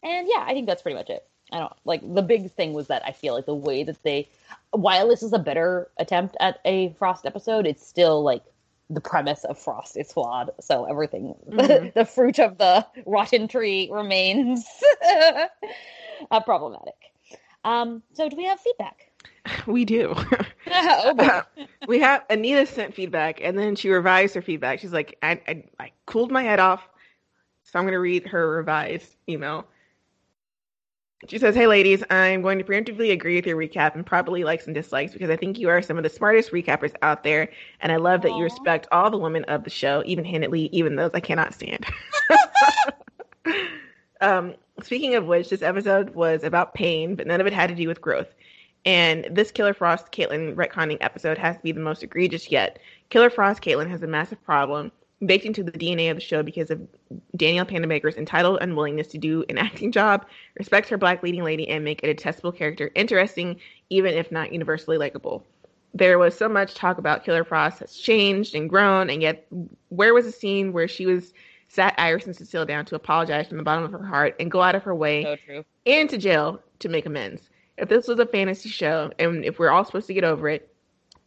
and 0.02 0.28
yeah, 0.28 0.44
I 0.47 0.52
think 0.52 0.66
that's 0.66 0.82
pretty 0.82 0.97
much 0.97 1.10
it. 1.10 1.27
I 1.52 1.58
don't 1.58 1.72
like 1.84 2.00
the 2.14 2.22
big 2.22 2.50
thing 2.52 2.72
was 2.72 2.86
that 2.88 3.02
I 3.04 3.12
feel 3.12 3.34
like 3.34 3.46
the 3.46 3.54
way 3.54 3.84
that 3.84 4.02
they, 4.02 4.28
while 4.70 5.08
this 5.08 5.22
is 5.22 5.32
a 5.32 5.38
better 5.38 5.90
attempt 5.98 6.36
at 6.40 6.60
a 6.64 6.90
Frost 6.98 7.26
episode, 7.26 7.66
it's 7.66 7.86
still 7.86 8.22
like 8.22 8.42
the 8.90 9.00
premise 9.00 9.44
of 9.44 9.58
Frost 9.58 9.96
is 9.96 10.12
flawed. 10.12 10.50
So 10.60 10.84
everything, 10.84 11.34
Mhm. 11.48 11.92
the 11.94 12.04
fruit 12.04 12.38
of 12.38 12.58
the 12.58 12.86
rotten 13.06 13.48
tree 13.48 13.88
remains 13.92 14.66
uh, 16.30 16.40
problematic. 16.40 16.94
Um, 17.64 18.02
so 18.14 18.28
do 18.28 18.36
we 18.36 18.44
have 18.46 18.58
feedback? 18.60 19.10
We 19.66 19.84
do. 19.84 20.14
oh, 20.70 21.14
boy. 21.14 21.66
we 21.86 22.00
have 22.00 22.24
Anita 22.30 22.66
sent 22.66 22.94
feedback 22.94 23.40
and 23.42 23.58
then 23.58 23.76
she 23.76 23.88
revised 23.90 24.34
her 24.34 24.42
feedback. 24.42 24.80
She's 24.80 24.92
like, 24.92 25.16
I, 25.22 25.40
I, 25.46 25.64
I 25.78 25.92
cooled 26.06 26.30
my 26.32 26.42
head 26.42 26.58
off, 26.60 26.82
so 27.64 27.78
I'm 27.78 27.84
going 27.84 27.92
to 27.92 27.98
read 28.00 28.26
her 28.28 28.50
revised 28.50 29.14
email. 29.28 29.66
She 31.28 31.38
says, 31.38 31.54
Hey 31.54 31.66
ladies, 31.66 32.02
I'm 32.10 32.42
going 32.42 32.58
to 32.58 32.64
preemptively 32.64 33.12
agree 33.12 33.36
with 33.36 33.46
your 33.46 33.56
recap 33.56 33.94
and 33.94 34.04
probably 34.04 34.42
likes 34.42 34.66
and 34.66 34.74
dislikes 34.74 35.12
because 35.12 35.30
I 35.30 35.36
think 35.36 35.58
you 35.58 35.68
are 35.68 35.80
some 35.80 35.96
of 35.96 36.02
the 36.02 36.10
smartest 36.10 36.50
recappers 36.50 36.94
out 37.02 37.22
there. 37.22 37.48
And 37.80 37.92
I 37.92 37.96
love 37.96 38.22
that 38.22 38.32
you 38.32 38.42
respect 38.42 38.88
all 38.90 39.10
the 39.10 39.18
women 39.18 39.44
of 39.44 39.64
the 39.64 39.70
show, 39.70 40.02
even 40.04 40.24
handedly, 40.24 40.68
even 40.72 40.96
those 40.96 41.12
I 41.14 41.20
cannot 41.20 41.54
stand. 41.54 41.86
um, 44.20 44.54
speaking 44.82 45.14
of 45.14 45.26
which, 45.26 45.48
this 45.48 45.62
episode 45.62 46.10
was 46.14 46.42
about 46.42 46.74
pain, 46.74 47.14
but 47.14 47.26
none 47.26 47.40
of 47.40 47.46
it 47.46 47.52
had 47.52 47.68
to 47.68 47.76
do 47.76 47.86
with 47.86 48.00
growth. 48.00 48.34
And 48.84 49.28
this 49.30 49.52
Killer 49.52 49.74
Frost 49.74 50.10
Caitlin 50.10 50.56
retconning 50.56 50.98
episode 51.00 51.38
has 51.38 51.56
to 51.56 51.62
be 51.62 51.70
the 51.70 51.80
most 51.80 52.02
egregious 52.02 52.50
yet. 52.50 52.80
Killer 53.10 53.30
Frost 53.30 53.62
Caitlin 53.62 53.88
has 53.88 54.02
a 54.02 54.08
massive 54.08 54.42
problem 54.44 54.90
baked 55.24 55.44
into 55.44 55.62
the 55.62 55.72
DNA 55.72 56.10
of 56.10 56.16
the 56.16 56.20
show 56.20 56.42
because 56.42 56.70
of 56.70 56.80
Danielle 57.36 57.66
Panabaker's 57.66 58.16
entitled 58.16 58.58
unwillingness 58.60 59.06
to 59.08 59.18
do 59.18 59.44
an 59.48 59.58
acting 59.66 59.92
job, 59.92 60.26
respect 60.58 60.88
her 60.88 60.98
black 60.98 61.22
leading 61.22 61.44
lady, 61.44 61.68
and 61.68 61.84
make 61.84 62.02
a 62.02 62.06
detestable 62.06 62.52
character 62.52 62.90
interesting, 62.94 63.60
even 63.90 64.14
if 64.14 64.32
not 64.32 64.52
universally 64.52 64.98
likable. 64.98 65.44
There 65.94 66.18
was 66.18 66.36
so 66.36 66.48
much 66.48 66.74
talk 66.74 66.98
about 66.98 67.24
Killer 67.24 67.44
Frost 67.44 67.80
has 67.80 67.96
changed 67.96 68.54
and 68.54 68.68
grown, 68.68 69.10
and 69.10 69.20
yet 69.20 69.46
where 69.90 70.14
was 70.14 70.24
the 70.24 70.32
scene 70.32 70.72
where 70.72 70.88
she 70.88 71.06
was 71.06 71.32
sat 71.68 71.94
Iris 71.96 72.26
and 72.26 72.36
Cecile 72.36 72.66
down 72.66 72.84
to 72.86 72.94
apologize 72.94 73.48
from 73.48 73.56
the 73.56 73.62
bottom 73.62 73.84
of 73.84 73.92
her 73.92 74.04
heart 74.04 74.36
and 74.38 74.50
go 74.50 74.60
out 74.60 74.74
of 74.74 74.82
her 74.82 74.94
way 74.94 75.22
so 75.22 75.36
true. 75.36 75.64
and 75.86 76.08
to 76.10 76.18
jail 76.18 76.60
to 76.80 76.88
make 76.90 77.06
amends. 77.06 77.48
If 77.78 77.88
this 77.88 78.06
was 78.06 78.18
a 78.18 78.26
fantasy 78.26 78.68
show 78.68 79.10
and 79.18 79.42
if 79.42 79.58
we're 79.58 79.70
all 79.70 79.84
supposed 79.84 80.06
to 80.08 80.14
get 80.14 80.22
over 80.22 80.50
it, 80.50 80.70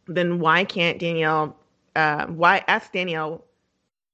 then 0.06 0.38
why 0.38 0.64
can't 0.64 1.00
Danielle? 1.00 1.56
Uh, 1.96 2.26
why 2.26 2.62
ask 2.68 2.92
Danielle? 2.92 3.44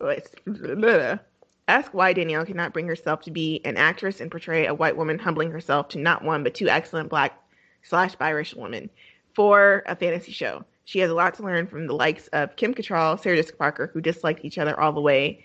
Ask 1.69 1.95
why 1.95 2.13
Danielle 2.13 2.45
cannot 2.45 2.73
bring 2.73 2.87
herself 2.87 3.23
to 3.23 3.31
be 3.31 3.61
an 3.65 3.77
actress 3.77 4.21
and 4.21 4.31
portray 4.31 4.67
a 4.67 4.75
white 4.75 4.97
woman 4.97 5.19
humbling 5.19 5.51
herself 5.51 5.89
to 5.89 5.99
not 5.99 6.25
one 6.25 6.43
but 6.43 6.55
two 6.55 6.69
excellent 6.69 7.09
black 7.09 7.41
slash 7.83 8.17
biracial 8.17 8.57
women 8.57 8.91
for 9.35 9.83
a 9.87 9.95
fantasy 9.95 10.33
show. 10.33 10.65
She 10.85 10.99
has 10.99 11.11
a 11.11 11.15
lot 11.15 11.35
to 11.35 11.45
learn 11.45 11.69
from 11.69 11.87
the 11.87 11.95
likes 11.95 12.27
of 12.29 12.57
Kim 12.57 12.75
Cattrall, 12.75 13.21
Sarah 13.21 13.37
Jessica 13.37 13.57
Parker, 13.57 13.91
who 13.93 14.01
disliked 14.01 14.45
each 14.45 14.59
other 14.59 14.79
all 14.79 14.93
the 14.93 15.01
way 15.01 15.45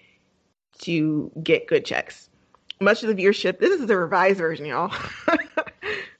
to 0.80 1.32
get 1.44 1.68
good 1.68 1.86
checks. 1.86 2.30
Much 2.82 3.04
of 3.04 3.16
the 3.16 3.24
viewership, 3.24 3.60
this 3.60 3.80
is 3.80 3.88
the 3.88 3.98
revised 3.98 4.40
version, 4.40 4.66
y'all. 4.66 4.92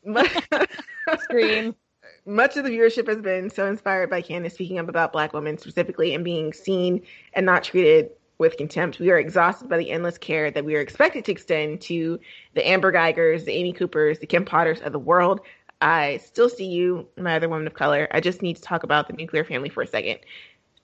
Scream. 1.22 1.76
much 2.28 2.58
of 2.58 2.66
the 2.66 2.70
viewership 2.70 3.08
has 3.08 3.22
been 3.22 3.50
so 3.50 3.68
inspired 3.68 4.10
by 4.10 4.22
Candice 4.22 4.54
speaking 4.54 4.80
up 4.80 4.90
about 4.90 5.14
black 5.14 5.34
women 5.34 5.58
specifically 5.58 6.14
and 6.14 6.24
being 6.24 6.52
seen 6.52 7.02
and 7.34 7.46
not 7.46 7.64
treated 7.64 8.12
with 8.38 8.58
contempt. 8.58 9.00
We 9.00 9.12
are 9.12 9.18
exhausted 9.18 9.70
by 9.70 9.78
the 9.78 9.92
endless 9.92 10.18
care 10.18 10.52
that 10.52 10.66
we 10.66 10.76
are 10.76 10.82
expected 10.82 11.26
to 11.26 11.32
extend 11.32 11.82
to 11.82 12.20
the 12.54 12.68
Amber 12.68 12.92
Guygers, 12.92 13.46
the 13.46 13.54
Amy 13.54 13.74
Coopers, 13.74 14.20
the 14.20 14.28
Kim 14.28 14.46
Potters 14.46 14.82
of 14.82 14.92
the 14.92 15.00
world. 15.00 15.42
I 15.82 16.18
still 16.18 16.50
see 16.50 16.66
you, 16.66 17.08
my 17.18 17.36
other 17.36 17.50
woman 17.50 17.68
of 17.68 17.74
color. 17.74 18.08
I 18.12 18.20
just 18.20 18.42
need 18.42 18.56
to 18.56 18.62
talk 18.62 18.84
about 18.84 19.08
the 19.08 19.14
nuclear 19.14 19.44
family 19.44 19.70
for 19.70 19.84
a 19.84 19.88
second. 19.88 20.20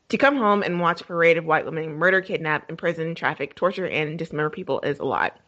To 0.10 0.18
come 0.18 0.38
home 0.38 0.62
and 0.62 0.80
watch 0.80 1.02
a 1.02 1.06
parade 1.06 1.38
of 1.38 1.46
white 1.46 1.66
women 1.66 1.96
murder, 1.96 2.22
kidnap, 2.22 2.70
imprison, 2.70 3.16
traffic, 3.16 3.56
torture, 3.56 3.88
and 3.88 4.18
dismember 4.20 4.50
people 4.50 4.80
is 4.82 5.00
a 5.00 5.06
lot. 5.06 5.40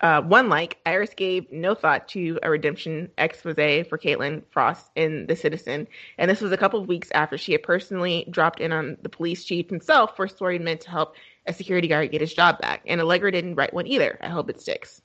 Uh, 0.00 0.22
one 0.22 0.48
like, 0.48 0.78
Iris 0.86 1.12
gave 1.14 1.52
no 1.52 1.74
thought 1.74 2.08
to 2.08 2.38
a 2.42 2.50
redemption 2.50 3.10
expose 3.18 3.86
for 3.86 3.98
Caitlin 3.98 4.42
Frost 4.50 4.90
in 4.96 5.26
The 5.26 5.36
Citizen, 5.36 5.86
and 6.16 6.30
this 6.30 6.40
was 6.40 6.52
a 6.52 6.56
couple 6.56 6.80
of 6.80 6.88
weeks 6.88 7.10
after 7.12 7.36
she 7.36 7.52
had 7.52 7.62
personally 7.62 8.26
dropped 8.30 8.60
in 8.60 8.72
on 8.72 8.96
the 9.02 9.10
police 9.10 9.44
chief 9.44 9.68
himself 9.68 10.16
for 10.16 10.26
story 10.26 10.58
meant 10.58 10.80
to 10.82 10.90
help 10.90 11.16
a 11.46 11.52
security 11.52 11.88
guard 11.88 12.10
get 12.10 12.20
his 12.20 12.34
job 12.34 12.60
back. 12.60 12.82
And 12.86 13.00
Allegra 13.00 13.32
didn't 13.32 13.54
write 13.54 13.74
one 13.74 13.86
either. 13.86 14.18
I 14.20 14.28
hope 14.28 14.50
it 14.50 14.60
sticks. 14.60 15.00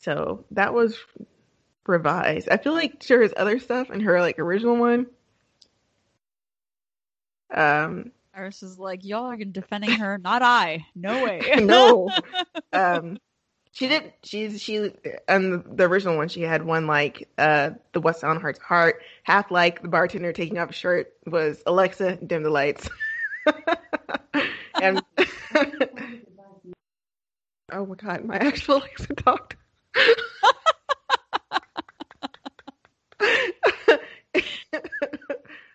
So 0.00 0.44
that 0.50 0.74
was 0.74 0.98
revised. 1.86 2.48
I 2.48 2.56
feel 2.56 2.74
like 2.74 3.04
there 3.06 3.22
is 3.22 3.32
other 3.36 3.58
stuff 3.58 3.90
in 3.90 4.00
her 4.00 4.20
like 4.20 4.38
original 4.38 4.76
one. 4.76 5.06
Um, 7.52 8.12
Iris 8.34 8.62
is 8.62 8.78
like, 8.78 9.04
y'all 9.04 9.26
are 9.26 9.36
defending 9.36 9.90
her, 9.90 10.18
not 10.18 10.42
I. 10.42 10.86
No 10.94 11.24
way. 11.24 11.40
no. 11.60 12.10
Um, 12.72 13.18
she 13.70 13.86
did. 13.86 14.12
She's 14.24 14.60
she 14.60 14.92
and 15.28 15.64
the 15.76 15.84
original 15.84 16.16
one. 16.16 16.28
She 16.28 16.42
had 16.42 16.64
one 16.64 16.88
like 16.88 17.28
uh 17.38 17.70
the 17.92 18.00
West 18.00 18.22
Heart's 18.22 18.60
heart, 18.60 19.02
half 19.22 19.50
like 19.50 19.82
the 19.82 19.88
bartender 19.88 20.32
taking 20.32 20.58
off 20.58 20.70
a 20.70 20.72
shirt 20.72 21.12
was 21.26 21.62
Alexa 21.66 22.16
dim 22.16 22.42
the 22.42 22.50
lights. 22.50 22.88
and 24.84 25.02
oh 27.72 27.86
my 27.86 27.94
god, 27.94 28.24
my 28.24 28.36
actual 28.36 28.76
Alexa 28.82 29.14
talked. 29.14 29.56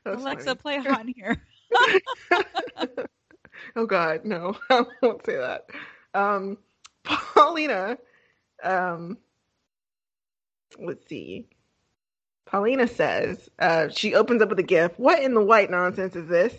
Alexa, 0.06 0.56
funny. 0.56 0.56
play 0.56 0.78
on 0.78 1.08
here. 1.08 1.42
oh 3.76 3.86
God, 3.88 4.26
no, 4.26 4.56
I 4.70 4.84
won't 5.02 5.26
say 5.26 5.38
that. 5.38 5.66
Um, 6.14 6.58
Paulina, 7.04 7.98
um, 8.64 9.18
let's 10.80 11.08
see. 11.08 11.48
Paulina 12.46 12.88
says 12.88 13.50
uh, 13.60 13.90
she 13.90 14.14
opens 14.14 14.42
up 14.44 14.50
with 14.50 14.60
a 14.60 14.64
gift. 14.64 15.00
What 15.00 15.22
in 15.24 15.34
the 15.34 15.44
white 15.44 15.72
nonsense 15.72 16.16
is 16.16 16.28
this? 16.28 16.54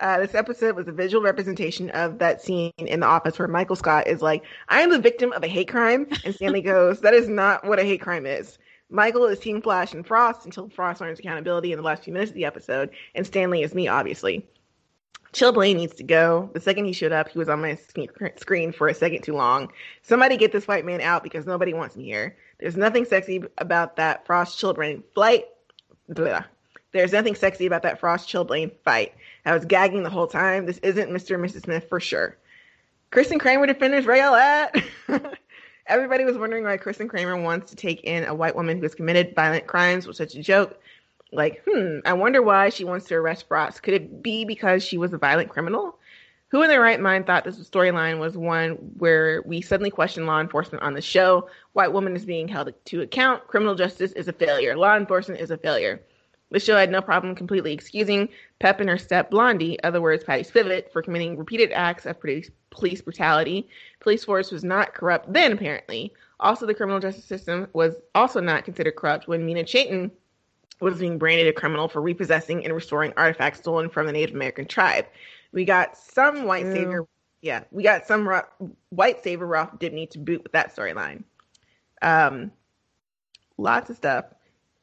Uh, 0.00 0.18
this 0.18 0.34
episode 0.34 0.76
was 0.76 0.86
a 0.86 0.92
visual 0.92 1.22
representation 1.22 1.90
of 1.90 2.18
that 2.18 2.40
scene 2.40 2.72
in 2.78 3.00
the 3.00 3.06
office 3.06 3.38
where 3.38 3.48
Michael 3.48 3.76
Scott 3.76 4.06
is 4.06 4.22
like, 4.22 4.44
I 4.68 4.82
am 4.82 4.90
the 4.90 4.98
victim 4.98 5.32
of 5.32 5.42
a 5.42 5.48
hate 5.48 5.68
crime. 5.68 6.06
And 6.24 6.34
Stanley 6.34 6.60
goes, 6.62 7.00
That 7.00 7.14
is 7.14 7.28
not 7.28 7.64
what 7.66 7.80
a 7.80 7.84
hate 7.84 8.00
crime 8.00 8.26
is. 8.26 8.58
Michael 8.90 9.26
is 9.26 9.38
Team 9.38 9.60
Flash 9.60 9.92
and 9.92 10.06
Frost 10.06 10.46
until 10.46 10.68
Frost 10.70 11.00
learns 11.00 11.18
accountability 11.18 11.72
in 11.72 11.76
the 11.76 11.84
last 11.84 12.04
few 12.04 12.12
minutes 12.12 12.30
of 12.30 12.36
the 12.36 12.46
episode, 12.46 12.90
and 13.14 13.26
Stanley 13.26 13.62
is 13.62 13.74
me, 13.74 13.86
obviously. 13.86 14.46
Chillblaine 15.34 15.76
needs 15.76 15.94
to 15.96 16.04
go. 16.04 16.50
The 16.54 16.60
second 16.60 16.86
he 16.86 16.94
showed 16.94 17.12
up, 17.12 17.28
he 17.28 17.38
was 17.38 17.50
on 17.50 17.60
my 17.60 17.78
screen 18.36 18.72
for 18.72 18.88
a 18.88 18.94
second 18.94 19.22
too 19.22 19.34
long. 19.34 19.70
Somebody 20.00 20.38
get 20.38 20.52
this 20.52 20.66
white 20.66 20.86
man 20.86 21.02
out 21.02 21.22
because 21.22 21.44
nobody 21.44 21.74
wants 21.74 21.96
me 21.96 22.04
here. 22.04 22.36
There's 22.60 22.78
nothing 22.78 23.04
sexy 23.04 23.44
about 23.58 23.96
that 23.96 24.24
Frost 24.24 24.58
Chillblaine 24.58 25.02
flight. 25.12 25.44
Blah. 26.08 26.44
There's 26.92 27.12
nothing 27.12 27.34
sexy 27.34 27.66
about 27.66 27.82
that 27.82 28.00
Frost 28.00 28.28
Chillblaine 28.28 28.72
fight. 28.84 29.12
I 29.48 29.54
was 29.54 29.64
gagging 29.64 30.02
the 30.02 30.10
whole 30.10 30.26
time. 30.26 30.66
This 30.66 30.78
isn't 30.78 31.10
Mr. 31.10 31.34
and 31.34 31.44
Mrs. 31.44 31.62
Smith 31.62 31.88
for 31.88 32.00
sure. 32.00 32.36
Kristen 33.10 33.38
Kramer 33.38 33.66
to 33.66 33.74
finish 33.74 34.06
at. 34.06 34.82
Everybody 35.86 36.24
was 36.24 36.36
wondering 36.36 36.64
why 36.64 36.76
Kristen 36.76 37.08
Kramer 37.08 37.40
wants 37.40 37.70
to 37.70 37.76
take 37.76 38.04
in 38.04 38.24
a 38.24 38.34
white 38.34 38.54
woman 38.54 38.76
who 38.76 38.82
has 38.82 38.94
committed 38.94 39.34
violent 39.34 39.66
crimes 39.66 40.06
was 40.06 40.18
such 40.18 40.34
a 40.34 40.42
joke. 40.42 40.78
Like, 41.32 41.62
hmm, 41.66 42.00
I 42.04 42.12
wonder 42.12 42.42
why 42.42 42.68
she 42.68 42.84
wants 42.84 43.06
to 43.06 43.14
arrest 43.14 43.48
Frost. 43.48 43.82
Could 43.82 43.94
it 43.94 44.22
be 44.22 44.44
because 44.44 44.82
she 44.82 44.98
was 44.98 45.14
a 45.14 45.18
violent 45.18 45.48
criminal? 45.48 45.98
Who 46.48 46.62
in 46.62 46.68
their 46.68 46.80
right 46.80 47.00
mind 47.00 47.26
thought 47.26 47.44
this 47.44 47.58
storyline 47.68 48.18
was 48.18 48.36
one 48.36 48.72
where 48.98 49.42
we 49.46 49.62
suddenly 49.62 49.90
question 49.90 50.26
law 50.26 50.40
enforcement 50.40 50.82
on 50.82 50.92
the 50.92 51.00
show? 51.00 51.48
White 51.72 51.92
woman 51.94 52.16
is 52.16 52.26
being 52.26 52.48
held 52.48 52.72
to 52.86 53.00
account. 53.00 53.46
Criminal 53.46 53.74
justice 53.74 54.12
is 54.12 54.28
a 54.28 54.32
failure. 54.32 54.76
Law 54.76 54.96
enforcement 54.96 55.40
is 55.40 55.50
a 55.50 55.58
failure. 55.58 56.02
The 56.50 56.60
show 56.60 56.76
had 56.76 56.90
no 56.90 57.02
problem 57.02 57.34
completely 57.34 57.72
excusing 57.72 58.28
Pep 58.58 58.80
and 58.80 58.88
her 58.88 58.96
step 58.98 59.30
Blondie, 59.30 59.82
other 59.82 60.00
words 60.00 60.24
Patty 60.24 60.44
Spivot, 60.44 60.90
for 60.90 61.02
committing 61.02 61.36
repeated 61.36 61.72
acts 61.72 62.06
of 62.06 62.18
police 62.20 63.00
brutality. 63.02 63.68
Police 64.00 64.24
force 64.24 64.50
was 64.50 64.64
not 64.64 64.94
corrupt 64.94 65.32
then, 65.32 65.52
apparently. 65.52 66.12
Also, 66.40 66.66
the 66.66 66.74
criminal 66.74 67.00
justice 67.00 67.24
system 67.24 67.66
was 67.72 67.96
also 68.14 68.40
not 68.40 68.64
considered 68.64 68.96
corrupt 68.96 69.28
when 69.28 69.44
Mina 69.44 69.64
Chaytan 69.64 70.10
was 70.80 70.98
being 70.98 71.18
branded 71.18 71.48
a 71.48 71.52
criminal 71.52 71.88
for 71.88 72.00
repossessing 72.00 72.64
and 72.64 72.72
restoring 72.72 73.12
artifacts 73.16 73.58
stolen 73.58 73.90
from 73.90 74.06
the 74.06 74.12
Native 74.12 74.34
American 74.34 74.64
tribe. 74.64 75.06
We 75.52 75.64
got 75.64 75.96
some 75.96 76.44
white 76.44 76.66
savior, 76.66 77.06
yeah, 77.42 77.64
we 77.72 77.82
got 77.82 78.06
some 78.06 78.30
white 78.90 79.22
savior 79.22 79.46
Ralph 79.46 79.78
Dibny 79.78 80.08
to 80.10 80.18
boot 80.18 80.42
with 80.44 80.52
that 80.52 80.74
storyline. 80.74 81.24
Um, 82.00 82.52
lots 83.56 83.90
of 83.90 83.96
stuff 83.96 84.26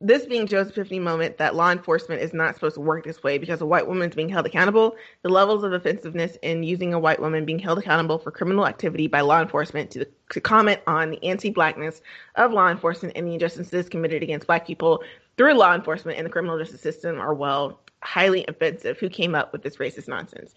this 0.01 0.25
being 0.25 0.45
Joe's 0.45 0.69
epiphany 0.69 0.99
moment 0.99 1.37
that 1.37 1.55
law 1.55 1.71
enforcement 1.71 2.21
is 2.21 2.33
not 2.33 2.53
supposed 2.55 2.75
to 2.75 2.81
work 2.81 3.05
this 3.05 3.23
way 3.23 3.37
because 3.37 3.61
a 3.61 3.65
white 3.65 3.87
woman 3.87 4.09
is 4.09 4.15
being 4.15 4.27
held 4.27 4.45
accountable, 4.45 4.95
the 5.21 5.29
levels 5.29 5.63
of 5.63 5.71
offensiveness 5.71 6.37
in 6.41 6.63
using 6.63 6.93
a 6.93 6.99
white 6.99 7.19
woman 7.19 7.45
being 7.45 7.59
held 7.59 7.79
accountable 7.79 8.17
for 8.17 8.29
criminal 8.29 8.67
activity 8.67 9.07
by 9.07 9.21
law 9.21 9.41
enforcement 9.41 9.89
to, 9.91 10.05
to 10.31 10.41
comment 10.41 10.81
on 10.85 11.11
the 11.11 11.23
anti-blackness 11.23 12.01
of 12.35 12.51
law 12.51 12.69
enforcement 12.69 13.15
and 13.15 13.25
the 13.25 13.33
injustices 13.33 13.87
committed 13.87 14.21
against 14.21 14.47
black 14.47 14.67
people 14.67 15.01
through 15.37 15.53
law 15.53 15.73
enforcement 15.73 16.17
and 16.17 16.25
the 16.25 16.31
criminal 16.31 16.59
justice 16.59 16.81
system 16.81 17.19
are 17.19 17.33
well 17.33 17.79
highly 18.03 18.45
offensive. 18.47 18.97
Who 18.99 19.09
came 19.09 19.33
up 19.33 19.53
with 19.53 19.63
this 19.63 19.77
racist 19.77 20.09
nonsense? 20.09 20.53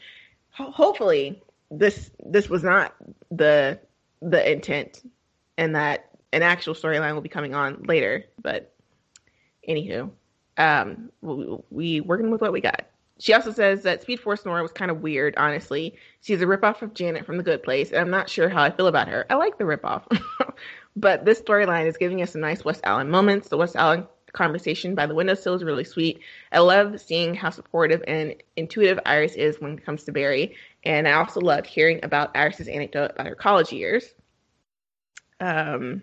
Ho- 0.51 0.73
hopefully, 0.73 1.40
this 1.70 2.10
this 2.27 2.48
was 2.48 2.65
not 2.65 2.94
the 3.31 3.78
the 4.20 4.51
intent, 4.51 5.09
and 5.56 5.77
that 5.77 6.10
an 6.32 6.43
actual 6.43 6.74
storyline 6.74 7.15
will 7.15 7.20
be 7.20 7.28
coming 7.28 7.55
on 7.55 7.82
later, 7.85 8.24
but 8.43 8.74
Anywho, 9.69 10.11
um, 10.57 11.11
we, 11.20 11.59
we 11.70 12.01
working 12.01 12.31
with 12.31 12.40
what 12.40 12.53
we 12.53 12.61
got. 12.61 12.86
She 13.20 13.32
also 13.32 13.53
says 13.53 13.82
that 13.82 14.03
Speed 14.03 14.20
Force 14.20 14.45
Nora 14.45 14.62
was 14.62 14.70
kind 14.70 14.90
of 14.90 15.03
weird, 15.03 15.35
honestly. 15.36 15.97
She's 16.20 16.40
a 16.40 16.47
ripoff 16.47 16.82
of 16.82 16.95
Janet 16.95 17.27
from 17.27 17.36
The 17.36 17.43
Good 17.43 17.65
Place, 17.65 17.90
and 17.90 18.01
I'm 18.01 18.11
not 18.11 18.31
sure 18.31 18.49
how 18.49 18.62
I 18.62 18.70
feel 18.70 18.86
about 18.86 19.09
her. 19.09 19.27
I 19.28 19.35
like 19.35 19.59
the 19.59 19.65
ripoff. 19.65 20.05
but 20.97 21.24
this 21.24 21.40
storyline 21.40 21.86
is 21.86 21.97
giving 21.97 22.23
us 22.23 22.32
some 22.32 22.40
nice 22.40 22.65
West 22.65 22.81
Allen 22.85 23.11
moments. 23.11 23.49
The 23.49 23.57
West 23.57 23.74
Allen 23.74 24.07
conversation 24.32 24.95
by 24.95 25.07
the 25.07 25.15
windowsill 25.15 25.55
is 25.55 25.65
really 25.65 25.85
sweet. 25.85 26.20
I 26.53 26.61
love 26.61 27.01
seeing 27.01 27.35
how 27.35 27.51
supportive 27.51 28.03
and 28.07 28.36
intuitive 28.57 29.01
Iris 29.05 29.35
is 29.35 29.61
when 29.61 29.73
it 29.73 29.85
comes 29.85 30.05
to 30.05 30.12
Barry. 30.12 30.55
And 30.85 31.09
I 31.09 31.12
also 31.12 31.40
loved 31.40 31.66
hearing 31.66 32.01
about 32.05 32.36
Iris's 32.36 32.69
anecdote 32.69 33.12
about 33.15 33.27
her 33.27 33.35
college 33.35 33.73
years. 33.73 34.15
Um, 35.40 36.03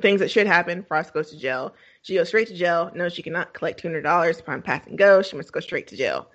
things 0.00 0.20
that 0.20 0.30
should 0.30 0.46
happen. 0.46 0.82
Frost 0.82 1.12
goes 1.12 1.30
to 1.30 1.38
jail. 1.38 1.74
She 2.02 2.14
goes 2.14 2.28
straight 2.28 2.48
to 2.48 2.54
jail, 2.54 2.90
knows 2.94 3.12
she 3.12 3.22
cannot 3.22 3.52
collect 3.52 3.82
$200 3.82 4.40
upon 4.40 4.62
passing 4.62 4.96
go. 4.96 5.22
She 5.22 5.36
must 5.36 5.52
go 5.52 5.60
straight 5.60 5.88
to 5.88 5.96
jail. 5.96 6.28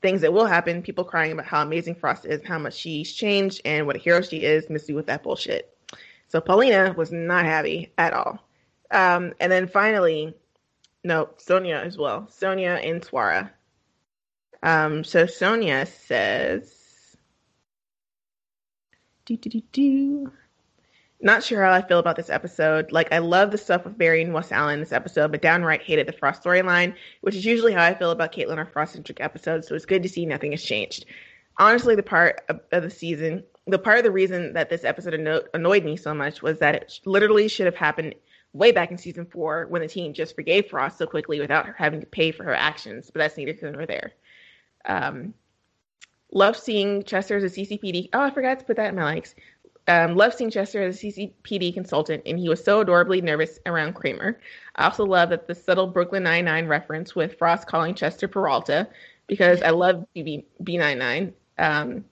Things 0.00 0.20
that 0.20 0.32
will 0.32 0.46
happen 0.46 0.82
people 0.82 1.04
crying 1.04 1.32
about 1.32 1.46
how 1.46 1.60
amazing 1.60 1.96
Frost 1.96 2.24
is, 2.24 2.40
how 2.44 2.58
much 2.58 2.74
she's 2.74 3.12
changed, 3.12 3.60
and 3.64 3.86
what 3.86 3.96
a 3.96 3.98
hero 3.98 4.22
she 4.22 4.44
is, 4.44 4.70
missy 4.70 4.92
with 4.92 5.06
that 5.06 5.24
bullshit. 5.24 5.76
So 6.28 6.40
Paulina 6.40 6.94
was 6.96 7.10
not 7.10 7.44
happy 7.44 7.92
at 7.98 8.12
all. 8.12 8.38
Um, 8.90 9.34
and 9.40 9.50
then 9.50 9.66
finally, 9.66 10.34
no, 11.02 11.30
Sonia 11.36 11.76
as 11.84 11.98
well. 11.98 12.28
Sonia 12.30 12.78
and 12.82 13.02
Swara. 13.02 13.50
Um, 14.62 15.04
so 15.04 15.26
Sonia 15.26 15.86
says, 15.86 16.74
do, 19.24 19.36
do, 19.36 19.50
do, 19.50 19.62
do. 19.72 20.32
Not 21.20 21.42
sure 21.42 21.62
how 21.62 21.72
I 21.72 21.82
feel 21.82 21.98
about 21.98 22.14
this 22.14 22.30
episode. 22.30 22.92
Like, 22.92 23.12
I 23.12 23.18
love 23.18 23.50
the 23.50 23.58
stuff 23.58 23.84
with 23.84 23.98
Barry 23.98 24.22
and 24.22 24.32
West 24.32 24.52
Allen 24.52 24.74
in 24.74 24.80
this 24.80 24.92
episode, 24.92 25.32
but 25.32 25.42
downright 25.42 25.82
hated 25.82 26.06
the 26.06 26.12
Frost 26.12 26.44
storyline, 26.44 26.94
which 27.22 27.34
is 27.34 27.44
usually 27.44 27.72
how 27.72 27.82
I 27.82 27.94
feel 27.94 28.12
about 28.12 28.32
Caitlin 28.32 28.58
or 28.58 28.66
Frost 28.66 28.92
centric 28.92 29.20
episodes, 29.20 29.66
so 29.66 29.74
it's 29.74 29.84
good 29.84 30.04
to 30.04 30.08
see 30.08 30.26
nothing 30.26 30.52
has 30.52 30.62
changed. 30.62 31.06
Honestly, 31.58 31.96
the 31.96 32.04
part 32.04 32.42
of, 32.48 32.82
the 32.82 32.90
season, 32.90 33.42
the 33.66 33.80
part 33.80 33.98
of 33.98 34.04
the 34.04 34.12
reason 34.12 34.52
that 34.52 34.70
this 34.70 34.84
episode 34.84 35.14
anno- 35.14 35.42
annoyed 35.54 35.84
me 35.84 35.96
so 35.96 36.14
much 36.14 36.40
was 36.40 36.60
that 36.60 36.76
it 36.76 37.00
literally 37.04 37.48
should 37.48 37.66
have 37.66 37.74
happened 37.74 38.14
way 38.52 38.70
back 38.70 38.92
in 38.92 38.96
season 38.96 39.26
four 39.26 39.66
when 39.68 39.82
the 39.82 39.88
team 39.88 40.12
just 40.14 40.36
forgave 40.36 40.68
Frost 40.68 40.98
so 40.98 41.06
quickly 41.06 41.40
without 41.40 41.66
her 41.66 41.74
having 41.76 42.00
to 42.00 42.06
pay 42.06 42.30
for 42.30 42.44
her 42.44 42.54
actions, 42.54 43.10
but 43.10 43.18
that's 43.18 43.36
neither 43.36 43.52
here 43.52 43.72
nor 43.72 43.86
there. 43.86 44.12
Um, 44.84 45.34
love 46.32 46.56
seeing 46.56 47.02
Chester 47.02 47.36
as 47.36 47.44
a 47.44 47.60
CCPD. 47.60 48.10
Oh, 48.12 48.20
I 48.20 48.30
forgot 48.30 48.60
to 48.60 48.64
put 48.64 48.76
that 48.76 48.90
in 48.90 48.94
my 48.94 49.04
likes. 49.04 49.34
Um, 49.88 50.16
love 50.16 50.34
seeing 50.34 50.50
Chester 50.50 50.82
as 50.82 51.02
a 51.02 51.06
CCPD 51.06 51.72
consultant, 51.72 52.22
and 52.26 52.38
he 52.38 52.48
was 52.48 52.62
so 52.62 52.80
adorably 52.80 53.22
nervous 53.22 53.58
around 53.64 53.94
Kramer. 53.94 54.38
I 54.76 54.84
also 54.84 55.04
love 55.04 55.30
that 55.30 55.48
the 55.48 55.54
subtle 55.54 55.86
Brooklyn 55.86 56.22
Nine-Nine 56.22 56.66
reference 56.66 57.16
with 57.16 57.38
Frost 57.38 57.66
calling 57.66 57.94
Chester 57.94 58.28
Peralta, 58.28 58.86
because 59.26 59.62
I 59.62 59.70
love 59.70 60.04
BB, 60.14 60.44
B99. 60.62 61.32
Um, 61.56 62.04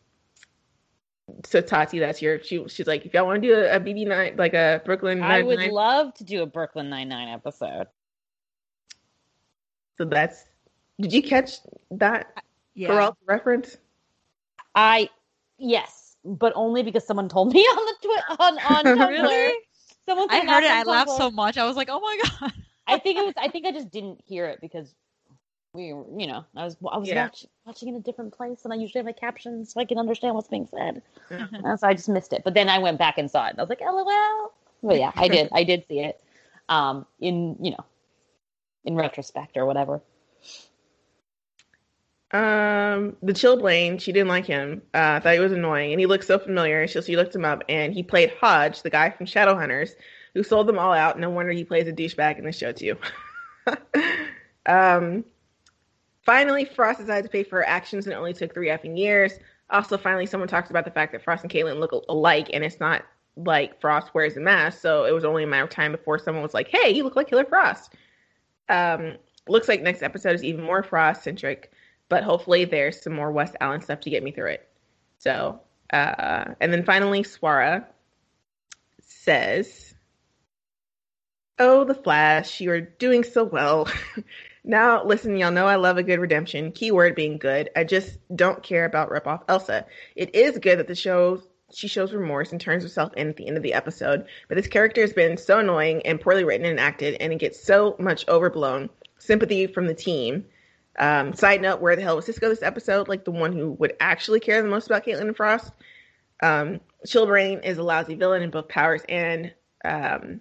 so 1.45 1.61
Tati, 1.61 1.99
that's 1.99 2.23
your. 2.23 2.41
She 2.43 2.67
she's 2.69 2.87
like, 2.87 3.05
if 3.05 3.13
y'all 3.13 3.27
want 3.27 3.43
to 3.43 3.49
do 3.49 3.55
a, 3.55 3.77
a 3.77 3.81
BB 3.81 4.07
night, 4.07 4.37
like 4.37 4.55
a 4.55 4.81
Brooklyn 4.85 5.23
I 5.23 5.43
would 5.43 5.59
love 5.71 6.15
to 6.15 6.25
do 6.25 6.43
a 6.43 6.47
Brooklyn 6.47 6.89
Nine 6.89 7.09
Nine 7.09 7.29
episode. 7.29 7.89
so 9.99 10.05
that's. 10.05 10.45
Did 11.01 11.13
you 11.13 11.23
catch 11.23 11.59
that 11.91 12.43
Yeah. 12.75 12.89
Peralta 12.89 13.19
reference? 13.27 13.77
I 14.75 15.11
yes, 15.59 16.06
but 16.27 16.53
only 16.57 16.83
because 16.83 17.07
someone 17.07 17.29
told 17.29 17.53
me 17.53 17.61
on 17.63 17.87
the 17.87 17.95
twi- 18.09 18.37
on 18.47 18.59
on 18.59 18.85
Tumblr. 18.99 19.09
Really? 19.09 19.55
Someone 20.07 20.29
I 20.31 20.41
heard 20.41 20.65
it. 20.65 20.71
I 20.71 20.83
laughed 20.85 21.11
so 21.11 21.31
much. 21.31 21.57
I 21.59 21.65
was 21.65 21.77
like, 21.77 21.89
oh 21.91 22.01
my 22.01 22.21
god. 22.41 22.53
I 22.87 22.99
think 22.99 23.19
it 23.19 23.25
was. 23.25 23.35
I 23.37 23.49
think 23.49 23.67
I 23.67 23.73
just 23.73 23.91
didn't 23.91 24.21
hear 24.25 24.47
it 24.47 24.61
because 24.61 24.95
we, 25.75 25.93
were- 25.93 26.07
you 26.19 26.27
know, 26.27 26.45
I 26.57 26.65
was 26.65 26.77
I 26.91 26.99
was 26.99 27.09
Yeah. 27.09 27.25
watch, 27.25 27.45
watching 27.65 27.89
in 27.89 27.97
a 27.97 28.01
different 28.01 28.33
place, 28.37 28.61
and 28.65 28.73
I 28.73 28.77
usually 28.77 29.01
have 29.01 29.07
my 29.07 29.13
captions 29.13 29.73
so 29.73 29.81
I 29.81 29.85
can 29.85 29.99
understand 29.99 30.35
what's 30.35 30.49
being 30.49 30.69
said. 30.69 31.03
Yeah. 31.31 31.47
And 31.53 31.81
so 31.81 31.87
I 31.89 31.95
just 31.95 32.09
missed 32.09 32.33
it. 32.33 32.43
But 32.45 32.55
then 32.55 32.69
I 32.69 32.79
went 32.79 32.99
back 32.99 33.19
and 33.19 33.31
saw 33.31 33.47
it, 33.47 33.51
and 33.51 33.59
I 33.59 33.63
was 33.63 33.69
like, 33.69 33.81
LOL. 33.81 34.53
Well, 34.83 34.97
yeah, 34.97 35.11
I 35.17 35.29
did. 35.29 35.49
I 35.53 35.65
did 35.65 35.85
see 35.89 36.01
it. 36.01 36.21
Um, 36.69 37.07
in 37.21 37.57
you 37.61 37.73
know, 37.73 37.85
in 38.85 38.95
retrospect 38.97 39.57
or 39.57 39.67
whatever. 39.67 40.01
Um, 42.33 43.17
the 43.23 43.33
Chillblaine, 43.33 44.01
she 44.01 44.13
didn't 44.13 44.29
like 44.29 44.47
him. 44.47 44.83
Uh, 44.93 45.21
thought 45.21 45.35
he 45.35 45.41
was 45.41 45.53
annoying, 45.53 45.93
and 45.93 46.01
he 46.01 46.07
looked 46.07 46.25
so 46.25 46.39
familiar. 46.39 46.87
So 46.89 47.01
she 47.01 47.17
looked 47.17 47.35
him 47.35 47.45
up, 47.45 47.63
and 47.69 47.95
he 47.95 48.03
played 48.03 48.33
Hodge, 48.41 48.83
the 48.83 48.91
guy 48.91 49.11
from 49.11 49.27
Shadowhunters, 49.27 49.91
who 50.35 50.43
sold 50.43 50.67
them 50.67 50.79
all 50.79 50.93
out. 50.93 51.19
No 51.19 51.31
wonder 51.31 51.53
he 51.53 51.65
plays 51.65 51.87
a 51.87 51.93
douchebag 51.93 52.39
in 52.39 52.45
the 52.45 52.53
show 52.53 52.73
too. 52.73 52.97
um, 54.67 55.25
finally, 56.23 56.65
Frost 56.65 56.99
decided 56.99 57.23
to 57.23 57.31
pay 57.31 57.45
for 57.45 57.57
her 57.57 57.67
actions, 57.67 58.07
and 58.07 58.13
it 58.13 58.17
only 58.17 58.35
took 58.35 58.53
three 58.53 58.69
effing 58.69 58.99
years. 58.99 59.35
Also, 59.71 59.97
finally, 59.97 60.27
someone 60.27 60.49
talks 60.49 60.71
about 60.71 60.85
the 60.85 60.91
fact 60.91 61.13
that 61.13 61.23
Frost 61.23 61.45
and 61.45 61.53
Caitlin 61.53 61.79
look 61.79 61.93
alike, 62.09 62.51
and 62.53 62.65
it's 62.65 62.81
not 62.81 63.05
like 63.37 63.81
Frost 63.81 64.15
wears 64.15 64.37
a 64.37 64.41
mask, 64.41 64.81
so 64.81 65.05
it 65.05 65.13
was 65.13 65.25
only 65.25 65.45
a 65.45 65.47
matter 65.47 65.65
of 65.65 65.71
time 65.71 65.93
before 65.93 66.19
someone 66.19 66.43
was 66.43 66.55
like, 66.55 66.69
"Hey, 66.69 66.91
you 66.91 67.05
look 67.05 67.17
like 67.17 67.29
Killer 67.29 67.45
Frost." 67.45 67.95
Um, 68.69 69.17
looks 69.47 69.69
like 69.69 69.81
next 69.81 70.03
episode 70.03 70.35
is 70.35 70.43
even 70.43 70.65
more 70.65 70.83
Frost 70.83 71.23
centric 71.23 71.71
but 72.09 72.25
hopefully 72.25 72.65
there's 72.65 73.03
some 73.03 73.15
more 73.15 73.31
West 73.31 73.57
Allen 73.61 73.81
stuff 73.81 74.01
to 74.01 74.11
get 74.11 74.23
me 74.23 74.31
through 74.31 74.51
it. 74.51 74.69
So, 75.19 75.61
uh, 75.93 76.55
and 76.61 76.73
then 76.73 76.85
finally, 76.85 77.23
Swara 77.23 77.85
says, 79.01 79.95
Oh, 81.59 81.85
the 81.85 81.95
Flash, 81.95 82.61
you 82.61 82.71
are 82.71 82.81
doing 82.81 83.25
so 83.25 83.43
well. 83.45 83.89
now, 84.65 85.05
listen, 85.05 85.37
y'all 85.37 85.51
know 85.51 85.67
I 85.67 85.77
love 85.77 85.97
a 85.97 86.03
good 86.03 86.21
redemption, 86.21 86.73
keyword 86.73 87.15
being 87.15 87.39
good. 87.39 87.71
I 87.75 87.85
just 87.85 88.19
don't 88.35 88.63
care 88.63 88.85
about 88.85 89.11
rip 89.11 89.27
off 89.27 89.45
Elsa. 89.49 89.87
It 90.15 90.35
is 90.35 90.59
good 90.59 90.79
that 90.79 90.87
the 90.87 90.95
show 90.95 91.41
she 91.73 91.89
shows 91.89 92.13
remorse 92.13 92.53
and 92.53 92.61
turns 92.61 92.83
herself 92.83 93.13
in 93.15 93.29
at 93.29 93.37
the 93.37 93.49
end 93.49 93.57
of 93.57 93.63
the 93.63 93.75
episode, 93.75 94.27
but 94.49 94.55
this 94.55 94.69
character 94.69 95.01
has 95.01 95.13
been 95.13 95.37
so 95.37 95.59
annoying 95.59 96.07
and 96.07 96.21
poorly 96.21 96.45
written 96.45 96.67
and 96.67 96.79
acted, 96.79 97.17
and 97.21 97.33
it 97.33 97.39
gets 97.39 97.63
so 97.63 97.97
much 97.99 98.29
overblown 98.29 98.89
sympathy 99.19 99.67
from 99.67 99.87
the 99.87 99.95
team. 99.95 100.45
Um, 100.99 101.35
side 101.35 101.61
note, 101.61 101.81
where 101.81 101.97
the 101.97 102.03
hell 102.03 102.17
was 102.17 102.27
Cisco 102.27 102.49
this 102.49 102.63
episode? 102.63 103.09
Like 103.09 103.25
the 103.25 103.31
one 103.31 103.53
who 103.53 103.73
would 103.73 103.95
actually 104.01 104.41
care 104.41 104.63
the 104.63 104.69
most 104.69 104.87
about 104.87 105.05
Caitlin 105.05 105.29
and 105.29 105.37
Frost. 105.37 105.73
Um, 106.43 106.81
Chillbrain 107.07 107.65
is 107.65 107.79
a 107.79 107.83
lousy 107.83 108.15
villain 108.15 108.43
in 108.43 108.51
both 108.51 108.69
powers 108.69 109.03
and 109.09 109.53
um, 109.85 110.41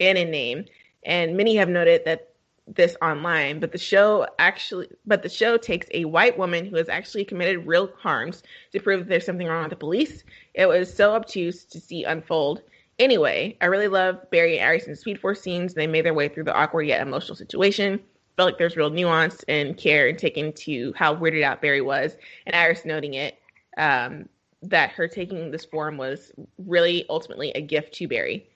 and 0.00 0.18
in 0.18 0.30
name, 0.30 0.64
and 1.04 1.36
many 1.36 1.56
have 1.56 1.68
noted 1.68 2.04
that 2.04 2.30
this 2.66 2.96
online. 3.00 3.60
But 3.60 3.72
the 3.72 3.78
show 3.78 4.26
actually, 4.38 4.88
but 5.06 5.22
the 5.22 5.28
show 5.28 5.56
takes 5.56 5.86
a 5.92 6.04
white 6.06 6.36
woman 6.36 6.64
who 6.66 6.76
has 6.76 6.88
actually 6.88 7.24
committed 7.24 7.66
real 7.66 7.90
harms 7.98 8.42
to 8.72 8.80
prove 8.80 9.00
that 9.00 9.08
there's 9.08 9.26
something 9.26 9.46
wrong 9.46 9.62
with 9.62 9.70
the 9.70 9.76
police. 9.76 10.24
It 10.54 10.66
was 10.66 10.92
so 10.92 11.14
obtuse 11.14 11.64
to 11.66 11.80
see 11.80 12.04
unfold. 12.04 12.62
Anyway, 12.98 13.56
I 13.60 13.66
really 13.66 13.88
love 13.88 14.18
Barry 14.30 14.58
and 14.58 14.66
Arison's 14.66 15.00
Speed 15.00 15.20
Force 15.20 15.40
scenes. 15.40 15.74
They 15.74 15.86
made 15.86 16.04
their 16.04 16.14
way 16.14 16.28
through 16.28 16.44
the 16.44 16.54
awkward 16.54 16.84
yet 16.84 17.02
emotional 17.02 17.36
situation 17.36 18.00
felt 18.36 18.48
like 18.48 18.58
there's 18.58 18.76
real 18.76 18.90
nuance 18.90 19.42
and 19.48 19.76
care 19.76 20.08
and 20.08 20.18
taken 20.18 20.52
to 20.52 20.92
how 20.96 21.14
weirded 21.14 21.42
out 21.42 21.62
Barry 21.62 21.80
was, 21.80 22.16
and 22.46 22.54
Iris 22.54 22.84
noting 22.84 23.14
it 23.14 23.38
um, 23.78 24.28
that 24.62 24.90
her 24.90 25.08
taking 25.08 25.50
this 25.50 25.64
form 25.64 25.96
was 25.96 26.32
really 26.58 27.06
ultimately 27.08 27.50
a 27.52 27.60
gift 27.60 27.94
to 27.94 28.08
Barry. 28.08 28.48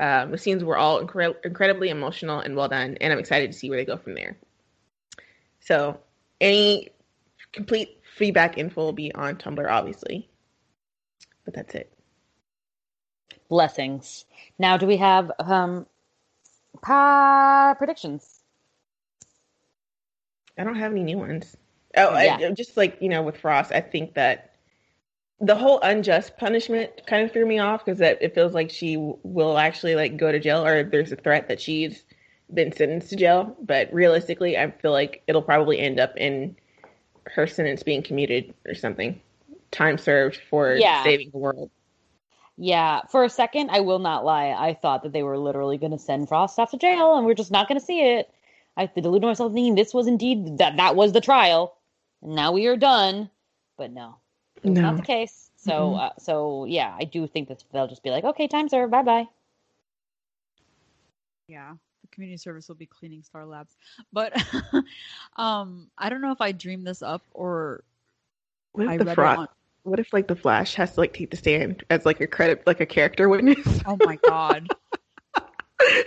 Um, 0.00 0.30
the 0.30 0.38
scenes 0.38 0.62
were 0.62 0.76
all 0.76 1.04
incre- 1.04 1.36
incredibly 1.44 1.88
emotional 1.88 2.40
and 2.40 2.56
well 2.56 2.68
done, 2.68 2.96
and 3.00 3.12
I'm 3.12 3.18
excited 3.18 3.52
to 3.52 3.58
see 3.58 3.68
where 3.68 3.78
they 3.78 3.84
go 3.84 3.96
from 3.96 4.14
there. 4.14 4.36
So, 5.60 5.98
any 6.40 6.88
complete 7.52 8.00
feedback 8.16 8.58
info 8.58 8.82
will 8.82 8.92
be 8.92 9.12
on 9.14 9.36
Tumblr, 9.36 9.68
obviously, 9.68 10.28
but 11.44 11.54
that's 11.54 11.74
it. 11.74 11.92
Blessings. 13.48 14.24
Now, 14.58 14.76
do 14.76 14.86
we 14.86 14.98
have 14.98 15.32
um, 15.38 15.86
pa- 16.82 17.74
predictions? 17.78 18.37
I 20.58 20.64
don't 20.64 20.76
have 20.76 20.92
any 20.92 21.02
new 21.02 21.18
ones. 21.18 21.56
Oh, 21.96 22.18
Yeah. 22.18 22.38
I, 22.42 22.50
just 22.52 22.76
like 22.76 22.98
you 23.00 23.08
know, 23.08 23.22
with 23.22 23.36
Frost, 23.38 23.72
I 23.72 23.80
think 23.80 24.14
that 24.14 24.52
the 25.40 25.54
whole 25.54 25.80
unjust 25.80 26.36
punishment 26.36 26.90
kind 27.06 27.24
of 27.24 27.32
threw 27.32 27.46
me 27.46 27.58
off 27.60 27.84
because 27.84 28.00
that 28.00 28.18
it 28.20 28.34
feels 28.34 28.54
like 28.54 28.70
she 28.70 28.96
will 29.22 29.56
actually 29.56 29.94
like 29.94 30.16
go 30.16 30.32
to 30.32 30.38
jail, 30.40 30.64
or 30.66 30.82
there's 30.82 31.12
a 31.12 31.16
threat 31.16 31.48
that 31.48 31.60
she's 31.60 32.04
been 32.52 32.72
sentenced 32.72 33.10
to 33.10 33.16
jail. 33.16 33.56
But 33.62 33.92
realistically, 33.92 34.58
I 34.58 34.70
feel 34.70 34.92
like 34.92 35.22
it'll 35.28 35.42
probably 35.42 35.78
end 35.78 36.00
up 36.00 36.16
in 36.16 36.56
her 37.26 37.46
sentence 37.46 37.82
being 37.82 38.02
commuted 38.02 38.54
or 38.66 38.74
something, 38.74 39.20
time 39.70 39.98
served 39.98 40.40
for 40.50 40.74
Yeah. 40.74 41.04
saving 41.04 41.30
the 41.30 41.38
world. 41.38 41.70
Yeah, 42.56 43.02
for 43.10 43.22
a 43.22 43.28
second, 43.30 43.70
I 43.70 43.80
will 43.80 44.00
not 44.00 44.24
lie. 44.24 44.48
I 44.48 44.74
thought 44.74 45.04
that 45.04 45.12
they 45.12 45.22
were 45.22 45.38
literally 45.38 45.78
going 45.78 45.92
to 45.92 45.98
send 45.98 46.28
Frost 46.28 46.58
off 46.58 46.72
to 46.72 46.76
jail, 46.76 47.16
and 47.16 47.24
we're 47.24 47.34
just 47.34 47.52
not 47.52 47.68
going 47.68 47.78
to 47.78 47.84
see 47.84 48.00
it. 48.00 48.28
I 48.78 48.86
deluded 48.86 49.26
myself 49.26 49.52
thinking 49.52 49.74
this 49.74 49.92
was 49.92 50.06
indeed 50.06 50.58
that 50.58 50.76
that 50.78 50.96
was 50.96 51.12
the 51.12 51.20
trial, 51.20 51.76
and 52.22 52.34
now 52.34 52.52
we 52.52 52.66
are 52.66 52.76
done. 52.76 53.30
But 53.76 53.92
no, 53.92 54.16
it 54.62 54.70
was 54.70 54.80
No. 54.80 54.82
not 54.82 54.96
the 54.96 55.02
case. 55.02 55.50
So, 55.56 55.94
Mhm. 55.94 55.98
uh, 55.98 56.12
so 56.18 56.64
yeah, 56.64 56.96
I 56.98 57.04
do 57.04 57.26
think 57.26 57.48
that 57.48 57.64
they'll 57.72 57.88
just 57.88 58.02
be 58.02 58.10
like, 58.10 58.24
okay, 58.24 58.48
time 58.48 58.68
served, 58.68 58.90
bye 58.92 59.02
bye. 59.02 59.28
Yeah, 61.48 61.74
the 62.02 62.08
community 62.08 62.36
service 62.38 62.68
will 62.68 62.76
be 62.76 62.86
cleaning 62.86 63.22
Star 63.22 63.44
Labs. 63.46 63.76
But 64.12 64.32
um, 65.36 65.90
I 65.98 66.08
don't 66.08 66.20
know 66.20 66.32
if 66.32 66.40
I 66.40 66.52
dreamed 66.52 66.86
this 66.86 67.02
up 67.02 67.22
or 67.34 67.82
What 68.72 68.84
if 68.84 68.90
I 68.90 68.96
the 68.98 69.04
read 69.04 69.14
Frost? 69.14 69.36
it 69.36 69.38
on. 69.40 69.48
What 69.84 69.98
if 70.00 70.12
like 70.12 70.28
the 70.28 70.36
Flash 70.36 70.74
has 70.74 70.94
to 70.94 71.00
like 71.00 71.14
take 71.14 71.30
the 71.30 71.36
stand 71.36 71.84
as 71.90 72.04
like 72.04 72.20
a 72.20 72.26
credit, 72.26 72.66
like 72.66 72.80
a 72.80 72.86
character 72.86 73.28
witness? 73.28 73.80
Oh 73.86 73.96
my 74.04 74.16
god, 74.16 74.70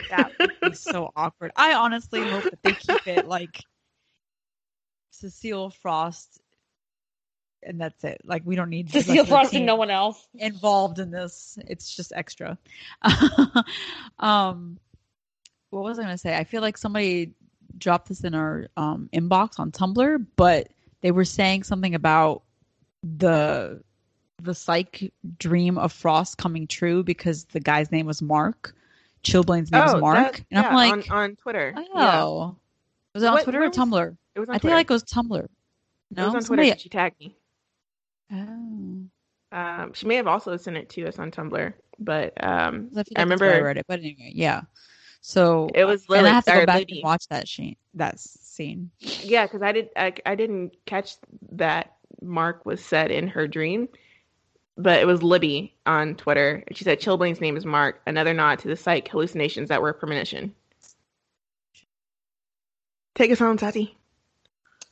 that 0.10 0.31
would 0.39 0.52
be 0.61 0.76
so 0.76 1.11
awkward. 1.15 1.52
I 1.56 1.73
honestly 1.73 2.22
hope 2.22 2.43
that 2.43 2.64
they 2.64 2.73
keep 2.73 3.07
it 3.07 3.27
like 3.27 3.64
Cecile 5.11 5.69
Frost, 5.69 6.41
and 7.64 7.80
that's 7.80 8.03
it. 8.03 8.22
Like 8.23 8.43
we 8.45 8.56
don't 8.56 8.69
need 8.69 8.91
Cecile 8.91 9.26
Frost 9.26 9.53
and 9.53 9.65
no 9.65 9.76
one 9.76 9.91
else. 9.91 10.27
involved 10.34 10.99
in 10.99 11.11
this. 11.11 11.57
It's 11.68 11.95
just 11.95 12.11
extra. 12.15 12.57
um, 14.19 14.80
what 15.69 15.84
was 15.84 15.99
I 15.99 16.03
going 16.03 16.14
to 16.14 16.18
say? 16.18 16.35
I 16.35 16.43
feel 16.43 16.61
like 16.61 16.77
somebody 16.77 17.34
dropped 17.77 18.10
this 18.10 18.23
in 18.23 18.35
our 18.35 18.68
um, 18.77 19.10
inbox 19.14 19.60
on 19.60 19.72
Tumblr, 19.72 20.26
but 20.35 20.69
they 21.02 21.11
were 21.11 21.26
saying 21.26 21.64
something 21.64 21.95
about 21.95 22.43
the 23.03 23.81
the 24.41 24.56
psych 24.56 25.11
dream 25.38 25.77
of 25.77 25.91
Frost 25.93 26.38
coming 26.38 26.65
true 26.65 27.03
because 27.03 27.45
the 27.45 27.60
guy's 27.60 27.91
name 27.91 28.07
was 28.07 28.22
Mark. 28.22 28.76
Chillblaine's 29.23 29.72
name 29.72 29.84
is 29.84 29.95
Mark, 29.95 30.18
Oh, 30.18 30.22
that- 30.31 30.41
and 30.52 30.60
I'm 30.60 30.72
yeah, 30.72 30.76
like, 30.76 31.11
on, 31.11 31.18
on 31.18 31.35
Twitter. 31.35 31.73
oh, 31.77 31.81
Yeah. 31.93 32.23
was 33.14 33.23
it 33.23 33.26
on 33.27 33.34
What- 33.34 33.43
Twitter 33.43 33.61
or 33.64 33.68
was- 33.68 33.77
Tumblr? 33.77 34.18
It 34.35 34.39
was 34.39 34.49
on 34.49 34.56
I 34.56 34.57
think 34.60 34.73
like 34.73 34.89
it 34.89 34.93
was 34.93 35.03
Tumblr. 35.03 35.48
No, 36.14 36.23
it 36.23 36.26
was 36.26 36.35
on 36.35 36.41
somebody. 36.41 36.69
Twitter. 36.69 36.80
She 36.80 36.89
tagged 36.89 37.19
me. 37.19 37.35
Oh. 38.31 39.03
Um, 39.53 39.93
she 39.93 40.06
may 40.07 40.15
have 40.15 40.27
also 40.27 40.56
sent 40.57 40.77
it 40.77 40.89
to 40.91 41.06
us 41.07 41.19
on 41.19 41.31
Tumblr, 41.31 41.73
but 41.99 42.34
um, 42.43 42.49
I, 42.49 42.57
I 42.57 42.72
like 42.72 42.89
that's 42.91 43.10
where 43.15 43.23
remember 43.26 43.53
I 43.53 43.60
read 43.60 43.77
it, 43.77 43.85
but 43.88 43.99
anyway, 43.99 44.31
yeah. 44.34 44.61
So 45.19 45.69
it 45.76 45.84
was 45.85 46.06
and 46.10 46.26
I 46.26 46.30
have 46.31 46.45
to 46.45 46.52
go 46.52 46.65
back 46.65 46.80
Libby. 46.80 46.93
and 46.99 47.03
watch 47.03 47.27
that 47.27 47.48
scene. 47.48 47.76
That 47.93 48.19
scene. 48.19 48.89
Yeah, 48.99 49.45
because 49.45 49.61
I 49.61 49.72
did. 49.73 49.89
I, 49.95 50.14
I 50.26 50.35
didn't 50.35 50.72
catch 50.85 51.15
that 51.52 51.95
Mark 52.22 52.65
was 52.65 52.84
said 52.84 53.11
in 53.11 53.27
her 53.27 53.48
dream, 53.48 53.89
but 54.77 54.99
it 54.99 55.06
was 55.06 55.23
Libby 55.23 55.73
on 55.85 56.15
Twitter. 56.15 56.64
She 56.73 56.84
said 56.84 56.99
Chillblaine's 56.99 57.41
name 57.41 57.57
is 57.57 57.65
Mark. 57.65 58.02
Another 58.06 58.34
nod 58.34 58.60
to 58.60 58.68
the 58.68 58.76
psych 58.76 59.07
hallucinations 59.07 59.69
that 59.69 59.81
were 59.81 59.89
a 59.89 59.93
premonition. 59.93 60.53
Take 63.15 63.31
us 63.31 63.39
home, 63.39 63.57
Tati. 63.57 63.95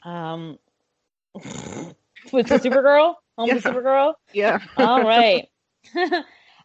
Um, 0.03 0.59
with 1.33 2.47
the 2.47 2.59
Supergirl, 2.59 3.15
home 3.37 3.47
Yeah. 3.47 3.55
Supergirl. 3.55 4.13
Yeah. 4.33 4.59
All 4.77 5.03
right. 5.03 5.47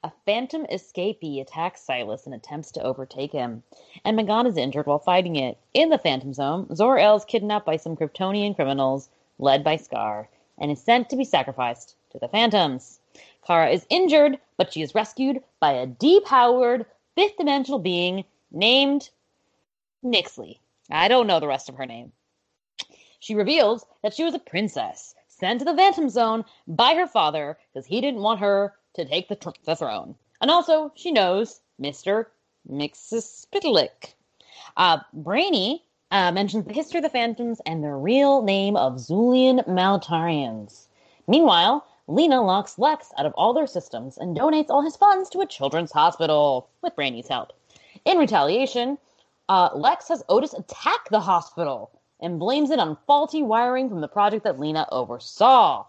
a 0.04 0.12
phantom 0.26 0.66
escapee 0.70 1.40
attacks 1.40 1.80
Silas 1.80 2.26
and 2.26 2.34
attempts 2.34 2.72
to 2.72 2.82
overtake 2.82 3.32
him, 3.32 3.62
and 4.04 4.18
M'gann 4.18 4.46
is 4.46 4.58
injured 4.58 4.86
while 4.86 4.98
fighting 4.98 5.36
it. 5.36 5.56
In 5.72 5.88
the 5.88 5.98
Phantom 5.98 6.34
Zone, 6.34 6.66
Zor-El 6.74 7.16
is 7.16 7.24
kidnapped 7.24 7.64
by 7.64 7.76
some 7.76 7.96
Kryptonian 7.96 8.54
criminals 8.54 9.08
led 9.38 9.64
by 9.64 9.76
Scar 9.76 10.28
and 10.58 10.70
is 10.70 10.82
sent 10.82 11.08
to 11.08 11.16
be 11.16 11.24
sacrificed 11.24 11.96
to 12.10 12.18
the 12.18 12.28
Phantoms. 12.28 13.00
Kara 13.46 13.70
is 13.70 13.86
injured, 13.90 14.38
but 14.56 14.72
she 14.72 14.82
is 14.82 14.94
rescued 14.94 15.42
by 15.60 15.72
a 15.72 15.86
depowered 15.86 16.86
fifth 17.14 17.36
dimensional 17.36 17.78
being 17.78 18.24
named 18.50 19.10
Nyxly. 20.04 20.58
I 20.90 21.08
don't 21.08 21.26
know 21.26 21.40
the 21.40 21.48
rest 21.48 21.68
of 21.68 21.76
her 21.76 21.86
name. 21.86 22.12
She 23.20 23.34
reveals 23.34 23.86
that 24.02 24.14
she 24.14 24.24
was 24.24 24.34
a 24.34 24.38
princess 24.38 25.14
sent 25.28 25.58
to 25.60 25.64
the 25.64 25.76
Phantom 25.76 26.08
Zone 26.08 26.44
by 26.66 26.94
her 26.94 27.06
father 27.06 27.58
because 27.72 27.86
he 27.86 28.00
didn't 28.00 28.22
want 28.22 28.40
her 28.40 28.74
to 28.94 29.04
take 29.04 29.28
the, 29.28 29.36
tr- 29.36 29.50
the 29.64 29.76
throne. 29.76 30.14
And 30.40 30.50
also, 30.50 30.92
she 30.94 31.10
knows 31.10 31.60
Mr. 31.80 32.26
Mxyzptlk. 32.70 34.14
Uh, 34.76 34.98
Brainy 35.12 35.82
uh, 36.10 36.32
mentions 36.32 36.64
the 36.64 36.72
history 36.72 36.98
of 36.98 37.04
the 37.04 37.10
Phantoms 37.10 37.60
and 37.66 37.82
the 37.82 37.92
real 37.92 38.42
name 38.42 38.76
of 38.76 38.94
Zulian 38.94 39.66
Maltarians. 39.66 40.88
Meanwhile, 41.26 41.86
Lena 42.06 42.42
locks 42.42 42.78
Lex 42.78 43.12
out 43.16 43.26
of 43.26 43.32
all 43.34 43.54
their 43.54 43.66
systems 43.66 44.18
and 44.18 44.36
donates 44.36 44.68
all 44.68 44.82
his 44.82 44.96
funds 44.96 45.30
to 45.30 45.40
a 45.40 45.46
children's 45.46 45.92
hospital 45.92 46.68
with 46.82 46.94
Brainy's 46.94 47.28
help. 47.28 47.52
In 48.04 48.18
retaliation, 48.18 48.98
uh, 49.48 49.70
Lex 49.74 50.08
has 50.08 50.22
Otis 50.28 50.52
attack 50.52 51.08
the 51.10 51.20
hospital 51.20 51.90
and 52.20 52.38
blames 52.38 52.70
it 52.70 52.78
on 52.78 52.98
faulty 53.06 53.42
wiring 53.42 53.88
from 53.88 54.00
the 54.00 54.08
project 54.08 54.44
that 54.44 54.60
Lena 54.60 54.86
oversaw. 54.92 55.86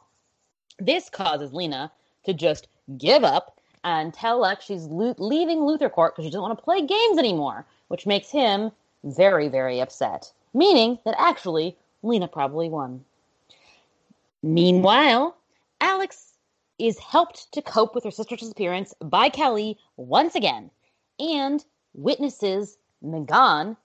This 0.80 1.10
causes 1.10 1.54
Lena 1.54 1.92
to 2.26 2.34
just 2.34 2.68
give 2.98 3.24
up 3.24 3.60
and 3.84 4.14
tell 4.14 4.40
Lex 4.40 4.66
she's 4.66 4.86
lo- 4.86 5.16
leaving 5.18 5.60
Court 5.90 6.16
because 6.16 6.26
she 6.26 6.32
doesn't 6.32 6.42
want 6.42 6.58
to 6.58 6.64
play 6.64 6.82
games 6.82 7.18
anymore, 7.18 7.66
which 7.90 8.06
makes 8.06 8.30
him 8.32 8.72
very, 9.04 9.48
very 9.48 9.80
upset, 9.80 10.32
meaning 10.54 10.98
that 11.06 11.16
actually 11.18 11.76
Lena 12.04 12.28
probably 12.28 12.70
won. 12.70 13.04
Meanwhile, 14.42 15.36
Alex 15.86 16.34
is 16.80 16.98
helped 16.98 17.52
to 17.52 17.62
cope 17.62 17.94
with 17.94 18.04
her 18.04 18.10
sister's 18.10 18.40
disappearance 18.40 18.96
by 19.02 19.30
Kelly 19.30 19.78
once 19.98 20.34
again 20.34 20.72
and 21.20 21.64
witnesses 21.94 22.80
Megan 23.04 23.78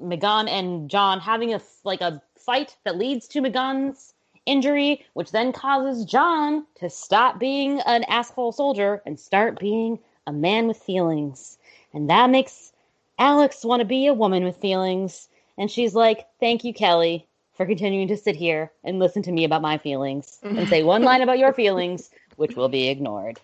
M'gann 0.00 0.48
and 0.48 0.88
John 0.88 1.18
having 1.18 1.52
a 1.52 1.60
like 1.82 2.00
a 2.00 2.22
fight 2.36 2.76
that 2.84 2.96
leads 2.96 3.26
to 3.28 3.40
Megan's 3.40 4.14
injury, 4.46 5.04
which 5.14 5.32
then 5.32 5.52
causes 5.52 6.04
John 6.04 6.64
to 6.76 6.88
stop 6.88 7.40
being 7.40 7.80
an 7.80 8.04
asshole 8.04 8.52
soldier 8.52 9.02
and 9.04 9.18
start 9.18 9.58
being 9.58 9.98
a 10.28 10.32
man 10.32 10.68
with 10.68 10.78
feelings. 10.78 11.58
And 11.92 12.08
that 12.10 12.30
makes 12.30 12.72
Alex 13.18 13.64
want 13.64 13.80
to 13.80 13.84
be 13.86 14.06
a 14.06 14.14
woman 14.14 14.44
with 14.44 14.56
feelings. 14.56 15.28
And 15.58 15.68
she's 15.68 15.96
like, 15.96 16.28
Thank 16.38 16.62
you, 16.62 16.72
Kelly, 16.72 17.26
for 17.60 17.66
continuing 17.66 18.08
to 18.08 18.16
sit 18.16 18.36
here 18.36 18.72
and 18.84 18.98
listen 18.98 19.22
to 19.22 19.30
me 19.30 19.44
about 19.44 19.60
my 19.60 19.76
feelings 19.76 20.38
and 20.42 20.66
say 20.66 20.82
one 20.82 21.02
line 21.02 21.20
about 21.20 21.38
your 21.38 21.52
feelings, 21.52 22.08
which 22.36 22.56
will 22.56 22.70
be 22.70 22.88
ignored. 22.88 23.38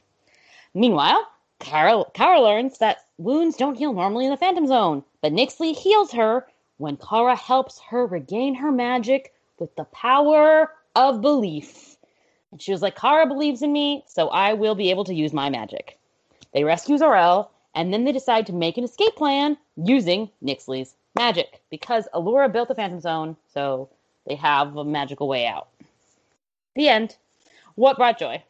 Meanwhile, 0.73 1.29
Kara, 1.61 2.03
Kara 2.15 2.41
learns 2.41 2.79
that 2.79 3.05
wounds 3.19 3.59
don't 3.59 3.77
heal 3.77 3.93
normally 3.93 4.25
in 4.25 4.31
the 4.31 4.39
Phantom 4.39 4.67
Zone, 4.67 5.05
but 5.21 5.35
Nyxly 5.35 5.77
heals 5.77 6.13
her 6.13 6.47
when 6.79 6.97
Kara 6.97 7.37
helps 7.37 7.79
her 7.91 8.07
regain 8.07 8.55
her 8.55 8.73
magic 8.73 9.35
with 9.59 9.77
the 9.77 9.85
power 9.85 10.73
of 10.95 11.21
belief. 11.21 11.99
And 12.53 12.63
she 12.63 12.73
was 12.73 12.81
like, 12.81 12.97
Kara 12.97 13.27
believes 13.27 13.61
in 13.61 13.71
me, 13.71 14.03
so 14.09 14.29
I 14.29 14.55
will 14.55 14.75
be 14.75 14.89
able 14.89 15.05
to 15.05 15.15
use 15.15 15.35
my 15.35 15.51
magic. 15.51 15.99
They 16.55 16.65
rescue 16.65 16.97
Zor-El, 16.97 17.51
and 17.75 17.93
then 17.93 18.05
they 18.05 18.13
decide 18.13 18.47
to 18.47 18.55
make 18.55 18.79
an 18.79 18.85
escape 18.85 19.15
plan 19.15 19.59
using 19.77 20.31
Nyxly's 20.43 20.95
magic 21.15 21.61
because 21.69 22.09
Alura 22.15 22.51
built 22.51 22.69
the 22.69 22.75
Phantom 22.75 23.01
Zone, 23.01 23.37
so 23.53 23.91
they 24.27 24.35
have 24.37 24.77
a 24.77 24.85
magical 24.85 25.29
way 25.29 25.47
out. 25.47 25.69
The 26.75 26.89
end. 26.89 27.17
What 27.75 27.97
brought 27.97 28.19
joy? 28.19 28.43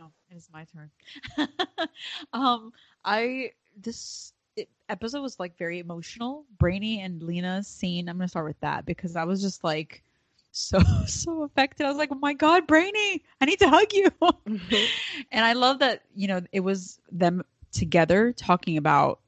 Oh, 0.00 0.10
it 0.30 0.36
is 0.36 0.48
my 0.52 0.64
turn. 0.64 0.90
um, 2.32 2.72
I 3.04 3.52
this 3.80 4.32
it, 4.56 4.68
episode 4.88 5.22
was 5.22 5.38
like 5.40 5.56
very 5.56 5.78
emotional. 5.78 6.44
Brainy 6.58 7.00
and 7.00 7.22
Lena's 7.22 7.66
scene. 7.66 8.08
I'm 8.08 8.18
gonna 8.18 8.28
start 8.28 8.46
with 8.46 8.60
that 8.60 8.84
because 8.86 9.16
I 9.16 9.24
was 9.24 9.40
just 9.42 9.64
like 9.64 10.02
so 10.52 10.78
so 11.06 11.42
affected. 11.42 11.86
I 11.86 11.88
was 11.88 11.98
like, 11.98 12.10
oh 12.12 12.16
my 12.16 12.34
god, 12.34 12.66
Brainy, 12.66 13.22
I 13.40 13.46
need 13.46 13.58
to 13.60 13.68
hug 13.68 13.92
you. 13.92 14.10
and 15.32 15.44
I 15.44 15.54
love 15.54 15.78
that 15.80 16.02
you 16.14 16.28
know 16.28 16.40
it 16.52 16.60
was 16.60 17.00
them 17.10 17.42
together 17.72 18.32
talking 18.32 18.76
about 18.76 19.20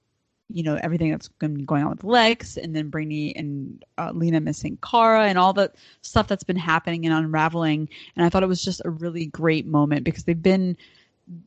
you 0.48 0.62
know 0.62 0.78
everything 0.82 1.10
that's 1.10 1.28
been 1.28 1.64
going 1.64 1.82
on 1.82 1.90
with 1.90 2.04
Lex, 2.04 2.56
and 2.56 2.74
then 2.74 2.90
Brainy 2.90 3.34
and 3.34 3.84
uh, 3.98 4.12
Lena 4.12 4.40
missing 4.40 4.78
Kara, 4.82 5.26
and 5.26 5.38
all 5.38 5.52
the 5.52 5.72
stuff 6.02 6.28
that's 6.28 6.44
been 6.44 6.56
happening 6.56 7.06
and 7.06 7.14
unraveling. 7.14 7.88
And 8.16 8.24
I 8.24 8.28
thought 8.28 8.42
it 8.42 8.48
was 8.48 8.64
just 8.64 8.82
a 8.84 8.90
really 8.90 9.26
great 9.26 9.66
moment 9.66 10.04
because 10.04 10.24
they've 10.24 10.40
been 10.40 10.76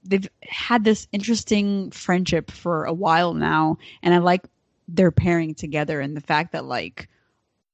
they've 0.03 0.27
had 0.43 0.83
this 0.83 1.07
interesting 1.11 1.91
friendship 1.91 2.51
for 2.51 2.85
a 2.85 2.93
while 2.93 3.33
now, 3.33 3.77
and 4.01 4.13
I 4.13 4.17
like 4.17 4.43
their 4.87 5.11
pairing 5.11 5.53
together 5.53 5.99
and 5.99 6.15
the 6.15 6.21
fact 6.21 6.53
that 6.53 6.65
like 6.65 7.09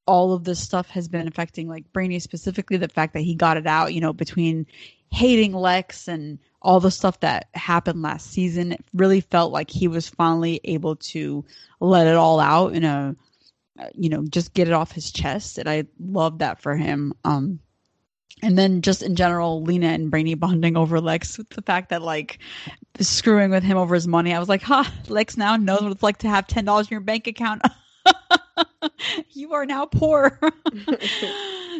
all 0.06 0.32
of 0.32 0.44
this 0.44 0.60
stuff 0.60 0.90
has 0.90 1.08
been 1.08 1.28
affecting 1.28 1.68
like 1.68 1.92
Brainy 1.92 2.18
specifically 2.18 2.76
the 2.76 2.88
fact 2.88 3.14
that 3.14 3.20
he 3.20 3.34
got 3.34 3.56
it 3.56 3.66
out, 3.66 3.94
you 3.94 4.00
know, 4.00 4.12
between 4.12 4.66
hating 5.10 5.54
Lex 5.54 6.08
and 6.08 6.38
all 6.64 6.80
the 6.80 6.90
stuff 6.90 7.20
that 7.20 7.48
happened 7.54 8.02
last 8.02 8.30
season. 8.32 8.72
It 8.72 8.84
really 8.94 9.20
felt 9.20 9.52
like 9.52 9.70
he 9.70 9.86
was 9.86 10.08
finally 10.08 10.60
able 10.64 10.96
to 10.96 11.44
let 11.78 12.06
it 12.06 12.16
all 12.16 12.40
out 12.40 12.74
in 12.74 12.84
a 12.84 13.14
you 13.92 14.08
know, 14.08 14.24
just 14.24 14.54
get 14.54 14.68
it 14.68 14.72
off 14.72 14.92
his 14.92 15.10
chest 15.10 15.58
and 15.58 15.68
I 15.68 15.84
love 15.98 16.38
that 16.38 16.60
for 16.62 16.76
him. 16.76 17.12
Um 17.24 17.60
and 18.42 18.58
then 18.58 18.82
just 18.82 19.02
in 19.02 19.16
general, 19.16 19.62
Lena 19.62 19.88
and 19.88 20.10
Brainy 20.10 20.34
bonding 20.34 20.76
over 20.76 21.00
Lex 21.00 21.38
with 21.38 21.48
the 21.50 21.62
fact 21.62 21.90
that 21.90 22.02
like 22.02 22.38
screwing 23.00 23.50
with 23.50 23.62
him 23.62 23.76
over 23.76 23.94
his 23.94 24.06
money. 24.06 24.34
I 24.34 24.38
was 24.38 24.48
like, 24.48 24.62
ha, 24.62 24.82
huh, 24.84 25.12
Lex 25.12 25.36
now 25.36 25.56
knows 25.56 25.82
what 25.82 25.92
it's 25.92 26.02
like 26.02 26.18
to 26.18 26.28
have 26.28 26.46
ten 26.46 26.64
dollars 26.64 26.86
in 26.86 26.92
your 26.92 27.00
bank 27.00 27.26
account. 27.26 27.62
you 29.30 29.52
are 29.54 29.66
now 29.66 29.86
poor. 29.86 30.38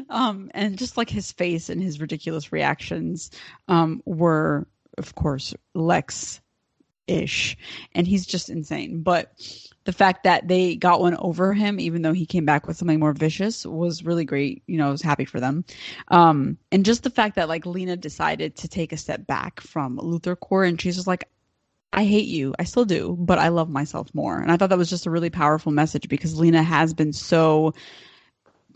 um, 0.08 0.50
and 0.54 0.78
just 0.78 0.96
like 0.96 1.10
his 1.10 1.32
face 1.32 1.68
and 1.68 1.82
his 1.82 2.00
ridiculous 2.00 2.52
reactions 2.52 3.30
um, 3.68 4.02
were, 4.04 4.66
of 4.98 5.14
course, 5.14 5.54
Lex 5.74 6.40
ish. 7.06 7.56
And 7.92 8.06
he's 8.06 8.26
just 8.26 8.48
insane. 8.48 9.02
But 9.02 9.32
the 9.84 9.92
fact 9.92 10.24
that 10.24 10.48
they 10.48 10.76
got 10.76 11.00
one 11.00 11.16
over 11.16 11.52
him, 11.52 11.78
even 11.78 12.02
though 12.02 12.12
he 12.12 12.26
came 12.26 12.44
back 12.44 12.66
with 12.66 12.76
something 12.76 12.98
more 12.98 13.12
vicious, 13.12 13.66
was 13.66 14.04
really 14.04 14.24
great. 14.24 14.62
You 14.66 14.78
know, 14.78 14.88
I 14.88 14.90
was 14.90 15.02
happy 15.02 15.24
for 15.24 15.40
them. 15.40 15.64
Um, 16.08 16.58
and 16.72 16.84
just 16.84 17.02
the 17.02 17.10
fact 17.10 17.36
that 17.36 17.48
like 17.48 17.66
Lena 17.66 17.96
decided 17.96 18.56
to 18.56 18.68
take 18.68 18.92
a 18.92 18.96
step 18.96 19.26
back 19.26 19.60
from 19.60 19.98
LuthorCorp 19.98 20.68
and 20.68 20.80
she's 20.80 20.96
just 20.96 21.06
like, 21.06 21.28
I 21.92 22.04
hate 22.04 22.26
you. 22.26 22.54
I 22.58 22.64
still 22.64 22.84
do, 22.84 23.16
but 23.20 23.38
I 23.38 23.48
love 23.48 23.70
myself 23.70 24.12
more. 24.14 24.40
And 24.40 24.50
I 24.50 24.56
thought 24.56 24.70
that 24.70 24.78
was 24.78 24.90
just 24.90 25.06
a 25.06 25.10
really 25.10 25.30
powerful 25.30 25.70
message 25.70 26.08
because 26.08 26.38
Lena 26.38 26.62
has 26.62 26.92
been 26.92 27.12
so 27.12 27.74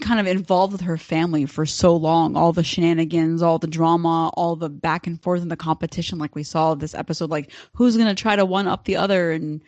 kind 0.00 0.20
of 0.20 0.26
involved 0.26 0.72
with 0.72 0.80
her 0.80 0.96
family 0.96 1.44
for 1.44 1.66
so 1.66 1.94
long. 1.96 2.36
All 2.36 2.52
the 2.52 2.62
shenanigans 2.62 3.42
all 3.42 3.58
the 3.58 3.66
drama 3.66 4.28
all 4.34 4.56
the 4.56 4.68
back 4.68 5.06
and 5.06 5.20
forth 5.22 5.42
and 5.42 5.50
the 5.50 5.56
competition. 5.56 6.18
Like 6.18 6.34
we 6.34 6.42
saw 6.42 6.74
this 6.74 6.94
episode 6.94 7.30
like 7.30 7.52
who's 7.74 7.96
going 7.96 8.08
to 8.08 8.20
try 8.20 8.36
to 8.36 8.44
one 8.44 8.68
up 8.68 8.84
the 8.84 8.96
other 8.96 9.32
and 9.32 9.60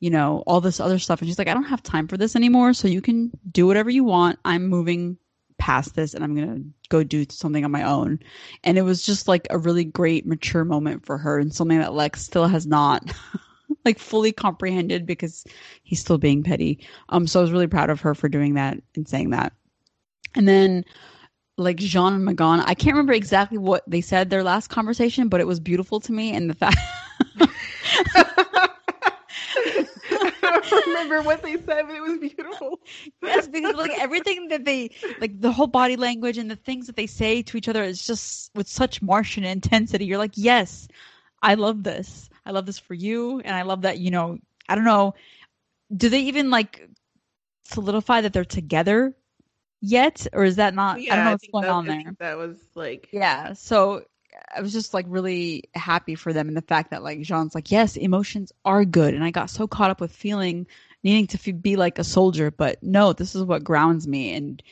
you 0.00 0.10
know 0.10 0.42
all 0.46 0.60
this 0.60 0.80
other 0.80 0.98
stuff. 0.98 1.20
And 1.20 1.28
she's 1.28 1.38
like 1.38 1.48
i 1.48 1.54
don't 1.54 1.64
have 1.64 1.82
time 1.82 2.08
for 2.08 2.16
this 2.16 2.36
anymore 2.36 2.72
so 2.72 2.88
you 2.88 3.00
can 3.00 3.30
do 3.50 3.66
whatever 3.66 3.90
you 3.90 4.04
want. 4.04 4.38
I'm 4.44 4.66
moving 4.66 5.18
past 5.56 5.94
this 5.94 6.14
and 6.14 6.24
i'm 6.24 6.34
going 6.34 6.48
to 6.52 6.88
go 6.88 7.04
do 7.04 7.24
something 7.30 7.64
on 7.64 7.70
my 7.70 7.82
own. 7.82 8.18
And 8.64 8.76
it 8.78 8.82
was 8.82 9.04
just 9.04 9.28
like 9.28 9.46
a 9.50 9.58
really 9.58 9.84
great 9.84 10.26
mature 10.26 10.64
moment 10.64 11.06
for 11.06 11.16
her 11.18 11.38
and 11.38 11.54
something 11.54 11.78
that 11.78 11.94
lex 11.94 12.22
still 12.22 12.46
has 12.46 12.66
not 12.66 13.14
like 13.84 13.98
fully 13.98 14.32
comprehended 14.32 15.06
because 15.06 15.44
he's 15.82 16.00
still 16.00 16.18
being 16.18 16.42
petty. 16.42 16.80
Um 17.10 17.26
so 17.26 17.40
i 17.40 17.42
was 17.42 17.52
really 17.52 17.66
proud 17.66 17.90
of 17.90 18.00
her 18.00 18.14
for 18.14 18.28
doing 18.28 18.54
that 18.54 18.78
and 18.96 19.06
saying 19.06 19.30
that 19.30 19.52
and 20.34 20.48
then 20.48 20.84
like 21.56 21.76
J'onn 21.76 22.14
and 22.14 22.24
M'gann, 22.24 22.62
I 22.66 22.74
can't 22.74 22.94
remember 22.94 23.12
exactly 23.12 23.58
what 23.58 23.84
they 23.86 24.00
said 24.00 24.30
their 24.30 24.42
last 24.42 24.68
conversation, 24.68 25.28
but 25.28 25.40
it 25.40 25.46
was 25.46 25.60
beautiful 25.60 26.00
to 26.00 26.12
me. 26.12 26.32
And 26.34 26.50
the 26.50 26.54
fact. 26.54 26.76
I 30.42 30.60
don't 30.60 30.86
remember 30.86 31.22
what 31.22 31.42
they 31.42 31.54
said, 31.54 31.86
but 31.86 31.94
it 31.94 32.02
was 32.02 32.18
beautiful. 32.18 32.80
yes, 33.22 33.48
because 33.48 33.74
like 33.74 33.92
everything 34.00 34.48
that 34.48 34.64
they 34.64 34.90
like, 35.20 35.40
the 35.40 35.52
whole 35.52 35.66
body 35.66 35.96
language 35.96 36.38
and 36.38 36.50
the 36.50 36.56
things 36.56 36.86
that 36.86 36.96
they 36.96 37.06
say 37.06 37.42
to 37.42 37.56
each 37.56 37.68
other 37.68 37.82
is 37.82 38.04
just 38.06 38.50
with 38.54 38.68
such 38.68 39.02
Martian 39.02 39.44
intensity. 39.44 40.04
You're 40.04 40.18
like, 40.18 40.32
yes, 40.34 40.88
I 41.42 41.54
love 41.54 41.82
this. 41.82 42.28
I 42.46 42.50
love 42.50 42.66
this 42.66 42.78
for 42.78 42.94
you, 42.94 43.40
and 43.40 43.54
I 43.54 43.62
love 43.62 43.82
that. 43.82 43.98
You 43.98 44.10
know, 44.10 44.38
I 44.68 44.74
don't 44.74 44.84
know. 44.84 45.14
Do 45.94 46.08
they 46.08 46.20
even 46.20 46.50
like 46.50 46.88
solidify 47.64 48.20
that 48.22 48.32
they're 48.32 48.44
together 48.44 49.14
yet, 49.84 50.26
or 50.32 50.44
is 50.44 50.56
that 50.56 50.74
not? 50.74 51.00
Yeah, 51.00 51.12
I 51.12 51.16
don't 51.16 51.24
know 51.24 51.30
I 51.30 51.34
what's 51.34 51.48
going 51.48 51.62
that- 51.64 51.70
on 51.70 51.90
I 51.90 52.02
there. 52.02 52.16
that 52.20 52.36
was 52.38 52.56
like 52.74 53.08
Yeah. 53.12 53.52
So 53.54 54.04
I 54.54 54.60
was 54.60 54.72
just 54.72 54.94
like 54.94 55.06
really 55.08 55.64
happy 55.74 56.14
for 56.16 56.32
them 56.32 56.48
and 56.48 56.56
the 56.56 56.62
fact 56.62 56.90
that 56.90 57.02
like 57.02 57.20
J'onn's 57.20 57.54
like, 57.54 57.70
yes, 57.70 57.96
emotions 57.96 58.52
are 58.64 58.84
good. 58.84 59.14
And 59.14 59.22
I 59.24 59.30
got 59.30 59.48
so 59.50 59.66
caught 59.68 59.90
up 59.90 60.00
with 60.00 60.12
feeling, 60.12 60.66
needing 61.04 61.26
to 61.28 61.52
be 61.52 61.76
like 61.76 61.98
a 61.98 62.04
soldier, 62.04 62.50
but 62.50 62.82
no, 62.82 63.12
this 63.12 63.34
is 63.34 63.44
what 63.44 63.62
grounds 63.62 64.08
me. 64.08 64.34
And 64.34 64.62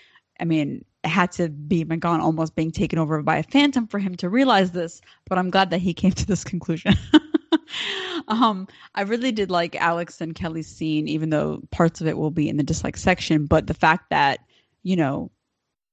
I 0.41 0.45
mean, 0.45 0.85
it 1.05 1.09
had 1.09 1.31
to 1.33 1.49
be 1.49 1.85
M'gann 1.85 2.21
almost 2.21 2.55
being 2.57 2.71
taken 2.73 2.99
over 2.99 3.23
by 3.23 3.37
a 3.39 3.43
phantom 3.45 3.87
for 3.87 3.99
him 4.01 4.15
to 4.17 4.29
realize 4.29 4.73
this. 4.73 5.01
But 5.29 5.39
I'm 5.39 5.51
glad 5.51 5.71
that 5.71 5.81
he 5.81 5.95
came 6.03 6.13
to 6.13 6.27
this 6.27 6.43
conclusion. 6.45 6.95
um, 8.29 8.69
I 8.95 9.03
really 9.03 9.33
did 9.33 9.51
like 9.51 9.77
Alex 9.77 10.21
and 10.21 10.35
Kelly's 10.35 10.69
scene, 10.69 11.09
even 11.09 11.31
though 11.31 11.63
parts 11.71 12.01
of 12.01 12.07
it 12.07 12.17
will 12.17 12.31
be 12.31 12.49
in 12.49 12.57
the 12.57 12.63
dislike 12.63 12.97
section. 12.97 13.47
But 13.47 13.67
the 13.67 13.75
fact 13.75 14.11
that, 14.11 14.41
you 14.83 14.97
know, 14.97 15.31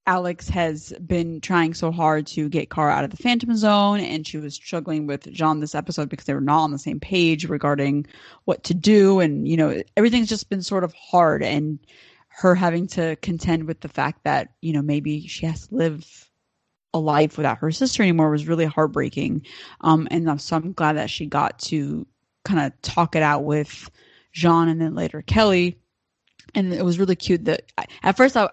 Alex 0.09 0.49
has 0.49 0.91
been 1.05 1.39
trying 1.39 1.73
so 1.75 1.91
hard 1.91 2.25
to 2.25 2.49
get 2.49 2.71
Kara 2.71 2.91
out 2.91 3.03
of 3.03 3.11
the 3.11 3.17
Phantom 3.17 3.55
Zone, 3.55 3.99
and 3.99 4.25
she 4.25 4.37
was 4.37 4.55
struggling 4.55 5.05
with 5.05 5.25
J'onn 5.25 5.59
this 5.59 5.75
episode 5.75 6.09
because 6.09 6.25
they 6.25 6.33
were 6.33 6.41
not 6.41 6.63
on 6.63 6.71
the 6.71 6.79
same 6.79 6.99
page 6.99 7.47
regarding 7.47 8.07
what 8.45 8.63
to 8.63 8.73
do, 8.73 9.19
and 9.19 9.47
you 9.47 9.55
know 9.55 9.83
everything's 9.95 10.29
just 10.29 10.49
been 10.49 10.63
sort 10.63 10.83
of 10.83 10.93
hard, 10.95 11.43
and 11.43 11.77
her 12.29 12.55
having 12.55 12.87
to 12.87 13.17
contend 13.17 13.65
with 13.65 13.81
the 13.81 13.87
fact 13.87 14.23
that 14.23 14.49
you 14.61 14.73
know 14.73 14.81
maybe 14.81 15.27
she 15.27 15.45
has 15.45 15.67
to 15.67 15.75
live 15.75 16.29
a 16.95 16.99
life 16.99 17.37
without 17.37 17.59
her 17.59 17.69
sister 17.69 18.01
anymore 18.01 18.31
was 18.31 18.47
really 18.47 18.65
heartbreaking, 18.65 19.45
um, 19.81 20.07
and 20.09 20.41
so 20.41 20.55
I'm 20.55 20.73
glad 20.73 20.97
that 20.97 21.11
she 21.11 21.27
got 21.27 21.59
to 21.59 22.07
kind 22.45 22.61
of 22.61 22.81
talk 22.81 23.15
it 23.15 23.21
out 23.21 23.43
with 23.43 23.91
J'onn 24.33 24.69
and 24.69 24.81
then 24.81 24.95
later 24.95 25.21
Kelly. 25.21 25.77
And 26.55 26.73
it 26.73 26.83
was 26.83 26.97
really 26.97 27.15
cute 27.15 27.45
that 27.45 27.71
I, 27.77 27.85
at 28.01 28.17
first 28.17 28.35
I, 28.35 28.49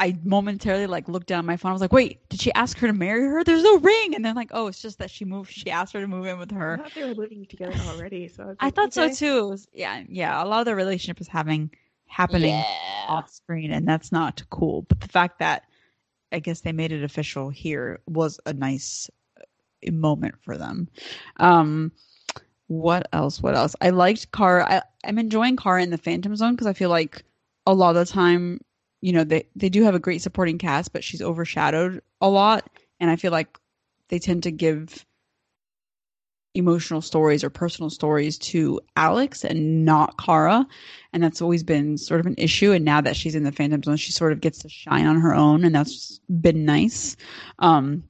I 0.00 0.16
momentarily 0.24 0.86
like 0.86 1.08
looked 1.08 1.26
down 1.26 1.44
my 1.44 1.56
phone. 1.58 1.70
I 1.70 1.72
was 1.74 1.82
like, 1.82 1.92
"Wait, 1.92 2.26
did 2.30 2.40
she 2.40 2.50
ask 2.54 2.78
her 2.78 2.86
to 2.86 2.92
marry 2.92 3.20
her? 3.22 3.44
There's 3.44 3.62
no 3.62 3.78
ring." 3.78 4.14
And 4.14 4.24
then 4.24 4.34
like, 4.34 4.50
"Oh, 4.52 4.66
it's 4.66 4.80
just 4.80 4.98
that 4.98 5.10
she 5.10 5.26
moved. 5.26 5.52
She 5.52 5.70
asked 5.70 5.92
her 5.92 6.00
to 6.00 6.08
move 6.08 6.24
in 6.26 6.38
with 6.38 6.50
her." 6.52 6.74
I 6.80 6.82
thought 6.82 6.94
they 6.94 7.04
were 7.04 7.14
living 7.14 7.44
together 7.46 7.78
already, 7.86 8.26
so 8.26 8.42
I, 8.42 8.46
was 8.46 8.56
I 8.60 8.70
thought 8.70 8.96
okay. 8.96 9.12
so 9.12 9.26
too. 9.42 9.48
Was- 9.50 9.68
yeah, 9.74 10.02
yeah. 10.08 10.42
A 10.42 10.46
lot 10.46 10.60
of 10.60 10.64
their 10.64 10.74
relationship 10.74 11.20
is 11.20 11.28
having 11.28 11.70
happening 12.06 12.50
Yeah. 12.50 13.06
off 13.08 13.30
screen, 13.30 13.70
and 13.70 13.86
that's 13.86 14.10
not 14.10 14.42
cool. 14.50 14.82
But 14.88 15.00
the 15.00 15.08
fact 15.08 15.38
that 15.40 15.64
I 16.32 16.38
guess 16.38 16.62
they 16.62 16.72
made 16.72 16.92
it 16.92 17.04
official 17.04 17.50
here 17.50 18.00
was 18.06 18.40
a 18.46 18.54
nice 18.54 19.10
uh, 19.38 19.90
moment 19.92 20.36
for 20.40 20.56
them. 20.56 20.88
Um, 21.36 21.92
what 22.68 23.06
else? 23.12 23.42
What 23.42 23.54
else? 23.54 23.76
I 23.80 23.90
liked 23.90 24.32
Kara. 24.32 24.64
I, 24.66 24.82
I'm 25.04 25.18
enjoying 25.18 25.56
Kara 25.56 25.82
in 25.82 25.90
the 25.90 25.98
Phantom 25.98 26.34
Zone 26.36 26.54
because 26.54 26.66
I 26.68 26.72
feel 26.72 26.88
like 26.88 27.22
a 27.66 27.74
lot 27.74 27.96
of 27.96 28.06
the 28.06 28.12
time, 28.12 28.60
you 29.00 29.12
know, 29.12 29.24
they 29.24 29.46
they 29.56 29.68
do 29.68 29.82
have 29.84 29.94
a 29.94 30.00
great 30.00 30.22
supporting 30.22 30.58
cast, 30.58 30.92
but 30.92 31.04
she's 31.04 31.22
overshadowed 31.22 32.02
a 32.20 32.28
lot, 32.28 32.68
and 32.98 33.10
I 33.10 33.16
feel 33.16 33.32
like 33.32 33.58
they 34.08 34.18
tend 34.18 34.42
to 34.44 34.50
give 34.50 35.04
emotional 36.54 37.00
stories 37.00 37.44
or 37.44 37.50
personal 37.50 37.90
stories 37.90 38.36
to 38.36 38.80
Alex 38.96 39.44
and 39.44 39.84
not 39.84 40.18
Kara. 40.18 40.66
And 41.12 41.22
that's 41.22 41.40
always 41.40 41.62
been 41.62 41.96
sort 41.96 42.18
of 42.18 42.26
an 42.26 42.34
issue. 42.38 42.72
And 42.72 42.84
now 42.84 43.00
that 43.00 43.16
she's 43.16 43.36
in 43.36 43.44
the 43.44 43.52
Phantom 43.52 43.82
Zone, 43.82 43.96
she 43.96 44.10
sort 44.10 44.32
of 44.32 44.40
gets 44.40 44.58
to 44.60 44.68
shine 44.68 45.06
on 45.06 45.20
her 45.20 45.34
own, 45.34 45.64
and 45.64 45.74
that's 45.74 46.20
been 46.40 46.64
nice. 46.64 47.16
Um, 47.60 48.04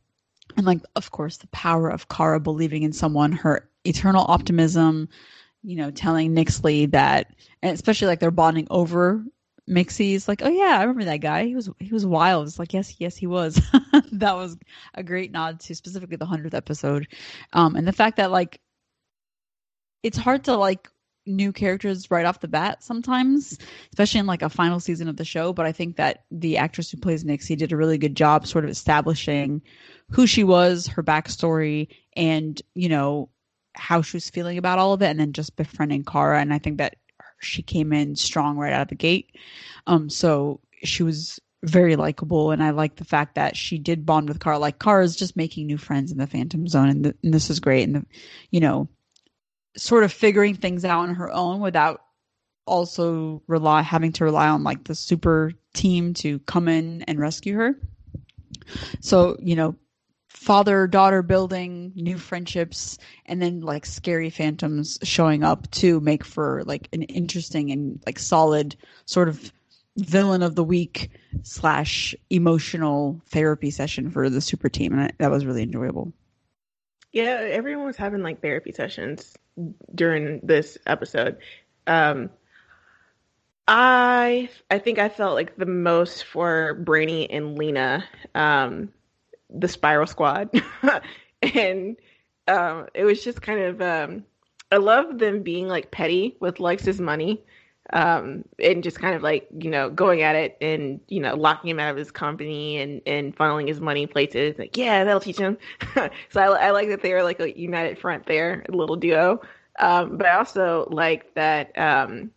and 0.57 0.67
like, 0.67 0.81
of 0.97 1.11
course, 1.11 1.37
the 1.37 1.47
power 1.49 1.89
of 1.89 2.09
Kara 2.09 2.41
believing 2.41 2.83
in 2.83 2.93
someone, 2.93 3.33
her 3.33 3.69
eternal 3.85 4.25
optimism, 4.29 5.09
you 5.63 5.77
know, 5.77 5.91
telling 5.91 6.35
Nyxly 6.35 6.91
that, 6.93 7.33
and 7.63 7.73
especially 7.75 8.09
like 8.09 8.21
they're 8.21 8.31
bonding 8.31 8.67
over 8.71 9.23
Mixie's 9.71 10.27
like, 10.27 10.43
oh 10.43 10.49
yeah, 10.49 10.79
I 10.79 10.83
remember 10.83 11.05
that 11.05 11.19
guy. 11.19 11.47
He 11.47 11.55
was 11.55 11.71
he 11.79 11.93
was 11.93 12.05
wild. 12.05 12.49
It's 12.49 12.59
like 12.59 12.75
yes, 12.75 12.97
yes, 12.99 13.17
he 13.17 13.29
was. 13.29 13.55
that 14.13 14.35
was 14.35 14.57
a 14.95 15.03
great 15.05 15.31
nod 15.31 15.61
to 15.61 15.75
specifically 15.77 16.17
the 16.17 16.27
hundredth 16.27 16.55
episode, 16.55 17.07
um, 17.53 17.77
and 17.77 17.87
the 17.87 17.93
fact 17.93 18.17
that 18.17 18.33
like 18.33 18.61
it's 20.03 20.19
hard 20.19 20.45
to 20.45 20.57
like 20.57 20.89
new 21.25 21.53
characters 21.53 22.11
right 22.11 22.27
off 22.27 22.41
the 22.41 22.49
bat 22.49 22.83
sometimes, 22.83 23.59
especially 23.93 24.19
in 24.19 24.27
like 24.27 24.43
a 24.43 24.49
final 24.49 24.81
season 24.81 25.07
of 25.07 25.17
the 25.17 25.25
show. 25.25 25.53
But 25.53 25.67
I 25.67 25.73
think 25.73 25.97
that 25.97 26.25
the 26.33 26.57
actress 26.57 26.91
who 26.91 26.97
plays 26.99 27.25
Nixie 27.25 27.55
did 27.55 27.71
a 27.71 27.77
really 27.77 27.99
good 27.99 28.17
job, 28.17 28.49
sort 28.49 28.65
of 28.65 28.71
establishing 28.71 29.63
who 30.11 30.27
she 30.27 30.43
was, 30.43 30.89
her 30.89 31.03
backstory, 31.05 31.87
and 32.17 32.61
you 32.75 32.89
know 32.89 33.29
how 33.77 34.03
she 34.03 34.17
was 34.17 34.29
feeling 34.31 34.59
about 34.59 34.81
all 34.81 34.93
of 34.95 35.03
it, 35.03 35.11
and 35.11 35.21
then 35.21 35.33
just 35.33 35.55
befriending 35.55 36.03
Kara. 36.05 36.41
And 36.41 36.53
I 36.53 36.59
think 36.59 36.79
that 36.79 36.97
she 37.41 37.63
came 37.63 37.93
in 37.93 38.17
strong 38.17 38.57
right 38.57 38.73
out 38.73 38.83
of 38.83 38.89
the 38.89 38.95
gate. 38.95 39.37
Um, 39.87 40.09
so 40.09 40.61
she 40.83 41.03
was 41.03 41.41
very 41.63 41.97
likable, 41.97 42.51
and 42.51 42.63
I 42.63 42.71
like 42.71 42.97
the 42.97 43.05
fact 43.05 43.35
that 43.35 43.57
she 43.57 43.79
did 43.79 44.07
bond 44.07 44.29
with 44.29 44.41
Kara. 44.41 44.59
Like 44.59 44.79
Kara's 44.79 45.17
just 45.17 45.37
making 45.37 45.67
new 45.67 45.79
friends 45.79 46.11
in 46.13 46.19
the 46.19 46.27
Phantom 46.27 46.67
Zone, 46.69 46.89
and, 46.89 47.05
the, 47.05 47.15
and 47.23 47.35
this 47.35 47.51
is 47.51 47.61
great. 47.61 47.83
And 47.85 47.97
the, 47.97 48.07
you 48.51 48.61
know, 48.61 48.89
sort 49.77 50.05
of 50.05 50.13
figuring 50.13 50.55
things 50.55 50.85
out 50.85 51.01
on 51.01 51.15
her 51.15 51.31
own 51.31 51.61
without 51.61 52.03
also 52.67 53.43
rely 53.47 53.83
having 53.83 54.13
to 54.13 54.25
rely 54.25 54.49
on 54.49 54.63
like 54.63 54.85
the 54.85 54.95
super 54.95 55.53
team 55.75 56.15
to 56.15 56.39
come 56.41 56.69
in 56.69 57.03
and 57.03 57.19
rescue 57.19 57.57
her. 57.57 57.75
So 59.01 59.37
you 59.41 59.57
know, 59.57 59.77
father 60.31 60.87
daughter 60.87 61.23
building 61.23 61.93
new 61.97 62.17
friendships 62.19 62.99
and 63.27 63.43
then 63.43 63.61
like 63.61 63.85
scary 63.85 64.31
phantoms 64.31 64.99
showing 65.03 65.45
up 65.45 65.71
to 65.73 66.01
make 66.01 66.25
for 66.25 66.63
like 66.67 66.89
an 66.93 67.03
interesting 67.05 67.71
and 67.73 68.01
like 68.07 68.19
solid 68.19 68.77
sort 69.07 69.29
of 69.29 69.53
villain 69.99 70.43
of 70.43 70.55
the 70.55 70.65
week 70.65 71.11
slash 71.43 72.15
emotional 72.31 73.21
therapy 73.27 73.71
session 73.71 74.11
for 74.11 74.31
the 74.31 74.41
super 74.41 74.69
team 74.69 74.93
and 74.93 75.03
I, 75.03 75.11
that 75.19 75.31
was 75.31 75.45
really 75.47 75.63
enjoyable 75.65 76.13
Yeah, 77.13 77.41
everyone 77.51 77.87
was 77.87 77.97
having 77.97 78.23
like 78.23 78.41
therapy 78.43 78.73
sessions 78.73 79.37
during 79.95 80.41
this 80.43 80.79
episode. 80.87 81.39
Um, 81.87 82.31
I 83.69 84.51
I 84.71 84.79
think 84.79 84.99
I 84.99 85.09
felt 85.09 85.35
like 85.35 85.57
the 85.57 85.67
most 85.67 86.25
for 86.25 86.75
Brainy 86.75 87.31
and 87.31 87.57
Lena, 87.59 88.05
um, 88.35 88.93
the 89.53 89.69
Spiral 89.69 90.07
Squad, 90.07 90.51
and 91.43 91.97
um, 92.49 92.87
it 92.95 93.05
was 93.05 93.23
just 93.23 93.43
kind 93.43 93.61
of 93.61 93.81
um, 93.81 94.25
I 94.73 94.77
love 94.77 95.19
them 95.19 95.43
being 95.43 95.69
like 95.69 95.91
petty 95.91 96.37
with 96.41 96.61
Lex's 96.61 97.01
money. 97.01 97.43
Um, 97.93 98.45
and 98.63 98.85
just 98.85 99.01
kind 99.01 99.17
of 99.17 99.23
like 99.23 99.49
you 99.59 99.69
know 99.69 99.91
going 99.91 100.23
at 100.23 100.37
it 100.37 100.57
and 100.61 101.01
you 101.09 101.19
know 101.19 101.35
locking 101.35 101.71
him 101.71 101.81
out 101.81 101.91
of 101.91 101.97
his 101.97 102.13
company 102.13 102.77
and 102.77 103.01
and 103.05 103.35
funneling 103.35 103.67
his 103.67 103.81
money 103.81 104.07
places. 104.07 104.57
Like 104.59 104.77
yeah 104.77 105.03
that'll 105.03 105.21
teach 105.21 105.39
him. 105.39 105.59
So 106.29 106.41
I, 106.41 106.67
I 106.67 106.71
like 106.71 106.89
that 106.91 107.03
they 107.03 107.13
were 107.13 107.25
like 107.25 107.41
a 107.41 107.59
united 107.59 107.99
front 107.99 108.27
there 108.27 108.65
a 108.69 108.73
little 108.73 108.95
duo. 108.95 109.41
Um, 109.81 110.19
but 110.19 110.27
I 110.27 110.37
also 110.37 110.87
like 110.93 111.35
that 111.35 111.77
um, 111.77 112.31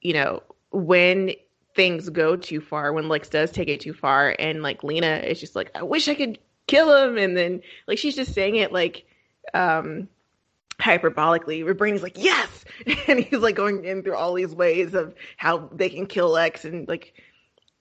you 0.00 0.14
know 0.14 0.42
when 0.72 1.34
things 1.74 2.08
go 2.10 2.36
too 2.36 2.60
far 2.60 2.92
when 2.92 3.08
Lex 3.08 3.28
does 3.28 3.50
take 3.50 3.68
it 3.68 3.80
too 3.80 3.94
far 3.94 4.36
and 4.38 4.62
like 4.62 4.84
Lena 4.84 5.16
is 5.16 5.40
just 5.40 5.56
like 5.56 5.70
I 5.74 5.82
wish 5.82 6.08
I 6.08 6.14
could 6.14 6.38
kill 6.66 6.94
him 6.94 7.18
and 7.18 7.36
then 7.36 7.62
like 7.86 7.98
she's 7.98 8.16
just 8.16 8.34
saying 8.34 8.56
it 8.56 8.72
like 8.72 9.04
um 9.54 10.08
hyperbolically. 10.80 11.76
Brainy's 11.76 12.02
like 12.02 12.22
yes! 12.22 12.64
And 13.06 13.20
he's 13.20 13.40
like 13.40 13.54
going 13.54 13.84
in 13.84 14.02
through 14.02 14.16
all 14.16 14.34
these 14.34 14.54
ways 14.54 14.94
of 14.94 15.14
how 15.36 15.70
they 15.72 15.88
can 15.88 16.06
kill 16.06 16.30
Lex 16.30 16.64
and 16.64 16.88
like 16.88 17.14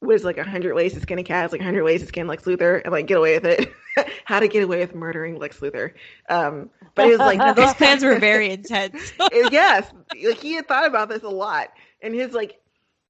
was 0.01 0.23
like 0.23 0.37
a 0.37 0.43
hundred 0.43 0.73
ways 0.73 0.93
to 0.93 0.99
skin 0.99 1.19
a 1.19 1.23
cat, 1.23 1.45
it's 1.45 1.51
like 1.51 1.61
a 1.61 1.63
hundred 1.63 1.83
ways 1.83 2.01
to 2.01 2.07
skin 2.07 2.27
Lex 2.27 2.43
Luthor 2.43 2.81
and 2.83 2.91
like 2.91 3.07
get 3.07 3.17
away 3.17 3.37
with 3.39 3.45
it. 3.45 3.73
how 4.25 4.39
to 4.39 4.47
get 4.47 4.63
away 4.63 4.79
with 4.79 4.95
murdering 4.95 5.37
Lex 5.37 5.59
Luthor. 5.59 5.93
Um, 6.29 6.69
but 6.95 7.07
it 7.07 7.11
was 7.11 7.19
like 7.19 7.55
those 7.55 7.73
plans 7.73 8.03
were 8.03 8.19
very 8.19 8.49
intense. 8.49 9.13
Yes, 9.51 9.91
like 10.23 10.39
he 10.39 10.53
had 10.53 10.67
thought 10.67 10.85
about 10.85 11.09
this 11.09 11.23
a 11.23 11.29
lot, 11.29 11.69
and 12.01 12.13
his 12.13 12.33
like 12.33 12.60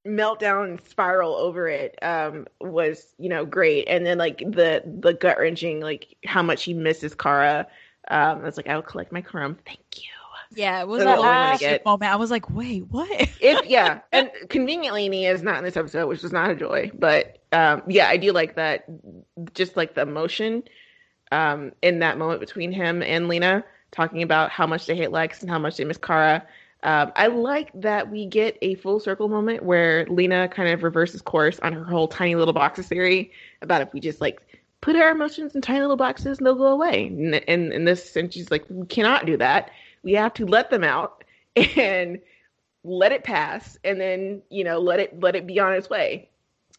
meltdown 0.06 0.84
spiral 0.88 1.36
over 1.36 1.68
it 1.68 1.98
um 2.02 2.48
was 2.60 3.14
you 3.18 3.30
know 3.30 3.46
great. 3.46 3.88
And 3.88 4.06
then 4.06 4.18
like 4.18 4.40
the 4.40 4.84
the 4.86 5.14
gut 5.14 5.38
wrenching 5.40 5.80
like 5.80 6.16
how 6.26 6.42
much 6.42 6.64
he 6.64 6.74
misses 6.74 7.14
Kara. 7.14 7.68
Um 8.10 8.46
it's 8.46 8.58
like 8.58 8.68
I 8.68 8.76
will 8.76 8.82
collect 8.82 9.12
my 9.12 9.22
crumb 9.22 9.58
thank 9.66 9.80
you. 9.98 10.10
Yeah 10.54 10.82
it 10.82 10.88
was 10.88 11.04
all 11.06 11.24
I 11.24 11.52
last 11.52 11.86
moment. 11.86 12.12
I 12.12 12.16
was 12.16 12.32
like 12.32 12.50
wait 12.50 12.86
what? 12.90 13.10
If 13.40 13.66
yeah. 13.70 14.02
And 14.12 14.32
conveniently 14.50 15.08
Nia 15.08 15.32
is 15.32 15.44
not 15.44 15.60
in 15.60 15.64
this 15.64 15.78
episode 15.78 16.08
which 16.08 16.24
was 16.24 16.32
not 16.32 16.50
a 16.50 16.56
joy. 16.56 16.92
But 16.94 17.38
um 17.52 17.84
yeah 17.88 18.08
I 18.08 18.18
do 18.18 18.32
like 18.32 18.56
that 18.56 18.86
just 19.54 19.78
like 19.78 19.94
the 19.94 20.02
emotion 20.02 20.64
um 21.32 21.74
in 21.82 22.00
that 22.00 22.18
moment 22.18 22.40
between 22.40 22.72
him 22.72 23.04
and 23.04 23.28
Lena 23.28 23.64
talking 23.92 24.24
about 24.24 24.50
how 24.50 24.66
much 24.66 24.88
they 24.88 24.96
hate 24.96 25.12
Lex 25.12 25.42
and 25.42 25.50
how 25.50 25.60
much 25.60 25.78
they 25.78 25.84
miss 25.84 25.98
Kara 25.98 26.46
um, 26.84 27.12
I 27.16 27.28
like 27.28 27.70
that 27.76 28.10
we 28.10 28.26
get 28.26 28.58
a 28.62 28.76
full 28.76 29.00
circle 29.00 29.28
moment 29.28 29.64
where 29.64 30.06
Lena 30.08 30.48
kind 30.48 30.70
of 30.70 30.84
reverses 30.84 31.22
course 31.22 31.60
on 31.60 31.74
her 31.74 31.84
whole 31.84 32.08
tiny 32.08 32.36
little 32.36 32.54
boxes 32.54 32.88
theory 32.88 33.32
about 33.62 33.82
if 33.82 33.94
we 33.94 34.00
just 34.00 34.20
like 34.20 34.42
put 34.82 34.96
our 34.96 35.12
emotions 35.12 35.54
in 35.54 35.62
tiny 35.62 35.82
little 35.82 35.96
boxes 35.96 36.40
and 36.40 36.48
they'll 36.48 36.56
go 36.56 36.68
away. 36.68 37.08
And 37.08 37.36
in, 37.36 37.72
in 37.72 37.86
this 37.86 38.10
sense, 38.10 38.34
she's 38.34 38.50
like, 38.50 38.66
we 38.70 38.88
cannot 38.88 39.28
do 39.28 39.38
that. 39.38 39.70
We 40.04 40.14
have 40.14 40.34
to 40.36 40.46
let 40.46 40.72
them 40.72 40.84
out 40.84 41.24
and 41.56 42.20
let 42.84 43.12
it 43.12 43.24
pass, 43.24 43.78
and 43.84 44.00
then 44.02 44.42
you 44.50 44.64
know 44.64 44.80
let 44.80 45.00
it 45.00 45.20
let 45.20 45.36
it 45.36 45.46
be 45.46 45.60
on 45.60 45.74
its 45.74 45.90
way. 45.90 46.30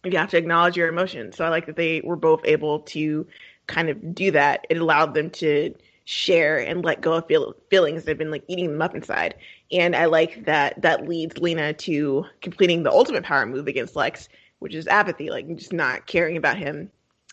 You 0.04 0.18
have 0.18 0.30
to 0.30 0.36
acknowledge 0.36 0.76
your 0.76 0.88
emotions. 0.88 1.36
So 1.36 1.44
I 1.44 1.48
like 1.48 1.66
that 1.66 1.76
they 1.76 2.00
were 2.00 2.16
both 2.16 2.44
able 2.44 2.80
to 2.80 3.26
kind 3.68 3.88
of 3.88 4.14
do 4.14 4.32
that. 4.32 4.66
It 4.68 4.78
allowed 4.78 5.14
them 5.14 5.30
to 5.30 5.74
share 6.04 6.58
and 6.58 6.84
let 6.84 7.00
go 7.00 7.14
of 7.14 7.26
feel- 7.26 7.54
feelings 7.70 8.04
that 8.04 8.12
have 8.12 8.18
been 8.18 8.30
like 8.30 8.44
eating 8.48 8.70
them 8.70 8.82
up 8.82 8.94
inside. 8.94 9.34
And 9.70 9.94
I 9.94 10.06
like 10.06 10.44
that 10.46 10.80
that 10.82 11.08
leads 11.08 11.38
Lena 11.38 11.72
to 11.74 12.24
completing 12.40 12.82
the 12.82 12.90
ultimate 12.90 13.24
power 13.24 13.46
move 13.46 13.68
against 13.68 13.96
Lex, 13.96 14.28
which 14.58 14.74
is 14.74 14.86
apathy, 14.86 15.30
like 15.30 15.54
just 15.56 15.72
not 15.72 16.06
caring 16.06 16.36
about 16.36 16.58
him 16.58 16.90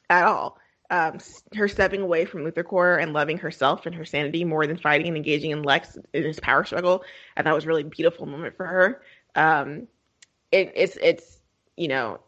at 0.10 0.26
all. 0.26 0.58
Um, 0.92 1.20
her 1.56 1.68
stepping 1.68 2.02
away 2.02 2.26
from 2.26 2.44
Luther 2.44 2.64
LuthorCorp 2.64 3.04
and 3.04 3.14
loving 3.14 3.38
herself 3.38 3.86
and 3.86 3.94
her 3.94 4.06
sanity 4.06 4.44
more 4.44 4.66
than 4.66 4.78
fighting 4.78 5.08
and 5.08 5.18
engaging 5.18 5.52
in 5.52 5.62
Lex 5.62 5.98
in 6.14 6.24
his 6.24 6.40
power 6.40 6.64
struggle, 6.64 7.04
I 7.38 7.44
thought 7.44 7.54
was 7.54 7.68
really 7.68 7.84
beautiful 7.84 8.26
moment 8.26 8.58
for 8.58 8.66
her. 8.66 9.02
Um, 9.36 9.88
it, 10.52 10.72
it's 10.76 10.98
it's 11.00 11.40
you 11.78 11.88
know 11.88 12.20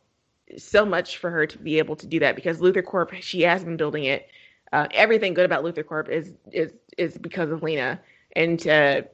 so 0.57 0.85
much 0.85 1.17
for 1.17 1.31
her 1.31 1.47
to 1.47 1.57
be 1.57 1.79
able 1.79 1.95
to 1.95 2.05
do 2.05 2.19
that 2.19 2.35
because 2.35 2.59
LuthorCorp 2.59 3.13
she 3.21 3.41
has 3.41 3.63
been 3.63 3.77
building 3.77 4.03
it. 4.03 4.27
Uh, 4.71 4.87
everything 4.93 5.33
good 5.33 5.45
about 5.45 5.63
LuthorCorp 5.63 6.09
is 6.09 6.33
is 6.51 6.71
is 6.97 7.17
because 7.17 7.51
of 7.51 7.61
Lena, 7.61 7.99
and 8.35 8.59
to 8.61 9.07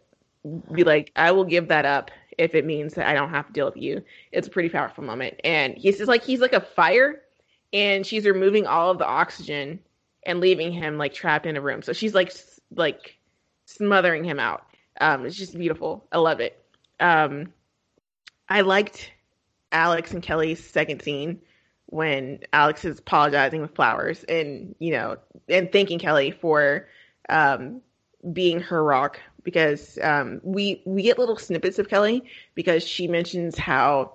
be 0.72 0.84
like, 0.84 1.12
I 1.16 1.32
will 1.32 1.46
give 1.46 1.68
that 1.70 1.86
up 1.86 2.12
if 2.38 2.54
it 2.54 2.66
means 2.66 2.94
that 2.94 3.08
I 3.08 3.14
don't 3.14 3.30
have 3.30 3.48
to 3.48 3.54
deal 3.54 3.66
with 3.66 3.78
you. 3.78 4.04
It's 4.32 4.48
a 4.48 4.52
pretty 4.52 4.70
powerful 4.70 5.04
moment, 5.04 5.40
and 5.44 5.76
he's 5.76 5.98
just 5.98 6.08
like 6.08 6.24
he's 6.24 6.42
like 6.42 6.54
a 6.54 6.62
fire, 6.62 7.22
and 7.74 8.06
she's 8.06 8.26
removing 8.26 8.68
all 8.68 8.92
of 8.92 9.00
the 9.00 9.08
oxygen 9.08 9.80
and 10.26 10.40
leaving 10.40 10.72
him 10.72 10.98
like 10.98 11.14
trapped 11.14 11.46
in 11.46 11.58
a 11.58 11.62
room. 11.62 11.82
So 11.82 11.94
she's 11.94 12.14
like 12.14 12.34
like 12.76 13.18
smothering 13.66 14.24
him 14.24 14.40
out. 14.40 14.66
Um, 15.02 15.26
it's 15.26 15.36
just 15.36 15.58
beautiful. 15.58 16.06
I 16.12 16.18
love 16.18 16.40
it. 16.40 16.64
Um, 17.00 17.54
I 18.50 18.62
liked 18.62 19.12
Alex 19.72 20.12
and 20.12 20.24
Kelly's 20.24 20.64
second 20.64 21.02
scene 21.02 21.42
when 21.88 22.40
Alex 22.54 22.86
is 22.86 23.00
apologizing 23.00 23.62
with 23.62 23.76
flowers 23.76 24.24
and 24.26 24.76
you 24.80 24.92
know 24.92 25.18
and 25.50 25.72
thanking 25.72 26.00
Kelly 26.00 26.32
for 26.32 26.88
um, 27.30 27.82
being 28.34 28.60
her 28.60 28.84
rock 28.84 29.20
because 29.44 29.98
um, 30.02 30.42
we 30.44 30.82
we 30.86 31.02
get 31.02 31.18
little 31.18 31.38
snippets 31.38 31.80
of 31.80 31.90
Kelly 31.90 32.24
because 32.56 32.86
she 32.86 33.08
mentions 33.08 33.58
how 33.58 34.14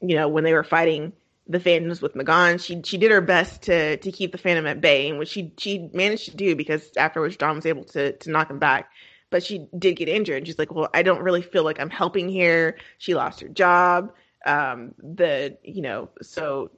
you 0.00 0.14
know 0.14 0.28
when 0.28 0.44
they 0.44 0.52
were 0.52 0.64
fighting 0.64 1.12
the 1.46 1.60
Phantoms 1.60 2.00
with 2.00 2.14
M'gann, 2.14 2.58
she 2.58 2.80
she 2.82 2.96
did 2.96 3.10
her 3.10 3.20
best 3.20 3.62
to 3.62 3.96
to 3.98 4.12
keep 4.12 4.32
the 4.32 4.38
Phantom 4.38 4.66
at 4.66 4.80
bay, 4.80 5.08
and 5.08 5.18
which 5.18 5.30
she 5.30 5.52
she 5.58 5.90
managed 5.92 6.30
to 6.30 6.36
do 6.36 6.54
because 6.54 6.90
afterwards 6.96 7.36
John 7.36 7.56
was 7.56 7.66
able 7.66 7.84
to 7.84 8.12
to 8.12 8.30
knock 8.30 8.50
him 8.50 8.58
back. 8.58 8.90
But 9.30 9.42
she 9.42 9.66
did 9.76 9.96
get 9.96 10.08
injured. 10.08 10.36
And 10.36 10.46
she's 10.46 10.60
like, 10.60 10.72
well, 10.72 10.88
I 10.94 11.02
don't 11.02 11.22
really 11.22 11.42
feel 11.42 11.64
like 11.64 11.80
I'm 11.80 11.90
helping 11.90 12.28
here. 12.28 12.76
She 12.98 13.16
lost 13.16 13.40
her 13.40 13.48
job 13.48 14.12
um, 14.44 14.94
the 14.98 15.56
you 15.62 15.82
know 15.82 16.10
so 16.22 16.70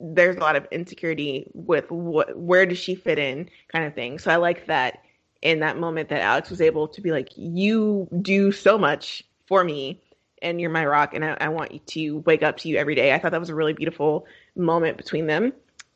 there's 0.00 0.36
a 0.36 0.40
lot 0.40 0.56
of 0.56 0.66
insecurity 0.70 1.50
with 1.54 1.90
what 1.90 2.36
where 2.36 2.66
does 2.66 2.78
she 2.78 2.94
fit 2.94 3.18
in 3.18 3.48
kind 3.72 3.84
of 3.84 3.94
thing 3.94 4.18
so 4.18 4.30
i 4.30 4.36
like 4.36 4.66
that 4.66 5.02
in 5.42 5.60
that 5.60 5.78
moment 5.78 6.08
that 6.08 6.20
alex 6.20 6.50
was 6.50 6.60
able 6.60 6.86
to 6.86 7.00
be 7.00 7.10
like 7.10 7.30
you 7.36 8.08
do 8.22 8.52
so 8.52 8.78
much 8.78 9.24
for 9.46 9.64
me 9.64 10.00
and 10.40 10.60
you're 10.60 10.70
my 10.70 10.86
rock 10.86 11.14
and 11.14 11.24
I, 11.24 11.36
I 11.40 11.48
want 11.48 11.72
you 11.72 11.80
to 11.80 12.18
wake 12.18 12.42
up 12.42 12.58
to 12.58 12.68
you 12.68 12.76
every 12.76 12.94
day 12.94 13.12
i 13.12 13.18
thought 13.18 13.32
that 13.32 13.40
was 13.40 13.50
a 13.50 13.54
really 13.54 13.72
beautiful 13.72 14.26
moment 14.56 14.96
between 14.96 15.26
them 15.26 15.52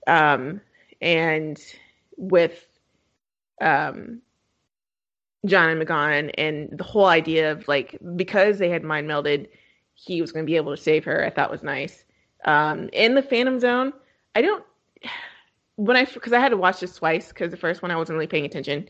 um, 0.07 0.61
and 1.01 1.61
with 2.17 2.67
um, 3.61 4.21
john 5.47 5.71
and 5.71 5.81
M'gann 5.81 6.31
and 6.39 6.71
the 6.77 6.85
whole 6.85 7.07
idea 7.07 7.53
of 7.53 7.69
like 7.69 7.99
because 8.17 8.59
they 8.59 8.69
had 8.69 8.83
mind 8.83 9.09
melded 9.09 9.47
he 9.95 10.21
was 10.21 10.33
going 10.33 10.45
to 10.45 10.51
be 10.51 10.57
able 10.57 10.75
to 10.75 10.83
save 10.83 11.05
her. 11.05 11.25
I 11.25 11.31
thought 11.31 11.51
was 11.51 11.63
nice. 11.63 12.05
Um, 12.45 12.89
in 12.93 13.15
the 13.15 13.23
Phantom 13.23 13.61
Zone, 13.61 13.93
I 14.35 14.43
don't 14.43 14.65
when 15.77 15.97
I 15.97 16.05
because 16.05 16.33
I 16.33 16.41
had 16.41 16.51
to 16.51 16.57
watch 16.57 16.81
this 16.81 16.97
twice 16.97 17.29
because 17.29 17.51
the 17.51 17.57
first 17.57 17.83
one 17.83 17.91
I 17.91 17.97
wasn't 17.97 18.15
really 18.15 18.27
paying 18.27 18.45
attention, 18.45 18.89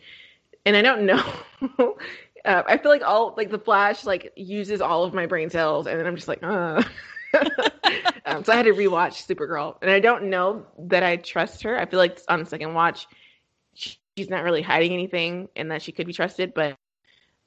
and 0.64 0.76
I 0.76 0.82
don't 0.82 1.06
know. 1.78 1.96
uh, 2.44 2.62
I 2.66 2.78
feel 2.78 2.90
like 2.90 3.02
all 3.02 3.34
like 3.36 3.50
the 3.50 3.58
Flash 3.58 4.04
like 4.04 4.32
uses 4.36 4.80
all 4.80 5.04
of 5.04 5.14
my 5.14 5.26
brain 5.26 5.50
cells, 5.50 5.86
and 5.86 5.98
then 5.98 6.06
I'm 6.06 6.16
just 6.16 6.28
like, 6.28 6.42
uh. 6.42 6.82
um, 8.26 8.44
so 8.44 8.52
I 8.52 8.56
had 8.56 8.66
to 8.66 8.72
rewatch 8.72 9.26
Supergirl, 9.26 9.76
and 9.80 9.90
I 9.90 10.00
don't 10.00 10.24
know 10.24 10.66
that 10.78 11.02
I 11.02 11.16
trust 11.16 11.62
her. 11.62 11.78
I 11.78 11.86
feel 11.86 11.98
like 11.98 12.20
on 12.28 12.40
the 12.40 12.46
second 12.46 12.74
watch, 12.74 13.06
she's 13.74 14.28
not 14.28 14.44
really 14.44 14.62
hiding 14.62 14.92
anything, 14.92 15.48
and 15.56 15.70
that 15.70 15.82
she 15.82 15.92
could 15.92 16.06
be 16.06 16.12
trusted. 16.12 16.52
But 16.52 16.76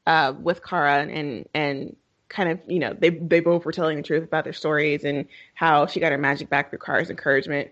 uh, 0.08 0.34
with 0.40 0.64
Kara 0.64 1.03
and 1.03 1.45
and 1.53 1.95
kind 2.29 2.49
of 2.49 2.59
you 2.67 2.79
know 2.79 2.95
they 2.97 3.09
they 3.09 3.39
both 3.39 3.65
were 3.65 3.71
telling 3.71 3.97
the 3.97 4.03
truth 4.03 4.23
about 4.23 4.43
their 4.43 4.53
stories 4.53 5.03
and 5.03 5.27
how 5.53 5.85
she 5.85 5.99
got 5.99 6.11
her 6.11 6.17
magic 6.17 6.49
back 6.49 6.69
through 6.69 6.79
Kara's 6.79 7.09
encouragement, 7.09 7.69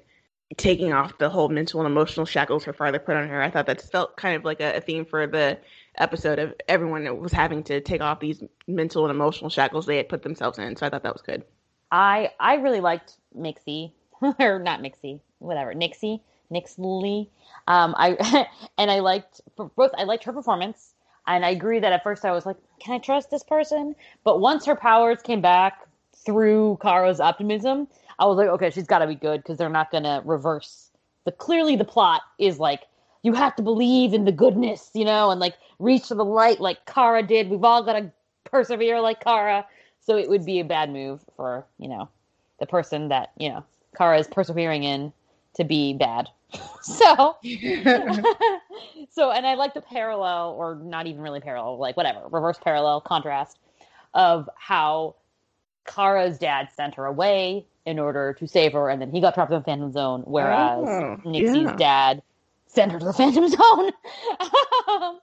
taking 0.58 0.94
off 0.94 1.18
the 1.18 1.30
whole 1.30 1.50
mental 1.50 1.80
and 1.80 1.88
emotional 1.88 2.26
shackles 2.26 2.64
her 2.66 2.74
father 2.74 3.00
put 3.00 3.16
on 3.16 3.28
her. 3.28 3.42
I 3.42 3.50
thought 3.50 3.66
that 3.68 3.82
felt 3.82 4.18
kind 4.18 4.36
of 4.36 4.46
like 4.46 4.62
a, 4.62 4.78
a 4.78 4.82
theme 4.82 5.06
for 5.06 5.28
the 5.28 5.58
episode 5.96 6.40
of 6.40 6.54
everyone 6.68 7.20
was 7.20 7.32
having 7.32 7.64
to 7.64 7.82
take 7.82 8.02
off 8.02 8.20
these 8.20 8.44
mental 8.68 9.06
and 9.06 9.12
emotional 9.12 9.50
shackles 9.50 9.86
they 9.86 9.98
had 9.98 10.10
put 10.10 10.24
themselves 10.24 10.60
in. 10.60 10.76
So 10.76 10.86
I 10.86 10.90
thought 10.90 11.04
that 11.04 11.14
was 11.14 11.22
good. 11.22 11.44
I 11.92 12.32
I 12.40 12.56
really 12.56 12.82
liked 12.82 13.18
Mixie 13.38 13.94
or 14.40 14.60
not 14.60 14.82
Mixie, 14.82 15.20
whatever 15.40 15.74
Nixie 15.74 16.22
Nyxly. 16.52 17.30
Um, 17.68 17.96
I 17.98 18.48
and 18.78 18.92
I 18.92 19.00
liked 19.00 19.42
both. 19.56 19.92
I 19.98 20.04
liked 20.04 20.24
her 20.26 20.34
performance. 20.34 20.93
And 21.28 21.46
I 21.46 21.50
agree 21.50 21.80
that 21.80 21.94
at 21.94 22.04
first 22.04 22.26
I 22.26 22.32
was 22.32 22.46
like, 22.46 22.58
can 22.80 22.96
I 22.96 23.00
trust 23.00 23.32
this 23.32 23.44
person? 23.44 23.96
But 24.24 24.40
once 24.40 24.66
her 24.66 24.76
powers 24.76 25.22
came 25.22 25.42
back 25.42 25.88
through 26.26 26.80
Kara's 26.82 27.20
optimism, 27.20 27.88
I 28.20 28.26
was 28.26 28.38
like, 28.38 28.50
okay, 28.50 28.70
she's 28.70 28.88
got 28.88 29.00
to 29.00 29.08
be 29.08 29.16
good 29.16 29.42
because 29.42 29.58
they're 29.58 29.70
not 29.70 29.92
going 29.92 30.04
to 30.04 30.22
reverse. 30.26 30.90
The 31.26 31.32
clearly 31.32 31.76
the 31.76 31.86
plot 31.86 32.22
is 32.38 32.60
like 32.60 32.84
you 33.24 33.34
have 33.34 33.56
to 33.56 33.64
believe 33.64 34.14
in 34.14 34.26
the 34.26 34.32
goodness, 34.32 34.92
you 34.94 35.06
know, 35.06 35.32
and 35.32 35.40
like 35.40 35.56
reach 35.80 36.08
for 36.08 36.16
the 36.16 36.26
light 36.26 36.60
like 36.60 36.86
Kara 36.86 37.24
did. 37.24 37.50
We've 37.50 37.64
all 37.64 37.84
got 37.84 37.94
to 37.94 38.12
persevere 38.44 39.00
like 39.00 39.24
Kara. 39.24 39.66
So 40.02 40.18
it 40.18 40.30
would 40.30 40.46
be 40.46 40.60
a 40.60 40.66
bad 40.66 40.92
move 40.92 41.22
for, 41.38 41.66
you 41.80 41.88
know, 41.88 42.10
the 42.60 42.66
person 42.66 43.08
that, 43.08 43.32
you 43.38 43.50
know, 43.50 43.64
Kara 43.98 44.20
is 44.20 44.28
persevering 44.28 44.84
in 44.84 45.14
to 45.56 45.64
be 45.64 45.94
bad. 45.94 46.28
so 46.82 47.38
so 49.12 49.32
and 49.32 49.46
I 49.46 49.56
like 49.56 49.74
the 49.74 49.82
parallel 49.82 50.56
or 50.58 50.76
not 50.76 51.08
even 51.08 51.22
really 51.22 51.40
parallel, 51.40 51.78
like 51.78 51.98
whatever, 51.98 52.22
reverse 52.32 52.60
parallel 52.62 53.02
contrast 53.02 53.60
of 54.14 54.50
how 54.56 55.16
Kara's 55.86 56.38
dad 56.38 56.70
sent 56.76 56.96
her 56.96 57.06
away 57.06 57.66
in 57.86 58.00
order 58.00 58.34
to 58.40 58.48
save 58.48 58.74
her 58.74 58.90
and 58.90 59.02
then 59.02 59.12
he 59.12 59.20
got 59.20 59.34
trapped 59.34 59.52
in 59.52 59.58
the 59.58 59.64
Phantom 59.64 59.92
Zone, 59.92 60.22
whereas 60.26 60.86
oh, 60.88 61.18
Nixie's 61.26 61.64
yeah. 61.64 61.76
dad 61.76 62.24
sent 62.68 62.92
her 62.92 63.00
to 63.00 63.06
the 63.06 63.14
Phantom 63.14 63.48
Zone. 63.48 63.92
um, 64.88 65.20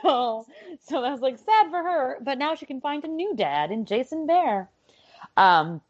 so 0.00 0.46
so 0.80 1.02
that 1.02 1.12
was 1.12 1.20
like 1.20 1.38
sad 1.38 1.70
for 1.70 1.82
her, 1.82 2.18
but 2.22 2.38
now 2.38 2.54
she 2.54 2.66
can 2.66 2.80
find 2.80 3.04
a 3.04 3.08
new 3.08 3.34
dad 3.34 3.70
in 3.70 3.84
Jason 3.84 4.26
Behr. 4.26 4.68
Um 5.36 5.80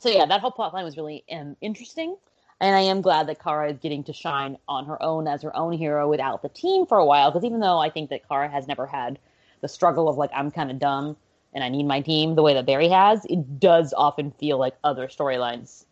so 0.00 0.08
yeah, 0.08 0.26
that 0.26 0.40
whole 0.40 0.52
plot 0.52 0.72
line 0.74 0.84
was 0.84 0.96
really 0.96 1.24
um, 1.30 1.56
interesting. 1.60 2.16
And 2.60 2.74
I 2.74 2.80
am 2.80 3.02
glad 3.02 3.28
that 3.28 3.42
Kara 3.42 3.70
is 3.70 3.78
getting 3.78 4.02
to 4.04 4.12
shine 4.12 4.58
on 4.68 4.86
her 4.86 5.00
own 5.02 5.28
as 5.28 5.42
her 5.42 5.54
own 5.56 5.72
hero 5.72 6.08
without 6.08 6.42
the 6.42 6.48
team 6.48 6.86
for 6.86 6.98
a 6.98 7.04
while. 7.04 7.30
Because 7.30 7.44
even 7.44 7.60
though 7.60 7.78
I 7.78 7.90
think 7.90 8.10
that 8.10 8.28
Kara 8.28 8.48
has 8.48 8.66
never 8.66 8.86
had 8.86 9.18
the 9.60 9.68
struggle 9.68 10.08
of 10.08 10.16
like, 10.16 10.30
I'm 10.34 10.50
kind 10.50 10.70
of 10.70 10.78
dumb 10.78 11.16
and 11.52 11.62
I 11.62 11.68
need 11.68 11.86
my 11.86 12.00
team 12.00 12.34
the 12.34 12.42
way 12.42 12.54
that 12.54 12.66
Barry 12.66 12.88
has, 12.88 13.24
it 13.26 13.60
does 13.60 13.94
often 13.96 14.32
feel 14.32 14.58
like 14.58 14.76
other 14.82 15.06
storylines 15.06 15.84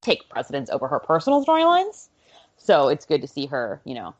take 0.00 0.28
precedence 0.28 0.70
over 0.70 0.86
her 0.86 1.00
personal 1.00 1.44
storylines. 1.44 2.08
So 2.56 2.88
it's 2.88 3.04
good 3.04 3.20
to 3.22 3.28
see 3.28 3.46
her, 3.46 3.80
you 3.84 3.94
know, 3.94 4.14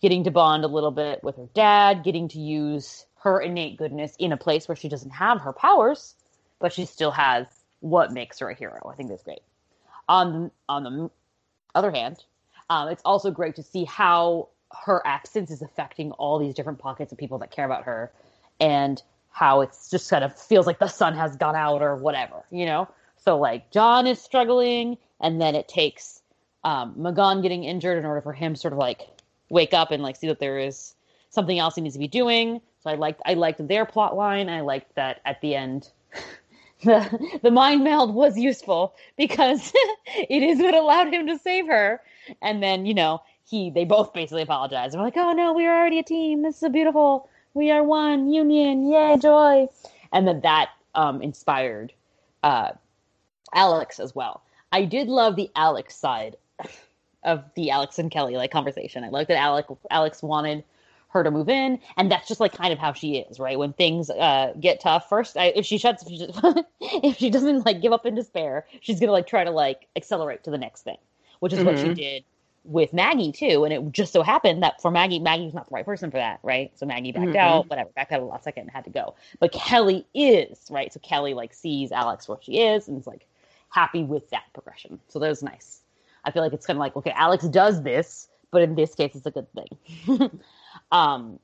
getting 0.00 0.24
to 0.24 0.30
bond 0.30 0.64
a 0.64 0.68
little 0.68 0.90
bit 0.90 1.22
with 1.22 1.36
her 1.36 1.48
dad, 1.54 2.02
getting 2.02 2.28
to 2.28 2.38
use 2.38 3.04
her 3.22 3.40
innate 3.40 3.76
goodness 3.76 4.14
in 4.18 4.32
a 4.32 4.36
place 4.36 4.66
where 4.68 4.76
she 4.76 4.88
doesn't 4.88 5.10
have 5.10 5.42
her 5.42 5.52
powers, 5.52 6.14
but 6.58 6.72
she 6.72 6.86
still 6.86 7.10
has 7.10 7.46
what 7.80 8.12
makes 8.12 8.38
her 8.38 8.48
a 8.48 8.54
hero. 8.54 8.80
I 8.90 8.94
think 8.96 9.10
that's 9.10 9.22
great. 9.22 9.40
On 10.10 10.50
on 10.68 10.82
the 10.82 11.10
other 11.74 11.92
hand, 11.92 12.24
um, 12.68 12.88
it's 12.88 13.02
also 13.04 13.30
great 13.30 13.54
to 13.54 13.62
see 13.62 13.84
how 13.84 14.48
her 14.84 15.00
absence 15.06 15.52
is 15.52 15.62
affecting 15.62 16.10
all 16.12 16.38
these 16.38 16.52
different 16.52 16.80
pockets 16.80 17.12
of 17.12 17.18
people 17.18 17.38
that 17.38 17.52
care 17.52 17.64
about 17.64 17.84
her, 17.84 18.10
and 18.58 19.00
how 19.30 19.60
it's 19.60 19.88
just 19.88 20.10
kind 20.10 20.24
of 20.24 20.36
feels 20.36 20.66
like 20.66 20.80
the 20.80 20.88
sun 20.88 21.14
has 21.14 21.36
gone 21.36 21.54
out 21.54 21.80
or 21.80 21.94
whatever, 21.94 22.42
you 22.50 22.66
know. 22.66 22.88
So 23.18 23.38
like 23.38 23.70
John 23.70 24.08
is 24.08 24.20
struggling, 24.20 24.98
and 25.20 25.40
then 25.40 25.54
it 25.54 25.68
takes 25.68 26.22
um, 26.64 26.94
M'gann 26.98 27.40
getting 27.40 27.62
injured 27.62 27.96
in 27.96 28.04
order 28.04 28.20
for 28.20 28.32
him 28.32 28.56
sort 28.56 28.72
of 28.72 28.78
like 28.78 29.08
wake 29.48 29.74
up 29.74 29.92
and 29.92 30.02
like 30.02 30.16
see 30.16 30.26
that 30.26 30.40
there 30.40 30.58
is 30.58 30.94
something 31.30 31.58
else 31.58 31.76
he 31.76 31.82
needs 31.82 31.94
to 31.94 32.00
be 32.00 32.08
doing. 32.08 32.60
So 32.82 32.90
I 32.90 32.94
liked 32.94 33.22
I 33.24 33.34
liked 33.34 33.66
their 33.68 33.86
plot 33.86 34.16
line. 34.16 34.48
I 34.48 34.62
liked 34.62 34.94
that 34.96 35.20
at 35.24 35.40
the 35.40 35.54
end 35.54 35.88
the 36.82 37.38
the 37.42 37.50
mind 37.50 37.84
meld 37.84 38.14
was 38.14 38.38
useful 38.38 38.94
because 39.16 39.72
it 40.06 40.42
is 40.42 40.58
what 40.58 40.74
allowed 40.74 41.12
him 41.12 41.26
to 41.26 41.38
save 41.38 41.66
her. 41.66 42.00
And 42.42 42.62
then 42.62 42.86
you 42.86 42.94
know 42.94 43.22
he 43.44 43.70
they 43.70 43.84
both 43.84 44.12
basically 44.12 44.42
apologize. 44.42 44.92
They're 44.92 45.02
like, 45.02 45.16
oh 45.16 45.32
no, 45.32 45.52
we 45.52 45.66
are 45.66 45.78
already 45.78 45.98
a 45.98 46.04
team. 46.04 46.42
This 46.42 46.56
is 46.56 46.62
a 46.62 46.70
beautiful. 46.70 47.28
We 47.54 47.70
are 47.70 47.82
one 47.82 48.32
union. 48.32 48.90
Yay, 48.90 49.18
joy! 49.18 49.68
And 50.12 50.26
then 50.26 50.40
that 50.42 50.70
um, 50.94 51.20
inspired 51.20 51.92
uh, 52.42 52.70
Alex 53.54 53.98
as 53.98 54.14
well. 54.14 54.42
I 54.72 54.84
did 54.84 55.08
love 55.08 55.36
the 55.36 55.50
Alex 55.56 55.96
side 55.96 56.36
of 57.24 57.44
the 57.54 57.70
Alex 57.70 57.98
and 57.98 58.10
Kelly 58.10 58.36
like 58.36 58.50
conversation. 58.50 59.04
I 59.04 59.08
like 59.08 59.28
that 59.28 59.38
Alex 59.38 59.72
Alex 59.90 60.22
wanted 60.22 60.64
her 61.10 61.24
to 61.24 61.30
move 61.30 61.48
in, 61.48 61.78
and 61.96 62.10
that's 62.10 62.28
just 62.28 62.40
like 62.40 62.52
kind 62.52 62.72
of 62.72 62.78
how 62.78 62.92
she 62.92 63.16
is, 63.16 63.38
right? 63.38 63.58
When 63.58 63.72
things 63.72 64.10
uh, 64.10 64.54
get 64.58 64.80
tough, 64.80 65.08
first 65.08 65.36
I, 65.36 65.46
if 65.46 65.66
she 65.66 65.78
shuts, 65.78 66.02
if 66.02 66.08
she, 66.08 66.18
just, 66.18 66.40
if 66.80 67.16
she 67.18 67.30
doesn't 67.30 67.66
like 67.66 67.82
give 67.82 67.92
up 67.92 68.06
in 68.06 68.14
despair, 68.14 68.66
she's 68.80 69.00
gonna 69.00 69.12
like 69.12 69.26
try 69.26 69.44
to 69.44 69.50
like 69.50 69.88
accelerate 69.96 70.44
to 70.44 70.50
the 70.50 70.58
next 70.58 70.82
thing, 70.82 70.98
which 71.40 71.52
is 71.52 71.58
mm-hmm. 71.58 71.68
what 71.68 71.78
she 71.78 71.84
mm-hmm. 71.84 71.94
did 71.94 72.24
with 72.64 72.92
Maggie 72.92 73.32
too. 73.32 73.64
And 73.64 73.72
it 73.72 73.92
just 73.92 74.12
so 74.12 74.22
happened 74.22 74.62
that 74.62 74.80
for 74.80 74.90
Maggie, 74.90 75.18
Maggie 75.18 75.44
was 75.44 75.54
not 75.54 75.68
the 75.68 75.74
right 75.74 75.84
person 75.84 76.10
for 76.10 76.18
that, 76.18 76.40
right? 76.42 76.70
So 76.76 76.86
Maggie 76.86 77.12
backed 77.12 77.26
mm-hmm. 77.26 77.36
out, 77.36 77.68
whatever, 77.68 77.90
backed 77.94 78.12
out 78.12 78.20
a 78.20 78.24
last 78.24 78.44
second 78.44 78.62
and 78.62 78.70
had 78.70 78.84
to 78.84 78.90
go. 78.90 79.14
But 79.38 79.52
Kelly 79.52 80.06
is 80.14 80.58
right, 80.70 80.92
so 80.92 81.00
Kelly 81.00 81.34
like 81.34 81.54
sees 81.54 81.92
Alex 81.92 82.28
where 82.28 82.38
she 82.40 82.60
is 82.60 82.88
and 82.88 82.98
is 82.98 83.06
like 83.06 83.26
happy 83.70 84.04
with 84.04 84.28
that 84.30 84.44
progression. 84.52 85.00
So 85.08 85.18
that 85.18 85.28
was 85.28 85.42
nice. 85.42 85.80
I 86.24 86.30
feel 86.30 86.42
like 86.42 86.52
it's 86.52 86.66
kind 86.66 86.76
of 86.76 86.80
like 86.80 86.96
okay, 86.96 87.12
Alex 87.12 87.48
does 87.48 87.82
this, 87.82 88.28
but 88.50 88.62
in 88.62 88.74
this 88.74 88.94
case, 88.94 89.14
it's 89.14 89.26
a 89.26 89.30
good 89.30 89.46
thing. 89.52 90.40
Um, 90.92 91.38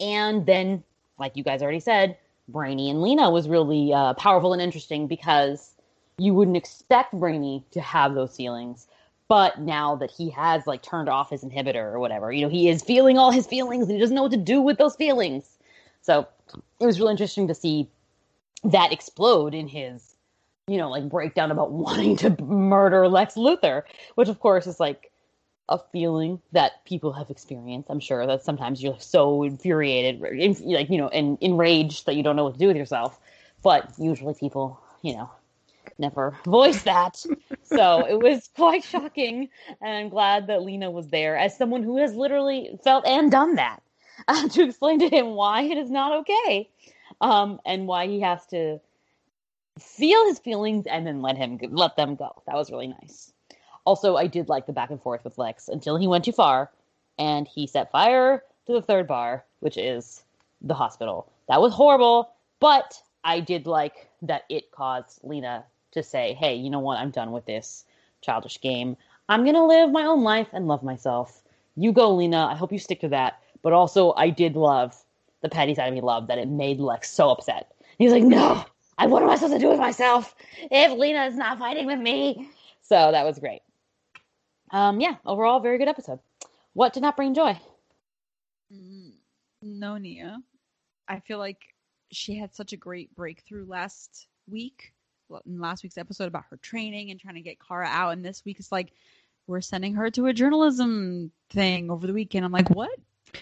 and 0.00 0.46
then, 0.46 0.82
like 1.18 1.36
you 1.36 1.44
guys 1.44 1.62
already 1.62 1.80
said, 1.80 2.16
Brainy 2.48 2.90
and 2.90 3.02
Lena 3.02 3.30
was 3.30 3.48
really 3.48 3.92
uh, 3.92 4.14
powerful 4.14 4.52
and 4.52 4.60
interesting 4.60 5.06
because 5.06 5.74
you 6.18 6.34
wouldn't 6.34 6.56
expect 6.56 7.12
Brainy 7.12 7.64
to 7.70 7.80
have 7.80 8.14
those 8.14 8.36
feelings. 8.36 8.86
But 9.28 9.60
now 9.60 9.96
that 9.96 10.10
he 10.10 10.28
has 10.30 10.66
like 10.66 10.82
turned 10.82 11.08
off 11.08 11.30
his 11.30 11.42
inhibitor 11.42 11.76
or 11.76 11.98
whatever, 11.98 12.32
you 12.32 12.42
know, 12.42 12.50
he 12.50 12.68
is 12.68 12.82
feeling 12.82 13.16
all 13.16 13.30
his 13.30 13.46
feelings 13.46 13.84
and 13.84 13.92
he 13.92 13.98
doesn't 13.98 14.14
know 14.14 14.22
what 14.22 14.32
to 14.32 14.36
do 14.36 14.60
with 14.60 14.78
those 14.78 14.96
feelings. 14.96 15.58
So 16.02 16.26
it 16.80 16.86
was 16.86 16.98
really 16.98 17.12
interesting 17.12 17.48
to 17.48 17.54
see 17.54 17.88
that 18.64 18.92
explode 18.92 19.54
in 19.54 19.68
his, 19.68 20.16
you 20.66 20.76
know, 20.76 20.90
like 20.90 21.08
breakdown 21.08 21.50
about 21.50 21.70
wanting 21.72 22.16
to 22.18 22.30
murder 22.42 23.08
Lex 23.08 23.34
Luthor, 23.34 23.84
which 24.16 24.28
of 24.28 24.40
course 24.40 24.66
is 24.66 24.80
like 24.80 25.11
a 25.72 25.78
feeling 25.90 26.40
that 26.52 26.84
people 26.84 27.12
have 27.14 27.30
experienced. 27.30 27.88
I'm 27.90 27.98
sure 27.98 28.26
that 28.26 28.44
sometimes 28.44 28.82
you're 28.82 29.00
so 29.00 29.42
infuriated, 29.42 30.20
like 30.20 30.90
you 30.90 30.98
know, 30.98 31.08
and 31.08 31.38
enraged 31.40 32.04
that 32.06 32.14
you 32.14 32.22
don't 32.22 32.36
know 32.36 32.44
what 32.44 32.52
to 32.54 32.58
do 32.58 32.66
with 32.66 32.76
yourself. 32.76 33.18
But 33.62 33.90
usually, 33.98 34.34
people, 34.34 34.78
you 35.00 35.16
know, 35.16 35.30
never 35.98 36.36
voice 36.44 36.82
that. 36.82 37.24
so 37.62 38.04
it 38.04 38.20
was 38.20 38.50
quite 38.54 38.84
shocking, 38.84 39.48
and 39.80 39.96
I'm 39.96 40.08
glad 40.10 40.48
that 40.48 40.62
Lena 40.62 40.90
was 40.90 41.08
there 41.08 41.36
as 41.38 41.56
someone 41.56 41.82
who 41.82 41.96
has 41.96 42.14
literally 42.14 42.78
felt 42.84 43.06
and 43.06 43.30
done 43.30 43.54
that 43.54 43.82
uh, 44.28 44.48
to 44.48 44.64
explain 44.64 44.98
to 44.98 45.08
him 45.08 45.30
why 45.30 45.62
it 45.62 45.78
is 45.78 45.90
not 45.90 46.12
okay, 46.20 46.68
um, 47.22 47.60
and 47.64 47.86
why 47.86 48.06
he 48.06 48.20
has 48.20 48.44
to 48.48 48.78
feel 49.78 50.26
his 50.26 50.38
feelings 50.38 50.86
and 50.86 51.06
then 51.06 51.22
let 51.22 51.38
him 51.38 51.58
let 51.70 51.96
them 51.96 52.14
go. 52.14 52.42
That 52.46 52.56
was 52.56 52.70
really 52.70 52.88
nice. 52.88 53.31
Also, 53.84 54.16
I 54.16 54.26
did 54.26 54.48
like 54.48 54.66
the 54.66 54.72
back 54.72 54.90
and 54.90 55.02
forth 55.02 55.24
with 55.24 55.38
Lex 55.38 55.68
until 55.68 55.96
he 55.96 56.06
went 56.06 56.24
too 56.24 56.32
far 56.32 56.70
and 57.18 57.48
he 57.48 57.66
set 57.66 57.90
fire 57.90 58.42
to 58.66 58.72
the 58.72 58.82
third 58.82 59.06
bar, 59.06 59.44
which 59.60 59.76
is 59.76 60.22
the 60.60 60.74
hospital. 60.74 61.30
That 61.48 61.60
was 61.60 61.74
horrible, 61.74 62.30
but 62.60 63.02
I 63.24 63.40
did 63.40 63.66
like 63.66 64.08
that 64.22 64.44
it 64.48 64.70
caused 64.70 65.20
Lena 65.24 65.64
to 65.92 66.02
say, 66.02 66.34
hey, 66.34 66.54
you 66.54 66.70
know 66.70 66.78
what? 66.78 66.98
I'm 66.98 67.10
done 67.10 67.32
with 67.32 67.44
this 67.44 67.84
childish 68.20 68.60
game. 68.60 68.96
I'm 69.28 69.42
going 69.42 69.56
to 69.56 69.64
live 69.64 69.90
my 69.90 70.04
own 70.04 70.22
life 70.22 70.48
and 70.52 70.68
love 70.68 70.82
myself. 70.82 71.42
You 71.76 71.92
go, 71.92 72.14
Lena. 72.14 72.46
I 72.46 72.54
hope 72.54 72.72
you 72.72 72.78
stick 72.78 73.00
to 73.00 73.08
that. 73.08 73.40
But 73.62 73.72
also, 73.72 74.14
I 74.16 74.30
did 74.30 74.56
love 74.56 74.96
the 75.40 75.48
petty 75.48 75.74
side 75.74 75.88
of 75.88 75.94
me 75.94 76.00
love 76.00 76.28
that 76.28 76.38
it 76.38 76.48
made 76.48 76.78
Lex 76.78 77.10
so 77.10 77.30
upset. 77.30 77.72
He's 77.98 78.12
like, 78.12 78.22
no, 78.22 78.64
I, 78.98 79.06
what 79.06 79.22
am 79.22 79.30
I 79.30 79.34
supposed 79.34 79.54
to 79.54 79.58
do 79.58 79.68
with 79.68 79.80
myself 79.80 80.34
if 80.70 80.92
Lena 80.92 81.26
is 81.26 81.36
not 81.36 81.58
fighting 81.58 81.86
with 81.86 81.98
me? 81.98 82.48
So 82.82 83.10
that 83.12 83.24
was 83.24 83.38
great 83.38 83.62
um, 84.72 85.00
yeah, 85.00 85.16
overall, 85.24 85.60
very 85.60 85.78
good 85.78 85.88
episode. 85.88 86.18
What 86.72 86.92
did 86.92 87.02
not 87.02 87.16
bring 87.16 87.34
joy? 87.34 87.58
Mm, 88.72 89.12
no, 89.62 89.98
Nia. 89.98 90.42
I 91.08 91.20
feel 91.20 91.38
like 91.38 91.60
she 92.10 92.36
had 92.36 92.54
such 92.54 92.72
a 92.72 92.76
great 92.76 93.14
breakthrough 93.14 93.66
last 93.66 94.26
week, 94.48 94.92
in 95.46 95.60
last 95.60 95.82
week's 95.82 95.98
episode 95.98 96.26
about 96.26 96.44
her 96.50 96.56
training 96.58 97.10
and 97.10 97.20
trying 97.20 97.34
to 97.34 97.40
get 97.40 97.58
Kara 97.66 97.86
out. 97.86 98.12
And 98.12 98.24
this 98.24 98.44
week 98.44 98.58
it's 98.58 98.72
like 98.72 98.92
we're 99.46 99.60
sending 99.60 99.94
her 99.94 100.10
to 100.10 100.26
a 100.26 100.32
journalism 100.32 101.32
thing 101.50 101.90
over 101.90 102.06
the 102.06 102.12
weekend. 102.12 102.44
I'm 102.44 102.52
like, 102.52 102.70
what? 102.70 102.90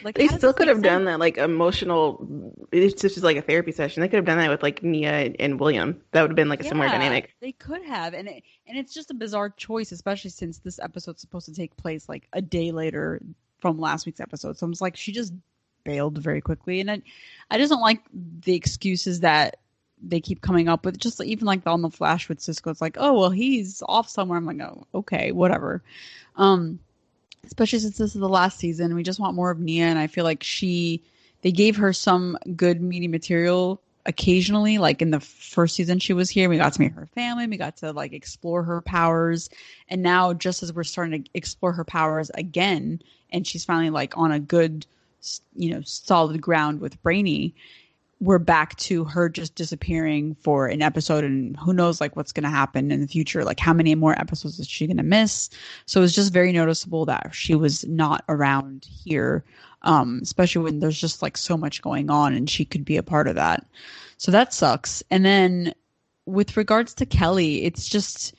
Like 0.02 0.16
they 0.16 0.28
still 0.28 0.52
could 0.52 0.68
have 0.68 0.76
sense? 0.76 0.84
done 0.84 1.04
that, 1.06 1.18
like 1.18 1.36
emotional. 1.36 2.54
It's 2.72 3.00
just 3.00 3.22
like 3.22 3.36
a 3.36 3.42
therapy 3.42 3.72
session. 3.72 4.00
They 4.00 4.08
could 4.08 4.16
have 4.16 4.24
done 4.24 4.38
that 4.38 4.48
with 4.48 4.62
like 4.62 4.82
Nia 4.82 5.32
and 5.38 5.58
William. 5.58 6.00
That 6.12 6.22
would 6.22 6.30
have 6.30 6.36
been 6.36 6.48
like 6.48 6.60
a 6.60 6.64
yeah, 6.64 6.70
similar 6.70 6.88
dynamic. 6.88 7.34
They 7.40 7.52
could 7.52 7.84
have, 7.84 8.14
and 8.14 8.28
it, 8.28 8.42
and 8.66 8.78
it's 8.78 8.94
just 8.94 9.10
a 9.10 9.14
bizarre 9.14 9.50
choice, 9.50 9.92
especially 9.92 10.30
since 10.30 10.58
this 10.58 10.78
episode's 10.78 11.20
supposed 11.20 11.46
to 11.46 11.54
take 11.54 11.76
place 11.76 12.08
like 12.08 12.28
a 12.32 12.40
day 12.40 12.70
later 12.70 13.20
from 13.60 13.78
last 13.78 14.06
week's 14.06 14.20
episode. 14.20 14.56
So 14.56 14.64
I'm 14.64 14.72
just 14.72 14.80
like, 14.80 14.96
she 14.96 15.12
just 15.12 15.34
bailed 15.84 16.18
very 16.18 16.40
quickly, 16.40 16.80
and 16.80 16.90
I, 16.90 17.02
I 17.50 17.58
just 17.58 17.70
don't 17.70 17.82
like 17.82 18.02
the 18.12 18.54
excuses 18.54 19.20
that 19.20 19.56
they 20.02 20.20
keep 20.20 20.40
coming 20.40 20.68
up 20.68 20.84
with. 20.84 20.98
Just 20.98 21.22
even 21.22 21.46
like 21.46 21.66
on 21.66 21.82
the 21.82 21.90
Flash 21.90 22.28
with 22.28 22.40
Cisco, 22.40 22.70
it's 22.70 22.80
like, 22.80 22.96
oh 22.98 23.18
well, 23.18 23.30
he's 23.30 23.82
off 23.86 24.08
somewhere. 24.08 24.38
I'm 24.38 24.46
like, 24.46 24.60
oh 24.60 24.86
okay, 24.94 25.32
whatever. 25.32 25.82
Um, 26.36 26.78
especially 27.44 27.78
since 27.78 27.98
this 27.98 28.14
is 28.14 28.20
the 28.20 28.28
last 28.28 28.58
season. 28.58 28.94
We 28.94 29.02
just 29.02 29.20
want 29.20 29.34
more 29.34 29.50
of 29.50 29.60
Nia, 29.60 29.84
and 29.84 29.98
I 29.98 30.06
feel 30.06 30.24
like 30.24 30.42
she 30.42 31.02
they 31.42 31.52
gave 31.52 31.76
her 31.76 31.92
some 31.92 32.38
good 32.56 32.80
meaty 32.80 33.08
material 33.08 33.80
occasionally. 34.06 34.78
Like 34.78 35.02
in 35.02 35.10
the 35.10 35.20
first 35.20 35.76
season 35.76 35.98
she 35.98 36.12
was 36.12 36.30
here, 36.30 36.48
we 36.48 36.58
got 36.58 36.72
to 36.74 36.80
meet 36.80 36.92
her 36.92 37.06
family, 37.06 37.46
we 37.46 37.56
got 37.56 37.76
to 37.78 37.92
like 37.92 38.12
explore 38.12 38.62
her 38.62 38.80
powers, 38.80 39.48
and 39.88 40.02
now 40.02 40.32
just 40.32 40.62
as 40.62 40.72
we're 40.72 40.84
starting 40.84 41.24
to 41.24 41.30
explore 41.34 41.72
her 41.72 41.84
powers 41.84 42.30
again, 42.34 43.02
and 43.30 43.46
she's 43.46 43.64
finally 43.64 43.90
like 43.90 44.16
on 44.16 44.32
a 44.32 44.40
good, 44.40 44.86
you 45.54 45.70
know, 45.70 45.82
solid 45.82 46.40
ground 46.40 46.80
with 46.80 47.02
Brainy 47.02 47.54
we're 48.20 48.38
back 48.38 48.76
to 48.76 49.04
her 49.04 49.30
just 49.30 49.54
disappearing 49.54 50.36
for 50.42 50.66
an 50.66 50.82
episode 50.82 51.24
and 51.24 51.56
who 51.56 51.72
knows 51.72 52.00
like 52.00 52.14
what's 52.16 52.32
going 52.32 52.44
to 52.44 52.50
happen 52.50 52.90
in 52.90 53.00
the 53.00 53.06
future 53.06 53.44
like 53.44 53.58
how 53.58 53.72
many 53.72 53.94
more 53.94 54.18
episodes 54.20 54.58
is 54.58 54.68
she 54.68 54.86
going 54.86 54.98
to 54.98 55.02
miss? 55.02 55.48
So 55.86 56.02
it's 56.02 56.14
just 56.14 56.32
very 56.32 56.52
noticeable 56.52 57.06
that 57.06 57.30
she 57.32 57.54
was 57.54 57.86
not 57.86 58.22
around 58.28 58.86
here 59.04 59.44
um, 59.82 60.20
especially 60.22 60.62
when 60.62 60.80
there's 60.80 61.00
just 61.00 61.22
like 61.22 61.38
so 61.38 61.56
much 61.56 61.80
going 61.80 62.10
on 62.10 62.34
and 62.34 62.48
she 62.50 62.66
could 62.66 62.84
be 62.84 62.98
a 62.98 63.02
part 63.02 63.26
of 63.26 63.36
that. 63.36 63.66
So 64.18 64.30
that 64.30 64.52
sucks. 64.52 65.02
And 65.10 65.24
then 65.24 65.72
with 66.26 66.56
regards 66.56 66.94
to 66.94 67.06
kelly 67.06 67.64
it's 67.64 67.88
just 67.88 68.34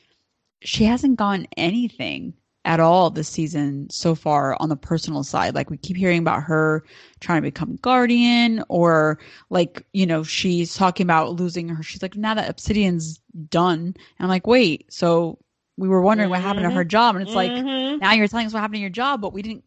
she 0.61 0.84
hasn't 0.84 1.18
gone 1.18 1.48
anything 1.58 2.34
at 2.64 2.80
all 2.80 3.09
this 3.09 3.27
season 3.27 3.90
so 3.90 4.14
far 4.14 4.56
on 4.59 4.69
the 4.69 4.75
personal 4.75 5.23
side. 5.23 5.56
Like 5.56 5.69
we 5.69 5.77
keep 5.77 5.98
hearing 5.98 6.19
about 6.19 6.43
her 6.43 6.83
trying 7.19 7.41
to 7.41 7.48
become 7.48 7.77
guardian 7.77 8.64
or 8.69 9.19
like, 9.49 9.85
you 9.93 10.06
know, 10.06 10.23
she's 10.23 10.75
talking 10.75 11.06
about 11.06 11.40
losing 11.40 11.69
her. 11.69 11.81
She's 11.81 12.01
like, 12.01 12.15
now 12.15 12.35
that 12.35 12.49
Obsidian's 12.49 13.19
done. 13.49 13.80
And 13.80 13.95
I'm 14.19 14.27
like, 14.27 14.45
wait, 14.45 14.91
so 14.93 15.40
we 15.77 15.88
were 15.88 16.01
wondering 16.01 16.27
mm-hmm. 16.27 16.33
what 16.33 16.41
happened 16.41 16.65
to 16.65 16.72
her 16.72 16.81
mm-hmm. 16.81 16.90
job. 16.90 17.15
And 17.15 17.23
it's 17.23 17.35
mm-hmm. 17.35 17.93
like, 17.93 18.01
now 18.01 18.14
you're 18.14 18.27
telling 18.27 18.45
us 18.45 18.53
what 18.53 18.59
happened 18.59 18.75
to 18.75 18.81
your 18.81 18.90
job, 18.90 19.22
but 19.22 19.33
we 19.33 19.41
didn't 19.41 19.64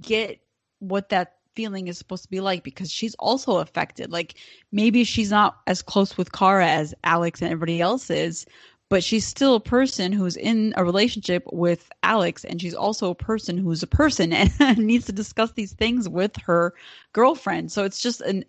get 0.00 0.40
what 0.78 1.08
that 1.08 1.32
feeling 1.56 1.88
is 1.88 1.98
supposed 1.98 2.22
to 2.22 2.30
be 2.30 2.40
like 2.40 2.62
because 2.62 2.92
she's 2.92 3.16
also 3.16 3.58
affected. 3.58 4.12
Like 4.12 4.34
maybe 4.70 5.02
she's 5.02 5.30
not 5.30 5.56
as 5.66 5.82
close 5.82 6.16
with 6.16 6.30
Kara 6.30 6.68
as 6.68 6.94
Alex 7.02 7.42
and 7.42 7.50
everybody 7.50 7.80
else 7.80 8.10
is, 8.10 8.46
but 8.88 9.02
she's 9.02 9.26
still 9.26 9.56
a 9.56 9.60
person 9.60 10.12
who's 10.12 10.36
in 10.36 10.72
a 10.76 10.84
relationship 10.84 11.44
with 11.52 11.90
Alex, 12.02 12.44
and 12.44 12.60
she's 12.60 12.74
also 12.74 13.10
a 13.10 13.14
person 13.14 13.58
who's 13.58 13.82
a 13.82 13.88
person 13.88 14.32
and 14.60 14.78
needs 14.78 15.06
to 15.06 15.12
discuss 15.12 15.52
these 15.52 15.72
things 15.72 16.08
with 16.08 16.36
her 16.36 16.74
girlfriend. 17.12 17.72
So 17.72 17.84
it's 17.84 18.00
just 18.00 18.20
an 18.20 18.44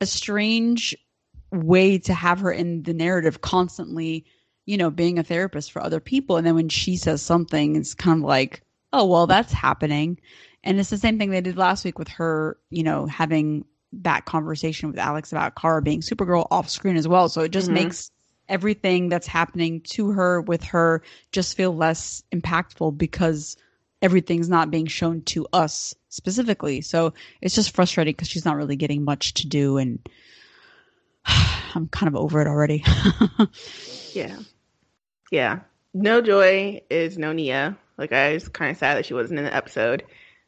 a 0.00 0.06
strange 0.06 0.96
way 1.52 1.98
to 1.98 2.14
have 2.14 2.40
her 2.40 2.50
in 2.50 2.82
the 2.82 2.94
narrative 2.94 3.40
constantly, 3.42 4.24
you 4.66 4.76
know, 4.76 4.90
being 4.90 5.18
a 5.18 5.22
therapist 5.22 5.72
for 5.72 5.82
other 5.82 6.00
people. 6.00 6.36
And 6.36 6.46
then 6.46 6.54
when 6.54 6.68
she 6.68 6.96
says 6.96 7.22
something, 7.22 7.76
it's 7.76 7.94
kind 7.94 8.22
of 8.22 8.28
like, 8.28 8.62
oh, 8.92 9.06
well, 9.06 9.26
that's 9.26 9.52
happening. 9.52 10.18
And 10.64 10.78
it's 10.80 10.90
the 10.90 10.98
same 10.98 11.18
thing 11.18 11.30
they 11.30 11.40
did 11.40 11.56
last 11.56 11.84
week 11.84 11.98
with 11.98 12.08
her, 12.08 12.58
you 12.70 12.82
know, 12.82 13.06
having 13.06 13.64
that 13.92 14.24
conversation 14.24 14.88
with 14.88 14.98
Alex 14.98 15.32
about 15.32 15.56
Kara 15.56 15.82
being 15.82 16.00
Supergirl 16.00 16.46
off 16.50 16.68
screen 16.70 16.96
as 16.96 17.08
well. 17.08 17.28
So 17.28 17.42
it 17.42 17.50
just 17.50 17.66
mm-hmm. 17.66 17.74
makes 17.74 18.10
everything 18.50 19.08
that's 19.08 19.26
happening 19.26 19.80
to 19.80 20.10
her 20.10 20.40
with 20.42 20.62
her 20.64 21.02
just 21.32 21.56
feel 21.56 21.74
less 21.74 22.22
impactful 22.32 22.98
because 22.98 23.56
everything's 24.02 24.48
not 24.48 24.70
being 24.70 24.86
shown 24.86 25.22
to 25.22 25.46
us 25.52 25.94
specifically. 26.08 26.80
So 26.80 27.14
it's 27.40 27.54
just 27.54 27.74
frustrating 27.74 28.12
because 28.12 28.28
she's 28.28 28.44
not 28.44 28.56
really 28.56 28.76
getting 28.76 29.04
much 29.04 29.34
to 29.34 29.46
do 29.46 29.78
and 29.78 30.00
I'm 31.24 31.88
kind 31.88 32.08
of 32.08 32.16
over 32.16 32.42
it 32.42 32.48
already. 32.48 32.84
yeah. 34.12 34.36
Yeah. 35.30 35.60
No 35.94 36.20
Joy 36.20 36.82
is 36.90 37.16
no 37.16 37.32
Nia. 37.32 37.78
Like 37.96 38.12
I 38.12 38.34
was 38.34 38.48
kind 38.48 38.70
of 38.70 38.76
sad 38.76 38.96
that 38.96 39.06
she 39.06 39.14
wasn't 39.14 39.38
in 39.38 39.44
the 39.44 39.54
episode. 39.54 40.04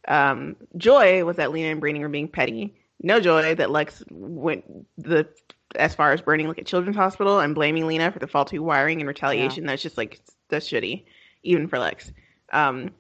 Um, 0.08 0.56
Joy 0.76 1.24
was 1.24 1.36
that 1.36 1.52
Lena 1.52 1.68
and 1.68 1.80
Brainy 1.80 2.00
were 2.00 2.08
being 2.08 2.28
petty. 2.28 2.74
No 3.02 3.20
joy 3.20 3.54
that 3.56 3.70
Lex 3.70 4.02
went 4.10 4.64
the 4.96 5.28
as 5.76 5.94
far 5.94 6.12
as 6.12 6.20
burning 6.20 6.48
like 6.48 6.58
a 6.58 6.64
children's 6.64 6.96
hospital 6.96 7.40
and 7.40 7.54
blaming 7.54 7.86
Lena 7.86 8.10
for 8.12 8.18
the 8.18 8.26
faulty 8.26 8.58
wiring 8.58 9.00
and 9.00 9.08
retaliation. 9.08 9.64
Yeah. 9.64 9.70
That's 9.70 9.82
just 9.82 9.96
like 9.96 10.20
that's 10.48 10.68
shitty, 10.68 11.04
even 11.42 11.68
for 11.68 11.78
Lex. 11.78 12.12
Um, 12.52 12.90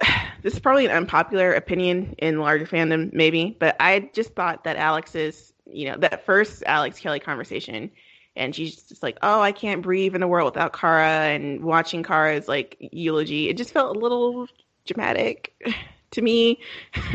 this 0.42 0.54
is 0.54 0.60
probably 0.60 0.86
an 0.86 0.92
unpopular 0.92 1.52
opinion 1.52 2.14
in 2.18 2.40
larger 2.40 2.66
fandom, 2.66 3.12
maybe, 3.12 3.56
but 3.58 3.76
I 3.80 4.10
just 4.12 4.34
thought 4.34 4.64
that 4.64 4.76
Alex's, 4.76 5.52
you 5.66 5.90
know, 5.90 5.96
that 5.98 6.24
first 6.24 6.62
Alex 6.66 6.98
Kelly 6.98 7.20
conversation, 7.20 7.90
and 8.36 8.54
she's 8.54 8.82
just 8.82 9.02
like, 9.02 9.18
"Oh, 9.22 9.40
I 9.40 9.52
can't 9.52 9.82
breathe 9.82 10.14
in 10.14 10.20
the 10.20 10.28
world 10.28 10.54
without 10.54 10.72
Kara," 10.72 11.28
and 11.34 11.62
watching 11.62 12.02
Kara's 12.02 12.48
like 12.48 12.76
eulogy, 12.80 13.48
it 13.48 13.56
just 13.56 13.72
felt 13.72 13.96
a 13.96 13.98
little 13.98 14.46
dramatic 14.86 15.54
to 16.12 16.22
me. 16.22 16.60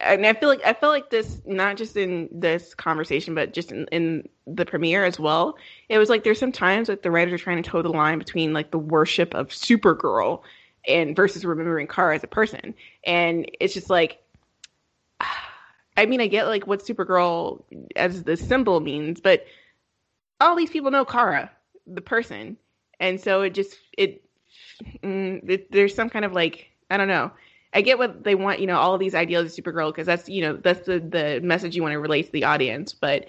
and 0.00 0.26
I 0.26 0.32
feel 0.34 0.48
like 0.48 0.64
I 0.64 0.72
feel 0.72 0.88
like 0.88 1.10
this 1.10 1.40
not 1.46 1.76
just 1.76 1.96
in 1.96 2.28
this 2.32 2.74
conversation, 2.74 3.34
but 3.34 3.52
just 3.52 3.72
in, 3.72 3.86
in 3.92 4.28
the 4.46 4.66
premiere 4.66 5.04
as 5.04 5.18
well. 5.18 5.56
It 5.88 5.98
was 5.98 6.08
like 6.08 6.24
there's 6.24 6.38
some 6.38 6.52
times 6.52 6.88
that 6.88 7.02
the 7.02 7.10
writers 7.10 7.34
are 7.34 7.44
trying 7.44 7.62
to 7.62 7.68
toe 7.68 7.82
the 7.82 7.88
line 7.88 8.18
between 8.18 8.52
like 8.52 8.70
the 8.70 8.78
worship 8.78 9.34
of 9.34 9.48
Supergirl 9.48 10.42
and 10.86 11.16
versus 11.16 11.44
remembering 11.44 11.86
Kara 11.86 12.16
as 12.16 12.24
a 12.24 12.28
person. 12.28 12.74
And 13.06 13.50
it's 13.60 13.74
just 13.74 13.90
like 13.90 14.20
I 15.96 16.06
mean, 16.06 16.20
I 16.20 16.26
get 16.26 16.48
like 16.48 16.66
what 16.66 16.84
Supergirl 16.84 17.62
as 17.94 18.24
the 18.24 18.36
symbol 18.36 18.80
means, 18.80 19.20
but 19.20 19.46
all 20.40 20.56
these 20.56 20.70
people 20.70 20.90
know 20.90 21.04
Kara, 21.04 21.50
the 21.86 22.00
person, 22.00 22.56
and 22.98 23.20
so 23.20 23.42
it 23.42 23.54
just 23.54 23.76
it, 23.96 24.24
mm, 25.02 25.48
it 25.48 25.70
there's 25.70 25.94
some 25.94 26.10
kind 26.10 26.24
of 26.24 26.32
like 26.32 26.68
I 26.90 26.96
don't 26.96 27.08
know. 27.08 27.30
I 27.74 27.80
get 27.80 27.98
what 27.98 28.22
they 28.22 28.36
want, 28.36 28.60
you 28.60 28.66
know, 28.66 28.78
all 28.78 28.94
of 28.94 29.00
these 29.00 29.14
ideals 29.14 29.46
of 29.46 29.64
Supergirl 29.64 29.90
because 29.90 30.06
that's 30.06 30.28
you 30.28 30.42
know 30.42 30.56
that's 30.56 30.86
the 30.86 31.00
the 31.00 31.40
message 31.42 31.74
you 31.74 31.82
want 31.82 31.92
to 31.92 31.98
relate 31.98 32.26
to 32.26 32.32
the 32.32 32.44
audience, 32.44 32.92
but 32.92 33.26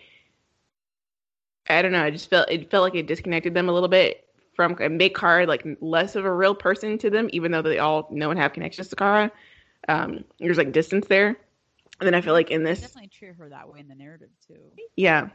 I 1.68 1.82
don't 1.82 1.92
know. 1.92 2.04
I 2.04 2.12
just 2.12 2.30
felt 2.30 2.50
it 2.52 2.70
felt 2.70 2.84
like 2.84 2.96
it 2.96 3.08
disconnected 3.08 3.54
them 3.56 3.70
a 3.70 3.74
little 3.74 3.90
bit 3.90 4.28
from 4.56 4.78
make 4.98 5.16
Kara 5.16 5.48
like 5.48 5.66
less 5.82 6.16
of 6.16 6.26
a 6.26 6.32
real 6.32 6.54
person 6.54 6.98
to 7.00 7.10
them, 7.10 7.28
even 7.34 7.52
though 7.52 7.64
they 7.64 7.80
all 7.80 8.08
know 8.12 8.30
and 8.30 8.40
have 8.40 8.54
connections 8.54 8.88
to 8.90 8.96
Kara. 8.96 9.32
Um, 9.88 10.24
there's 10.40 10.58
like 10.58 10.72
distance 10.72 11.08
there. 11.08 11.38
And 12.00 12.08
then 12.08 12.14
I 12.14 12.22
feel 12.22 12.34
like 12.34 12.52
in 12.52 12.64
this, 12.64 12.82
definitely 12.82 13.08
treat 13.08 13.36
her 13.36 13.50
that 13.50 13.72
way 13.72 13.80
in 13.80 13.88
the 13.88 13.96
narrative 13.96 14.30
too. 14.48 14.60
Yeah. 14.96 15.30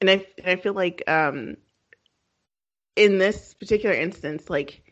And 0.00 0.10
I 0.10 0.26
and 0.38 0.46
I 0.46 0.56
feel 0.56 0.74
like 0.74 1.02
um, 1.08 1.56
in 2.96 3.18
this 3.18 3.54
particular 3.54 3.94
instance, 3.94 4.50
like 4.50 4.82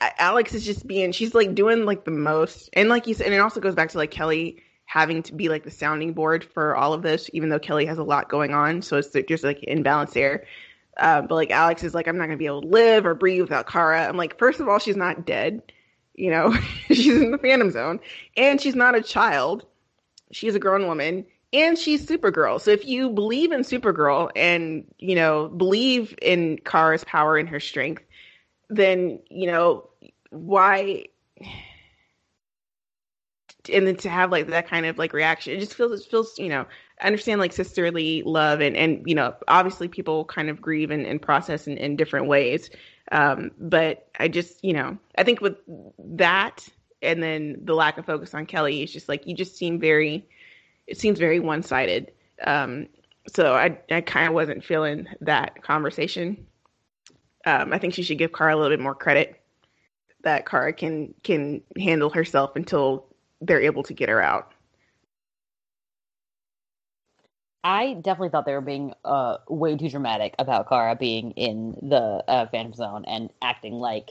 Alex 0.00 0.54
is 0.54 0.64
just 0.64 0.86
being, 0.86 1.12
she's 1.12 1.34
like 1.34 1.54
doing 1.54 1.84
like 1.84 2.04
the 2.04 2.10
most, 2.10 2.68
and 2.74 2.88
like 2.88 3.06
you 3.06 3.14
said, 3.14 3.26
and 3.26 3.34
it 3.34 3.38
also 3.38 3.60
goes 3.60 3.74
back 3.74 3.88
to 3.90 3.98
like 3.98 4.10
Kelly 4.10 4.62
having 4.84 5.22
to 5.22 5.34
be 5.34 5.48
like 5.48 5.64
the 5.64 5.70
sounding 5.70 6.12
board 6.12 6.44
for 6.44 6.76
all 6.76 6.92
of 6.92 7.02
this, 7.02 7.28
even 7.32 7.48
though 7.48 7.58
Kelly 7.58 7.86
has 7.86 7.98
a 7.98 8.04
lot 8.04 8.28
going 8.28 8.54
on. 8.54 8.82
So 8.82 8.96
it's 8.96 9.10
just 9.28 9.44
like 9.44 9.62
imbalance 9.64 10.12
there. 10.12 10.44
Um, 10.98 11.26
but 11.26 11.34
like 11.34 11.50
Alex 11.50 11.82
is 11.82 11.94
like, 11.94 12.08
I'm 12.08 12.16
not 12.16 12.26
gonna 12.26 12.36
be 12.36 12.46
able 12.46 12.62
to 12.62 12.68
live 12.68 13.04
or 13.04 13.14
breathe 13.14 13.42
without 13.42 13.66
Kara. 13.66 14.06
I'm 14.06 14.16
like, 14.16 14.38
first 14.38 14.60
of 14.60 14.68
all, 14.68 14.78
she's 14.78 14.96
not 14.96 15.26
dead. 15.26 15.62
You 16.14 16.30
know, 16.30 16.56
she's 16.88 17.16
in 17.16 17.32
the 17.32 17.38
Phantom 17.38 17.70
Zone, 17.70 18.00
and 18.36 18.60
she's 18.60 18.74
not 18.74 18.94
a 18.94 19.02
child. 19.02 19.66
She's 20.30 20.54
a 20.54 20.58
grown 20.58 20.86
woman, 20.86 21.26
and 21.52 21.78
she's 21.78 22.06
Supergirl. 22.06 22.60
So 22.60 22.70
if 22.70 22.86
you 22.86 23.10
believe 23.10 23.52
in 23.52 23.60
Supergirl 23.60 24.30
and 24.34 24.84
you 24.98 25.14
know 25.14 25.48
believe 25.48 26.14
in 26.22 26.58
Kara's 26.58 27.04
power 27.04 27.36
and 27.36 27.48
her 27.48 27.60
strength, 27.60 28.02
then 28.68 29.20
you 29.30 29.46
know 29.46 29.88
why 30.30 31.04
and 33.72 33.86
then 33.86 33.96
to 33.96 34.08
have 34.08 34.30
like 34.30 34.48
that 34.48 34.68
kind 34.68 34.86
of 34.86 34.98
like 34.98 35.12
reaction, 35.12 35.54
it 35.54 35.60
just 35.60 35.74
feels 35.74 36.00
it 36.00 36.10
feels 36.10 36.38
you 36.38 36.48
know 36.48 36.66
understand 37.02 37.40
like 37.40 37.52
sisterly 37.52 38.22
love 38.24 38.60
and 38.60 38.76
and 38.76 39.02
you 39.06 39.14
know 39.14 39.34
obviously 39.48 39.88
people 39.88 40.24
kind 40.24 40.48
of 40.48 40.60
grieve 40.60 40.90
and, 40.90 41.06
and 41.06 41.20
process 41.20 41.66
in, 41.66 41.76
in 41.76 41.96
different 41.96 42.26
ways, 42.26 42.70
um, 43.12 43.50
but 43.58 44.08
I 44.18 44.28
just 44.28 44.62
you 44.64 44.72
know 44.72 44.98
I 45.16 45.24
think 45.24 45.40
with 45.40 45.56
that 45.98 46.66
and 47.02 47.22
then 47.22 47.58
the 47.62 47.74
lack 47.74 47.98
of 47.98 48.06
focus 48.06 48.34
on 48.34 48.46
Kelly, 48.46 48.82
it's 48.82 48.92
just 48.92 49.08
like 49.08 49.26
you 49.26 49.34
just 49.34 49.56
seem 49.56 49.78
very 49.78 50.26
it 50.86 50.98
seems 50.98 51.18
very 51.18 51.40
one 51.40 51.62
sided. 51.62 52.12
Um, 52.44 52.88
so 53.28 53.54
I 53.54 53.78
I 53.90 54.00
kind 54.00 54.28
of 54.28 54.34
wasn't 54.34 54.64
feeling 54.64 55.06
that 55.20 55.62
conversation. 55.62 56.46
Um, 57.46 57.72
I 57.72 57.78
think 57.78 57.94
she 57.94 58.02
should 58.02 58.18
give 58.18 58.32
Kara 58.32 58.54
a 58.54 58.56
little 58.56 58.76
bit 58.76 58.82
more 58.82 58.94
credit 58.94 59.40
that 60.22 60.44
Kara 60.44 60.72
can 60.72 61.14
can 61.22 61.62
handle 61.78 62.10
herself 62.10 62.56
until 62.56 63.06
they're 63.40 63.60
able 63.60 63.84
to 63.84 63.94
get 63.94 64.08
her 64.08 64.20
out. 64.20 64.52
I 67.62 67.94
definitely 67.94 68.28
thought 68.28 68.46
they 68.46 68.52
were 68.52 68.60
being 68.60 68.94
uh, 69.04 69.38
way 69.48 69.76
too 69.76 69.88
dramatic 69.88 70.34
about 70.38 70.68
Kara 70.68 70.94
being 70.96 71.32
in 71.32 71.76
the 71.82 72.22
uh, 72.28 72.46
Phantom 72.46 72.74
Zone 72.74 73.04
and 73.06 73.30
acting 73.42 73.74
like 73.74 74.10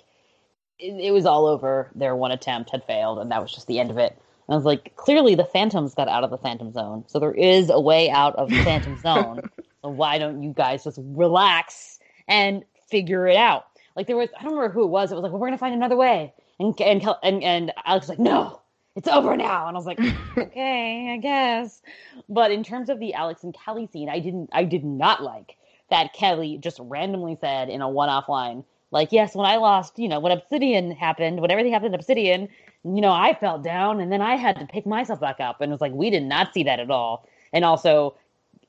it, 0.80 0.94
it, 1.00 1.12
was 1.12 1.26
all 1.26 1.46
over. 1.46 1.90
Their 1.96 2.16
one 2.18 2.32
attempt 2.32 2.70
had 2.72 2.84
failed, 2.84 3.20
and 3.20 3.32
that 3.32 3.42
was 3.42 3.54
just 3.54 3.68
the 3.68 3.80
end 3.80 3.92
of 3.92 3.98
it. 3.98 4.12
And 4.12 4.54
I 4.54 4.56
was 4.56 4.66
like, 4.66 4.96
clearly 4.98 5.36
the 5.36 5.46
Phantoms 5.46 5.94
got 5.94 6.10
out 6.10 6.26
of 6.26 6.32
the 6.32 6.38
Phantom 6.38 6.72
Zone, 6.74 7.06
so 7.08 7.18
there 7.18 7.34
is 7.34 7.70
a 7.70 7.80
way 7.80 8.10
out 8.10 8.36
of 8.36 8.50
the 8.50 8.62
Phantom 8.64 8.98
Zone. 8.98 9.42
So 9.82 9.90
why 9.92 10.18
don't 10.18 10.42
you 10.42 10.52
guys 10.52 10.84
just 10.84 10.98
relax 11.00 12.00
and 12.28 12.66
figure 12.96 13.28
it 13.28 13.36
out? 13.36 13.66
Like 13.96 14.08
there 14.08 14.16
was, 14.16 14.30
I 14.40 14.44
don't 14.44 14.54
remember 14.54 14.74
who 14.74 14.84
it 14.84 14.90
was. 14.90 15.12
It 15.12 15.16
was 15.16 15.24
like, 15.24 15.32
well, 15.32 15.42
we're 15.42 15.48
gonna 15.48 15.58
find 15.58 15.76
another 15.76 15.98
way, 15.98 16.34
and 16.60 16.80
and 16.80 17.06
and, 17.24 17.44
and 17.44 17.74
Alex 17.86 18.08
was 18.08 18.18
like, 18.18 18.20
no, 18.20 18.62
it's 18.96 19.08
over 19.08 19.36
now. 19.36 19.68
And 19.68 19.76
I 19.76 19.80
was 19.80 19.86
like, 19.86 20.00
okay, 20.38 21.14
I 21.14 21.18
guess. 21.18 21.82
But 22.30 22.52
in 22.52 22.64
terms 22.64 22.90
of 22.90 23.00
the 23.00 23.14
Alex 23.14 23.44
and 23.44 23.54
Kelly 23.54 23.90
scene, 23.92 24.10
I 24.10 24.20
didn't, 24.20 24.50
I 24.54 24.64
did 24.64 24.86
not 24.86 25.22
like 25.22 25.58
that 25.90 26.14
Kelly 26.14 26.58
just 26.58 26.80
randomly 26.82 27.38
said 27.40 27.70
in 27.70 27.82
a 27.82 27.90
one-off 27.90 28.28
line, 28.30 28.64
like, 28.92 29.12
yes, 29.12 29.36
when 29.36 29.46
I 29.46 29.58
lost, 29.58 30.00
you 30.00 30.08
know, 30.08 30.20
when 30.20 30.32
Obsidian 30.32 30.92
happened, 30.92 31.42
when 31.42 31.52
everything 31.52 31.74
happened 31.74 31.94
in 31.94 32.00
Obsidian, 32.00 32.48
you 32.84 33.02
know, 33.02 33.12
I 33.12 33.34
fell 33.34 33.60
down 33.60 34.00
and 34.00 34.12
then 34.12 34.22
I 34.22 34.36
had 34.36 34.58
to 34.60 34.66
pick 34.66 34.86
myself 34.86 35.20
back 35.20 35.40
up. 35.40 35.60
And 35.60 35.70
it 35.70 35.74
was 35.74 35.82
like, 35.82 35.92
we 35.92 36.10
did 36.10 36.24
not 36.24 36.54
see 36.54 36.64
that 36.64 36.80
at 36.80 36.90
all. 36.90 37.28
And 37.52 37.66
also, 37.66 38.16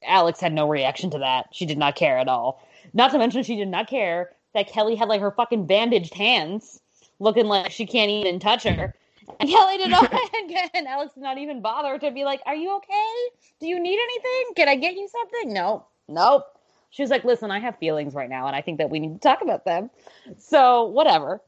Alex 0.04 0.40
had 0.40 0.52
no 0.52 0.68
reaction 0.68 1.10
to 1.10 1.18
that. 1.18 1.48
She 1.52 1.66
did 1.66 1.78
not 1.78 1.96
care 1.96 2.18
at 2.18 2.28
all. 2.28 2.62
Not 2.96 3.10
to 3.10 3.18
mention, 3.18 3.42
she 3.42 3.56
did 3.56 3.68
not 3.68 3.88
care 3.88 4.30
that 4.54 4.68
Kelly 4.68 4.94
had 4.96 5.08
like 5.08 5.20
her 5.20 5.30
fucking 5.30 5.66
bandaged 5.66 6.14
hands 6.14 6.80
looking 7.18 7.44
like 7.44 7.70
she 7.70 7.84
can't 7.84 8.10
even 8.10 8.40
touch 8.40 8.62
her. 8.62 8.94
And 9.38 9.50
Kelly 9.50 9.76
did 9.76 9.90
not, 9.90 10.10
and 10.74 10.86
Alex 10.86 11.12
did 11.12 11.22
not 11.22 11.36
even 11.36 11.60
bother 11.60 11.98
to 11.98 12.10
be 12.10 12.24
like, 12.24 12.40
"Are 12.46 12.54
you 12.54 12.74
okay? 12.76 13.14
Do 13.60 13.66
you 13.66 13.78
need 13.78 13.98
anything? 13.98 14.54
Can 14.56 14.68
I 14.68 14.76
get 14.76 14.94
you 14.94 15.08
something?" 15.08 15.52
No, 15.52 15.84
nope. 16.08 16.44
She 16.88 17.02
was 17.02 17.10
like, 17.10 17.22
"Listen, 17.22 17.50
I 17.50 17.58
have 17.58 17.76
feelings 17.78 18.14
right 18.14 18.30
now, 18.30 18.46
and 18.46 18.56
I 18.56 18.62
think 18.62 18.78
that 18.78 18.88
we 18.88 18.98
need 18.98 19.12
to 19.12 19.20
talk 19.20 19.42
about 19.42 19.66
them." 19.66 19.90
So 20.38 20.86
whatever. 20.86 21.42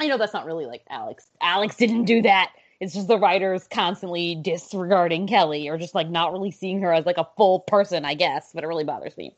I 0.00 0.08
know 0.08 0.18
that's 0.18 0.32
not 0.32 0.46
really 0.46 0.66
like 0.66 0.82
Alex. 0.90 1.26
Alex 1.40 1.76
didn't 1.76 2.06
do 2.06 2.22
that. 2.22 2.50
It's 2.80 2.94
just 2.94 3.06
the 3.06 3.18
writers 3.18 3.68
constantly 3.70 4.34
disregarding 4.34 5.28
Kelly 5.28 5.68
or 5.68 5.78
just 5.78 5.94
like 5.94 6.08
not 6.08 6.32
really 6.32 6.50
seeing 6.50 6.80
her 6.80 6.92
as 6.92 7.06
like 7.06 7.18
a 7.18 7.28
full 7.36 7.60
person, 7.60 8.04
I 8.04 8.14
guess. 8.14 8.50
But 8.52 8.64
it 8.64 8.66
really 8.66 8.82
bothers 8.82 9.16
me. 9.16 9.36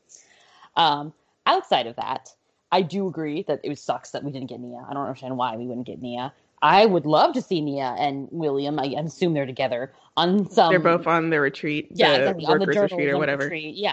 Um, 0.77 1.13
outside 1.47 1.87
of 1.87 1.97
that, 1.97 2.31
I 2.71 2.83
do 2.83 3.07
agree 3.07 3.45
that 3.47 3.61
it 3.63 3.79
sucks 3.79 4.11
that 4.11 4.25
we 4.25 4.33
didn't 4.33 4.49
get 4.49 4.61
Nia. 4.61 4.85
I 4.89 4.93
don't 4.95 5.07
understand 5.07 5.37
why 5.37 5.57
we 5.57 5.67
wouldn't 5.67 5.87
get 5.87 6.03
Nia. 6.03 6.33
I 6.61 6.87
would 6.87 7.07
love 7.07 7.35
to 7.35 7.43
see 7.43 7.61
Nia 7.61 7.95
and 7.99 8.29
William. 8.31 8.79
I 8.79 8.87
assume 8.99 9.35
they're 9.35 9.47
together 9.47 9.93
on 10.17 10.51
some. 10.51 10.71
They're 10.71 10.81
both 10.81 11.07
on 11.07 11.31
the 11.31 11.41
retreat. 11.41 11.89
Yeah, 11.93 12.11
the 12.11 12.21
exactly. 12.21 12.47
on 12.47 12.59
the 12.59 12.67
retreat 12.67 13.09
or 13.09 13.19
whatever. 13.19 13.45
Retreat. 13.45 13.77
Yeah, 13.77 13.93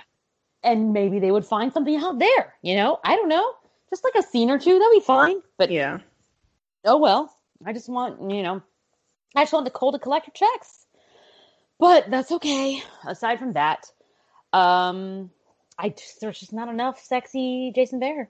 and 0.63 0.93
maybe 0.93 1.19
they 1.19 1.31
would 1.31 1.45
find 1.45 1.73
something 1.73 1.95
out 1.95 2.19
there. 2.19 2.53
You 2.61 2.75
know, 2.75 2.99
I 3.03 3.15
don't 3.15 3.27
know, 3.27 3.53
just 3.89 4.03
like 4.03 4.15
a 4.15 4.23
scene 4.23 4.49
or 4.49 4.57
two. 4.57 4.79
That'd 4.79 4.93
be 4.93 5.01
fine. 5.01 5.41
But 5.57 5.71
yeah, 5.71 5.99
oh 6.85 6.97
well. 6.97 7.35
I 7.65 7.73
just 7.73 7.89
want 7.89 8.31
you 8.31 8.41
know, 8.41 8.61
I 9.35 9.43
just 9.43 9.53
want 9.53 9.65
the 9.65 9.69
Nicole 9.69 9.91
to 9.91 9.99
collect 9.99 10.25
her 10.27 10.31
checks. 10.33 10.85
But 11.79 12.09
that's 12.09 12.31
okay. 12.31 12.81
Aside 13.05 13.39
from 13.39 13.53
that, 13.53 13.85
um, 14.53 15.31
I 15.81 15.89
just 15.89 16.21
there's 16.21 16.39
just 16.39 16.53
not 16.53 16.69
enough 16.69 17.03
sexy 17.03 17.71
Jason 17.75 17.99
Behr. 17.99 18.27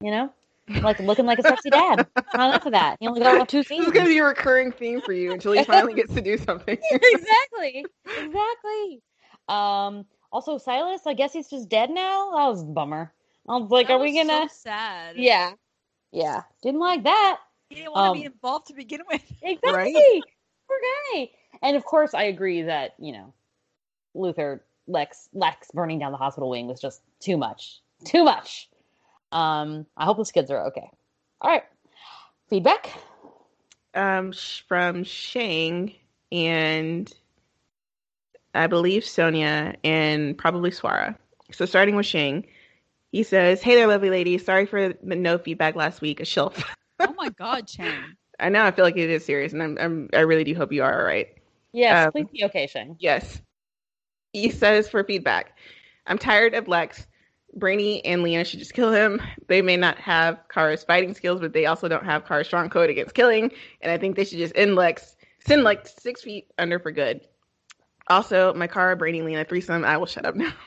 You 0.00 0.10
know 0.10 0.32
like 0.68 1.00
looking 1.00 1.26
like 1.26 1.38
a 1.38 1.42
sexy 1.42 1.70
dad. 1.70 2.06
Not 2.34 2.48
enough 2.50 2.66
of 2.66 2.72
that. 2.72 2.96
He 3.00 3.08
only 3.08 3.20
got 3.20 3.48
two 3.48 3.62
seasons. 3.62 3.88
It's 3.88 3.96
gonna 3.96 4.08
be 4.08 4.18
a 4.18 4.24
recurring 4.24 4.72
theme 4.72 5.00
for 5.00 5.12
you 5.12 5.32
until 5.32 5.52
he 5.52 5.64
finally 5.64 5.94
gets 5.94 6.14
to 6.14 6.20
do 6.20 6.38
something. 6.38 6.78
exactly. 6.90 7.86
Exactly. 8.06 9.02
Um. 9.48 10.06
Also, 10.30 10.58
Silas. 10.58 11.02
I 11.06 11.14
guess 11.14 11.32
he's 11.32 11.48
just 11.48 11.68
dead 11.68 11.90
now. 11.90 12.30
That 12.30 12.48
was 12.48 12.62
a 12.62 12.66
bummer. 12.66 13.12
I 13.48 13.56
was 13.56 13.70
like, 13.70 13.88
that 13.88 13.94
are 13.94 14.00
we 14.00 14.16
gonna? 14.16 14.48
So 14.48 14.54
sad. 14.62 15.16
Yeah. 15.16 15.52
Yeah. 16.12 16.42
Didn't 16.62 16.80
like 16.80 17.04
that. 17.04 17.40
He 17.68 17.76
didn't 17.76 17.92
want 17.92 18.10
um, 18.10 18.16
to 18.16 18.20
be 18.20 18.26
involved 18.26 18.66
to 18.68 18.74
begin 18.74 19.00
with. 19.10 19.22
Exactly. 19.42 19.72
Right? 19.72 20.22
Poor 20.68 20.78
guy. 21.14 21.30
And 21.62 21.76
of 21.76 21.84
course, 21.84 22.14
I 22.14 22.24
agree 22.24 22.62
that 22.62 22.94
you 22.98 23.12
know, 23.12 23.34
Luthor 24.16 24.60
Lex 24.86 25.28
Lex 25.32 25.70
burning 25.72 25.98
down 25.98 26.12
the 26.12 26.18
hospital 26.18 26.50
wing 26.50 26.66
was 26.66 26.80
just 26.80 27.02
too 27.20 27.36
much. 27.36 27.80
Too 28.04 28.24
much. 28.24 28.68
Um, 29.30 29.86
I 29.96 30.04
hope 30.04 30.18
the 30.18 30.24
kids 30.24 30.50
are 30.50 30.66
okay. 30.66 30.88
All 31.40 31.50
right. 31.50 31.64
Feedback? 32.48 32.90
Um, 33.94 34.32
from 34.68 35.04
Shang 35.04 35.94
and 36.30 37.12
I 38.54 38.66
believe 38.66 39.04
Sonia 39.04 39.74
and 39.84 40.36
probably 40.36 40.70
Swara. 40.70 41.16
So 41.52 41.64
starting 41.64 41.96
with 41.96 42.06
Shang, 42.06 42.46
he 43.10 43.22
says, 43.22 43.62
"Hey 43.62 43.74
there, 43.74 43.86
lovely 43.86 44.10
lady. 44.10 44.38
Sorry 44.38 44.66
for 44.66 44.88
the 44.88 45.16
no 45.16 45.38
feedback 45.38 45.76
last 45.76 46.00
week. 46.00 46.20
A 46.20 46.24
shelf 46.24 46.62
oh 47.00 47.14
my 47.16 47.28
God, 47.30 47.68
Shang. 47.68 48.16
I 48.40 48.48
know. 48.48 48.64
I 48.64 48.70
feel 48.70 48.84
like 48.84 48.96
it 48.96 49.10
is 49.10 49.24
serious, 49.24 49.52
and 49.52 49.62
I'm, 49.62 49.78
I'm 49.80 50.10
I 50.12 50.20
really 50.20 50.44
do 50.44 50.54
hope 50.54 50.72
you 50.72 50.82
are 50.82 51.00
all 51.00 51.06
right. 51.06 51.28
Yes, 51.72 52.06
Um, 52.06 52.12
please 52.12 52.26
be 52.32 52.44
okay, 52.44 52.66
Shang. 52.66 52.96
Yes. 52.98 53.40
He 54.32 54.50
says 54.50 54.88
for 54.88 55.04
feedback, 55.04 55.56
I'm 56.06 56.18
tired 56.18 56.54
of 56.54 56.68
Lex. 56.68 57.06
Brainy 57.54 58.02
and 58.04 58.22
Lena 58.22 58.44
should 58.44 58.60
just 58.60 58.72
kill 58.72 58.92
him. 58.92 59.20
They 59.46 59.60
may 59.60 59.76
not 59.76 59.98
have 59.98 60.38
Kara's 60.48 60.84
fighting 60.84 61.14
skills, 61.14 61.40
but 61.40 61.52
they 61.52 61.66
also 61.66 61.86
don't 61.86 62.06
have 62.06 62.24
Kara's 62.24 62.46
strong 62.46 62.70
code 62.70 62.88
against 62.88 63.14
killing. 63.14 63.50
And 63.82 63.92
I 63.92 63.98
think 63.98 64.16
they 64.16 64.24
should 64.24 64.38
just 64.38 64.56
end 64.56 64.74
Lex, 64.74 65.16
send 65.46 65.62
Lex 65.62 65.94
six 65.98 66.22
feet 66.22 66.50
under 66.56 66.78
for 66.78 66.92
good. 66.92 67.20
Also, 68.08 68.54
my 68.54 68.66
Kara, 68.66 68.96
Brainy, 68.96 69.20
Lena 69.22 69.44
threesome. 69.44 69.84
I 69.84 69.98
will 69.98 70.06
shut 70.06 70.24
up 70.24 70.34
now. 70.34 70.52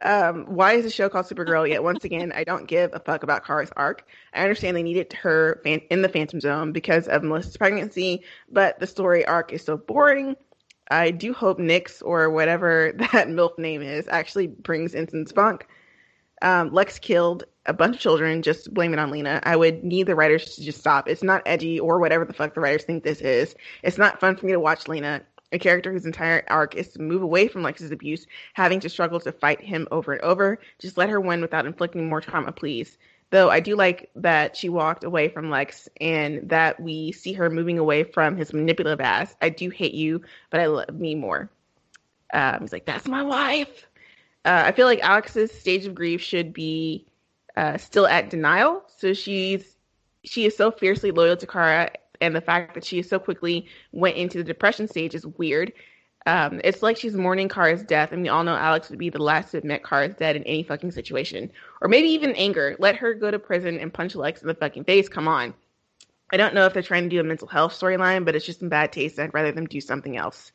Um, 0.00 0.44
why 0.46 0.74
is 0.74 0.84
the 0.84 0.90
show 0.90 1.08
called 1.08 1.26
Supergirl? 1.26 1.68
Yet 1.68 1.82
once 1.82 2.04
again, 2.04 2.30
I 2.32 2.44
don't 2.44 2.68
give 2.68 2.90
a 2.94 3.00
fuck 3.00 3.24
about 3.24 3.44
Kara's 3.44 3.72
arc. 3.76 4.06
I 4.32 4.42
understand 4.42 4.76
they 4.76 4.84
needed 4.84 5.12
her 5.14 5.60
fan- 5.64 5.82
in 5.90 6.02
the 6.02 6.08
Phantom 6.08 6.40
Zone 6.40 6.70
because 6.70 7.08
of 7.08 7.24
Melissa's 7.24 7.56
pregnancy, 7.56 8.22
but 8.48 8.78
the 8.78 8.86
story 8.86 9.26
arc 9.26 9.52
is 9.52 9.64
so 9.64 9.76
boring. 9.76 10.36
I 10.90 11.10
do 11.10 11.32
hope 11.32 11.58
Nyx 11.58 12.02
or 12.04 12.30
whatever 12.30 12.92
that 12.96 13.28
MILF 13.28 13.58
name 13.58 13.82
is 13.82 14.08
actually 14.08 14.46
brings 14.46 14.94
Ensign 14.94 15.26
Spunk. 15.26 15.66
Um, 16.40 16.72
Lex 16.72 16.98
killed 16.98 17.44
a 17.66 17.72
bunch 17.72 17.96
of 17.96 18.00
children, 18.00 18.42
just 18.42 18.72
blame 18.72 18.92
it 18.92 18.98
on 18.98 19.10
Lena. 19.10 19.40
I 19.42 19.56
would 19.56 19.84
need 19.84 20.06
the 20.06 20.14
writers 20.14 20.54
to 20.54 20.62
just 20.62 20.78
stop. 20.78 21.08
It's 21.08 21.22
not 21.22 21.42
edgy 21.46 21.78
or 21.78 21.98
whatever 21.98 22.24
the 22.24 22.32
fuck 22.32 22.54
the 22.54 22.60
writers 22.60 22.84
think 22.84 23.02
this 23.02 23.20
is. 23.20 23.54
It's 23.82 23.98
not 23.98 24.20
fun 24.20 24.36
for 24.36 24.46
me 24.46 24.52
to 24.52 24.60
watch 24.60 24.88
Lena, 24.88 25.22
a 25.52 25.58
character 25.58 25.92
whose 25.92 26.06
entire 26.06 26.44
arc 26.48 26.74
is 26.76 26.88
to 26.88 27.02
move 27.02 27.22
away 27.22 27.48
from 27.48 27.62
Lex's 27.62 27.90
abuse, 27.90 28.26
having 28.54 28.80
to 28.80 28.88
struggle 28.88 29.20
to 29.20 29.32
fight 29.32 29.60
him 29.60 29.88
over 29.90 30.12
and 30.12 30.22
over. 30.22 30.58
Just 30.78 30.96
let 30.96 31.10
her 31.10 31.20
win 31.20 31.40
without 31.40 31.66
inflicting 31.66 32.08
more 32.08 32.20
trauma, 32.20 32.52
please. 32.52 32.96
Though 33.30 33.50
I 33.50 33.60
do 33.60 33.76
like 33.76 34.10
that 34.16 34.56
she 34.56 34.68
walked 34.68 35.04
away 35.04 35.28
from 35.28 35.50
Lex 35.50 35.88
and 36.00 36.48
that 36.48 36.80
we 36.80 37.12
see 37.12 37.34
her 37.34 37.50
moving 37.50 37.78
away 37.78 38.04
from 38.04 38.36
his 38.36 38.54
manipulative 38.54 39.00
ass. 39.00 39.36
I 39.42 39.50
do 39.50 39.68
hate 39.68 39.92
you, 39.92 40.22
but 40.50 40.60
I 40.60 40.66
love 40.66 40.94
me 40.94 41.14
more. 41.14 41.50
Um, 42.32 42.60
he's 42.60 42.72
like, 42.72 42.86
that's 42.86 43.06
my 43.06 43.22
wife. 43.22 43.86
Uh, 44.44 44.62
I 44.66 44.72
feel 44.72 44.86
like 44.86 45.00
Alex's 45.00 45.52
stage 45.52 45.84
of 45.84 45.94
grief 45.94 46.22
should 46.22 46.54
be 46.54 47.04
uh, 47.56 47.76
still 47.76 48.06
at 48.06 48.30
denial. 48.30 48.82
So 48.96 49.12
she's 49.12 49.76
she 50.24 50.46
is 50.46 50.56
so 50.56 50.70
fiercely 50.70 51.10
loyal 51.10 51.36
to 51.36 51.46
Kara, 51.46 51.90
and 52.20 52.34
the 52.34 52.40
fact 52.40 52.74
that 52.74 52.84
she 52.84 53.02
so 53.02 53.18
quickly 53.18 53.66
went 53.92 54.16
into 54.16 54.38
the 54.38 54.44
depression 54.44 54.88
stage 54.88 55.14
is 55.14 55.26
weird. 55.26 55.72
Um, 56.26 56.60
it's 56.62 56.82
like 56.82 56.96
she's 56.96 57.14
mourning 57.14 57.48
Kara's 57.48 57.82
death, 57.82 58.12
and 58.12 58.22
we 58.22 58.28
all 58.28 58.44
know 58.44 58.56
Alex 58.56 58.90
would 58.90 58.98
be 58.98 59.08
the 59.08 59.22
last 59.22 59.52
to 59.52 59.58
admit 59.58 59.84
Kara's 59.84 60.14
dead 60.14 60.36
in 60.36 60.44
any 60.44 60.62
fucking 60.62 60.90
situation, 60.90 61.50
or 61.80 61.88
maybe 61.88 62.08
even 62.08 62.32
anger. 62.32 62.76
Let 62.78 62.96
her 62.96 63.14
go 63.14 63.30
to 63.30 63.38
prison 63.38 63.78
and 63.78 63.92
punch 63.92 64.14
Lex 64.14 64.42
in 64.42 64.48
the 64.48 64.54
fucking 64.54 64.84
face. 64.84 65.08
Come 65.08 65.28
on. 65.28 65.54
I 66.30 66.36
don't 66.36 66.54
know 66.54 66.66
if 66.66 66.74
they're 66.74 66.82
trying 66.82 67.04
to 67.04 67.08
do 67.08 67.20
a 67.20 67.24
mental 67.24 67.48
health 67.48 67.72
storyline, 67.72 68.24
but 68.24 68.36
it's 68.36 68.44
just 68.44 68.60
in 68.60 68.68
bad 68.68 68.92
taste. 68.92 69.18
I'd 69.18 69.32
rather 69.32 69.52
them 69.52 69.66
do 69.66 69.80
something 69.80 70.16
else. 70.16 70.52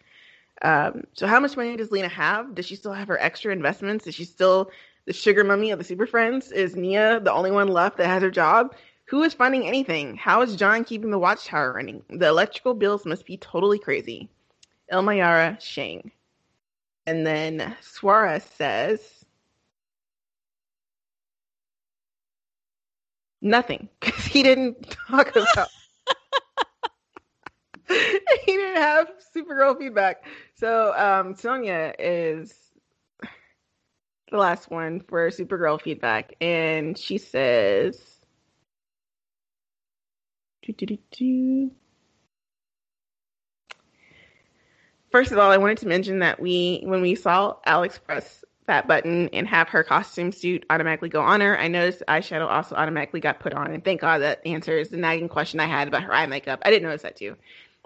Um, 0.61 1.03
so 1.13 1.25
how 1.25 1.39
much 1.39 1.57
money 1.57 1.75
does 1.75 1.91
Lena 1.91 2.09
have? 2.09 2.53
Does 2.53 2.67
she 2.67 2.75
still 2.75 2.93
have 2.93 3.07
her 3.07 3.19
extra 3.19 3.51
investments? 3.51 4.05
Is 4.05 4.13
she 4.13 4.25
still 4.25 4.69
the 5.05 5.13
sugar 5.13 5.43
mummy 5.43 5.71
of 5.71 5.79
the 5.79 5.83
Super 5.83 6.05
Friends? 6.05 6.51
Is 6.51 6.75
Nia 6.75 7.19
the 7.19 7.33
only 7.33 7.51
one 7.51 7.67
left 7.67 7.97
that 7.97 8.07
has 8.07 8.21
her 8.21 8.31
job? 8.31 8.75
Who 9.05 9.23
is 9.23 9.33
funding 9.33 9.67
anything? 9.67 10.15
How 10.15 10.41
is 10.41 10.55
J'onn 10.55 10.85
keeping 10.85 11.11
the 11.11 11.19
watchtower 11.19 11.73
running? 11.73 12.03
The 12.09 12.27
electrical 12.27 12.73
bills 12.73 13.05
must 13.05 13.25
be 13.25 13.37
totally 13.37 13.79
crazy. 13.79 14.29
El 14.93 15.01
Mayarah 15.01 15.59
Shang. 15.59 16.11
And 17.07 17.25
then 17.25 17.75
Suarez 17.81 18.43
says 18.43 19.01
nothing 23.41 23.89
because 23.99 24.23
he 24.23 24.43
didn't 24.43 24.95
talk 25.09 25.31
about 25.35 25.69
he 27.89 28.19
didn't 28.45 28.81
have 28.83 29.07
Supergirl 29.35 29.79
feedback. 29.79 30.25
So 30.53 30.93
um, 30.95 31.33
Sonia 31.33 31.95
is 31.97 32.53
the 34.29 34.37
last 34.37 34.69
one 34.69 34.99
for 34.99 35.27
Supergirl 35.31 35.81
feedback, 35.81 36.35
and 36.39 36.95
she 36.95 37.17
says. 37.17 37.99
doo-doo-doo-doo. 40.61 41.71
First 45.13 45.31
of 45.31 45.37
all, 45.37 45.51
I 45.51 45.57
wanted 45.57 45.77
to 45.77 45.87
mention 45.87 46.19
that 46.19 46.39
we, 46.39 46.81
when 46.85 47.03
we 47.03 47.13
saw 47.13 47.57
Alex 47.67 47.99
press 47.99 48.43
that 48.65 48.87
button 48.87 49.29
and 49.31 49.47
have 49.47 49.69
her 49.69 49.83
costume 49.83 50.31
suit 50.31 50.65
automatically 50.71 51.09
go 51.09 51.21
on 51.21 51.39
her, 51.39 51.55
I 51.55 51.67
noticed 51.67 52.01
eyeshadow 52.07 52.49
also 52.49 52.73
automatically 52.75 53.19
got 53.19 53.39
put 53.39 53.53
on. 53.53 53.71
And 53.71 53.85
thank 53.85 54.01
God 54.01 54.23
that 54.23 54.41
answers 54.43 54.89
the 54.89 54.97
nagging 54.97 55.29
question 55.29 55.59
I 55.59 55.67
had 55.67 55.87
about 55.87 56.01
her 56.01 56.11
eye 56.11 56.25
makeup. 56.25 56.63
I 56.65 56.71
didn't 56.71 56.87
notice 56.87 57.03
that 57.03 57.15
too, 57.15 57.37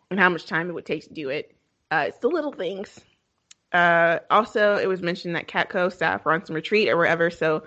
and 0.09 0.17
how 0.17 0.29
much 0.29 0.45
time 0.45 0.69
it 0.69 0.73
would 0.73 0.85
take 0.85 1.03
to 1.03 1.13
do 1.13 1.27
it. 1.27 1.53
Uh, 1.91 2.05
it's 2.07 2.19
the 2.19 2.29
little 2.29 2.53
things. 2.53 2.97
Uh, 3.73 4.19
also, 4.29 4.77
it 4.77 4.87
was 4.87 5.01
mentioned 5.01 5.35
that 5.35 5.49
Catco 5.49 5.91
staff 5.91 6.23
were 6.23 6.31
on 6.31 6.45
some 6.45 6.55
retreat 6.55 6.87
or 6.87 6.95
wherever, 6.95 7.29
so 7.29 7.63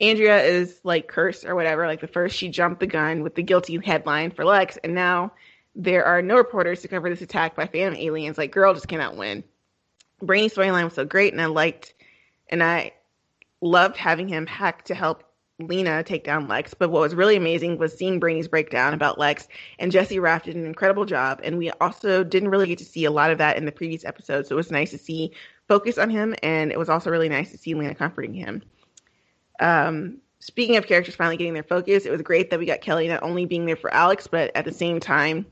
Andrea 0.00 0.42
is 0.42 0.80
like 0.82 1.06
cursed 1.06 1.44
or 1.44 1.54
whatever. 1.54 1.86
Like 1.86 2.00
the 2.00 2.08
first, 2.08 2.36
she 2.36 2.48
jumped 2.48 2.80
the 2.80 2.88
gun 2.88 3.22
with 3.22 3.36
the 3.36 3.44
guilty 3.44 3.78
headline 3.78 4.32
for 4.32 4.44
Lex, 4.44 4.76
and 4.82 4.92
now 4.92 5.30
there 5.74 6.04
are 6.04 6.22
no 6.22 6.36
reporters 6.36 6.82
to 6.82 6.88
cover 6.88 7.10
this 7.10 7.22
attack 7.22 7.56
by 7.56 7.66
phantom 7.66 7.98
aliens. 7.98 8.38
Like, 8.38 8.52
girl 8.52 8.74
just 8.74 8.88
cannot 8.88 9.16
win. 9.16 9.42
Brainy's 10.22 10.54
storyline 10.54 10.84
was 10.84 10.94
so 10.94 11.04
great, 11.04 11.32
and 11.32 11.42
I 11.42 11.46
liked, 11.46 11.94
and 12.48 12.62
I 12.62 12.92
loved 13.60 13.96
having 13.96 14.28
him 14.28 14.46
hack 14.46 14.84
to 14.84 14.94
help 14.94 15.24
Lena 15.58 16.02
take 16.02 16.24
down 16.24 16.48
Lex. 16.48 16.74
But 16.74 16.90
what 16.90 17.00
was 17.00 17.14
really 17.14 17.36
amazing 17.36 17.78
was 17.78 17.96
seeing 17.96 18.20
Brainy's 18.20 18.48
breakdown 18.48 18.94
about 18.94 19.18
Lex, 19.18 19.48
and 19.78 19.90
Jesse 19.90 20.18
Rath 20.18 20.44
did 20.44 20.56
an 20.56 20.66
incredible 20.66 21.04
job. 21.04 21.40
And 21.42 21.58
we 21.58 21.70
also 21.72 22.24
didn't 22.24 22.50
really 22.50 22.66
get 22.66 22.78
to 22.78 22.84
see 22.84 23.04
a 23.04 23.10
lot 23.10 23.30
of 23.30 23.38
that 23.38 23.56
in 23.56 23.64
the 23.64 23.72
previous 23.72 24.04
episode, 24.04 24.46
so 24.46 24.54
it 24.54 24.56
was 24.56 24.70
nice 24.70 24.90
to 24.90 24.98
see 24.98 25.32
focus 25.66 25.98
on 25.98 26.10
him, 26.10 26.34
and 26.42 26.70
it 26.70 26.78
was 26.78 26.88
also 26.88 27.10
really 27.10 27.28
nice 27.28 27.50
to 27.50 27.58
see 27.58 27.74
Lena 27.74 27.94
comforting 27.94 28.34
him. 28.34 28.62
Um, 29.60 30.18
speaking 30.40 30.76
of 30.76 30.86
characters 30.86 31.16
finally 31.16 31.36
getting 31.36 31.54
their 31.54 31.62
focus, 31.62 32.06
it 32.06 32.10
was 32.10 32.22
great 32.22 32.50
that 32.50 32.58
we 32.58 32.66
got 32.66 32.80
Kelly 32.80 33.08
not 33.08 33.22
only 33.22 33.46
being 33.46 33.66
there 33.66 33.76
for 33.76 33.92
Alex, 33.92 34.26
but 34.26 34.54
at 34.54 34.64
the 34.64 34.72
same 34.72 35.00
time, 35.00 35.46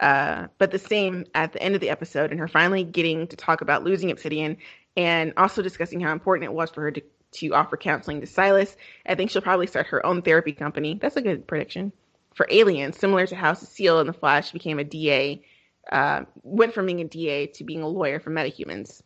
uh, 0.00 0.46
but 0.58 0.70
the 0.70 0.78
same 0.78 1.24
at 1.34 1.52
the 1.52 1.62
end 1.62 1.74
of 1.74 1.80
the 1.80 1.90
episode, 1.90 2.30
and 2.30 2.40
her 2.40 2.48
finally 2.48 2.84
getting 2.84 3.26
to 3.28 3.36
talk 3.36 3.60
about 3.60 3.84
losing 3.84 4.10
Obsidian, 4.10 4.56
and 4.96 5.32
also 5.36 5.62
discussing 5.62 6.00
how 6.00 6.12
important 6.12 6.44
it 6.44 6.52
was 6.52 6.70
for 6.70 6.82
her 6.82 6.90
to, 6.90 7.02
to 7.32 7.50
offer 7.50 7.76
counseling 7.76 8.20
to 8.20 8.26
Silas. 8.26 8.76
I 9.06 9.14
think 9.14 9.30
she'll 9.30 9.42
probably 9.42 9.66
start 9.66 9.86
her 9.88 10.04
own 10.04 10.22
therapy 10.22 10.52
company. 10.52 10.98
That's 11.00 11.16
a 11.16 11.22
good 11.22 11.46
prediction 11.46 11.92
for 12.36 12.46
aliens, 12.50 12.98
similar 12.98 13.26
to 13.26 13.34
how 13.34 13.54
Cecile 13.54 14.00
in 14.00 14.06
the 14.06 14.12
Flash 14.12 14.52
became 14.52 14.78
a 14.78 14.84
DA, 14.84 15.42
uh, 15.90 16.24
went 16.42 16.74
from 16.74 16.84
being 16.84 17.00
a 17.00 17.04
DA 17.04 17.46
to 17.46 17.64
being 17.64 17.82
a 17.82 17.88
lawyer 17.88 18.20
for 18.20 18.30
metahumans. 18.30 19.02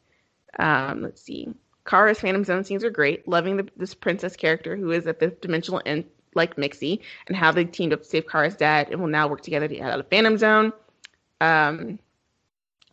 Um, 0.59 1.03
let's 1.03 1.23
see. 1.23 1.49
Kara's 1.85 2.21
Phantom 2.21 2.45
Zone 2.45 2.65
scenes 2.65 2.83
are 2.83 2.91
great. 2.91 3.29
Loving 3.29 3.57
the, 3.57 3.69
this 3.77 3.95
princess 3.95 4.35
character 4.35 4.77
who 4.77 4.91
is 4.91 5.07
at 5.07 5.21
the 5.21 5.29
dimensional 5.29 5.81
end 5.87 6.07
like 6.35 6.57
Mixie 6.57 7.01
and 7.27 7.37
how 7.37 7.53
they 7.53 7.65
teamed 7.65 7.93
up 7.93 8.03
to 8.03 8.09
save 8.09 8.27
Kara's 8.27 8.57
dad 8.57 8.89
and 8.91 9.01
will 9.01 9.09
now 9.09 9.29
work 9.29 9.43
together 9.43 9.69
to 9.69 9.75
get 9.75 9.91
out 9.91 10.01
of 10.01 10.09
Phantom 10.09 10.39
Zone. 10.39 10.73
Um, 11.41 11.99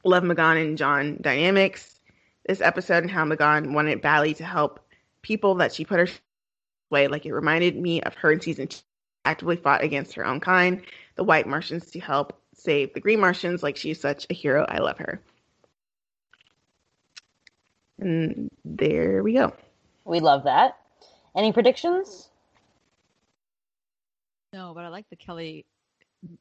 love 0.03 0.23
M'gann 0.23 0.61
and 0.61 0.77
J'onn 0.77 1.21
dynamics 1.21 1.99
this 2.47 2.61
episode 2.61 3.03
and 3.03 3.11
how 3.11 3.25
M'gann 3.25 3.73
wanted 3.73 4.01
badly 4.01 4.33
to 4.35 4.45
help 4.45 4.79
people 5.21 5.55
that 5.55 5.73
she 5.73 5.85
put 5.85 5.99
her 5.99 6.07
way. 6.89 7.07
Like 7.07 7.25
it 7.25 7.33
reminded 7.33 7.75
me 7.75 8.01
of 8.01 8.15
her 8.15 8.31
in 8.31 8.41
season 8.41 8.67
two, 8.67 8.79
actively 9.25 9.57
fought 9.57 9.83
against 9.83 10.13
her 10.13 10.25
own 10.25 10.39
kind, 10.39 10.81
the 11.15 11.23
White 11.23 11.47
Martians, 11.47 11.91
to 11.91 11.99
help 11.99 12.39
save 12.55 12.93
the 12.93 13.01
Green 13.01 13.19
Martians. 13.19 13.61
Like 13.61 13.77
she's 13.77 13.99
such 13.99 14.25
a 14.29 14.33
hero. 14.33 14.65
I 14.67 14.79
love 14.79 14.97
her. 14.99 15.21
And 17.99 18.49
there 18.63 19.23
we 19.23 19.33
go. 19.33 19.53
We 20.05 20.19
love 20.19 20.43
that. 20.45 20.77
Any 21.35 21.51
predictions? 21.51 22.29
No, 24.53 24.73
but 24.73 24.83
I 24.85 24.87
like 24.87 25.05
the 25.09 25.15
Kelly 25.15 25.65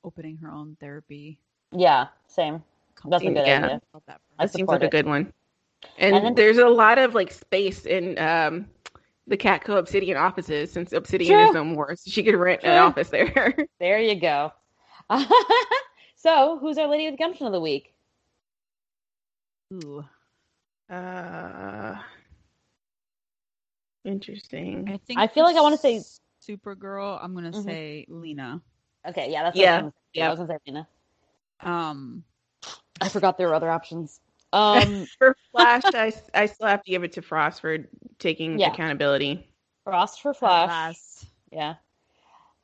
opening 0.04 0.36
her 0.38 0.50
own 0.50 0.76
therapy. 0.80 1.38
Yeah, 1.72 2.06
same. 2.28 2.54
That's 2.54 3.22
a 3.22 3.26
company. 3.26 3.34
good 3.34 3.46
Yeah. 3.46 3.56
idea. 3.64 3.80
That 3.80 3.82
for 3.92 4.00
I 4.08 4.12
her. 4.12 4.18
That 4.38 4.52
seems 4.52 4.60
support 4.62 4.80
like 4.82 4.88
a 4.88 4.90
good 4.90 5.06
one. 5.06 5.32
And, 5.98 6.16
And 6.16 6.24
then- 6.26 6.34
there's 6.34 6.58
a 6.58 6.68
lot 6.68 6.98
of 6.98 7.14
like 7.14 7.32
space 7.32 7.84
in 7.86 8.18
um, 8.18 8.68
the 9.26 9.36
Catco 9.36 9.76
Obsidian 9.78 10.16
offices 10.16 10.72
since 10.72 10.92
Obsidian 10.92 11.32
True. 11.38 11.48
is 11.48 11.54
no 11.54 11.64
more. 11.64 11.94
So 11.96 12.10
she 12.10 12.22
could 12.22 12.36
rent 12.36 12.62
an 12.64 12.78
office 12.78 13.08
there. 13.10 13.54
There 13.78 13.98
you 14.00 14.14
go. 14.20 14.52
so, 16.16 16.58
who's 16.58 16.78
our 16.78 16.88
Lady 16.88 17.10
with 17.10 17.18
Gumption 17.18 17.46
of 17.46 17.52
the 17.52 17.60
week? 17.60 17.92
Ooh, 19.74 20.04
uh, 20.90 21.96
interesting. 24.04 24.88
I 24.92 24.96
think 25.06 25.18
I 25.18 25.26
feel 25.26 25.44
like 25.44 25.56
I 25.56 25.60
wanna 25.60 25.76
say- 25.76 26.02
Supergirl. 26.48 27.18
I'm 27.22 27.34
gonna 27.34 27.52
Mhm. 27.52 27.64
say 27.64 28.06
Lena. 28.08 28.60
Okay, 29.08 29.30
yeah, 29.30 29.42
that's 29.44 29.56
Yeah, 29.56 29.76
what 29.76 29.82
I 29.82 29.84
was 29.84 29.92
gonna 29.92 29.92
say. 29.92 30.18
yeah. 30.20 30.26
I 30.26 30.30
was 30.30 30.38
gonna 30.38 30.48
say 30.52 30.58
Rena. 30.66 30.88
Um, 31.60 32.24
I 33.00 33.08
forgot 33.08 33.38
there 33.38 33.48
were 33.48 33.54
other 33.54 33.70
options. 33.70 34.20
Um, 34.52 35.06
For 35.18 35.36
Flash, 35.52 35.82
I, 35.86 36.12
I 36.34 36.46
still 36.46 36.66
have 36.66 36.82
to 36.84 36.90
give 36.90 37.04
it 37.04 37.12
to 37.12 37.22
Frost 37.22 37.60
for 37.60 37.78
taking 38.18 38.58
Yeah. 38.58 38.72
accountability. 38.72 39.48
Frost 39.84 40.20
for 40.22 40.34
Flash. 40.34 40.68
Flash. 40.68 41.30
Yeah. 41.50 41.74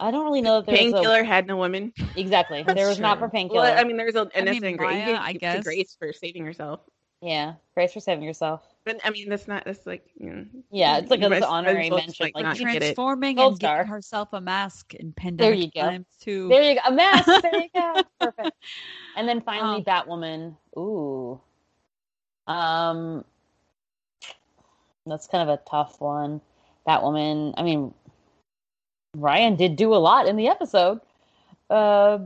I 0.00 0.10
don't 0.10 0.24
really 0.24 0.40
know 0.40 0.60
that 0.60 0.66
there's 0.66 0.78
Painkiller 0.78 1.22
had 1.22 1.46
no 1.46 1.56
women. 1.56 1.92
a 1.98 2.20
exactly. 2.20 2.62
there 2.64 2.88
was 2.88 2.98
not 2.98 3.18
for 3.20 3.28
painkiller. 3.28 3.60
Well, 3.62 3.78
I 3.78 3.84
mean, 3.84 3.96
there's 3.96 4.16
a 4.16 4.28
I 4.34 4.38
an 4.40 4.46
mean, 4.46 4.54
innocent 4.56 4.78
grace. 4.78 5.18
I 5.20 5.32
guess. 5.34 5.62
grace 5.64 5.94
for 5.96 6.12
saving 6.12 6.44
herself. 6.44 6.80
yeah, 7.20 7.54
grace 7.74 7.92
for 7.92 8.00
saving 8.00 8.24
yourself. 8.24 8.62
But 8.84 8.98
I 9.04 9.10
mean, 9.10 9.28
that's 9.28 9.46
not. 9.46 9.64
That's 9.64 9.86
like 9.86 10.04
you 10.18 10.30
know. 10.30 10.44
Yeah, 10.72 10.98
it's 10.98 11.08
like 11.10 11.20
you 11.20 11.26
an 11.26 11.30
might- 11.32 11.40
might 11.42 11.48
honorary 11.48 11.88
mention. 11.90 12.14
like, 12.24 12.34
Like, 12.34 12.44
not 12.44 12.58
you 12.58 12.66
get 12.66 12.76
it. 12.76 12.80
Transforming 12.80 13.38
and 13.38 13.50
giving 13.50 13.56
star. 13.56 13.84
herself 13.84 14.30
a 14.32 14.40
mask 14.40 14.94
in 14.94 15.12
pandemic 15.12 15.38
There 15.38 15.54
you 15.54 15.70
go. 15.70 15.80
times 15.90 16.06
too. 16.20 16.48
There 16.48 16.62
you 16.62 16.74
go. 16.74 16.80
A 16.86 16.92
mask. 16.92 17.26
There 17.42 17.60
you 17.62 17.68
go. 17.74 18.02
Perfect. 18.20 18.56
And 19.16 19.28
then 19.28 19.40
finally, 19.40 19.78
Um, 19.78 19.84
Batwoman. 19.84 20.56
Ooh. 20.76 21.40
Um, 22.48 23.24
that's 25.06 25.28
kind 25.28 25.48
of 25.48 25.58
a 25.60 25.62
tough 25.68 26.00
one. 26.00 26.40
Batwoman. 26.86 27.54
I 27.56 27.62
mean, 27.62 27.94
Ryan 29.16 29.54
did 29.54 29.76
do 29.76 29.94
a 29.94 29.96
lot 29.96 30.26
in 30.26 30.34
the 30.36 30.48
episode. 30.48 31.00
Uh, 31.70 32.18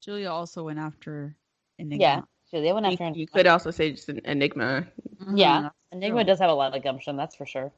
Julia 0.00 0.30
also 0.30 0.64
went 0.64 0.78
after 0.78 1.34
Enigma. 1.78 2.00
yeah. 2.02 2.20
Julia 2.50 2.74
went 2.74 2.86
You, 2.86 2.92
after 2.92 3.10
you 3.14 3.26
could 3.26 3.46
also 3.46 3.70
say 3.70 3.92
just 3.92 4.08
an 4.08 4.20
enigma. 4.24 4.86
Yeah. 5.34 5.62
that's 5.62 5.74
Enigma 5.92 6.24
true. 6.24 6.24
does 6.24 6.38
have 6.38 6.50
a 6.50 6.54
lot 6.54 6.76
of 6.76 6.82
gumption, 6.82 7.16
that's 7.16 7.34
for 7.34 7.46
sure. 7.46 7.72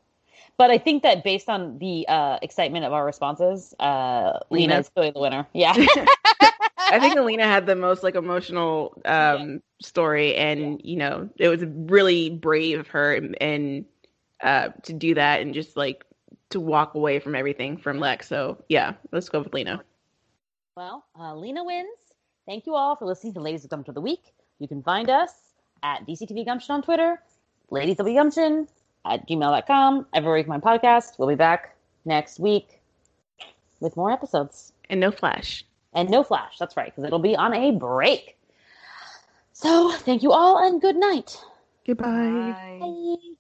But 0.56 0.70
I 0.70 0.78
think 0.78 1.02
that 1.02 1.24
based 1.24 1.48
on 1.48 1.78
the 1.78 2.06
uh, 2.08 2.38
excitement 2.42 2.84
of 2.84 2.92
our 2.92 3.04
responses, 3.04 3.74
uh, 3.80 4.40
Lena 4.50 4.74
Lena. 4.74 4.78
is 4.78 4.88
clearly 4.88 5.10
the 5.12 5.20
winner. 5.20 5.46
Yeah. 5.52 5.72
I 6.90 6.98
think 7.00 7.16
Alina 7.16 7.44
had 7.44 7.66
the 7.66 7.76
most 7.76 8.02
like 8.02 8.14
emotional 8.14 9.00
um 9.04 9.62
story, 9.80 10.34
and 10.36 10.80
you 10.84 10.96
know 10.96 11.28
it 11.36 11.48
was 11.48 11.64
really 11.64 12.30
brave 12.30 12.80
of 12.80 12.88
her 12.88 13.14
and, 13.14 13.36
and 13.42 13.84
uh 14.42 14.68
to 14.84 14.92
do 14.92 15.14
that 15.14 15.40
and 15.42 15.54
just 15.54 15.76
like 15.76 16.04
to 16.50 16.60
walk 16.60 16.94
away 16.94 17.18
from 17.18 17.34
everything 17.34 17.76
from 17.76 17.98
Lex. 17.98 18.28
So 18.28 18.62
yeah, 18.68 18.94
let's 19.12 19.28
go 19.28 19.40
with 19.40 19.52
Lena. 19.52 19.82
Well, 20.76 21.04
uh, 21.18 21.34
Lena 21.34 21.64
wins. 21.64 21.88
Thank 22.46 22.66
you 22.66 22.74
all 22.74 22.96
for 22.96 23.04
listening 23.04 23.34
to 23.34 23.40
Ladies 23.40 23.64
of 23.64 23.70
Gumption 23.70 23.90
of 23.90 23.94
the 23.96 24.00
Week. 24.00 24.32
You 24.58 24.68
can 24.68 24.82
find 24.82 25.08
us 25.08 25.32
at 25.82 26.06
DCTVGumption 26.06 26.70
on 26.70 26.82
Twitter, 26.82 27.20
Ladies 27.70 28.00
of 28.00 28.06
Gumption 28.06 28.66
at 29.04 29.28
gmail.com. 29.28 30.06
Every 30.14 30.32
week, 30.32 30.48
my 30.48 30.58
podcast. 30.58 31.18
We'll 31.18 31.28
be 31.28 31.34
back 31.34 31.76
next 32.04 32.40
week 32.40 32.80
with 33.80 33.96
more 33.96 34.10
episodes. 34.10 34.72
And 34.90 35.00
no 35.00 35.10
flash. 35.10 35.64
And 35.94 36.10
no 36.10 36.22
flash. 36.22 36.58
That's 36.58 36.76
right, 36.76 36.86
because 36.86 37.04
it'll 37.04 37.18
be 37.18 37.36
on 37.36 37.54
a 37.54 37.70
break. 37.72 38.36
So, 39.52 39.92
thank 39.92 40.22
you 40.22 40.32
all 40.32 40.58
and 40.58 40.80
good 40.80 40.96
night. 40.96 41.40
Goodbye. 41.86 42.06
Bye. 42.06 42.78
Bye. 42.80 43.28